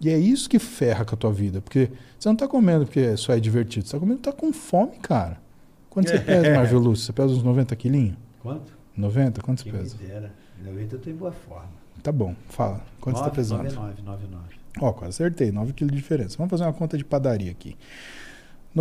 E 0.00 0.10
é 0.10 0.18
isso 0.18 0.48
que 0.48 0.58
ferra 0.58 1.04
com 1.04 1.14
a 1.14 1.18
tua 1.18 1.32
vida. 1.32 1.60
Porque 1.60 1.90
você 2.18 2.28
não 2.28 2.36
tá 2.36 2.46
comendo 2.46 2.84
porque 2.84 3.16
só 3.16 3.32
é 3.32 3.40
divertido. 3.40 3.86
Você 3.86 3.92
tá 3.96 4.00
comendo 4.00 4.20
tá 4.20 4.32
com 4.32 4.52
fome, 4.52 4.96
cara. 5.00 5.40
Quanto 5.88 6.10
você 6.10 6.18
pesa, 6.20 6.54
Marvel 6.54 6.78
Lúcio? 6.78 7.06
Você 7.06 7.12
pesa 7.12 7.32
uns 7.32 7.42
90 7.42 7.74
quilinhos? 7.76 8.16
Quanto? 8.42 8.72
90? 8.96 9.40
Quanto 9.42 9.62
você 9.62 9.72
me 9.72 9.78
pesa? 9.78 9.96
dera. 9.96 10.32
90 10.64 10.96
eu 10.96 11.00
tô 11.00 11.10
em 11.10 11.14
boa 11.14 11.32
forma. 11.32 11.70
Tá 12.02 12.12
bom, 12.12 12.34
fala. 12.48 12.84
Quanto 13.00 13.16
você 13.16 13.24
tá 13.24 13.30
pesando? 13.30 13.62
99, 13.64 14.02
99. 14.02 14.44
Ó, 14.80 14.92
quase 14.92 15.10
acertei, 15.10 15.50
9 15.50 15.72
quilos 15.72 15.92
de 15.92 15.98
diferença. 15.98 16.36
Vamos 16.36 16.50
fazer 16.50 16.62
uma 16.64 16.72
conta 16.72 16.96
de 16.96 17.04
padaria 17.04 17.50
aqui. 17.50 17.76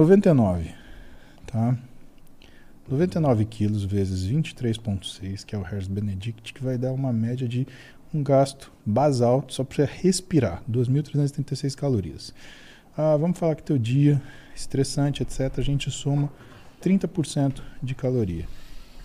99, 0.02 0.70
tá? 1.48 1.76
99 2.88 3.46
quilos 3.46 3.84
vezes 3.84 4.28
23,6, 4.32 5.44
que 5.44 5.56
é 5.56 5.58
o 5.58 5.64
Hers 5.66 5.88
Benedict, 5.88 6.54
que 6.54 6.64
vai 6.64 6.78
dar 6.78 6.94
uma 6.94 7.12
média 7.12 7.48
de 7.48 7.66
um 8.14 8.22
gasto 8.22 8.72
basal 8.86 9.44
só 9.50 9.64
para 9.64 9.86
respirar, 9.86 10.62
2.336 10.72 11.74
calorias. 11.76 12.32
Ah, 12.96 13.18
vamos 13.18 13.40
falar 13.40 13.56
que 13.56 13.64
teu 13.64 13.76
dia, 13.80 14.22
estressante, 14.56 15.24
etc., 15.24 15.52
a 15.58 15.62
gente 15.64 15.90
soma 15.90 16.32
30% 16.80 17.64
de 17.82 17.96
caloria. 17.96 18.46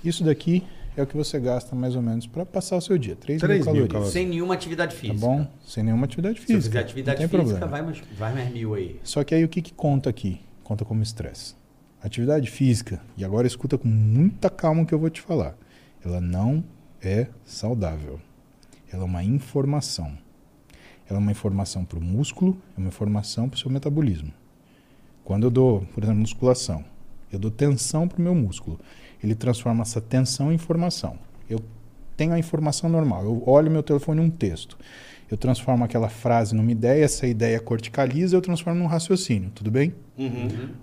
Isso 0.05 0.23
daqui 0.23 0.63
é 0.95 1.03
o 1.03 1.07
que 1.07 1.17
você 1.17 1.41
gasta 1.41 1.75
mais 1.75 1.97
ou 1.97 2.03
menos 2.03 2.27
para 2.27 2.45
passar 2.45 2.77
o 2.77 2.83
seu 2.83 2.99
dia, 2.99 3.17
3 3.17 3.41
3 3.41 3.59
mil 3.61 3.65
calorias. 3.65 3.89
calorias. 3.93 4.13
Sem 4.13 4.27
nenhuma 4.29 4.53
atividade 4.53 4.95
Tá 4.95 5.01
física. 5.01 5.19
bom? 5.19 5.49
Sem 5.67 5.85
nenhuma 5.85 6.05
atividade 6.05 6.39
Se 6.41 6.47
física. 6.49 6.63
fizer 6.65 6.81
atividade 6.81 7.17
física, 7.27 7.39
problema. 7.39 7.67
vai 7.67 7.81
mais, 7.83 8.03
vai 8.19 8.35
mais 8.35 8.53
mil 8.53 8.75
aí. 8.75 9.01
Só 9.03 9.25
que 9.25 9.35
aí 9.35 9.43
o 9.43 9.49
que, 9.49 9.63
que 9.63 9.73
conta 9.73 10.11
aqui? 10.11 10.39
Conta 10.73 10.87
como 10.87 11.03
estresse. 11.03 11.55
Atividade 12.03 12.51
física, 12.51 13.03
e 13.15 13.27
agora 13.27 13.47
escuta 13.47 13.77
com 13.77 13.89
muita 13.89 14.49
calma 14.49 14.81
o 14.81 14.87
que 14.87 14.95
eu 14.95 14.99
vou 14.99 15.11
te 15.11 15.21
falar. 15.21 15.55
Ela 16.03 16.19
não 16.19 16.65
é 16.99 17.27
saudável. 17.45 18.19
Ela 18.91 19.03
é 19.03 19.05
uma 19.05 19.23
informação. 19.23 20.17
Ela 21.07 21.19
é 21.19 21.21
uma 21.21 21.31
informação 21.31 21.85
para 21.85 21.99
o 21.99 22.03
músculo, 22.03 22.57
é 22.75 22.81
uma 22.81 22.89
informação 22.89 23.51
para 23.51 23.59
o 23.59 23.61
seu 23.61 23.71
metabolismo. 23.71 24.33
Quando 25.23 25.43
eu 25.43 25.51
dou, 25.51 25.83
por 25.93 26.03
exemplo, 26.03 26.23
musculação, 26.23 26.83
eu 27.31 27.39
dou 27.39 27.51
tensão 27.51 28.09
para 28.09 28.19
o 28.19 28.23
meu 28.23 28.35
músculo. 28.35 28.81
Ele 29.23 29.35
transforma 29.35 29.83
essa 29.83 30.01
tensão 30.01 30.51
em 30.51 30.55
informação. 30.55 31.19
Eu 31.51 31.61
tenho 32.17 32.33
a 32.33 32.39
informação 32.39 32.89
normal. 32.89 33.25
Eu 33.25 33.43
olho 33.47 33.71
meu 33.71 33.83
telefone 33.83 34.23
um 34.23 34.31
texto. 34.31 34.79
Eu 35.33 35.39
transformo 35.39 35.83
aquela 35.83 36.11
frase 36.11 36.55
numa 36.55 36.71
ideia, 36.71 37.03
essa 37.03 37.27
ideia 37.27 37.59
corticaliza, 37.59 38.37
eu 38.37 38.43
transformo 38.43 38.81
num 38.81 38.87
raciocínio. 38.87 39.51
Tudo 39.55 39.71
bem? 39.71 39.95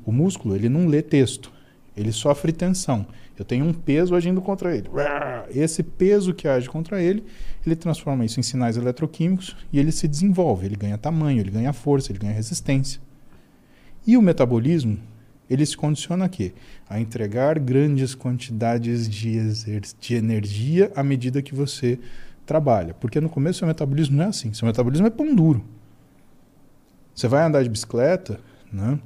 O 0.04 0.12
músculo, 0.12 0.56
ele 0.56 0.68
não 0.68 0.88
lê 0.88 1.04
texto. 1.04 1.54
Ele 1.96 2.12
sofre 2.12 2.52
tensão. 2.52 3.06
Eu 3.38 3.46
tenho 3.46 3.64
um 3.64 3.72
peso 3.72 4.16
agindo 4.16 4.42
contra 4.42 4.76
ele. 4.76 4.90
Esse 5.52 5.84
peso 5.84 6.34
que 6.34 6.48
age 6.48 6.68
contra 6.68 7.00
ele, 7.00 7.24
ele 7.64 7.76
transforma 7.76 8.26
isso 8.26 8.40
em 8.40 8.44
sinais 8.44 8.76
eletroquímicos 8.76 9.56
e 9.72 9.78
ele 9.78 9.92
se 9.92 10.08
desenvolve. 10.08 10.66
Ele 10.66 10.76
ganha 10.76 10.98
tamanho, 10.98 11.40
ele 11.40 11.52
ganha 11.52 11.72
força, 11.72 12.12
ele 12.12 12.18
ganha 12.18 12.34
resistência. 12.34 13.00
E 14.08 14.18
o 14.18 14.22
metabolismo, 14.22 14.98
ele 15.48 15.64
se 15.64 15.78
condiciona 15.78 16.26
a 16.26 16.30
quê? 16.30 16.54
A 16.90 17.00
entregar 17.00 17.60
grandes 17.60 18.16
quantidades 18.16 19.08
de, 19.08 19.38
de 20.00 20.16
energia 20.16 20.92
à 20.96 21.04
medida 21.04 21.40
que 21.40 21.54
você 21.54 22.00
trabalha. 22.50 22.94
Porque 22.96 23.22
no 23.22 23.30
começo 23.30 23.60
seu 23.60 23.68
metabolismo 23.68 24.18
não 24.18 24.26
é 24.26 24.28
assim. 24.28 24.52
Seu 24.54 24.66
metabolismo 24.66 25.06
é 25.08 25.10
pão 25.10 25.34
duro. 25.36 25.64
Você 27.14 27.28
vai 27.28 27.44
andar 27.46 27.62
de 27.64 27.70
bicicleta, 27.70 28.40
né? 28.74 29.00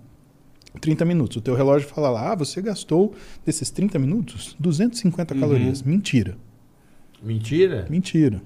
30 0.79 1.05
minutos. 1.05 1.37
O 1.37 1.41
teu 1.41 1.53
relógio 1.55 1.87
fala 1.87 2.09
lá, 2.09 2.31
ah, 2.31 2.35
você 2.35 2.61
gastou 2.61 3.13
desses 3.45 3.69
30 3.69 3.99
minutos 3.99 4.55
250 4.59 5.33
Uhum. 5.33 5.39
calorias. 5.39 5.83
Mentira. 5.83 6.37
Mentira? 7.21 7.85
Mentira. 7.89 8.41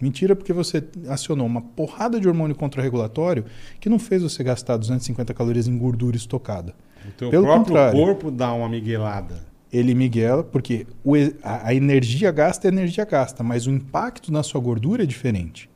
Mentira 0.00 0.36
porque 0.36 0.52
você 0.52 0.84
acionou 1.08 1.46
uma 1.46 1.60
porrada 1.60 2.20
de 2.20 2.28
hormônio 2.28 2.54
contrarregulatório 2.54 3.44
que 3.80 3.88
não 3.88 3.98
fez 3.98 4.22
você 4.22 4.44
gastar 4.44 4.76
250 4.76 5.34
calorias 5.34 5.66
em 5.66 5.76
gordura 5.76 6.16
estocada. 6.16 6.74
O 7.06 7.10
teu 7.12 7.30
Pelo 7.30 7.44
próprio 7.44 7.64
contrário. 7.66 7.98
corpo 7.98 8.30
dá 8.30 8.52
uma 8.52 8.68
miguelada. 8.68 9.47
Ele 9.72 9.94
miguela 9.94 10.42
porque 10.42 10.86
o 11.04 11.14
a, 11.42 11.68
a 11.68 11.74
energia 11.74 12.30
gasta 12.32 12.66
é 12.66 12.70
energia 12.70 13.04
gasta, 13.04 13.42
mas 13.42 13.66
o 13.66 13.70
impacto 13.70 14.32
na 14.32 14.42
sua 14.42 14.60
gordura 14.60 15.02
é 15.02 15.06
diferente. 15.06 15.68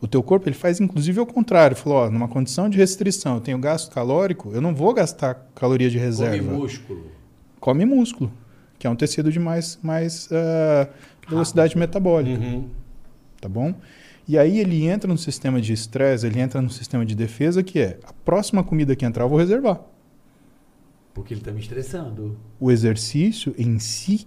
O 0.00 0.06
teu 0.06 0.22
corpo 0.22 0.48
ele 0.48 0.56
faz 0.56 0.80
inclusive 0.80 1.18
ao 1.20 1.26
contrário. 1.26 1.76
Falou, 1.76 1.98
ó, 1.98 2.10
numa 2.10 2.28
condição 2.28 2.68
de 2.68 2.76
restrição, 2.78 3.34
eu 3.36 3.40
tenho 3.40 3.58
gasto 3.58 3.90
calórico, 3.92 4.50
eu 4.52 4.60
não 4.60 4.74
vou 4.74 4.92
gastar 4.94 5.46
caloria 5.54 5.88
de 5.90 5.96
Come 5.96 6.06
reserva. 6.06 6.52
músculo. 6.52 7.06
Come 7.58 7.84
músculo, 7.84 8.32
que 8.78 8.86
é 8.86 8.90
um 8.90 8.96
tecido 8.96 9.30
de 9.30 9.38
mais, 9.38 9.78
mais 9.82 10.28
ah, 10.32 10.88
velocidade 11.28 11.76
metabólica 11.76 12.42
Uhum. 12.42 12.68
tá 13.40 13.48
bom? 13.48 13.74
E 14.26 14.38
aí 14.38 14.58
ele 14.60 14.86
entra 14.86 15.08
no 15.10 15.18
sistema 15.18 15.60
de 15.60 15.72
estresse, 15.72 16.26
ele 16.26 16.40
entra 16.40 16.62
no 16.62 16.70
sistema 16.70 17.04
de 17.04 17.14
defesa 17.14 17.62
que 17.62 17.80
é 17.80 17.98
a 18.04 18.12
próxima 18.12 18.62
comida 18.62 18.94
que 18.96 19.04
entrar 19.04 19.24
eu 19.24 19.28
vou 19.28 19.38
reservar. 19.38 19.80
Porque 21.20 21.34
ele 21.34 21.42
tá 21.42 21.52
me 21.52 21.60
estressando. 21.60 22.38
O 22.58 22.70
exercício 22.70 23.54
em 23.58 23.78
si, 23.78 24.26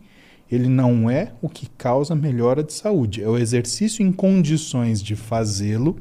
ele 0.49 0.69
não 0.69 1.09
é 1.09 1.33
o 1.41 1.49
que 1.49 1.67
causa 1.69 2.13
melhora 2.13 2.63
de 2.63 2.71
saúde. 2.71 3.23
É 3.23 3.27
o 3.27 3.35
exercício 3.35 4.05
em 4.05 4.11
condições 4.11 5.01
de 5.01 5.15
fazê-lo 5.15 5.97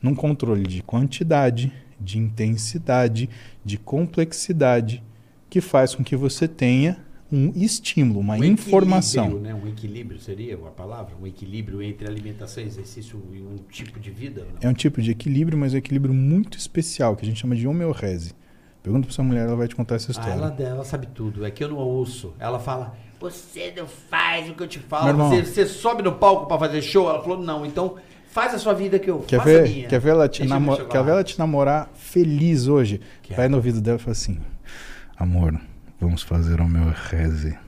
num 0.00 0.14
controle 0.14 0.62
de 0.62 0.82
quantidade, 0.82 1.72
de 2.00 2.16
intensidade, 2.16 3.28
de 3.64 3.76
complexidade, 3.76 5.02
que 5.50 5.60
faz 5.60 5.96
com 5.96 6.04
que 6.04 6.14
você 6.14 6.46
tenha 6.46 7.04
um 7.32 7.52
estímulo, 7.54 8.20
uma 8.20 8.36
Um 8.36 8.44
informação. 8.44 9.40
Né? 9.40 9.52
Um 9.52 9.68
equilíbrio 9.68 10.20
seria 10.20 10.54
a 10.54 10.70
palavra? 10.70 11.14
Um 11.20 11.26
equilíbrio 11.26 11.82
entre 11.82 12.08
alimentação, 12.08 12.62
exercício 12.62 13.20
e 13.32 13.40
um 13.40 13.56
tipo 13.70 13.98
de 14.00 14.10
vida? 14.10 14.46
É 14.60 14.68
um 14.68 14.72
tipo 14.72 15.02
de 15.02 15.10
equilíbrio, 15.10 15.58
mas 15.58 15.72
é 15.72 15.76
um 15.76 15.78
equilíbrio 15.78 16.14
muito 16.14 16.56
especial, 16.56 17.16
que 17.16 17.24
a 17.24 17.28
gente 17.28 17.40
chama 17.40 17.56
de 17.56 17.66
homeorese. 17.66 18.32
Pergunta 18.82 19.06
pra 19.06 19.14
sua 19.14 19.24
mulher, 19.24 19.46
ela 19.46 19.56
vai 19.56 19.68
te 19.68 19.74
contar 19.76 19.96
essa 19.96 20.10
Ah, 20.10 20.12
história. 20.12 20.32
ela, 20.32 20.56
ela 20.58 20.84
sabe 20.84 21.06
tudo. 21.06 21.44
É 21.44 21.50
que 21.50 21.62
eu 21.62 21.68
não 21.68 21.76
ouço. 21.76 22.32
Ela 22.38 22.58
fala, 22.58 22.94
você 23.20 23.72
não 23.76 23.86
faz 23.86 24.48
o 24.48 24.54
que 24.54 24.62
eu 24.62 24.68
te 24.68 24.78
Meu 24.78 24.88
falo. 24.88 25.08
irmão. 25.08 25.28
Você, 25.30 25.44
você 25.44 25.66
sobe 25.66 26.02
no 26.02 26.12
palco 26.12 26.46
pra 26.46 26.58
fazer 26.58 26.80
show? 26.80 27.08
Ela 27.10 27.20
falou, 27.22 27.38
não. 27.42 27.66
Então 27.66 27.96
faz 28.30 28.54
a 28.54 28.58
sua 28.58 28.72
vida 28.72 28.98
que 28.98 29.10
eu 29.10 29.18
Quer 29.20 29.36
faço 29.38 29.48
a 29.50 29.52
ver, 29.52 29.68
minha. 29.68 29.88
quer 29.88 30.00
ver 30.00 30.10
ela 30.10 30.28
te 30.28 30.44
namo- 30.44 30.76
quer 30.86 30.98
a 30.98 31.02
ver 31.02 31.10
ela 31.10 31.24
te 31.24 31.38
namorar 31.38 31.90
feliz 31.94 32.68
hoje? 32.68 33.00
Quero. 33.22 33.36
Vai 33.36 33.48
no 33.48 33.56
ouvido 33.58 33.80
dela 33.82 33.98
e 33.98 34.00
fala 34.00 34.12
assim: 34.12 34.38
Amor, 35.18 35.60
vamos 36.00 36.22
fazer. 36.22 36.60
Ou 36.60 36.66
meu 36.68 36.84
reze. 36.88 37.58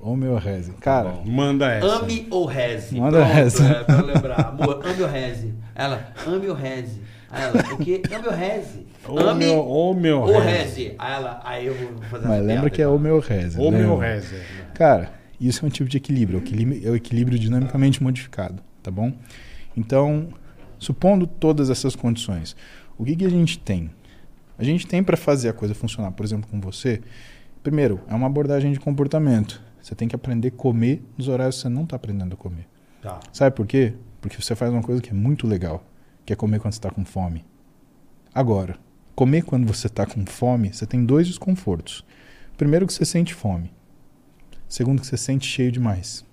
Homeorese. 0.00 0.72
Cara, 0.80 1.14
Manda 1.24 1.70
essa. 1.72 1.86
Ame 2.02 2.26
ou 2.30 2.44
reze. 2.44 2.98
Manda 3.00 3.18
Pronto, 3.24 3.38
essa. 3.38 3.64
É, 3.64 3.84
pra 3.84 3.94
eu 3.96 4.04
lembrar. 4.06 4.40
Amor, 4.48 4.82
ame 4.84 5.02
ou 5.02 5.08
reze. 5.08 5.54
Ela, 5.74 6.12
ame 6.26 6.48
ou 6.48 6.54
reze. 6.54 7.00
Aí 7.30 7.42
ela, 7.42 7.74
o 7.74 7.78
quê? 7.78 8.02
Ame 8.12 8.26
ou 8.26 8.32
reze. 8.32 8.86
Ame 9.08 9.44
meu, 9.44 9.58
ô, 9.60 9.94
meu 9.94 10.24
reze. 10.24 10.48
reze. 10.48 10.94
Aí 10.98 11.14
ela, 11.14 11.40
aí 11.44 11.66
eu 11.66 11.74
vou 11.74 12.02
fazer 12.02 12.28
mas 12.28 12.40
lembra 12.40 12.54
piada 12.54 12.70
que 12.70 12.82
é 12.82 12.84
igual. 12.84 12.96
homeorese. 12.96 13.60
Ô, 13.60 13.70
né? 13.70 13.78
meu 13.78 13.96
reze. 13.96 14.36
Cara, 14.74 15.12
isso 15.40 15.64
é 15.64 15.68
um 15.68 15.70
tipo 15.70 15.88
de 15.88 15.96
equilíbrio. 15.96 16.38
É 16.38 16.40
o 16.40 16.44
equilíbrio, 16.44 16.88
é 16.88 16.90
o 16.90 16.96
equilíbrio 16.96 17.38
dinamicamente 17.38 18.02
modificado, 18.02 18.62
tá 18.82 18.90
bom? 18.90 19.12
Então, 19.76 20.28
supondo 20.78 21.26
todas 21.26 21.70
essas 21.70 21.94
condições, 21.94 22.56
o 22.98 23.04
que, 23.04 23.16
que 23.16 23.24
a 23.24 23.30
gente 23.30 23.58
tem? 23.58 23.90
A 24.58 24.64
gente 24.64 24.86
tem 24.86 25.02
para 25.02 25.16
fazer 25.16 25.48
a 25.48 25.52
coisa 25.52 25.74
funcionar, 25.74 26.10
por 26.12 26.24
exemplo, 26.24 26.50
com 26.50 26.60
você. 26.60 27.00
Primeiro, 27.62 28.00
é 28.08 28.14
uma 28.14 28.26
abordagem 28.26 28.72
de 28.72 28.80
comportamento. 28.80 29.62
Você 29.80 29.94
tem 29.94 30.06
que 30.06 30.14
aprender 30.14 30.48
a 30.48 30.50
comer 30.50 31.02
nos 31.16 31.28
horários 31.28 31.56
que 31.56 31.62
você 31.62 31.68
não 31.68 31.84
está 31.84 31.96
aprendendo 31.96 32.34
a 32.34 32.36
comer. 32.36 32.66
Tá. 33.00 33.18
Sabe 33.32 33.56
por 33.56 33.66
quê? 33.66 33.94
Porque 34.20 34.40
você 34.40 34.54
faz 34.54 34.70
uma 34.70 34.82
coisa 34.82 35.00
que 35.00 35.10
é 35.10 35.14
muito 35.14 35.46
legal, 35.46 35.82
que 36.24 36.32
é 36.32 36.36
comer 36.36 36.60
quando 36.60 36.72
você 36.72 36.78
está 36.78 36.90
com 36.90 37.04
fome. 37.04 37.44
Agora, 38.34 38.76
comer 39.14 39.42
quando 39.42 39.66
você 39.66 39.86
está 39.86 40.06
com 40.06 40.24
fome, 40.26 40.72
você 40.72 40.86
tem 40.86 41.04
dois 41.04 41.26
desconfortos. 41.26 42.04
Primeiro 42.56 42.86
que 42.86 42.92
você 42.92 43.04
sente 43.04 43.34
fome. 43.34 43.70
Segundo 44.68 45.00
que 45.00 45.06
você 45.06 45.16
sente 45.16 45.46
cheio 45.46 45.72
demais. 45.72 46.24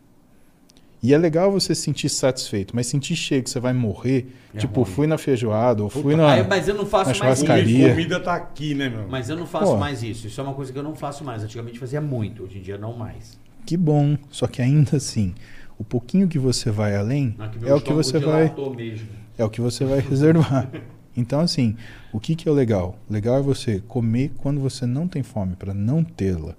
E 1.02 1.14
é 1.14 1.18
legal 1.18 1.52
você 1.52 1.76
se 1.76 1.82
sentir 1.84 2.10
satisfeito, 2.10 2.76
mas 2.76 2.88
sentir 2.88 3.16
cheio 3.16 3.44
que 3.44 3.50
você 3.50 3.60
vai 3.60 3.72
morrer, 3.72 4.34
É 4.54 4.58
tipo, 4.58 4.82
ruim. 4.82 4.92
fui 4.92 5.08
na 5.08 5.18
feijoada, 5.18 5.84
ou 5.84 5.90
fui 5.90 6.16
na... 6.16 6.34
Aí, 6.34 6.48
mas 6.48 6.68
eu 6.68 6.74
não 6.76 6.86
faço 6.88 7.20
mais 7.20 7.38
isso. 7.40 7.46
Comida, 7.46 7.90
comida 7.90 8.20
tá 8.20 8.36
aqui, 8.36 8.74
né, 8.74 8.90
meu? 8.90 9.08
Mas 9.08 9.30
eu 9.30 9.38
não 9.38 9.46
faço 9.46 9.74
Pô. 9.74 9.78
mais 9.78 10.02
isso. 10.02 10.26
Isso 10.28 10.42
é 10.42 10.44
uma 10.44 10.54
coisa 10.56 10.74
que 10.74 10.78
eu 10.78 10.84
não 10.84 10.96
faço 10.96 11.24
mais. 11.24 11.44
Antigamente 11.44 11.78
fazia 11.78 12.02
muito, 12.02 12.44
hoje 12.44 12.58
em 12.58 12.62
dia 12.62 12.78
não 12.80 12.98
mais. 12.98 13.40
Que 13.66 13.78
bom, 13.78 14.18
só 14.32 14.48
que 14.48 14.62
ainda 14.62 14.98
assim, 14.98 15.36
o 15.78 15.84
pouquinho 15.84 16.28
que 16.28 16.40
você 16.40 16.72
vai 16.72 16.96
além 16.96 17.36
Não, 17.38 17.68
é 17.68 17.74
o 17.76 17.82
que 17.82 17.94
você 17.94 18.18
vai... 18.18 18.54
Mesmo. 18.76 19.08
É 19.38 19.44
o 19.44 19.50
que 19.50 19.62
você 19.62 19.86
vai 19.86 20.00
reservar. 20.02 20.70
Então, 21.16 21.40
assim, 21.40 21.76
o 22.14 22.20
que, 22.20 22.36
que 22.36 22.48
é 22.48 22.52
o 22.52 22.56
legal? 22.56 22.96
Legal 23.10 23.38
é 23.38 23.42
você 23.42 23.80
comer 23.88 24.32
quando 24.38 24.60
você 24.60 24.86
não 24.86 25.08
tem 25.08 25.24
fome, 25.24 25.56
para 25.56 25.74
não 25.74 26.04
tê-la. 26.04 26.56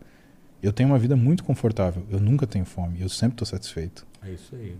Eu 0.63 0.73
tenho 0.73 0.89
uma 0.89 0.99
vida 0.99 1.15
muito 1.15 1.45
confortável. 1.45 2.03
Eu 2.11 2.19
nunca 2.21 2.47
tenho 2.47 2.65
fome. 2.65 3.01
Eu 3.01 3.09
sempre 3.09 3.35
estou 3.35 3.47
satisfeito. 3.47 4.05
É 4.25 4.31
isso 4.31 4.55
aí. 4.57 4.77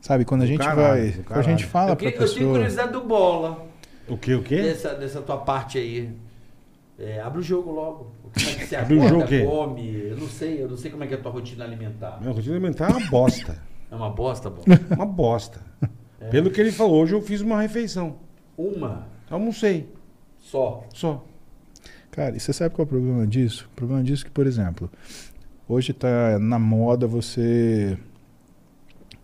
Sabe, 0.00 0.24
quando 0.24 0.42
a 0.42 0.46
gente 0.46 0.58
caralho, 0.60 1.02
vai. 1.02 1.10
do 1.10 1.24
Quando 1.24 1.38
a 1.38 1.42
gente 1.42 1.64
fala 1.66 1.96
pra 1.96 1.96
que- 1.96 2.06
eu 2.06 2.10
tenho 2.12 2.22
pessoa. 2.34 2.52
curiosidade 2.52 2.92
do 2.92 3.00
bola. 3.02 3.66
O 4.08 4.16
quê, 4.16 4.34
o 4.34 4.42
quê? 4.42 4.62
Dessa, 4.62 4.94
dessa 4.94 5.20
tua 5.20 5.36
parte 5.38 5.78
aí. 5.78 6.10
É, 6.98 7.20
abre 7.20 7.40
o 7.40 7.42
jogo 7.42 7.70
logo. 7.72 8.12
É 8.36 8.54
que 8.54 8.66
você 8.66 8.76
Abre 8.76 8.94
o 8.94 8.98
acorda, 8.98 9.08
jogo 9.14 9.24
o 9.24 9.28
quê? 9.28 9.44
come? 9.44 9.94
Eu 10.10 10.16
não 10.18 10.28
sei, 10.28 10.62
eu 10.62 10.68
não 10.68 10.76
sei 10.76 10.90
como 10.90 11.02
é 11.02 11.06
que 11.08 11.14
é 11.14 11.16
a 11.16 11.20
tua 11.20 11.32
rotina 11.32 11.64
alimentar. 11.64 12.18
Minha 12.20 12.32
rotina 12.32 12.54
alimentar 12.54 12.90
é 12.90 12.96
uma 12.96 13.10
bosta. 13.10 13.58
É 13.90 13.94
uma 13.94 14.10
bosta, 14.10 14.48
bom. 14.50 14.62
Uma 14.94 15.06
bosta. 15.06 15.60
Pelo 16.28 16.50
que 16.50 16.60
ele 16.60 16.72
falou, 16.72 17.02
hoje 17.02 17.14
eu 17.14 17.22
fiz 17.22 17.40
uma 17.40 17.60
refeição. 17.60 18.16
Uma 18.56 19.06
Almocei. 19.30 19.88
só. 20.38 20.84
Só. 20.92 21.24
Cara, 22.10 22.36
e 22.36 22.40
você 22.40 22.52
sabe 22.52 22.74
qual 22.74 22.84
é 22.84 22.86
o 22.86 22.88
problema 22.88 23.26
disso? 23.26 23.68
O 23.72 23.76
problema 23.76 24.02
disso 24.02 24.24
é 24.24 24.26
que, 24.26 24.32
por 24.32 24.46
exemplo, 24.46 24.90
hoje 25.68 25.92
tá 25.92 26.38
na 26.38 26.58
moda 26.58 27.06
você 27.06 27.96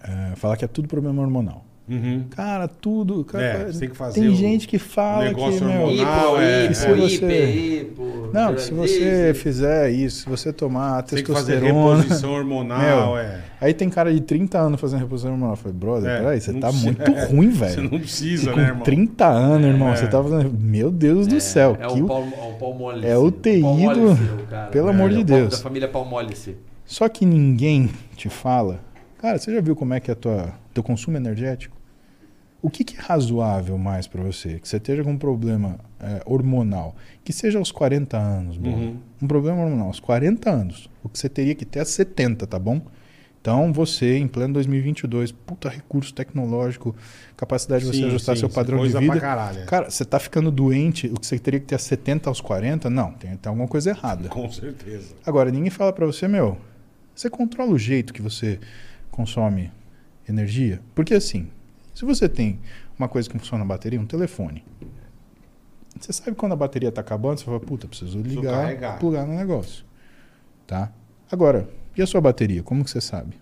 é, 0.00 0.36
falar 0.36 0.56
que 0.56 0.64
é 0.64 0.68
tudo 0.68 0.86
problema 0.86 1.20
hormonal. 1.20 1.65
Uhum. 1.88 2.24
Cara, 2.30 2.66
tudo. 2.66 3.24
Cara, 3.24 3.44
É, 3.44 3.64
você 3.72 3.78
tem 3.80 3.88
que 3.90 3.96
fazer 3.96 4.20
tem 4.20 4.28
o 4.28 4.34
gente 4.34 4.66
que 4.66 4.76
fala 4.78 5.22
que, 5.22 5.28
negócio 5.28 5.64
meu, 5.64 5.82
hormonal. 5.82 6.32
Hipo, 6.34 6.42
é, 6.42 6.72
se 6.74 6.88
você- 6.94 7.14
hiper, 7.14 7.56
hipo. 7.56 8.30
Não, 8.32 8.54
que 8.54 8.60
se 8.62 8.72
você 8.74 9.32
fizer 9.34 9.90
isso, 9.90 10.22
se 10.24 10.28
você 10.28 10.52
tomar 10.52 11.02
Tem 11.04 11.22
que 11.22 11.32
fazer 11.32 11.52
testosterona. 11.60 12.02
reposição 12.02 12.32
hormonal, 12.32 12.80
Meu, 13.14 13.18
é. 13.18 13.40
Aí 13.60 13.72
tem 13.72 13.88
cara 13.88 14.12
de 14.12 14.20
30 14.20 14.58
anos 14.58 14.80
fazendo 14.80 14.98
reposição 15.00 15.30
hormonal. 15.30 15.52
Eu 15.54 15.56
falei, 15.56 15.76
brother, 15.78 16.10
É, 16.10 16.18
peraí, 16.18 16.40
você 16.40 16.52
tá 16.54 16.68
precisa- 16.68 16.84
muito 16.86 17.02
é, 17.10 17.24
ruim, 17.26 17.50
Você 17.52 17.58
velho. 17.76 17.82
não 17.90 17.98
precisa, 18.00 18.50
com 18.50 18.56
né, 18.58 18.66
irmão? 18.66 18.82
30 18.82 19.26
anos, 19.26 19.66
irmão, 19.68 19.88
É. 19.92 19.96
você 19.96 20.06
tá 20.08 20.22
fazendo. 20.22 20.52
Meu 20.58 20.90
Deus 20.90 21.26
do 21.28 21.40
céu. 21.40 21.76
É 21.80 21.86
que 21.86 22.00
o 22.00 22.06
o- 22.06 22.50
o 22.50 22.54
Palmolice. 22.58 23.06
É 23.06 23.16
o 23.16 23.30
TI 23.30 23.60
do- 23.62 24.12
o. 24.12 24.16
Pelo 24.72 24.88
É, 24.88 24.90
amor 24.90 25.10
de 25.10 25.16
é 25.16 25.20
o 25.20 25.24
Deus. 25.24 25.50
Da 25.50 25.56
família 25.58 25.86
Palmolice. 25.88 26.56
Só 26.84 27.08
que 27.08 27.24
ninguém 27.24 27.90
te 28.16 28.28
fala. 28.28 28.80
Cara, 29.18 29.38
você 29.38 29.54
já 29.54 29.60
viu 29.60 29.74
como 29.74 29.94
é 29.94 30.00
que 30.00 30.10
é 30.10 30.14
tua, 30.14 30.52
teu 30.74 30.82
consumo 30.82 31.16
energético? 31.16 31.75
O 32.62 32.70
que, 32.70 32.82
que 32.82 32.96
é 32.96 33.00
razoável 33.00 33.78
mais 33.78 34.06
pra 34.06 34.22
você? 34.22 34.58
Que 34.58 34.68
você 34.68 34.78
esteja 34.78 35.04
com 35.04 35.12
um 35.12 35.18
problema 35.18 35.78
é, 36.00 36.22
hormonal, 36.26 36.96
que 37.22 37.32
seja 37.32 37.58
aos 37.58 37.70
40 37.70 38.16
anos, 38.16 38.56
bom. 38.56 38.70
Uhum. 38.70 38.96
Um 39.22 39.26
problema 39.26 39.62
hormonal 39.62 39.88
aos 39.88 40.00
40 40.00 40.50
anos. 40.50 40.90
O 41.02 41.08
que 41.08 41.18
você 41.18 41.28
teria 41.28 41.54
que 41.54 41.64
ter 41.64 41.80
aos 41.80 41.90
70, 41.90 42.46
tá 42.46 42.58
bom? 42.58 42.80
Então 43.46 43.72
você, 43.72 44.18
em 44.18 44.26
pleno 44.26 44.54
2022, 44.54 45.30
puta 45.30 45.68
recurso 45.68 46.12
tecnológico, 46.12 46.96
capacidade 47.36 47.84
de 47.84 47.96
você 47.96 48.04
ajustar 48.04 48.34
sim, 48.34 48.40
seu 48.40 48.48
padrão 48.50 48.84
de 48.84 48.88
vida. 48.88 49.06
pra 49.06 49.20
caralho, 49.20 49.60
é. 49.60 49.64
Cara, 49.66 49.88
você 49.88 50.04
tá 50.04 50.18
ficando 50.18 50.50
doente, 50.50 51.06
o 51.06 51.14
que 51.14 51.24
você 51.24 51.38
teria 51.38 51.60
que 51.60 51.66
ter 51.66 51.76
aos 51.76 51.84
70 51.84 52.28
aos 52.28 52.40
40? 52.40 52.90
Não, 52.90 53.12
tem, 53.12 53.36
tem 53.36 53.48
alguma 53.48 53.68
coisa 53.68 53.90
errada. 53.90 54.28
Com 54.28 54.50
certeza. 54.50 55.14
Agora, 55.24 55.52
ninguém 55.52 55.70
fala 55.70 55.92
pra 55.92 56.04
você, 56.04 56.26
meu, 56.26 56.58
você 57.14 57.30
controla 57.30 57.70
o 57.70 57.78
jeito 57.78 58.12
que 58.12 58.20
você 58.20 58.58
consome 59.12 59.70
energia? 60.28 60.80
Porque 60.92 61.14
assim, 61.14 61.46
se 61.96 62.04
você 62.04 62.28
tem 62.28 62.60
uma 62.98 63.08
coisa 63.08 63.26
que 63.26 63.38
funciona 63.38 63.64
na 63.64 63.68
bateria, 63.68 63.98
um 63.98 64.04
telefone, 64.04 64.62
você 65.98 66.12
sabe 66.12 66.36
quando 66.36 66.52
a 66.52 66.56
bateria 66.56 66.92
tá 66.92 67.00
acabando, 67.00 67.38
você 67.38 67.46
fala, 67.46 67.58
puta, 67.58 67.88
preciso 67.88 68.20
ligar, 68.20 68.64
carregar. 68.64 68.98
plugar 68.98 69.26
no 69.26 69.34
negócio. 69.34 69.82
Tá? 70.66 70.92
Agora, 71.32 71.66
e 71.96 72.02
a 72.02 72.06
sua 72.06 72.20
bateria? 72.20 72.62
Como 72.62 72.84
que 72.84 72.90
você 72.90 73.00
sabe? 73.00 73.40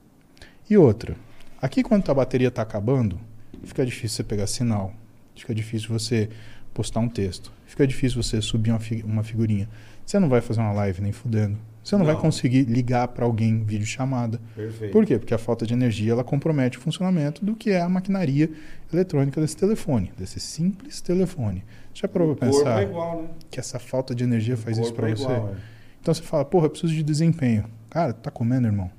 E 0.70 0.78
outra, 0.78 1.16
aqui 1.60 1.82
quando 1.82 2.08
a 2.08 2.14
bateria 2.14 2.48
tá 2.48 2.62
acabando, 2.62 3.18
fica 3.64 3.84
difícil 3.84 4.18
você 4.18 4.22
pegar 4.22 4.46
sinal, 4.46 4.94
fica 5.34 5.52
difícil 5.52 5.88
você 5.88 6.30
postar 6.72 7.00
um 7.00 7.08
texto, 7.08 7.50
fica 7.66 7.84
difícil 7.84 8.22
você 8.22 8.40
subir 8.40 8.70
uma 9.04 9.24
figurinha. 9.24 9.68
Você 10.06 10.20
não 10.20 10.28
vai 10.28 10.40
fazer 10.40 10.60
uma 10.60 10.72
live 10.72 11.02
nem 11.02 11.10
fudendo. 11.10 11.58
Você 11.84 11.96
não, 11.98 12.04
vai 12.06 12.14
Não. 12.14 12.20
conseguir 12.22 12.62
ligar 12.62 13.08
para 13.08 13.26
alguém 13.26 13.62
vídeo 13.62 13.84
chamada. 13.86 14.40
Perfeito. 14.56 14.90
Por 14.90 15.04
quê? 15.04 15.18
Porque 15.18 15.34
a 15.34 15.38
falta 15.38 15.66
de 15.66 15.74
energia 15.74 16.12
ela 16.12 16.24
compromete 16.24 16.78
o 16.78 16.80
funcionamento 16.80 17.44
do 17.44 17.54
que 17.54 17.70
é 17.70 17.80
a 17.82 17.88
maquinaria 17.90 18.50
eletrônica 18.90 19.38
desse 19.38 19.54
telefone, 19.56 20.10
desse 20.18 20.40
simples 20.40 21.02
telefone. 21.02 21.62
Já 21.92 22.08
parou 22.08 22.34
para 22.34 22.46
pensar 22.48 22.80
é 22.80 22.84
igual, 22.84 23.22
né? 23.22 23.28
que 23.50 23.60
essa 23.60 23.78
falta 23.78 24.14
de 24.14 24.24
energia 24.24 24.56
faz 24.56 24.78
isso 24.78 24.94
para 24.94 25.10
é 25.10 25.14
você? 25.14 25.24
igual, 25.24 25.48
é. 25.50 25.56
Então 26.00 26.14
você 26.14 26.22
fala, 26.22 26.44
porra, 26.44 26.66
eu 26.66 26.70
preciso 26.70 26.94
de 26.94 27.02
desempenho. 27.02 27.66
Cara, 27.90 28.14
tá 28.14 28.30
comendo, 28.30 28.66
irmão? 28.66 28.90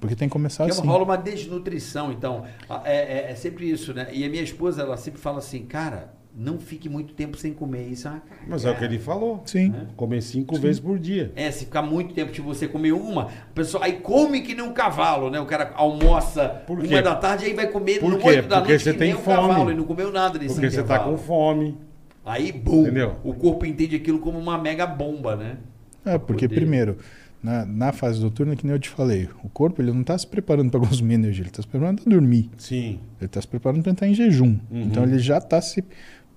Porque 0.00 0.16
tem 0.16 0.28
que 0.28 0.32
começar 0.32 0.64
Que 0.64 0.70
assim. 0.72 0.86
rola 0.86 1.04
uma 1.04 1.16
desnutrição, 1.16 2.10
então. 2.10 2.44
É, 2.84 3.28
é- 3.28 3.30
é 3.32 3.34
sempre 3.34 3.70
isso, 3.70 3.92
né? 3.94 4.08
E 4.12 4.24
a 4.24 4.28
minha 4.28 4.42
esposa, 4.42 4.82
ela 4.82 4.96
sempre 4.96 5.20
fala 5.20 5.38
assim, 5.38 5.64
cara, 5.66 6.12
não 6.36 6.58
fique 6.58 6.88
muito 6.88 7.12
tempo 7.14 7.36
sem 7.36 7.52
comer. 7.52 7.88
Isso 7.88 8.06
é 8.08 8.12
uma 8.12 8.22
Mas 8.48 8.64
é 8.64 8.70
o 8.70 8.76
que 8.76 8.84
ele 8.84 8.98
falou. 8.98 9.42
Sim. 9.44 9.74
Comer 9.96 10.22
cinco 10.22 10.54
Sim. 10.56 10.60
vezes 10.62 10.80
por 10.80 10.98
dia. 10.98 11.32
É, 11.34 11.50
se 11.50 11.64
ficar 11.64 11.82
muito 11.82 12.14
tempo 12.14 12.32
de 12.32 12.40
você 12.40 12.68
comer 12.68 12.92
uma, 12.92 13.24
a 13.24 13.54
pessoa 13.54 13.84
aí 13.84 13.94
come 13.94 14.40
que 14.40 14.54
nem 14.54 14.64
um 14.64 14.72
cavalo, 14.72 15.28
né? 15.30 15.40
O 15.40 15.46
cara 15.46 15.72
almoça 15.74 16.62
Por 16.66 16.80
quê? 16.80 16.86
uma 16.94 17.02
da 17.02 17.14
tarde, 17.16 17.46
aí 17.46 17.52
vai 17.54 17.66
comer 17.68 18.00
Por 18.00 18.10
no 18.10 18.18
quê? 18.18 18.28
oito 18.28 18.48
da 18.48 18.56
Porque 18.58 18.72
noite 18.72 18.84
você 18.84 18.92
que 18.92 18.98
tem 18.98 19.08
nem 19.08 19.16
um 19.16 19.22
fome. 19.22 19.48
cavalo 19.48 19.70
e 19.70 19.74
não 19.74 19.84
comeu 19.84 20.12
nada 20.12 20.38
nesse 20.38 20.54
Porque 20.54 20.70
você 20.70 20.76
tá 20.82 20.94
intervalo. 20.94 21.12
com 21.12 21.18
fome. 21.18 21.78
Aí, 22.24 22.52
bum, 22.52 22.82
Entendeu? 22.82 23.16
o 23.24 23.32
corpo 23.34 23.66
entende 23.66 23.96
aquilo 23.96 24.18
como 24.20 24.38
uma 24.38 24.56
mega 24.56 24.86
bomba, 24.86 25.34
né? 25.36 25.56
É, 26.04 26.16
porque 26.16 26.46
poder. 26.46 26.60
primeiro, 26.60 26.96
na, 27.42 27.64
na 27.64 27.92
fase 27.92 28.22
noturna, 28.22 28.54
que 28.54 28.64
nem 28.66 28.74
eu 28.74 28.78
te 28.78 28.88
falei, 28.90 29.28
o 29.42 29.48
corpo 29.48 29.80
ele 29.80 29.90
não 29.90 30.02
está 30.02 30.16
se 30.16 30.26
preparando 30.26 30.70
para 30.70 30.80
consumir 30.80 31.14
energia, 31.14 31.42
ele 31.42 31.48
está 31.50 31.62
se 31.62 31.68
preparando 31.68 32.02
para 32.02 32.10
dormir. 32.10 32.50
Sim. 32.58 33.00
Ele 33.18 33.26
está 33.26 33.40
se 33.40 33.48
preparando 33.48 33.82
para 33.82 33.92
entrar 33.92 34.06
em 34.06 34.14
jejum. 34.14 34.58
Uhum. 34.70 34.82
Então 34.82 35.02
ele 35.02 35.18
já 35.18 35.38
está 35.38 35.60
se 35.60 35.82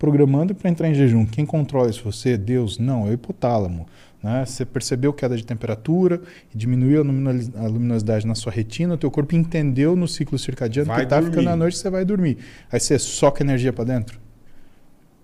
programando 0.07 0.53
para 0.53 0.69
entrar 0.69 0.89
em 0.89 0.93
jejum. 0.93 1.25
Quem 1.25 1.45
controla 1.45 1.89
isso? 1.89 2.03
Você? 2.03 2.37
Deus? 2.37 2.77
Não, 2.77 3.07
é 3.07 3.11
o 3.11 3.13
hipotálamo. 3.13 3.87
Né? 4.21 4.43
Você 4.45 4.65
percebeu 4.65 5.13
queda 5.13 5.37
de 5.37 5.45
temperatura, 5.45 6.21
diminuiu 6.53 6.99
a 6.99 7.03
luminosi- 7.05 7.53
a 7.55 7.65
luminosidade 7.67 8.27
na 8.27 8.35
sua 8.35 8.51
retina, 8.51 8.95
o 8.95 8.97
teu 8.97 9.09
corpo 9.09 9.33
entendeu 9.33 9.95
no 9.95 10.05
ciclo 10.05 10.37
circadiano 10.37 10.89
Vai 10.89 11.03
que 11.05 11.09
tá 11.09 11.21
dormir. 11.21 11.31
ficando 11.31 11.49
à 11.49 11.55
noite, 11.55 11.77
você 11.77 11.89
vai 11.89 12.03
dormir. 12.03 12.37
Aí 12.69 12.81
você 12.81 12.99
soca 12.99 13.43
energia 13.43 13.71
para 13.71 13.85
dentro. 13.85 14.19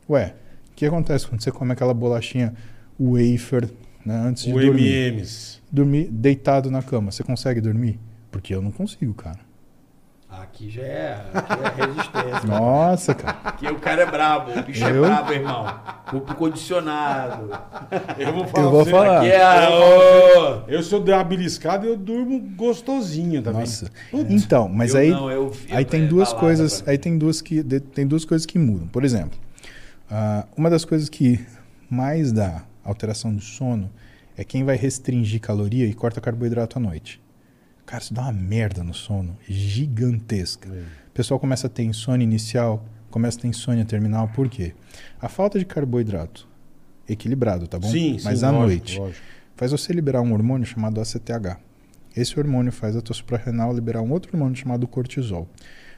Ué, 0.10 0.34
o 0.72 0.76
que 0.78 0.86
acontece 0.86 1.28
quando 1.28 1.42
você 1.44 1.52
come 1.52 1.74
aquela 1.74 1.94
bolachinha 1.94 2.54
wafer 2.98 3.70
né, 4.06 4.16
antes 4.16 4.46
de 4.46 4.54
O 4.54 4.62
dormir? 4.62 4.88
MMs. 5.12 5.60
Dormir 5.70 6.06
deitado 6.10 6.72
na 6.72 6.82
cama, 6.82 7.12
você 7.12 7.22
consegue 7.22 7.60
dormir? 7.60 8.00
Porque 8.32 8.56
eu 8.56 8.62
não 8.62 8.72
consigo, 8.72 9.14
cara. 9.14 9.40
Aqui 10.30 10.70
já 10.70 10.84
é, 10.84 11.26
aqui 11.34 11.54
é 11.54 11.86
resistência. 11.86 12.48
Nossa, 12.48 13.16
cara. 13.16 13.38
Aqui 13.44 13.68
o 13.68 13.80
cara 13.80 14.04
é 14.04 14.06
brabo, 14.06 14.52
o 14.60 14.64
bicho 14.64 14.84
Eu? 14.86 15.04
é 15.04 15.08
brabo, 15.08 15.34
irmão. 15.34 15.80
Corpo 16.08 16.36
condicionado. 16.36 17.50
Eu 18.16 18.34
vou 18.34 18.46
falar. 18.46 18.64
Eu 18.64 18.72
vou 18.72 18.86
falar. 18.86 19.18
Aqui 19.18 19.32
é. 19.32 20.76
Eu, 20.76 20.84
se 20.84 20.94
eu 20.94 21.00
der 21.00 21.16
uma 21.16 21.24
beliscada, 21.24 21.88
eu 21.88 21.98
durmo 21.98 22.40
gostosinho 22.56 23.42
também. 23.42 23.62
Nossa. 23.62 23.90
Então, 24.14 24.70
mas 24.70 24.94
eu 24.94 25.00
aí 25.00 25.10
não, 25.10 25.52
aí 25.72 25.84
tem 25.84 26.04
é 26.04 26.08
duas 26.08 26.32
coisas, 26.32 26.84
aí 26.88 27.00
tem 27.00 27.18
duas 27.18 27.42
que 27.42 27.64
tem 27.64 28.06
duas 28.06 28.24
coisas 28.24 28.46
que 28.46 28.60
mudam. 28.60 28.88
Por 28.88 29.04
exemplo, 29.04 29.38
ah, 30.12 30.46
uma 30.56 30.70
das 30.70 30.86
coisas 30.86 31.10
que 31.10 31.44
mais 31.90 32.32
dá 32.32 32.62
alteração 32.84 33.34
do 33.34 33.42
sono 33.42 33.90
é 34.38 34.44
quem 34.44 34.64
vai 34.64 34.76
restringir 34.76 35.42
caloria 35.42 35.88
e 35.88 35.94
corta 35.94 36.22
carboidrato 36.22 36.78
à 36.78 36.80
noite. 36.80 37.20
Cara, 37.90 38.04
isso 38.04 38.14
dá 38.14 38.22
uma 38.22 38.32
merda 38.32 38.84
no 38.84 38.94
sono 38.94 39.36
gigantesca. 39.48 40.70
É. 40.70 40.82
O 41.08 41.12
pessoal 41.12 41.40
começa 41.40 41.66
a 41.66 41.70
ter 41.72 41.82
insônia 41.82 42.24
inicial, 42.24 42.86
começa 43.10 43.40
a 43.40 43.42
ter 43.42 43.48
insônia 43.48 43.84
terminal, 43.84 44.28
por 44.28 44.48
quê? 44.48 44.76
A 45.20 45.28
falta 45.28 45.58
de 45.58 45.66
carboidrato 45.66 46.48
equilibrado, 47.08 47.68
tá 47.68 47.80
bom? 47.80 47.90
Sim, 47.90 48.20
sim, 48.20 48.26
Mas 48.26 48.44
à 48.44 48.52
lógico, 48.52 48.68
noite 48.68 49.00
lógico. 49.00 49.26
faz 49.56 49.72
você 49.72 49.92
liberar 49.92 50.22
um 50.22 50.34
hormônio 50.34 50.68
chamado 50.68 51.02
ACTH. 51.02 51.58
Esse 52.16 52.40
hormônio 52.40 52.72
faz 52.72 52.96
a 52.96 53.02
tua 53.02 53.16
suprarrenal 53.16 53.74
liberar 53.74 54.04
um 54.04 54.12
outro 54.12 54.34
hormônio 54.36 54.56
chamado 54.56 54.88
cortisol. 54.88 55.50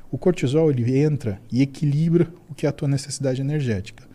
O 0.10 0.18
cortisol 0.18 0.72
ele 0.72 0.98
entra 0.98 1.42
e 1.52 1.62
equilibra 1.62 2.32
o 2.50 2.56
que 2.56 2.66
é 2.66 2.70
a 2.70 2.72
tua 2.72 2.88
necessidade 2.88 3.42
energética. 3.42 4.06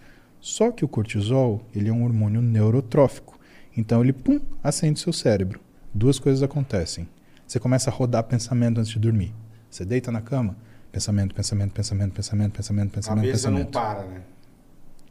Só 0.40 0.70
que 0.72 0.82
o 0.82 0.88
cortisol 0.88 1.62
ele 1.74 1.90
é 1.90 1.92
um 1.92 2.04
hormônio 2.04 2.40
neurotrófico. 2.40 3.38
Então 3.76 4.02
ele 4.02 4.14
pum, 4.14 4.40
acende 4.64 4.98
seu 4.98 5.12
cérebro. 5.12 5.60
Duas 5.92 6.18
coisas 6.18 6.42
acontecem. 6.42 7.06
Você 7.46 7.58
começa 7.60 7.90
a 7.90 7.92
rodar 7.92 8.24
pensamento 8.24 8.78
antes 8.78 8.90
de 8.90 8.98
dormir. 8.98 9.34
Você 9.70 9.84
deita 9.84 10.10
na 10.10 10.20
cama, 10.20 10.56
pensamento, 10.90 11.34
pensamento, 11.34 11.72
pensamento, 11.72 12.12
pensamento, 12.12 12.52
pensamento, 12.52 12.90
A 12.90 12.94
pensamento, 12.94 13.24
cabeça 13.26 13.50
não 13.50 13.64
pensamento. 13.64 13.72
para, 13.72 14.04
né? 14.06 14.20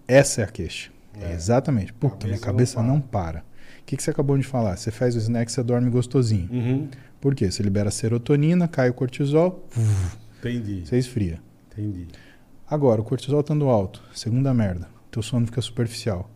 Essa 0.07 0.41
é 0.41 0.44
a 0.44 0.48
queixa. 0.48 0.91
É. 1.20 1.32
Exatamente. 1.34 1.94
Puta, 1.94 2.28
minha 2.28 2.38
Cabeça 2.40 2.45
cabeça 2.76 2.82
não 2.84 2.95
não 2.95 3.02
para. 3.02 3.40
O 3.40 3.86
que, 3.86 3.95
que 3.95 4.03
você 4.03 4.10
acabou 4.12 4.38
de 4.38 4.44
falar? 4.44 4.76
Você 4.78 4.91
faz 4.91 5.16
o 5.16 5.20
snack, 5.20 5.52
você 5.52 5.62
dorme 5.64 5.90
gostosinho. 5.90 6.49
Uhum. 6.52 6.90
Por 7.22 7.34
quê? 7.36 7.49
Você 7.52 7.64
libera 7.64 7.90
serotonina, 7.91 8.68
cai 8.68 8.90
o 8.90 8.94
cortisol, 8.94 9.68
Entendi, 10.40 10.86
você 10.86 10.98
esfria. 10.98 11.40
entendi. 11.72 12.07
Agora, 12.70 12.99
o 13.02 13.03
cortisol 13.03 13.40
estando 13.41 13.70
alto, 13.70 14.03
segunda 14.14 14.53
merda, 14.53 14.88
teu 15.12 15.22
sono 15.22 15.45
fica 15.45 15.62
superficial. 15.62 16.30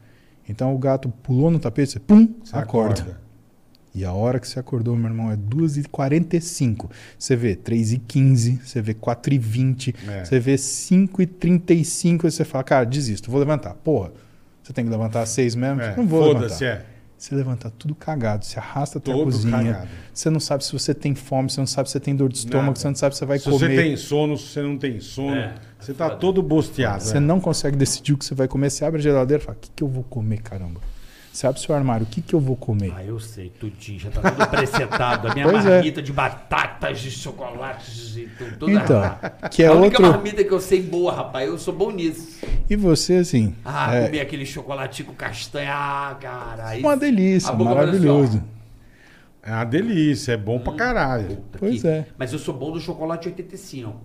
Então 0.47 0.73
o 0.73 0.77
gato 0.79 1.09
pulou 1.09 1.51
no 1.51 1.59
tapete, 1.59 1.91
você 1.91 1.99
pum, 1.99 2.33
Você 2.43 2.55
acorda. 2.55 3.19
E 3.99 4.05
a 4.05 4.13
hora 4.13 4.39
que 4.39 4.47
você 4.47 4.57
acordou, 4.59 4.95
meu 4.95 5.09
irmão, 5.09 5.29
é 5.29 5.35
2h45. 5.35 6.89
Você 7.17 7.35
vê 7.35 7.53
3h15, 7.53 8.59
você 8.63 8.81
vê 8.81 8.93
4h20, 8.93 9.93
É. 10.07 10.23
você 10.23 10.39
vê 10.39 10.55
5h35 10.55 12.25
e 12.25 12.31
você 12.31 12.45
fala, 12.45 12.63
cara, 12.63 12.85
desisto, 12.85 13.29
vou 13.29 13.39
levantar. 13.41 13.73
Porra, 13.73 14.11
você 14.63 14.71
tem 14.71 14.85
que 14.85 14.91
levantar 14.91 15.23
às 15.23 15.29
6 15.29 15.53
mesmo? 15.55 15.81
É, 15.81 15.95
não 15.97 16.07
vou 16.07 16.33
Foda-se, 16.33 16.63
levantar. 16.63 16.81
é. 16.85 16.85
Você 17.17 17.35
levanta 17.35 17.69
tudo 17.77 17.93
cagado, 17.93 18.45
você 18.45 18.57
arrasta 18.57 18.97
até 18.97 19.11
a 19.11 19.13
Todo 19.13 19.25
cozinha. 19.25 19.51
cagado. 19.51 19.89
Você 20.13 20.29
não 20.29 20.39
sabe 20.39 20.63
se 20.63 20.71
você 20.71 20.93
tem 20.93 21.13
fome, 21.13 21.49
você 21.49 21.59
não 21.59 21.67
sabe 21.67 21.89
se 21.89 21.93
você 21.93 21.99
tem 21.99 22.15
dor 22.15 22.29
de 22.29 22.37
estômago, 22.37 22.67
Nada. 22.67 22.79
você 22.79 22.87
não 22.87 22.95
sabe 22.95 23.13
se 23.15 23.19
você 23.19 23.25
vai 23.25 23.39
Se 23.39 23.43
comer. 23.49 23.57
você 23.59 23.67
tem 23.75 23.97
sono, 23.97 24.37
se 24.37 24.47
você 24.47 24.61
não 24.61 24.77
tem 24.77 24.99
sono, 25.01 25.35
É, 25.35 25.55
você 25.77 25.93
tá 25.93 26.05
foda. 26.05 26.15
todo 26.21 26.41
bosteado. 26.41 27.03
Você 27.03 27.17
é. 27.17 27.19
não 27.19 27.41
consegue 27.41 27.75
decidir 27.75 28.13
o 28.13 28.17
que 28.17 28.23
você 28.23 28.33
vai 28.33 28.47
comer. 28.47 28.69
Você 28.69 28.85
abre 28.85 28.99
a 29.01 29.03
geladeira 29.03 29.43
e 29.43 29.45
fala: 29.45 29.57
o 29.57 29.59
que, 29.59 29.69
que 29.75 29.83
eu 29.83 29.89
vou 29.89 30.03
comer, 30.03 30.41
caramba? 30.41 30.79
Você 31.31 31.45
abre 31.47 31.61
seu 31.61 31.73
armário, 31.75 32.05
o 32.05 32.09
que, 32.09 32.21
que 32.21 32.33
eu 32.33 32.39
vou 32.39 32.55
comer? 32.55 32.91
Ah, 32.95 33.03
eu 33.05 33.19
sei, 33.19 33.49
tudinho, 33.49 33.99
já 33.99 34.09
tá 34.09 34.31
tudo 34.31 34.47
presetado. 34.49 35.27
A 35.29 35.33
minha 35.33 35.47
Pois 35.47 35.65
é. 35.65 35.75
marmita 35.75 36.01
de 36.01 36.11
batatas, 36.11 36.99
de 36.99 37.11
chocolates 37.11 38.17
e 38.17 38.27
tudo. 38.37 38.57
tudo 38.57 38.71
Então, 38.71 39.01
que 39.51 39.63
é 39.63 39.67
a 39.67 39.73
única 39.73 39.97
outro. 40.01 40.11
marmita 40.11 40.43
que 40.43 40.51
eu 40.51 40.59
sei 40.59 40.81
boa, 40.81 41.13
rapaz, 41.13 41.47
eu 41.47 41.57
sou 41.57 41.73
bom 41.73 41.91
nisso. 41.91 42.39
E 42.69 42.75
você, 42.75 43.17
assim, 43.17 43.55
Ah, 43.63 43.95
é 43.95 44.05
comer 44.05 44.19
aquele 44.21 44.45
chocolatinho 44.45 45.09
com 45.09 45.13
castanha, 45.15 45.71
ah, 45.73 46.15
cara. 46.19 46.75
isso- 46.75 46.85
uma 46.85 46.97
delícia, 46.97 47.53
maravilhoso. 47.53 48.43
É 49.41 49.51
uma 49.51 49.63
delícia, 49.63 50.33
é 50.33 50.37
bom 50.37 50.59
pra 50.59 50.73
caralho. 50.73 51.37
Pois 51.57 51.81
que- 51.81 51.87
é. 51.87 52.05
Mas 52.17 52.33
eu 52.33 52.39
sou 52.39 52.53
bom 52.53 52.71
do 52.71 52.79
chocolate 52.79 53.27
85. 53.29 53.95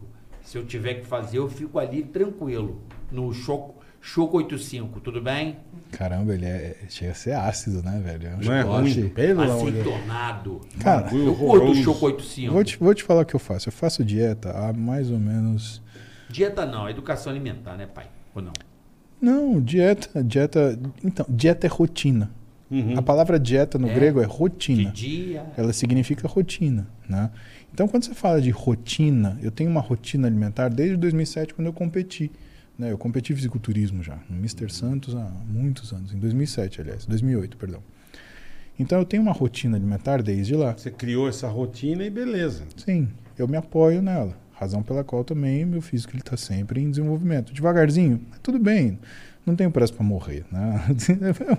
Se 0.42 0.56
eu 0.58 0.64
tiver 0.64 0.94
que 0.94 1.06
fazer, 1.06 1.38
eu 1.38 1.48
fico 1.48 1.78
ali 1.78 2.02
tranquilo. 2.02 2.82
No 3.10 3.32
choco, 3.32 3.82
choco 4.00 4.36
85, 4.36 5.00
tudo 5.00 5.20
bem? 5.20 5.56
Caramba, 5.96 6.34
ele 6.34 6.44
é, 6.46 6.76
chega 6.88 7.12
a 7.12 7.14
ser 7.14 7.32
ácido, 7.32 7.82
né, 7.82 8.00
velho? 8.04 8.28
É 8.28 8.34
um 8.34 8.40
Não 8.40 8.52
é 8.54 8.62
chocolate- 8.62 9.00
ruim? 9.00 9.08
Pelo 9.10 9.42
amor 9.42 9.64
de 9.66 9.70
Deus. 9.72 9.86
Aceitonado. 9.86 10.60
Cara, 10.80 11.14
Eu 11.14 11.34
curto 11.34 11.70
o 11.70 11.74
choco 11.74 12.06
85. 12.06 12.52
vou 12.52 12.64
te, 12.64 12.76
vou 12.78 12.94
te 12.94 13.02
falar 13.02 13.22
o 13.22 13.24
que 13.24 13.34
eu 13.34 13.40
faço. 13.40 13.68
Eu 13.68 13.72
faço 13.72 14.04
dieta 14.04 14.50
há 14.50 14.72
mais 14.72 15.10
ou 15.10 15.18
menos. 15.18 15.82
Dieta 16.28 16.66
não, 16.66 16.88
educação 16.88 17.30
alimentar, 17.32 17.76
né, 17.76 17.86
pai? 17.86 18.06
Ou 18.34 18.42
não? 18.42 18.52
Não, 19.20 19.60
dieta. 19.60 20.22
Dieta. 20.22 20.78
Então, 21.02 21.24
dieta 21.28 21.66
é 21.66 21.70
rotina. 21.70 22.30
Uhum. 22.70 22.98
A 22.98 23.02
palavra 23.02 23.38
dieta 23.38 23.78
no 23.78 23.88
É? 23.88 23.94
grego 23.94 24.20
é 24.20 24.26
De 24.26 24.28
rotina. 24.32 24.90
dia. 24.90 25.44
ela 25.56 25.72
significa 25.72 26.26
rotina, 26.26 26.86
né? 27.08 27.30
Então, 27.72 27.86
quando 27.86 28.04
você 28.04 28.14
fala 28.14 28.40
de 28.40 28.50
rotina, 28.50 29.38
eu 29.42 29.50
tenho 29.50 29.70
uma 29.70 29.80
rotina 29.80 30.26
alimentar 30.26 30.68
desde 30.68 30.96
2007, 30.96 31.54
quando 31.54 31.66
eu 31.66 31.72
competi. 31.72 32.30
Né? 32.78 32.90
Eu 32.90 32.98
competi 32.98 33.32
em 33.32 33.36
fisiculturismo 33.36 34.02
já, 34.02 34.18
no 34.28 34.36
Mr. 34.36 34.72
Santos 34.72 35.14
há 35.14 35.30
muitos 35.46 35.92
anos, 35.92 36.12
em 36.12 36.18
2007, 36.18 36.80
aliás, 36.80 37.06
2008, 37.06 37.56
perdão. 37.56 37.82
Então, 38.78 38.98
eu 38.98 39.04
tenho 39.04 39.22
uma 39.22 39.32
rotina 39.32 39.76
alimentar 39.76 40.20
desde 40.20 40.56
lá. 40.56 40.72
Você 40.76 40.90
criou 40.90 41.28
essa 41.28 41.46
rotina 41.46 42.04
e 42.04 42.10
beleza. 42.10 42.64
Sim, 42.76 43.08
eu 43.38 43.46
me 43.46 43.56
apoio 43.56 44.02
nela. 44.02 44.36
Razão 44.52 44.82
pela 44.82 45.04
qual 45.04 45.24
também 45.24 45.64
meu 45.64 45.80
físico 45.80 46.16
está 46.16 46.36
sempre 46.36 46.80
em 46.80 46.90
desenvolvimento. 46.90 47.52
Devagarzinho, 47.52 48.20
tudo 48.42 48.58
bem. 48.58 48.98
Não 49.46 49.54
tenho 49.54 49.70
pressa 49.70 49.92
para 49.92 50.04
morrer. 50.04 50.44
Né? 50.50 50.80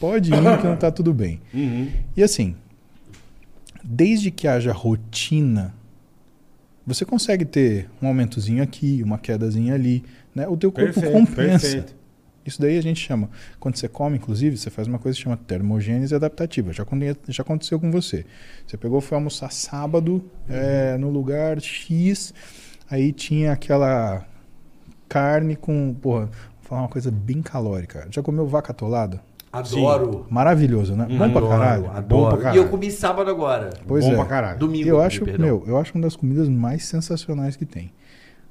Pode 0.00 0.30
ir 0.32 0.58
que 0.58 0.66
não 0.66 0.74
está 0.74 0.90
tudo 0.90 1.12
bem. 1.12 1.40
Uhum. 1.52 1.90
E 2.16 2.22
assim, 2.22 2.56
desde 3.82 4.30
que 4.30 4.48
haja 4.48 4.72
rotina, 4.72 5.74
você 6.86 7.04
consegue 7.04 7.44
ter 7.44 7.88
um 8.00 8.08
aumentozinho 8.08 8.62
aqui, 8.62 9.02
uma 9.02 9.18
quedazinha 9.18 9.74
ali, 9.74 10.02
né? 10.34 10.46
O 10.48 10.56
teu 10.56 10.70
corpo 10.72 10.92
Perfeito, 10.92 11.12
compensa. 11.12 11.66
perfeito. 11.66 12.02
Isso 12.44 12.60
daí 12.60 12.76
a 12.76 12.82
gente 12.82 12.98
chama, 13.00 13.30
quando 13.60 13.76
você 13.76 13.88
come, 13.88 14.16
inclusive, 14.16 14.56
você 14.56 14.68
faz 14.68 14.88
uma 14.88 14.98
coisa 14.98 15.16
que 15.16 15.22
chama 15.22 15.36
termogênese 15.36 16.12
adaptativa. 16.14 16.72
Já, 16.72 16.84
já 17.28 17.42
aconteceu 17.42 17.78
com 17.78 17.90
você. 17.90 18.26
Você 18.66 18.76
pegou, 18.76 19.00
foi 19.00 19.16
almoçar 19.16 19.52
sábado 19.52 20.24
é, 20.48 20.96
no 20.96 21.08
lugar 21.08 21.60
X, 21.60 22.34
aí 22.90 23.12
tinha 23.12 23.52
aquela 23.52 24.26
carne 25.08 25.54
com, 25.54 25.94
porra, 25.94 26.24
vou 26.26 26.32
falar 26.62 26.82
uma 26.82 26.88
coisa 26.88 27.12
bem 27.12 27.40
calórica. 27.42 28.08
Já 28.10 28.22
comeu 28.22 28.44
vaca 28.46 28.72
atolada? 28.72 29.20
Adoro. 29.52 30.26
Maravilhoso, 30.30 30.96
né? 30.96 31.06
Bom 31.08 31.16
pra 31.18 31.26
Adoro, 31.26 31.48
caralho. 31.48 31.90
Adoro. 31.90 32.02
Bom 32.06 32.28
pra 32.30 32.38
E 32.38 32.42
caralho. 32.42 32.62
eu 32.62 32.68
comi 32.68 32.90
sábado 32.90 33.30
agora. 33.30 33.70
Pois 33.86 34.04
bom 34.04 34.12
é. 34.12 34.16
pra 34.16 34.24
caralho. 34.24 34.58
Domingo. 34.58 34.88
Eu 34.88 35.00
acho, 35.00 35.24
meu, 35.38 35.62
eu 35.66 35.76
acho 35.78 35.94
uma 35.94 36.02
das 36.02 36.16
comidas 36.16 36.48
mais 36.48 36.86
sensacionais 36.86 37.54
que 37.54 37.66
tem. 37.66 37.92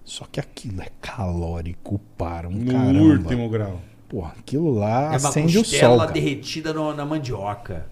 Só 0.04 0.26
que 0.32 0.40
aquilo 0.40 0.82
é 0.82 0.88
calórico 1.02 2.00
para 2.18 2.48
um 2.48 2.52
No 2.54 2.72
caramba. 2.72 3.00
último 3.02 3.50
grau. 3.50 3.80
Porra, 4.10 4.34
aquilo 4.38 4.72
lá 4.72 5.14
É 5.14 5.18
uma 5.18 5.30
acende 5.30 5.58
o 5.58 5.64
sol, 5.64 5.72
costela 5.72 5.98
cara. 6.00 6.12
derretida 6.12 6.74
no- 6.74 6.94
na 6.94 7.06
mandioca. 7.06 7.86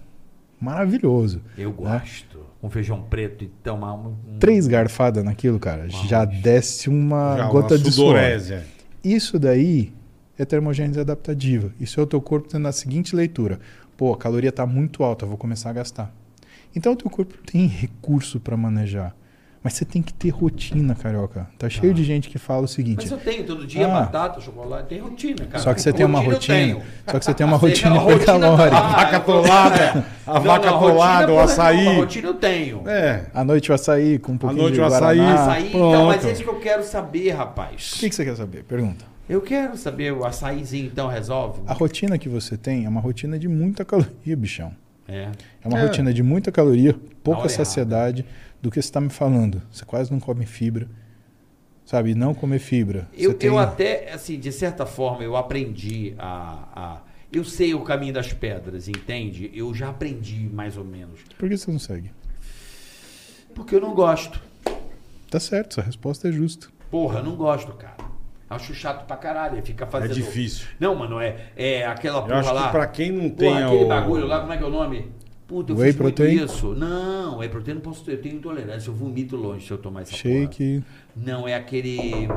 Maravilhoso. 0.60 1.40
Eu 1.56 1.72
gosto. 1.72 2.40
Com 2.60 2.68
feijão 2.68 3.00
preto 3.02 3.44
e 3.44 3.46
tomar 3.48 3.94
um... 3.94 4.08
um- 4.08 4.38
Três 4.38 4.66
garfadas 4.66 5.24
naquilo, 5.24 5.58
cara, 5.58 5.88
já 5.88 6.24
desce 6.26 6.90
uma 6.90 7.36
Já, 7.38 7.48
gota 7.48 7.74
uma 7.76 7.80
de 7.82 7.90
suor. 7.92 8.16
é. 8.16 8.64
Isso 9.02 9.38
daí 9.38 9.94
é 10.38 10.44
termogênese 10.44 11.00
adaptativa. 11.00 11.72
Isso 11.80 11.98
é 11.98 12.02
o 12.02 12.06
teu 12.06 12.20
corpo 12.20 12.48
tendo 12.48 12.68
a 12.68 12.72
seguinte 12.72 13.16
leitura. 13.16 13.58
Pô, 13.96 14.12
a 14.12 14.16
caloria 14.18 14.50
está 14.50 14.66
muito 14.66 15.02
alta, 15.02 15.24
vou 15.24 15.38
começar 15.38 15.70
a 15.70 15.72
gastar. 15.72 16.14
Então 16.76 16.92
o 16.92 16.96
teu 16.96 17.10
corpo 17.10 17.34
tem 17.50 17.66
recurso 17.66 18.38
para 18.38 18.56
manejar. 18.58 19.16
Mas 19.62 19.74
você 19.74 19.84
tem 19.84 20.00
que 20.00 20.14
ter 20.14 20.30
rotina, 20.30 20.94
carioca. 20.94 21.46
Tá 21.58 21.68
cheio 21.68 21.92
de 21.92 22.02
gente 22.02 22.30
que 22.30 22.38
fala 22.38 22.62
o 22.64 22.68
seguinte. 22.68 23.02
Mas 23.02 23.10
eu 23.10 23.18
tenho 23.18 23.44
todo 23.44 23.66
dia 23.66 23.86
Ah. 23.86 24.00
batata, 24.00 24.40
chocolate, 24.40 24.88
tem 24.88 24.98
rotina, 25.00 25.44
cara. 25.44 25.62
Só 25.62 25.74
que 25.74 25.82
você 25.82 25.92
tem 25.92 26.06
uma 26.06 26.18
rotina. 26.20 26.80
Só 27.06 27.18
que 27.18 27.24
você 27.26 27.34
tem 27.34 27.46
uma 27.46 27.56
rotina 27.58 27.96
a 28.00 28.18
tá 28.24 28.36
lá, 28.38 28.56
Vaca 28.80 29.16
atolada, 29.18 30.06
a 30.26 30.34
Não, 30.34 30.40
vaca 30.40 30.70
rotina, 30.70 31.32
o 31.32 31.38
açaí. 31.40 31.76
nenhuma, 31.76 32.00
rotina 32.00 32.28
eu 32.28 32.34
tenho. 32.34 32.88
É. 32.88 33.26
À 33.34 33.44
noite 33.44 33.70
o 33.70 33.74
açaí 33.74 34.18
com 34.18 34.32
um 34.32 34.38
pouquinho 34.38 34.62
noite 34.62 34.74
de 34.76 34.80
o 34.80 34.84
açaí. 34.86 35.20
Açaí, 35.20 35.68
então, 35.68 36.06
mas 36.06 36.16
pronto. 36.16 36.26
é 36.28 36.32
isso 36.32 36.42
que 36.42 36.48
eu 36.48 36.60
quero 36.60 36.82
saber, 36.82 37.34
O 37.34 37.36
rapaz. 37.36 37.96
que, 38.00 38.08
que 38.08 38.14
você 38.14 38.24
quer 38.24 38.36
saber? 38.36 38.64
Pergunta. 38.64 39.04
Eu 39.28 39.42
quero 39.42 39.76
saber, 39.76 40.10
o 40.12 40.24
açaizinho 40.24 40.86
então 40.86 41.06
resolve? 41.06 41.60
A 41.66 41.74
rotina 41.74 42.16
que 42.16 42.30
você 42.30 42.56
tem 42.56 42.86
é 42.86 42.88
uma 42.88 43.00
rotina 43.00 43.38
de 43.38 43.46
muita 43.46 43.84
caloria, 43.84 44.34
bichão. 44.36 44.72
É. 45.06 45.28
É 45.62 45.68
uma 45.68 45.78
É. 45.78 45.82
rotina 45.82 46.14
de 46.14 46.22
muita 46.22 46.50
caloria, 46.50 46.96
pouca 47.22 47.48
saciedade 47.48 48.24
do 48.60 48.70
que 48.70 48.76
você 48.80 48.88
está 48.88 49.00
me 49.00 49.10
falando. 49.10 49.62
Você 49.70 49.84
quase 49.84 50.10
não 50.12 50.20
come 50.20 50.46
fibra. 50.46 50.88
Sabe? 51.84 52.14
Não 52.14 52.32
comer 52.34 52.60
fibra. 52.60 53.08
Eu, 53.12 53.34
tem- 53.34 53.48
eu 53.48 53.58
até, 53.58 54.12
assim, 54.12 54.38
de 54.38 54.52
certa 54.52 54.86
forma, 54.86 55.24
eu 55.24 55.34
aprendi 55.36 56.14
a, 56.18 56.68
a. 56.74 57.00
Eu 57.32 57.44
sei 57.44 57.74
o 57.74 57.80
caminho 57.82 58.12
das 58.14 58.32
pedras, 58.32 58.86
entende? 58.88 59.50
Eu 59.52 59.74
já 59.74 59.88
aprendi 59.88 60.48
mais 60.52 60.76
ou 60.76 60.84
menos. 60.84 61.20
Por 61.36 61.48
que 61.48 61.56
você 61.56 61.70
não 61.70 61.78
segue? 61.80 62.12
Porque 63.54 63.74
eu 63.74 63.80
não 63.80 63.94
gosto. 63.94 64.40
Tá 65.30 65.40
certo, 65.40 65.74
sua 65.74 65.82
resposta 65.84 66.28
é 66.28 66.32
justa. 66.32 66.68
Porra, 66.90 67.18
eu 67.20 67.24
não 67.24 67.34
gosto, 67.36 67.72
cara. 67.72 67.96
Acho 68.48 68.74
chato 68.74 69.06
pra 69.06 69.16
caralho. 69.16 69.58
é 69.58 69.62
Ficar 69.62 69.86
É 69.86 69.88
fazendo. 69.90 70.14
difícil. 70.14 70.66
Não, 70.78 70.94
mano, 70.94 71.20
é, 71.20 71.50
é 71.56 71.86
aquela 71.86 72.18
Eu 72.18 72.22
porra 72.22 72.38
acho 72.40 72.52
lá. 72.52 72.66
que 72.66 72.70
pra 72.72 72.86
quem 72.88 73.12
não 73.12 73.30
tem 73.30 73.48
Porra, 73.52 73.66
aquele 73.66 73.84
o... 73.84 73.88
bagulho 73.88 74.26
lá, 74.26 74.40
como 74.40 74.52
é 74.52 74.56
que 74.56 74.62
é 74.62 74.66
o 74.66 74.70
nome? 74.70 75.12
Puta, 75.50 75.72
eu 75.72 75.76
Whey 75.76 75.90
fiz 75.92 76.00
muito 76.00 76.14
protein? 76.14 76.44
isso. 76.44 76.74
Não, 76.76 77.38
whey 77.38 77.48
protein 77.48 77.74
não 77.74 77.80
posso 77.80 78.04
ter. 78.04 78.12
Eu 78.12 78.22
tenho 78.22 78.36
intolerância, 78.36 78.88
eu 78.88 78.94
vomito 78.94 79.34
longe 79.34 79.66
se 79.66 79.72
eu 79.72 79.78
tomar 79.78 80.02
essa 80.02 80.12
porra. 80.12 80.22
Shake, 80.22 80.84
Não, 81.16 81.48
é 81.48 81.56
aquele. 81.56 82.28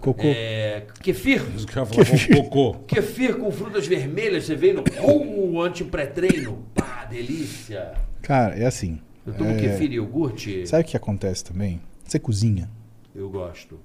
cocô. 0.00 0.22
É. 0.24 0.86
Kefir. 1.02 1.42
Falavam 1.68 1.96
cocô. 2.36 2.74
Kefir 2.86 3.36
com 3.36 3.50
frutas 3.50 3.88
vermelhas, 3.88 4.44
você 4.44 4.54
vê 4.54 4.72
no 4.72 4.84
uh, 5.02 5.60
anti-pré-treino. 5.62 6.64
Pá, 6.76 7.06
delícia. 7.06 7.94
Cara, 8.22 8.54
é 8.56 8.66
assim. 8.66 9.00
Eu 9.26 9.34
tomo 9.34 9.50
é, 9.50 9.56
kefir 9.56 9.90
e 9.90 9.96
iogurte. 9.96 10.64
Sabe 10.64 10.84
o 10.84 10.86
que 10.86 10.96
acontece 10.96 11.42
também? 11.42 11.80
Você 12.04 12.20
cozinha. 12.20 12.70
Eu 13.16 13.28
gosto. 13.28 13.80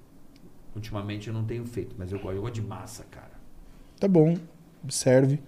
Ultimamente 0.75 1.27
eu 1.27 1.33
não 1.33 1.43
tenho 1.43 1.65
feito, 1.65 1.95
mas 1.97 2.11
eu 2.11 2.19
gosto. 2.19 2.35
Eu 2.35 2.41
gosto 2.43 2.53
de 2.53 2.61
massa, 2.61 3.03
cara. 3.09 3.33
Tá 3.99 4.07
bom, 4.07 4.37
serve, 4.89 5.39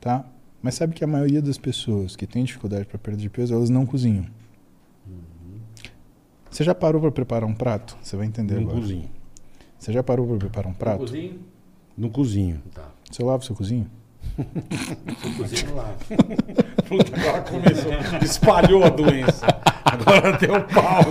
tá? 0.00 0.24
Mas 0.64 0.76
sabe 0.76 0.94
que 0.94 1.04
a 1.04 1.06
maioria 1.06 1.42
das 1.42 1.58
pessoas 1.58 2.16
que 2.16 2.26
tem 2.26 2.42
dificuldade 2.42 2.86
para 2.86 2.96
perda 2.96 3.20
de 3.20 3.28
peso, 3.28 3.52
elas 3.52 3.68
não 3.68 3.84
cozinham. 3.84 4.24
Você 6.50 6.64
já 6.64 6.74
parou 6.74 7.02
para 7.02 7.12
preparar 7.12 7.46
um 7.46 7.54
prato? 7.54 7.94
Você 8.00 8.16
vai 8.16 8.24
entender 8.26 8.54
Não 8.54 8.62
agora. 8.62 8.80
cozinho. 8.80 9.10
Você 9.78 9.92
já 9.92 10.02
parou 10.02 10.26
para 10.26 10.38
preparar 10.38 10.72
um 10.72 10.74
prato? 10.74 11.00
Cozinho? 11.00 11.40
Não 11.94 12.08
cozinho. 12.08 12.62
Tá. 12.72 12.90
Você 13.10 13.22
lava 13.22 13.42
o 13.42 13.46
seu 13.46 13.54
cozinho? 13.54 13.90
Cozinho 15.36 15.76
lá. 15.76 15.84
Puta, 16.88 17.20
agora 17.20 17.40
começou. 17.42 17.92
Espalhou 18.22 18.84
a 18.84 18.88
doença. 18.88 19.46
Agora 19.84 20.36
tem 20.36 20.50
o 20.50 20.60
pau. 20.62 21.04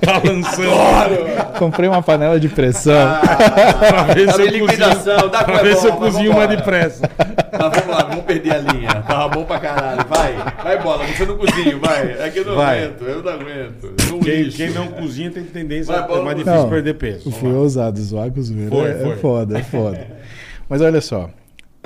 Tá 0.00 0.20
lançando. 0.24 1.58
Comprei 1.58 1.88
uma 1.88 2.02
panela 2.02 2.38
de 2.40 2.48
pressão. 2.48 3.18
pra 3.20 4.02
ver 4.14 4.26
Tá 4.26 4.32
se 4.32 4.42
eu 4.42 4.66
cozinho. 4.66 5.30
dá 5.30 5.44
Pra 5.44 5.62
ver 5.62 5.76
se 5.76 5.86
eu 5.86 5.92
cozinho 5.92 6.32
vambora. 6.32 6.48
depressa. 6.56 7.08
Mas 7.52 7.72
vamos 7.80 7.86
lá, 7.96 8.02
vamos 8.04 8.24
perder 8.24 8.52
a 8.54 8.58
linha. 8.58 8.88
Tava 9.06 9.28
bom 9.28 9.44
pra 9.44 9.60
caralho. 9.60 10.04
Vai, 10.08 10.34
vai 10.62 10.82
bola, 10.82 11.04
você 11.06 11.24
não 11.24 11.36
cozinha, 11.38 11.78
vai. 11.78 12.16
É 12.18 12.28
que 12.30 12.38
eu 12.40 12.44
não 12.44 12.56
Vai. 12.56 12.84
aguento, 12.84 13.02
eu 13.04 13.22
não 13.22 13.32
aguento. 13.32 13.84
Eu 13.84 14.10
não 14.10 14.20
Quem, 14.20 14.42
lixo. 14.42 14.56
quem 14.56 14.70
não 14.70 14.88
cozinha 14.88 15.30
tem 15.30 15.44
tendência 15.44 15.94
Vai, 15.94 16.02
a 16.16 16.18
é 16.20 16.22
mais 16.22 16.36
difícil 16.38 16.60
Não, 16.60 16.68
perder 16.68 16.94
peso. 16.94 17.30
Fui 17.30 17.52
ousado, 17.52 18.00
zoar 18.02 18.30
com 18.32 18.42
zoeira. 18.42 18.70
Foi, 18.70 18.90
é, 18.90 18.94
foi. 18.94 19.12
é 19.12 19.16
foda, 19.16 19.58
é 19.58 19.62
foda. 19.62 20.06
Mas 20.68 20.80
olha 20.80 21.00
só. 21.00 21.30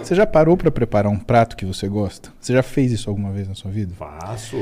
Você 0.03 0.15
já 0.15 0.27
parou 0.27 0.57
para 0.57 0.70
preparar 0.70 1.12
um 1.12 1.19
prato 1.19 1.57
que 1.57 1.66
você 1.66 1.89
gosta? 1.89 2.33
Você 2.41 2.53
já 2.53 2.62
fez 2.62 2.93
isso 2.93 3.11
alguma 3.11 3.31
vez 3.31 3.49
na 3.49 3.55
sua 3.55 3.70
vida? 3.70 3.95
Faço. 3.95 4.57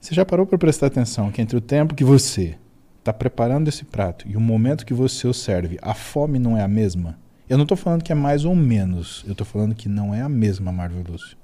Você 0.00 0.14
já 0.14 0.24
parou 0.24 0.46
para 0.46 0.56
prestar 0.56 0.86
atenção 0.86 1.30
que 1.30 1.42
entre 1.42 1.56
o 1.56 1.60
tempo 1.60 1.94
que 1.94 2.04
você 2.04 2.56
está 3.00 3.12
preparando 3.12 3.68
esse 3.68 3.84
prato 3.84 4.26
e 4.28 4.36
o 4.36 4.40
momento 4.40 4.86
que 4.86 4.94
você 4.94 5.26
o 5.26 5.34
serve, 5.34 5.78
a 5.82 5.92
fome 5.92 6.38
não 6.38 6.56
é 6.56 6.62
a 6.62 6.68
mesma? 6.68 7.18
Eu 7.48 7.58
não 7.58 7.64
estou 7.64 7.76
falando 7.76 8.02
que 8.02 8.12
é 8.12 8.14
mais 8.14 8.44
ou 8.44 8.54
menos. 8.54 9.22
Eu 9.26 9.32
estou 9.32 9.46
falando 9.46 9.74
que 9.74 9.88
não 9.88 10.14
é 10.14 10.22
a 10.22 10.28
mesma, 10.28 10.72
Marvel 10.72 11.04
Lúcio. 11.08 11.36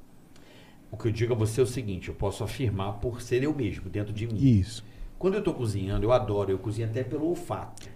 O 0.91 0.97
que 0.97 1.09
eu 1.09 1.13
digo 1.13 1.35
a 1.35 1.37
você 1.37 1.61
é 1.61 1.65
o 1.65 1.67
seguinte, 1.67 2.09
eu 2.09 2.15
posso 2.15 2.45
afirmar 2.45 2.95
por 2.95 3.21
ser 3.21 3.43
eu 3.43 3.55
mesmo, 3.55 3.91
dentro 3.91 4.13
de 4.13 4.27
mim. 4.27 4.37
Isso. 4.37 4.85
Quando 5.19 5.35
eu 5.35 5.43
tô 5.43 5.53
cozinhando, 5.53 6.05
eu 6.05 6.13
adoro, 6.13 6.51
eu 6.51 6.59
cozinho 6.59 6.89
até 6.89 7.03
pelo 7.03 7.27
olfato. 7.27 7.89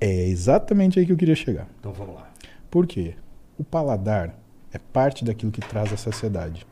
É 0.00 0.26
exatamente 0.26 0.98
aí 0.98 1.06
que 1.06 1.12
eu 1.12 1.16
queria 1.16 1.34
chegar. 1.34 1.68
Então 1.78 1.92
vamos 1.92 2.14
lá. 2.14 2.30
Por 2.70 2.86
quê? 2.86 3.14
O 3.58 3.64
paladar 3.64 4.41
é 4.72 4.78
parte 4.78 5.24
daquilo 5.24 5.52
que 5.52 5.60
traz 5.60 5.92
a 5.92 5.96
saciedade. 5.96 6.66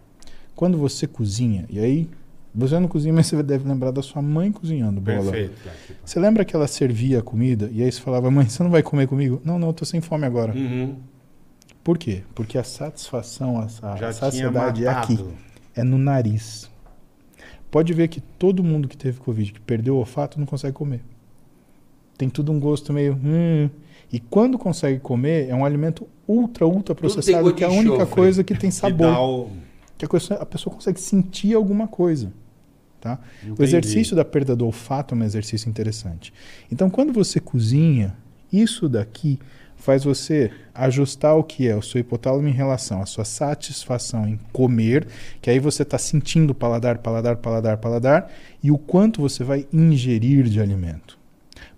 Quando 0.55 0.77
você 0.79 1.07
cozinha, 1.07 1.67
e 1.69 1.79
aí 1.79 2.09
você 2.55 2.79
não 2.79 2.89
cozinha, 2.89 3.13
mas 3.13 3.27
você 3.27 3.43
deve 3.43 3.69
lembrar 3.69 3.91
da 3.93 4.03
sua 4.03 4.21
mãe 4.21 4.51
cozinhando, 4.51 5.01
bola. 5.01 5.31
Perfeito. 5.31 5.55
Você 6.05 6.19
lembra 6.19 6.45
que 6.45 6.55
ela 6.55 6.67
servia 6.67 7.21
a 7.21 7.23
comida 7.23 7.71
e 7.73 7.83
aí 7.83 7.91
você 7.91 8.01
falava, 8.01 8.31
mãe, 8.31 8.49
você 8.49 8.63
não 8.63 8.71
vai 8.71 8.83
comer 8.83 9.07
comigo? 9.07 9.41
Não, 9.45 9.59
não, 9.59 9.69
eu 9.69 9.73
tô 9.73 9.85
sem 9.85 10.01
fome 10.01 10.27
agora. 10.27 10.53
Uhum. 10.53 10.97
Por 11.85 11.97
quê? 11.97 12.23
Porque 12.35 12.59
a 12.59 12.65
satisfação, 12.65 13.59
a, 13.59 13.65
a 13.65 14.13
saciedade 14.13 14.85
é 14.85 14.89
aqui, 14.89 15.25
é 15.75 15.83
no 15.85 15.97
nariz. 15.97 16.71
Pode 17.71 17.95
ver 17.95 18.09
que 18.09 18.21
todo 18.21 18.65
mundo 18.65 18.89
que 18.89 18.97
teve 18.97 19.21
Covid, 19.21 19.53
que 19.53 19.61
perdeu 19.61 19.95
o 19.95 19.99
olfato, 19.99 20.39
não 20.39 20.47
consegue 20.47 20.75
comer. 20.75 21.01
Tem 22.19 22.29
tudo 22.29 22.53
um 22.53 22.59
gosto 22.59 22.93
meio. 22.93 23.15
Hum. 23.25 23.71
E 24.13 24.19
quando 24.19 24.59
consegue 24.59 24.99
comer, 24.99 25.49
é 25.49 25.55
um 25.55 25.65
alimento 25.65 26.07
ultra, 26.27 26.67
ultra 26.67 26.95
processado, 26.95 27.55
que 27.55 27.63
é 27.63 27.67
a 27.67 27.71
única 27.71 27.95
enxofre. 27.97 28.15
coisa 28.15 28.45
que 28.45 28.55
tem 28.55 28.71
sabor. 28.71 29.07
o... 29.19 29.51
Que 29.97 30.05
a, 30.05 30.09
coisa- 30.09 30.35
a 30.35 30.47
pessoa 30.47 30.75
consegue 30.75 31.01
sentir 31.01 31.55
alguma 31.55 31.87
coisa. 31.87 32.33
Tá? 33.01 33.19
O 33.59 33.63
exercício 33.63 34.15
da 34.15 34.25
perda 34.25 34.55
do 34.55 34.67
olfato 34.67 35.15
é 35.15 35.19
um 35.19 35.23
exercício 35.23 35.69
interessante. 35.71 36.33
Então, 36.71 36.91
quando 36.91 37.13
você 37.13 37.41
cozinha, 37.41 38.15
isso 38.53 38.89
daqui 38.89 39.39
faz 39.77 40.05
você 40.05 40.51
ajustar 40.75 41.35
o 41.37 41.43
que 41.43 41.67
é 41.67 41.75
o 41.75 41.81
seu 41.81 42.01
hipotálamo 42.01 42.47
em 42.47 42.53
relação 42.53 43.01
à 43.01 43.07
sua 43.07 43.25
satisfação 43.25 44.29
em 44.29 44.39
comer, 44.53 45.07
que 45.41 45.49
aí 45.49 45.59
você 45.59 45.83
está 45.83 45.97
sentindo 45.97 46.55
paladar, 46.55 46.99
paladar, 46.99 47.37
paladar, 47.37 47.79
paladar, 47.79 48.31
e 48.63 48.71
o 48.71 48.77
quanto 48.77 49.23
você 49.23 49.43
vai 49.43 49.67
ingerir 49.73 50.45
de 50.45 50.61
alimento. 50.61 51.19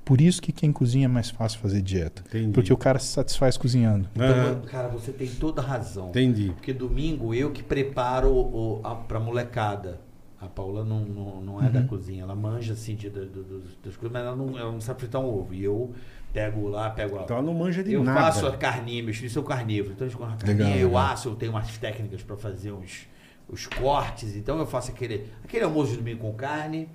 Por 0.04 0.20
isso 0.20 0.42
que 0.42 0.50
quem 0.52 0.72
cozinha 0.72 1.04
é 1.04 1.08
mais 1.08 1.30
fácil 1.30 1.60
fazer 1.60 1.80
dieta. 1.80 2.22
Entendi. 2.28 2.52
Porque 2.52 2.72
o 2.72 2.76
cara 2.76 2.98
se 2.98 3.06
satisfaz 3.06 3.56
cozinhando. 3.56 4.08
Então, 4.14 4.26
Aham. 4.26 4.60
cara, 4.62 4.88
você 4.88 5.12
tem 5.12 5.28
toda 5.28 5.62
a 5.62 5.64
razão. 5.64 6.08
Entendi. 6.08 6.50
Porque 6.56 6.72
domingo 6.72 7.32
eu 7.32 7.50
que 7.52 7.62
preparo 7.62 8.30
o, 8.32 8.80
a, 8.82 8.94
pra 8.96 9.20
molecada. 9.20 10.00
A 10.40 10.46
Paula 10.48 10.84
não, 10.84 11.04
não, 11.04 11.40
não 11.40 11.62
é 11.64 11.70
da 11.70 11.84
cozinha, 11.84 12.24
ela 12.24 12.34
manja 12.34 12.72
assim 12.72 12.96
de, 12.96 13.08
do- 13.08 13.26
dos- 13.26 13.76
das 13.84 13.96
coisas, 13.96 14.10
mas 14.12 14.22
ela 14.26 14.34
não, 14.34 14.58
ela 14.58 14.72
não 14.72 14.80
sabe 14.80 14.98
fritar 14.98 15.20
um 15.20 15.26
ovo. 15.26 15.54
E 15.54 15.62
eu 15.62 15.92
pego 16.32 16.66
lá, 16.68 16.90
pego 16.90 17.16
a. 17.16 17.22
Então 17.22 17.36
ela 17.36 17.46
não 17.46 17.54
manja 17.54 17.80
de 17.84 17.92
eu 17.92 18.02
nada. 18.02 18.20
faço 18.22 18.44
a 18.48 18.56
carninha, 18.56 19.04
meus 19.04 19.16
filhos 19.18 19.32
são 19.32 19.44
carnívoros. 19.44 19.92
Então, 19.94 20.04
eles 20.04 20.16
comem 20.16 20.34
a 20.34 20.36
carninha, 20.36 20.64
Legal, 20.66 20.80
eu 20.80 20.88
legal. 20.88 21.02
asso, 21.12 21.28
eu 21.28 21.36
tenho 21.36 21.52
umas 21.52 21.78
técnicas 21.78 22.24
para 22.24 22.36
fazer 22.36 22.72
os, 22.72 23.06
os 23.48 23.68
cortes. 23.68 24.34
Então 24.34 24.58
eu 24.58 24.66
faço 24.66 24.90
aquele, 24.90 25.28
aquele 25.44 25.62
almoço 25.62 25.92
de 25.92 25.98
domingo 25.98 26.22
com 26.22 26.32
carne. 26.34 26.88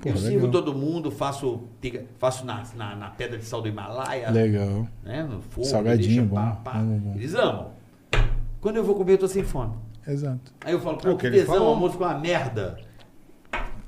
Pô, 0.00 0.08
eu 0.08 0.16
sirvo 0.16 0.46
legal. 0.46 0.50
todo 0.50 0.74
mundo, 0.74 1.10
faço, 1.10 1.62
faço 2.18 2.44
na, 2.44 2.62
na, 2.76 2.96
na 2.96 3.10
pedra 3.10 3.38
de 3.38 3.44
sal 3.44 3.62
do 3.62 3.68
Himalaia. 3.68 4.30
Legal. 4.30 4.88
Né, 5.02 5.22
no 5.22 5.40
forno, 5.40 5.70
Salgadinho, 5.70 6.22
deixa, 6.26 6.34
pá, 6.34 6.50
bom. 6.50 6.62
pá. 6.62 6.72
Bom, 6.74 6.98
bom. 6.98 7.14
Eles 7.14 7.34
amam. 7.34 7.70
Quando 8.60 8.76
eu 8.76 8.84
vou 8.84 8.94
comer, 8.94 9.12
eu 9.12 9.18
tô 9.18 9.28
sem 9.28 9.42
fome. 9.44 9.74
Exato. 10.06 10.52
Aí 10.64 10.72
eu 10.72 10.80
falo, 10.80 10.98
É 10.98 11.02
pô, 11.02 11.10
o 11.12 11.16
que 11.16 11.30
tesão, 11.30 11.64
o 11.64 11.68
almoço 11.68 11.96
com 11.96 12.04
uma 12.04 12.18
merda. 12.18 12.78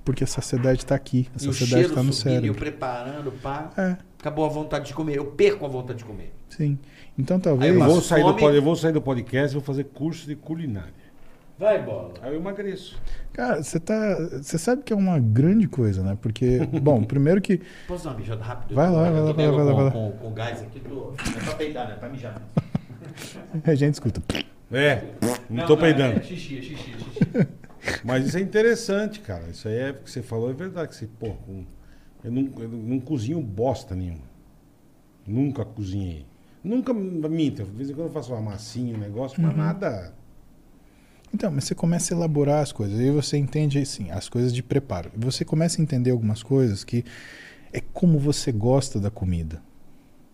Porque 0.05 0.23
a 0.23 0.27
saciedade 0.27 0.78
está 0.81 0.95
aqui. 0.95 1.28
A 1.35 1.37
o 1.37 1.41
saciedade 1.41 1.87
está 1.87 2.03
no 2.03 2.12
subindo, 2.12 2.45
e 2.45 2.49
eu 2.49 2.55
cérebro. 2.55 2.59
preparando, 2.61 3.33
pá. 3.43 3.70
É, 3.77 3.97
Acabou 4.20 4.45
a 4.45 4.49
vontade 4.49 4.87
de 4.87 4.95
comer. 4.95 5.16
Eu 5.16 5.27
perco 5.27 5.65
a 5.65 5.69
vontade 5.69 5.99
de 6.01 6.05
comer. 6.05 6.33
sim. 6.49 6.78
Então 7.19 7.41
talvez. 7.41 7.73
eu 7.74 7.81
Eu 7.81 7.87
vou, 7.87 8.01
sair 8.03 8.23
do 8.23 8.39
eu 8.51 8.62
vou 8.62 8.77
sair 8.77 8.93
do 8.93 9.01
podcast 9.01 9.53
e 9.53 9.59
vou 9.59 9.62
fazer 9.65 9.85
curso 9.85 10.27
de 10.27 10.37
culinária. 10.37 10.93
Vai, 11.59 11.83
bola. 11.83 12.12
Aí 12.20 12.35
eu 12.35 12.41
emagreço. 12.41 13.01
Cara, 13.33 13.62
você 13.62 13.81
tá. 13.81 14.15
Você 14.43 14.59
sabe 14.59 14.83
que 14.83 14.93
é 14.93 14.97
uma 14.97 15.19
grande 15.19 15.66
coisa, 15.66 16.03
né? 16.03 16.19
Porque, 16.20 16.59
bom, 16.83 17.03
primeiro 17.03 17.41
que. 17.41 17.62
Posso 17.89 18.05
dar 18.05 18.11
uma 18.11 18.19
mijada 18.19 18.45
rápido? 18.45 18.74
Vai 18.74 18.91
lá, 18.91 19.11
vai 19.11 19.20
lá, 19.20 19.33
vai 19.33 19.47
lá, 19.47 19.53
vai 19.53 19.65
lá, 19.65 19.70
com, 19.70 19.74
vai 19.77 19.85
lá. 19.85 19.91
Com, 19.91 20.12
com 20.12 20.35
gás 20.35 20.62
aqui, 20.62 20.81
tô... 20.81 21.12
é 21.15 21.45
pra 21.45 21.55
peidar, 21.55 21.89
né? 21.89 21.95
Pra 21.95 22.09
mijar. 22.11 22.43
A 23.65 23.74
gente 23.74 23.95
escuta. 23.95 24.23
É, 24.70 25.05
não, 25.49 25.65
tô 25.66 25.77
peidando. 25.77 26.19
É 26.19 26.23
xixi, 26.23 26.59
é 26.59 26.62
xixi, 26.62 26.93
é 26.93 26.99
xixi. 26.99 27.49
Mas 28.05 28.27
isso 28.27 28.37
é 28.37 28.41
interessante, 28.41 29.20
cara. 29.20 29.45
Isso 29.49 29.69
aí 29.69 29.78
é 29.78 29.91
o 29.93 29.95
que 29.95 30.11
você 30.11 30.20
falou, 30.23 30.51
é 30.51 30.53
verdade. 30.53 30.89
Que 30.89 30.97
você, 30.97 31.07
pô, 31.07 31.28
eu, 32.23 32.31
não, 32.33 32.51
eu 32.59 32.69
não 32.69 33.01
cozinho 33.01 33.41
bosta 33.41 33.95
nenhuma. 33.95 34.24
Nunca 35.27 35.65
cozinhei. 35.65 36.27
Nunca 36.62 36.93
minta. 36.93 37.62
De 37.62 37.70
vez 37.70 37.89
em 37.89 37.95
quando 37.95 38.09
eu 38.09 38.12
faço 38.12 38.33
uma 38.33 38.43
massinha, 38.43 38.95
um 38.95 38.99
negócio, 38.99 39.41
Uhum. 39.41 39.47
mas 39.47 39.57
nada. 39.57 40.12
Então, 41.37 41.51
mas 41.53 41.65
você 41.65 41.75
começa 41.75 42.15
a 42.15 42.17
elaborar 42.17 42.63
as 42.63 42.73
coisas. 42.73 42.99
Aí 42.99 43.11
você 43.11 43.37
entende, 43.37 43.79
assim, 43.79 44.11
as 44.11 44.27
coisas 44.27 44.55
de 44.55 44.63
preparo. 44.63 45.11
Você 45.15 45.45
começa 45.45 45.79
a 45.79 45.83
entender 45.83 46.11
algumas 46.11 46.43
coisas 46.43 46.83
que. 46.83 47.05
é 47.75 47.81
como 47.93 48.19
você 48.19 48.51
gosta 48.51 48.99
da 48.99 49.11
comida. 49.11 49.61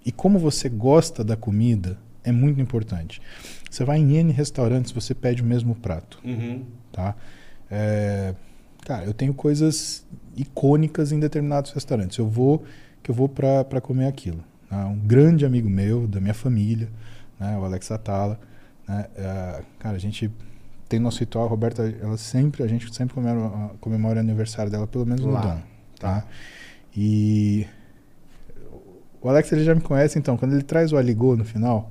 E 0.06 0.12
como 0.12 0.38
você 0.38 0.68
gosta 0.68 1.24
da 1.24 1.36
comida 1.36 1.98
é 2.22 2.30
muito 2.30 2.60
importante. 2.60 3.20
Você 3.68 3.84
vai 3.84 3.98
em 3.98 4.16
N 4.16 4.32
restaurantes, 4.32 4.92
você 4.92 5.12
pede 5.12 5.42
o 5.42 5.44
mesmo 5.44 5.74
prato, 5.74 6.20
Uhum. 6.24 6.64
tá? 6.92 7.16
É, 7.68 8.32
cara, 8.86 9.04
eu 9.06 9.12
tenho 9.14 9.34
coisas 9.34 10.06
icônicas 10.36 11.10
em 11.10 11.18
determinados 11.18 11.72
restaurantes. 11.72 12.16
Eu 12.18 12.28
vou 12.28 12.62
que 13.02 13.10
eu 13.10 13.14
vou 13.14 13.28
para 13.28 13.80
comer 13.80 14.06
aquilo. 14.06 14.44
né? 14.70 14.84
Um 14.84 14.98
grande 15.00 15.44
amigo 15.44 15.68
meu, 15.68 16.06
da 16.06 16.20
minha 16.20 16.34
família, 16.34 16.88
né? 17.40 17.58
o 17.58 17.64
Alex 17.64 17.90
Atala. 17.90 18.38
Né? 18.86 19.06
É, 19.16 19.62
cara, 19.80 19.96
a 19.96 20.00
gente 20.00 20.30
tem 20.92 21.00
nosso 21.00 21.20
ritual, 21.20 21.46
a 21.46 21.48
Roberta, 21.48 21.82
ela 22.02 22.18
sempre, 22.18 22.62
a 22.62 22.66
gente 22.66 22.94
sempre 22.94 23.14
comemora, 23.14 23.70
comemora 23.80 24.16
o 24.18 24.20
aniversário 24.20 24.70
dela, 24.70 24.86
pelo 24.86 25.06
menos 25.06 25.24
no 25.24 25.32
Dom. 25.32 25.40
tá. 25.40 25.62
Tá? 25.98 26.26
E 26.94 27.66
o 29.22 29.26
Alex 29.26 29.50
ele 29.52 29.64
já 29.64 29.74
me 29.74 29.80
conhece, 29.80 30.18
então, 30.18 30.36
quando 30.36 30.52
ele 30.52 30.62
traz 30.62 30.92
o 30.92 30.98
aligô 30.98 31.34
no 31.34 31.46
final, 31.46 31.90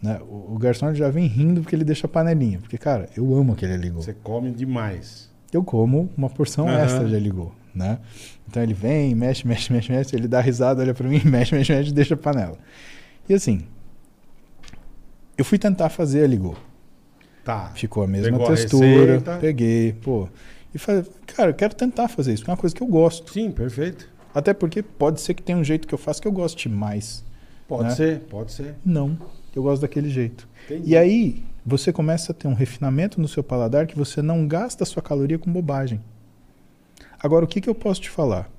né, 0.00 0.18
o, 0.22 0.54
o 0.54 0.58
garçom 0.58 0.94
já 0.94 1.10
vem 1.10 1.26
rindo 1.26 1.60
porque 1.60 1.76
ele 1.76 1.84
deixa 1.84 2.06
a 2.06 2.08
panelinha. 2.08 2.58
Porque, 2.58 2.78
cara, 2.78 3.10
eu 3.14 3.34
amo 3.34 3.52
aquele 3.52 3.74
aligô. 3.74 4.00
Você 4.00 4.14
come 4.14 4.50
demais. 4.50 5.30
Eu 5.52 5.62
como 5.62 6.08
uma 6.16 6.30
porção 6.30 6.66
Aham. 6.68 6.78
extra 6.78 7.06
de 7.06 7.14
aligô, 7.14 7.52
né? 7.74 7.98
Então 8.48 8.62
ele 8.62 8.72
vem, 8.72 9.14
mexe, 9.14 9.46
mexe, 9.46 9.70
mexe, 9.70 9.92
mexe, 9.92 10.16
ele 10.16 10.26
dá 10.26 10.40
risada, 10.40 10.80
olha 10.80 10.94
pra 10.94 11.06
mim, 11.06 11.20
mexe, 11.28 11.54
mexe, 11.54 11.70
mexe 11.70 11.92
deixa 11.92 12.14
a 12.14 12.16
panela. 12.16 12.56
E 13.28 13.34
assim, 13.34 13.66
eu 15.36 15.44
fui 15.44 15.58
tentar 15.58 15.90
fazer 15.90 16.24
aligô. 16.24 16.56
Tá. 17.44 17.72
Ficou 17.74 18.02
a 18.04 18.06
mesma 18.06 18.30
Pegou 18.32 18.46
a 18.46 18.50
textura, 18.50 18.86
receita. 19.06 19.38
peguei, 19.40 19.92
pô. 19.94 20.28
E 20.74 20.78
falei, 20.78 21.04
cara, 21.26 21.50
eu 21.50 21.54
quero 21.54 21.74
tentar 21.74 22.08
fazer 22.08 22.32
isso, 22.32 22.42
porque 22.42 22.50
é 22.50 22.54
uma 22.54 22.60
coisa 22.60 22.74
que 22.74 22.82
eu 22.82 22.86
gosto. 22.86 23.32
Sim, 23.32 23.50
perfeito. 23.50 24.08
Até 24.34 24.54
porque 24.54 24.82
pode 24.82 25.20
ser 25.20 25.34
que 25.34 25.42
tenha 25.42 25.58
um 25.58 25.64
jeito 25.64 25.86
que 25.86 25.92
eu 25.94 25.98
faço 25.98 26.22
que 26.22 26.28
eu 26.28 26.32
goste 26.32 26.68
mais. 26.68 27.22
Pode 27.68 27.84
Né? 27.84 27.90
ser, 27.94 28.20
pode 28.20 28.52
ser. 28.52 28.74
Não, 28.84 29.18
eu 29.54 29.62
gosto 29.62 29.82
daquele 29.82 30.08
jeito. 30.08 30.48
Entendi. 30.66 30.90
E 30.90 30.96
aí, 30.96 31.44
você 31.66 31.92
começa 31.92 32.32
a 32.32 32.34
ter 32.34 32.48
um 32.48 32.54
refinamento 32.54 33.20
no 33.20 33.28
seu 33.28 33.42
paladar 33.42 33.86
que 33.86 33.96
você 33.96 34.22
não 34.22 34.46
gasta 34.46 34.84
a 34.84 34.86
sua 34.86 35.02
caloria 35.02 35.38
com 35.38 35.52
bobagem. 35.52 36.00
Agora, 37.20 37.44
o 37.44 37.48
que, 37.48 37.60
que 37.60 37.68
eu 37.68 37.74
posso 37.74 38.00
te 38.00 38.08
falar? 38.10 38.50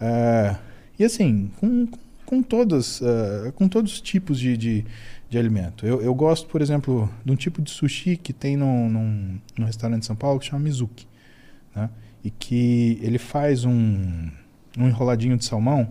É, 0.00 0.56
e 0.98 1.04
assim, 1.04 1.50
com, 1.60 1.86
com, 2.26 2.42
todas, 2.42 3.00
é, 3.02 3.52
com 3.52 3.68
todos 3.68 3.92
os 3.92 4.00
tipos 4.00 4.38
de, 4.38 4.56
de, 4.56 4.84
de 5.34 5.38
alimento. 5.38 5.84
Eu, 5.84 6.00
eu 6.00 6.14
gosto, 6.14 6.46
por 6.46 6.62
exemplo, 6.62 7.10
de 7.24 7.32
um 7.32 7.36
tipo 7.36 7.60
de 7.60 7.70
sushi 7.70 8.16
que 8.16 8.32
tem 8.32 8.56
num, 8.56 8.88
num, 8.88 9.40
num 9.58 9.66
restaurante 9.66 10.04
em 10.04 10.06
São 10.06 10.14
Paulo 10.14 10.38
que 10.38 10.46
chama 10.46 10.62
Mizuki. 10.62 11.08
Né? 11.74 11.90
E 12.22 12.30
que 12.30 12.98
ele 13.02 13.18
faz 13.18 13.64
um, 13.64 14.30
um 14.78 14.88
enroladinho 14.88 15.36
de 15.36 15.44
salmão 15.44 15.90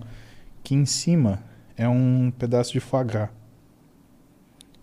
que 0.63 0.73
em 0.73 0.85
cima 0.85 1.43
é 1.75 1.87
um 1.87 2.31
pedaço 2.31 2.71
de 2.71 2.79
foie 2.79 3.03
gras. 3.03 3.29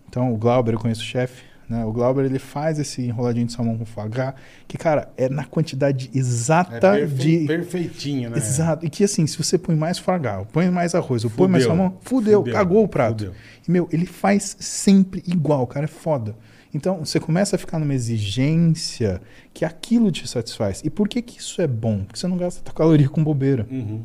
Então, 0.08 0.32
o 0.32 0.36
Glauber, 0.36 0.74
eu 0.74 0.78
conheço 0.78 1.00
o 1.00 1.04
chefe, 1.04 1.44
né? 1.70 1.84
O 1.84 1.92
Glauber, 1.92 2.24
ele 2.24 2.38
faz 2.38 2.78
esse 2.78 3.00
enroladinho 3.02 3.46
de 3.46 3.52
salmão 3.52 3.78
com 3.78 3.84
foie 3.86 4.08
gras, 4.08 4.34
que, 4.66 4.76
cara, 4.76 5.10
é 5.16 5.28
na 5.28 5.44
quantidade 5.44 6.10
É 6.14 6.18
exata 6.18 6.92
perfe- 6.92 7.14
de... 7.38 7.46
perfeitinho, 7.46 8.28
né? 8.30 8.36
Exato. 8.36 8.84
E 8.84 8.90
que, 8.90 9.04
assim, 9.04 9.26
se 9.26 9.38
você 9.38 9.56
põe 9.56 9.76
mais 9.76 9.98
foie 9.98 10.18
gras, 10.18 10.46
põe 10.52 10.68
mais 10.70 10.94
arroz, 10.94 11.24
ou 11.24 11.30
põe 11.30 11.48
mais 11.48 11.64
salmão, 11.64 11.96
fudeu, 12.02 12.40
Fudeu. 12.40 12.52
cagou 12.54 12.82
o 12.84 12.88
prato. 12.88 13.24
Fudeu. 13.26 13.34
E, 13.66 13.70
meu, 13.70 13.88
ele 13.92 14.04
faz 14.06 14.56
sempre 14.58 15.22
igual, 15.26 15.66
cara, 15.66 15.84
é 15.84 15.88
foda. 15.88 16.34
Então, 16.74 17.04
você 17.04 17.18
começa 17.18 17.56
a 17.56 17.58
ficar 17.58 17.78
numa 17.78 17.94
exigência 17.94 19.20
que 19.52 19.64
aquilo 19.64 20.10
te 20.12 20.26
satisfaz. 20.28 20.80
E 20.84 20.90
por 20.90 21.08
que 21.08 21.20
que 21.22 21.40
isso 21.40 21.60
é 21.60 21.66
bom? 21.66 22.04
Porque 22.04 22.18
você 22.18 22.28
não 22.28 22.36
gasta 22.36 22.70
caloria 22.72 23.08
com 23.08 23.22
bobeira. 23.24 23.66
Uhum. 23.70 24.02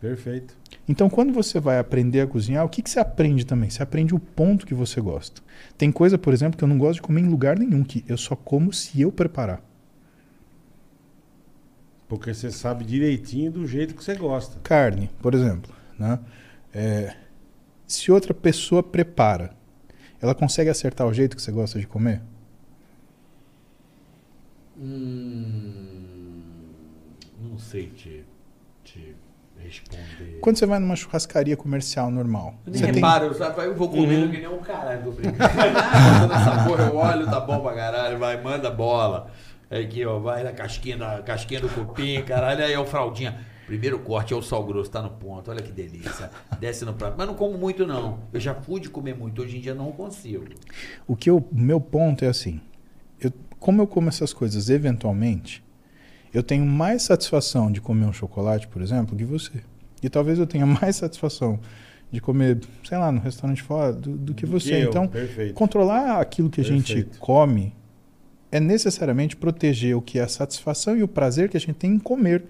Perfeito. 0.00 0.56
Então, 0.92 1.08
quando 1.08 1.32
você 1.32 1.58
vai 1.58 1.78
aprender 1.78 2.20
a 2.20 2.26
cozinhar, 2.26 2.66
o 2.66 2.68
que, 2.68 2.82
que 2.82 2.90
você 2.90 3.00
aprende 3.00 3.46
também? 3.46 3.70
Você 3.70 3.82
aprende 3.82 4.14
o 4.14 4.18
ponto 4.18 4.66
que 4.66 4.74
você 4.74 5.00
gosta. 5.00 5.40
Tem 5.78 5.90
coisa, 5.90 6.18
por 6.18 6.34
exemplo, 6.34 6.58
que 6.58 6.62
eu 6.62 6.68
não 6.68 6.76
gosto 6.76 6.96
de 6.96 7.00
comer 7.00 7.22
em 7.22 7.30
lugar 7.30 7.58
nenhum, 7.58 7.82
que 7.82 8.04
eu 8.06 8.18
só 8.18 8.36
como 8.36 8.74
se 8.74 9.00
eu 9.00 9.10
preparar. 9.10 9.64
Porque 12.06 12.34
você 12.34 12.50
sabe 12.50 12.84
direitinho 12.84 13.50
do 13.50 13.66
jeito 13.66 13.94
que 13.94 14.04
você 14.04 14.14
gosta. 14.14 14.60
Carne, 14.62 15.08
por 15.22 15.32
exemplo. 15.32 15.74
Né? 15.98 16.18
É, 16.74 17.16
se 17.86 18.12
outra 18.12 18.34
pessoa 18.34 18.82
prepara, 18.82 19.56
ela 20.20 20.34
consegue 20.34 20.68
acertar 20.68 21.06
o 21.06 21.14
jeito 21.14 21.34
que 21.34 21.40
você 21.40 21.50
gosta 21.50 21.80
de 21.80 21.86
comer? 21.86 22.20
Hum, 24.76 26.42
não 27.40 27.56
sei 27.56 27.86
te 27.86 28.21
responder. 29.80 30.38
Quando 30.40 30.56
você 30.58 30.66
vai 30.66 30.78
numa 30.78 30.96
churrascaria 30.96 31.56
comercial 31.56 32.10
normal, 32.10 32.54
Eu 32.66 32.72
nem 32.72 32.80
você 32.80 32.92
tem, 32.92 33.02
eu, 33.02 33.34
só- 33.34 33.50
eu 33.62 33.74
vou 33.74 33.88
comendo 33.88 34.30
que 34.30 34.38
nem 34.38 34.48
um 34.48 34.58
caralho, 34.58 35.10
brincando. 35.12 35.36
Toda 35.38 36.34
essa 36.34 36.64
porra 36.64 36.84
eu 36.84 36.96
olho, 36.96 37.26
tá 37.26 37.40
bom 37.40 37.60
pra 37.60 37.74
caralho, 37.74 38.18
vai, 38.18 38.40
manda 38.42 38.70
bola. 38.70 39.30
Aqui, 39.70 40.04
ó, 40.04 40.18
vai 40.18 40.44
na 40.44 40.52
casquinha, 40.52 40.96
na 40.96 41.22
casquinha 41.22 41.60
do 41.60 41.68
cupim, 41.68 42.22
caralho, 42.22 42.62
aí 42.64 42.72
é 42.72 42.78
o 42.78 42.84
fraldinha. 42.84 43.38
Primeiro 43.66 44.00
corte 44.00 44.34
é 44.34 44.36
o 44.36 44.42
sal 44.42 44.62
grosso, 44.66 44.90
tá 44.90 45.00
no 45.00 45.08
ponto, 45.08 45.50
olha 45.50 45.62
que 45.62 45.72
delícia. 45.72 46.30
Desce 46.60 46.84
no 46.84 46.92
prato. 46.92 47.14
Mas 47.16 47.26
não 47.26 47.34
como 47.34 47.56
muito, 47.56 47.86
não. 47.86 48.18
Eu 48.32 48.38
já 48.40 48.54
fui 48.54 48.80
de 48.80 48.90
comer 48.90 49.14
muito, 49.16 49.40
hoje 49.40 49.56
em 49.56 49.60
dia 49.60 49.72
não 49.74 49.90
consigo. 49.92 50.44
o 51.06 51.16
que 51.16 51.30
eu, 51.30 51.38
o 51.38 51.46
meu 51.58 51.80
ponto 51.80 52.22
é 52.24 52.28
assim, 52.28 52.60
eu, 53.18 53.32
como 53.58 53.80
eu 53.80 53.86
como 53.86 54.08
essas 54.10 54.32
coisas 54.34 54.68
eventualmente, 54.68 55.64
eu 56.32 56.42
tenho 56.42 56.64
mais 56.64 57.02
satisfação 57.02 57.70
de 57.70 57.80
comer 57.80 58.06
um 58.06 58.12
chocolate, 58.12 58.66
por 58.68 58.80
exemplo, 58.82 59.16
que 59.16 59.24
você. 59.24 59.52
E 60.02 60.08
talvez 60.08 60.38
eu 60.38 60.46
tenha 60.46 60.66
mais 60.66 60.96
satisfação 60.96 61.60
de 62.10 62.20
comer, 62.20 62.60
sei 62.84 62.98
lá, 62.98 63.10
no 63.10 63.20
restaurante 63.20 63.62
fora 63.62 63.92
do, 63.92 64.16
do 64.16 64.34
que 64.34 64.44
Do 64.44 64.52
você. 64.52 64.70
que 64.70 64.78
então, 64.88 65.06
perfeito. 65.08 65.54
controlar 65.54 66.20
aquilo 66.20 66.50
que 66.50 66.60
a 66.60 66.64
gente 66.64 66.94
Perfeito. 66.94 67.18
come 67.18 67.74
é 68.50 68.60
necessariamente 68.60 69.34
proteger 69.34 69.96
o 69.96 70.02
que 70.02 70.18
é 70.18 70.22
a 70.22 70.28
satisfação 70.28 70.94
e 70.96 71.02
o 71.02 71.08
prazer 71.08 71.48
que 71.48 71.56
a 71.56 71.60
gente 71.60 71.74
tem 71.74 71.92
em 71.92 71.98
comer. 71.98 72.44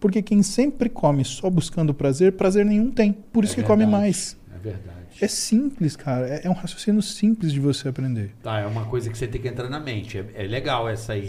Porque 0.00 0.22
quem 0.22 0.42
sempre 0.42 0.88
come 0.88 1.24
só 1.24 1.48
buscando 1.50 1.92
prazer, 1.92 2.32
prazer 2.32 2.64
nenhum 2.64 2.90
tem. 2.90 3.12
Por 3.12 3.44
isso 3.44 3.52
É 3.52 3.56
que 3.56 3.62
come 3.62 3.84
verdade. 3.84 4.00
mais. 4.02 4.36
É 4.54 4.58
verdade. 4.58 5.01
É 5.22 5.28
simples, 5.28 5.94
cara. 5.94 6.26
É, 6.28 6.40
é 6.44 6.50
um 6.50 6.52
raciocínio 6.52 7.00
simples 7.00 7.52
de 7.52 7.60
você 7.60 7.88
aprender. 7.88 8.30
Tá, 8.42 8.58
é 8.58 8.66
uma 8.66 8.84
coisa 8.86 9.08
que 9.08 9.16
você 9.16 9.26
tem 9.26 9.40
que 9.40 9.46
entrar 9.48 9.68
na 9.70 9.78
mente. 9.78 10.18
É, 10.18 10.24
é 10.44 10.46
legal 10.46 10.88
essa 10.88 11.12
aí. 11.12 11.28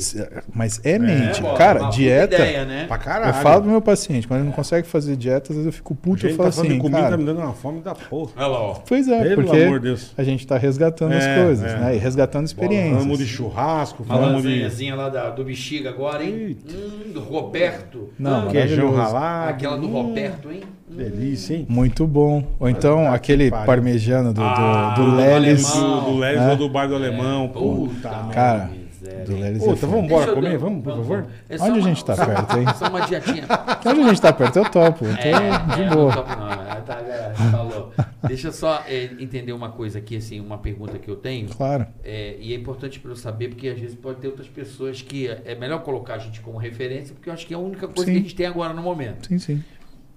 Mas 0.54 0.82
é 0.84 0.98
mente. 0.98 1.42
bola, 1.42 1.58
cara, 1.58 1.90
dieta. 1.90 2.36
Ideia, 2.36 2.66
né? 2.66 2.86
Pra 2.88 2.98
caralho. 2.98 3.30
Eu 3.38 3.42
falo 3.42 3.62
pro 3.62 3.70
meu 3.72 3.82
paciente, 3.82 4.28
quando 4.28 4.40
ele 4.40 4.48
não 4.50 4.56
consegue 4.56 4.88
fazer 4.88 5.16
dieta, 5.16 5.52
às 5.52 5.56
vezes 5.58 5.66
eu 5.68 5.72
fico 5.74 5.94
puto, 5.94 6.26
eu 6.26 6.36
falo 6.36 6.52
tá 6.52 6.60
assim, 6.62 6.78
comida 6.80 6.98
tá 6.98 7.04
cara, 7.04 7.18
me 7.18 7.24
dando 7.26 7.40
uma 7.40 7.54
fome 7.54 7.82
da 7.82 7.94
porra. 7.94 8.32
Olha 8.36 8.48
lá, 8.48 8.60
ó. 8.62 8.74
pois 8.88 9.08
é, 9.08 9.22
Pelo 9.24 9.44
porque 9.44 9.62
amor 9.64 9.80
de 9.80 9.86
Deus. 9.90 10.12
a 10.18 10.24
gente 10.24 10.48
tá 10.48 10.58
resgatando 10.58 11.14
É, 11.14 11.18
as 11.18 11.44
coisas, 11.46 11.72
é. 11.72 11.78
né? 11.78 11.96
E 11.96 12.00
resgatando 12.00 12.46
experiências. 12.48 12.96
Falamos 12.98 13.18
de 13.20 13.28
churrasco, 13.28 14.04
falamos 14.04 14.44
de 14.44 14.92
lá 14.92 15.10
da- 15.10 15.30
do 15.30 15.44
bexiga 15.44 15.90
agora, 15.90 16.24
hein? 16.24 16.58
Hum, 16.68 17.12
do 17.14 17.20
Roberto. 17.20 18.10
Não, 18.18 18.48
Hum, 18.48 18.52
queijão 18.52 18.86
maravilhoso. 18.88 18.96
ralado. 19.14 19.50
Aquela 19.52 19.78
do 19.78 19.88
Hum, 19.88 19.92
Roberto, 19.92 20.52
hein? 20.52 20.62
Hum. 20.90 20.96
Delícia, 20.96 21.56
hein? 21.56 21.66
Muito 21.70 22.06
bom. 22.06 22.46
Ou 22.60 22.70
então 22.70 23.12
aquele 23.12 23.50
pariu. 23.50 23.66
Parmegiano 23.88 24.34
do, 24.34 24.40
do, 24.42 24.46
Ah, 24.46 24.94
do 24.96 25.04
do 25.12 25.16
Lelis. 25.16 25.68
Do, 25.74 26.02
do 26.02 26.18
Lelis 26.18 26.42
É. 26.42 26.50
ou 26.52 26.56
do 26.58 26.70
bar 26.70 26.88
do 26.88 26.96
alemão. 26.96 27.50
Puta, 27.50 28.10
Puta. 28.10 28.34
Cara, 28.34 28.70
miséria. 28.72 29.26
do 29.26 29.36
Lelis 29.36 29.64
é 29.64 29.66
Puta, 29.66 29.88
vamos 29.88 30.06
embora 30.06 30.34
comer? 30.34 30.58
Vamos, 30.58 30.84
por 30.84 30.96
favor? 30.96 31.26
É 31.50 31.62
Onde 31.62 31.80
a 31.80 31.82
gente 31.82 32.06
tá 32.06 32.16
perto, 32.16 32.58
hein? 32.58 32.66
Só 32.78 32.88
uma 32.88 33.02
dietinha. 33.02 33.44
Onde 33.86 34.02
a 34.02 34.08
gente 34.08 34.22
tá 34.22 34.34
perto? 34.34 34.58
Eu 34.60 34.70
topo. 34.70 35.06
Eu 35.06 35.16
tô 35.16 35.22
É, 35.22 35.76
de 35.76 35.82
é, 35.84 35.90
boa. 35.90 36.16
Não, 36.16 36.24
topo 36.24 36.30
não. 36.40 36.64
Tá, 36.84 37.00
é, 37.00 37.34
falou. 37.50 37.94
Deixa 38.28 38.50
eu 38.50 38.52
só 38.52 38.84
é, 38.88 39.06
entender 39.20 39.54
uma 39.54 39.70
coisa 39.70 40.00
aqui, 40.00 40.18
assim, 40.18 40.40
uma 40.42 40.58
pergunta 40.58 40.98
que 41.00 41.10
eu 41.10 41.16
tenho. 41.16 41.48
Claro. 41.48 41.86
É, 42.04 42.36
e 42.42 42.54
é 42.54 42.56
importante 42.58 43.00
para 43.00 43.12
eu 43.12 43.16
saber, 43.16 43.50
porque 43.50 43.70
às 43.70 43.80
vezes 43.80 43.96
pode 43.96 44.20
ter 44.20 44.28
outras 44.28 44.48
pessoas 44.48 45.02
que 45.02 45.28
é 45.30 45.42
é 45.46 45.56
melhor 45.56 45.80
colocar 45.82 46.16
a 46.16 46.18
gente 46.18 46.42
como 46.42 46.58
referência, 46.58 47.14
porque 47.14 47.30
eu 47.30 47.34
acho 47.34 47.46
que 47.48 47.54
é 47.54 47.58
a 47.58 47.60
única 47.60 47.88
coisa 47.88 48.06
Sim. 48.06 48.12
que 48.12 48.18
a 48.18 48.22
gente 48.22 48.36
tem 48.36 48.46
agora 48.46 48.74
no 48.74 48.82
momento. 48.82 49.28
Sim, 49.28 49.40
sim. 49.40 49.64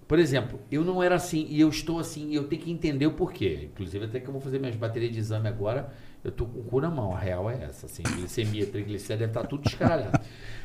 Por 0.07 0.21
exemplo, 0.21 0.61
eu 0.71 0.85
não 0.85 1.03
era 1.03 1.17
assim 1.17 1.47
e 1.51 1.61
eu 1.61 1.69
estou 1.69 1.99
assim, 1.99 2.31
e 2.31 2.37
eu 2.37 2.45
tenho 2.45 2.63
que 2.63 2.71
entender 2.71 3.07
o 3.07 3.13
porquê. 3.13 3.69
Inclusive, 3.73 4.05
até 4.05 4.21
que 4.21 4.29
eu 4.29 4.33
vou 4.33 4.41
fazer 4.41 4.61
minhas 4.61 4.77
baterias 4.77 5.13
de 5.13 5.19
exame 5.19 5.49
agora, 5.49 5.89
eu 6.23 6.31
tô 6.31 6.47
com 6.47 6.61
o 6.61 6.63
cu 6.63 6.81
na 6.81 6.91
mão. 6.91 7.13
A 7.13 7.19
real 7.19 7.51
é 7.51 7.65
essa, 7.65 7.87
assim, 7.87 8.05
glicemia, 8.05 8.67
triglicéridos, 8.67 9.27
deve 9.27 9.31
estar 9.31 9.45
tudo 9.49 9.65
descaralhado. 9.65 10.21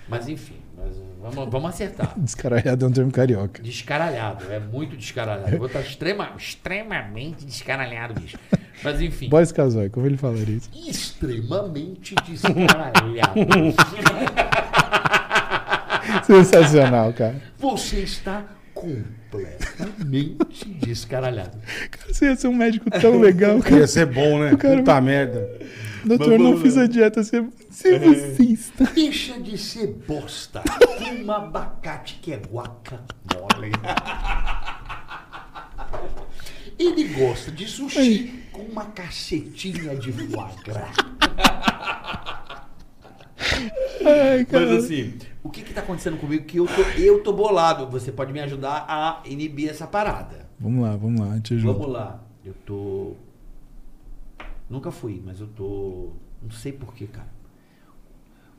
Mas 0.08 0.28
enfim, 0.28 0.58
mas 0.78 0.95
vamos, 1.22 1.50
vamos 1.50 1.70
acertar. 1.70 2.14
Descaralhado 2.20 2.86
é 2.86 2.88
um 2.88 2.92
termo 2.92 3.11
carioca. 3.11 3.64
Descaralhado, 3.64 4.45
é 4.52 4.60
muito 4.60 4.95
descaralhado. 4.95 5.52
Eu 5.52 5.58
vou 5.58 5.68
estar 5.68 5.82
extrema, 5.82 6.34
extremamente 6.38 7.44
descaralhado, 7.45 8.20
bicho. 8.20 8.38
Mas 8.84 9.02
enfim, 9.02 9.30
Boris 9.30 9.52
Casoy, 9.52 9.90
como 9.90 10.06
ele 10.06 10.18
falaria 10.18 10.58
isso? 10.58 10.70
extremamente 10.76 12.14
descaralhado. 12.28 13.40
Sensacional, 16.26 17.14
cara. 17.14 17.42
Você 17.58 18.02
está 18.02 18.45
completamente 19.32 20.66
descaralhado. 20.85 21.58
Cara, 21.90 22.14
você 22.14 22.26
ia 22.26 22.35
ser 22.35 22.48
um 22.48 22.53
médico 22.53 22.90
tão 22.92 23.19
legal, 23.19 23.60
cara. 23.64 23.77
Ia 23.77 23.88
ser 23.88 24.06
bom, 24.06 24.40
né? 24.40 24.56
Cara, 24.58 24.77
Puta 24.77 25.01
merda. 25.01 25.60
Doutor, 26.03 26.40
não 26.40 26.60
fiz 26.60 26.77
a 26.77 26.88
dieta. 26.88 27.24
Você, 27.24 27.42
você 27.69 28.00
você 28.00 28.43
está. 28.43 28.85
Deixa 28.85 29.40
de 29.40 29.58
ser 29.58 29.88
bosta. 30.08 30.61
Um 31.22 31.32
abacate 31.32 32.19
que 32.22 32.34
é 32.34 32.38
guacamole. 32.38 33.72
Ele 36.80 37.03
gosta 37.10 37.51
de 37.51 37.68
sushi 37.68 38.45
com 38.51 38.61
uma 38.64 38.85
cacetinha 38.85 39.95
de 39.95 40.11
foie 40.11 40.51
gras. 40.64 40.95
Ai, 44.03 44.45
cara. 44.45 44.66
Mas 44.66 44.85
assim, 44.85 45.14
o 45.44 45.50
que 45.50 45.64
que 45.64 45.74
tá 45.74 45.82
acontecendo 45.82 46.18
comigo 46.18 46.45
que 46.45 46.58
eu 46.58 46.68
tô, 46.68 46.82
eu 47.00 47.24
tô 47.24 47.34
bolado? 47.34 47.88
Você 47.88 48.11
pode 48.11 48.32
me 48.32 48.40
ajudar 48.40 48.86
a 48.88 49.22
inibir 49.26 49.70
essa 49.70 49.88
parada. 49.88 50.50
Vamos 50.60 50.84
lá, 50.84 50.95
vamos 50.95 51.20
lá, 51.20 51.40
te 51.40 51.56
ajudo. 51.56 51.74
Vamos 51.74 51.92
lá. 51.92 52.24
Eu 52.45 52.53
tô. 52.66 53.14
Nunca 54.70 54.92
fui, 54.92 55.22
mas 55.26 55.40
eu 55.40 55.48
tô. 55.48 56.11
Não 56.42 56.52
sei 56.52 56.72
porquê, 56.72 57.08
cara. 57.08 57.30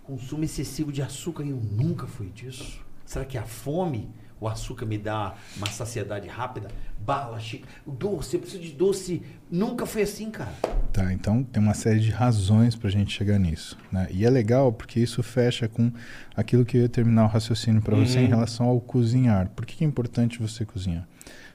Consumo 0.03 0.45
excessivo 0.45 0.91
de 0.91 1.01
açúcar 1.01 1.45
e 1.45 1.51
eu 1.51 1.57
nunca 1.57 2.07
fui 2.07 2.29
disso. 2.29 2.85
Será 3.05 3.25
que 3.25 3.39
a 3.39 3.45
fome, 3.45 4.11
o 4.43 4.49
açúcar 4.49 4.85
me 4.87 4.99
dá 4.99 5.35
uma 5.57 5.69
saciedade 5.69 6.27
rápida? 6.27 6.67
Bala, 6.99 7.39
chica. 7.39 7.69
O 7.87 7.93
doce, 7.93 8.35
eu 8.35 8.41
preciso 8.41 8.61
de 8.61 8.73
doce. 8.73 9.23
Nunca 9.49 9.87
foi 9.87 10.03
assim, 10.03 10.33
cara. 10.33 10.53
Tá, 10.93 11.13
então 11.13 11.45
tem 11.45 11.63
uma 11.63 11.75
série 11.75 12.01
de 12.01 12.11
razões 12.11 12.75
pra 12.75 12.91
gente 12.91 13.13
chegar 13.17 13.39
nisso. 13.39 13.79
Né? 13.93 14.09
E 14.11 14.27
é 14.27 14.31
legal 14.31 14.73
porque 14.73 14.99
isso 14.99 15.23
fecha 15.23 15.69
com 15.69 15.93
aquilo 16.35 16.65
que 16.65 16.77
eu 16.77 16.83
ia 16.83 16.89
terminar 16.89 17.25
o 17.25 17.29
raciocínio 17.29 17.81
para 17.81 17.97
você 17.97 18.19
em 18.19 18.27
relação 18.27 18.67
ao 18.67 18.81
cozinhar. 18.81 19.49
Por 19.51 19.65
que, 19.65 19.85
é 19.85 19.87
importante 19.87 20.41
você 20.41 20.65
cozinhar? 20.65 21.07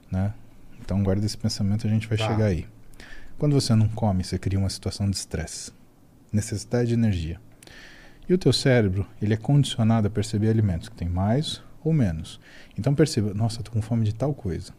Né? 0.09 0.33
Então 0.79 1.03
guarda 1.03 1.25
esse 1.25 1.37
pensamento, 1.37 1.85
a 1.85 1.89
gente 1.89 2.07
vai 2.07 2.17
Tá. 2.17 2.25
chegar 2.25 2.45
aí. 2.45 2.65
Quando 3.37 3.51
você 3.51 3.75
não 3.75 3.89
come, 3.89 4.23
você 4.23 4.39
cria 4.39 4.57
uma 4.57 4.69
situação 4.69 5.09
de 5.09 5.17
estresse, 5.17 5.71
necessidade 6.31 6.87
de 6.87 6.93
energia. 6.93 7.37
E 8.29 8.33
o 8.33 8.37
teu 8.37 8.53
cérebro, 8.53 9.05
ele 9.21 9.33
é 9.33 9.37
condicionado 9.37 10.07
a 10.07 10.09
perceber 10.09 10.49
alimentos 10.49 10.87
que 10.87 10.95
tem 10.95 11.09
mais 11.09 11.61
ou 11.83 11.93
menos. 11.93 12.39
Então 12.77 12.93
perceba, 12.93 13.33
nossa, 13.33 13.61
tô 13.63 13.71
com 13.71 13.81
fome 13.81 14.03
de 14.05 14.13
tal 14.13 14.33
coisa. 14.33 14.71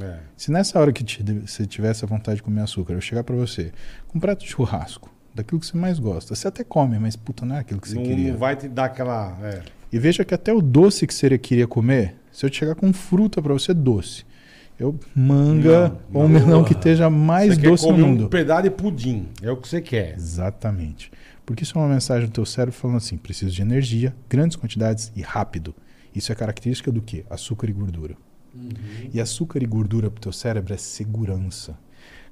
É. 0.00 0.18
Se 0.36 0.50
nessa 0.52 0.78
hora 0.78 0.92
que 0.92 1.02
te- 1.02 1.22
você 1.22 1.66
tivesse 1.66 2.04
a 2.04 2.08
vontade 2.08 2.36
de 2.36 2.42
comer 2.42 2.60
açúcar, 2.62 2.92
eu 2.94 3.00
chegar 3.00 3.24
pra 3.24 3.34
você 3.34 3.72
com 4.08 4.18
um 4.18 4.20
prato 4.20 4.44
de 4.44 4.50
churrasco, 4.50 5.10
daquilo 5.34 5.58
que 5.60 5.66
você 5.66 5.76
mais 5.76 5.98
gosta, 5.98 6.34
você 6.34 6.46
até 6.48 6.62
come, 6.62 6.98
mas 6.98 7.16
puta, 7.16 7.44
não 7.44 7.56
é 7.56 7.60
aquilo 7.60 7.80
que 7.80 7.88
você 7.88 7.96
Não, 7.96 8.02
queria. 8.04 8.32
não 8.32 8.38
vai 8.38 8.54
te 8.56 8.68
dar 8.68 8.84
aquela. 8.86 9.36
É. 9.42 9.62
E 9.92 9.98
veja 9.98 10.24
que 10.24 10.32
até 10.34 10.52
o 10.52 10.60
doce 10.62 11.06
que 11.06 11.12
você 11.14 11.36
queria 11.38 11.66
comer, 11.66 12.14
se 12.30 12.46
eu 12.46 12.50
te 12.50 12.58
chegar 12.58 12.76
com 12.76 12.92
fruta 12.92 13.42
pra 13.42 13.52
você 13.52 13.74
doce, 13.74 14.24
eu 14.78 14.98
manga 15.14 15.88
Não, 16.10 16.22
ou 16.22 16.28
não. 16.28 16.28
melão 16.28 16.64
que 16.64 16.72
esteja 16.72 17.10
mais 17.10 17.54
você 17.56 17.60
doce 17.60 17.84
quer 17.84 17.90
no 17.90 17.96
comer 17.96 18.06
mundo. 18.08 18.24
um 18.26 18.28
pedaço 18.28 18.62
de 18.62 18.70
pudim. 18.70 19.28
É 19.42 19.50
o 19.50 19.56
que 19.56 19.68
você 19.68 19.80
quer. 19.80 20.14
Exatamente. 20.14 21.10
Porque 21.44 21.64
isso 21.64 21.76
é 21.76 21.80
uma 21.80 21.88
mensagem 21.92 22.28
do 22.28 22.32
teu 22.32 22.46
cérebro 22.46 22.78
falando 22.78 22.98
assim: 22.98 23.16
preciso 23.16 23.50
de 23.52 23.60
energia, 23.60 24.14
grandes 24.28 24.56
quantidades 24.56 25.10
e 25.16 25.20
rápido. 25.22 25.74
Isso 26.14 26.32
é 26.32 26.34
característica 26.34 26.90
do 26.90 27.00
quê? 27.00 27.24
Açúcar 27.30 27.68
e 27.68 27.72
gordura. 27.72 28.16
E 29.12 29.20
açúcar 29.20 29.62
e 29.62 29.66
gordura 29.66 30.10
pro 30.10 30.20
teu 30.20 30.32
cérebro 30.32 30.74
é 30.74 30.76
segurança. 30.76 31.78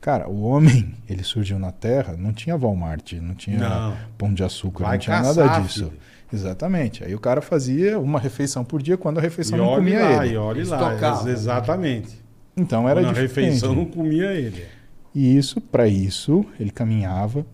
Cara, 0.00 0.28
o 0.28 0.42
homem, 0.42 0.94
ele 1.08 1.22
surgiu 1.22 1.58
na 1.58 1.70
Terra, 1.72 2.16
não 2.16 2.32
tinha 2.32 2.56
Walmart, 2.56 3.12
não 3.14 3.34
tinha 3.34 3.58
Não. 3.58 3.96
pão 4.16 4.32
de 4.34 4.42
açúcar, 4.42 4.84
Vai 4.84 4.92
não 4.96 4.98
tinha 5.00 5.16
caçar, 5.18 5.46
nada 5.46 5.60
disso. 5.60 5.86
filho. 5.86 5.92
Exatamente. 6.32 7.02
Aí 7.04 7.14
o 7.14 7.20
cara 7.20 7.40
fazia 7.40 7.98
uma 7.98 8.18
refeição 8.18 8.64
por 8.64 8.82
dia 8.82 8.96
quando 8.96 9.18
a 9.18 9.20
refeição 9.20 9.56
E 9.56 9.60
não 9.60 9.74
comia 9.76 10.00
lá, 10.00 10.24
ele. 10.26 10.34
e 10.34 10.36
olhe 10.36 10.64
lá. 10.64 10.94
Exatamente. 11.28 12.18
Então 12.56 12.88
era 12.88 13.00
Quando 13.00 13.10
a 13.16 13.22
diferente. 13.22 13.46
refeição 13.54 13.74
não 13.74 13.84
comia 13.86 14.32
ele. 14.32 14.64
E 15.14 15.36
isso, 15.36 15.60
para 15.60 15.86
isso, 15.88 16.44
ele 16.60 16.70
caminhava 16.70 17.46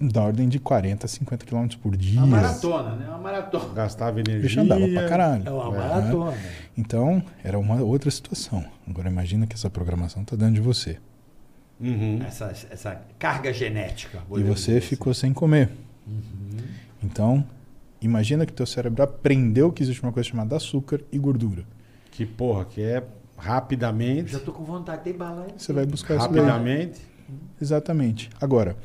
da 0.00 0.22
ordem 0.22 0.48
de 0.48 0.58
40 0.58 1.06
a 1.06 1.08
50 1.08 1.46
km 1.46 1.68
por 1.82 1.96
dia. 1.96 2.18
Uma 2.18 2.26
maratona, 2.26 2.96
né? 2.96 3.08
Uma 3.08 3.18
maratona. 3.18 3.72
Gastava 3.72 4.20
energia. 4.20 4.42
Bicho 4.42 4.60
andava 4.60 4.86
pra 4.86 5.08
caralho. 5.08 5.42
É 5.46 5.50
uma 5.50 5.70
né? 5.70 5.78
maratona. 5.78 6.34
Então, 6.76 7.22
era 7.42 7.58
uma 7.58 7.82
outra 7.82 8.10
situação. 8.10 8.64
Agora 8.86 9.08
imagina 9.08 9.46
que 9.46 9.54
essa 9.54 9.70
programação 9.70 10.22
tá 10.24 10.36
dentro 10.36 10.54
de 10.54 10.60
você. 10.60 10.98
Uhum. 11.80 12.20
Essa, 12.26 12.52
essa 12.70 13.02
carga 13.18 13.52
genética. 13.52 14.22
E 14.36 14.42
você 14.42 14.74
dizer 14.74 14.80
ficou 14.82 15.14
sem 15.14 15.32
comer. 15.32 15.70
Uhum. 16.06 16.58
Então, 17.02 17.44
imagina 18.00 18.44
que 18.44 18.52
teu 18.52 18.66
cérebro 18.66 19.02
aprendeu 19.02 19.72
que 19.72 19.82
existe 19.82 20.02
uma 20.02 20.12
coisa 20.12 20.28
chamada 20.28 20.56
açúcar 20.56 21.00
e 21.10 21.18
gordura. 21.18 21.64
Que 22.10 22.24
porra, 22.24 22.64
que 22.64 22.82
é 22.82 22.98
assim. 22.98 23.06
rapidamente. 23.36 24.32
Já 24.32 24.40
tô 24.40 24.52
com 24.52 24.64
vontade 24.64 25.04
de 25.04 25.12
bala. 25.12 25.46
Você 25.56 25.72
vai 25.72 25.86
buscar 25.86 26.16
isso 26.16 26.28
daí. 26.28 26.40
Rapidamente. 26.40 27.00
Exatamente. 27.60 28.30
Agora, 28.40 28.76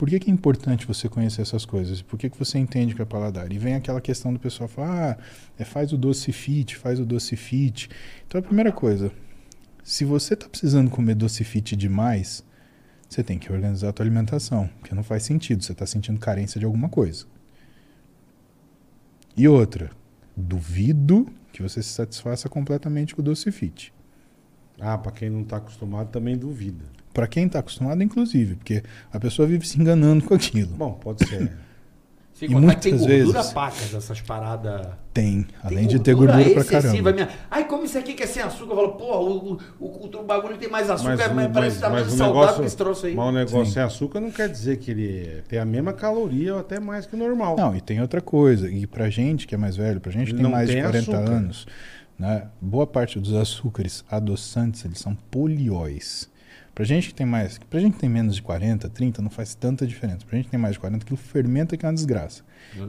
por 0.00 0.08
que, 0.08 0.18
que 0.18 0.30
é 0.30 0.32
importante 0.32 0.86
você 0.86 1.10
conhecer 1.10 1.42
essas 1.42 1.66
coisas? 1.66 2.00
Por 2.00 2.18
que, 2.18 2.30
que 2.30 2.38
você 2.38 2.58
entende 2.58 2.94
que 2.94 3.02
é 3.02 3.04
paladar? 3.04 3.52
E 3.52 3.58
vem 3.58 3.74
aquela 3.74 4.00
questão 4.00 4.32
do 4.32 4.40
pessoal 4.40 4.66
falar, 4.66 5.10
ah, 5.10 5.22
é, 5.58 5.62
faz 5.62 5.92
o 5.92 5.98
doce 5.98 6.32
fit, 6.32 6.74
faz 6.74 6.98
o 6.98 7.04
doce 7.04 7.36
fit. 7.36 7.90
Então, 8.26 8.38
a 8.38 8.42
primeira 8.42 8.72
coisa, 8.72 9.12
se 9.84 10.06
você 10.06 10.32
está 10.32 10.48
precisando 10.48 10.88
comer 10.90 11.14
doce 11.14 11.44
fit 11.44 11.76
demais, 11.76 12.42
você 13.06 13.22
tem 13.22 13.38
que 13.38 13.52
organizar 13.52 13.90
a 13.90 13.92
tua 13.92 14.02
alimentação, 14.02 14.70
porque 14.78 14.94
não 14.94 15.02
faz 15.02 15.22
sentido, 15.22 15.62
você 15.62 15.72
está 15.72 15.84
sentindo 15.84 16.18
carência 16.18 16.58
de 16.58 16.64
alguma 16.64 16.88
coisa. 16.88 17.26
E 19.36 19.46
outra, 19.46 19.90
duvido 20.34 21.26
que 21.52 21.60
você 21.60 21.82
se 21.82 21.90
satisfaça 21.90 22.48
completamente 22.48 23.14
com 23.14 23.20
o 23.20 23.24
doce 23.24 23.52
fit. 23.52 23.92
Ah, 24.80 24.96
pra 24.96 25.12
quem 25.12 25.28
não 25.28 25.44
tá 25.44 25.58
acostumado 25.58 26.08
também 26.08 26.38
duvida. 26.38 26.86
Para 27.12 27.26
quem 27.26 27.46
está 27.46 27.58
acostumado, 27.58 28.02
inclusive, 28.02 28.54
porque 28.56 28.82
a 29.12 29.18
pessoa 29.18 29.46
vive 29.48 29.66
se 29.66 29.80
enganando 29.80 30.24
com 30.24 30.34
aquilo. 30.34 30.74
Bom, 30.76 30.92
pode 30.92 31.26
ser. 31.26 31.50
Sem 32.32 32.48
E 32.48 32.54
que 32.54 32.54
tem 32.54 32.60
muitas 32.62 32.92
gordura 33.00 33.32
vezes- 33.34 33.52
pacas, 33.52 33.92
essas 33.94 34.20
paradas. 34.22 34.86
Tem, 35.12 35.42
Tem 35.42 35.46
além 35.62 35.86
de 35.88 35.98
ter 35.98 36.14
gordura 36.14 36.42
pra 36.42 36.60
excessiva 36.62 36.80
caramba. 36.80 37.12
Minha... 37.12 37.28
Ai, 37.50 37.66
como 37.66 37.84
isso 37.84 37.98
aqui 37.98 38.14
que 38.14 38.22
é 38.22 38.26
sem 38.26 38.42
açúcar? 38.42 38.72
Eu 38.72 38.76
falo, 38.76 38.92
porra, 38.92 39.18
o, 39.18 39.52
o, 39.80 39.84
o, 39.86 40.20
o 40.20 40.24
bagulho 40.24 40.56
tem 40.56 40.70
mais 40.70 40.88
açúcar, 40.88 41.16
Mas, 41.18 41.32
mas, 41.34 41.46
o- 41.46 41.52
parece 41.52 41.76
que 41.76 41.82
tá 41.82 41.90
mas 41.90 42.00
mais 42.02 42.12
saudável 42.14 42.40
negócio, 42.40 42.60
que 42.60 42.66
esse 42.68 42.76
troço 42.76 43.06
aí. 43.06 43.14
mas 43.14 43.26
o 43.28 43.32
negócio 43.32 43.66
Sim. 43.66 43.72
sem 43.72 43.82
açúcar 43.82 44.20
não 44.20 44.30
quer 44.30 44.48
dizer 44.48 44.78
que 44.78 44.92
ele 44.92 45.42
tem 45.48 45.58
a 45.58 45.64
mesma 45.66 45.92
caloria 45.92 46.54
ou 46.54 46.60
até 46.60 46.78
mais 46.80 47.04
que 47.04 47.14
o 47.14 47.18
normal. 47.18 47.56
Não, 47.58 47.74
e 47.76 47.80
tem 47.80 48.00
outra 48.00 48.20
coisa. 48.22 48.70
E 48.70 48.86
pra 48.86 49.10
gente 49.10 49.46
que 49.48 49.54
é 49.54 49.58
mais 49.58 49.76
velho, 49.76 50.00
pra 50.00 50.12
gente 50.12 50.28
que 50.28 50.34
tem 50.34 50.42
Não 50.44 50.50
mais 50.52 50.68
tem 50.68 50.76
de 50.76 50.82
40 50.82 50.98
açúcar. 51.18 51.30
anos, 51.30 51.66
né, 52.16 52.46
boa 52.60 52.86
parte 52.86 53.18
dos 53.18 53.34
açúcares 53.34 54.02
adoçantes, 54.10 54.84
eles 54.84 54.98
são 55.00 55.14
polióis. 55.30 56.29
Pra 56.80 56.86
gente 56.86 57.08
que 57.08 57.14
tem 57.14 57.26
mais, 57.26 57.58
pra 57.68 57.78
gente 57.78 57.92
que 57.92 57.98
tem 57.98 58.08
menos 58.08 58.36
de 58.36 58.40
40, 58.40 58.88
30, 58.88 59.20
não 59.20 59.28
faz 59.28 59.54
tanta 59.54 59.86
diferença. 59.86 60.24
Pra 60.26 60.38
gente 60.38 60.46
que 60.46 60.50
tem 60.50 60.58
mais 60.58 60.72
de 60.72 60.80
40, 60.80 61.04
aquilo 61.04 61.18
fermenta 61.18 61.76
que 61.76 61.84
é 61.84 61.88
uma 61.90 61.94
desgraça. 61.94 62.42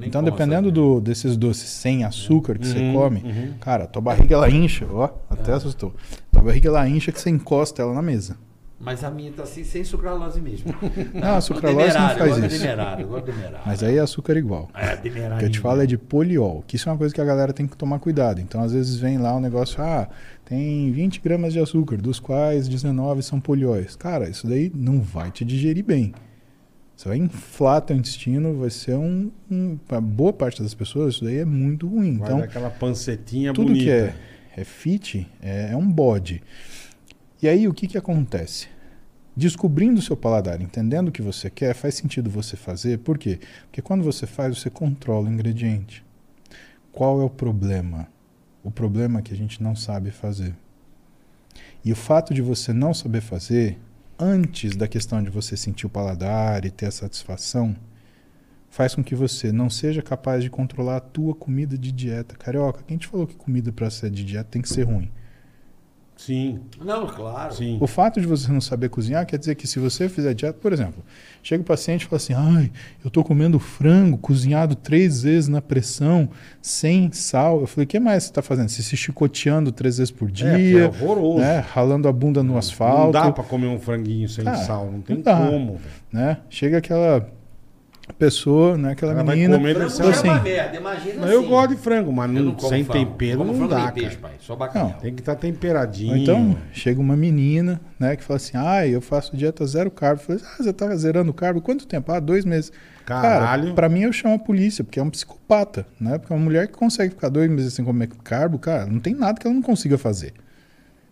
Então, 0.03 0.23
dependendo 0.23 0.71
do, 0.71 1.01
desses 1.01 1.35
doces 1.35 1.67
sem 1.67 2.05
açúcar 2.05 2.57
que 2.57 2.65
você 2.65 2.79
Uhum, 2.79 2.93
come, 2.93 3.21
uhum. 3.21 3.53
cara, 3.59 3.85
tua 3.85 4.01
barriga 4.01 4.35
ela 4.35 4.49
incha, 4.49 4.87
ó, 4.89 5.09
até 5.29 5.51
assustou. 5.51 5.93
Tua 6.31 6.41
barriga 6.41 6.69
ela 6.69 6.87
incha 6.87 7.11
que 7.11 7.19
você 7.19 7.29
encosta 7.29 7.81
ela 7.81 7.93
na 7.93 8.01
mesa. 8.01 8.37
Mas 8.83 9.03
a 9.03 9.11
minha 9.11 9.31
tá 9.31 9.43
assim, 9.43 9.63
sem 9.63 9.83
sucralose 9.83 10.41
mesmo. 10.41 10.73
Não, 11.13 11.35
a 11.35 11.41
sucralose 11.41 11.93
não 11.95 12.09
faz 12.17 12.37
isso. 12.37 12.47
de 12.47 12.57
demerara, 12.57 13.21
demerara. 13.21 13.61
Mas 13.65 13.83
aí 13.83 13.97
é 13.97 13.99
açúcar 13.99 14.35
igual. 14.37 14.69
É, 14.73 14.95
O 14.95 15.01
demerara. 15.01 15.37
que 15.37 15.45
eu 15.45 15.49
te 15.51 15.59
falo 15.59 15.81
é 15.81 15.85
de 15.85 15.97
poliol, 15.97 16.63
que 16.65 16.75
isso 16.77 16.89
é 16.89 16.91
uma 16.91 16.97
coisa 16.97 17.13
que 17.13 17.21
a 17.21 17.25
galera 17.25 17.53
tem 17.53 17.67
que 17.67 17.77
tomar 17.77 17.99
cuidado. 17.99 18.41
Então, 18.41 18.61
às 18.61 18.73
vezes 18.73 18.97
vem 18.97 19.19
lá 19.19 19.35
um 19.35 19.39
negócio, 19.39 19.81
ah, 19.81 20.09
tem 20.45 20.91
20 20.91 21.21
gramas 21.21 21.53
de 21.53 21.59
açúcar, 21.59 21.97
dos 21.97 22.19
quais 22.19 22.67
19 22.67 23.21
são 23.21 23.39
polióis. 23.39 23.95
Cara, 23.95 24.27
isso 24.27 24.47
daí 24.47 24.71
não 24.73 24.99
vai 24.99 25.29
te 25.29 25.45
digerir 25.45 25.85
bem. 25.85 26.13
Você 26.95 27.07
vai 27.07 27.17
inflar 27.17 27.81
teu 27.81 27.95
intestino, 27.95 28.57
vai 28.57 28.69
ser 28.69 28.95
um, 28.95 29.31
um... 29.49 29.77
Pra 29.87 30.01
boa 30.01 30.33
parte 30.33 30.61
das 30.61 30.73
pessoas, 30.73 31.15
isso 31.15 31.23
daí 31.23 31.37
é 31.37 31.45
muito 31.45 31.87
ruim. 31.87 32.17
Vai 32.17 32.27
Então, 32.27 32.39
aquela 32.39 32.69
pancetinha 32.69 33.53
tudo 33.53 33.67
bonita. 33.67 33.85
que 33.85 33.91
é, 33.91 34.13
é 34.57 34.63
fit 34.63 35.27
é, 35.41 35.69
é 35.71 35.77
um 35.77 35.89
bode. 35.89 36.43
E 37.41 37.47
aí, 37.47 37.67
o 37.67 37.73
que 37.73 37.87
que 37.87 37.97
acontece? 37.97 38.67
Descobrindo 39.35 39.99
o 39.99 40.03
seu 40.03 40.17
paladar, 40.17 40.61
entendendo 40.61 41.07
o 41.07 41.11
que 41.11 41.21
você 41.21 41.49
quer, 41.49 41.73
faz 41.73 41.95
sentido 41.95 42.29
você 42.29 42.57
fazer. 42.57 42.99
Por 42.99 43.17
quê? 43.17 43.39
Porque 43.63 43.81
quando 43.81 44.03
você 44.03 44.27
faz, 44.27 44.57
você 44.57 44.69
controla 44.69 45.29
o 45.29 45.31
ingrediente. 45.31 46.03
Qual 46.91 47.21
é 47.21 47.23
o 47.23 47.29
problema? 47.29 48.07
O 48.61 48.69
problema 48.69 49.19
é 49.19 49.21
que 49.21 49.33
a 49.33 49.37
gente 49.37 49.63
não 49.63 49.75
sabe 49.75 50.11
fazer. 50.11 50.53
E 51.83 51.91
o 51.91 51.95
fato 51.95 52.33
de 52.33 52.41
você 52.41 52.73
não 52.73 52.93
saber 52.93 53.21
fazer, 53.21 53.79
antes 54.19 54.75
da 54.75 54.87
questão 54.87 55.23
de 55.23 55.29
você 55.29 55.55
sentir 55.55 55.85
o 55.85 55.89
paladar 55.89 56.65
e 56.65 56.69
ter 56.69 56.87
a 56.87 56.91
satisfação, 56.91 57.75
faz 58.69 58.93
com 58.93 59.03
que 59.03 59.15
você 59.15 59.51
não 59.51 59.69
seja 59.69 60.01
capaz 60.01 60.43
de 60.43 60.49
controlar 60.49 60.97
a 60.97 61.01
tua 61.01 61.33
comida 61.33 61.77
de 61.77 61.91
dieta. 61.91 62.35
Carioca, 62.35 62.83
quem 62.85 62.97
te 62.97 63.07
falou 63.07 63.25
que 63.25 63.35
comida 63.35 63.71
para 63.71 63.89
ser 63.89 64.11
de 64.11 64.23
dieta 64.23 64.49
tem 64.51 64.61
que 64.61 64.69
ser 64.69 64.83
ruim? 64.83 65.09
Sim, 66.17 66.59
Não, 66.79 67.07
claro. 67.07 67.51
sim. 67.55 67.79
O 67.81 67.87
fato 67.87 68.21
de 68.21 68.27
você 68.27 68.51
não 68.51 68.61
saber 68.61 68.89
cozinhar 68.89 69.25
quer 69.25 69.39
dizer 69.39 69.55
que 69.55 69.65
se 69.65 69.79
você 69.79 70.07
fizer 70.07 70.35
dieta, 70.35 70.57
por 70.61 70.71
exemplo, 70.71 71.03
chega 71.41 71.63
o 71.63 71.65
paciente 71.65 72.03
e 72.03 72.05
fala 72.05 72.17
assim: 72.17 72.33
ai, 72.35 72.71
eu 73.03 73.09
tô 73.09 73.23
comendo 73.23 73.57
frango 73.57 74.19
cozinhado 74.19 74.75
três 74.75 75.23
vezes 75.23 75.49
na 75.49 75.63
pressão, 75.63 76.29
sem 76.61 77.11
sal. 77.11 77.61
Eu 77.61 77.65
falei: 77.67 77.85
o 77.85 77.87
que 77.87 77.99
mais 77.99 78.23
você 78.23 78.29
está 78.29 78.41
fazendo? 78.43 78.69
Você 78.69 78.83
se 78.83 78.95
chicoteando 78.95 79.71
três 79.71 79.97
vezes 79.97 80.11
por 80.11 80.29
É, 80.29 80.31
dia, 80.31 80.79
é 80.83 80.85
horroroso. 80.87 81.39
né? 81.39 81.59
ralando 81.73 82.07
a 82.07 82.11
bunda 82.11 82.43
no 82.43 82.51
Não 82.51 82.59
asfalto. 82.59 83.13
dá 83.13 83.31
pra 83.31 83.43
comer 83.43 83.67
um 83.67 83.79
franguinho 83.79 84.29
sem 84.29 84.47
Ah, 84.47 84.53
sal, 84.55 84.91
não 84.91 85.01
tem 85.01 85.15
não 85.15 85.23
dá. 85.23 85.35
como. 85.37 85.79
né? 86.13 86.37
Chega 86.51 86.77
aquela 86.77 87.27
pessoa, 88.13 88.77
né, 88.77 88.91
aquela 88.91 89.13
Ela 89.13 89.23
vai 89.23 89.35
menina. 89.35 89.57
comer, 89.57 89.75
Frango 89.75 89.89
deve 89.89 89.97
já 89.97 90.03
ser 90.03 90.09
é 90.09 90.19
assim, 90.19 90.27
uma 90.29 90.39
merda, 90.41 90.77
imagina 90.77 91.15
Mas 91.21 91.31
eu 91.31 91.39
assim. 91.39 91.49
gosto 91.49 91.69
de 91.69 91.75
frango, 91.81 92.11
mas 92.13 92.35
Eu 92.35 92.43
não, 92.43 92.51
como 92.55 92.69
sem 92.69 92.83
frango. 92.83 93.05
tempero 93.05 93.37
como 93.39 93.51
não 93.51 93.57
frango 93.57 93.69
dá, 93.69 93.75
nem 93.77 93.85
cara. 93.85 93.95
peixe, 94.01 94.17
pai. 94.17 94.31
Só 94.39 94.55
bacalhau. 94.55 94.97
Tem 95.01 95.13
que 95.13 95.21
estar 95.21 95.35
temperadinho. 95.35 96.17
Então, 96.17 96.57
chega 96.73 96.99
uma 96.99 97.15
menina, 97.15 97.79
né, 97.99 98.15
que 98.15 98.23
fala 98.23 98.37
assim: 98.37 98.53
ah, 98.55 98.85
eu 98.87 99.01
faço 99.01 99.35
dieta 99.35 99.65
zero 99.65 99.89
carbo. 99.91 100.21
Eu 100.21 100.25
falei, 100.25 100.41
ah, 100.45 100.63
você 100.63 100.73
tá 100.73 100.95
zerando 100.95 101.33
carbo? 101.33 101.61
Quanto 101.61 101.85
tempo? 101.87 102.11
Ah, 102.11 102.19
dois 102.19 102.45
meses. 102.45 102.71
Caralho. 103.05 103.63
Cara, 103.63 103.73
pra 103.75 103.89
mim 103.89 104.01
eu 104.01 104.13
chamo 104.13 104.35
a 104.35 104.39
polícia, 104.39 104.83
porque 104.83 104.99
é 104.99 105.03
um 105.03 105.09
psicopata, 105.09 105.85
né? 105.99 106.17
Porque 106.17 106.33
uma 106.33 106.39
mulher 106.39 106.67
que 106.67 106.73
consegue 106.73 107.13
ficar 107.15 107.29
dois 107.29 107.49
meses 107.49 107.73
sem 107.73 107.83
comer 107.83 108.09
carbo, 108.23 108.57
cara, 108.59 108.85
não 108.85 108.99
tem 108.99 109.13
nada 109.15 109.39
que 109.39 109.45
ela 109.47 109.53
não 109.53 109.61
consiga 109.61 109.97
fazer. 109.97 110.33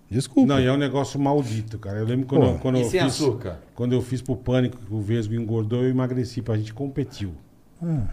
Desculpa. 0.09 0.53
Não, 0.53 0.59
e 0.59 0.65
é 0.65 0.71
um 0.71 0.77
negócio 0.77 1.19
maldito, 1.19 1.77
cara. 1.77 1.99
Eu 1.99 2.05
lembro 2.05 2.25
quando, 2.25 2.41
Pô, 2.41 2.47
eu- 2.47 2.57
quando 2.59 2.77
eu 2.79 2.83
sem 2.85 2.99
fiz. 3.01 3.13
açúcar? 3.13 3.59
Quando 3.75 3.93
eu 3.93 4.01
fiz 4.01 4.21
pro 4.21 4.35
pânico 4.35 4.77
que 4.77 4.93
o 4.93 4.99
Vesgo 5.01 5.33
engordou, 5.35 5.83
eu 5.83 5.89
emagreci, 5.89 6.41
pra 6.41 6.57
gente 6.57 6.73
competiu. 6.73 7.33
Ah, 7.81 8.07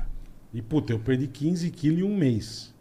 E, 0.53 0.61
puta, 0.63 0.93
eu 0.93 0.99
perdi 0.99 1.27
15 1.27 1.71
quilos 1.71 2.01
em 2.01 2.03
um 2.05 2.17
mês. 2.17 2.75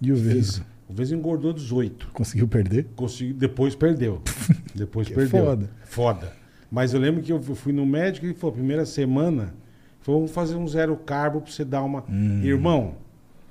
e 0.00 0.12
o 0.12 0.16
Vesgo? 0.16 0.64
O 0.88 0.92
Vesgo 0.92 1.16
engordou 1.16 1.52
18. 1.52 2.08
Conseguiu 2.12 2.46
perder? 2.46 2.86
Consegui, 2.94 3.32
depois 3.32 3.74
perdeu. 3.74 4.20
Depois 4.74 5.08
Que 5.08 5.14
perdeu. 5.14 5.44
foda. 5.44 5.70
Foda. 5.84 6.32
Mas 6.70 6.92
eu 6.92 7.00
lembro 7.00 7.22
que 7.22 7.32
eu 7.32 7.40
fui 7.40 7.72
no 7.72 7.86
médico 7.86 8.26
e 8.26 8.30
ele 8.30 8.38
falou: 8.38 8.52
primeira 8.54 8.84
semana, 8.84 9.54
falou, 10.00 10.20
vamos 10.22 10.32
fazer 10.34 10.56
um 10.56 10.66
zero 10.68 10.94
carbo 10.96 11.40
pra 11.40 11.50
você 11.50 11.64
dar 11.64 11.82
uma. 11.82 12.04
Hum. 12.10 12.42
Irmão, 12.42 12.96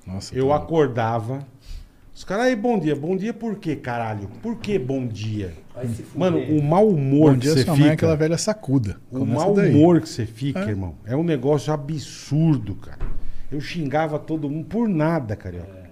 Nossa, 0.06 0.34
eu 0.36 0.48
tá- 0.48 0.56
acordava. 0.56 1.44
Os 2.14 2.22
caras 2.22 2.46
aí, 2.46 2.54
bom 2.56 2.78
dia. 2.78 2.94
Bom 2.94 3.16
dia 3.16 3.34
por 3.34 3.56
quê, 3.56 3.74
caralho? 3.74 4.28
Por 4.40 4.56
que 4.56 4.78
bom 4.78 5.06
dia? 5.06 5.52
Mano, 6.14 6.38
o 6.38 6.62
mau 6.62 6.88
humor 6.88 7.32
Bom 7.32 7.38
que 7.38 7.40
dia, 7.40 7.52
você 7.54 7.64
sua 7.64 7.72
mãe 7.74 7.80
é 7.80 7.90
fica. 7.90 7.94
aquela 7.94 8.16
velha 8.16 8.38
sacuda. 8.38 8.96
O 9.10 9.18
Começa 9.18 9.40
mau 9.44 9.54
daí. 9.54 9.74
humor 9.74 10.00
que 10.00 10.08
você 10.08 10.24
fica, 10.24 10.60
É. 10.60 10.68
irmão, 10.68 10.94
é 11.04 11.16
um 11.16 11.24
negócio 11.24 11.72
absurdo, 11.72 12.76
cara. 12.76 13.00
Eu 13.50 13.60
xingava 13.60 14.18
todo 14.18 14.48
mundo 14.48 14.66
por 14.66 14.88
nada, 14.88 15.34
carioca. 15.34 15.82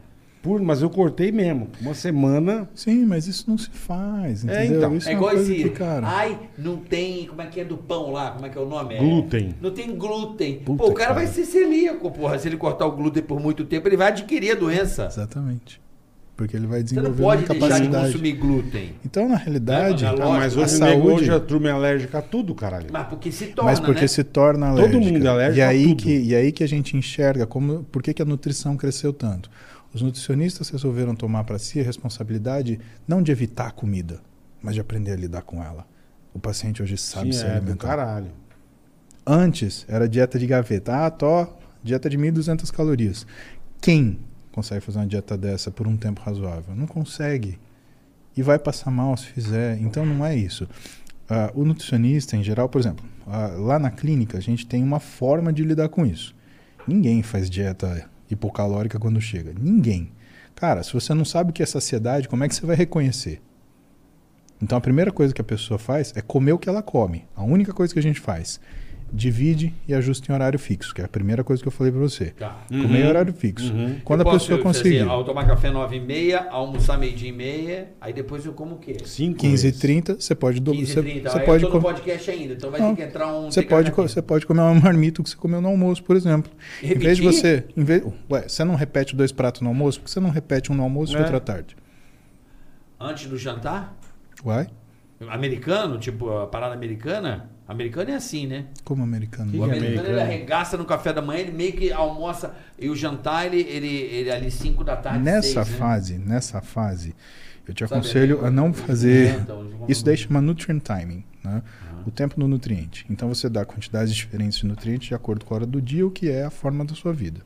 Por, 0.40 0.60
mas 0.60 0.82
eu 0.82 0.90
cortei 0.90 1.30
mesmo. 1.30 1.68
Uma 1.80 1.94
semana. 1.94 2.68
Sim, 2.74 3.04
mas 3.04 3.26
isso 3.28 3.48
não 3.48 3.56
se 3.58 3.70
faz, 3.70 4.44
É, 4.46 4.64
entendeu? 4.64 4.78
então. 4.78 4.96
Isso 4.96 5.08
É 5.08 5.12
é, 5.12 5.14
igual 5.16 5.30
coisa 5.34 5.52
esse. 5.52 5.62
que, 5.64 5.70
cara... 5.70 6.06
Ai, 6.06 6.38
não 6.58 6.76
tem. 6.78 7.26
Como 7.26 7.42
é 7.42 7.46
que 7.46 7.60
é 7.60 7.64
do 7.64 7.76
pão 7.76 8.10
lá? 8.10 8.32
Como 8.32 8.46
é 8.46 8.48
que 8.48 8.58
é 8.58 8.60
o 8.60 8.66
nome? 8.68 8.94
É- 8.94 8.98
Glúten. 8.98 9.54
não 9.60 9.70
tem 9.72 9.96
glúten. 9.96 10.58
Puta, 10.64 10.82
Pô, 10.82 10.90
o 10.90 10.94
cara 10.94 11.10
cara. 11.10 11.20
vai 11.20 11.26
ser 11.28 11.44
celíaco, 11.44 12.10
porra. 12.10 12.38
Se 12.40 12.48
ele 12.48 12.56
cortar 12.56 12.86
o 12.86 12.92
glúten 12.92 13.22
por 13.22 13.38
muito 13.40 13.64
tempo, 13.64 13.88
ele 13.88 13.96
vai 13.96 14.08
adquirir 14.08 14.52
a 14.52 14.54
doença. 14.56 15.06
Exatamente. 15.06 15.80
Porque 16.36 16.56
ele 16.56 16.66
vai 16.66 16.80
Você 16.82 16.94
não 16.94 17.02
desenvolver 17.02 17.22
pode 17.22 17.42
uma 17.44 17.48
deixar 17.48 17.66
de 17.66 17.70
capacidade. 17.86 18.12
consumir 18.12 18.32
glúten. 18.32 18.94
Então, 19.04 19.28
na 19.28 19.36
realidade, 19.36 20.04
É, 20.04 20.08
Ah, 20.08 20.12
Lógico, 20.12 20.32
mas 20.32 20.56
a 20.56 20.60
hoje, 20.60 20.74
o 20.74 20.78
saúde- 20.78 21.06
hoje 21.22 21.30
a 21.30 21.40
turma 21.40 21.68
é 21.68 21.72
alérgica 21.72 22.18
a 22.18 22.22
tudo, 22.22 22.54
caralho. 22.54 22.86
Mas 22.90 23.06
porque 23.06 23.30
se 23.30 23.46
torna, 23.48 23.70
mas 23.70 23.78
porque 23.80 24.00
né? 24.00 24.06
se 24.06 24.24
torna 24.24 24.70
Todo 24.70 24.78
alérgica. 24.80 25.12
mundo 25.12 25.26
é 25.26 25.28
alérgico 25.28 25.58
e 25.58 25.62
a 25.62 25.68
aí 25.68 25.84
tudo. 25.88 25.96
que 26.02 26.18
E 26.20 26.34
aí 26.34 26.50
que 26.50 26.64
a 26.64 26.66
gente 26.66 26.96
enxerga 26.96 27.46
como, 27.46 27.84
por 27.84 28.02
que, 28.02 28.14
que 28.14 28.22
a 28.22 28.24
nutrição 28.24 28.76
cresceu 28.76 29.12
tanto. 29.12 29.50
Os 29.94 30.00
nutricionistas 30.00 30.70
resolveram 30.70 31.14
tomar 31.14 31.44
para 31.44 31.58
si 31.58 31.78
a 31.80 31.82
responsabilidade 31.84 32.80
não 33.06 33.22
de 33.22 33.30
evitar 33.30 33.66
a 33.66 33.70
comida, 33.70 34.20
mas 34.62 34.74
de 34.74 34.80
aprender 34.80 35.12
a 35.12 35.16
lidar 35.16 35.42
com 35.42 35.62
ela. 35.62 35.86
O 36.32 36.38
paciente 36.38 36.82
hoje 36.82 36.96
sabe 36.96 37.34
Sim, 37.34 37.40
se 37.40 37.44
é 37.46 37.56
alimentar. 37.56 37.88
caralho. 37.88 38.30
Antes 39.26 39.84
era 39.88 40.08
dieta 40.08 40.38
de 40.38 40.46
gaveta. 40.46 41.04
Ah, 41.06 41.10
tô, 41.10 41.46
dieta 41.84 42.08
de 42.08 42.16
1.200 42.16 42.70
calorias. 42.72 43.26
Quem 43.80 44.18
consegue 44.52 44.80
fazer 44.80 44.98
uma 44.98 45.06
dieta 45.06 45.36
dessa 45.36 45.70
por 45.70 45.86
um 45.86 45.96
tempo 45.96 46.20
razoável? 46.20 46.74
Não 46.74 46.86
consegue. 46.86 47.58
E 48.36 48.42
vai 48.42 48.58
passar 48.58 48.90
mal 48.90 49.16
se 49.16 49.26
fizer. 49.26 49.80
Então 49.80 50.06
não 50.06 50.24
é 50.24 50.36
isso. 50.36 50.68
Ah, 51.28 51.50
o 51.54 51.64
nutricionista, 51.64 52.36
em 52.36 52.42
geral, 52.42 52.68
por 52.68 52.80
exemplo, 52.80 53.04
ah, 53.26 53.48
lá 53.56 53.78
na 53.78 53.90
clínica 53.90 54.38
a 54.38 54.40
gente 54.40 54.66
tem 54.66 54.82
uma 54.82 55.00
forma 55.00 55.52
de 55.52 55.64
lidar 55.64 55.88
com 55.88 56.04
isso. 56.04 56.34
Ninguém 56.86 57.22
faz 57.22 57.48
dieta 57.48 58.08
hipocalórica 58.30 58.98
quando 58.98 59.20
chega. 59.20 59.54
Ninguém. 59.58 60.12
Cara, 60.54 60.82
se 60.82 60.92
você 60.92 61.14
não 61.14 61.24
sabe 61.24 61.50
o 61.50 61.52
que 61.52 61.62
é 61.62 61.66
saciedade, 61.66 62.28
como 62.28 62.44
é 62.44 62.48
que 62.48 62.54
você 62.54 62.64
vai 62.66 62.76
reconhecer? 62.76 63.40
Então 64.60 64.78
a 64.78 64.80
primeira 64.80 65.10
coisa 65.10 65.34
que 65.34 65.40
a 65.40 65.44
pessoa 65.44 65.78
faz 65.78 66.12
é 66.16 66.22
comer 66.22 66.52
o 66.52 66.58
que 66.58 66.68
ela 66.68 66.82
come. 66.82 67.26
A 67.34 67.42
única 67.42 67.72
coisa 67.72 67.92
que 67.92 67.98
a 67.98 68.02
gente 68.02 68.20
faz. 68.20 68.60
Divide 69.14 69.74
e 69.86 69.92
ajusta 69.92 70.32
em 70.32 70.34
horário 70.34 70.58
fixo, 70.58 70.94
que 70.94 71.02
é 71.02 71.04
a 71.04 71.08
primeira 71.08 71.44
coisa 71.44 71.60
que 71.62 71.68
eu 71.68 71.72
falei 71.72 71.92
pra 71.92 72.00
você. 72.00 72.26
Tá. 72.30 72.62
Comer 72.66 73.04
em 73.04 73.06
horário 73.06 73.32
fixo. 73.34 73.70
Uhum. 73.70 74.00
Quando 74.02 74.22
Eu 74.22 74.28
a 74.28 74.30
posso 74.32 74.46
pessoa 74.46 74.62
conseguir. 74.62 75.00
Ao 75.02 75.22
tomar 75.22 75.46
café 75.46 75.70
9 75.70 75.96
e 75.96 76.00
meia, 76.00 76.48
almoçar 76.50 76.96
meio-dia 76.98 77.28
e 77.28 77.32
meia, 77.32 77.90
aí 78.00 78.12
depois 78.14 78.44
eu 78.46 78.54
como 78.54 78.76
o 78.76 78.78
quê? 78.78 78.96
5 79.04 79.38
15 79.38 79.68
e 79.68 79.72
30, 79.72 80.14
você 80.18 80.34
pode 80.34 80.60
do... 80.60 80.72
15 80.72 80.86
você, 80.92 81.00
e 81.00 81.02
30. 81.02 81.30
você 81.30 81.38
aí 81.38 81.44
pode 81.44 81.62
eu 81.64 81.70
tô 81.70 81.76
com- 81.76 81.82
podcast 81.84 82.30
ainda, 82.30 82.54
então 82.54 82.70
vai 82.70 82.80
Não. 82.80 82.94
ter 82.94 83.02
que 83.02 83.08
entrar 83.08 83.26
um... 83.34 83.50
Você 83.50 83.60
pode, 83.62 83.92
co- 83.92 84.02
você 84.08 84.22
pode 84.22 84.46
comer 84.46 84.62
uma 84.62 84.74
marmita 84.80 85.22
que 85.22 85.28
você 85.28 85.36
comeu 85.36 85.60
no 85.60 85.68
almoço, 85.68 86.02
por 86.02 86.16
exemplo. 86.16 86.50
Em 86.82 86.94
vez 86.94 87.18
de 87.18 87.22
Repetir? 87.22 87.24
você. 87.24 87.64
Em 87.76 87.84
vez, 87.84 88.02
ué, 88.30 88.48
você 88.48 88.64
não 88.64 88.76
repete 88.76 89.14
dois 89.14 89.30
pratos 89.30 89.60
no 89.60 89.68
almoço? 89.68 89.98
Por 90.00 90.04
que 90.06 90.10
você 90.10 90.20
não 90.20 90.30
repete 90.30 90.72
um 90.72 90.74
no 90.74 90.82
almoço 90.82 91.12
e 91.12 91.16
É. 91.16 91.18
outro 91.20 91.36
à 91.36 91.40
tarde? 91.40 91.76
Antes 92.98 93.26
do 93.26 93.36
jantar? 93.36 93.94
Uai? 94.44 94.68
Americano, 95.28 95.98
tipo 95.98 96.30
a 96.30 96.46
parada 96.46 96.74
americana? 96.74 97.50
Americano 97.72 98.10
é 98.10 98.14
assim, 98.14 98.46
né? 98.46 98.66
Como 98.84 99.02
americano? 99.02 99.50
O 99.52 99.62
é 99.62 99.64
americano, 99.64 99.86
ele 99.90 99.98
americano? 99.98 100.20
arregaça 100.20 100.76
no 100.76 100.84
café 100.84 101.12
da 101.12 101.22
manhã, 101.22 101.40
ele 101.40 101.52
meio 101.52 101.72
que 101.72 101.90
almoça 101.90 102.54
e 102.78 102.88
o 102.88 102.94
jantar 102.94 103.46
ele, 103.46 103.62
ele, 103.62 103.88
ele 103.88 104.30
ali 104.30 104.50
5 104.50 104.84
da 104.84 104.96
tarde. 104.96 105.20
Nessa 105.20 105.64
seis, 105.64 105.70
né? 105.70 105.76
fase, 105.76 106.18
nessa 106.18 106.60
fase, 106.60 107.14
eu 107.66 107.72
te 107.74 107.86
Sabe, 107.86 107.94
aconselho 108.00 108.42
né? 108.42 108.48
a 108.48 108.50
não 108.50 108.72
fazer. 108.72 109.34
Isso 109.88 110.04
daí 110.04 110.16
chama 110.16 110.40
nutrient 110.40 110.80
timing, 110.82 111.24
né? 111.42 111.62
O 112.04 112.10
tempo 112.10 112.38
do 112.38 112.48
nutriente. 112.48 113.06
Então 113.08 113.28
você 113.28 113.48
dá 113.48 113.64
quantidades 113.64 114.14
diferentes 114.14 114.58
de 114.58 114.66
nutrientes 114.66 115.08
de 115.08 115.14
acordo 115.14 115.44
com 115.44 115.54
a 115.54 115.58
hora 115.58 115.66
do 115.66 115.80
dia, 115.80 116.04
o 116.06 116.10
que 116.10 116.28
é 116.28 116.44
a 116.44 116.50
forma 116.50 116.84
da 116.84 116.94
sua 116.94 117.12
vida. 117.12 117.40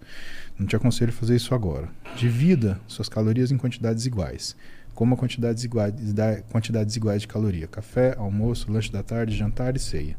Não 0.59 0.67
te 0.67 0.75
aconselho 0.75 1.11
a 1.11 1.13
fazer 1.13 1.37
isso 1.37 1.55
agora. 1.55 1.89
Divida 2.17 2.81
suas 2.89 3.09
calorias 3.09 3.53
em 3.53 3.59
quantidades 3.59 4.07
iguais. 4.07 4.57
Coma 4.97 5.15
quantidades 5.17 5.63
iguais, 5.63 5.93
da- 6.13 6.41
quantidades 6.51 6.97
iguais 6.97 7.21
de 7.21 7.29
caloria. 7.29 7.69
Café, 7.69 8.17
almoço, 8.19 8.73
lanche 8.73 8.91
da 8.91 9.03
tarde, 9.03 9.37
jantar 9.37 9.77
e 9.77 9.79
ceia. 9.79 10.17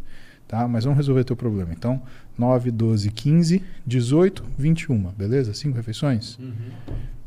Tá? 0.47 0.65
Mas 0.67 0.85
vamos 0.85 0.95
resolver 0.97 1.25
teu 1.25 1.35
problema. 1.35 1.73
Então, 1.73 2.01
9, 2.37 2.71
12, 2.71 3.11
15, 3.11 3.61
18, 3.85 4.45
21. 4.57 5.11
Beleza? 5.17 5.53
Cinco 5.53 5.75
refeições? 5.75 6.37
Uhum. 6.37 6.53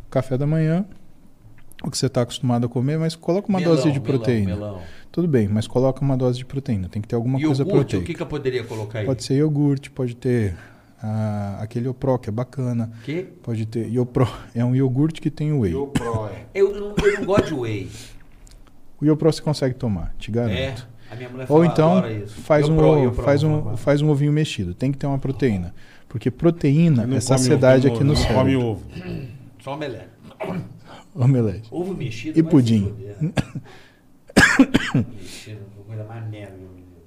Café 0.09 0.39
da 0.39 0.47
manhã, 0.47 0.87
o 1.85 1.91
que 1.91 1.99
você 1.99 2.07
está 2.07 2.23
acostumado 2.23 2.67
a 2.67 2.69
comer, 2.69 2.99
mas 2.99 3.15
coloca 3.17 3.49
uma 3.49 3.59
Melão, 3.59 3.75
dose 3.75 3.91
de 3.93 4.01
melão, 4.01 4.05
proteína. 4.07 4.55
melão. 4.55 4.83
Tudo 5.13 5.27
bem, 5.27 5.49
mas 5.49 5.67
coloca 5.67 6.01
uma 6.03 6.17
dose 6.17 6.39
de 6.39 6.45
proteína. 6.45 6.89
Tem 6.89 7.03
que 7.03 7.09
ter 7.09 7.17
alguma 7.17 7.39
coisa 7.41 7.63
Iogurte, 7.65 7.97
o 7.97 8.03
que, 8.05 8.15
que 8.15 8.23
eu 8.23 8.27
poderia 8.27 8.63
colocar 8.65 9.01
aí? 9.01 9.07
Pode 9.07 9.25
ser 9.25 9.35
iogurte, 9.35 9.91
pode 9.91 10.15
ter 10.15 10.57
ah, 11.03 11.59
aquele 11.61 11.87
Iopro, 11.87 12.19
que 12.19 12.29
é 12.29 12.33
bacana. 12.33 12.91
Que? 13.05 13.23
Pode 13.43 13.67
ter 13.67 13.89
Iopro, 13.89 14.29
é 14.55 14.65
um 14.65 14.75
iogurte 14.75 15.21
que 15.21 15.31
tem 15.31 15.53
whey. 15.53 15.73
Eu 15.73 15.87
pro, 15.87 16.27
é. 16.27 16.45
Eu, 16.55 16.73
não- 16.75 16.95
eu 17.05 17.19
não 17.19 17.25
gosto 17.27 17.47
de 17.49 17.55
whey. 17.55 17.89
O 19.01 19.05
Iopro 19.05 19.33
você 19.33 19.41
consegue 19.43 19.75
tomar, 19.75 20.15
te 20.19 20.31
É. 20.31 20.35
garanto. 20.35 20.89
A 21.11 21.17
minha 21.17 21.29
mulher 21.29 21.47
Ou 21.49 21.65
então 21.65 22.03
faz 22.45 22.67
Eu 22.69 22.73
um, 22.75 22.77
pro, 22.77 22.87
ovo- 22.87 23.05
eu 23.05 23.13
pro, 23.13 23.25
faz, 23.25 23.43
um, 23.43 23.77
faz 23.77 24.01
um 24.03 24.11
ovinho 24.11 24.33
mexido. 24.33 24.75
Tem 24.75 24.93
que 24.93 24.99
ter 24.99 25.07
uma 25.07 25.19
proteína. 25.19 25.75
Porque 26.09 26.31
proteína 26.31 27.09
é 27.17 27.21
saciedade 27.21 27.87
ovo, 27.89 27.97
aqui 27.97 28.05
no 28.05 28.13
não 28.15 28.25
come 28.27 28.57
ovo. 28.57 28.83
Só 29.63 29.75
omelete. 29.75 30.09
Omelete. 31.15 31.69
Ovo 31.73 31.95
mexido. 31.95 32.39
E 32.39 32.43
pudim. 32.43 32.95
mexido. 34.95 35.60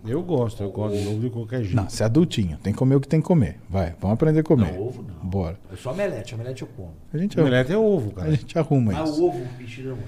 Eu 0.05 0.21
gosto, 0.21 0.61
eu 0.61 0.69
gosto 0.71 0.97
de 0.97 1.07
ovo 1.07 1.19
de 1.21 1.29
qualquer 1.29 1.61
jeito. 1.63 1.75
Não, 1.75 1.89
você 1.89 2.03
é 2.03 2.05
adultinho. 2.05 2.57
Tem 2.61 2.73
que 2.73 2.79
comer 2.79 2.95
o 2.95 2.99
que 3.01 3.07
tem 3.07 3.21
que 3.21 3.27
comer. 3.27 3.57
Vai, 3.69 3.95
vamos 4.01 4.15
aprender 4.15 4.41
a 4.41 4.43
comer. 4.43 4.73
Não, 4.73 4.81
ovo 4.81 5.01
não. 5.01 5.29
Bora. 5.29 5.57
É 5.71 5.75
só 5.77 5.91
omelete, 5.91 6.35
omelete 6.35 6.61
eu 6.61 6.67
como. 6.75 6.93
A 7.13 7.17
gente, 7.17 7.39
Omelete 7.39 7.71
é 7.71 7.77
ovo, 7.77 8.11
a 8.11 8.13
cara. 8.21 8.31
gente 8.31 8.59
arruma 8.59 8.91
Mas 8.91 9.09
isso. 9.09 9.21
o 9.23 9.27
ovo 9.29 9.39
mexido 9.57 9.87
eu 9.89 9.93
amo. 9.93 10.03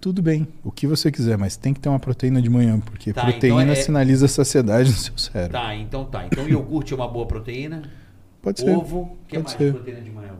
Tudo 0.00 0.20
bem, 0.20 0.48
o 0.64 0.70
que 0.72 0.86
você 0.86 1.12
quiser, 1.12 1.38
mas 1.38 1.56
tem 1.56 1.72
que 1.72 1.78
ter 1.80 1.88
uma 1.88 1.98
proteína 2.00 2.42
de 2.42 2.50
manhã, 2.50 2.78
porque 2.80 3.12
Tá, 3.12 3.22
proteína 3.22 3.62
então 3.62 3.72
é- 3.72 3.76
sinaliza 3.76 4.26
saciedade 4.28 4.90
no 4.90 4.96
seu 4.96 5.16
cérebro. 5.16 5.52
Tá, 5.52 5.74
então 5.76 6.04
tá. 6.04 6.26
Então 6.26 6.46
iogurte 6.48 6.92
é 6.92 6.96
uma 6.96 7.06
boa 7.08 7.24
proteína. 7.24 7.82
Pode 8.42 8.60
ser. 8.60 8.70
Ovo, 8.76 9.16
que 9.28 9.36
Pode 9.36 9.44
mais 9.44 9.56
ser. 9.56 9.72
proteína 9.72 10.00
de 10.00 10.10
manhã? 10.10 10.32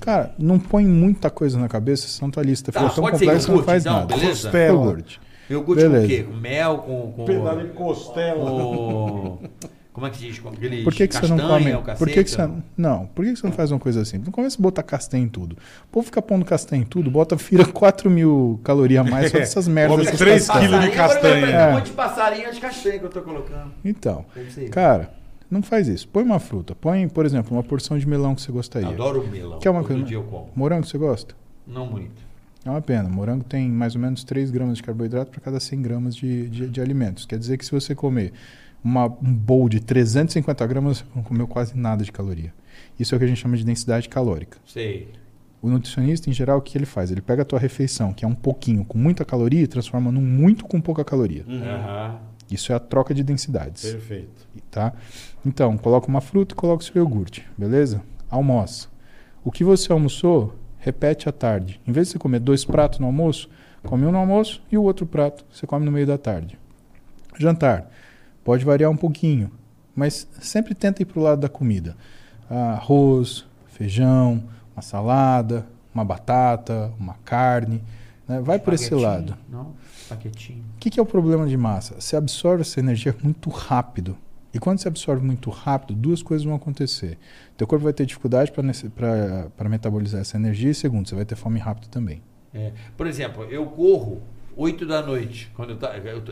Cara, 0.00 0.34
não 0.38 0.58
põe 0.58 0.86
muita 0.86 1.28
coisa 1.28 1.58
na 1.58 1.68
cabeça, 1.68 2.06
senão 2.08 2.30
tua 2.30 2.42
lista 2.42 2.70
Tá, 2.72 2.80
fica 2.88 2.94
tão 2.94 3.10
complexa 3.10 3.46
que 3.46 3.52
não 3.56 3.62
faz 3.64 3.82
então, 3.84 3.94
nada. 3.94 4.14
beleza? 4.16 4.42
Costela. 4.50 4.96
Iogurte. 5.50 5.82
Beleza. 5.82 6.06
com 6.06 6.12
o 6.12 6.16
quê? 6.16 6.22
Com 6.24 6.36
mel, 6.36 6.78
com... 6.78 7.12
com 7.12 7.24
Pedaço 7.24 7.60
de 7.60 7.68
costela. 7.72 8.44
com- 8.50 9.38
Como 9.92 10.06
é 10.06 10.10
que 10.10 10.16
se 10.16 10.24
diz? 10.26 10.38
Com 10.38 10.48
aquele 10.48 10.82
Por 10.84 10.94
que, 10.94 11.06
que 11.06 11.14
você 11.14 11.26
não 11.28 11.36
castanha, 11.36 11.76
come? 11.78 11.92
o 11.92 11.96
Por 11.98 12.08
que, 12.08 12.24
que 12.24 12.30
você 12.30 12.48
não? 12.78 13.06
Por 13.08 13.24
que, 13.26 13.32
que 13.32 13.38
você 13.40 13.46
não 13.46 13.52
faz 13.52 13.70
uma 13.70 13.78
coisa 13.78 14.00
assim? 14.00 14.16
Não 14.18 14.32
começa 14.32 14.56
a 14.58 14.62
botar 14.62 14.82
castanha 14.82 15.22
em 15.24 15.28
tudo. 15.28 15.52
O 15.52 15.88
povo 15.92 16.06
fica 16.06 16.22
pondo 16.22 16.44
castanha 16.46 16.80
em 16.80 16.84
tudo, 16.86 17.10
bota 17.10 17.36
vira 17.36 17.66
4 17.70 18.08
mil 18.10 18.58
calorias 18.64 19.06
a 19.06 19.10
mais 19.10 19.30
só 19.30 19.38
dessas 19.38 19.68
merdas. 19.68 19.92
Come 19.96 20.04
dessas 20.04 20.18
três 20.18 20.46
castanhas. 20.46 20.70
quilos 20.70 20.84
de 20.86 20.90
castanha. 20.96 21.46
É. 21.46 21.68
Um 21.68 21.72
monte 21.74 21.86
de 21.86 21.92
passarinho 21.92 22.48
as 22.48 22.58
castanhas 22.58 22.98
que 23.00 23.04
eu 23.04 23.10
tô 23.10 23.20
colocando. 23.20 23.70
Então, 23.84 24.24
ser. 24.50 24.70
cara, 24.70 25.12
não 25.50 25.62
faz 25.62 25.86
isso. 25.88 26.08
Põe 26.08 26.22
uma 26.22 26.38
fruta. 26.40 26.74
Põe, 26.74 27.06
por 27.08 27.26
exemplo, 27.26 27.54
uma 27.54 27.62
porção 27.62 27.98
de 27.98 28.08
melão 28.08 28.34
que 28.34 28.40
você 28.40 28.50
gostaria. 28.50 28.88
Adoro 28.88 29.26
melão. 29.30 29.58
Quer 29.58 29.68
uma 29.68 29.80
Todo 29.80 29.88
coisa- 29.88 30.04
dia 30.04 30.16
eu 30.16 30.22
como. 30.22 30.48
Morango 30.56 30.86
você 30.86 30.96
gosta? 30.96 31.34
Não 31.66 31.84
muito. 31.86 32.31
É 32.64 32.70
uma 32.70 32.80
pena. 32.80 33.08
Morango 33.08 33.44
tem 33.44 33.68
mais 33.68 33.94
ou 33.94 34.00
menos 34.00 34.22
3 34.24 34.50
gramas 34.50 34.76
de 34.76 34.82
carboidrato 34.82 35.30
para 35.30 35.40
cada 35.40 35.58
100 35.58 35.82
gramas 35.82 36.14
de, 36.16 36.48
de, 36.48 36.68
de 36.68 36.80
alimentos. 36.80 37.26
Quer 37.26 37.38
dizer 37.38 37.58
que 37.58 37.64
se 37.64 37.72
você 37.72 37.94
comer 37.94 38.32
uma, 38.84 39.06
um 39.06 39.34
bowl 39.34 39.68
de 39.68 39.80
350 39.80 40.66
gramas, 40.66 40.98
você 40.98 41.04
não 41.14 41.22
comeu 41.22 41.46
quase 41.46 41.76
nada 41.76 42.04
de 42.04 42.12
caloria. 42.12 42.52
Isso 42.98 43.14
é 43.14 43.16
o 43.16 43.18
que 43.18 43.24
a 43.24 43.28
gente 43.28 43.40
chama 43.40 43.56
de 43.56 43.64
densidade 43.64 44.08
calórica. 44.08 44.58
Sei. 44.66 45.08
O 45.60 45.68
nutricionista, 45.68 46.28
em 46.28 46.32
geral, 46.32 46.58
o 46.58 46.62
que 46.62 46.76
ele 46.76 46.86
faz? 46.86 47.10
Ele 47.10 47.20
pega 47.20 47.42
a 47.42 47.44
tua 47.44 47.58
refeição, 47.58 48.12
que 48.12 48.24
é 48.24 48.28
um 48.28 48.34
pouquinho 48.34 48.84
com 48.84 48.98
muita 48.98 49.24
caloria, 49.24 49.62
e 49.62 49.66
transforma 49.66 50.10
num 50.10 50.20
muito 50.20 50.64
com 50.64 50.80
pouca 50.80 51.04
caloria. 51.04 51.44
Aham. 51.48 52.18
Isso 52.50 52.72
é 52.72 52.74
a 52.74 52.80
troca 52.80 53.14
de 53.14 53.22
densidades. 53.22 53.90
Perfeito. 53.90 54.46
Tá? 54.70 54.92
Então, 55.46 55.78
coloca 55.78 56.08
uma 56.08 56.20
fruta 56.20 56.54
e 56.54 56.56
coloca 56.56 56.82
o 56.82 56.84
seu 56.84 56.96
iogurte, 56.96 57.46
beleza? 57.56 58.02
Almoça. 58.28 58.88
O 59.44 59.50
que 59.50 59.64
você 59.64 59.90
almoçou, 59.90 60.54
repete 60.82 61.28
à 61.28 61.32
tarde. 61.32 61.80
Em 61.86 61.92
vez 61.92 62.08
de 62.08 62.12
você 62.12 62.18
comer 62.18 62.40
dois 62.40 62.64
pratos 62.64 62.98
no 62.98 63.06
almoço, 63.06 63.48
come 63.84 64.04
um 64.04 64.10
no 64.10 64.18
almoço 64.18 64.60
e 64.70 64.76
o 64.76 64.82
outro 64.82 65.06
prato 65.06 65.44
você 65.50 65.66
come 65.66 65.86
no 65.86 65.92
meio 65.92 66.06
da 66.06 66.18
tarde. 66.18 66.58
Jantar. 67.38 67.88
Pode 68.44 68.64
variar 68.64 68.90
um 68.90 68.96
pouquinho, 68.96 69.50
mas 69.94 70.26
sempre 70.40 70.74
tenta 70.74 71.00
ir 71.00 71.04
para 71.06 71.20
o 71.20 71.22
lado 71.22 71.40
da 71.40 71.48
comida. 71.48 71.96
Arroz, 72.50 73.46
feijão, 73.68 74.42
uma 74.74 74.82
salada, 74.82 75.64
uma 75.94 76.04
batata, 76.04 76.92
uma 76.98 77.14
carne. 77.24 77.80
né? 78.26 78.40
Vai 78.40 78.58
por 78.58 78.74
esse 78.74 78.92
lado. 78.94 79.38
Não, 79.48 79.74
paquetinho. 80.08 80.64
O 80.76 80.78
que, 80.80 80.90
que 80.90 80.98
é 80.98 81.02
o 81.02 81.06
problema 81.06 81.46
de 81.46 81.56
massa? 81.56 81.94
Você 82.00 82.16
absorve 82.16 82.62
essa 82.62 82.80
energia 82.80 83.14
muito 83.22 83.48
rápido. 83.48 84.18
E 84.54 84.58
quando 84.58 84.78
você 84.78 84.88
absorve 84.88 85.24
muito 85.24 85.48
rápido, 85.50 85.94
duas 85.94 86.22
coisas 86.22 86.44
vão 86.44 86.54
acontecer. 86.54 87.18
Teu 87.56 87.66
corpo 87.66 87.84
vai 87.84 87.92
ter 87.92 88.04
dificuldade 88.04 88.52
para 88.52 89.68
metabolizar 89.68 90.20
essa 90.20 90.36
energia 90.36 90.70
e 90.70 90.74
segundo, 90.74 91.08
você 91.08 91.14
vai 91.14 91.24
ter 91.24 91.36
fome 91.36 91.58
rápido 91.58 91.88
também. 91.88 92.22
É. 92.54 92.70
Por 92.96 93.06
exemplo, 93.06 93.44
eu 93.44 93.64
corro 93.66 94.20
8 94.56 94.84
da 94.84 95.00
noite, 95.02 95.50
quando 95.54 95.78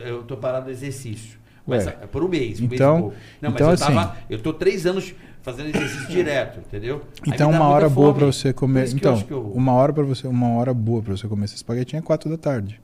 eu, 0.05 0.23
tô 0.25 0.37
parado 0.37 0.67
do 0.67 0.71
exercício. 0.71 1.39
Mas 1.67 1.87
Ué. 1.87 1.97
é 2.03 2.07
por 2.07 2.23
um 2.23 2.29
mês. 2.29 2.61
Um 2.61 2.65
Então- 2.65 3.09
mês. 3.09 3.21
Não, 3.41 3.51
então, 3.51 3.69
mas 3.69 3.81
eu, 3.81 3.87
tava, 3.87 4.01
assim- 4.03 4.13
eu 4.29 4.39
tô 4.43 4.53
três 4.53 4.85
anos 4.87 5.15
fazendo 5.41 5.69
exercício 5.69 6.09
direto, 6.13 6.59
entendeu? 6.61 7.03
Então 7.27 7.51
dá 7.51 7.57
uma 7.57 7.69
hora 7.69 7.89
boa 7.89 8.13
para 8.13 8.27
você 8.27 8.53
comer, 8.53 8.89
eu 8.89 8.93
então, 8.97 9.25
eu- 9.31 9.51
uma 9.53 9.73
hora 9.73 9.93
para 9.93 10.03
você, 10.03 10.27
uma 10.27 10.49
hora 10.59 10.75
boa 10.75 11.01
para 11.03 11.17
você 11.17 11.27
comer 11.29 11.45
esse 11.47 11.55
espaguetinho 11.55 12.01
é 12.01 12.03
quatro 12.03 12.29
da 12.29 12.37
tarde. 12.37 12.81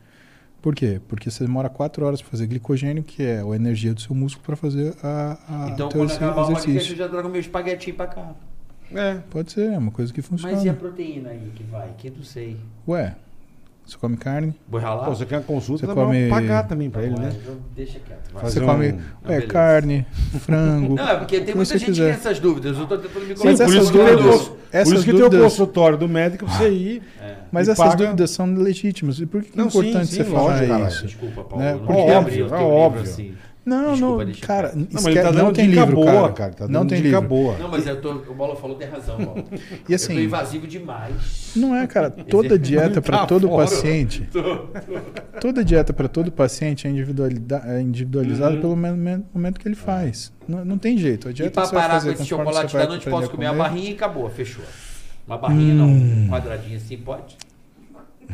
Por 0.67 0.75
quê? 0.75 1.01
Porque 1.07 1.31
você 1.31 1.45
demora 1.45 1.69
quatro 1.69 2.05
horas 2.05 2.21
para 2.21 2.29
fazer 2.29 2.49
glicogênio, 2.49 3.01
que 3.01 3.23
é 3.23 3.41
a 3.41 3.55
energia 3.55 3.95
do 3.95 4.01
seu 4.01 4.17
músculo 4.17 4.45
para 4.47 4.57
fazer 4.57 4.97
a, 5.01 5.39
a 5.49 5.71
Então, 5.71 5.89
teu 5.89 6.01
quando 6.01 6.11
acabar 6.13 6.33
o 6.33 6.35
podcast, 6.47 6.67
eu 6.67 6.71
exercício. 6.75 6.97
já 6.97 7.09
trago 7.09 7.29
meu 7.29 7.41
espaguetinho 7.41 7.95
pra 7.95 8.09
cá. 8.09 8.35
É. 8.93 9.15
Pode 9.31 9.53
ser, 9.53 9.73
é 9.73 9.79
uma 9.79 9.93
coisa 9.93 10.13
que 10.13 10.21
funciona. 10.21 10.53
Mas 10.57 10.65
e 10.65 10.69
a 10.69 10.75
proteína 10.75 11.31
aí 11.31 11.53
que 11.55 11.63
vai? 11.63 11.95
Que 11.97 12.09
eu 12.09 12.15
não 12.17 12.25
sei. 12.25 12.57
Ué, 12.89 13.15
você 13.87 13.97
come 13.99 14.17
carne, 14.17 14.53
Vou 14.69 14.81
ralar? 14.81 15.05
Pô, 15.05 15.15
você 15.15 15.25
quer 15.25 15.37
uma 15.37 15.43
consulta, 15.45 15.87
Você 15.87 15.95
come- 15.95 16.29
pagar 16.29 16.65
também 16.67 16.91
pra 16.91 17.03
ele, 17.05 17.15
né? 17.19 17.33
então 17.41 17.55
Deixa 17.75 17.99
quieto. 18.01 18.33
Você 18.43 18.61
um- 18.61 18.67
come 18.67 18.93
Não, 18.93 19.01
beleza. 19.25 19.47
carne, 19.47 20.07
frango. 20.41 20.95
Não, 20.97 21.09
é 21.09 21.17
porque 21.17 21.41
tem 21.41 21.55
muita 21.55 21.73
você 21.73 21.79
gente 21.79 21.93
que 21.93 22.01
tem 22.01 22.11
essas 22.11 22.39
dúvidas. 22.41 22.77
Eu 22.77 22.87
tô 22.87 22.99
tentando 22.99 23.21
me 23.27 23.29
Mas 23.29 23.39
Sim, 23.39 23.45
por 23.65 23.77
essas 23.77 23.91
dúvidas- 23.91 24.25
cons- 24.27 24.49
por 24.49 24.57
essas 24.73 24.93
isso 24.95 25.05
que 25.05 25.11
tem 25.13 25.21
o 25.21 25.25
dúvidas- 25.25 25.53
consultório 25.53 25.97
do 25.99 26.09
médico 26.09 26.45
pra 26.47 26.55
você 26.55 26.71
ir. 26.71 27.03
Mas 27.53 27.69
E 27.69 27.71
essas 27.71 27.85
paga- 27.91 27.97
dúvidas 28.05 28.31
são 28.33 28.53
legítimas. 28.55 29.21
E 29.21 29.27
por 29.27 29.41
que, 29.43 29.51
que 29.53 29.59
é 29.59 29.63
Não, 29.63 29.71
sim, 29.71 29.79
importante 29.79 30.07
sim, 30.09 30.17
você 30.17 30.25
falar 30.25 30.61
lógico, 30.61 30.89
isso? 30.89 31.07
Desculpa, 31.07 31.45
Paulo. 31.45 31.65
Né? 31.65 31.75
Porque- 31.79 31.93
Óbvio, 31.93 32.17
abrir 32.19 32.43
o 32.43 32.55
é 32.55 32.59
óbvio. 32.63 33.35
Não, 33.67 33.93
Desculpa, 33.95 34.17
não, 34.19 34.25
deixa 34.27 34.47
cara. 34.47 34.73
Não, 34.77 34.87
mas 35.03 35.15
tá 35.15 35.33
não 35.33 35.53
tem 35.53 35.67
livro, 35.67 35.97
boa, 35.97 36.33
cara. 36.33 36.33
cara. 36.33 36.53
Tá 36.55 36.69
não 36.69 36.87
tem 36.87 37.03
dica 37.03 37.17
livro. 37.19 37.29
boa. 37.29 37.59
Não, 37.59 37.69
mas 37.69 37.85
eu 37.85 38.01
tô, 38.01 38.13
o 38.13 38.33
Bola 38.35 38.55
falou 38.55 38.77
tem 38.77 38.89
razão, 38.89 39.19
Bola. 39.19 39.43
E 39.89 39.95
assim, 39.95 40.13
eu 40.13 40.19
tô 40.21 40.25
invasivo 40.25 40.67
demais. 40.69 41.51
não 41.57 41.75
é, 41.75 41.85
cara, 41.89 42.09
toda 42.31 42.57
dieta 42.57 43.03
para 43.03 43.19
Tá 43.19 43.27
todo 43.27 43.49
fora. 43.49 43.65
paciente, 43.69 44.29
toda 45.41 45.65
dieta 45.65 45.93
para 45.93 46.07
todo 46.09 46.31
paciente 46.31 46.87
é, 46.87 46.91
é 46.91 47.81
individualizada 47.81 48.55
Uhum. 48.55 48.61
pelo 48.61 48.77
men- 48.77 49.25
momento 49.35 49.59
que 49.59 49.67
ele 49.67 49.75
faz. 49.75 50.33
Não, 50.47 50.65
não 50.65 50.79
tem 50.79 50.97
jeito. 50.97 51.27
A 51.27 51.31
E 51.33 51.35
dieta 51.35 51.51
pra 51.53 51.65
você 51.67 51.75
vai 51.75 51.83
parar 51.83 51.95
fazer 51.95 52.15
com 52.15 52.23
esse 52.23 52.29
chocolate 52.29 52.73
da 52.77 52.87
noite, 52.87 53.11
posso 53.11 53.31
comer 53.31 53.47
a 53.47 53.53
barrinha 53.53 53.91
e 53.91 53.95
acabou, 53.95 54.31
fechou. 54.31 54.65
Uma 55.27 55.37
barrinha 55.39 55.75
não, 55.75 55.89
um 55.89 56.29
quadradinho 56.31 56.77
assim, 56.77 56.97
pode? 56.99 57.37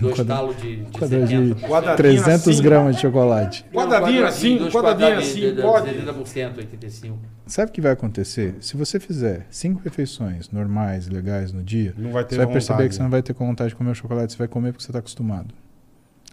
Dois 0.01 0.15
quadra- 0.17 0.35
talos 0.37 0.57
de, 0.57 0.77
de 0.85 0.91
quadradinho. 0.99 1.55
70%. 1.57 1.69
Quadradinho 1.69 1.97
300 1.97 2.49
assim. 2.49 2.62
gramas 2.62 2.97
de 2.97 3.03
chocolate. 3.03 3.65
Quadradinho 3.73 4.27
assim, 4.27 4.71
quadradinho 4.71 5.19
assim, 5.19 5.41
de- 5.41 5.53
de- 5.57 5.62
pode? 5.62 5.91
70%, 5.91 6.57
85%. 6.57 7.15
Sabe 7.47 7.71
o 7.71 7.73
que 7.73 7.81
vai 7.81 7.93
acontecer? 7.93 8.55
Se 8.61 8.77
você 8.77 8.99
fizer 8.99 9.47
cinco 9.51 9.81
refeições 9.85 10.51
normais, 10.51 11.09
legais 11.09 11.53
no 11.53 11.62
dia, 11.62 11.95
Não 11.97 12.11
vai 12.12 12.25
ter 12.25 12.37
você 12.37 12.45
vai 12.45 12.53
perceber 12.53 12.75
vontade. 12.75 12.89
que 12.89 12.95
você 12.97 13.03
não 13.03 13.11
vai 13.11 13.23
ter 13.23 13.35
com 13.35 13.47
vontade 13.47 13.71
de 13.71 13.77
comer 13.77 13.91
o 13.91 13.95
chocolate, 13.95 14.33
você 14.33 14.39
vai 14.39 14.49
comer 14.49 14.73
porque 14.73 14.85
você 14.85 14.91
está 14.91 14.99
acostumado. 14.99 15.55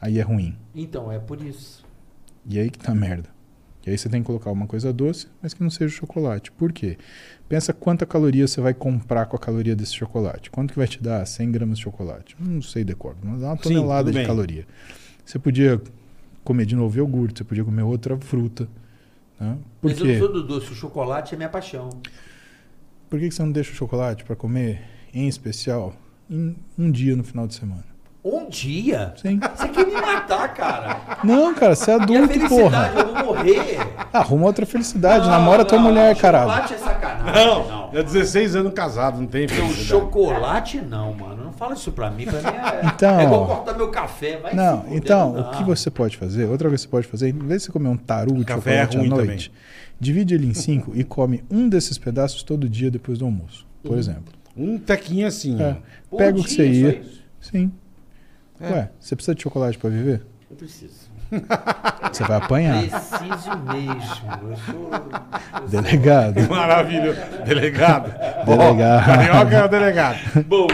Aí 0.01 0.17
é 0.19 0.21
ruim. 0.21 0.57
Então, 0.73 1.11
é 1.11 1.19
por 1.19 1.41
isso. 1.43 1.83
E 2.45 2.57
aí 2.57 2.69
que 2.69 2.79
tá 2.79 2.91
a 2.93 2.95
merda. 2.95 3.29
E 3.89 3.93
aí 3.93 3.97
você 3.97 4.07
tem 4.07 4.21
que 4.21 4.27
colocar 4.27 4.51
uma 4.51 4.67
coisa 4.67 4.93
doce, 4.93 5.27
mas 5.41 5.51
que 5.51 5.63
não 5.63 5.69
seja 5.71 5.91
chocolate. 5.95 6.51
Por 6.51 6.71
quê? 6.71 6.95
Pensa 7.47 7.73
quanta 7.73 8.05
caloria 8.05 8.47
você 8.47 8.61
vai 8.61 8.71
comprar 8.71 9.25
com 9.25 9.35
a 9.35 9.39
caloria 9.39 9.75
desse 9.75 9.95
chocolate. 9.95 10.51
Quanto 10.51 10.73
que 10.73 10.77
vai 10.77 10.87
te 10.87 11.01
dar 11.01 11.25
100 11.25 11.51
gramas 11.51 11.79
de 11.79 11.85
chocolate? 11.85 12.35
Não 12.39 12.61
sei 12.61 12.83
decor, 12.83 13.15
mas 13.23 13.41
dá 13.41 13.47
uma 13.47 13.57
Sim, 13.57 13.63
tonelada 13.63 14.03
tudo 14.03 14.11
de 14.11 14.17
bem. 14.19 14.27
caloria. 14.27 14.67
Você 15.25 15.39
podia 15.39 15.81
comer 16.43 16.67
de 16.67 16.75
novo 16.75 16.95
iogurte, 16.97 17.39
você 17.39 17.43
podia 17.43 17.65
comer 17.65 17.81
outra 17.81 18.15
fruta. 18.19 18.69
Né? 19.39 19.57
Por 19.81 19.89
Mas 19.89 19.99
eu 19.99 20.05
quê? 20.05 20.11
não 20.13 20.19
sou 20.19 20.33
do 20.33 20.43
doce, 20.45 20.71
o 20.71 20.75
chocolate 20.75 21.33
é 21.33 21.37
minha 21.37 21.49
paixão. 21.49 21.89
Por 23.09 23.19
que 23.19 23.27
que 23.27 23.33
você 23.33 23.41
não 23.41 23.51
deixa 23.51 23.71
o 23.71 23.75
chocolate 23.75 24.23
para 24.23 24.35
comer, 24.35 24.83
em 25.11 25.27
especial, 25.27 25.95
em 26.29 26.55
um 26.77 26.91
dia 26.91 27.15
no 27.15 27.23
final 27.23 27.47
de 27.47 27.55
semana? 27.55 27.85
Um 28.23 28.49
dia? 28.49 29.14
Sim. 29.22 29.39
Você 29.56 29.67
quer 29.69 29.85
me 29.88 29.93
matar, 29.93 30.53
cara? 30.53 30.98
Não, 31.23 31.53
cara, 31.53 31.73
você 31.73 31.91
é 31.91 31.93
adulto, 31.95 32.27
felicidade, 32.27 32.49
porra. 32.49 32.91
eu 32.98 33.14
vou 33.15 33.25
morrer. 33.35 33.77
Arruma 34.11 34.45
outra 34.48 34.65
felicidade, 34.65 35.23
Não, 35.23 35.31
namora 35.31 35.64
tua 35.64 35.77
não, 35.77 35.85
mulher, 35.85 36.15
caralho. 36.17 36.49
Chocolate 36.51 36.73
é 36.73 36.77
sacanagem. 36.77 37.45
Não, 37.45 37.89
é 37.93 38.03
16 38.03 38.56
anos 38.57 38.73
casado, 38.73 39.22
não 39.22 39.27
tem 39.27 39.48
Não, 39.48 39.56
felicidade. 39.56 39.85
chocolate 39.85 40.81
não, 40.81 41.14
mano. 41.14 41.45
Não 41.45 41.53
fala 41.53 41.73
isso 41.75 41.93
pra 41.93 42.11
mim. 42.11 42.25
Pra 42.25 42.41
mim 42.41 42.57
é, 42.57 42.85
Então, 42.88 43.19
é 43.19 43.23
igual 43.23 43.45
cortar 43.48 43.77
meu 43.77 43.88
café. 43.89 44.38
Vai 44.38 44.53
Não, 44.53 44.81
fuder, 44.81 44.98
então, 44.98 45.33
não 45.33 45.41
o 45.41 45.51
que 45.51 45.64
você 45.64 45.89
pode 45.89 46.17
fazer, 46.17 46.45
outra 46.45 46.67
coisa 46.67 46.83
que 46.83 46.89
você 46.89 46.91
pode 46.91 47.07
fazer, 47.07 47.30
em 47.30 47.39
vez 47.39 47.61
de 47.61 47.65
você 47.67 47.72
comer 47.72 47.88
um 47.88 47.98
taru 47.98 48.33
de 48.33 48.43
Café 48.43 48.72
é 48.75 48.85
chocolate 48.85 48.98
à 48.98 48.99
ruim 48.99 49.09
noite, 49.09 49.51
divide 49.98 50.35
ele 50.35 50.45
em 50.48 50.53
cinco 50.53 50.91
e 50.93 51.06
come 51.06 51.41
um 51.49 51.69
desses 51.69 51.98
pedaços 51.98 52.43
todo 52.43 52.67
dia 52.67 52.91
depois 52.91 53.17
do 53.17 53.23
almoço, 53.25 53.65
por 53.81 53.98
exemplo. 53.98 54.33
Um 54.57 54.77
tequinho 54.77 55.25
assim, 55.25 55.61
É. 55.61 55.77
Por 56.09 56.17
Pega 56.17 56.38
o 56.38 56.43
que 56.43 56.51
você 56.51 56.67
ia. 56.67 56.99
isso? 56.99 57.22
Sim. 57.39 57.72
É. 58.61 58.71
Ué, 58.71 58.89
você 58.99 59.15
precisa 59.15 59.35
de 59.35 59.41
chocolate 59.43 59.77
pra 59.77 59.89
viver? 59.89 60.25
Eu 60.49 60.55
preciso. 60.57 61.09
Você 62.11 62.23
vai 62.23 62.38
apanhar. 62.38 62.81
Preciso 62.81 63.55
mesmo. 63.71 64.49
Eu 64.49 64.57
sou. 64.57 64.89
eu 64.91 65.59
sou- 65.59 65.67
Delegado. 65.69 66.41
Maravilhoso. 66.49 67.19
Delegado. 67.45 68.11
Delegado. 68.45 69.01
Ó, 69.01 69.05
Carioca 69.05 69.55
é 69.55 69.63
o 69.65 69.67
delegado. 69.67 70.43
Bom, 70.47 70.65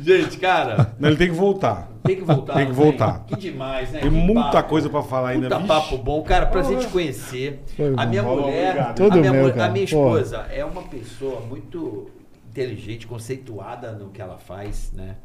gente, 0.00 0.38
cara, 0.38 0.92
Não, 0.96 1.08
ele 1.08 1.18
tem 1.18 1.26
que 1.26 1.34
voltar. 1.34 1.88
tem 2.04 2.14
que 2.16 2.22
voltar. 2.22 2.54
Tem 2.54 2.66
que 2.66 2.72
não 2.72 2.76
voltar. 2.78 3.24
Que 3.26 3.36
demais, 3.36 3.90
né? 3.90 3.98
Tem 3.98 4.08
Que 4.10 4.16
muita 4.16 4.52
papo. 4.52 4.68
coisa 4.68 4.88
pra 4.88 5.02
falar 5.02 5.30
ainda. 5.30 5.48
Vixe. 5.56 5.66
papo 5.66 5.98
bom. 5.98 6.22
Cara, 6.22 6.46
prazer 6.46 6.78
te 6.78 6.86
conhecer. 6.86 7.64
Foi 7.76 7.88
A 7.88 8.04
bom. 8.04 8.06
minha 8.08 8.22
Falou, 8.22 8.42
mulher, 8.42 8.68
obrigado. 8.70 8.90
a 8.90 8.94
Tudo 8.94 9.18
minha, 9.18 9.32
meu, 9.32 9.42
mulher- 9.42 9.60
a 9.60 9.68
minha 9.70 9.84
esposa 9.84 10.46
é 10.52 10.64
uma 10.64 10.82
pessoa 10.82 11.40
muito 11.40 12.08
inteligente, 12.48 13.08
conceituada 13.08 13.90
no 13.90 14.10
que 14.10 14.22
ela 14.22 14.38
faz, 14.38 14.92
né? 14.94 15.16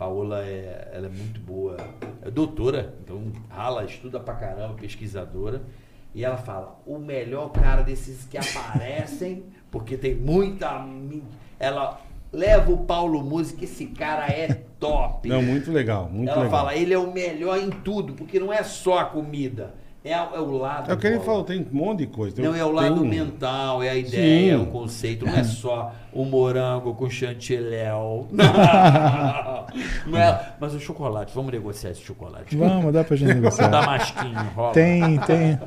Paola 0.00 0.42
é, 0.46 0.92
ela 0.94 1.08
é 1.08 1.10
muito 1.10 1.38
boa, 1.40 1.76
é 2.22 2.30
doutora, 2.30 2.94
então 3.04 3.30
rala, 3.50 3.84
estuda 3.84 4.18
pra 4.18 4.32
caramba, 4.34 4.72
pesquisadora. 4.72 5.60
E 6.14 6.24
ela 6.24 6.38
fala, 6.38 6.80
o 6.86 6.98
melhor 6.98 7.50
cara 7.52 7.82
desses 7.82 8.24
que 8.24 8.38
aparecem, 8.38 9.44
porque 9.70 9.98
tem 9.98 10.14
muita. 10.14 10.86
Ela 11.58 12.00
leva 12.32 12.72
o 12.72 12.78
Paulo 12.78 13.22
Música, 13.22 13.64
esse 13.64 13.88
cara 13.88 14.26
é 14.26 14.54
top. 14.80 15.28
Não, 15.28 15.42
muito 15.42 15.70
legal, 15.70 16.08
muito 16.08 16.30
Ela 16.30 16.44
legal. 16.44 16.58
fala, 16.58 16.74
ele 16.74 16.94
é 16.94 16.98
o 16.98 17.12
melhor 17.12 17.58
em 17.58 17.68
tudo, 17.68 18.14
porque 18.14 18.40
não 18.40 18.50
é 18.50 18.62
só 18.62 19.00
a 19.00 19.04
comida, 19.04 19.74
é, 20.04 20.12
é 20.12 20.40
o 20.40 20.56
lado. 20.58 20.90
É 20.90 20.94
o 20.94 20.96
que 20.96 21.06
ele 21.06 21.20
falou, 21.20 21.44
tem 21.44 21.60
um 21.60 21.66
monte 21.76 21.98
de 21.98 22.06
coisa. 22.06 22.36
Tem 22.36 22.44
Não, 22.44 22.54
é 22.54 22.64
o 22.64 22.70
lado 22.72 22.94
tem 22.94 23.02
um- 23.02 23.06
mental, 23.06 23.82
é 23.82 23.90
a 23.90 23.94
ideia, 23.94 24.56
Sim. 24.56 24.60
é 24.60 24.62
o 24.62 24.66
conceito, 24.66 25.26
não 25.26 25.34
é 25.34 25.44
só 25.44 25.92
o 26.12 26.24
morango 26.24 26.94
com 26.94 27.08
chantilly. 27.08 27.76
Não, 28.32 28.52
não 30.06 30.18
é, 30.18 30.40
mas 30.58 30.74
o 30.74 30.80
chocolate, 30.80 31.32
vamos 31.34 31.52
negociar 31.52 31.90
esse 31.90 32.00
chocolate. 32.02 32.56
Vamos, 32.56 32.92
dá 32.92 33.04
pra 33.04 33.16
gente 33.16 33.30
O 33.30 33.34
negociar. 33.34 33.68
damasquinho, 33.70 34.36
rola. 34.56 34.72
Tem, 34.72 35.18
tem. 35.18 35.58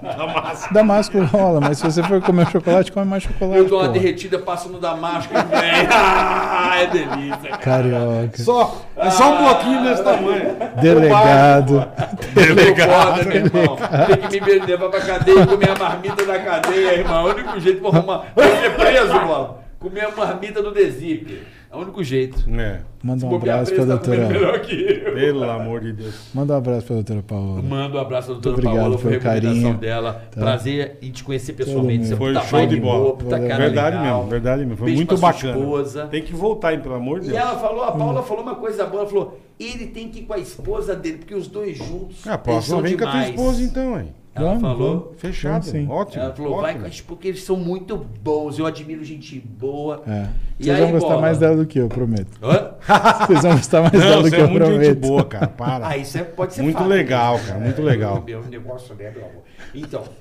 Damasco 0.72 1.22
rola, 1.24 1.62
mas 1.62 1.78
se 1.78 1.86
você 1.86 2.04
for 2.04 2.22
comer 2.22 2.48
chocolate, 2.50 2.92
come 2.92 3.06
mais 3.06 3.24
chocolate. 3.24 3.58
Eu 3.58 3.70
dou 3.70 3.80
uma 3.80 3.88
porra. 3.88 4.00
derretida, 4.00 4.40
passo 4.40 4.68
no 4.70 4.80
damasco 4.80 5.32
e 5.34 5.38
vem. 5.38 5.88
Ah, 5.92 6.74
é 6.82 6.88
delícia. 6.88 7.50
cara. 7.58 7.84
Carioca. 7.84 8.44
Só, 8.44 8.82
é 8.98 9.10
só 9.10 9.34
um 9.34 9.38
bloquinho 9.44 9.84
desse 9.84 10.04
tamanho. 10.04 10.56
Delegado. 10.82 11.88
Foda, 12.34 13.24
meu 13.26 13.36
irmão. 13.38 13.78
Tem 14.08 14.23
que 14.28 14.42
me 14.42 14.60
levar 14.66 14.90
pra 14.90 15.02
cadeia 15.02 15.42
e 15.42 15.48
comer 15.48 15.70
a 15.70 15.76
marmita 15.76 16.26
da 16.26 16.40
cadeia, 16.40 16.94
irmão. 17.00 17.28
É 17.28 17.32
o 17.32 17.36
único 17.36 17.60
jeito 17.60 17.82
pra 17.82 17.90
arrumar. 17.90 18.20
Pra 18.34 18.62
ser 18.62 18.76
preso, 18.76 19.14
mano. 19.14 19.58
Comer 19.80 20.06
a 20.06 20.12
marmita 20.12 20.62
do 20.62 20.72
Desip. 20.72 21.42
É 21.72 21.76
o 21.76 21.80
único 21.80 22.04
jeito. 22.04 22.44
É. 22.60 22.80
Manda 23.04 23.26
um 23.26 23.36
abraço 23.36 23.74
a 23.74 23.76
pra 23.76 23.84
Presa 23.86 23.98
tá 24.00 24.06
doutora. 24.06 24.28
melhor 24.30 24.60
que 24.62 24.76
eu. 25.06 25.14
Pelo 25.14 25.44
amor 25.44 25.82
de 25.82 25.92
Deus. 25.94 26.16
Manda 26.34 26.54
um 26.54 26.58
abraço 26.58 26.86
pra 26.88 26.96
doutora 26.96 27.22
Paola. 27.22 27.62
Manda 27.62 27.98
um 27.98 28.02
abraço 28.02 28.32
à 28.32 28.34
doutora 28.36 28.56
Muito 28.56 28.68
obrigado 28.68 28.84
Paola, 28.84 28.96
a 28.96 28.98
pelo 29.00 29.10
recomendação 29.12 29.54
carinho, 29.62 29.78
dela. 29.78 30.14
tá? 30.32 30.40
Prazer 30.42 30.98
em 31.02 31.12
te 31.12 31.24
conhecer 31.24 31.54
pessoalmente. 31.54 32.06
Você 32.08 32.16
Foi 32.16 32.34
puta 32.34 32.46
show 32.46 32.66
de 32.66 32.80
bola. 32.80 33.16
boa, 33.16 33.30
cara 33.40 33.58
verdade 33.58 33.98
legal. 33.98 34.18
mesmo, 34.18 34.30
verdade 34.30 34.62
mesmo. 34.62 34.78
Foi 34.78 34.86
Beijo 34.86 35.00
muito 35.00 35.18
bacana. 35.18 35.58
esposa. 35.60 36.08
Tem 36.08 36.24
que 36.24 36.34
voltar, 36.34 36.74
hein, 36.74 36.80
pelo 36.80 36.96
amor 36.96 37.20
de 37.20 37.28
E 37.28 37.32
Deus. 37.32 37.42
ela 37.44 37.58
falou, 37.60 37.84
a 37.84 37.92
Paula 37.92 38.22
Hum. 38.22 38.24
falou 38.24 38.44
uma 38.44 38.56
coisa 38.56 38.86
boa, 38.86 39.02
ela 39.02 39.10
falou, 39.10 39.40
ele 39.60 39.88
tem 39.88 40.08
que 40.08 40.20
ir 40.20 40.24
com 40.24 40.34
a 40.34 40.38
esposa 40.40 40.96
dele, 40.96 41.18
porque 41.18 41.36
os 41.36 41.48
dois 41.50 41.78
juntos. 41.78 42.26
Ah, 42.26 42.36
A 42.36 42.38
próxima 42.38 42.76
são 42.78 42.82
vem 42.82 42.96
com 42.98 43.04
a 43.04 43.08
tua 43.12 43.20
demais. 43.20 43.30
esposa, 43.40 43.62
então, 43.64 44.00
hein? 44.00 44.08
Ela 44.36 44.48
Vamos, 44.48 44.62
falou. 44.64 45.14
Fechado. 45.18 45.64
Sim. 45.64 45.88
Ótimo. 45.88 46.24
Ela 46.24 46.34
falou, 46.34 46.56
vai 46.60 46.72
ótimo. 46.74 46.82
com 46.82 46.88
a 46.90 47.04
porque 47.06 47.28
eles 47.28 47.44
são 47.44 47.56
muito 47.56 47.96
bons, 48.24 48.58
eu 48.58 48.66
admiro 48.66 49.04
gente 49.04 49.40
boa. 49.40 50.02
É. 50.08 50.26
E 50.60 50.64
Vocês 50.64 50.76
aí, 50.76 50.82
vão 50.82 50.92
gostar 50.94 51.08
bola? 51.10 51.22
mais 51.22 51.38
dela 51.38 51.56
do 51.56 51.68
que 51.68 51.78
eu, 51.80 51.88
prometo. 51.88 52.32
Hã? 52.42 52.72
Vocês 53.28 53.42
vão 53.42 53.56
gostar 53.56 53.82
mais 53.82 53.92
dela 53.92 54.24
do 54.24 54.30
que 54.30 54.36
é 54.36 54.42
eu 54.42 54.48
muito 54.50 54.66
gente 54.66 54.76
prometo. 54.78 55.00
boa, 55.00 55.26
cara. 55.26 55.48
Para. 55.48 55.88
Ah, 55.88 55.98
isso 55.98 56.18
é, 56.18 56.24
pode 56.24 56.54
ser 56.54 56.62
Muito 56.62 56.78
fato, 56.78 56.88
legal, 56.88 57.38
né? 57.38 57.44
cara, 57.48 57.60
muito 57.60 57.82
legal. 57.82 58.24
Meu 58.26 58.44
negócio 58.44 58.96
né, 58.96 59.12
meu 59.16 59.26
amor. 59.26 59.44
Então. 59.74 60.04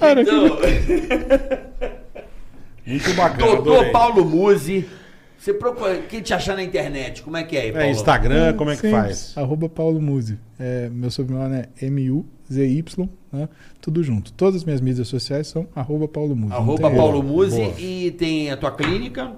Cara, 0.00 0.22
então, 0.22 0.58
Muito 2.86 3.14
bacana. 3.14 3.46
doutor 3.46 3.72
adorei. 3.74 3.92
Paulo 3.92 4.24
Musi. 4.24 4.88
Você 5.38 5.54
procura. 5.54 5.98
Quem 6.08 6.20
te 6.20 6.34
achar 6.34 6.56
na 6.56 6.62
internet? 6.62 7.22
Como 7.22 7.36
é 7.36 7.44
que 7.44 7.56
é 7.56 7.60
aí, 7.62 7.72
Paulo? 7.72 7.86
É, 7.86 7.90
Instagram, 7.90 8.54
como 8.54 8.70
é 8.70 8.76
que 8.76 8.90
faz? 8.90 9.32
Arroba 9.36 9.68
Paulo 9.68 10.00
Muzi. 10.00 10.38
É, 10.58 10.88
meu 10.90 11.10
sobrenome 11.10 11.56
é 11.56 11.68
M-U-Z-Y, 12.50 13.08
né? 13.32 13.48
Tudo 13.80 14.02
junto. 14.02 14.32
Todas 14.32 14.56
as 14.56 14.64
minhas 14.64 14.80
mídias 14.80 15.06
sociais 15.08 15.46
são 15.46 15.66
arroba 15.74 16.08
Paulo 16.08 16.34
Muzi. 16.34 16.50
não 16.50 16.56
Arroba 16.56 16.90
Paulo. 16.90 17.22
Musi 17.22 17.62
e 17.78 18.10
tem 18.10 18.50
a 18.50 18.56
tua 18.56 18.72
clínica. 18.72 19.32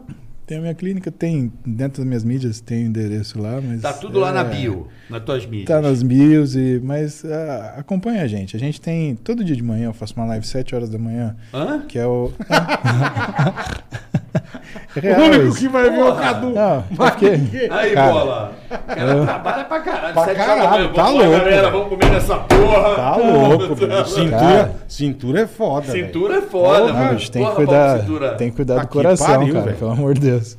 Tem 0.46 0.58
a 0.58 0.60
minha 0.60 0.74
clínica, 0.74 1.10
tem 1.10 1.52
dentro 1.64 1.98
das 1.98 2.06
minhas 2.06 2.24
mídias, 2.24 2.60
tem 2.60 2.84
o 2.84 2.86
endereço 2.88 3.40
lá, 3.40 3.60
mas. 3.60 3.80
Tá 3.80 3.92
tudo 3.92 4.18
lá 4.18 4.32
na 4.32 4.40
é, 4.40 4.44
bio, 4.44 4.88
nas 5.08 5.22
tuas 5.22 5.46
mídias. 5.46 5.66
Tá 5.66 5.80
nas 5.80 6.02
bios, 6.02 6.56
e, 6.56 6.80
mas 6.82 7.24
ah, 7.24 7.74
acompanha 7.78 8.22
a 8.22 8.26
gente. 8.26 8.56
A 8.56 8.58
gente 8.58 8.80
tem. 8.80 9.14
Todo 9.14 9.44
dia 9.44 9.54
de 9.54 9.62
manhã 9.62 9.86
eu 9.86 9.94
faço 9.94 10.14
uma 10.16 10.26
live 10.26 10.44
7 10.44 10.74
horas 10.74 10.90
da 10.90 10.98
manhã, 10.98 11.36
Hã? 11.54 11.82
que 11.86 11.98
é 11.98 12.06
o. 12.06 12.32
é 14.96 14.98
O 14.98 15.00
real 15.02 15.20
único 15.22 15.54
que 15.56 15.68
vai 15.68 15.90
ver 15.90 15.96
é 15.98 16.02
o 16.02 16.06
Porra. 16.06 16.20
Cadu. 16.22 16.50
Não, 16.50 16.78
é 16.78 16.84
porque. 16.96 17.26
Aí, 17.70 17.92
Cara, 17.94 18.12
bola. 18.12 18.52
O 18.70 18.78
cara 18.86 19.00
eu- 19.12 19.24
trabalha 19.24 19.64
pra 19.64 19.80
caralho. 19.80 20.14
Pra 20.14 20.34
caralho, 20.34 20.92
tá 20.94 21.02
Vamos 21.02 21.20
lá, 21.20 21.26
louco, 21.26 21.38
galera, 21.44 21.60
velho. 21.62 21.72
vamos 21.72 21.88
comer 21.88 22.10
nessa 22.10 22.36
porra. 22.38 22.94
Tá 22.96 23.16
louco, 23.16 23.74
velho. 23.76 24.06
Cintura, 24.06 24.30
Cara. 24.40 24.74
cintura 24.88 25.40
é 25.42 25.46
foda, 25.46 25.86
velho. 25.92 26.06
Cintura 26.06 26.34
é 26.36 26.42
foda, 26.42 26.80
Porra, 26.86 26.92
mano. 27.04 27.18
Tem 27.18 27.28
que 27.28 27.38
Porra, 27.38 27.54
cuidar, 27.54 28.36
tem 28.36 28.50
que 28.50 28.56
cuidar 28.56 28.74
Tá 28.76 28.80
do 28.82 28.86
que 28.88 28.92
coração, 28.92 29.26
pariu, 29.26 29.52
cara, 29.54 29.64
velho. 29.66 29.76
pelo 29.78 29.90
amor 29.90 30.14
de 30.14 30.20
Deus. 30.20 30.58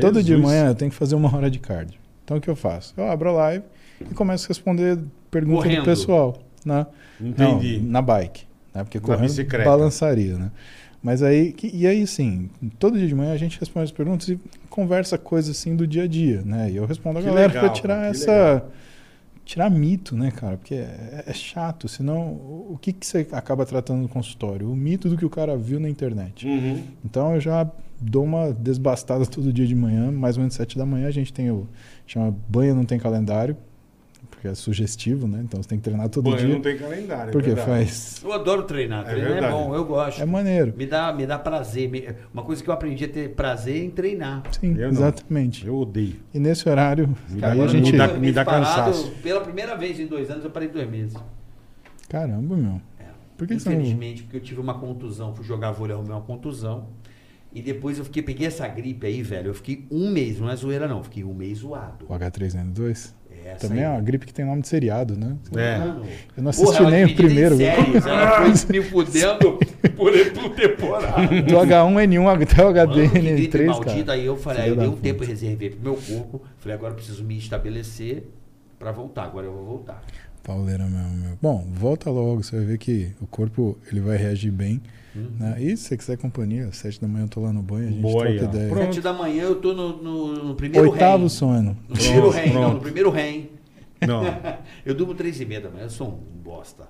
Todo 0.00 0.14
dia 0.14 0.22
de 0.22 0.28
Jesus. 0.28 0.42
manhã 0.46 0.66
eu 0.68 0.74
tenho 0.74 0.90
que 0.90 0.96
fazer 0.96 1.14
uma 1.14 1.34
hora 1.34 1.50
de 1.50 1.58
cardio. 1.58 1.98
Então 2.24 2.36
o 2.36 2.40
que 2.40 2.48
eu 2.48 2.56
faço? 2.56 2.94
Eu 2.96 3.10
abro 3.10 3.28
a 3.28 3.32
live 3.32 3.64
e 4.00 4.14
começo 4.14 4.46
a 4.46 4.48
responder 4.48 4.98
perguntas 5.30 5.74
do 5.74 5.82
pessoal, 5.82 6.36
né? 6.64 6.86
Entendi. 7.20 7.80
Não, 7.82 7.90
na 7.90 8.02
bike, 8.02 8.44
né? 8.74 8.82
Porque 8.82 8.98
Na 8.98 9.04
correndo 9.04 9.22
bicicleta. 9.28 9.68
balançaria, 9.68 10.34
né? 10.36 10.50
Mas 11.04 11.22
aí, 11.22 11.52
que- 11.52 11.70
e 11.72 11.86
aí 11.86 12.06
sim, 12.06 12.48
todo 12.78 12.98
dia 12.98 13.06
de 13.06 13.14
manhã 13.14 13.32
a 13.34 13.36
gente 13.36 13.60
responde 13.60 13.84
as 13.84 13.92
perguntas 13.92 14.26
e 14.26 14.40
conversa 14.70 15.18
coisas 15.18 15.54
assim 15.56 15.76
do 15.76 15.86
dia 15.86 16.04
a 16.04 16.06
dia, 16.08 16.40
né? 16.42 16.70
E 16.70 16.76
eu 16.76 16.86
respondo 16.86 17.18
a 17.18 17.22
Que 17.22 17.28
galera 17.28 17.50
pra 17.52 17.68
tirar 17.68 17.96
cara, 17.96 18.06
essa 18.08 18.32
legal. 18.54 18.70
tirar 19.44 19.70
mito, 19.70 20.16
né, 20.16 20.30
cara? 20.30 20.56
Porque 20.56 20.74
é, 20.74 21.24
é 21.26 21.32
chato, 21.34 21.86
senão 21.88 22.28
o 22.32 22.78
que 22.80 22.90
que 22.90 23.06
você 23.06 23.26
acaba 23.32 23.66
tratando 23.66 24.00
no 24.00 24.08
consultório? 24.08 24.70
O 24.70 24.74
mito 24.74 25.10
do 25.10 25.16
que 25.18 25.26
o 25.26 25.30
cara 25.30 25.54
viu 25.58 25.78
na 25.78 25.90
internet. 25.90 26.46
Uhum. 26.48 26.82
Então 27.04 27.34
eu 27.34 27.40
já 27.40 27.70
dou 28.00 28.24
uma 28.24 28.50
desbastada 28.52 29.26
todo 29.26 29.52
dia 29.52 29.66
de 29.66 29.74
manhã, 29.74 30.10
mais 30.10 30.36
ou 30.38 30.40
menos 30.40 30.54
sete 30.54 30.78
da 30.78 30.86
manhã. 30.86 31.06
A 31.06 31.10
gente 31.12 31.34
tem 31.34 31.50
o. 31.50 31.68
chama 32.06 32.34
banho 32.48 32.74
não 32.74 32.86
tem 32.86 32.98
calendário, 32.98 33.54
porque 34.44 34.48
é 34.48 34.54
sugestivo, 34.54 35.26
né? 35.26 35.40
Então 35.42 35.62
você 35.62 35.68
tem 35.70 35.78
que 35.78 35.84
treinar 35.84 36.08
todo 36.10 36.24
Banho 36.30 36.36
dia. 36.36 36.48
não 36.54 36.60
tem 36.60 36.76
calendário. 36.76 37.30
é 37.30 37.32
porque 37.32 37.48
verdade. 37.54 37.66
faz. 37.70 38.20
Eu 38.22 38.30
adoro 38.32 38.64
treinar. 38.64 39.00
É 39.06 39.10
Treinar 39.10 39.30
é, 39.30 39.32
verdade. 39.32 39.52
bom, 39.54 39.74
eu 39.74 39.84
gosto. 39.86 40.20
É 40.20 40.26
maneiro. 40.26 40.74
Me 40.76 40.86
dá, 40.86 41.12
me 41.14 41.26
dá 41.26 41.38
prazer. 41.38 41.88
Me- 41.88 42.06
Uma 42.32 42.42
coisa 42.42 42.62
que 42.62 42.68
eu 42.68 42.74
aprendi 42.74 43.04
a 43.04 43.08
ter 43.08 43.30
prazer 43.30 43.82
em 43.82 43.88
treinar. 43.90 44.42
Sim, 44.60 44.72
Eu 44.76 44.88
não. 44.92 45.00
exatamente. 45.00 45.66
Eu 45.66 45.76
odeio. 45.78 46.16
E 46.34 46.38
nesse 46.38 46.68
horário, 46.68 47.08
Cara, 47.40 47.52
aí 47.54 47.60
a 47.60 47.62
agora 47.64 47.68
gente. 47.70 47.92
me 47.92 47.96
dá- 47.98 48.06
eu 48.08 48.20
me 48.20 48.32
dá 48.32 48.44
parado, 48.44 48.66
cansaço. 48.92 49.10
Pela 49.22 49.40
primeira 49.40 49.74
vez 49.76 49.98
em 49.98 50.06
dois 50.06 50.30
anos, 50.30 50.44
eu 50.44 50.50
parei 50.50 50.68
dois 50.68 50.90
meses. 50.90 51.16
Caramba, 52.08 52.54
meu. 52.54 52.80
É. 52.98 53.04
Por 53.38 53.46
que 53.46 53.54
não. 53.54 53.60
Infelizmente, 53.60 54.22
porque 54.24 54.36
eu 54.36 54.40
tive 54.42 54.60
uma 54.60 54.74
contusão. 54.78 55.34
Fui 55.34 55.44
jogar 55.44 55.72
vôlei, 55.72 55.94
arrumei 55.96 56.12
uma 56.12 56.20
contusão. 56.20 56.88
E 57.50 57.62
depois 57.62 57.98
eu 57.98 58.04
fiquei, 58.04 58.20
peguei 58.22 58.48
essa 58.48 58.66
gripe 58.66 59.06
aí, 59.06 59.22
velho. 59.22 59.48
Eu 59.50 59.54
fiquei 59.54 59.86
um 59.90 60.10
mês, 60.10 60.40
não 60.40 60.50
é 60.50 60.56
zoeira 60.56 60.86
não. 60.88 61.02
Fiquei 61.04 61.22
um 61.24 61.32
mês 61.32 61.58
zoado. 61.58 62.04
O 62.08 62.12
H3N2? 62.12 63.14
Essa 63.44 63.68
Também 63.68 63.82
é 63.82 63.86
aí. 63.86 63.92
uma 63.92 64.00
gripe 64.00 64.24
que 64.24 64.32
tem 64.32 64.44
nome 64.44 64.62
de 64.62 64.68
seriado, 64.68 65.16
né? 65.18 65.36
É. 65.54 65.76
Eu 66.36 66.42
não 66.42 66.48
assisti 66.50 66.76
ela 66.78 66.90
nem 66.90 67.04
o 67.04 67.14
primeiro. 67.14 67.56
séries, 67.56 68.06
ela 68.06 68.54
foi 68.56 68.78
me 68.78 68.82
fudendo 68.84 69.58
por, 69.94 70.12
por 70.32 70.50
temporada. 70.54 71.26
Do 71.42 71.54
H1N1 71.56 72.42
até 72.42 72.64
o 72.64 72.72
Mano, 72.72 72.94
que 72.94 73.14
gripe 73.34 73.58
HDN3, 73.58 73.66
maldita, 73.66 73.94
cara. 74.04 74.12
aí 74.12 74.24
eu 74.24 74.36
falei, 74.36 74.62
aí 74.62 74.68
eu 74.70 74.76
dei 74.76 74.88
um 74.88 74.96
tempo 74.96 75.22
e 75.22 75.26
reservei 75.26 75.70
pro 75.70 75.80
meu 75.80 75.94
corpo. 75.94 76.42
Falei, 76.58 76.74
agora 76.74 76.92
eu 76.92 76.96
preciso 76.96 77.22
me 77.22 77.36
estabelecer 77.36 78.24
pra 78.78 78.90
voltar. 78.92 79.24
Agora 79.24 79.46
eu 79.46 79.52
vou 79.52 79.64
voltar. 79.64 80.02
Pauleira 80.42 80.84
mesmo, 80.84 81.12
meu. 81.16 81.38
Bom, 81.40 81.66
volta 81.72 82.10
logo, 82.10 82.42
você 82.42 82.56
vai 82.56 82.64
ver 82.64 82.78
que 82.78 83.12
o 83.20 83.26
corpo 83.26 83.78
ele 83.90 84.00
vai 84.00 84.16
reagir 84.16 84.50
bem. 84.50 84.80
Uhum. 85.14 85.30
Né? 85.38 85.56
E 85.62 85.76
se 85.76 85.84
você 85.84 85.96
quiser 85.96 86.16
companhia, 86.16 86.66
às 86.66 86.76
sete 86.76 87.00
da 87.00 87.06
manhã 87.08 87.24
eu 87.24 87.28
tô 87.28 87.40
lá 87.40 87.52
no 87.52 87.62
banho, 87.62 87.88
a 87.88 87.90
gente 87.90 88.00
Boa 88.00 88.26
aí, 88.26 88.38
troca 88.38 88.56
ideia. 88.56 88.68
Pronto. 88.70 88.84
Sete 88.86 89.00
da 89.00 89.12
manhã 89.12 89.42
eu 89.44 89.54
tô 89.56 89.72
no, 89.72 90.02
no, 90.02 90.44
no 90.48 90.54
primeiro 90.54 90.90
Oitavo 90.90 91.18
REM. 91.22 91.28
sono. 91.28 91.76
No 91.88 91.94
primeiro 91.96 92.22
Pronto, 92.22 92.36
REM, 92.36 92.52
não, 92.52 92.74
no 92.74 92.80
primeiro 92.80 93.10
REM. 93.10 93.50
Não. 94.06 94.22
Eu 94.84 94.94
durmo 94.94 95.14
três 95.14 95.40
e 95.40 95.46
meia 95.46 95.62
da 95.62 95.70
manhã, 95.70 95.84
eu 95.84 95.90
sou 95.90 96.08
um 96.08 96.42
bosta. 96.42 96.86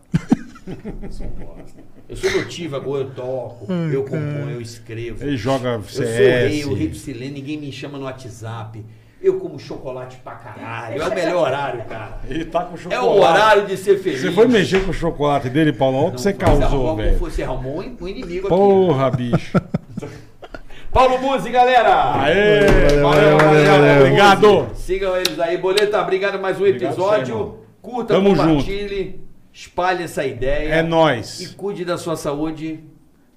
eu 1.02 1.12
sou 1.12 1.26
um 1.26 1.30
bosta. 1.30 1.80
Eu 2.08 2.16
sou 2.16 2.30
notívago, 2.32 2.96
eu 2.96 3.10
toco, 3.10 3.72
eu 3.72 4.02
componho, 4.02 4.50
eu 4.50 4.60
escrevo. 4.60 5.22
Ele 5.22 5.36
joga 5.36 5.74
Eu 5.74 5.82
CS. 5.84 5.94
sou 5.94 6.02
o 6.04 6.06
rei, 6.08 6.64
o 6.64 6.74
rei 6.74 6.88
do 6.88 6.96
silêncio, 6.96 7.34
ninguém 7.34 7.56
me 7.58 7.70
chama 7.70 7.98
no 7.98 8.04
WhatsApp. 8.04 8.84
Eu 9.24 9.38
como 9.40 9.58
chocolate 9.58 10.18
pra 10.22 10.34
caralho. 10.34 11.00
É 11.02 11.06
o 11.08 11.14
melhor 11.14 11.46
horário, 11.46 11.82
cara. 11.84 12.18
Ele 12.28 12.44
tá 12.44 12.62
com 12.64 12.74
É 12.74 12.78
chocolate. 12.78 13.06
o 13.06 13.20
horário 13.22 13.66
de 13.66 13.76
ser 13.78 13.98
feliz. 13.98 14.20
Você 14.20 14.30
foi 14.32 14.46
mexer 14.46 14.84
com 14.84 14.90
o 14.90 14.94
chocolate 14.94 15.48
dele, 15.48 15.72
Paulão? 15.72 16.00
Olha 16.00 16.08
o 16.10 16.12
que 16.14 16.20
você 16.20 16.32
causou, 16.34 16.94
velho. 16.96 17.18
Você 17.18 17.42
arrumou 17.42 17.78
um 18.00 18.06
inimigo 18.08 18.48
Porra, 18.48 19.10
bicho. 19.10 19.56
aqui. 19.56 20.06
Paulo 20.92 21.18
Muzi, 21.20 21.50
galera! 21.50 22.20
Aê! 22.22 22.66
Valeu, 23.00 23.02
Valeu, 23.02 23.38
valeu, 23.38 23.64
valeu. 23.64 24.00
Obrigado. 24.02 24.68
Sigam 24.74 25.16
eles 25.16 25.40
aí. 25.40 25.56
Boleta, 25.56 26.00
obrigado 26.00 26.38
mais 26.40 26.56
um 26.60 26.64
Obrigado 26.64 26.92
episódio. 26.92 27.36
você. 27.38 27.64
Curta, 27.82 28.14
Tamo 28.14 28.30
compartilhe, 28.36 29.20
espalhe 29.52 30.04
essa 30.04 30.24
ideia. 30.24 30.74
É 30.74 30.80
E 30.80 30.82
nóis. 30.82 31.52
cuide 31.56 31.84
da 31.84 31.96
sua 31.98 32.14
saúde, 32.16 32.80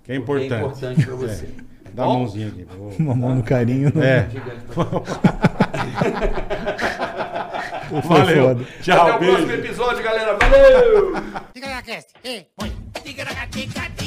Que 0.03 0.11
é 0.11 0.15
importante. 0.17 0.53
é 0.53 0.57
importante 0.57 1.05
pra 1.05 1.15
você. 1.15 1.45
É. 1.45 1.67
Dá 1.97 2.03
a 2.03 2.05
Bom? 2.05 2.19
mãozinha 2.19 2.47
aqui. 2.49 2.67
Uma 2.99 3.15
mão 3.15 3.35
no 3.35 3.41
carinho. 3.43 3.91
né? 3.95 4.07
É. 4.07 4.27
Valeu. 8.03 8.47
foda. 8.49 8.61
Até 8.63 8.81
Tchau, 8.83 9.05
o 9.05 9.17
próximo 9.19 9.47
beijo. 9.47 9.53
episódio, 9.63 10.03
galera. 10.03 10.37
Valeu! 10.37 11.13
Ticaracast, 11.53 12.09
ei, 12.23 12.47
põe. 12.55 12.71
Ticaracatica-ticatá, 13.03 14.06